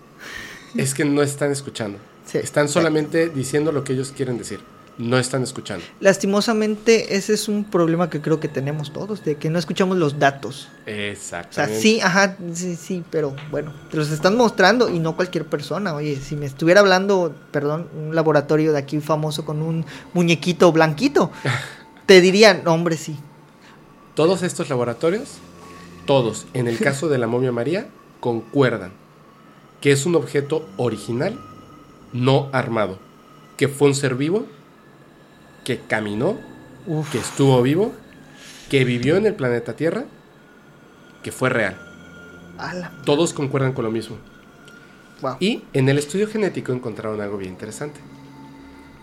es 0.75 0.95
que 0.95 1.05
no 1.05 1.21
están 1.21 1.51
escuchando. 1.51 1.99
Sí. 2.27 2.37
Están 2.37 2.69
solamente 2.69 3.29
diciendo 3.29 3.71
lo 3.71 3.83
que 3.83 3.93
ellos 3.93 4.13
quieren 4.15 4.37
decir. 4.37 4.59
no 4.99 5.19
están 5.19 5.43
escuchando. 5.43 5.85
Lastimosamente, 5.99 7.15
ese 7.15 7.33
es 7.35 7.47
un 7.47 7.63
problema 7.65 8.09
que 8.09 8.19
creo 8.19 8.39
que 8.39 8.47
tenemos 8.47 8.91
todos, 8.91 9.23
de 9.23 9.35
que 9.35 9.47
no 9.49 9.59
escuchamos 9.59 9.95
los 9.97 10.17
datos. 10.17 10.69
O 10.81 10.85
sea, 10.85 11.11
Exactamente. 11.11 11.79
sí, 11.79 12.01
ajá, 12.01 12.35
sí, 12.53 12.75
sí, 12.75 13.03
pero 13.11 13.35
bueno, 13.51 13.71
te 13.91 13.97
los 13.97 14.09
están 14.09 14.35
mostrando 14.35 14.89
y 14.89 14.97
no 14.97 15.15
cualquier 15.15 15.45
persona. 15.45 15.93
Oye, 15.93 16.15
si 16.15 16.35
me 16.35 16.47
estuviera 16.47 16.79
hablando, 16.81 17.35
perdón, 17.51 17.87
un 17.95 18.15
laboratorio 18.15 18.71
de 18.73 18.79
aquí 18.79 18.99
famoso 18.99 19.45
con 19.45 19.61
un 19.61 19.85
muñequito 20.13 20.71
blanquito, 20.71 21.29
te 22.07 22.19
dirían, 22.19 22.61
"No, 22.65 22.73
hombre, 22.73 22.97
sí. 22.97 23.15
Todos 24.15 24.41
estos 24.41 24.67
laboratorios, 24.69 25.29
todos, 26.07 26.47
en 26.55 26.67
el 26.67 26.79
caso 26.87 27.07
de 27.07 27.19
la 27.19 27.27
momia 27.27 27.51
María, 27.51 27.87
concuerdan 28.19 28.91
que 29.79 29.91
es 29.91 30.07
un 30.07 30.15
objeto 30.15 30.67
original, 30.77 31.39
no 32.13 32.49
armado, 32.53 32.99
que 33.57 33.67
fue 33.67 33.89
un 33.89 33.95
ser 33.95 34.15
vivo, 34.15 34.45
que 35.63 35.79
caminó, 35.81 36.37
Uf, 36.85 37.11
que 37.11 37.17
estuvo 37.19 37.61
vivo, 37.61 37.93
que 38.69 38.85
vivió 38.85 39.17
en 39.17 39.25
el 39.25 39.33
planeta 39.35 39.75
Tierra, 39.75 40.05
que 41.23 41.31
fue 41.31 41.49
real. 41.49 41.77
ala, 42.57 42.93
Todos 43.05 43.33
concuerdan 43.33 43.73
con 43.73 43.85
lo 43.85 43.91
mismo. 43.91 44.17
wow. 45.21 45.35
Y 45.39 45.63
en 45.73 45.89
el 45.89 45.97
estudio 45.97 46.27
genético 46.27 46.71
encontraron 46.71 47.19
algo 47.21 47.37
bien 47.37 47.51
interesante. 47.51 47.99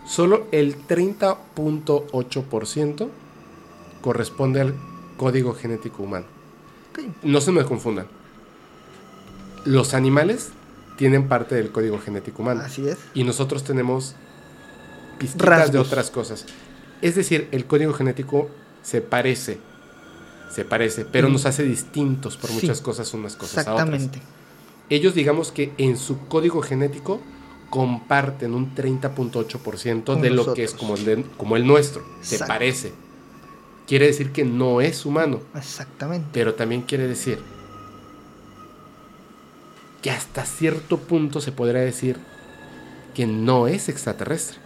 Solo 0.07 0.47
el 0.51 0.75
30.8% 0.87 3.09
corresponde 4.01 4.61
al 4.61 4.73
código 5.17 5.53
genético 5.53 6.03
humano. 6.03 6.25
No 7.23 7.41
se 7.41 7.51
me 7.51 7.65
confundan. 7.65 8.07
Los 9.65 9.93
animales 9.95 10.51
tienen 10.97 11.27
parte 11.27 11.55
del 11.55 11.71
código 11.71 11.99
genético 11.99 12.41
humano. 12.41 12.61
Así 12.65 12.87
es. 12.87 12.97
Y 13.13 13.23
nosotros 13.23 13.63
tenemos 13.63 14.15
pistitas 15.19 15.47
de 15.49 15.55
Rasgos. 15.55 15.87
otras 15.87 16.11
cosas. 16.11 16.45
Es 17.01 17.15
decir, 17.15 17.47
el 17.51 17.65
código 17.65 17.93
genético 17.93 18.49
se 18.81 19.01
parece. 19.01 19.59
Se 20.51 20.63
parece, 20.63 21.05
pero 21.05 21.27
Mm. 21.29 21.33
nos 21.33 21.45
hace 21.45 21.63
distintos 21.63 22.37
por 22.37 22.49
Sí. 22.49 22.57
muchas 22.61 22.79
cosas 22.81 23.13
unas 23.13 23.35
cosas 23.35 23.67
a 23.67 23.73
otras 23.73 23.89
Exactamente. 23.93 24.21
ellos 24.89 25.13
digamos 25.15 25.51
que 25.51 25.73
en 25.77 25.97
su 25.97 26.27
código 26.27 26.61
genético 26.61 27.19
comparten 27.69 28.53
un 28.53 28.73
30.8% 28.75 30.13
Con 30.13 30.21
de 30.21 30.29
lo 30.29 30.53
que 30.53 30.63
es 30.63 30.73
como 30.73 30.95
el, 30.95 31.03
de- 31.03 31.23
como 31.37 31.57
el 31.57 31.65
nuestro. 31.67 32.05
Se 32.21 32.39
parece. 32.39 32.93
Quiere 33.87 34.07
decir 34.07 34.31
que 34.31 34.45
no 34.45 34.81
es 34.81 35.05
humano, 35.05 35.41
Exactamente. 35.55 36.27
pero 36.31 36.53
también 36.55 36.83
quiere 36.83 37.07
decir 37.07 37.39
que 40.05 40.11
hasta 40.11 40.45
cierto 40.45 40.99
punto 40.99 41.41
se 41.41 41.51
podría 41.51 41.81
decir 41.81 42.17
que 43.15 43.25
no 43.25 43.65
es 43.67 43.89
extraterrestre, 43.89 44.59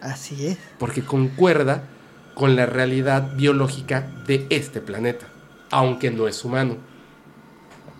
Así 0.00 0.46
es. 0.46 0.58
porque 0.78 1.02
concuerda 1.02 1.88
con 2.36 2.54
la 2.54 2.66
realidad 2.66 3.34
biológica 3.34 4.08
de 4.24 4.46
este 4.50 4.80
planeta, 4.80 5.26
aunque 5.72 6.12
no 6.12 6.28
es 6.28 6.44
humano. 6.44 6.76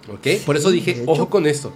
¿Ok? 0.08 0.44
Por 0.46 0.56
eso 0.56 0.70
dije, 0.70 1.02
ojo 1.06 1.28
con 1.28 1.46
esto. 1.46 1.72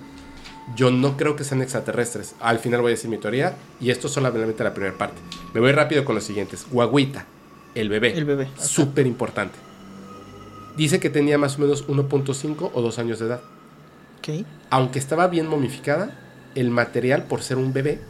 Yo 0.77 0.93
no 0.93 1.17
creo 1.17 1.35
que 1.35 1.43
sean 1.43 1.63
extraterrestres. 1.63 2.37
Al 2.39 2.61
final 2.61 2.81
voy 2.83 2.91
a 2.91 2.95
decir 2.95 3.11
mi 3.11 3.19
teoría 3.19 3.57
y 3.81 3.91
esto 3.91 4.07
es 4.07 4.13
solamente 4.13 4.63
la 4.63 4.73
primera 4.73 4.97
parte. 4.97 5.21
Me 5.53 5.59
voy 5.59 5.73
rápido 5.73 6.05
con 6.05 6.15
los 6.15 6.23
siguientes. 6.23 6.65
Guaguita, 6.71 7.27
el 7.75 7.89
bebé. 7.89 8.17
El 8.17 8.25
bebé. 8.25 8.47
Súper 8.57 9.09
importante. 9.09 9.59
Dice 10.77 11.01
que 11.01 11.11
tenía 11.11 11.39
más 11.39 11.57
o 11.59 11.63
menos 11.63 11.89
1.5 11.89 12.71
o 12.73 12.83
2 12.83 12.99
años 13.01 13.19
de 13.19 13.27
edad. 13.27 13.41
Aunque 14.71 14.99
estaba 14.99 15.27
bien 15.29 15.47
momificada, 15.47 16.11
el 16.55 16.71
material, 16.71 17.25
por 17.25 17.43
ser 17.43 17.57
un 17.57 17.73
bebé, 17.73 18.01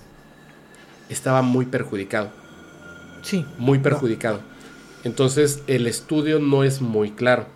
estaba 1.08 1.42
muy 1.42 1.66
perjudicado. 1.66 2.30
Sí. 3.22 3.44
Muy 3.58 3.78
perjudicado. 3.78 4.40
Entonces 5.04 5.62
el 5.66 5.86
estudio 5.86 6.38
no 6.38 6.64
es 6.64 6.80
muy 6.80 7.10
claro. 7.12 7.46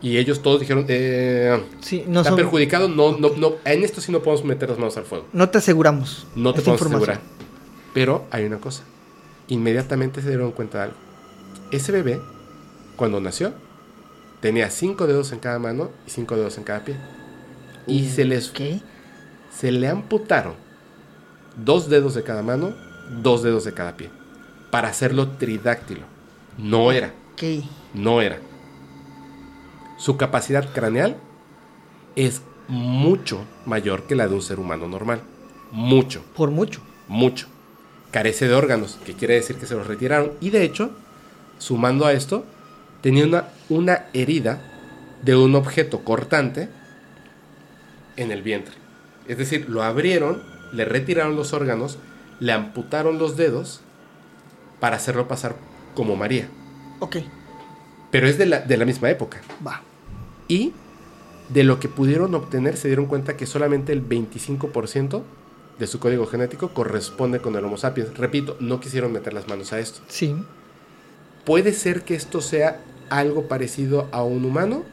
Y 0.00 0.18
ellos 0.18 0.42
todos 0.42 0.60
dijeron, 0.60 0.84
eh, 0.88 1.60
Sí, 1.80 2.04
no 2.06 2.20
está 2.20 2.30
son- 2.30 2.36
perjudicado, 2.36 2.88
no, 2.88 3.18
no, 3.18 3.30
no, 3.36 3.54
en 3.64 3.82
esto 3.82 4.00
sí 4.00 4.12
no 4.12 4.20
podemos 4.22 4.44
meter 4.44 4.68
las 4.68 4.78
manos 4.78 4.96
al 4.96 5.04
fuego. 5.04 5.26
No 5.32 5.48
te 5.48 5.58
aseguramos. 5.58 6.26
No 6.36 6.52
te 6.54 6.60
podemos 6.62 6.82
asegurar. 6.82 7.20
Pero 7.94 8.24
hay 8.30 8.44
una 8.44 8.58
cosa. 8.58 8.84
Inmediatamente 9.48 10.22
se 10.22 10.28
dieron 10.28 10.52
cuenta 10.52 10.78
de 10.78 10.84
algo. 10.84 10.96
Ese 11.72 11.90
bebé, 11.90 12.20
cuando 12.96 13.20
nació, 13.20 13.52
tenía 14.40 14.70
cinco 14.70 15.06
dedos 15.06 15.32
en 15.32 15.40
cada 15.40 15.58
mano 15.58 15.90
y 16.06 16.10
cinco 16.10 16.36
dedos 16.36 16.58
en 16.58 16.64
cada 16.64 16.84
pie. 16.84 16.96
Y 17.88 18.08
se 18.08 18.24
les 18.24 18.50
Ok. 18.50 18.60
se 19.50 19.72
le 19.72 19.88
amputaron 19.88 20.54
dos 21.56 21.88
dedos 21.88 22.14
de 22.14 22.22
cada 22.22 22.42
mano, 22.42 22.74
dos 23.22 23.42
dedos 23.42 23.64
de 23.64 23.74
cada 23.74 23.96
pie. 23.96 24.10
Para 24.70 24.88
hacerlo 24.88 25.28
tridáctilo. 25.30 26.02
No 26.58 26.92
era, 26.92 27.12
Ok. 27.32 27.64
no 27.94 28.20
era. 28.20 28.38
Su 29.96 30.16
capacidad 30.16 30.72
craneal 30.72 31.16
es 32.14 32.42
mucho 32.68 33.40
mayor 33.66 34.02
que 34.06 34.14
la 34.14 34.28
de 34.28 34.34
un 34.34 34.42
ser 34.42 34.60
humano 34.60 34.86
normal. 34.86 35.22
Mucho. 35.72 36.22
Por 36.36 36.50
mucho. 36.50 36.80
mucho. 37.08 37.46
Carece 38.10 38.48
de 38.48 38.54
órganos, 38.54 38.98
que 39.04 39.14
quiere 39.14 39.34
decir 39.34 39.56
que 39.56 39.66
se 39.66 39.74
los 39.74 39.86
retiraron. 39.86 40.32
Y 40.40 40.50
de 40.50 40.62
hecho, 40.62 40.90
sumando 41.58 42.06
a 42.06 42.12
esto, 42.12 42.44
tenía 43.00 43.24
una, 43.24 43.48
una 43.68 44.06
herida 44.12 44.60
de 45.22 45.36
un 45.36 45.54
objeto 45.54 46.04
cortante 46.04 46.68
en 48.18 48.30
el 48.30 48.42
vientre. 48.42 48.74
Es 49.26 49.38
decir, 49.38 49.68
lo 49.68 49.82
abrieron, 49.82 50.42
le 50.72 50.84
retiraron 50.84 51.36
los 51.36 51.52
órganos, 51.52 51.98
le 52.40 52.52
amputaron 52.52 53.18
los 53.18 53.36
dedos 53.36 53.80
para 54.80 54.96
hacerlo 54.96 55.28
pasar 55.28 55.56
como 55.94 56.16
María. 56.16 56.48
Ok. 57.00 57.16
Pero 58.10 58.28
es 58.28 58.38
de 58.38 58.46
la, 58.46 58.60
de 58.60 58.76
la 58.76 58.84
misma 58.84 59.10
época. 59.10 59.40
Va. 59.66 59.82
Y 60.48 60.72
de 61.48 61.64
lo 61.64 61.80
que 61.80 61.88
pudieron 61.88 62.34
obtener 62.34 62.76
se 62.76 62.88
dieron 62.88 63.06
cuenta 63.06 63.36
que 63.36 63.46
solamente 63.46 63.92
el 63.92 64.06
25% 64.06 65.22
de 65.78 65.86
su 65.86 66.00
código 66.00 66.26
genético 66.26 66.70
corresponde 66.74 67.40
con 67.40 67.54
el 67.56 67.64
Homo 67.64 67.76
sapiens. 67.76 68.16
Repito, 68.16 68.56
no 68.60 68.80
quisieron 68.80 69.12
meter 69.12 69.32
las 69.32 69.48
manos 69.48 69.72
a 69.72 69.78
esto. 69.78 70.00
Sí. 70.08 70.34
Puede 71.44 71.72
ser 71.72 72.02
que 72.02 72.14
esto 72.14 72.40
sea 72.40 72.80
algo 73.10 73.48
parecido 73.48 74.08
a 74.12 74.22
un 74.22 74.44
humano, 74.44 74.84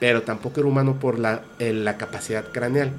pero 0.00 0.22
tampoco 0.22 0.60
era 0.60 0.68
humano 0.68 0.96
por 0.98 1.18
la, 1.18 1.42
eh, 1.58 1.72
la 1.72 1.96
capacidad 1.96 2.44
craneal. 2.50 2.90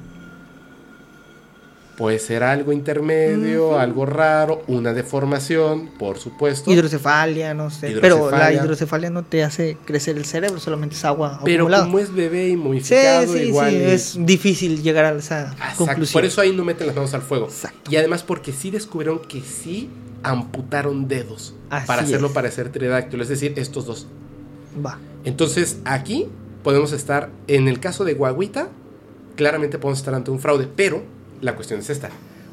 Puede 1.97 2.17
ser 2.17 2.41
algo 2.41 2.71
intermedio, 2.71 3.77
algo 3.77 4.07
raro, 4.07 4.63
una 4.67 4.91
deformación, 4.93 5.89
por 5.99 6.17
supuesto. 6.17 6.71
Hidrocefalia, 6.71 7.53
no 7.53 7.69
sé. 7.69 7.95
Pero 8.01 8.31
la 8.31 8.51
Hidrocefalia. 8.51 9.09
no 9.11 9.23
te 9.23 9.43
hace 9.43 9.77
crecer 9.85 10.17
el 10.17 10.25
cerebro, 10.25 10.59
solamente 10.59 10.95
es 10.95 11.05
agua 11.05 11.41
pero 11.43 11.63
acumulada. 11.65 11.83
como 11.83 11.99
es 11.99 12.11
bebé 12.11 12.47
y 12.49 12.81
Sí, 12.81 12.95
sí, 13.27 13.38
igual. 13.39 13.69
sí. 13.71 13.75
y- 13.77 13.81
Es 13.83 14.15
difícil 14.25 14.81
llegar 14.81 15.05
a 15.05 15.11
esa 15.11 15.51
Exacto, 15.51 15.85
conclusión. 15.85 16.13
Por 16.13 16.25
eso 16.25 16.41
ahí 16.41 16.55
no 16.55 16.63
meten 16.65 16.88
las 16.88 16.95
manos 16.95 17.13
al 17.13 17.21
fuego. 17.21 17.45
Exacto. 17.45 17.91
Y 17.91 17.97
además 17.97 18.23
porque 18.23 18.51
sí 18.51 18.71
descubrieron 18.71 19.19
que 19.19 19.41
sí 19.41 19.89
amputaron 20.23 21.07
dedos 21.07 21.53
Así 21.69 21.85
para 21.88 22.01
hacerlo 22.03 22.27
es. 22.27 22.33
parecer 22.33 22.71
tridáctilo, 22.71 23.21
es 23.21 23.30
decir, 23.30 23.53
estos 23.57 23.85
dos. 23.85 24.07
Va. 24.83 24.97
Entonces 25.23 25.77
aquí 25.85 26.30
podemos 26.64 26.91
estar, 26.91 27.30
en 27.48 27.67
el 27.67 27.80
caso 27.80 28.03
de 28.06 28.14
Guaguita, 28.14 28.69
claramente 29.35 29.77
podemos 29.80 29.99
estar 29.99 30.14
ante 30.14 30.31
un 30.31 30.40
fraude, 30.40 30.67
pero 30.75 31.03
la 31.41 31.56
cuestión 31.56 31.80
es 31.80 31.90
esta. 31.90 32.09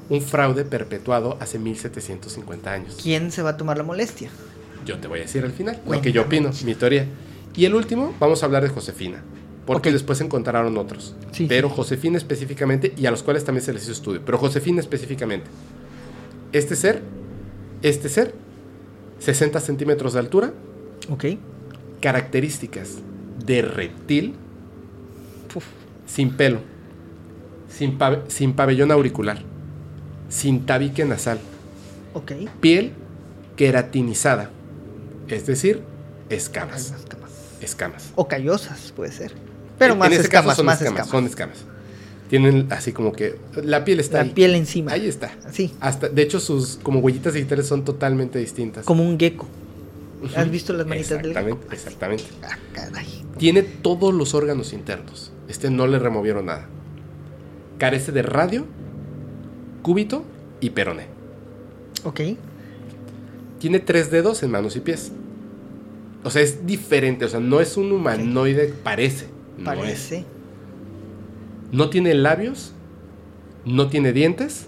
Un 0.09 0.23
fraude 0.23 0.65
perpetuado 0.65 1.37
hace 1.41 1.59
1750 1.59 2.73
años. 2.73 2.99
¿Quién 3.03 3.31
se 3.31 3.43
va 3.43 3.51
a 3.51 3.57
tomar 3.57 3.77
la 3.77 3.83
molestia? 3.85 4.31
Yo 4.87 4.99
te 4.99 5.07
voy 5.09 5.19
a 5.19 5.23
decir 5.23 5.45
al 5.45 5.53
final 5.53 5.75
lo 5.77 5.83
Cuéntame. 5.83 6.03
que 6.03 6.13
yo 6.13 6.23
opino, 6.23 6.51
mi 6.65 6.75
teoría. 6.75 7.07
Y 7.55 7.65
el 7.67 7.75
último, 7.75 8.15
vamos 8.19 8.43
a 8.43 8.47
hablar 8.47 8.63
de 8.63 8.71
Josefina. 8.71 9.23
Porque 9.67 9.93
después 9.93 10.21
encontraron 10.23 10.79
otros. 10.79 11.15
Sí, 11.33 11.45
pero. 11.47 11.69
Josefina 11.69 12.17
específicamente, 12.17 12.95
y 12.97 13.05
a 13.05 13.11
los 13.11 13.23
cuales 13.23 13.45
también 13.45 13.63
se 13.63 13.75
les 13.75 13.83
hizo 13.83 13.93
estudio. 13.93 14.23
Pero 14.25 14.39
Josefina 14.39 14.81
específicamente. 14.81 15.47
Este 16.53 16.75
ser, 16.75 17.03
este 17.83 18.09
ser, 18.09 18.35
60 19.19 19.61
centímetros 19.61 20.15
de 20.15 20.21
altura, 20.21 20.53
Ok. 21.11 21.25
características 22.01 22.99
de 23.45 23.63
reptil, 23.63 24.35
Uf. 25.55 25.65
sin 26.07 26.31
pelo, 26.37 26.61
sin, 27.71 27.99
pa- 27.99 28.23
sin 28.29 28.53
pabellón 28.55 28.91
auricular, 28.91 29.43
sin 30.29 30.67
tabique 30.67 31.05
nasal, 31.05 31.39
piel 32.61 32.93
queratinizada, 33.57 34.51
es 35.29 35.47
decir, 35.47 35.83
escamas. 36.31 36.93
escamas. 36.93 37.31
Escamas. 37.61 38.13
O 38.15 38.29
callosas, 38.29 38.93
puede 38.95 39.11
ser. 39.13 39.33
Pero 39.79 39.95
En- 39.95 39.99
más 39.99 40.13
en 40.13 40.21
escamas, 40.21 40.47
caso 40.47 40.57
son 40.57 40.67
más 40.67 40.81
escamas, 40.81 41.07
escamas. 41.07 41.11
Son 41.11 41.27
escamas. 41.27 41.59
Tienen 42.29 42.67
así 42.71 42.93
como 42.93 43.13
que 43.13 43.37
la 43.65 43.85
piel 43.85 44.01
está 44.01 44.19
La 44.19 44.25
ahí. 44.25 44.31
piel 44.31 44.55
encima. 44.55 44.93
Ahí 44.93 45.09
está. 45.09 45.33
Así. 45.47 45.73
Hasta, 45.81 46.09
de 46.09 46.23
hecho, 46.23 46.41
sus 46.41 46.79
como 46.83 47.01
huellitas 47.01 47.35
digitales 47.35 47.67
son 47.67 47.85
totalmente 47.85 48.39
distintas. 48.39 48.85
Como 48.85 49.03
un 49.03 49.19
gecko. 49.19 49.47
¿Has 50.37 50.51
visto 50.51 50.73
las 50.73 50.87
manitas 50.87 51.11
del 51.23 51.27
Exactamente, 51.31 51.61
gecko? 51.63 51.73
exactamente. 51.75 52.25
Ah, 52.43 52.59
caray. 52.73 53.25
Tiene 53.39 53.63
todos 53.63 54.13
los 54.13 54.35
órganos 54.35 54.73
internos. 54.73 55.33
Este 55.49 55.71
no 55.71 55.87
le 55.87 55.99
removieron 55.99 56.47
nada. 56.47 56.67
Carece 57.79 58.11
de 58.13 58.23
radio, 58.23 58.65
cúbito 59.83 60.25
y 60.61 60.71
peroné. 60.71 61.07
Ok. 62.05 62.21
tiene 63.59 63.81
tres 63.81 64.11
dedos 64.11 64.43
en 64.43 64.51
manos 64.53 64.77
y 64.77 64.81
pies. 64.81 65.11
O 66.25 66.31
sea, 66.31 66.43
es 66.43 66.67
diferente. 66.67 67.25
O 67.25 67.29
sea, 67.29 67.41
no 67.41 67.61
es 67.61 67.77
un 67.77 67.91
humanoide, 67.93 68.73
parece. 68.83 69.27
No 69.57 69.73
es. 69.73 69.79
Parece. 69.79 70.25
No 71.73 71.91
tiene 71.91 72.15
labios, 72.15 72.73
no 73.65 73.89
tiene 73.89 74.13
dientes 74.13 74.67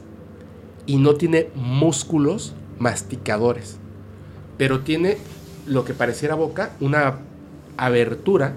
y 0.87 0.97
no 0.99 1.15
tiene 1.15 1.49
músculos 1.55 2.53
masticadores. 2.79 3.79
Pero 4.59 4.81
tiene 4.81 5.17
lo 5.70 5.84
que 5.84 5.94
pareciera 5.94 6.34
boca, 6.34 6.73
una 6.81 7.18
abertura 7.76 8.55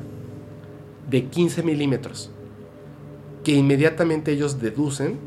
de 1.10 1.26
15 1.26 1.64
milímetros. 1.64 2.30
Que 3.44 3.52
inmediatamente 3.54 4.32
ellos 4.32 4.60
deducen 4.60 5.18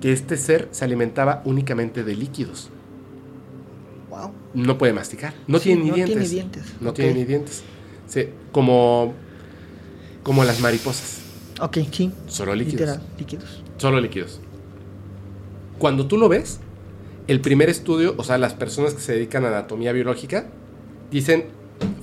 que 0.00 0.12
este 0.12 0.36
ser 0.36 0.68
se 0.70 0.84
alimentaba 0.84 1.42
únicamente 1.44 2.04
de 2.04 2.14
líquidos. 2.14 2.70
Wow. 4.10 4.30
No 4.54 4.78
puede 4.78 4.92
masticar. 4.92 5.34
No 5.46 5.58
Sí, 5.58 5.64
tiene 5.64 5.82
ni 5.84 5.88
no 5.90 5.94
dientes. 5.96 6.14
tiene 6.16 6.28
dientes. 6.28 6.74
No 6.80 6.92
tiene 6.92 7.14
ni 7.14 7.24
dientes. 7.24 7.62
Sí, 8.06 8.28
como, 8.52 9.12
como 10.22 10.44
las 10.44 10.60
mariposas. 10.60 11.20
Ok, 11.60 11.78
sí. 11.90 12.12
Solo 12.26 12.54
líquidos. 12.54 12.80
Literal, 12.80 13.02
líquidos. 13.18 13.62
Solo 13.78 14.00
líquidos. 14.00 14.40
Cuando 15.78 16.06
tú 16.06 16.16
lo 16.18 16.28
ves, 16.28 16.60
el 17.26 17.40
primer 17.40 17.70
estudio, 17.70 18.14
o 18.18 18.24
sea, 18.24 18.38
las 18.38 18.52
personas 18.54 18.94
que 18.94 19.00
se 19.00 19.12
dedican 19.14 19.44
a 19.44 19.48
anatomía 19.48 19.92
biológica, 19.92 20.46
dicen 21.10 21.44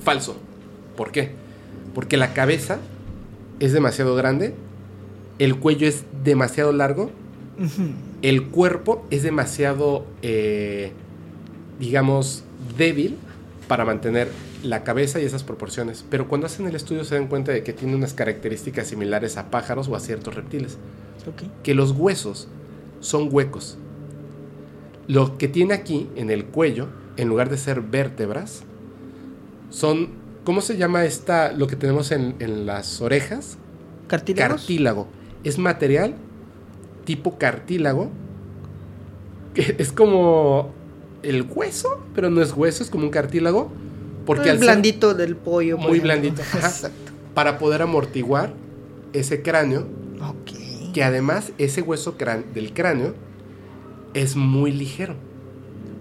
falso. 0.02 0.36
¿Por 0.96 1.12
qué? 1.12 1.30
Porque 1.94 2.16
la 2.16 2.32
cabeza 2.32 2.78
es 3.60 3.72
demasiado 3.72 4.14
grande, 4.14 4.54
el 5.38 5.56
cuello 5.56 5.86
es 5.86 6.04
demasiado 6.24 6.72
largo, 6.72 7.10
el 8.22 8.48
cuerpo 8.48 9.06
es 9.10 9.22
demasiado, 9.22 10.06
eh, 10.22 10.92
digamos, 11.78 12.44
débil 12.76 13.16
para 13.68 13.84
mantener 13.84 14.28
la 14.62 14.84
cabeza 14.84 15.20
y 15.20 15.24
esas 15.24 15.42
proporciones. 15.42 16.04
Pero 16.08 16.28
cuando 16.28 16.46
hacen 16.46 16.66
el 16.66 16.74
estudio 16.74 17.04
se 17.04 17.14
dan 17.14 17.26
cuenta 17.26 17.52
de 17.52 17.62
que 17.62 17.72
tiene 17.72 17.94
unas 17.94 18.14
características 18.14 18.88
similares 18.88 19.36
a 19.36 19.50
pájaros 19.50 19.88
o 19.88 19.96
a 19.96 20.00
ciertos 20.00 20.34
reptiles 20.34 20.78
que 21.62 21.74
los 21.74 21.92
huesos 21.92 22.48
son 23.00 23.28
huecos. 23.30 23.78
Lo 25.06 25.36
que 25.38 25.48
tiene 25.48 25.74
aquí 25.74 26.08
en 26.16 26.30
el 26.30 26.44
cuello, 26.44 26.88
en 27.16 27.28
lugar 27.28 27.50
de 27.50 27.58
ser 27.58 27.80
vértebras, 27.80 28.64
son, 29.72 30.08
¿cómo 30.44 30.60
se 30.60 30.76
llama 30.76 31.04
esta, 31.04 31.52
lo 31.52 31.66
que 31.66 31.76
tenemos 31.76 32.12
en, 32.12 32.34
en 32.38 32.66
las 32.66 33.00
orejas? 33.00 33.56
¿Cartílagos? 34.06 34.60
Cartílago. 34.60 35.08
Es 35.44 35.58
material 35.58 36.14
tipo 37.04 37.38
cartílago. 37.38 38.10
que 39.54 39.74
es 39.78 39.92
como 39.92 40.70
el 41.22 41.42
hueso, 41.42 42.00
pero 42.14 42.30
no 42.30 42.40
es 42.42 42.52
hueso, 42.56 42.82
es 42.82 42.90
como 42.90 43.04
un 43.04 43.10
cartílago. 43.10 43.70
Porque 44.26 44.50
ser- 44.50 44.58
blandito 44.58 45.14
del 45.14 45.36
pollo. 45.36 45.76
Muy 45.78 45.98
ejemplo. 45.98 46.02
blandito. 46.04 46.42
Exacto. 46.42 46.88
para 47.34 47.58
poder 47.58 47.80
amortiguar 47.80 48.52
ese 49.14 49.40
cráneo 49.42 49.86
Ok. 50.20 50.92
que 50.92 51.02
además 51.02 51.52
ese 51.56 51.80
hueso 51.80 52.18
crán- 52.18 52.44
del 52.52 52.74
cráneo 52.74 53.14
es 54.14 54.36
muy 54.36 54.70
ligero. 54.70 55.14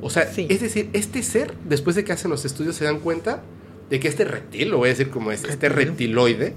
O 0.02 0.10
sea, 0.10 0.28
Sí. 0.28 0.46
es 0.50 0.60
decir, 0.62 0.90
este 0.94 1.24
ser, 1.24 1.54
después 1.68 1.96
de 1.96 2.04
que 2.04 2.12
hacen 2.12 2.30
los 2.32 2.44
estudios, 2.44 2.76
se 2.76 2.84
dan 2.84 3.00
cuenta 3.00 3.44
de 3.92 4.00
que 4.00 4.08
este 4.08 4.24
reptil, 4.26 4.70
lo 4.70 4.78
voy 4.78 4.88
a 4.88 4.92
decir 4.94 5.10
como 5.12 5.32
es, 5.32 5.44
este 5.44 5.70
Reptil. 5.70 5.88
reptiloide, 5.90 6.54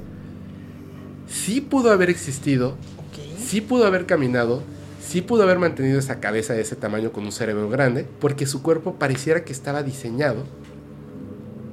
sí 1.28 1.60
pudo 1.60 1.90
haber 1.90 2.08
existido, 2.08 2.70
Ok. 2.96 3.38
sí 3.38 3.60
pudo 3.60 3.84
haber 3.86 4.06
caminado, 4.06 4.62
sí 5.00 5.20
pudo 5.20 5.42
haber 5.42 5.58
mantenido 5.58 5.98
esa 5.98 6.20
cabeza 6.20 6.54
de 6.54 6.62
ese 6.62 6.76
tamaño 6.76 7.10
con 7.12 7.24
un 7.24 7.32
cerebro 7.32 7.68
grande, 7.68 8.06
porque 8.20 8.46
su 8.46 8.62
cuerpo 8.62 8.94
pareciera 8.94 9.44
que 9.44 9.52
estaba 9.52 9.82
diseñado 9.82 10.44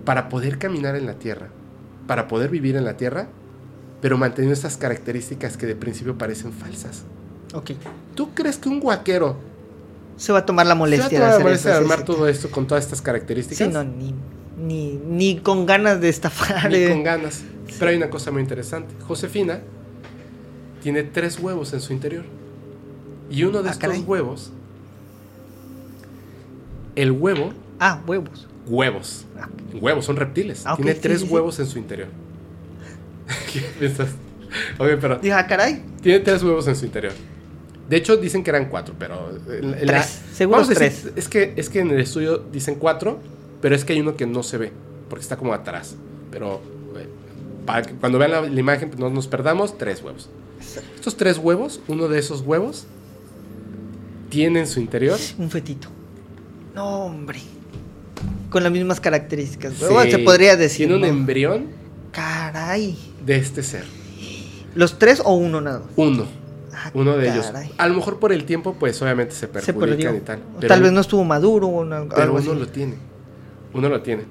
para 0.03 0.29
poder 0.29 0.57
caminar 0.57 0.95
en 0.95 1.05
la 1.05 1.13
Tierra, 1.13 1.49
para 2.07 2.27
poder 2.27 2.49
vivir 2.49 2.75
en 2.75 2.83
la 2.83 2.97
Tierra, 2.97 3.27
pero 4.01 4.17
manteniendo 4.17 4.53
estas 4.55 4.77
características 4.77 5.57
que 5.57 5.67
de 5.67 5.75
principio 5.75 6.17
parecen 6.17 6.51
falsas. 6.53 7.03
Ok. 7.53 7.71
¿Tú 8.15 8.33
crees 8.33 8.57
que 8.57 8.67
un 8.67 8.79
guaquero 8.79 9.37
Se 10.17 10.31
va 10.33 10.39
a 10.39 10.45
tomar 10.45 10.65
la 10.65 10.73
se 10.73 10.73
va 10.73 10.75
a 10.75 10.79
molestia 10.79 11.19
tomar 11.19 11.21
la 11.21 11.27
de 11.27 11.33
hacer 11.33 11.43
molestia 11.43 11.71
de 11.71 11.77
eso, 11.77 11.85
sí, 11.85 11.91
armar 11.91 11.99
sí. 11.99 12.05
todo 12.05 12.27
esto 12.27 12.49
con 12.49 12.65
todas 12.65 12.83
estas 12.83 13.01
características? 13.01 13.67
Sí, 13.67 13.71
no, 13.71 13.83
ni, 13.83 14.15
ni, 14.61 14.93
ni 15.07 15.37
con 15.39 15.65
ganas 15.65 15.99
de 16.01 16.09
estafar. 16.09 16.69
Ni 16.69 16.77
eh. 16.77 16.89
con 16.89 17.03
ganas. 17.03 17.43
Pero 17.79 17.91
hay 17.91 17.97
una 17.97 18.09
cosa 18.09 18.31
muy 18.31 18.41
interesante. 18.41 18.93
Josefina 19.07 19.61
tiene 20.83 21.03
tres 21.03 21.39
huevos 21.39 21.73
en 21.73 21.81
su 21.81 21.93
interior. 21.93 22.25
Y 23.29 23.43
uno 23.43 23.63
de 23.63 23.69
Ah, 23.69 23.71
estos 23.71 23.87
caray. 23.89 24.01
huevos, 24.05 24.51
el 26.95 27.11
huevo, 27.11 27.53
Ah, 27.79 28.01
huevos. 28.05 28.47
huevos, 28.67 29.25
Ah, 29.39 29.47
huevos, 29.79 30.05
son 30.05 30.17
reptiles. 30.17 30.63
Ah, 30.65 30.75
tiene 30.75 30.93
sí, 30.93 30.99
tres 31.01 31.21
sí, 31.21 31.27
huevos 31.27 31.59
en 31.59 31.65
su 31.67 31.79
interior. 31.79 32.09
¿Qué 33.53 33.61
piensas? 33.79 34.09
Ok, 34.77 34.87
pero 34.99 35.17
Dije, 35.19 35.33
ah, 35.33 35.47
caray. 35.47 35.81
tiene 36.01 36.19
tres 36.19 36.43
huevos 36.43 36.67
en 36.67 36.75
su 36.75 36.85
interior. 36.85 37.13
De 37.89 37.97
hecho, 37.97 38.17
dicen 38.17 38.43
que 38.43 38.49
eran 38.49 38.65
cuatro, 38.69 38.93
pero... 38.99 39.31
la- 39.61 39.77
Tres, 39.77 40.21
decir, 40.37 40.75
tres. 40.75 41.07
Es 41.15 41.27
que, 41.27 41.53
es 41.57 41.69
que 41.69 41.79
en 41.79 41.91
el 41.91 41.99
estudio 42.01 42.37
dicen 42.37 42.75
cuatro, 42.75 43.19
pero 43.61 43.75
es 43.75 43.85
que 43.85 43.93
hay 43.93 44.01
uno 44.01 44.15
que 44.15 44.25
no 44.25 44.43
se 44.43 44.57
ve, 44.57 44.71
porque 45.09 45.21
está 45.23 45.37
como 45.37 45.53
atrás. 45.53 45.95
Pero 46.31 46.61
eh, 46.97 47.07
para 47.65 47.81
que 47.83 47.93
cuando 47.93 48.17
vean 48.17 48.31
la, 48.31 48.41
la 48.41 48.59
imagen 48.59 48.89
pues, 48.89 48.99
no 48.99 49.09
nos 49.09 49.27
perdamos, 49.27 49.77
tres 49.77 50.01
huevos. 50.03 50.29
Estos 50.95 51.17
tres 51.17 51.37
huevos, 51.37 51.79
uno 51.87 52.07
de 52.07 52.19
esos 52.19 52.41
huevos, 52.41 52.85
tiene 54.29 54.59
en 54.61 54.67
su 54.67 54.79
interior... 54.79 55.17
Un 55.37 55.49
fetito. 55.49 55.87
No, 56.75 57.05
hombre. 57.05 57.39
Con 58.49 58.63
las 58.63 58.71
mismas 58.71 58.99
características. 58.99 59.73
sí, 59.73 59.85
Bueno, 59.91 60.11
se 60.11 60.19
podría 60.19 60.55
decir. 60.55 60.87
Tiene 60.87 60.95
un 60.95 61.01
¿no? 61.01 61.07
embrión 61.07 61.65
Caray. 62.11 62.97
de 63.25 63.35
este 63.35 63.63
ser. 63.63 63.83
¿Los 64.75 64.97
tres 64.99 65.21
o 65.23 65.33
uno 65.35 65.59
nada? 65.59 65.79
más? 65.79 65.89
Uno. 65.97 66.25
Ah, 66.73 66.91
Uno 66.93 67.17
de 67.17 67.29
ellos. 67.29 67.51
A 67.77 67.87
lo 67.87 67.93
mejor 67.95 68.19
por 68.19 68.31
el 68.31 68.45
tiempo, 68.45 68.75
pues 68.79 69.01
obviamente 69.01 69.33
se 69.33 69.41
Se 69.41 69.47
perjudican 69.47 69.79
perdió. 69.79 70.15
y 70.15 70.19
tal. 70.21 70.39
Pero- 70.59 70.67
Tal 70.73 70.81
vez 70.81 70.91
no 70.93 71.01
estuvo 71.01 71.23
maduro 71.25 71.67
o 71.67 71.83
no- 71.83 72.07
Pero 72.07 72.21
algo 72.21 72.37
uno 72.37 72.51
así. 72.51 72.59
lo 72.59 72.67
tiene. 72.67 72.95
Uno 73.73 73.89
lo 73.89 74.01
tiene. 74.01 74.23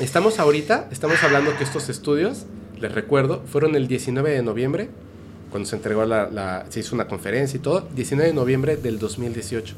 Estamos 0.00 0.38
ahorita, 0.38 0.88
estamos 0.92 1.22
hablando 1.22 1.56
que 1.56 1.64
estos 1.64 1.88
estudios, 1.88 2.44
les 2.80 2.92
recuerdo, 2.92 3.42
fueron 3.50 3.74
el 3.74 3.88
19 3.88 4.30
de 4.30 4.42
noviembre, 4.42 4.88
cuando 5.50 5.68
se 5.68 5.76
entregó 5.76 6.04
la, 6.04 6.30
la- 6.30 6.66
se 6.68 6.80
hizo 6.80 6.94
una 6.94 7.08
conferencia 7.08 7.56
y 7.56 7.60
todo, 7.60 7.88
19 7.96 8.28
de 8.28 8.34
noviembre 8.34 8.76
del 8.76 8.98
2018. 8.98 9.74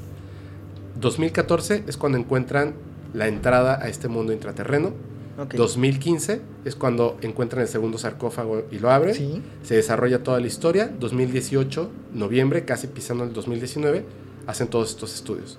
2014 1.01 1.85
es 1.87 1.97
cuando 1.97 2.19
encuentran 2.19 2.75
la 3.15 3.29
entrada 3.29 3.79
a 3.83 3.89
este 3.89 4.09
mundo 4.09 4.33
intraterreno. 4.33 4.93
Ok. 5.39 5.55
2015 5.55 6.43
es 6.67 6.75
cuando 6.77 7.17
encuentran 7.23 7.63
el 7.63 7.69
segundo 7.69 7.97
sarcófago 7.97 8.65
y 8.71 8.79
lo 8.79 8.91
abren. 8.91 9.15
Sí. 9.15 9.41
Se 9.63 9.75
desarrolla 9.77 10.23
toda 10.23 10.39
la 10.41 10.47
historia. 10.47 10.91
2018, 11.01 11.89
noviembre, 12.13 12.65
casi 12.67 12.89
pisando 12.89 13.25
el 13.25 13.33
2019, 13.33 14.05
hacen 14.47 14.69
todos 14.69 14.91
estos 14.91 15.15
estudios. 15.15 15.59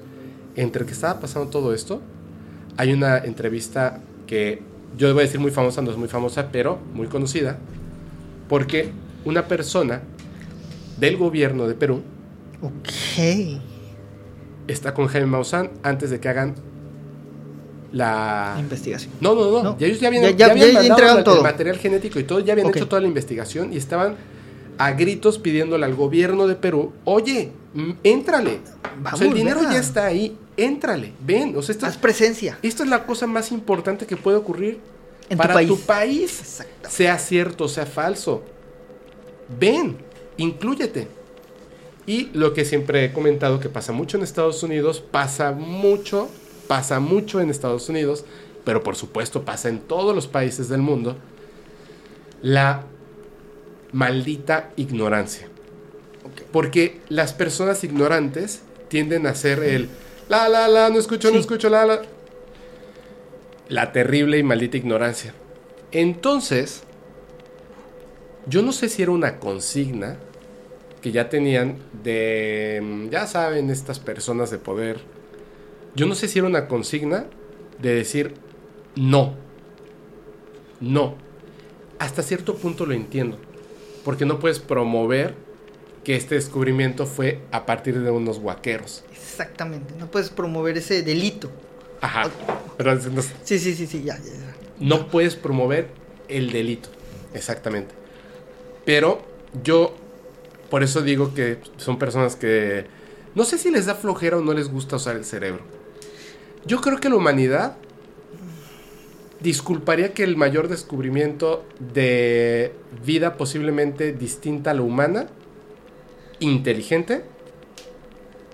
Entre 0.55 0.85
que 0.85 0.91
estaba 0.91 1.19
pasando 1.19 1.49
todo 1.49 1.73
esto, 1.73 2.01
hay 2.77 2.93
una 2.93 3.17
entrevista 3.19 3.99
que 4.27 4.61
yo 4.97 5.11
voy 5.13 5.23
a 5.23 5.25
decir 5.25 5.39
muy 5.39 5.51
famosa, 5.51 5.81
no 5.81 5.91
es 5.91 5.97
muy 5.97 6.07
famosa, 6.07 6.49
pero 6.51 6.79
muy 6.93 7.07
conocida, 7.07 7.57
porque 8.49 8.89
una 9.25 9.47
persona 9.47 10.01
del 10.97 11.17
gobierno 11.17 11.67
de 11.67 11.73
Perú 11.75 12.01
Ok. 12.61 13.59
está 14.67 14.93
con 14.93 15.07
Jaime 15.07 15.27
Maussan 15.27 15.71
antes 15.83 16.09
de 16.09 16.19
que 16.19 16.29
hagan 16.29 16.55
la... 17.91 18.55
Investigación. 18.59 19.11
No, 19.19 19.35
no, 19.35 19.51
no, 19.51 19.63
No. 19.63 19.77
ya 19.77 19.87
ellos 19.87 19.99
ya 19.99 20.07
habían, 20.07 20.23
Ya- 20.23 20.29
ya, 20.31 20.37
ya- 20.37 20.51
habían 20.51 20.67
ya 20.67 20.73
mandado 20.73 20.89
entregaron 20.93 21.17
la- 21.17 21.23
todo. 21.23 21.37
el 21.37 21.43
material 21.43 21.77
genético 21.77 22.19
y 22.19 22.23
todo, 22.23 22.39
ya 22.39 22.53
habían 22.53 22.67
hecho 22.69 22.87
toda 22.87 23.01
la 23.01 23.07
investigación 23.07 23.73
y 23.73 23.77
estaban 23.77 24.15
a 24.77 24.91
gritos 24.93 25.37
pidiéndole 25.39 25.85
al 25.85 25.95
gobierno 25.95 26.47
de 26.47 26.55
Perú, 26.55 26.93
oye, 27.03 27.51
éntrale. 28.03 28.59
o 28.61 28.65
sea, 28.65 28.91
el 28.93 29.01
Vamos, 29.03 29.33
dinero 29.35 29.61
ya 29.63 29.77
está 29.79 30.05
ahí, 30.05 30.37
éntrale, 30.57 31.13
ven. 31.19 31.55
O 31.57 31.61
sea, 31.61 31.73
esto, 31.73 31.85
Haz 31.85 31.97
presencia 31.97 32.57
esto 32.61 32.83
es 32.83 32.89
la 32.89 33.05
cosa 33.05 33.27
más 33.27 33.51
importante 33.51 34.05
que 34.05 34.17
puede 34.17 34.37
ocurrir 34.37 34.79
en 35.29 35.37
para 35.37 35.53
tu 35.53 35.57
país. 35.57 35.69
tu 35.69 35.79
país. 35.85 36.39
Exacto. 36.39 36.89
Sea 36.89 37.17
cierto, 37.17 37.67
sea 37.67 37.85
falso. 37.85 38.43
Ven, 39.59 39.97
inclúyete. 40.37 41.07
Y 42.05 42.29
lo 42.33 42.53
que 42.53 42.65
siempre 42.65 43.05
he 43.05 43.13
comentado 43.13 43.59
que 43.59 43.69
pasa 43.69 43.91
mucho 43.91 44.17
en 44.17 44.23
Estados 44.23 44.63
Unidos, 44.63 44.99
pasa 44.99 45.51
mucho, 45.51 46.29
pasa 46.67 46.99
mucho 46.99 47.39
en 47.39 47.49
Estados 47.49 47.87
Unidos, 47.89 48.25
pero 48.63 48.83
por 48.83 48.95
supuesto 48.95 49.43
pasa 49.43 49.69
en 49.69 49.79
todos 49.79 50.15
los 50.15 50.27
países 50.27 50.67
del 50.67 50.81
mundo, 50.81 51.17
la 52.41 52.83
maldita 53.91 54.71
ignorancia. 54.75 55.47
Porque 56.51 56.99
las 57.09 57.33
personas 57.33 57.83
ignorantes 57.83 58.61
tienden 58.87 59.27
a 59.27 59.31
hacer 59.31 59.63
el 59.63 59.89
la 60.31 60.47
la 60.47 60.67
la, 60.69 60.89
no 60.89 60.97
escucho, 60.97 61.29
no 61.29 61.39
escucho, 61.39 61.69
la 61.69 61.85
la. 61.85 62.01
La 63.67 63.91
terrible 63.91 64.37
y 64.37 64.43
maldita 64.43 64.77
ignorancia. 64.77 65.33
Entonces, 65.91 66.83
yo 68.47 68.61
no 68.61 68.71
sé 68.71 68.87
si 68.87 69.01
era 69.03 69.11
una 69.11 69.39
consigna 69.39 70.17
que 71.01 71.11
ya 71.11 71.27
tenían 71.27 71.79
de, 72.01 72.79
mm, 72.81 73.09
ya 73.09 73.27
saben, 73.27 73.69
estas 73.69 73.99
personas 73.99 74.49
de 74.51 74.57
poder. 74.57 75.01
Yo 75.95 76.05
no 76.05 76.15
sé 76.15 76.29
si 76.29 76.39
era 76.39 76.47
una 76.47 76.69
consigna 76.69 77.25
de 77.81 77.93
decir 77.93 78.33
no. 78.95 79.35
No. 80.79 81.15
Hasta 81.99 82.23
cierto 82.23 82.55
punto 82.55 82.85
lo 82.85 82.93
entiendo. 82.93 83.37
Porque 84.05 84.25
no 84.25 84.39
puedes 84.39 84.59
promover 84.59 85.35
que 86.03 86.15
este 86.15 86.35
descubrimiento 86.35 87.05
fue 87.05 87.39
a 87.51 87.65
partir 87.65 87.99
de 87.99 88.09
unos 88.11 88.39
guaqueros. 88.39 89.03
Exactamente, 89.11 89.93
no 89.97 90.09
puedes 90.09 90.29
promover 90.29 90.77
ese 90.77 91.03
delito. 91.03 91.51
Ajá. 92.01 92.29
Pero 92.77 92.95
no, 92.95 93.21
Sí, 93.43 93.59
sí, 93.59 93.75
sí, 93.75 93.85
sí, 93.85 94.03
ya, 94.03 94.17
ya, 94.17 94.23
ya. 94.23 94.55
no 94.79 95.07
puedes 95.07 95.35
promover 95.35 95.87
el 96.27 96.51
delito. 96.51 96.89
Exactamente. 97.33 97.93
Pero 98.85 99.21
yo, 99.63 99.95
por 100.69 100.81
eso 100.83 101.01
digo 101.01 101.33
que 101.33 101.59
son 101.77 101.99
personas 101.99 102.35
que 102.35 102.85
no 103.35 103.43
sé 103.45 103.57
si 103.57 103.69
les 103.71 103.85
da 103.85 103.95
flojera 103.95 104.37
o 104.37 104.41
no 104.41 104.53
les 104.53 104.69
gusta 104.69 104.95
usar 104.95 105.15
el 105.15 105.23
cerebro. 105.25 105.61
Yo 106.65 106.81
creo 106.81 106.99
que 106.99 107.09
la 107.09 107.15
humanidad 107.15 107.77
disculparía 109.39 110.13
que 110.13 110.23
el 110.23 110.37
mayor 110.37 110.67
descubrimiento 110.67 111.63
de 111.79 112.73
vida 113.05 113.37
posiblemente 113.37 114.13
distinta 114.13 114.71
a 114.71 114.73
la 114.73 114.81
humana, 114.83 115.27
inteligente, 116.41 117.23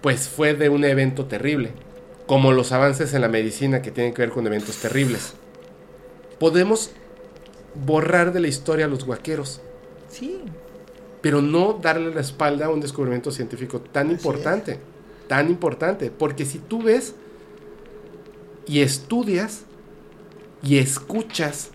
pues 0.01 0.30
fue 0.30 0.53
de 0.53 0.69
un 0.69 0.85
evento 0.85 1.25
terrible, 1.25 1.72
como 2.27 2.51
los 2.51 2.72
avances 2.72 3.16
en 3.16 3.22
la 3.22 3.27
medicina 3.27 3.82
que 3.82 3.90
tienen 3.91 4.14
que 4.14 4.22
ver 4.22 4.30
con 4.30 4.45
eventos 4.45 4.77
terribles. 4.77 5.33
Podemos 6.40 6.91
borrar 7.74 8.32
de 8.32 8.41
la 8.41 8.48
historia 8.48 8.85
a 8.85 8.90
los 8.90 9.06
guaqueros, 9.06 9.61
Sí, 10.09 10.40
pero 11.22 11.41
no 11.41 11.74
darle 11.82 12.14
la 12.14 12.22
espalda 12.22 12.67
a 12.67 12.69
un 12.69 12.80
descubrimiento 12.80 13.32
científico 13.32 13.82
tan 13.82 14.07
Así 14.07 14.16
importante, 14.16 14.80
tan 15.27 15.49
importante, 15.49 16.11
porque 16.11 16.45
si 16.45 16.59
tú 16.59 16.82
ves 16.82 17.16
y 18.66 18.82
estudias 18.82 19.64
y 20.64 20.77
escuchas 20.77 21.72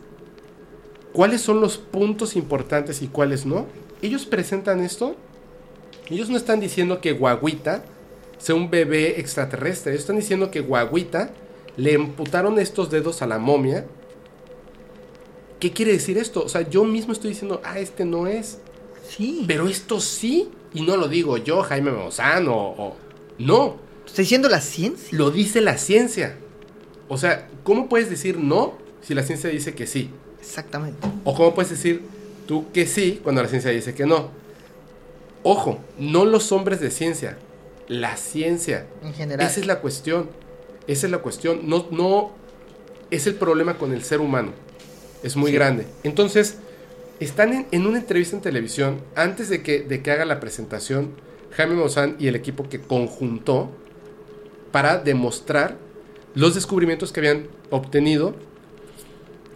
cuáles 1.12 1.40
son 1.42 1.60
los 1.60 1.76
puntos 1.78 2.36
importantes 2.36 3.02
y 3.02 3.08
cuáles 3.08 3.44
no, 3.44 3.66
ellos 4.00 4.24
presentan 4.26 4.80
esto, 4.80 5.16
ellos 6.10 6.28
no 6.28 6.36
están 6.36 6.60
diciendo 6.60 7.00
que 7.00 7.12
Guaguita 7.12 7.84
sea 8.38 8.54
un 8.54 8.70
bebé 8.70 9.20
extraterrestre, 9.20 9.92
ellos 9.92 10.02
están 10.02 10.16
diciendo 10.16 10.50
que 10.50 10.60
Guaguita 10.60 11.30
le 11.76 11.92
emputaron 11.94 12.58
estos 12.58 12.90
dedos 12.90 13.22
a 13.22 13.26
la 13.26 13.38
momia. 13.38 13.86
¿Qué 15.60 15.72
quiere 15.72 15.92
decir 15.92 16.18
esto? 16.18 16.42
O 16.44 16.48
sea, 16.48 16.68
yo 16.68 16.84
mismo 16.84 17.12
estoy 17.12 17.30
diciendo, 17.30 17.60
ah, 17.64 17.78
este 17.78 18.04
no 18.04 18.26
es. 18.26 18.58
sí. 19.08 19.44
Pero 19.46 19.68
esto 19.68 20.00
sí, 20.00 20.48
y 20.74 20.82
no 20.82 20.96
lo 20.96 21.06
digo 21.08 21.36
yo, 21.36 21.62
Jaime 21.62 21.92
Maussan, 21.92 22.48
o, 22.48 22.54
o- 22.56 22.96
No, 23.38 23.76
Está 24.06 24.22
diciendo 24.22 24.48
la 24.48 24.60
ciencia. 24.60 25.16
lo 25.16 25.30
dice 25.30 25.60
la 25.60 25.78
ciencia. 25.78 26.36
O 27.08 27.16
sea, 27.16 27.48
¿cómo 27.62 27.88
puedes 27.88 28.10
decir 28.10 28.38
no 28.38 28.74
si 29.02 29.14
la 29.14 29.22
ciencia 29.22 29.48
dice 29.50 29.74
que 29.74 29.86
sí? 29.86 30.10
Exactamente. 30.40 31.06
¿O 31.24 31.34
cómo 31.34 31.54
puedes 31.54 31.70
decir 31.70 32.02
tú 32.46 32.66
que 32.72 32.86
sí 32.86 33.20
cuando 33.22 33.42
la 33.42 33.48
ciencia 33.48 33.70
dice 33.70 33.94
que 33.94 34.04
no? 34.06 34.30
Ojo, 35.42 35.80
no 35.98 36.24
los 36.24 36.52
hombres 36.52 36.80
de 36.80 36.90
ciencia, 36.90 37.36
la 37.88 38.16
ciencia. 38.16 38.86
En 39.02 39.12
general. 39.14 39.46
Esa 39.46 39.60
es 39.60 39.66
la 39.66 39.80
cuestión. 39.80 40.30
Esa 40.86 41.06
es 41.06 41.12
la 41.12 41.18
cuestión. 41.18 41.68
No, 41.68 41.86
no 41.90 42.30
es 43.10 43.26
el 43.26 43.34
problema 43.34 43.78
con 43.78 43.92
el 43.92 44.02
ser 44.02 44.20
humano. 44.20 44.52
Es 45.22 45.36
muy 45.36 45.50
Sí. 45.50 45.54
grande. 45.56 45.86
Entonces, 46.02 46.58
están 47.20 47.52
en, 47.52 47.66
en 47.70 47.86
una 47.86 47.98
entrevista 47.98 48.34
en 48.36 48.42
televisión, 48.42 49.00
antes 49.14 49.48
de 49.48 49.62
que, 49.62 49.80
de 49.82 50.02
que 50.02 50.10
haga 50.10 50.24
la 50.24 50.40
presentación, 50.40 51.10
Jaime 51.52 51.74
Maussan 51.74 52.16
y 52.18 52.26
el 52.28 52.34
equipo 52.34 52.68
que 52.68 52.80
conjuntó 52.80 53.70
para 54.72 54.98
demostrar 54.98 55.76
los 56.34 56.54
descubrimientos 56.54 57.12
que 57.12 57.20
habían 57.20 57.46
obtenido 57.70 58.34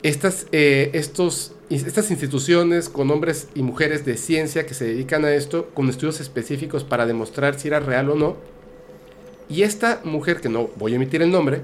estas, 0.02 0.46
eh, 0.52 0.90
estos, 0.92 1.52
estas 1.68 2.10
instituciones 2.10 2.88
con 2.88 3.10
hombres 3.10 3.48
y 3.54 3.62
mujeres 3.62 4.04
de 4.04 4.16
ciencia 4.16 4.66
que 4.66 4.74
se 4.74 4.84
dedican 4.84 5.24
a 5.24 5.34
esto, 5.34 5.68
con 5.74 5.88
estudios 5.88 6.20
específicos 6.20 6.84
para 6.84 7.06
demostrar 7.06 7.58
si 7.58 7.68
era 7.68 7.80
real 7.80 8.10
o 8.10 8.14
no. 8.14 8.36
Y 9.48 9.62
esta 9.62 10.00
mujer, 10.04 10.40
que 10.40 10.48
no 10.48 10.70
voy 10.76 10.92
a 10.92 10.96
emitir 10.96 11.22
el 11.22 11.30
nombre, 11.30 11.62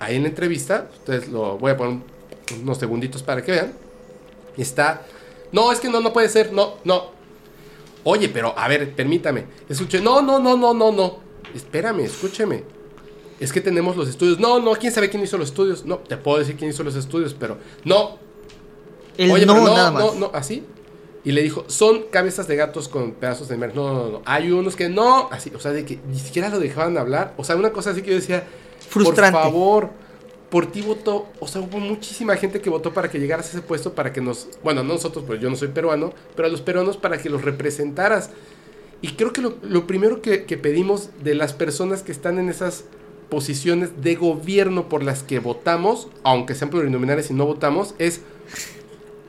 ahí 0.00 0.16
en 0.16 0.22
la 0.22 0.28
entrevista, 0.28 0.88
ustedes 0.92 1.28
lo 1.28 1.58
voy 1.58 1.72
a 1.72 1.76
poner 1.76 2.00
unos 2.62 2.78
segunditos 2.78 3.22
para 3.22 3.42
que 3.42 3.52
vean, 3.52 3.72
está, 4.56 5.06
no, 5.52 5.72
es 5.72 5.80
que 5.80 5.88
no, 5.88 6.00
no 6.00 6.12
puede 6.12 6.28
ser, 6.28 6.52
no, 6.52 6.74
no. 6.84 7.16
Oye, 8.04 8.28
pero 8.28 8.58
a 8.58 8.68
ver, 8.68 8.94
permítame, 8.94 9.44
escuche, 9.68 10.00
no, 10.00 10.22
no, 10.22 10.38
no, 10.38 10.56
no, 10.56 10.72
no, 10.72 10.92
no, 10.92 11.18
espérame, 11.54 12.00
escúcheme. 12.00 12.64
Es 13.40 13.52
que 13.52 13.60
tenemos 13.60 13.96
los 13.96 14.08
estudios. 14.08 14.40
No, 14.40 14.58
no, 14.58 14.72
quién 14.72 14.92
sabe 14.92 15.08
quién 15.08 15.22
hizo 15.22 15.38
los 15.38 15.50
estudios. 15.50 15.84
No, 15.84 15.98
te 15.98 16.16
puedo 16.16 16.38
decir 16.38 16.56
quién 16.56 16.70
hizo 16.70 16.82
los 16.82 16.96
estudios, 16.96 17.34
pero 17.34 17.56
no, 17.84 18.18
El 19.18 19.30
Oye, 19.32 19.44
no, 19.44 19.54
pero 19.54 19.66
no, 19.66 19.74
nada 19.74 19.90
más. 19.90 20.02
no, 20.02 20.14
no, 20.14 20.30
así. 20.32 20.64
Y 21.24 21.32
le 21.32 21.42
dijo, 21.42 21.64
son 21.66 22.04
cabezas 22.10 22.48
de 22.48 22.56
gatos 22.56 22.88
con 22.88 23.12
pedazos 23.12 23.48
de 23.48 23.56
mer. 23.58 23.74
No, 23.74 23.92
no, 23.92 24.08
no. 24.08 24.22
Hay 24.24 24.50
unos 24.50 24.76
que 24.76 24.88
no. 24.88 25.28
Así, 25.30 25.52
o 25.54 25.60
sea, 25.60 25.72
de 25.72 25.84
que 25.84 25.98
ni 26.08 26.18
siquiera 26.18 26.48
lo 26.48 26.58
dejaban 26.60 26.96
hablar. 26.96 27.34
O 27.36 27.44
sea, 27.44 27.56
una 27.56 27.70
cosa 27.70 27.90
así 27.90 28.00
que 28.00 28.10
yo 28.10 28.16
decía, 28.16 28.46
Frustrante. 28.88 29.32
por 29.32 29.42
favor, 29.42 29.90
por 30.48 30.66
ti 30.70 30.80
votó. 30.80 31.26
O 31.40 31.48
sea, 31.48 31.60
hubo 31.60 31.80
muchísima 31.80 32.36
gente 32.36 32.60
que 32.60 32.70
votó 32.70 32.94
para 32.94 33.10
que 33.10 33.18
llegaras 33.18 33.46
a 33.46 33.50
ese 33.50 33.60
puesto 33.60 33.92
para 33.92 34.12
que 34.12 34.20
nos. 34.20 34.48
Bueno, 34.62 34.82
no 34.84 34.94
nosotros, 34.94 35.24
pues 35.26 35.40
yo 35.40 35.50
no 35.50 35.56
soy 35.56 35.68
peruano, 35.68 36.12
pero 36.36 36.46
a 36.46 36.50
los 36.50 36.62
peruanos 36.62 36.96
para 36.96 37.20
que 37.20 37.28
los 37.28 37.42
representaras. 37.42 38.30
Y 39.02 39.08
creo 39.12 39.32
que 39.32 39.42
lo, 39.42 39.56
lo 39.62 39.86
primero 39.86 40.22
que, 40.22 40.44
que 40.44 40.56
pedimos 40.56 41.10
de 41.22 41.34
las 41.34 41.52
personas 41.52 42.02
que 42.02 42.12
están 42.12 42.38
en 42.38 42.48
esas 42.48 42.84
posiciones 43.28 44.00
de 44.02 44.14
gobierno 44.14 44.88
por 44.88 45.02
las 45.02 45.22
que 45.22 45.38
votamos, 45.40 46.08
aunque 46.22 46.54
sean 46.54 46.70
plurinominales 46.70 47.30
y 47.30 47.34
no 47.34 47.44
votamos, 47.44 47.94
es 47.98 48.22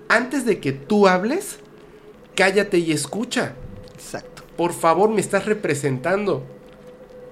antes 0.09 0.45
de 0.45 0.59
que 0.59 0.73
tú 0.73 1.07
hables, 1.07 1.59
cállate 2.35 2.79
y 2.79 2.91
escucha. 2.91 3.53
Exacto. 3.93 4.43
Por 4.57 4.73
favor, 4.73 5.09
me 5.09 5.21
estás 5.21 5.45
representando. 5.45 6.43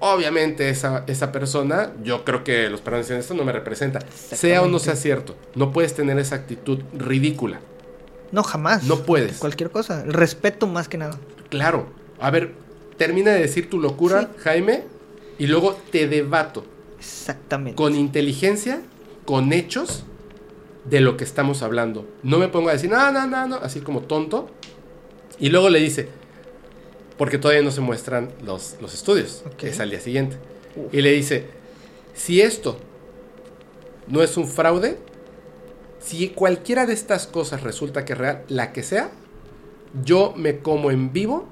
Obviamente 0.00 0.70
esa, 0.70 1.04
esa 1.08 1.32
persona, 1.32 1.92
yo 2.04 2.24
creo 2.24 2.44
que 2.44 2.70
los 2.70 2.80
peruanos 2.80 3.08
dicen 3.08 3.18
esto 3.20 3.34
no 3.34 3.44
me 3.44 3.52
representa. 3.52 3.98
Sea 4.14 4.62
o 4.62 4.68
no 4.68 4.78
sea 4.78 4.94
cierto, 4.94 5.34
no 5.56 5.72
puedes 5.72 5.92
tener 5.94 6.18
esa 6.18 6.36
actitud 6.36 6.80
ridícula. 6.94 7.60
No, 8.30 8.42
jamás. 8.44 8.84
No 8.84 9.00
puedes. 9.00 9.38
Cualquier 9.38 9.70
cosa. 9.70 10.04
El 10.04 10.12
respeto 10.12 10.66
más 10.66 10.88
que 10.88 10.98
nada. 10.98 11.18
Claro. 11.48 11.88
A 12.20 12.30
ver, 12.30 12.54
termina 12.96 13.32
de 13.32 13.40
decir 13.40 13.68
tu 13.68 13.80
locura, 13.80 14.30
Jaime, 14.38 14.84
y 15.38 15.46
luego 15.46 15.76
te 15.90 16.06
debato 16.06 16.64
Exactamente. 16.98 17.76
con 17.76 17.96
inteligencia, 17.96 18.82
con 19.24 19.52
hechos 19.52 20.04
de 20.84 21.00
lo 21.00 21.16
que 21.16 21.24
estamos 21.24 21.62
hablando. 21.62 22.06
No 22.22 22.38
me 22.38 22.48
pongo 22.48 22.68
a 22.68 22.72
decir, 22.72 22.90
no, 22.90 23.12
no, 23.12 23.26
no, 23.26 23.46
no, 23.46 23.56
así 23.56 23.80
como 23.80 24.02
tonto. 24.02 24.48
Y 25.38 25.50
luego 25.50 25.68
le 25.68 25.78
dice, 25.80 26.08
porque 27.16 27.38
todavía 27.38 27.62
no 27.62 27.70
se 27.70 27.80
muestran 27.80 28.30
los, 28.44 28.76
los 28.80 28.94
estudios, 28.94 29.44
que 29.56 29.68
es 29.68 29.80
al 29.80 29.90
día 29.90 30.00
siguiente. 30.00 30.36
Uf. 30.76 30.94
Y 30.94 31.02
le 31.02 31.12
dice, 31.12 31.46
si 32.14 32.40
esto 32.40 32.78
no 34.06 34.22
es 34.22 34.36
un 34.36 34.46
fraude, 34.46 34.98
si 36.00 36.30
cualquiera 36.30 36.86
de 36.86 36.94
estas 36.94 37.26
cosas 37.26 37.62
resulta 37.62 38.04
que 38.04 38.14
es 38.14 38.18
real, 38.18 38.44
la 38.48 38.72
que 38.72 38.82
sea, 38.82 39.10
yo 40.04 40.32
me 40.36 40.60
como 40.60 40.90
en 40.90 41.12
vivo 41.12 41.44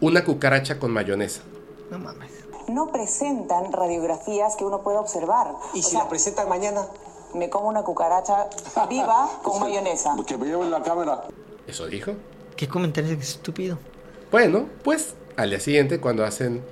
una 0.00 0.24
cucaracha 0.24 0.78
con 0.78 0.90
mayonesa. 0.92 1.42
No 1.90 1.98
mames. 1.98 2.30
no 2.68 2.90
presentan 2.90 3.72
radiografías 3.72 4.56
que 4.56 4.64
uno 4.64 4.82
pueda 4.82 5.00
observar. 5.00 5.54
¿Y 5.74 5.80
O 5.80 5.82
si 5.82 5.90
sea, 5.90 6.04
la 6.04 6.08
presentan 6.08 6.48
mañana? 6.48 6.86
Me 7.36 7.48
como 7.50 7.68
una 7.68 7.82
cucaracha 7.82 8.48
viva 8.88 9.28
con 9.42 9.60
mayonesa. 9.60 10.14
Que 10.26 10.36
me 10.36 10.46
lleven 10.46 10.70
la 10.70 10.82
cámara. 10.82 11.24
Eso 11.66 11.86
dijo. 11.86 12.12
Qué 12.56 12.66
comentario 12.68 13.12
estúpido. 13.12 13.78
Bueno, 14.30 14.66
pues 14.82 15.14
al 15.36 15.50
día 15.50 15.60
siguiente, 15.60 16.00
cuando 16.00 16.24
hacen 16.24 16.62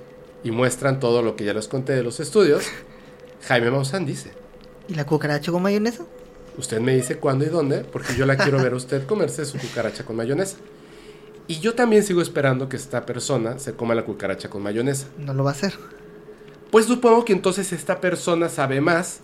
y 0.43 0.51
muestran 0.51 0.99
todo 0.99 1.21
lo 1.21 1.35
que 1.35 1.45
ya 1.45 1.53
les 1.53 1.67
conté 1.67 1.93
de 1.93 2.03
los 2.03 2.19
estudios, 2.19 2.65
Jaime 3.47 3.71
Maussan 3.71 4.05
dice, 4.05 4.33
¿Y 4.87 4.95
la 4.95 5.05
cucaracha 5.05 5.51
con 5.51 5.61
mayonesa? 5.61 6.03
usted 6.57 6.79
me 6.79 6.95
dice 6.95 7.17
cuándo 7.17 7.43
y 7.45 7.49
dónde, 7.49 7.83
porque 7.83 8.15
yo 8.15 8.25
la 8.25 8.37
quiero 8.37 8.61
ver 8.61 8.73
a 8.73 8.75
usted 8.77 9.05
comerse 9.05 9.43
su 9.45 9.57
cucaracha 9.57 10.05
con 10.05 10.15
mayonesa. 10.15 10.57
Y 11.47 11.59
yo 11.59 11.75
también 11.75 12.01
sigo 12.03 12.21
esperando 12.21 12.69
que 12.69 12.77
esta 12.77 13.05
persona 13.05 13.59
se 13.59 13.73
coma 13.73 13.93
la 13.93 14.05
cucaracha 14.05 14.49
con 14.49 14.63
mayonesa. 14.63 15.07
No 15.17 15.33
lo 15.33 15.43
va 15.43 15.51
a 15.51 15.53
hacer. 15.53 15.73
Pues 16.71 16.85
supongo 16.85 17.25
que 17.25 17.33
entonces 17.33 17.71
esta 17.71 17.99
persona 18.01 18.49
sabe 18.49 18.81
más 18.81 19.19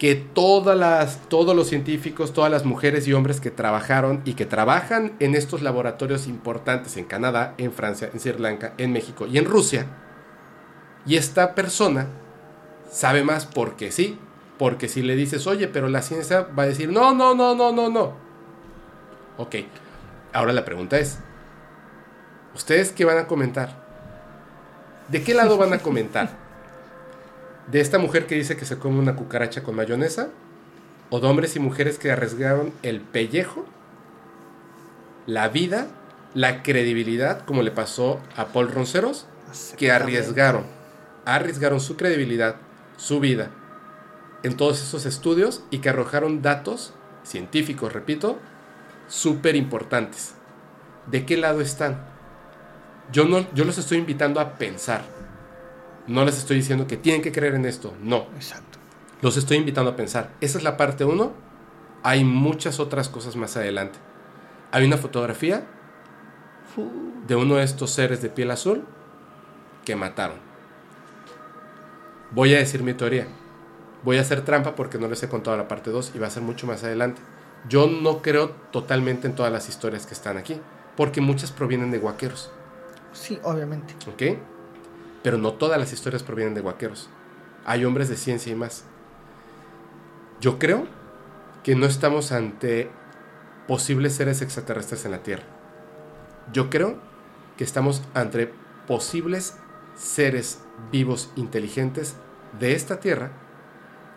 que 0.00 0.14
todas 0.14 0.78
las, 0.78 1.28
todos 1.28 1.54
los 1.54 1.68
científicos, 1.68 2.32
todas 2.32 2.50
las 2.50 2.64
mujeres 2.64 3.06
y 3.06 3.12
hombres 3.12 3.38
que 3.38 3.50
trabajaron 3.50 4.22
y 4.24 4.32
que 4.32 4.46
trabajan 4.46 5.12
en 5.20 5.34
estos 5.34 5.60
laboratorios 5.60 6.26
importantes 6.26 6.96
en 6.96 7.04
Canadá, 7.04 7.52
en 7.58 7.70
Francia, 7.70 8.08
en 8.10 8.18
Sri 8.18 8.32
Lanka, 8.38 8.72
en 8.78 8.94
México 8.94 9.26
y 9.26 9.36
en 9.36 9.44
Rusia. 9.44 9.84
Y 11.04 11.16
esta 11.16 11.54
persona 11.54 12.06
sabe 12.90 13.24
más 13.24 13.44
porque 13.44 13.92
sí, 13.92 14.18
porque 14.58 14.88
si 14.88 15.02
le 15.02 15.16
dices, 15.16 15.46
oye, 15.46 15.68
pero 15.68 15.90
la 15.90 16.00
ciencia 16.00 16.48
va 16.58 16.62
a 16.62 16.66
decir, 16.66 16.90
no, 16.90 17.12
no, 17.14 17.34
no, 17.34 17.54
no, 17.54 17.70
no, 17.70 17.90
no. 17.90 18.14
Ok, 19.36 19.56
ahora 20.32 20.54
la 20.54 20.64
pregunta 20.64 20.98
es, 20.98 21.18
¿ustedes 22.54 22.90
qué 22.92 23.04
van 23.04 23.18
a 23.18 23.26
comentar? 23.26 23.84
¿De 25.08 25.22
qué 25.22 25.34
lado 25.34 25.58
van 25.58 25.74
a 25.74 25.78
comentar? 25.78 26.30
de 27.66 27.80
esta 27.80 27.98
mujer 27.98 28.26
que 28.26 28.34
dice 28.34 28.56
que 28.56 28.64
se 28.64 28.78
come 28.78 28.98
una 28.98 29.16
cucaracha 29.16 29.62
con 29.62 29.76
mayonesa, 29.76 30.30
o 31.10 31.20
de 31.20 31.26
hombres 31.26 31.56
y 31.56 31.60
mujeres 31.60 31.98
que 31.98 32.12
arriesgaron 32.12 32.72
el 32.82 33.00
pellejo, 33.00 33.66
la 35.26 35.48
vida, 35.48 35.88
la 36.34 36.62
credibilidad, 36.62 37.44
como 37.44 37.62
le 37.62 37.70
pasó 37.70 38.20
a 38.36 38.46
Paul 38.46 38.70
Ronceros, 38.70 39.26
que 39.76 39.90
arriesgaron, 39.90 40.64
arriesgaron 41.24 41.80
su 41.80 41.96
credibilidad, 41.96 42.56
su 42.96 43.20
vida, 43.20 43.50
en 44.42 44.56
todos 44.56 44.80
esos 44.82 45.06
estudios 45.06 45.62
y 45.70 45.78
que 45.78 45.90
arrojaron 45.90 46.42
datos 46.42 46.94
científicos, 47.24 47.92
repito, 47.92 48.38
súper 49.08 49.56
importantes. 49.56 50.34
¿De 51.06 51.26
qué 51.26 51.36
lado 51.36 51.60
están? 51.60 52.00
Yo, 53.12 53.24
no, 53.24 53.52
yo 53.54 53.64
los 53.64 53.78
estoy 53.78 53.98
invitando 53.98 54.40
a 54.40 54.54
pensar. 54.54 55.02
No 56.10 56.24
les 56.24 56.38
estoy 56.38 56.56
diciendo 56.56 56.88
que 56.88 56.96
tienen 56.96 57.22
que 57.22 57.30
creer 57.30 57.54
en 57.54 57.64
esto. 57.64 57.94
No. 58.02 58.26
Exacto. 58.34 58.78
Los 59.22 59.36
estoy 59.36 59.58
invitando 59.58 59.92
a 59.92 59.96
pensar. 59.96 60.32
Esa 60.40 60.58
es 60.58 60.64
la 60.64 60.76
parte 60.76 61.04
uno. 61.04 61.32
Hay 62.02 62.24
muchas 62.24 62.80
otras 62.80 63.08
cosas 63.08 63.36
más 63.36 63.56
adelante. 63.56 64.00
Hay 64.72 64.84
una 64.84 64.96
fotografía 64.96 65.68
de 67.28 67.36
uno 67.36 67.56
de 67.56 67.62
estos 67.62 67.92
seres 67.92 68.20
de 68.22 68.28
piel 68.28 68.50
azul 68.50 68.84
que 69.84 69.94
mataron. 69.94 70.38
Voy 72.32 72.54
a 72.54 72.58
decir 72.58 72.82
mi 72.82 72.94
teoría. 72.94 73.28
Voy 74.02 74.18
a 74.18 74.22
hacer 74.22 74.44
trampa 74.44 74.74
porque 74.74 74.98
no 74.98 75.06
les 75.06 75.22
he 75.22 75.28
contado 75.28 75.56
la 75.56 75.68
parte 75.68 75.90
2 75.90 76.12
y 76.16 76.18
va 76.18 76.26
a 76.26 76.30
ser 76.30 76.42
mucho 76.42 76.66
más 76.66 76.82
adelante. 76.82 77.22
Yo 77.68 77.86
no 77.86 78.20
creo 78.20 78.50
totalmente 78.72 79.28
en 79.28 79.36
todas 79.36 79.52
las 79.52 79.68
historias 79.68 80.06
que 80.06 80.14
están 80.14 80.38
aquí, 80.38 80.60
porque 80.96 81.20
muchas 81.20 81.52
provienen 81.52 81.92
de 81.92 81.98
guaqueros. 81.98 82.50
Sí, 83.12 83.38
obviamente. 83.44 83.94
¿Ok? 84.08 84.38
Pero 85.22 85.38
no 85.38 85.52
todas 85.54 85.78
las 85.78 85.92
historias 85.92 86.22
provienen 86.22 86.54
de 86.54 86.60
guaqueros. 86.60 87.08
Hay 87.64 87.84
hombres 87.84 88.08
de 88.08 88.16
ciencia 88.16 88.52
y 88.52 88.54
más. 88.54 88.84
Yo 90.40 90.58
creo 90.58 90.86
que 91.62 91.74
no 91.74 91.86
estamos 91.86 92.32
ante 92.32 92.90
posibles 93.68 94.14
seres 94.14 94.42
extraterrestres 94.42 95.04
en 95.04 95.10
la 95.10 95.22
Tierra. 95.22 95.44
Yo 96.52 96.70
creo 96.70 96.98
que 97.56 97.64
estamos 97.64 98.02
ante 98.14 98.52
posibles 98.86 99.56
seres 99.94 100.60
vivos 100.90 101.30
inteligentes 101.36 102.16
de 102.58 102.74
esta 102.74 103.00
Tierra 103.00 103.30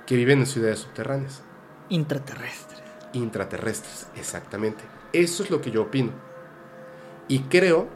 que 0.06 0.16
viven 0.16 0.40
en 0.40 0.46
ciudades 0.46 0.80
subterráneas. 0.80 1.44
Intraterrestres. 1.90 2.82
Intraterrestres, 3.14 4.08
exactamente. 4.16 4.84
Eso 5.12 5.44
es 5.44 5.52
lo 5.52 5.62
que 5.62 5.72
yo 5.72 5.84
opino. 5.84 6.12
Y 7.28 7.40
creo 7.42 7.88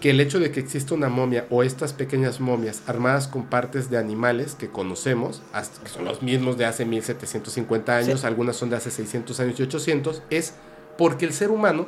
que 0.00 0.10
el 0.10 0.20
hecho 0.20 0.38
de 0.38 0.50
que 0.50 0.60
exista 0.60 0.94
una 0.94 1.08
momia 1.08 1.46
o 1.50 1.62
estas 1.62 1.92
pequeñas 1.94 2.38
momias 2.40 2.82
armadas 2.86 3.28
con 3.28 3.44
partes 3.46 3.88
de 3.90 3.96
animales 3.96 4.54
que 4.54 4.68
conocemos, 4.68 5.40
que 5.82 5.88
son 5.88 6.04
los 6.04 6.22
mismos 6.22 6.58
de 6.58 6.66
hace 6.66 6.84
1750 6.84 7.96
años, 7.96 8.20
Sí. 8.20 8.26
algunas 8.26 8.56
son 8.56 8.68
de 8.70 8.76
hace 8.76 8.90
600 8.90 9.40
años 9.40 9.58
y 9.58 9.62
800, 9.62 10.22
es 10.30 10.54
porque 10.98 11.24
el 11.24 11.32
ser 11.32 11.50
humano 11.50 11.86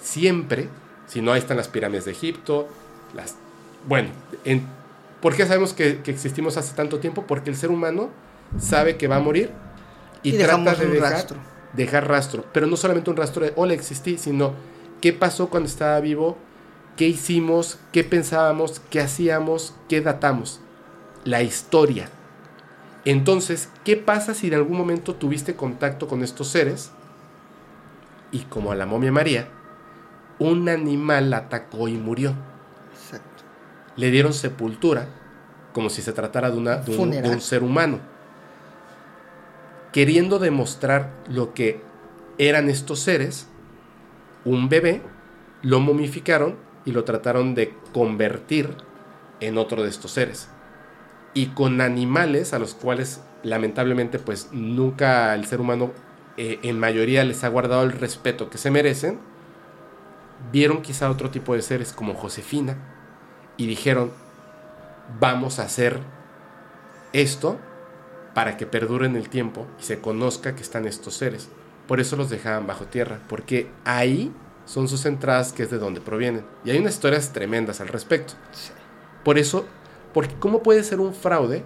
siempre, 0.00 0.68
si 1.06 1.20
no 1.20 1.32
ahí 1.32 1.38
están 1.40 1.56
las 1.56 1.68
pirámides 1.68 2.04
de 2.04 2.12
Egipto, 2.12 2.68
las... 3.14 3.34
Bueno, 3.88 4.10
en, 4.44 4.66
¿por 5.20 5.34
qué 5.34 5.46
sabemos 5.46 5.72
que, 5.72 6.02
que 6.02 6.10
existimos 6.10 6.56
hace 6.56 6.74
tanto 6.74 6.98
tiempo? 6.98 7.24
Porque 7.26 7.50
el 7.50 7.56
ser 7.56 7.70
humano 7.70 8.10
sabe 8.58 8.96
que 8.96 9.08
va 9.08 9.16
a 9.16 9.20
morir 9.20 9.50
y, 10.22 10.34
Y 10.34 10.38
trata 10.38 10.74
de 10.74 10.86
dejar, 10.88 11.12
rastro. 11.12 11.36
dejar 11.72 12.08
rastro, 12.08 12.44
pero 12.52 12.66
no 12.66 12.76
solamente 12.76 13.10
un 13.10 13.16
rastro 13.16 13.44
de 13.44 13.52
hola 13.56 13.74
existí, 13.74 14.18
sino 14.18 14.54
qué 15.00 15.12
pasó 15.12 15.48
cuando 15.48 15.68
estaba 15.68 15.98
vivo, 16.00 16.36
qué 16.96 17.08
hicimos, 17.08 17.78
qué 17.92 18.04
pensábamos, 18.04 18.80
qué 18.90 19.00
hacíamos, 19.00 19.74
qué 19.88 20.00
datamos, 20.00 20.60
la 21.24 21.42
historia. 21.42 22.08
Entonces, 23.04 23.68
¿qué 23.84 23.96
pasa 23.96 24.34
si 24.34 24.48
en 24.48 24.54
algún 24.54 24.76
momento 24.76 25.14
tuviste 25.14 25.54
contacto 25.54 26.08
con 26.08 26.22
estos 26.24 26.48
seres? 26.48 26.90
Y 28.32 28.40
como 28.40 28.72
a 28.72 28.74
la 28.74 28.86
momia 28.86 29.12
María, 29.12 29.48
un 30.38 30.68
animal 30.68 31.30
la 31.30 31.38
atacó 31.38 31.86
y 31.88 31.94
murió. 31.94 32.34
Exacto. 32.92 33.44
Le 33.96 34.10
dieron 34.10 34.32
sepultura, 34.32 35.06
como 35.72 35.88
si 35.90 36.02
se 36.02 36.12
tratara 36.12 36.50
de, 36.50 36.56
una, 36.58 36.76
de 36.78 36.78
un- 36.78 36.86
de 36.86 36.92
un 36.92 36.96
Funeral. 37.14 37.40
ser 37.40 37.62
humano. 37.62 38.00
Queriendo 39.92 40.38
demostrar 40.38 41.10
lo 41.28 41.54
que 41.54 41.80
eran 42.38 42.68
estos 42.68 43.00
seres, 43.00 43.46
un 44.44 44.68
bebé 44.68 45.00
lo 45.62 45.80
momificaron 45.80 46.56
y 46.86 46.92
lo 46.92 47.04
trataron 47.04 47.54
de 47.54 47.74
convertir 47.92 48.70
en 49.40 49.58
otro 49.58 49.82
de 49.82 49.90
estos 49.90 50.12
seres. 50.12 50.48
Y 51.34 51.48
con 51.48 51.82
animales 51.82 52.54
a 52.54 52.58
los 52.58 52.72
cuales 52.72 53.20
lamentablemente 53.42 54.18
pues 54.18 54.48
nunca 54.52 55.34
el 55.34 55.44
ser 55.44 55.60
humano 55.60 55.92
eh, 56.38 56.58
en 56.62 56.78
mayoría 56.78 57.24
les 57.24 57.44
ha 57.44 57.48
guardado 57.48 57.82
el 57.82 57.92
respeto 57.92 58.48
que 58.48 58.56
se 58.56 58.70
merecen, 58.70 59.18
vieron 60.52 60.80
quizá 60.80 61.10
otro 61.10 61.30
tipo 61.30 61.54
de 61.54 61.62
seres 61.62 61.92
como 61.92 62.14
Josefina 62.14 62.76
y 63.56 63.66
dijeron, 63.66 64.10
vamos 65.20 65.58
a 65.58 65.64
hacer 65.64 66.00
esto 67.12 67.58
para 68.34 68.56
que 68.56 68.66
perdure 68.66 69.06
en 69.06 69.16
el 69.16 69.28
tiempo 69.28 69.66
y 69.80 69.82
se 69.82 70.00
conozca 70.00 70.54
que 70.54 70.62
están 70.62 70.86
estos 70.86 71.14
seres. 71.14 71.48
Por 71.88 72.00
eso 72.00 72.16
los 72.16 72.28
dejaban 72.28 72.66
bajo 72.66 72.84
tierra, 72.84 73.20
porque 73.28 73.70
ahí 73.84 74.32
son 74.66 74.88
sus 74.88 75.06
entradas, 75.06 75.52
que 75.52 75.62
es 75.62 75.70
de 75.70 75.78
donde 75.78 76.00
provienen. 76.00 76.44
Y 76.64 76.70
hay 76.70 76.78
unas 76.78 76.94
historias 76.94 77.32
tremendas 77.32 77.80
al 77.80 77.88
respecto. 77.88 78.34
Sí. 78.52 78.72
Por 79.24 79.38
eso, 79.38 79.64
porque 80.12 80.34
¿cómo 80.38 80.62
puede 80.62 80.84
ser 80.84 81.00
un 81.00 81.14
fraude 81.14 81.64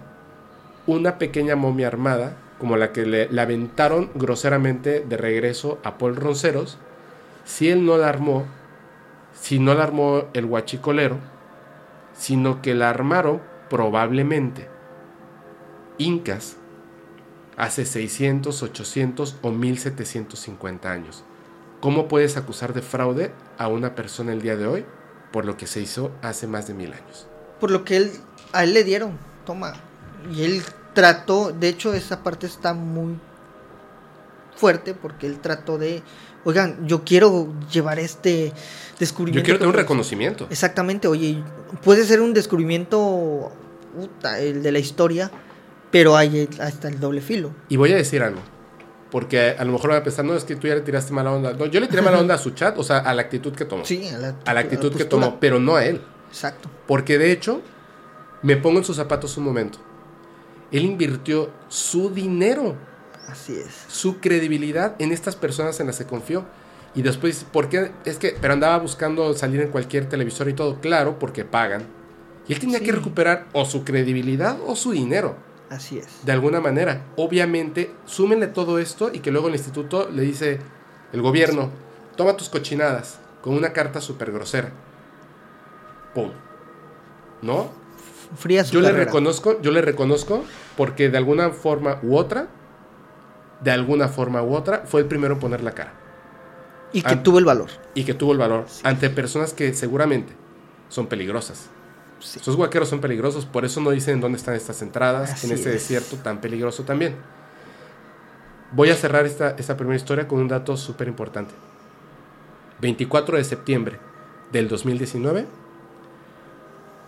una 0.87 1.17
pequeña 1.17 1.55
momia 1.55 1.87
armada 1.87 2.37
como 2.59 2.77
la 2.77 2.91
que 2.91 3.05
le, 3.05 3.29
la 3.29 3.43
aventaron 3.43 4.09
groseramente 4.15 5.01
de 5.01 5.17
regreso 5.17 5.79
a 5.83 5.97
Paul 5.97 6.15
Ronceros 6.15 6.77
si 7.45 7.69
él 7.69 7.85
no 7.85 7.97
la 7.97 8.07
armó, 8.09 8.45
si 9.39 9.59
no 9.59 9.73
la 9.73 9.83
armó 9.83 10.25
el 10.33 10.45
huachicolero, 10.45 11.17
sino 12.13 12.61
que 12.61 12.75
la 12.75 12.89
armaron 12.89 13.41
probablemente 13.69 14.67
incas 15.97 16.57
hace 17.57 17.85
600, 17.85 18.63
800 18.63 19.37
o 19.41 19.51
1750 19.51 20.91
años. 20.91 21.23
¿Cómo 21.81 22.07
puedes 22.07 22.37
acusar 22.37 22.73
de 22.73 22.83
fraude 22.83 23.31
a 23.57 23.67
una 23.67 23.95
persona 23.95 24.31
el 24.33 24.41
día 24.41 24.55
de 24.55 24.67
hoy 24.67 24.85
por 25.33 25.45
lo 25.45 25.57
que 25.57 25.65
se 25.65 25.81
hizo 25.81 26.11
hace 26.21 26.45
más 26.45 26.67
de 26.67 26.75
mil 26.75 26.93
años? 26.93 27.27
Por 27.59 27.71
lo 27.71 27.83
que 27.83 27.97
él, 27.97 28.11
a 28.53 28.63
él 28.63 28.75
le 28.75 28.83
dieron, 28.83 29.17
toma. 29.45 29.73
Y 30.31 30.43
él 30.43 30.61
trató, 30.93 31.51
de 31.51 31.69
hecho 31.69 31.93
esa 31.95 32.21
parte 32.21 32.45
está 32.45 32.75
muy 32.75 33.17
fuerte 34.55 34.93
porque 34.93 35.25
él 35.25 35.39
trató 35.39 35.79
de, 35.79 36.03
oigan, 36.43 36.87
yo 36.87 37.03
quiero 37.03 37.51
llevar 37.71 37.97
este 37.97 38.53
descubrimiento. 38.99 39.39
Yo 39.39 39.43
quiero 39.43 39.57
tener 39.57 39.73
un 39.73 39.79
reconocimiento. 39.79 40.45
Exactamente, 40.51 41.07
oye, 41.07 41.43
puede 41.83 42.05
ser 42.05 42.21
un 42.21 42.35
descubrimiento, 42.35 43.51
puta, 43.95 44.39
el 44.39 44.61
de 44.61 44.71
la 44.71 44.77
historia, 44.77 45.31
pero 45.89 46.15
hay 46.15 46.47
hasta 46.59 46.89
el 46.89 46.99
doble 46.99 47.21
filo. 47.21 47.55
Y 47.69 47.77
voy 47.77 47.91
a 47.91 47.95
decir 47.95 48.21
algo. 48.21 48.41
Porque 49.11 49.55
a 49.59 49.65
lo 49.65 49.73
mejor 49.73 49.89
van 49.91 49.99
a 49.99 50.03
pensar, 50.03 50.23
no, 50.23 50.33
es 50.35 50.45
que 50.45 50.55
tú 50.55 50.67
ya 50.67 50.75
le 50.75 50.81
tiraste 50.81 51.11
mala 51.13 51.31
onda. 51.33 51.53
No, 51.53 51.65
yo 51.65 51.79
le 51.81 51.87
tiré 51.87 52.01
mala 52.01 52.19
onda 52.21 52.35
a 52.35 52.37
su 52.37 52.51
chat, 52.51 52.77
o 52.77 52.83
sea, 52.83 52.99
a 52.99 53.13
la 53.13 53.21
actitud 53.23 53.53
que 53.53 53.65
tomó. 53.65 53.83
Sí, 53.85 54.07
a 54.07 54.17
la, 54.17 54.35
a 54.45 54.53
la 54.53 54.59
actitud 54.61 54.95
que 54.95 55.03
tomó, 55.05 55.37
pero 55.39 55.59
no 55.59 55.75
a 55.75 55.85
él. 55.85 56.01
Exacto. 56.29 56.69
Porque 56.87 57.17
de 57.17 57.31
hecho, 57.31 57.61
me 58.41 58.55
pongo 58.55 58.79
en 58.79 58.85
sus 58.85 58.95
zapatos 58.95 59.35
un 59.37 59.43
momento. 59.43 59.79
Él 60.71 60.85
invirtió 60.85 61.51
su 61.67 62.09
dinero, 62.09 62.75
Así 63.27 63.53
es. 63.57 63.67
su 63.89 64.19
credibilidad 64.21 64.95
en 64.99 65.11
estas 65.11 65.35
personas 65.35 65.79
en 65.81 65.87
las 65.87 65.97
que 65.97 66.05
confió. 66.05 66.45
Y 66.95 67.01
después, 67.01 67.45
¿por 67.51 67.67
qué? 67.69 67.91
Es 68.05 68.17
que, 68.17 68.35
pero 68.39 68.53
andaba 68.53 68.77
buscando 68.79 69.33
salir 69.33 69.59
en 69.61 69.69
cualquier 69.69 70.07
televisor 70.07 70.47
y 70.49 70.53
todo. 70.53 70.79
Claro, 70.79 71.19
porque 71.19 71.43
pagan. 71.43 71.83
Y 72.47 72.53
él 72.53 72.59
tenía 72.59 72.79
Sí. 72.79 72.85
que 72.85 72.91
recuperar 72.93 73.47
o 73.53 73.65
su 73.65 73.83
credibilidad 73.83 74.57
o 74.65 74.75
su 74.77 74.91
dinero. 74.91 75.35
Así 75.71 75.97
es. 75.97 76.25
de 76.25 76.33
alguna 76.33 76.59
manera. 76.59 77.05
Obviamente, 77.15 77.91
súmenle 78.05 78.47
todo 78.47 78.77
esto 78.77 79.09
y 79.13 79.19
que 79.19 79.31
luego 79.31 79.47
el 79.47 79.55
instituto 79.55 80.09
le 80.09 80.21
dice, 80.21 80.59
el 81.13 81.21
gobierno, 81.21 81.69
toma 82.17 82.35
tus 82.35 82.49
cochinadas 82.49 83.19
con 83.41 83.53
una 83.53 83.71
carta 83.71 84.01
súper 84.01 84.33
grosera. 84.33 84.71
¡Pum! 86.13 86.31
¿No? 87.41 87.71
Fría 88.37 88.65
su 88.65 88.73
Yo 88.73 88.81
le 88.81 88.91
reconozco, 88.91 89.61
yo 89.61 89.71
le 89.71 89.81
reconozco 89.81 90.43
porque 90.75 91.09
de 91.09 91.17
alguna 91.17 91.51
forma 91.51 91.99
u 92.03 92.17
otra, 92.17 92.47
de 93.61 93.71
alguna 93.71 94.09
forma 94.09 94.43
u 94.43 94.53
otra, 94.53 94.83
fue 94.85 94.99
el 94.99 95.07
primero 95.07 95.35
en 95.35 95.39
poner 95.39 95.63
la 95.63 95.71
cara. 95.71 95.93
Y 96.91 97.01
que 97.01 97.15
tuvo 97.15 97.39
el 97.39 97.45
valor. 97.45 97.69
Y 97.93 98.03
que 98.03 98.13
tuvo 98.13 98.33
el 98.33 98.37
valor 98.37 98.65
ante 98.83 99.09
personas 99.09 99.53
que 99.53 99.73
seguramente 99.73 100.33
son 100.89 101.07
peligrosas. 101.07 101.69
Sí. 102.21 102.39
Esos 102.39 102.55
guaqueros 102.55 102.89
son 102.89 103.01
peligrosos, 103.01 103.45
por 103.45 103.65
eso 103.65 103.81
no 103.81 103.89
dicen 103.89 104.21
dónde 104.21 104.37
están 104.37 104.55
estas 104.55 104.81
entradas 104.81 105.31
Así 105.31 105.47
en 105.47 105.53
este 105.53 105.69
es. 105.69 105.75
desierto 105.75 106.17
tan 106.17 106.39
peligroso 106.39 106.83
también. 106.83 107.15
Voy 108.71 108.89
a 108.89 108.95
cerrar 108.95 109.25
esta, 109.25 109.51
esta 109.51 109.75
primera 109.75 109.97
historia 109.97 110.27
con 110.27 110.39
un 110.39 110.47
dato 110.47 110.77
súper 110.77 111.07
importante. 111.07 111.53
24 112.79 113.37
de 113.37 113.43
septiembre 113.43 113.99
del 114.51 114.67
2019, 114.67 115.45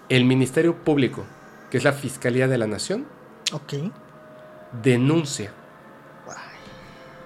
el 0.09 0.25
Ministerio 0.25 0.75
Público, 0.75 1.23
que 1.71 1.77
es 1.77 1.83
la 1.83 1.93
Fiscalía 1.93 2.47
de 2.47 2.57
la 2.57 2.67
Nación, 2.67 3.05
denuncia 4.83 5.51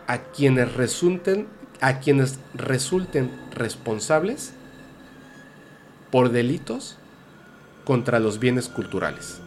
a 0.07 0.17
quienes 0.19 0.73
resulten 0.75 1.47
a 1.79 1.99
quienes 1.99 2.39
resulten 2.53 3.31
responsables 3.53 4.53
por 6.11 6.29
delitos 6.29 6.97
contra 7.87 8.19
los 8.19 8.37
bienes 8.37 8.67
culturales. 8.67 9.39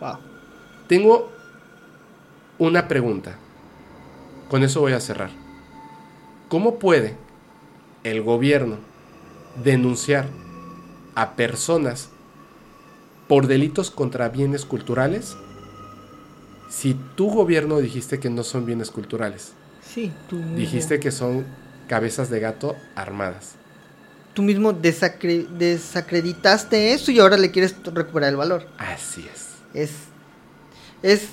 Wow. 0.00 0.18
Tengo 0.88 1.30
una 2.58 2.88
pregunta. 2.88 3.36
Con 4.50 4.64
eso 4.64 4.80
voy 4.80 4.94
a 4.94 5.00
cerrar. 5.00 5.30
¿Cómo 6.48 6.80
puede 6.80 7.14
el 8.02 8.20
gobierno 8.20 8.78
denunciar 9.62 10.26
a 11.14 11.36
personas 11.36 12.10
por 13.28 13.46
delitos 13.46 13.92
contra 13.92 14.28
bienes 14.28 14.64
culturales 14.64 15.36
si 16.68 16.94
tu 17.14 17.30
gobierno 17.30 17.78
dijiste 17.78 18.18
que 18.18 18.28
no 18.28 18.42
son 18.42 18.66
bienes 18.66 18.90
culturales? 18.90 19.52
Sí, 19.82 20.10
tú 20.28 20.40
Dijiste 20.56 20.98
que 20.98 21.12
son 21.12 21.46
cabezas 21.86 22.28
de 22.28 22.40
gato 22.40 22.74
armadas. 22.96 23.54
Tú 24.34 24.42
mismo 24.42 24.72
desacre- 24.72 25.46
desacreditaste 25.48 26.92
eso 26.94 27.10
y 27.12 27.18
ahora 27.20 27.36
le 27.36 27.50
quieres 27.50 27.74
recuperar 27.84 28.30
el 28.30 28.36
valor. 28.36 28.66
Así 28.78 29.28
es. 29.32 29.48
Es. 29.74 29.90
Es. 31.02 31.28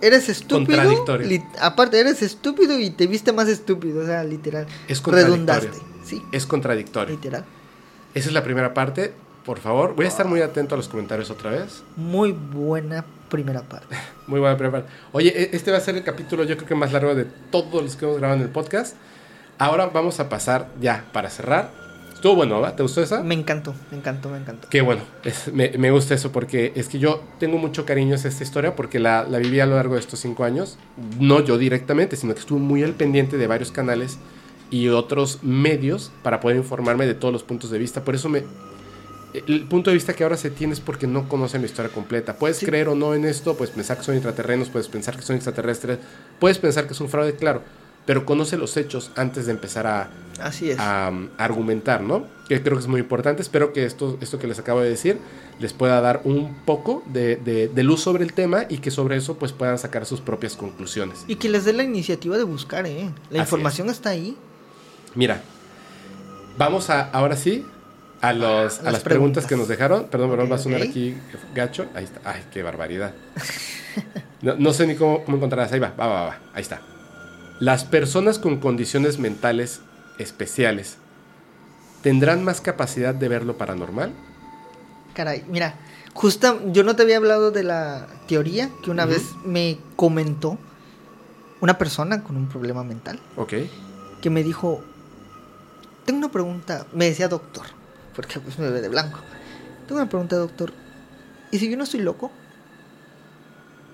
Eres 0.00 0.28
estúpido. 0.28 0.76
Contradictorio. 0.82 1.42
aparte, 1.60 1.98
eres 2.00 2.20
estúpido 2.22 2.78
y 2.78 2.90
te 2.90 3.06
viste 3.06 3.32
más 3.32 3.48
estúpido. 3.48 4.02
O 4.02 4.06
sea, 4.06 4.22
literal. 4.24 4.66
Es 4.88 5.00
contradictorio. 5.00 5.44
Redundaste. 5.70 5.78
Sí, 6.04 6.22
Es 6.32 6.44
contradictorio. 6.46 7.14
literal. 7.14 7.44
Esa 8.14 8.28
es 8.28 8.34
la 8.34 8.44
primera 8.44 8.74
parte. 8.74 9.12
Por 9.44 9.58
favor, 9.58 9.94
voy 9.94 10.06
a 10.06 10.08
estar 10.08 10.26
muy 10.26 10.40
atento 10.40 10.74
a 10.74 10.78
los 10.78 10.88
comentarios 10.88 11.30
otra 11.30 11.50
vez. 11.50 11.82
Muy 11.96 12.32
buena 12.32 13.04
primera 13.28 13.62
parte. 13.62 13.96
Muy 14.26 14.40
buena 14.40 14.56
primera 14.56 14.80
parte. 14.84 14.96
Oye, 15.12 15.28
e- 15.36 15.50
este 15.56 15.70
va 15.70 15.76
a 15.78 15.80
ser 15.80 15.96
el 15.96 16.02
capítulo 16.04 16.44
yo 16.44 16.56
creo 16.56 16.68
que 16.68 16.74
más 16.74 16.92
largo 16.92 17.14
de 17.14 17.24
todos 17.50 17.82
los 17.82 17.94
que 17.96 18.06
hemos 18.06 18.18
grabado 18.18 18.40
en 18.40 18.46
el 18.46 18.50
podcast. 18.52 18.96
Ahora 19.58 19.86
vamos 19.86 20.18
a 20.20 20.28
pasar 20.30 20.68
ya 20.80 21.04
para 21.12 21.28
cerrar. 21.30 21.70
Estuvo 22.24 22.36
bueno, 22.36 22.58
¿va? 22.58 22.74
¿Te 22.74 22.82
gustó 22.82 23.02
esa? 23.02 23.22
Me 23.22 23.34
encantó, 23.34 23.74
me 23.90 23.98
encantó, 23.98 24.30
me 24.30 24.38
encantó. 24.38 24.66
Qué 24.70 24.80
bueno, 24.80 25.02
es- 25.24 25.52
me, 25.52 25.68
me 25.76 25.90
gusta 25.90 26.14
eso 26.14 26.32
porque 26.32 26.72
es 26.74 26.88
que 26.88 26.98
yo 26.98 27.22
tengo 27.38 27.58
mucho 27.58 27.84
cariño 27.84 28.14
hacia 28.14 28.30
esta 28.30 28.42
historia 28.42 28.74
porque 28.74 28.98
la, 28.98 29.24
la 29.24 29.36
viví 29.36 29.60
a 29.60 29.66
lo 29.66 29.74
largo 29.74 29.92
de 29.92 30.00
estos 30.00 30.20
cinco 30.20 30.42
años. 30.44 30.78
No 31.20 31.40
yo 31.44 31.58
directamente, 31.58 32.16
sino 32.16 32.32
que 32.32 32.40
estuve 32.40 32.60
muy 32.60 32.82
al 32.82 32.94
pendiente 32.94 33.36
de 33.36 33.46
varios 33.46 33.70
canales 33.72 34.16
y 34.70 34.88
otros 34.88 35.40
medios 35.42 36.12
para 36.22 36.40
poder 36.40 36.56
informarme 36.56 37.04
de 37.04 37.12
todos 37.12 37.30
los 37.30 37.42
puntos 37.42 37.68
de 37.70 37.76
vista. 37.78 38.02
Por 38.04 38.14
eso 38.14 38.30
me... 38.30 38.42
El 39.46 39.64
punto 39.68 39.90
de 39.90 39.94
vista 39.94 40.14
que 40.14 40.22
ahora 40.22 40.38
se 40.38 40.48
tiene 40.50 40.72
es 40.72 40.80
porque 40.80 41.06
no 41.06 41.28
conocen 41.28 41.60
la 41.60 41.66
historia 41.66 41.92
completa. 41.92 42.38
Puedes 42.38 42.56
Sí. 42.56 42.64
creer 42.64 42.88
o 42.88 42.94
no 42.94 43.14
en 43.14 43.26
esto, 43.26 43.54
pues 43.54 43.68
pensar 43.68 43.98
que 43.98 44.02
son 44.02 44.14
intraterrenos, 44.14 44.70
puedes 44.70 44.88
pensar 44.88 45.14
que 45.14 45.20
son 45.20 45.36
extraterrestres, 45.36 45.98
puedes 46.40 46.56
pensar 46.56 46.86
que 46.86 46.94
es 46.94 47.00
un 47.02 47.10
fraude, 47.10 47.34
claro, 47.36 47.60
pero 48.06 48.24
conoce 48.26 48.56
los 48.58 48.76
hechos 48.76 49.10
antes 49.16 49.46
de 49.46 49.52
empezar 49.52 49.86
a, 49.86 50.10
Así 50.40 50.70
es. 50.70 50.78
a, 50.78 51.08
um, 51.10 51.28
argumentar, 51.38 52.02
¿no? 52.02 52.26
Que 52.48 52.62
creo 52.62 52.74
que 52.76 52.80
es 52.82 52.86
muy 52.88 53.00
importante. 53.00 53.40
Espero 53.40 53.72
que 53.72 53.84
esto, 53.86 54.18
esto 54.20 54.38
que 54.38 54.46
les 54.46 54.58
acabo 54.58 54.80
de 54.80 54.90
decir 54.90 55.18
les 55.60 55.72
pueda 55.72 56.00
dar 56.00 56.20
un 56.24 56.54
poco 56.66 57.02
de, 57.06 57.36
de- 57.36 57.68
de 57.68 57.82
luz 57.84 58.00
sobre 58.02 58.24
el 58.24 58.32
tema 58.32 58.64
y 58.68 58.78
que 58.78 58.90
sobre 58.90 59.16
eso 59.16 59.38
pues 59.38 59.52
puedan 59.52 59.78
sacar 59.78 60.04
sus 60.04 60.20
propias 60.20 60.56
conclusiones. 60.56 61.24
Y 61.28 61.36
que 61.36 61.48
les 61.48 61.64
dé 61.64 61.72
la 61.72 61.84
iniciativa 61.84 62.36
de 62.36 62.42
buscar, 62.44 62.86
¿eh? 62.86 63.10
La 63.30 63.42
Así 63.42 63.46
información 63.48 63.88
está 63.88 64.10
ahí. 64.10 64.36
Mira, 65.14 65.40
vamos 66.58 66.90
a 66.90 67.08
ahora 67.10 67.36
sí 67.36 67.64
a, 68.20 68.32
los, 68.32 68.80
a 68.80 68.90
las 68.90 69.00
preguntas. 69.00 69.02
preguntas. 69.02 69.46
que 69.46 69.56
nos 69.56 69.68
dejaron. 69.68 70.08
Perdón, 70.08 70.30
perdón, 70.30 70.50
va 70.50 70.56
a 70.56 70.58
sonar 70.58 70.82
aquí 70.82 71.14
gacho. 71.54 71.86
Ahí 71.94 72.04
está. 72.04 72.20
Ay, 72.28 72.42
qué 72.52 72.62
barbaridad. 72.62 73.14
No, 74.42 74.56
no 74.56 74.72
sé 74.74 74.86
ni 74.86 74.94
cómo, 74.96 75.24
cómo 75.24 75.36
encontrarlas. 75.38 75.72
Ahí 75.72 75.78
va, 75.80 75.94
va, 75.98 76.06
va, 76.06 76.22
va. 76.26 76.38
Ahí 76.52 76.62
está. 76.62 76.80
Las 77.60 77.84
personas 77.84 78.38
con 78.38 78.58
condiciones 78.58 79.18
mentales 79.18 79.80
especiales 80.18 80.96
tendrán 82.02 82.44
más 82.44 82.60
capacidad 82.60 83.14
de 83.14 83.28
ver 83.28 83.44
lo 83.44 83.56
paranormal. 83.56 84.12
Caray, 85.14 85.44
mira, 85.48 85.76
justa, 86.12 86.56
yo 86.66 86.82
no 86.82 86.96
te 86.96 87.02
había 87.02 87.16
hablado 87.18 87.50
de 87.50 87.62
la 87.62 88.06
teoría 88.26 88.70
que 88.82 88.90
una 88.90 89.06
vez 89.06 89.22
me 89.44 89.78
comentó 89.96 90.58
una 91.60 91.78
persona 91.78 92.22
con 92.24 92.36
un 92.36 92.48
problema 92.48 92.82
mental 92.84 93.20
Ok. 93.36 93.54
que 94.20 94.28
me 94.30 94.42
dijo, 94.42 94.82
tengo 96.04 96.18
una 96.18 96.30
pregunta, 96.32 96.86
me 96.92 97.06
decía 97.06 97.28
doctor, 97.28 97.64
porque 98.14 98.40
pues 98.40 98.58
me 98.58 98.68
ve 98.70 98.80
de 98.82 98.88
blanco. 98.88 99.20
Tengo 99.86 100.00
una 100.00 100.10
pregunta, 100.10 100.36
doctor, 100.36 100.72
¿y 101.52 101.58
si 101.58 101.70
yo 101.70 101.76
no 101.76 101.84
estoy 101.84 102.00
loco? 102.00 102.30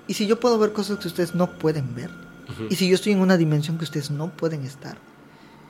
¿Y 0.08 0.14
si 0.14 0.26
yo 0.26 0.40
puedo 0.40 0.58
ver 0.58 0.72
cosas 0.72 0.98
que 0.98 1.06
ustedes 1.08 1.34
no 1.34 1.58
pueden 1.58 1.94
ver? 1.94 2.10
¿Y 2.68 2.76
si 2.76 2.88
yo 2.88 2.94
estoy 2.94 3.12
en 3.12 3.20
una 3.20 3.36
dimensión 3.36 3.78
que 3.78 3.84
ustedes 3.84 4.10
no 4.10 4.30
pueden 4.30 4.64
estar? 4.64 4.98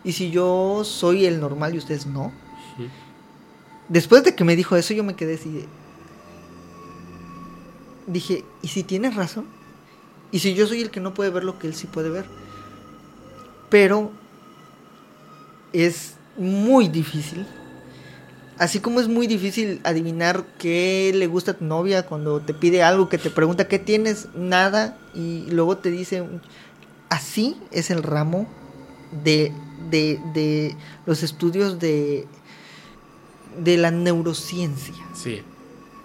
¿Y 0.04 0.12
si 0.12 0.30
yo 0.30 0.82
soy 0.84 1.26
el 1.26 1.40
normal 1.40 1.74
y 1.74 1.78
ustedes 1.78 2.06
no? 2.06 2.32
Después 3.88 4.22
de 4.24 4.34
que 4.34 4.44
me 4.44 4.56
dijo 4.56 4.76
eso, 4.76 4.94
yo 4.94 5.04
me 5.04 5.16
quedé 5.16 5.34
así. 5.34 5.66
Dije, 8.06 8.44
¿y 8.62 8.68
si 8.68 8.82
tienes 8.82 9.14
razón? 9.14 9.46
¿Y 10.32 10.38
si 10.38 10.54
yo 10.54 10.66
soy 10.66 10.80
el 10.80 10.90
que 10.90 11.00
no 11.00 11.12
puede 11.12 11.30
ver 11.30 11.44
lo 11.44 11.58
que 11.58 11.66
él 11.66 11.74
sí 11.74 11.86
puede 11.86 12.08
ver? 12.08 12.24
Pero 13.68 14.10
es 15.72 16.14
muy 16.36 16.88
difícil. 16.88 17.46
Así 18.58 18.78
como 18.80 19.00
es 19.00 19.08
muy 19.08 19.26
difícil 19.26 19.80
adivinar 19.84 20.44
qué 20.58 21.12
le 21.14 21.26
gusta 21.26 21.52
a 21.52 21.54
tu 21.54 21.64
novia 21.64 22.04
cuando 22.04 22.40
te 22.40 22.52
pide 22.52 22.82
algo, 22.82 23.08
que 23.08 23.16
te 23.16 23.30
pregunta 23.30 23.68
qué 23.68 23.78
tienes, 23.78 24.28
nada, 24.34 24.98
y 25.14 25.46
luego 25.50 25.78
te 25.78 25.90
dice... 25.90 26.24
Así 27.10 27.60
es 27.72 27.90
el 27.90 28.02
ramo 28.02 28.46
de, 29.22 29.52
de, 29.90 30.18
de 30.32 30.76
los 31.06 31.22
estudios 31.22 31.78
de, 31.78 32.26
de 33.62 33.76
la 33.76 33.90
neurociencia. 33.90 34.94
Sí. 35.14 35.42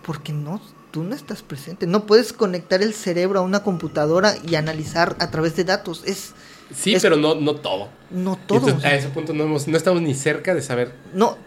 Porque 0.05 0.33
no, 0.33 0.59
tú 0.91 1.03
no 1.03 1.15
estás 1.15 1.41
presente. 1.43 1.87
No 1.87 2.05
puedes 2.05 2.33
conectar 2.33 2.81
el 2.81 2.93
cerebro 2.93 3.39
a 3.39 3.43
una 3.43 3.61
computadora 3.63 4.33
y 4.47 4.55
analizar 4.55 5.15
a 5.19 5.29
través 5.31 5.55
de 5.55 5.63
datos. 5.63 6.03
Es 6.05 6.33
Sí, 6.73 6.95
Es- 6.95 7.03
pero 7.03 7.15
no, 7.15 7.35
no 7.35 7.55
todo. 7.57 7.89
no 8.09 8.35
todo. 8.47 8.57
entonces, 8.57 8.77
o 8.79 8.81
sea, 8.81 8.89
a 8.89 8.95
ese 8.95 9.09
punto 9.09 9.33
no, 9.33 9.43
hemos- 9.43 9.67
no 9.67 9.77
estamos 9.77 10.01
ni 10.01 10.15
cerca 10.15 10.55
de 10.55 10.63
saber 10.63 10.95
no, 11.13 11.37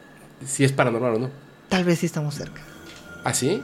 si 0.46 0.62
es 0.62 0.70
paranormal 0.70 1.14
o 1.14 1.18
no. 1.18 1.30
tal 1.68 1.82
vez 1.82 1.98
sí 1.98 2.06
estamos 2.06 2.36
cerca. 2.36 2.62
¿Ah, 3.24 3.34
sí? 3.34 3.60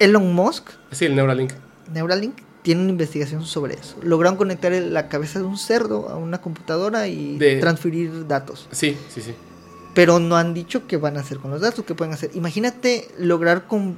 Elon 0.00 0.34
Musk, 0.34 0.70
Sí, 0.90 1.04
el 1.04 1.14
Neuralink. 1.14 1.52
Neuralink, 1.92 2.38
tiene 2.66 2.80
una 2.82 2.90
investigación 2.90 3.44
sobre 3.46 3.74
eso. 3.74 3.94
Lograron 4.02 4.36
conectar 4.36 4.72
la 4.72 5.08
cabeza 5.08 5.38
de 5.38 5.44
un 5.44 5.56
cerdo 5.56 6.08
a 6.08 6.16
una 6.16 6.40
computadora 6.40 7.06
y 7.06 7.38
De- 7.38 7.60
transferir 7.60 8.26
datos. 8.26 8.66
Sí, 8.72 8.96
sí, 9.08 9.20
sí. 9.20 9.32
Pero 9.94 10.18
no 10.18 10.36
han 10.36 10.52
dicho 10.52 10.84
qué 10.88 10.96
van 10.96 11.16
a 11.16 11.20
hacer 11.20 11.38
con 11.38 11.52
los 11.52 11.60
datos, 11.60 11.84
qué 11.84 11.94
pueden 11.94 12.12
hacer. 12.12 12.32
Imagínate 12.34 13.06
lograr 13.20 13.68
con- 13.68 13.94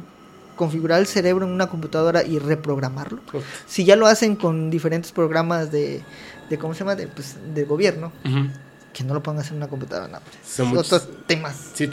configurar 0.54 1.00
el 1.00 1.06
cerebro 1.06 1.46
en 1.46 1.52
una 1.52 1.68
computadora 1.68 2.22
y 2.22 2.38
reprogramarlo. 2.38 3.22
Uf. 3.32 3.42
Si 3.66 3.86
ya 3.86 3.96
lo 3.96 4.06
hacen 4.06 4.36
con 4.36 4.68
diferentes 4.68 5.12
programas 5.12 5.72
de, 5.72 6.02
de 6.50 6.58
¿cómo 6.58 6.74
se 6.74 6.80
llama? 6.80 6.94
De, 6.94 7.06
pues, 7.06 7.36
de 7.54 7.64
gobierno, 7.64 8.12
Ujú. 8.26 8.50
Que 8.98 9.04
no 9.04 9.14
lo 9.14 9.22
puedan 9.22 9.40
hacer 9.40 9.52
en 9.52 9.58
una 9.58 9.68
computadora, 9.68 10.08
no, 10.08 10.18
Son 10.44 10.68
muchos- 10.68 10.92
otros 10.92 11.08
temas. 11.26 11.56
Sí, 11.74 11.88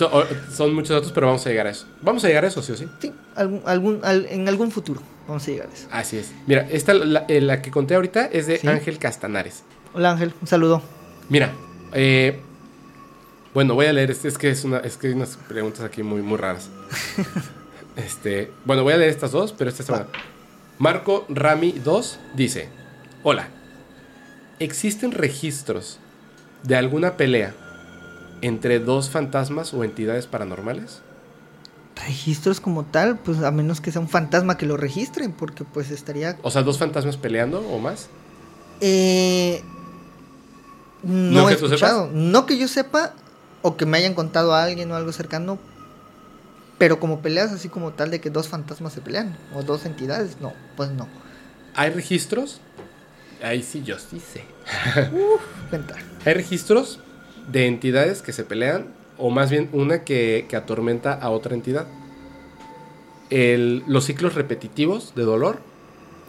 son 0.54 0.74
muchos 0.74 0.90
datos, 0.90 1.12
pero 1.12 1.28
vamos 1.28 1.46
a 1.46 1.50
llegar 1.50 1.68
a 1.68 1.70
eso. 1.70 1.86
Vamos 2.02 2.24
a 2.24 2.28
llegar 2.28 2.44
a 2.46 2.48
eso, 2.48 2.62
sí 2.62 2.72
o 2.72 2.78
sí. 2.78 2.88
Sí, 3.00 3.14
algún, 3.36 3.62
algún, 3.66 4.00
al- 4.04 4.26
en 4.28 4.48
algún 4.48 4.72
futuro 4.72 5.02
vamos 5.28 5.44
a 5.48 5.52
llegar 5.52 5.68
a 5.70 5.74
eso. 5.74 5.88
Así 5.92 6.18
es. 6.18 6.32
Mira, 6.48 6.68
esta, 6.72 6.94
la, 6.94 7.26
eh, 7.28 7.42
la 7.42 7.62
que 7.62 7.72
conté 7.72 7.96
ahorita 7.96 8.26
es 8.26 8.48
de 8.48 8.58
Sí. 8.58 8.68
Ángel 8.68 8.98
Castanares. 9.00 9.64
Hola 9.94 10.12
Ángel, 10.12 10.34
un 10.42 10.48
saludo. 10.48 10.82
Mira, 11.30 11.52
eh, 11.94 12.40
bueno, 13.54 13.74
voy 13.76 13.86
a 13.86 13.94
leer, 13.94 14.12
es 14.12 14.38
que 14.38 14.50
es 14.50 14.64
una, 14.66 14.80
es 14.80 14.98
que 14.98 15.08
hay 15.08 15.14
unas 15.14 15.38
preguntas 15.48 15.82
aquí 15.84 16.04
muy, 16.04 16.22
muy 16.22 16.38
raras. 16.38 16.70
este, 17.96 18.52
bueno, 18.66 18.84
voy 18.84 18.94
a 18.94 18.98
leer 18.98 19.10
estas 19.12 19.32
dos, 19.32 19.54
pero 19.58 19.70
esta 19.70 19.84
es 19.84 19.90
una. 19.90 20.08
Marco 20.80 21.26
Rami 21.30 21.72
2 21.84 22.20
dice: 22.36 22.68
Hola, 23.24 23.48
¿existen 24.60 25.12
registros 25.12 26.00
de 26.66 26.76
alguna 26.76 27.18
pelea 27.18 27.54
entre 28.42 28.80
dos 28.80 29.10
fantasmas 29.10 29.74
o 29.74 29.84
entidades 29.84 30.28
paranormales? 30.28 31.02
Registros 31.96 32.60
como 32.60 32.84
tal, 32.84 33.18
pues 33.20 33.42
a 33.42 33.52
menos 33.52 33.82
que 33.82 33.92
sea 33.92 34.02
un 34.02 34.10
fantasma 34.10 34.58
que 34.58 34.66
lo 34.66 34.78
registren, 34.78 35.32
porque 35.32 35.64
pues 35.64 35.92
estaría... 35.92 36.38
O 36.42 36.52
sea, 36.52 36.62
dos 36.62 36.78
fantasmas 36.78 37.18
peleando 37.18 37.62
o 37.62 37.80
más. 37.80 38.10
Eh, 38.82 39.64
¿No 41.04 41.42
no 41.42 41.48
que 41.48 41.54
he 41.54 41.58
tú 41.58 41.66
escuchado. 41.66 42.10
No 42.12 42.46
que 42.46 42.58
yo 42.58 42.68
sepa, 42.68 43.14
o 43.62 43.78
que 43.78 43.86
me 43.86 43.98
hayan 43.98 44.14
contado 44.14 44.54
a 44.54 44.64
alguien 44.64 44.92
o 44.92 44.96
algo 44.96 45.12
cercano, 45.12 45.58
pero 46.78 47.00
como 47.00 47.22
peleas 47.22 47.52
así 47.52 47.70
como 47.70 47.94
tal 47.94 48.12
de 48.12 48.20
que 48.20 48.30
dos 48.30 48.50
fantasmas 48.50 48.92
se 48.94 49.02
pelean, 49.02 49.38
o 49.54 49.64
dos 49.64 49.86
entidades, 49.86 50.42
no, 50.42 50.54
pues 50.76 50.92
no. 50.92 51.08
¿Hay 51.76 51.92
registros? 51.92 52.60
Ahí 53.42 53.64
sí, 53.64 53.84
yo 53.84 53.98
sí 54.00 54.20
sé. 54.20 54.44
Cuenta. 55.70 55.96
Hay 56.26 56.34
registros 56.34 57.00
de 57.52 57.68
entidades 57.68 58.22
que 58.22 58.34
se 58.34 58.44
pelean, 58.44 58.88
o 59.18 59.30
más 59.30 59.50
bien 59.52 59.70
una 59.72 60.04
que, 60.04 60.46
que 60.50 60.56
atormenta 60.56 61.14
a 61.14 61.30
otra 61.30 61.54
entidad. 61.56 61.88
El- 63.30 63.84
los 63.88 64.06
ciclos 64.06 64.36
repetitivos 64.36 65.14
de 65.16 65.24
dolor 65.24 65.60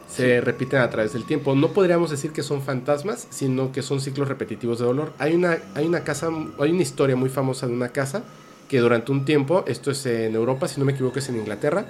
se 0.09 0.41
repiten 0.41 0.81
a 0.81 0.91
través 0.91 1.13
del 1.13 1.25
tiempo. 1.25 1.55
No 1.55 1.69
podríamos 1.73 2.11
decir 2.11 2.33
que 2.33 2.43
son 2.43 2.63
fantasmas, 2.63 3.27
sino 3.31 3.73
que 3.73 3.83
son 3.83 4.01
ciclos 4.01 4.29
repetitivos 4.29 4.79
de 4.79 4.85
dolor. 4.85 5.13
Hay 5.19 5.35
una, 5.35 5.59
hay 5.75 5.87
una 5.87 6.05
casa, 6.05 6.29
hay 6.61 6.71
una 6.71 6.83
historia 6.83 7.17
muy 7.17 7.29
famosa 7.29 7.67
de 7.67 7.73
una 7.73 7.89
casa 7.89 8.23
que 8.69 8.79
durante 8.81 9.13
un 9.13 9.25
tiempo, 9.25 9.65
esto 9.67 9.91
es 9.91 10.05
en 10.07 10.35
Europa, 10.35 10.69
si 10.69 10.79
no 10.81 10.87
me 10.87 10.93
equivoco 10.93 11.19
es 11.19 11.29
en 11.29 11.37
Inglaterra, 11.37 11.87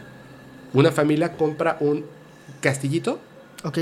una 0.73 0.91
familia 0.93 1.33
compra 1.37 1.77
un 1.81 2.05
castillito 2.61 3.19
Ok. 3.65 3.79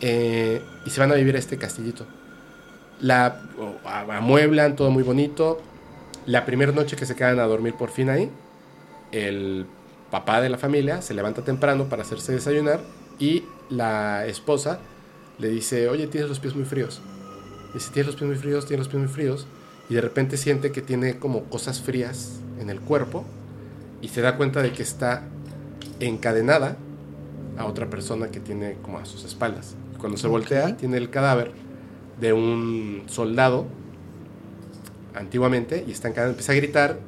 eh, 0.00 0.62
y 0.84 0.90
se 0.90 1.00
van 1.00 1.12
a 1.12 1.14
vivir 1.14 1.34
a 1.36 1.38
este 1.38 1.56
castillito. 1.56 2.06
La 3.00 3.42
amueblan, 3.84 4.76
todo 4.76 4.90
muy 4.90 5.02
bonito. 5.02 5.60
La 6.26 6.44
primera 6.44 6.72
noche 6.72 6.96
que 6.96 7.06
se 7.06 7.14
quedan 7.14 7.38
a 7.38 7.44
dormir 7.44 7.74
por 7.74 7.90
fin 7.90 8.10
ahí, 8.10 8.30
el 9.12 9.66
papá 10.10 10.40
de 10.40 10.48
la 10.48 10.58
familia 10.58 11.02
se 11.02 11.14
levanta 11.14 11.42
temprano 11.42 11.88
para 11.88 12.02
hacerse 12.02 12.32
desayunar 12.32 12.80
y 13.18 13.44
la 13.70 14.26
esposa 14.26 14.80
le 15.38 15.48
dice, 15.48 15.88
oye, 15.88 16.06
tienes 16.06 16.28
los 16.28 16.40
pies 16.40 16.54
muy 16.54 16.64
fríos. 16.64 17.00
Dice, 17.74 17.90
tienes 17.92 18.06
los 18.06 18.16
pies 18.16 18.28
muy 18.28 18.38
fríos, 18.38 18.66
tienes 18.66 18.86
los 18.86 18.88
pies 18.88 19.02
muy 19.02 19.12
fríos. 19.12 19.46
Y 19.88 19.94
de 19.94 20.00
repente 20.00 20.36
siente 20.36 20.72
que 20.72 20.82
tiene 20.82 21.18
como 21.18 21.44
cosas 21.44 21.80
frías 21.80 22.40
en 22.58 22.70
el 22.70 22.80
cuerpo 22.80 23.24
y 24.00 24.08
se 24.08 24.20
da 24.20 24.36
cuenta 24.36 24.62
de 24.62 24.72
que 24.72 24.82
está 24.82 25.24
encadenada 26.00 26.76
a 27.56 27.66
otra 27.66 27.88
persona 27.88 28.30
que 28.30 28.40
tiene 28.40 28.76
como 28.82 28.98
a 28.98 29.04
sus 29.04 29.24
espaldas. 29.24 29.76
Y 29.94 29.98
cuando 29.98 30.18
se 30.18 30.26
voltea, 30.26 30.76
tiene 30.76 30.96
el 30.96 31.10
cadáver 31.10 31.52
de 32.20 32.32
un 32.32 33.02
soldado 33.06 33.66
antiguamente 35.14 35.84
y 35.86 35.92
está 35.92 36.08
encadenado. 36.08 36.32
Empieza 36.32 36.52
a 36.52 36.56
gritar, 36.56 36.98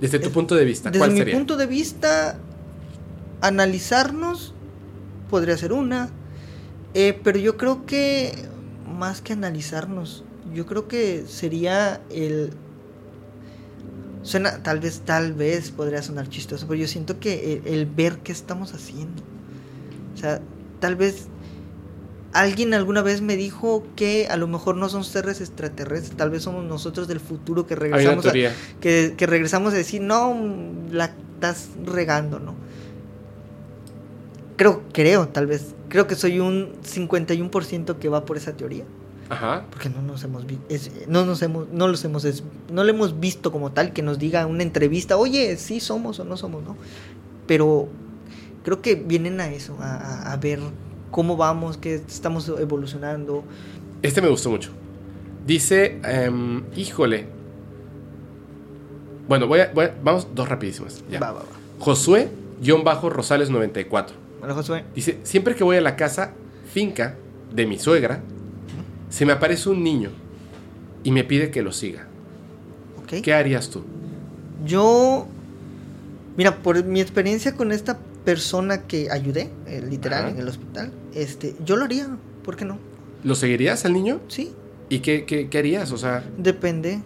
Desde 0.00 0.18
tu 0.20 0.30
punto 0.30 0.54
de 0.54 0.64
vista, 0.64 0.90
Desde 0.90 0.98
¿cuál 1.00 1.10
mi 1.12 1.18
sería? 1.18 1.34
punto 1.34 1.56
de 1.56 1.66
vista, 1.66 2.38
analizarnos 3.40 4.54
podría 5.28 5.56
ser 5.56 5.72
una. 5.72 6.10
Eh, 6.94 7.18
pero 7.22 7.38
yo 7.38 7.56
creo 7.56 7.84
que 7.86 8.32
más 8.86 9.20
que 9.20 9.32
analizarnos, 9.32 10.24
yo 10.54 10.66
creo 10.66 10.88
que 10.88 11.24
sería 11.26 12.00
el. 12.10 12.52
Suena, 14.22 14.62
tal 14.62 14.80
vez, 14.80 15.00
tal 15.04 15.32
vez 15.32 15.70
podría 15.70 16.02
sonar 16.02 16.28
chistoso, 16.28 16.66
pero 16.66 16.80
yo 16.80 16.86
siento 16.86 17.18
que 17.20 17.62
el, 17.64 17.74
el 17.74 17.86
ver 17.86 18.18
qué 18.18 18.32
estamos 18.32 18.74
haciendo. 18.74 19.22
O 20.14 20.18
sea, 20.18 20.40
tal 20.80 20.96
vez 20.96 21.28
alguien 22.32 22.74
alguna 22.74 23.02
vez 23.02 23.22
me 23.22 23.36
dijo 23.36 23.84
que 23.96 24.28
a 24.28 24.36
lo 24.36 24.46
mejor 24.46 24.76
no 24.76 24.88
son 24.88 25.04
seres 25.04 25.40
extraterrestres, 25.40 26.16
tal 26.16 26.30
vez 26.30 26.42
somos 26.42 26.64
nosotros 26.64 27.08
del 27.08 27.20
futuro 27.20 27.66
que 27.66 27.74
regresamos 27.74 28.26
a, 28.26 28.32
que, 28.32 29.14
que 29.16 29.26
regresamos 29.26 29.72
a 29.72 29.76
decir, 29.76 30.00
no, 30.00 30.36
la 30.90 31.06
estás 31.34 31.68
regando, 31.84 32.38
¿no? 32.38 32.54
Creo, 34.56 34.82
creo, 34.92 35.28
tal 35.28 35.46
vez. 35.46 35.74
Creo 35.88 36.06
que 36.06 36.14
soy 36.14 36.38
un 36.38 36.74
51% 36.82 37.98
que 37.98 38.08
va 38.10 38.26
por 38.26 38.36
esa 38.36 38.52
teoría. 38.52 38.84
Ajá. 39.30 39.64
Porque 39.70 39.88
no 39.88 40.02
nos 40.02 40.22
hemos 40.24 40.44
es- 40.68 40.90
no 41.08 41.24
nos 41.24 41.40
hemos, 41.42 41.68
no 41.70 41.86
los 41.88 42.04
hemos, 42.04 42.24
es- 42.24 42.42
no 42.70 42.82
lo 42.84 42.90
hemos 42.90 43.18
visto 43.20 43.52
como 43.52 43.70
tal, 43.72 43.92
que 43.92 44.02
nos 44.02 44.18
diga 44.18 44.44
una 44.46 44.62
entrevista, 44.64 45.16
oye, 45.16 45.56
sí 45.56 45.78
somos 45.80 46.18
o 46.20 46.24
no 46.24 46.36
somos, 46.36 46.62
¿no? 46.64 46.76
Pero 47.46 47.88
creo 48.64 48.82
que 48.82 48.96
vienen 48.96 49.40
a 49.40 49.48
eso, 49.48 49.76
a, 49.80 50.36
ver 50.36 50.58
cómo 51.10 51.36
vamos, 51.36 51.76
que 51.76 51.94
estamos 51.94 52.48
evolucionando. 52.48 53.44
Este 54.02 54.20
me 54.20 54.28
gustó 54.28 54.50
mucho. 54.50 54.70
Dice, 55.46 56.00
em, 56.04 56.64
híjole. 56.76 57.26
Bueno, 59.28 59.46
voy 59.46 59.60
a, 59.60 59.70
voy 59.72 59.84
a- 59.86 59.94
vamos 60.02 60.26
dos 60.34 60.48
rapidísimas. 60.48 61.02
Ya. 61.10 61.20
Va, 61.20 61.32
va, 61.32 61.40
va. 61.40 61.46
Josué-Rosales94. 61.78 64.06
Hola, 64.42 64.54
Josué. 64.54 64.84
Dice, 64.94 65.18
siempre 65.22 65.54
que 65.54 65.62
voy 65.64 65.76
a 65.76 65.80
la 65.80 65.96
casa 65.96 66.32
finca 66.72 67.16
de 67.52 67.66
mi 67.66 67.78
suegra, 67.78 68.20
se 69.10 69.26
me 69.26 69.32
aparece 69.32 69.68
un 69.68 69.84
niño 69.84 70.10
y 71.04 71.10
me 71.12 71.22
pide 71.24 71.50
que 71.50 71.60
lo 71.62 71.72
siga. 71.72 72.06
¿Qué 73.22 73.34
harías 73.34 73.68
tú? 73.70 73.82
Yo, 74.64 75.26
mira, 76.36 76.58
por 76.62 76.82
mi 76.84 77.00
experiencia 77.00 77.54
con 77.56 77.72
esta 77.72 77.98
persona 78.24 78.82
que 78.82 79.10
ayudé, 79.10 79.50
eh, 79.66 79.82
literal, 79.88 80.24
Ajá. 80.26 80.30
en 80.30 80.38
el 80.38 80.48
hospital, 80.48 80.92
este, 81.14 81.56
yo 81.64 81.76
lo 81.76 81.84
haría, 81.86 82.08
¿por 82.44 82.56
qué 82.56 82.64
no? 82.64 82.78
¿Lo 83.24 83.34
seguirías 83.34 83.84
al 83.84 83.92
niño? 83.94 84.20
Sí, 84.28 84.52
¿Y 84.88 85.00
qué, 85.00 85.24
qué- 85.24 85.48
qué 85.48 85.58
harías? 85.58 85.92
O 85.92 85.98
sea, 85.98 86.24
depende. 86.36 87.00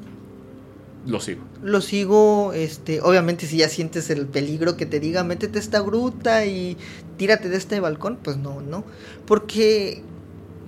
lo 1.07 1.20
sigo. 1.20 1.42
Lo 1.62 1.81
sigo, 1.83 2.52
este, 2.55 3.00
obviamente 3.02 3.47
si 3.47 3.58
ya 3.58 3.68
sientes 3.68 4.08
el 4.10 4.26
peligro 4.26 4.76
que 4.78 4.86
te 4.86 5.00
diga, 5.00 5.23
métete 5.23 5.58
a 5.58 5.60
esta 5.62 5.81
gruta 5.81 6.47
y 6.47 6.76
tírate 7.18 7.49
de 7.50 7.57
este 7.58 7.81
balcón, 7.81 8.18
pues 8.23 8.36
no, 8.39 8.60
no. 8.62 8.84
Porque, 9.26 10.02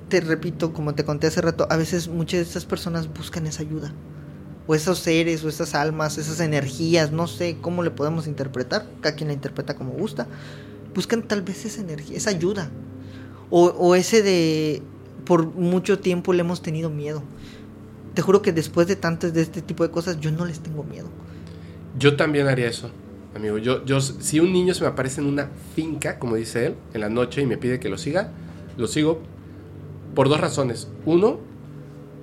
te 0.09 0.21
repito, 0.21 0.73
como 0.73 0.95
te 0.95 1.05
conté 1.05 1.27
hace 1.27 1.41
rato, 1.41 1.67
a 1.71 1.77
veces 1.77 2.09
muchas 2.09 2.39
de 2.39 2.43
estas 2.43 2.65
personas 2.65 3.13
buscan 3.13 3.47
esa 3.47 3.63
ayuda. 3.63 3.93
O 4.69 4.75
esos 4.75 4.99
seres, 4.99 5.45
o 5.45 5.49
esas 5.49 5.75
almas, 5.75 6.19
esas 6.19 6.41
energías, 6.41 7.13
no 7.13 7.27
sé 7.27 7.57
cómo 7.61 7.83
le 7.83 7.91
podemos 7.91 8.27
interpretar, 8.27 8.87
cada 9.01 9.15
quien 9.15 9.29
la 9.29 9.35
interpreta 9.35 9.75
como 9.75 9.93
gusta. 9.93 10.27
Buscan 10.95 11.23
tal 11.23 11.43
vez 11.43 11.65
esa 11.65 11.81
energía, 11.81 12.17
esa 12.17 12.31
ayuda. 12.31 12.71
O, 13.51 13.67
o 13.67 13.95
ese 13.95 14.23
de, 14.23 14.83
por 15.25 15.47
mucho 15.47 15.99
tiempo 15.99 16.33
le 16.33 16.41
hemos 16.41 16.63
tenido 16.63 16.91
miedo. 16.91 17.23
Te 18.15 18.23
juro 18.23 18.43
que 18.43 18.53
después 18.53 18.87
de 18.87 18.97
tantas 18.97 19.35
de 19.35 19.43
este 19.43 19.63
tipo 19.63 19.85
de 19.85 19.91
cosas, 19.91 20.21
yo 20.21 20.33
no 20.33 20.47
les 20.47 20.61
tengo 20.61 20.83
miedo. 20.83 21.09
Yo 21.99 22.17
también 22.17 22.49
haría 22.49 22.69
eso, 22.69 22.91
amigo. 23.35 23.59
Yo, 23.59 23.85
yo, 23.85 24.01
si 24.01 24.41
un 24.41 24.53
niño 24.53 24.75
se 24.75 24.83
me 24.83 24.89
aparece 24.89 25.21
en 25.21 25.27
una 25.27 25.51
finca, 25.75 26.19
como 26.19 26.37
dice 26.37 26.67
él, 26.67 26.75
en 26.95 27.03
la 27.03 27.09
noche 27.09 27.43
y 27.43 27.47
me 27.47 27.57
pide 27.57 27.79
que 27.79 27.89
lo 27.89 27.99
siga, 27.99 28.33
lo 28.77 28.87
sigo 28.89 29.23
por 30.17 30.29
dos 30.29 30.41
razones. 30.41 30.89
Uno, 31.05 31.39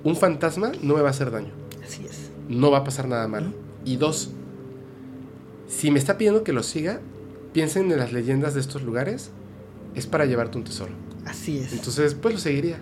un 0.02 0.16
fantasma 0.16 0.72
no 0.82 0.94
me 0.96 1.00
va 1.00 1.08
a 1.08 1.12
hacer 1.12 1.30
daño. 1.30 1.52
Así 1.82 2.04
es. 2.04 2.30
no 2.48 2.70
va 2.70 2.78
a 2.78 2.84
pasar 2.84 3.08
nada 3.08 3.26
malo. 3.28 3.46
Y 3.86 3.96
dos, 3.96 4.30
si 5.68 5.90
me 5.90 5.98
está 5.98 6.18
pidiendo 6.18 6.44
que 6.44 6.52
lo 6.52 6.62
siga, 6.62 7.00
piensen 7.54 7.90
en 7.90 7.98
las 7.98 8.12
leyendas 8.12 8.52
de 8.54 8.60
estos 8.60 8.82
lugares, 8.82 9.30
es 9.94 10.06
para 10.06 10.26
llevarte 10.26 10.58
un 10.58 10.64
tesoro. 10.64 10.92
Así 11.24 11.58
es. 11.58 11.72
Entonces, 11.72 12.14
pues 12.14 12.34
lo 12.34 12.40
seguiría. 12.40 12.76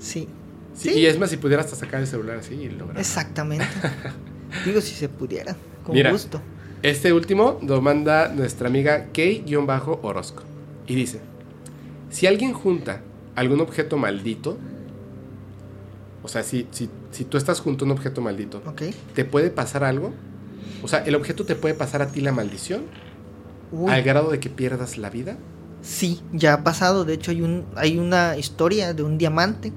sí. 0.00 0.28
Sí, 0.74 0.88
Sí. 0.90 0.98
Y 0.98 1.06
es 1.06 1.20
más, 1.20 1.30
si 1.30 1.36
pudiera 1.36 1.62
hasta 1.62 1.76
sacar 1.76 2.00
el 2.00 2.08
celular 2.08 2.38
así 2.38 2.54
y 2.54 2.68
lograr. 2.68 2.98
Exactamente. 2.98 3.64
Digo, 4.64 4.80
si 4.80 4.92
se 4.96 5.08
pudiera. 5.08 5.54
Con 5.84 5.94
Mira. 5.94 6.10
gusto. 6.10 6.40
Este 6.82 7.12
último 7.12 7.60
lo 7.62 7.80
manda 7.80 8.26
nuestra 8.28 8.66
amiga 8.66 9.06
Kay-Orozco. 9.12 10.42
Y 10.88 10.96
dice: 10.96 11.20
Si 12.10 12.26
alguien 12.26 12.52
junta 12.54 13.02
algún 13.34 13.60
objeto 13.60 13.96
maldito, 13.96 14.56
o 16.22 16.28
sea, 16.28 16.42
si, 16.42 16.66
si, 16.70 16.88
si 17.10 17.24
tú 17.24 17.36
estás 17.36 17.60
junto 17.60 17.84
a 17.84 17.86
un 17.86 17.92
objeto 17.92 18.20
maldito. 18.20 18.62
¿te 19.14 19.24
puede 19.24 19.50
pasar 19.50 19.84
algo? 19.84 20.12
O 20.82 20.88
sea, 20.88 21.00
¿el 21.00 21.14
objeto 21.14 21.44
te 21.44 21.54
puede 21.54 21.74
pasar 21.74 22.02
a 22.02 22.08
ti 22.08 22.20
la 22.20 22.32
maldición? 22.32 22.82
Uy, 23.72 23.90
¿Al 23.92 24.02
grado 24.02 24.30
de 24.30 24.40
que 24.40 24.48
pierdas 24.50 24.96
la 24.98 25.10
vida? 25.10 25.36
Sí, 25.82 26.22
ya 26.32 26.54
ha 26.54 26.64
pasado. 26.64 27.04
De 27.04 27.14
hecho, 27.14 27.30
hay, 27.30 27.42
un, 27.42 27.64
hay 27.76 27.98
una 27.98 28.36
historia 28.38 28.94
de 28.94 29.02
un 29.02 29.18
diamante 29.18 29.72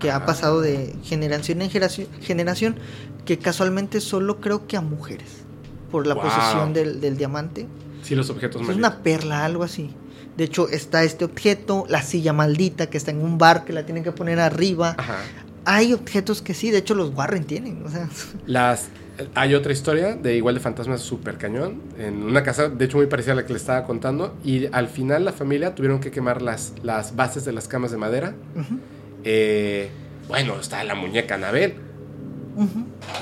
que 0.00 0.10
ha 0.10 0.26
pasado 0.26 0.60
de 0.60 0.94
generación 1.04 1.62
en 1.62 1.70
generación, 1.70 2.08
generación 2.20 2.76
que 3.24 3.38
casualmente 3.38 4.00
solo 4.00 4.40
creo 4.40 4.66
que 4.66 4.76
a 4.76 4.80
mujeres. 4.80 5.44
Por 5.90 6.06
la 6.06 6.14
Wow. 6.14 6.24
posesión 6.24 6.72
del, 6.72 7.00
del 7.00 7.16
diamante. 7.16 7.66
Sí, 8.02 8.14
los 8.16 8.28
objetos 8.30 8.62
Es 8.62 8.66
malditos. 8.68 8.90
una 8.90 9.02
perla, 9.02 9.44
algo 9.44 9.62
así. 9.62 9.90
De 10.36 10.44
hecho, 10.44 10.68
está 10.68 11.02
este 11.02 11.24
objeto, 11.24 11.86
la 11.88 12.02
silla 12.02 12.32
maldita 12.32 12.88
que 12.88 12.98
está 12.98 13.10
en 13.10 13.22
un 13.22 13.38
bar 13.38 13.64
que 13.64 13.72
la 13.72 13.86
tienen 13.86 14.04
que 14.04 14.12
poner 14.12 14.38
arriba. 14.38 14.94
Ajá. 14.98 15.18
Hay 15.64 15.92
objetos 15.92 16.42
que 16.42 16.54
sí, 16.54 16.70
de 16.70 16.78
hecho 16.78 16.94
los 16.94 17.14
Warren 17.14 17.44
tienen. 17.44 17.82
O 17.84 17.90
sea, 17.90 18.08
Las, 18.46 18.88
hay 19.34 19.54
otra 19.54 19.72
historia 19.72 20.14
de 20.14 20.36
igual 20.36 20.54
de 20.54 20.60
fantasmas 20.60 21.00
super 21.00 21.38
cañón 21.38 21.80
en 21.98 22.22
una 22.22 22.42
casa, 22.42 22.68
de 22.68 22.84
hecho 22.84 22.98
muy 22.98 23.06
parecida 23.06 23.32
a 23.32 23.36
la 23.36 23.46
que 23.46 23.52
le 23.52 23.58
estaba 23.58 23.84
contando, 23.84 24.36
y 24.44 24.66
al 24.72 24.88
final 24.88 25.24
la 25.24 25.32
familia 25.32 25.74
tuvieron 25.74 26.00
que 26.00 26.10
quemar 26.10 26.42
las, 26.42 26.74
las 26.82 27.16
bases 27.16 27.44
de 27.44 27.52
las 27.52 27.66
camas 27.66 27.90
de 27.90 27.96
madera. 27.96 28.34
Eh, 29.24 29.88
bueno, 30.28 30.60
está 30.60 30.84
la 30.84 30.94
muñeca 30.94 31.36
Anabel. 31.36 31.74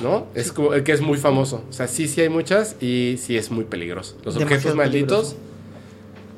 ¿no? 0.02 0.26
Es 0.34 0.52
como, 0.52 0.74
el 0.74 0.84
que 0.84 0.92
es 0.92 1.00
muy 1.00 1.18
famoso. 1.18 1.64
O 1.68 1.72
sea, 1.72 1.88
sí, 1.88 2.08
sí 2.08 2.20
hay 2.20 2.28
muchas 2.28 2.76
y 2.80 3.16
sí 3.18 3.36
es 3.36 3.50
muy 3.50 3.64
peligroso. 3.64 4.16
Los 4.24 4.34
Demasiado 4.34 4.44
objetos 4.56 4.76
malditos. 4.76 5.28
peligroso. 5.34 5.53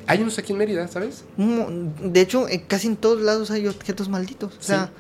Hay 0.06 0.20
unos 0.22 0.38
aquí 0.38 0.52
en 0.52 0.58
Mérida, 0.58 0.86
¿sabes? 0.88 1.24
De 1.36 2.20
hecho, 2.20 2.48
eh, 2.48 2.64
casi 2.66 2.86
en 2.86 2.96
todos 2.96 3.20
lados 3.20 3.50
hay 3.50 3.66
objetos 3.66 4.08
malditos. 4.08 4.54
O 4.58 4.62
sea, 4.62 4.90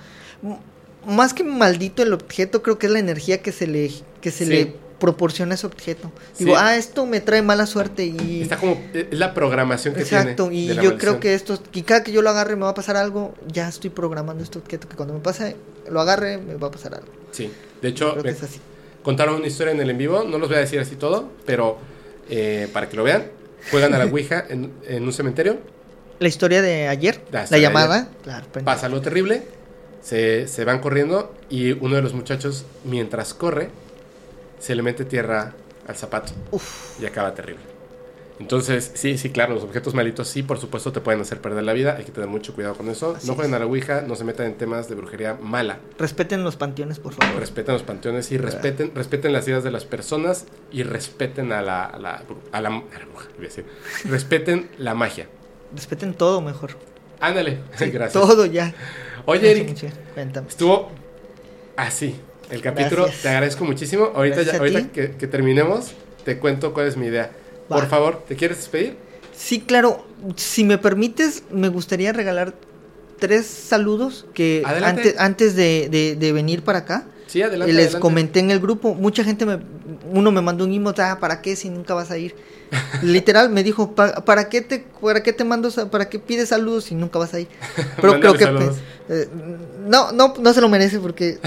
m- 0.42 0.58
más 1.06 1.32
que 1.34 1.44
maldito 1.44 2.02
el 2.02 2.12
objeto, 2.12 2.62
creo 2.62 2.78
que 2.78 2.86
es 2.86 2.92
la 2.92 2.98
energía 2.98 3.40
que 3.42 3.52
se 3.52 3.66
le, 3.66 3.90
que 4.20 4.30
se 4.30 4.44
Sí. 4.44 4.50
le 4.50 4.74
proporciona 4.98 5.52
a 5.52 5.54
ese 5.56 5.66
objeto. 5.66 6.10
Digo, 6.38 6.52
Sí. 6.54 6.56
ah, 6.60 6.74
esto 6.76 7.04
me 7.06 7.20
trae 7.20 7.42
mala 7.42 7.66
suerte 7.66 8.06
y... 8.06 8.40
Está 8.42 8.56
como, 8.56 8.80
es 8.94 9.06
la 9.18 9.34
programación 9.34 9.94
que 9.94 10.00
Exacto, 10.00 10.48
tiene. 10.48 10.56
y 10.56 10.68
de 10.68 10.82
yo 10.82 10.96
creo 10.96 11.20
que 11.20 11.34
esto, 11.34 11.60
y 11.74 11.82
cada 11.82 12.02
que 12.02 12.12
yo 12.12 12.22
lo 12.22 12.30
agarre 12.30 12.56
me 12.56 12.62
va 12.62 12.70
a 12.70 12.74
pasar 12.74 12.96
algo, 12.96 13.34
ya 13.46 13.68
estoy 13.68 13.90
programando 13.90 14.42
este 14.42 14.58
objeto, 14.58 14.88
que 14.88 14.96
cuando 14.96 15.12
me 15.14 15.20
pase, 15.20 15.54
lo 15.90 16.00
agarre, 16.00 16.38
me 16.38 16.54
va 16.56 16.68
a 16.68 16.70
pasar 16.70 16.94
algo. 16.94 17.08
Sí, 17.30 17.50
de 17.82 17.88
hecho, 17.88 18.12
Creo 18.12 18.22
que 18.24 18.30
es 18.30 18.42
así. 18.42 18.58
contaron 19.02 19.34
una 19.36 19.46
historia 19.46 19.72
en 19.74 19.80
el 19.80 19.90
en 19.90 19.98
vivo, 19.98 20.24
no 20.24 20.38
los 20.38 20.48
voy 20.48 20.56
a 20.56 20.60
decir 20.60 20.80
así 20.80 20.96
todo, 20.96 21.28
pero 21.44 21.76
eh, 22.30 22.66
para 22.72 22.88
que 22.88 22.96
lo 22.96 23.04
vean, 23.04 23.26
juegan 23.70 23.94
a 23.94 23.98
la 23.98 24.06
Ouija 24.06 24.44
en, 24.48 24.72
en 24.86 25.02
un 25.04 25.12
cementerio, 25.12 25.58
La 26.18 26.28
historia 26.28 26.62
de 26.62 26.88
ayer, 26.88 27.20
La 27.30 27.46
la, 27.50 27.58
llamada, 27.58 28.08
claro, 28.22 28.46
pasa 28.64 28.86
algo 28.86 29.00
terrible, 29.00 29.42
se, 30.02 30.48
se 30.48 30.64
van 30.64 30.80
corriendo 30.80 31.34
y 31.50 31.72
uno 31.72 31.96
de 31.96 32.02
los 32.02 32.14
muchachos, 32.14 32.64
mientras 32.84 33.34
corre, 33.34 33.68
se 34.58 34.74
le 34.74 34.82
mete 34.82 35.04
tierra 35.04 35.52
al 35.86 35.96
zapato. 35.96 36.32
Uf, 36.50 37.00
y 37.00 37.06
acaba 37.06 37.34
terrible. 37.34 37.75
Entonces, 38.38 38.90
sí, 38.94 39.16
sí, 39.16 39.30
claro, 39.30 39.54
los 39.54 39.62
objetos 39.64 39.94
malitos 39.94 40.28
sí, 40.28 40.42
por 40.42 40.58
supuesto, 40.58 40.92
te 40.92 41.00
pueden 41.00 41.22
hacer 41.22 41.40
perder 41.40 41.64
la 41.64 41.72
vida, 41.72 41.96
hay 41.96 42.04
que 42.04 42.12
tener 42.12 42.28
mucho 42.28 42.54
cuidado 42.54 42.74
con 42.74 42.90
eso. 42.90 43.14
Así 43.16 43.26
no 43.26 43.34
jueguen 43.34 43.52
es. 43.52 43.56
a 43.56 43.60
la 43.60 43.66
Ouija, 43.66 44.02
no 44.02 44.14
se 44.14 44.24
metan 44.24 44.46
en 44.46 44.54
temas 44.58 44.88
de 44.90 44.94
brujería 44.94 45.38
mala. 45.40 45.78
respeten 45.98 46.44
los 46.44 46.56
panteones, 46.56 46.98
por 46.98 47.14
favor. 47.14 47.40
Respeten 47.40 47.72
los 47.72 47.82
panteones 47.82 48.30
y 48.32 48.36
respeten, 48.38 48.92
respeten 48.94 49.32
las 49.32 49.48
ideas 49.48 49.64
de 49.64 49.70
las 49.70 49.86
personas 49.86 50.44
y 50.70 50.82
respeten 50.82 51.50
a 51.52 51.62
la, 51.62 51.84
a 51.84 51.98
la, 51.98 52.10
a 52.52 52.60
la- 52.60 52.68
a 52.68 52.98
la 52.98 53.04
bruja, 53.06 53.28
iba 53.36 53.38
a 53.38 53.42
decir. 53.42 53.64
respeten 54.04 54.68
la 54.76 54.94
magia. 54.94 55.28
Respeten 55.74 56.12
todo 56.12 56.42
mejor. 56.42 56.72
Ándale, 57.20 57.60
gracias. 57.80 58.12
Todo 58.12 58.44
ya. 58.44 58.74
Oye, 59.24 59.50
Eric, 59.50 59.76
estuvo 60.46 60.90
así. 61.76 62.14
El 62.50 62.60
capítulo, 62.60 63.02
Gracias. 63.04 63.22
te 63.22 63.28
agradezco 63.30 63.64
muchísimo. 63.64 64.12
Ahorita, 64.14 64.42
ya- 64.42 64.58
ahorita 64.58 64.92
que, 64.92 65.12
que 65.16 65.26
terminemos, 65.26 65.92
te 66.24 66.38
cuento 66.38 66.72
cuál 66.72 66.86
es 66.86 66.96
mi 66.96 67.06
idea. 67.06 67.30
Va. 67.70 67.76
Por 67.76 67.86
favor, 67.88 68.22
¿te 68.28 68.36
quieres 68.36 68.58
despedir? 68.58 68.96
Sí, 69.36 69.60
claro. 69.60 70.06
Si 70.36 70.64
me 70.64 70.78
permites, 70.78 71.42
me 71.50 71.68
gustaría 71.68 72.12
regalar 72.12 72.54
tres 73.18 73.46
saludos 73.46 74.26
que 74.34 74.62
Adelante. 74.64 75.00
antes, 75.02 75.14
antes 75.20 75.56
de, 75.56 75.88
de- 75.90 76.16
de 76.16 76.32
venir 76.32 76.62
para 76.62 76.80
acá. 76.80 77.06
Sí, 77.26 77.42
adelante. 77.42 77.72
les 77.72 77.86
adelante. 77.86 78.00
comenté 78.00 78.40
en 78.40 78.50
el 78.52 78.60
grupo, 78.60 78.94
mucha 78.94 79.24
gente 79.24 79.44
me, 79.46 79.58
uno 80.12 80.30
me 80.30 80.40
mandó 80.40 80.64
un 80.64 80.72
emote, 80.72 81.02
ah, 81.02 81.18
¿para 81.20 81.42
qué 81.42 81.56
si 81.56 81.68
nunca 81.70 81.92
vas 81.92 82.10
a 82.12 82.18
ir? 82.18 82.34
Literal 83.02 83.50
me 83.50 83.62
dijo, 83.64 83.94
"¿Pa- 83.94 84.24
¿para 84.24 84.48
qué 84.48 84.60
te, 84.60 84.84
para 85.02 85.22
qué 85.22 85.32
te 85.32 85.42
mando, 85.44 85.70
para 85.90 86.08
qué 86.08 86.18
pides 86.20 86.50
saludos 86.50 86.84
si 86.84 86.94
nunca 86.94 87.18
vas 87.18 87.34
a 87.34 87.40
ir? 87.40 87.48
Pero 88.00 88.20
creo 88.20 88.34
que 88.34 88.44
saludos. 88.44 88.76
eh, 89.08 89.28
no, 89.86 90.12
no, 90.12 90.34
no 90.38 90.52
se 90.54 90.60
lo 90.60 90.68
merece 90.68 90.98
porque 91.00 91.38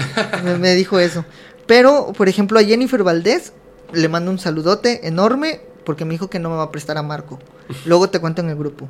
me, 0.44 0.58
me 0.58 0.74
dijo 0.74 0.98
eso. 0.98 1.24
Pero, 1.66 2.12
por 2.16 2.28
ejemplo, 2.28 2.58
a 2.58 2.62
Jennifer 2.64 3.02
Valdés 3.02 3.52
le 3.92 4.08
mando 4.08 4.30
un 4.30 4.38
saludote 4.38 5.06
enorme 5.08 5.60
porque 5.84 6.04
me 6.04 6.12
dijo 6.12 6.28
que 6.28 6.38
no 6.38 6.50
me 6.50 6.56
va 6.56 6.64
a 6.64 6.70
prestar 6.70 6.98
a 6.98 7.02
Marco. 7.02 7.38
Luego 7.84 8.08
te 8.10 8.20
cuento 8.20 8.42
en 8.42 8.50
el 8.50 8.56
grupo. 8.56 8.88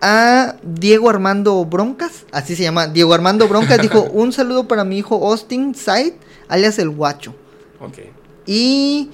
A 0.00 0.56
Diego 0.62 1.08
Armando 1.08 1.64
Broncas, 1.64 2.26
así 2.30 2.54
se 2.54 2.62
llama, 2.62 2.86
Diego 2.86 3.14
Armando 3.14 3.48
Broncas, 3.48 3.80
dijo 3.80 4.02
un 4.12 4.32
saludo 4.32 4.68
para 4.68 4.84
mi 4.84 4.98
hijo 4.98 5.26
Austin 5.26 5.74
Said, 5.74 6.14
alias 6.48 6.78
el 6.78 6.90
guacho. 6.90 7.34
Ok. 7.80 7.98
Y 8.46 9.10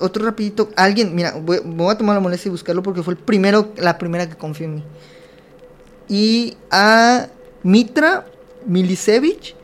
otro 0.00 0.24
rapidito, 0.24 0.70
alguien, 0.76 1.14
mira, 1.14 1.34
voy, 1.40 1.60
voy 1.64 1.92
a 1.92 1.98
tomar 1.98 2.14
la 2.14 2.20
molestia 2.20 2.48
y 2.48 2.52
buscarlo 2.52 2.82
porque 2.82 3.02
fue 3.02 3.14
el 3.14 3.18
primero, 3.18 3.72
la 3.76 3.98
primera 3.98 4.28
que 4.28 4.36
confió 4.36 4.66
en 4.66 4.76
mí. 4.76 4.84
Y 6.08 6.56
a 6.70 7.28
Mitra 7.62 8.26
Milicevic, 8.66 9.54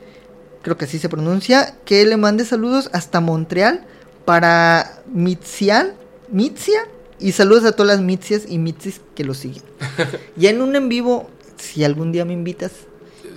creo 0.62 0.76
que 0.76 0.84
así 0.84 0.98
se 0.98 1.08
pronuncia, 1.08 1.74
que 1.84 2.04
le 2.06 2.16
mande 2.16 2.44
saludos 2.44 2.88
hasta 2.92 3.20
Montreal 3.20 3.84
para 4.24 5.02
Mitzial, 5.12 5.94
Mitzia, 6.28 6.80
y 7.18 7.32
saludos 7.32 7.64
a 7.64 7.72
todas 7.72 7.96
las 7.96 8.04
Mitzias 8.04 8.42
y 8.48 8.58
Mitzis 8.58 9.00
que 9.14 9.24
lo 9.24 9.34
siguen. 9.34 9.62
ya 10.36 10.50
en 10.50 10.60
un 10.62 10.76
en 10.76 10.88
vivo, 10.88 11.30
si 11.56 11.84
algún 11.84 12.12
día 12.12 12.24
me 12.24 12.32
invitas, 12.32 12.72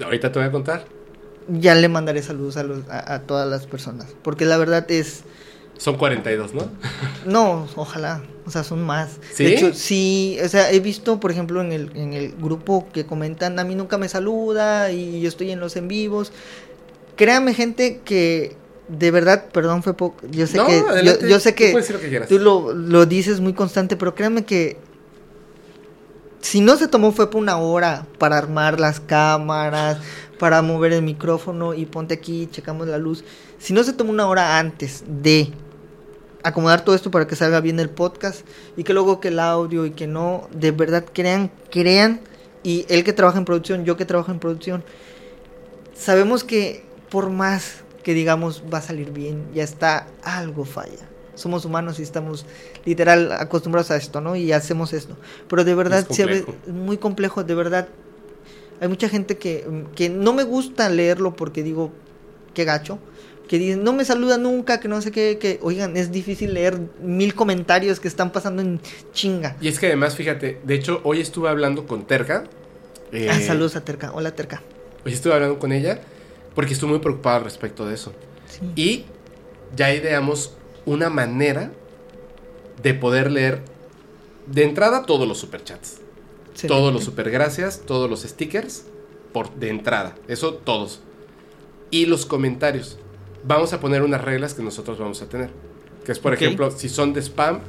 Ahorita 0.04 0.32
te 0.32 0.40
voy 0.40 0.48
a 0.48 0.52
contar. 0.52 0.86
ya 1.50 1.76
le 1.76 1.90
mandaré 1.90 2.22
saludos 2.22 2.56
a, 2.58 2.64
los, 2.64 2.88
a, 2.90 3.16
a 3.16 3.22
todas 3.24 3.50
las 3.50 3.68
personas, 3.68 4.08
porque 4.24 4.46
la 4.46 4.58
verdad 4.58 4.90
es... 4.92 5.24
Son 5.78 5.98
42, 5.98 6.54
¿no? 6.54 6.68
No, 7.26 7.68
ojalá. 7.76 8.22
O 8.46 8.52
sea, 8.52 8.64
son 8.64 8.82
más. 8.82 9.18
¿Sí? 9.34 9.44
De 9.46 9.54
hecho, 9.54 9.74
sí. 9.74 10.38
O 10.44 10.48
sea, 10.50 10.72
he 10.72 10.80
visto, 10.80 11.20
por 11.20 11.32
ejemplo, 11.32 11.62
en 11.62 11.72
el, 11.72 11.92
en 11.96 12.14
el 12.14 12.34
grupo 12.34 12.88
que 12.92 13.06
comentan, 13.06 13.60
a 13.60 13.64
mí 13.64 13.76
nunca 13.76 13.98
me 13.98 14.10
saluda 14.10 14.92
y 14.92 15.22
yo 15.22 15.30
estoy 15.30 15.52
en 15.52 15.60
los 15.60 15.76
en 15.78 15.88
vivos. 15.88 16.32
Créame, 17.16 17.54
gente, 17.54 18.02
que 18.04 18.58
de 18.90 19.12
verdad, 19.12 19.46
perdón, 19.52 19.84
fue 19.84 19.94
poco. 19.94 20.18
Yo 20.32 20.48
sé 20.48 20.58
No, 20.58 20.66
que. 20.66 20.80
Yo, 20.80 20.88
adelante, 20.90 21.30
yo 21.30 21.40
sé 21.40 21.52
tú 21.52 21.58
que 21.58 21.76
decir 21.76 21.96
lo 21.96 22.02
que 22.02 22.20
tú 22.22 22.40
lo, 22.40 22.74
lo 22.74 23.06
dices 23.06 23.40
muy 23.40 23.54
constante, 23.54 23.96
pero 23.96 24.16
créame 24.16 24.44
que. 24.46 24.78
Si 26.42 26.62
no 26.62 26.78
se 26.78 26.88
tomó 26.88 27.12
fue 27.12 27.30
por 27.30 27.42
una 27.42 27.58
hora 27.58 28.08
para 28.18 28.38
armar 28.38 28.80
las 28.80 29.00
cámaras, 29.00 30.00
para 30.40 30.62
mover 30.62 30.94
el 30.94 31.02
micrófono 31.02 31.74
y 31.74 31.86
ponte 31.86 32.14
aquí, 32.14 32.48
checamos 32.50 32.88
la 32.88 32.98
luz. 32.98 33.24
Si 33.60 33.74
no 33.74 33.84
se 33.84 33.94
tomó 33.94 34.12
una 34.12 34.28
hora 34.28 34.58
antes 34.58 35.04
de 35.06 35.52
acomodar 36.42 36.86
todo 36.86 36.96
esto 36.96 37.12
para 37.12 37.28
que 37.28 37.36
salga 37.36 37.60
bien 37.60 37.80
el 37.80 37.90
podcast 37.90 38.46
y 38.78 38.84
que 38.86 38.94
luego 38.94 39.20
que 39.20 39.28
el 39.28 39.40
audio 39.40 39.86
y 39.86 39.92
que 39.92 40.08
no, 40.08 40.48
de 40.54 40.72
verdad 40.72 41.04
crean, 41.14 41.52
crean 41.70 42.22
y 42.64 42.86
él 42.88 43.04
que 43.04 43.14
trabaja 43.14 43.38
en 43.38 43.46
producción, 43.46 43.84
yo 43.84 43.98
que 43.98 44.06
trabajo 44.06 44.32
en 44.32 44.40
producción, 44.40 44.84
sabemos 45.94 46.46
que 46.46 46.86
por 47.10 47.30
más 47.30 47.84
que 48.10 48.16
digamos 48.16 48.64
va 48.74 48.80
a 48.80 48.82
salir 48.82 49.12
bien, 49.12 49.50
ya 49.54 49.62
está 49.62 50.08
algo 50.24 50.66
falla. 50.66 51.08
Somos 51.36 51.64
humanos 51.64 52.00
y 52.00 52.02
estamos 52.02 52.48
literal 52.84 53.32
acostumbrados 53.34 53.92
a 53.92 53.98
esto, 53.98 54.20
¿no? 54.20 54.36
Y 54.36 54.52
hacemos 54.52 54.94
esto. 54.94 55.16
Pero 55.48 55.64
de 55.64 55.76
verdad 55.76 56.04
Es 56.10 56.26
ve 56.26 56.44
muy 56.66 56.98
complejo, 56.98 57.44
de 57.44 57.54
verdad. 57.54 57.88
Hay 58.82 58.88
mucha 58.88 59.10
gente 59.10 59.38
que, 59.38 59.84
que 59.94 60.10
no 60.10 60.34
me 60.34 60.42
gusta 60.42 60.90
leerlo 60.90 61.36
porque 61.36 61.62
digo, 61.62 61.92
qué 62.56 62.66
gacho. 62.66 62.98
Que 63.48 63.60
dicen, 63.60 63.84
no 63.84 63.94
me 63.94 64.04
saluda 64.06 64.40
nunca, 64.40 64.80
que 64.80 64.88
no 64.88 65.04
sé 65.04 65.12
qué, 65.12 65.38
que, 65.38 65.60
oigan, 65.62 65.96
es 65.96 66.12
difícil 66.12 66.56
leer 66.56 66.80
mil 67.04 67.36
comentarios 67.36 68.00
que 68.00 68.08
están 68.08 68.32
pasando 68.32 68.64
en 68.64 68.82
chinga. 69.14 69.56
Y 69.62 69.68
es 69.68 69.78
que 69.78 69.86
además, 69.86 70.16
fíjate, 70.16 70.60
de 70.64 70.74
hecho, 70.74 71.00
hoy 71.04 71.22
estuve 71.22 71.48
hablando 71.48 71.86
con 71.86 72.08
Terca. 72.08 72.46
eh, 73.12 73.28
Ah, 73.30 73.40
saludos 73.40 73.76
a 73.76 73.86
Terca. 73.86 74.12
Hola, 74.16 74.32
Terca. 74.32 74.64
Hoy 75.06 75.14
estuve 75.14 75.36
hablando 75.36 75.60
con 75.60 75.72
ella 75.72 76.02
porque 76.56 76.74
estuve 76.74 76.92
muy 76.92 77.00
preocupado 77.00 77.38
al 77.38 77.44
respecto 77.44 77.86
de 77.86 77.96
eso. 77.96 78.14
Sí. 78.48 78.72
Y 78.76 79.06
ya 79.76 79.94
ideamos 79.94 80.54
una 80.86 81.10
manera 81.10 81.72
de 82.82 82.94
poder 82.94 83.32
leer 83.32 83.62
de 84.48 84.64
entrada 84.64 85.06
todos 85.06 85.28
los 85.28 85.38
superchats. 85.38 85.98
Excelente. 86.52 86.68
Todos 86.68 86.94
los 86.94 87.04
super 87.04 87.30
gracias, 87.30 87.82
todos 87.86 88.10
los 88.10 88.22
stickers, 88.22 88.86
por, 89.32 89.54
de 89.56 89.70
entrada. 89.70 90.16
Eso 90.28 90.56
todos. 90.56 91.02
Y 91.92 92.06
los 92.06 92.26
comentarios. 92.26 92.98
Vamos 93.44 93.72
a 93.74 93.80
poner 93.80 94.02
unas 94.02 94.22
reglas 94.22 94.54
que 94.54 94.64
nosotros 94.64 94.98
vamos 94.98 95.22
a 95.22 95.30
tener. 95.30 95.50
Que 96.06 96.12
es, 96.12 96.20
por 96.20 96.34
ejemplo, 96.34 96.72
si 96.72 96.90
son 96.90 97.14
de 97.14 97.22
spam, 97.22 97.60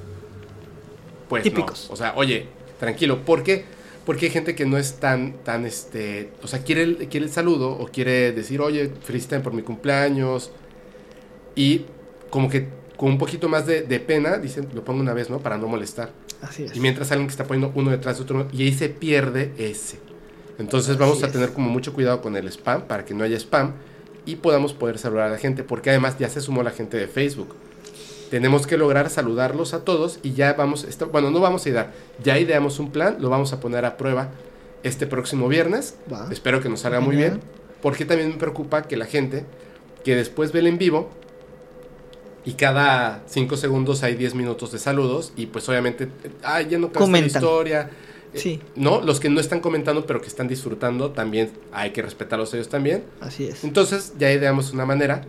pues 1.28 1.42
Típicos. 1.42 1.86
no. 1.89 1.94
O 1.94 1.97
sea, 1.97 2.15
oye, 2.17 2.49
tranquilo, 2.78 3.25
¿por 3.25 3.42
qué? 3.42 3.65
Porque 4.07 4.27
hay 4.27 4.33
gente 4.33 4.55
que 4.55 4.67
no 4.67 4.79
es 4.79 4.95
tan, 4.95 5.35
tan, 5.45 5.67
este, 5.67 6.31
o 6.43 6.47
sea, 6.49 6.62
quiere 6.62 6.83
el, 6.83 6.97
quiere 7.09 7.27
el 7.27 7.33
saludo 7.33 7.70
o 7.70 7.87
quiere 7.89 8.33
decir, 8.33 8.61
oye, 8.61 8.91
felicítame 9.03 9.43
por 9.43 9.53
mi 9.53 9.62
cumpleaños. 9.62 10.51
Y 11.55 11.85
como 12.31 12.49
que 12.49 12.69
con 12.97 13.11
un 13.11 13.19
poquito 13.19 13.49
más 13.49 13.67
de, 13.67 13.83
de 13.83 14.01
pena, 14.01 14.39
dicen, 14.39 14.69
lo 14.75 14.85
pongo 14.85 15.01
una 15.01 15.15
vez, 15.15 15.31
¿no? 15.31 15.41
Para 15.41 15.59
no 15.59 15.67
molestar. 15.69 16.11
Así 16.43 16.65
es. 16.65 16.75
Y 16.75 16.81
mientras 16.81 17.11
alguien 17.12 17.29
que 17.29 17.33
está 17.33 17.45
poniendo 17.47 17.73
uno 17.75 17.91
detrás 17.91 18.17
de 18.19 18.25
otro, 18.25 18.49
y 18.53 18.62
ahí 18.62 18.73
se 18.73 18.89
pierde 18.89 19.53
ese. 19.59 19.99
Entonces 20.59 20.97
Así 20.97 20.99
vamos 20.99 21.23
a 21.23 21.27
es. 21.27 21.33
tener 21.33 21.53
como 21.53 21.69
mucho 21.70 21.93
cuidado 21.93 22.20
con 22.20 22.37
el 22.37 22.49
spam, 22.49 22.83
para 22.87 23.05
que 23.05 23.15
no 23.15 23.25
haya 23.25 23.37
spam, 23.37 23.75
y 24.27 24.37
podamos 24.37 24.75
poder 24.75 24.99
saludar 24.99 25.29
a 25.29 25.31
la 25.31 25.39
gente, 25.39 25.65
porque 25.65 25.91
además 25.91 26.19
ya 26.19 26.29
se 26.29 26.41
sumó 26.41 26.62
la 26.62 26.70
gente 26.70 26.97
de 26.97 27.09
Facebook. 27.09 27.55
Tenemos 28.31 28.67
que 28.67 28.76
lograr 28.78 29.10
saludarlos 29.10 29.75
a 29.75 29.84
todos 29.84 30.20
y 30.23 30.33
ya 30.34 30.52
vamos, 30.55 30.84
esto- 30.84 31.09
bueno, 31.09 31.31
no 31.31 31.41
vamos 31.41 31.67
a 31.67 31.68
idear, 31.68 31.92
ya 32.23 32.39
ideamos 32.39 32.78
un 32.78 32.91
plan, 32.92 33.17
lo 33.20 33.28
vamos 33.28 33.52
a 33.52 33.60
poner 33.60 33.84
a 33.84 33.97
prueba 33.97 34.31
este 34.84 35.07
próximo 35.07 35.49
viernes. 35.49 35.97
Va. 36.12 36.28
Espero 36.31 36.60
que 36.60 36.68
nos 36.68 36.81
salga 36.81 37.00
muy 37.00 37.17
bien, 37.17 37.41
porque 37.83 38.05
también 38.05 38.28
me 38.31 38.36
preocupa 38.36 38.83
que 38.83 38.97
la 38.97 39.07
gente 39.07 39.44
que 40.05 40.15
después 40.15 40.52
ve 40.52 40.60
el 40.60 40.68
en 40.68 40.78
vivo 40.78 41.10
y 42.44 42.52
cada 42.55 43.23
5 43.26 43.57
segundos 43.57 44.02
hay 44.02 44.15
10 44.15 44.34
minutos 44.34 44.73
de 44.73 44.78
saludos 44.78 45.33
y 45.36 45.47
pues 45.47 45.68
obviamente, 45.68 46.09
ay, 46.42 46.68
ya 46.70 46.78
no 46.78 46.86
la 46.86 47.18
historia. 47.26 47.91
Eh, 48.33 48.39
Sí. 48.39 48.60
No, 48.76 49.00
los 49.00 49.18
que 49.18 49.28
no 49.28 49.41
están 49.41 49.59
comentando 49.59 50.07
pero 50.07 50.20
que 50.20 50.28
están 50.28 50.47
disfrutando 50.47 51.10
también 51.10 51.50
hay 51.73 51.91
que 51.91 52.00
respetarlos 52.00 52.55
ellos 52.55 52.68
también. 52.68 53.02
Así 53.20 53.44
es. 53.49 53.65
Entonces 53.65 54.15
ya 54.20 54.31
ideamos 54.31 54.73
una 54.73 54.86
manera, 54.86 55.25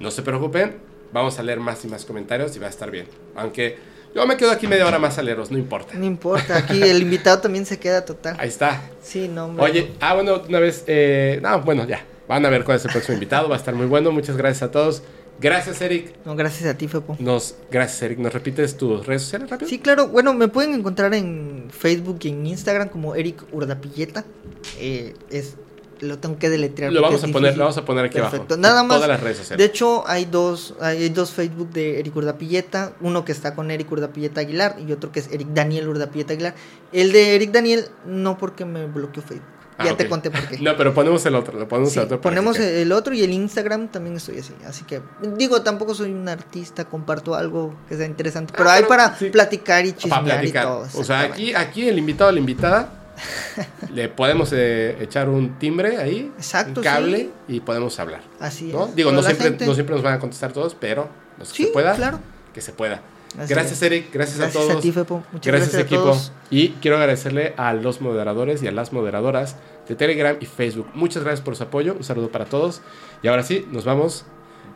no 0.00 0.10
se 0.10 0.22
preocupen, 0.22 0.74
vamos 1.12 1.38
a 1.38 1.42
leer 1.42 1.60
más 1.60 1.84
y 1.84 1.88
más 1.88 2.04
comentarios 2.04 2.54
y 2.56 2.58
va 2.58 2.66
a 2.66 2.70
estar 2.70 2.90
bien. 2.90 3.06
Aunque 3.34 3.78
yo 4.14 4.26
me 4.26 4.36
quedo 4.36 4.50
aquí 4.50 4.66
media 4.66 4.86
hora 4.86 4.98
más 4.98 5.18
a 5.18 5.22
leerlos, 5.22 5.50
no 5.50 5.58
importa. 5.58 5.94
No 5.94 6.04
importa, 6.04 6.56
aquí 6.56 6.82
el 6.82 7.02
invitado 7.02 7.40
también 7.40 7.64
se 7.66 7.78
queda 7.78 8.04
total. 8.04 8.36
Ahí 8.38 8.48
está. 8.48 8.82
Sí, 9.02 9.28
no, 9.28 9.46
hombre. 9.46 9.64
Oye, 9.64 9.92
ah, 10.00 10.14
bueno, 10.14 10.42
una 10.48 10.60
vez, 10.60 10.84
eh, 10.86 11.38
no, 11.42 11.60
bueno, 11.62 11.86
ya, 11.86 12.04
van 12.28 12.44
a 12.44 12.50
ver 12.50 12.64
cuál 12.64 12.76
es 12.76 12.84
el 12.84 12.90
próximo 12.90 13.14
invitado, 13.14 13.48
va 13.48 13.56
a 13.56 13.58
estar 13.58 13.74
muy 13.74 13.86
bueno, 13.86 14.12
muchas 14.12 14.36
gracias 14.36 14.62
a 14.62 14.70
todos. 14.70 15.02
Gracias, 15.40 15.80
Eric. 15.80 16.14
No, 16.24 16.36
gracias 16.36 16.72
a 16.72 16.78
ti, 16.78 16.86
Fepo. 16.86 17.16
Nos, 17.18 17.56
gracias, 17.68 18.00
Eric. 18.02 18.18
¿Nos 18.18 18.32
repites 18.32 18.76
tus 18.76 19.04
redes 19.04 19.22
sociales 19.22 19.50
rápido? 19.50 19.68
Sí, 19.68 19.80
claro. 19.80 20.06
Bueno, 20.06 20.34
me 20.34 20.46
pueden 20.46 20.72
encontrar 20.72 21.14
en 21.14 21.68
Facebook 21.70 22.20
y 22.22 22.28
en 22.28 22.46
Instagram 22.46 22.88
como 22.88 23.16
Eric 23.16 23.42
Urdapilleta. 23.50 24.24
Eh, 24.78 25.14
es, 25.30 25.56
lo 26.02 26.18
tengo 26.18 26.38
que 26.38 26.50
deletrear. 26.50 26.92
Lo 26.92 27.00
vamos 27.00 27.24
a 27.24 27.28
poner, 27.28 27.56
lo 27.56 27.64
vamos 27.64 27.78
a 27.78 27.84
poner 27.84 28.04
aquí 28.04 28.18
Perfecto. 28.18 28.54
abajo. 28.54 28.60
Nada 28.60 28.82
más. 28.82 28.96
Todas 28.98 29.08
las 29.08 29.20
redes 29.20 29.38
sociales. 29.38 29.58
De 29.58 29.64
hecho, 29.72 30.04
hay 30.06 30.26
dos, 30.26 30.74
hay 30.80 31.08
dos 31.08 31.30
Facebook 31.32 31.70
de 31.70 32.00
Eric 32.00 32.14
Urdapilleta. 32.14 32.92
Uno 33.00 33.24
que 33.24 33.32
está 33.32 33.54
con 33.54 33.70
Eric 33.70 33.90
Urdapilleta 33.90 34.40
Aguilar 34.40 34.76
y 34.86 34.92
otro 34.92 35.10
que 35.12 35.20
es 35.20 35.28
Eric 35.32 35.48
Daniel 35.54 35.88
Urdapilleta 35.88 36.34
Aguilar. 36.34 36.54
El 36.92 37.12
de 37.12 37.34
Eric 37.36 37.52
Daniel, 37.52 37.86
no 38.04 38.36
porque 38.36 38.64
me 38.64 38.86
bloqueó 38.86 39.22
Facebook. 39.22 39.46
Ah, 39.78 39.86
ya 39.86 39.96
te 39.96 40.06
conté 40.06 40.30
por 40.30 40.40
qué. 40.48 40.58
No, 40.60 40.76
pero 40.76 40.92
ponemos 40.92 41.24
el 41.24 41.34
otro, 41.34 41.58
lo 41.58 41.66
ponemos 41.66 41.92
Sí, 41.92 41.98
el 41.98 42.04
otro. 42.04 42.20
ponemos 42.20 42.56
que 42.58 42.82
el 42.82 42.92
otro 42.92 43.14
y 43.14 43.22
el 43.22 43.32
Instagram 43.32 43.88
también 43.88 44.16
estoy 44.16 44.38
así. 44.38 44.52
Así 44.66 44.84
que, 44.84 45.00
digo, 45.38 45.62
tampoco 45.62 45.94
soy 45.94 46.12
un 46.12 46.28
artista, 46.28 46.84
comparto 46.84 47.34
algo 47.34 47.74
que 47.88 47.96
sea 47.96 48.04
interesante. 48.06 48.52
Pero 48.56 48.68
Ah, 48.68 48.74
hay 48.74 48.82
para 48.84 49.16
sí. 49.16 49.30
platicar 49.30 49.86
y 49.86 49.92
chismear 49.94 50.24
platicar. 50.24 50.64
y 50.64 50.66
todo. 50.66 51.00
O 51.00 51.04
sea, 51.04 51.20
aquí, 51.20 51.54
aquí 51.54 51.88
el 51.88 51.98
invitado 51.98 52.30
la 52.32 52.38
invitada 52.38 52.92
le 53.92 54.08
podemos 54.08 54.50
eh, 54.52 54.96
echar 55.00 55.28
un 55.28 55.58
timbre 55.58 55.98
ahí, 55.98 56.32
Exacto, 56.36 56.80
un 56.80 56.84
cable 56.84 57.30
y 57.48 57.60
podemos 57.60 57.98
hablar. 58.00 58.22
Así 58.40 58.72
¿no? 58.72 58.86
es. 58.86 58.94
Digo, 58.96 59.12
no 59.12 59.22
siempre, 59.22 59.48
gente- 59.48 59.66
no 59.66 59.74
siempre 59.74 59.94
nos 59.94 60.04
van 60.04 60.14
a 60.14 60.18
contestar 60.18 60.52
todos, 60.52 60.74
pero 60.74 61.08
los 61.38 61.50
que 61.50 61.56
Sí, 61.56 61.64
se 61.64 61.70
pueda, 61.70 61.94
claro. 61.94 62.18
que 62.54 62.60
se 62.60 62.72
pueda. 62.72 63.00
Así 63.38 63.54
gracias, 63.54 63.72
es. 63.78 63.82
Eric. 63.82 64.12
Gracias, 64.12 64.38
Gracias 64.38 64.62
a 64.62 64.66
todos. 64.66 64.76
a 64.78 64.80
ti, 64.80 64.92
Fepo. 64.92 65.22
Muchas 65.32 65.46
gracias, 65.46 65.72
gracias 65.72 65.82
a 65.82 65.86
equipo. 65.86 66.02
todos. 66.02 66.32
Y 66.50 66.68
quiero 66.82 66.98
agradecerle 66.98 67.54
a 67.56 67.72
los 67.72 68.00
moderadores 68.02 68.62
y 68.62 68.66
a 68.68 68.72
las 68.72 68.92
moderadoras 68.92 69.56
de 69.88 69.94
Telegram 69.94 70.36
y 70.40 70.44
Facebook. 70.46 70.88
Muchas 70.94 71.22
gracias 71.24 71.40
por 71.42 71.56
su 71.56 71.62
apoyo. 71.62 71.94
Un 71.94 72.04
saludo 72.04 72.30
para 72.30 72.44
todos. 72.44 72.82
Y 73.22 73.28
ahora 73.28 73.42
sí, 73.42 73.66
nos 73.70 73.84
vamos. 73.86 74.26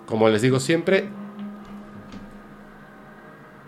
Como 0.07 0.29
les 0.31 0.41
digo 0.41 0.59
siempre. 0.61 1.09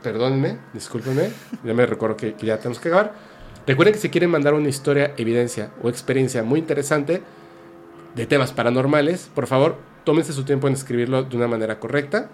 Perdónenme, 0.03 0.59
discúlpenme. 0.73 1.31
Ya 1.65 1.75
me 1.75 1.85
recuerdo 1.85 2.17
que, 2.17 2.35
que 2.35 2.47
ya 2.47 2.57
tenemos 2.59 2.79
que 2.79 2.89
acabar. 2.89 3.13
Recuerden 3.69 3.93
que 3.93 4.01
si 4.01 4.09
quieren 4.09 4.31
mandar 4.31 4.55
una 4.55 4.71
historia, 4.71 5.13
evidencia 5.19 5.71
o 5.83 5.91
experiencia 5.91 6.43
muy 6.43 6.59
interesante 6.59 7.21
de 8.15 8.27
temas 8.27 8.51
paranormales, 8.51 9.31
por 9.35 9.47
favor, 9.47 9.77
tómense 10.05 10.33
su 10.33 10.45
tiempo 10.45 10.69
en 10.69 10.73
escribirlo 10.73 11.23
de 11.23 11.37
una 11.37 11.49
manera 11.49 11.79
correcta. 11.79 12.31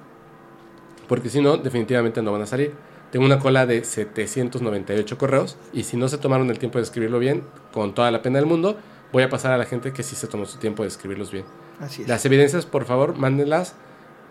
Porque 1.09 1.29
si 1.29 1.41
no, 1.41 1.57
definitivamente 1.57 2.23
no 2.23 2.31
van 2.31 2.43
a 2.43 2.47
salir. 2.47 2.73
Tengo 3.11 3.27
una 3.27 3.41
cola 3.41 3.67
de 3.67 3.83
798 3.83 5.19
correos 5.19 5.57
y 5.73 5.83
si 5.83 5.97
no 5.97 6.07
se 6.07 6.19
tomaron 6.19 6.51
el 6.51 6.61
tiempo 6.61 6.79
de 6.79 6.85
escribirlo 6.85 7.19
bien, 7.19 7.43
con 7.73 7.97
toda 7.97 8.13
la 8.13 8.23
pena 8.23 8.39
del 8.39 8.47
mundo, 8.47 8.79
voy 9.13 9.25
a 9.25 9.29
pasar 9.29 9.51
a 9.51 9.59
la 9.59 9.65
gente 9.65 9.93
que 9.93 10.05
sí 10.05 10.15
se 10.15 10.29
tomó 10.29 10.47
su 10.47 10.59
tiempo 10.59 10.85
de 10.85 10.89
escribirlos 10.89 11.33
bien. 11.33 11.47
Así 11.81 12.03
es. 12.03 12.09
Las 12.09 12.25
evidencias, 12.25 12.65
por 12.65 12.85
favor, 12.85 13.19
mándenlas. 13.19 13.75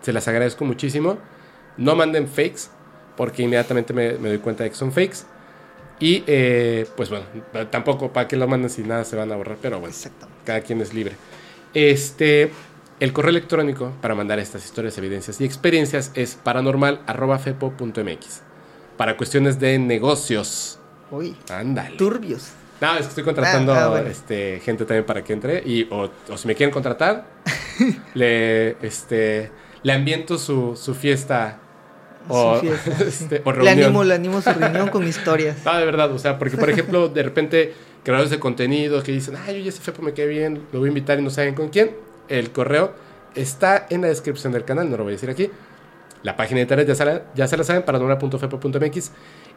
Se 0.00 0.14
las 0.14 0.26
agradezco 0.26 0.64
muchísimo. 0.64 1.18
No 1.76 1.96
manden 1.96 2.28
fakes, 2.28 2.70
porque 3.14 3.42
inmediatamente 3.42 3.92
me, 3.92 4.14
me 4.14 4.30
doy 4.30 4.38
cuenta 4.38 4.64
de 4.64 4.70
que 4.70 4.76
son 4.76 4.90
fakes. 4.90 5.26
Y 6.00 6.24
eh, 6.26 6.86
pues 6.96 7.08
bueno, 7.10 7.24
tampoco 7.70 8.12
para 8.12 8.26
que 8.28 8.36
lo 8.36 8.46
manden 8.48 8.70
si 8.70 8.82
nada 8.82 9.04
se 9.04 9.16
van 9.16 9.30
a 9.32 9.36
borrar, 9.36 9.58
pero 9.62 9.80
bueno, 9.80 9.94
cada 10.44 10.60
quien 10.60 10.80
es 10.80 10.92
libre. 10.92 11.16
Este, 11.72 12.50
el 13.00 13.12
correo 13.12 13.30
electrónico 13.30 13.92
para 14.00 14.14
mandar 14.14 14.38
estas 14.38 14.64
historias, 14.64 14.96
evidencias 14.98 15.40
y 15.40 15.44
experiencias 15.44 16.10
es 16.14 16.34
paranormal.fepo.mx. 16.36 18.42
Para 18.96 19.16
cuestiones 19.16 19.58
de 19.58 19.78
negocios. 19.78 20.78
Uy, 21.10 21.36
Ándale. 21.50 21.96
turbios. 21.96 22.50
No, 22.80 22.92
es 22.94 23.02
que 23.02 23.08
estoy 23.08 23.24
contratando 23.24 23.72
Ah, 23.72 23.84
ah, 23.84 23.88
bueno. 23.88 24.08
este, 24.08 24.60
gente 24.64 24.84
también 24.84 25.04
para 25.04 25.22
que 25.22 25.32
entre. 25.32 25.62
Y, 25.64 25.86
o, 25.90 26.10
o 26.28 26.36
si 26.36 26.46
me 26.48 26.54
quieren 26.54 26.72
contratar, 26.72 27.26
le, 28.14 28.70
este, 28.86 29.50
le 29.82 29.92
ambiento 29.92 30.38
su, 30.38 30.76
su 30.76 30.94
fiesta. 30.94 31.60
O, 32.28 32.58
sí. 32.60 32.68
este, 33.06 33.42
o 33.44 33.52
Le 33.52 33.56
reunión. 33.58 33.78
animo, 33.86 34.04
le 34.04 34.14
animo 34.14 34.40
su 34.42 34.50
reunión 34.52 34.88
con 34.88 35.06
historias. 35.06 35.58
No, 35.64 35.76
de 35.76 35.84
verdad, 35.84 36.10
o 36.12 36.18
sea, 36.18 36.38
porque 36.38 36.56
por 36.56 36.70
ejemplo, 36.70 37.08
de 37.08 37.22
repente, 37.22 37.74
creadores 38.02 38.30
de 38.30 38.38
contenido 38.38 39.02
que 39.02 39.12
dicen, 39.12 39.34
ay, 39.46 39.60
oye, 39.60 39.68
ese 39.68 39.80
Fepo 39.80 40.02
me 40.02 40.12
quedé 40.14 40.26
bien, 40.28 40.62
lo 40.72 40.78
voy 40.80 40.88
a 40.88 40.90
invitar 40.90 41.18
y 41.18 41.22
no 41.22 41.30
saben 41.30 41.54
con 41.54 41.68
quién. 41.68 41.90
El 42.28 42.50
correo 42.52 42.92
está 43.34 43.86
en 43.90 44.00
la 44.02 44.08
descripción 44.08 44.52
del 44.52 44.64
canal, 44.64 44.90
no 44.90 44.96
lo 44.96 45.04
voy 45.04 45.12
a 45.12 45.16
decir 45.16 45.28
aquí. 45.30 45.50
La 46.22 46.36
página 46.36 46.56
de 46.58 46.62
internet 46.62 46.88
ya, 46.88 46.94
sale- 46.94 47.22
ya 47.34 47.46
se 47.46 47.56
la 47.58 47.64
saben, 47.64 47.82
paranormal.fepo.mx. 47.82 49.10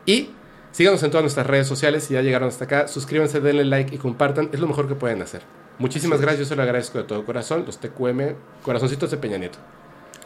Y 0.05 0.31
síganos 0.73 1.01
en 1.03 1.11
todas 1.11 1.23
nuestras 1.23 1.47
redes 1.47 1.65
sociales. 1.67 2.03
Si 2.03 2.13
ya 2.13 2.21
llegaron 2.21 2.49
hasta 2.49 2.65
acá, 2.65 2.87
suscríbanse, 2.89 3.39
denle 3.39 3.63
like 3.63 3.95
y 3.95 3.97
compartan. 3.97 4.49
Es 4.51 4.59
lo 4.59 4.67
mejor 4.67 4.89
que 4.89 4.95
pueden 4.95 5.21
hacer. 5.21 5.43
Muchísimas 5.79 6.17
es. 6.17 6.21
gracias, 6.23 6.39
yo 6.39 6.45
se 6.49 6.55
lo 6.57 6.63
agradezco 6.63 6.97
de 6.97 7.05
todo 7.05 7.23
corazón. 7.25 7.63
Los 7.65 7.77
TQM, 7.79 8.33
corazoncitos 8.63 9.09
de 9.11 9.17
Peña 9.17 9.37
Nieto. 9.37 9.59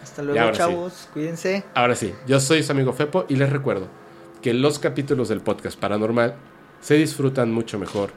Hasta 0.02 0.24
luego, 0.24 0.52
sí. 0.52 0.58
chavos. 0.58 1.10
Cuídense. 1.14 1.64
Ahora 1.74 1.96
sí, 1.96 2.14
yo 2.28 2.40
soy 2.40 2.64
su 2.64 2.72
amigo 2.72 2.94
Fepo 2.94 3.26
y 3.30 3.36
les 3.36 3.50
recuerdo 3.50 3.88
que 4.42 4.54
los 4.54 4.80
capítulos 4.80 5.30
del 5.30 5.42
podcast 5.42 5.80
paranormal 5.80 6.36
se 6.82 6.96
disfrutan 6.96 7.52
mucho 7.52 7.78
mejor 7.78 8.12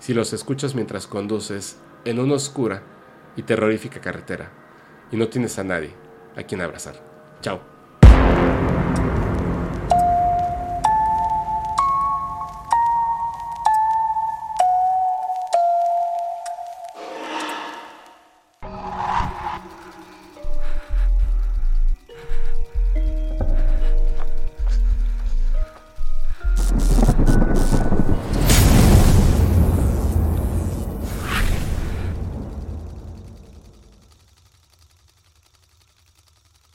si 0.00 0.14
los 0.14 0.32
escuchas 0.32 0.74
mientras 0.74 1.06
conduces 1.06 1.78
en 2.04 2.18
una 2.18 2.34
oscura 2.34 2.82
y 3.36 3.42
terrorífica 3.42 4.00
carretera 4.00 4.50
y 5.12 5.16
no 5.16 5.28
tienes 5.28 5.58
a 5.58 5.64
nadie 5.64 5.92
a 6.36 6.42
quien 6.42 6.60
abrazar. 6.60 6.94
Chao. 7.42 7.75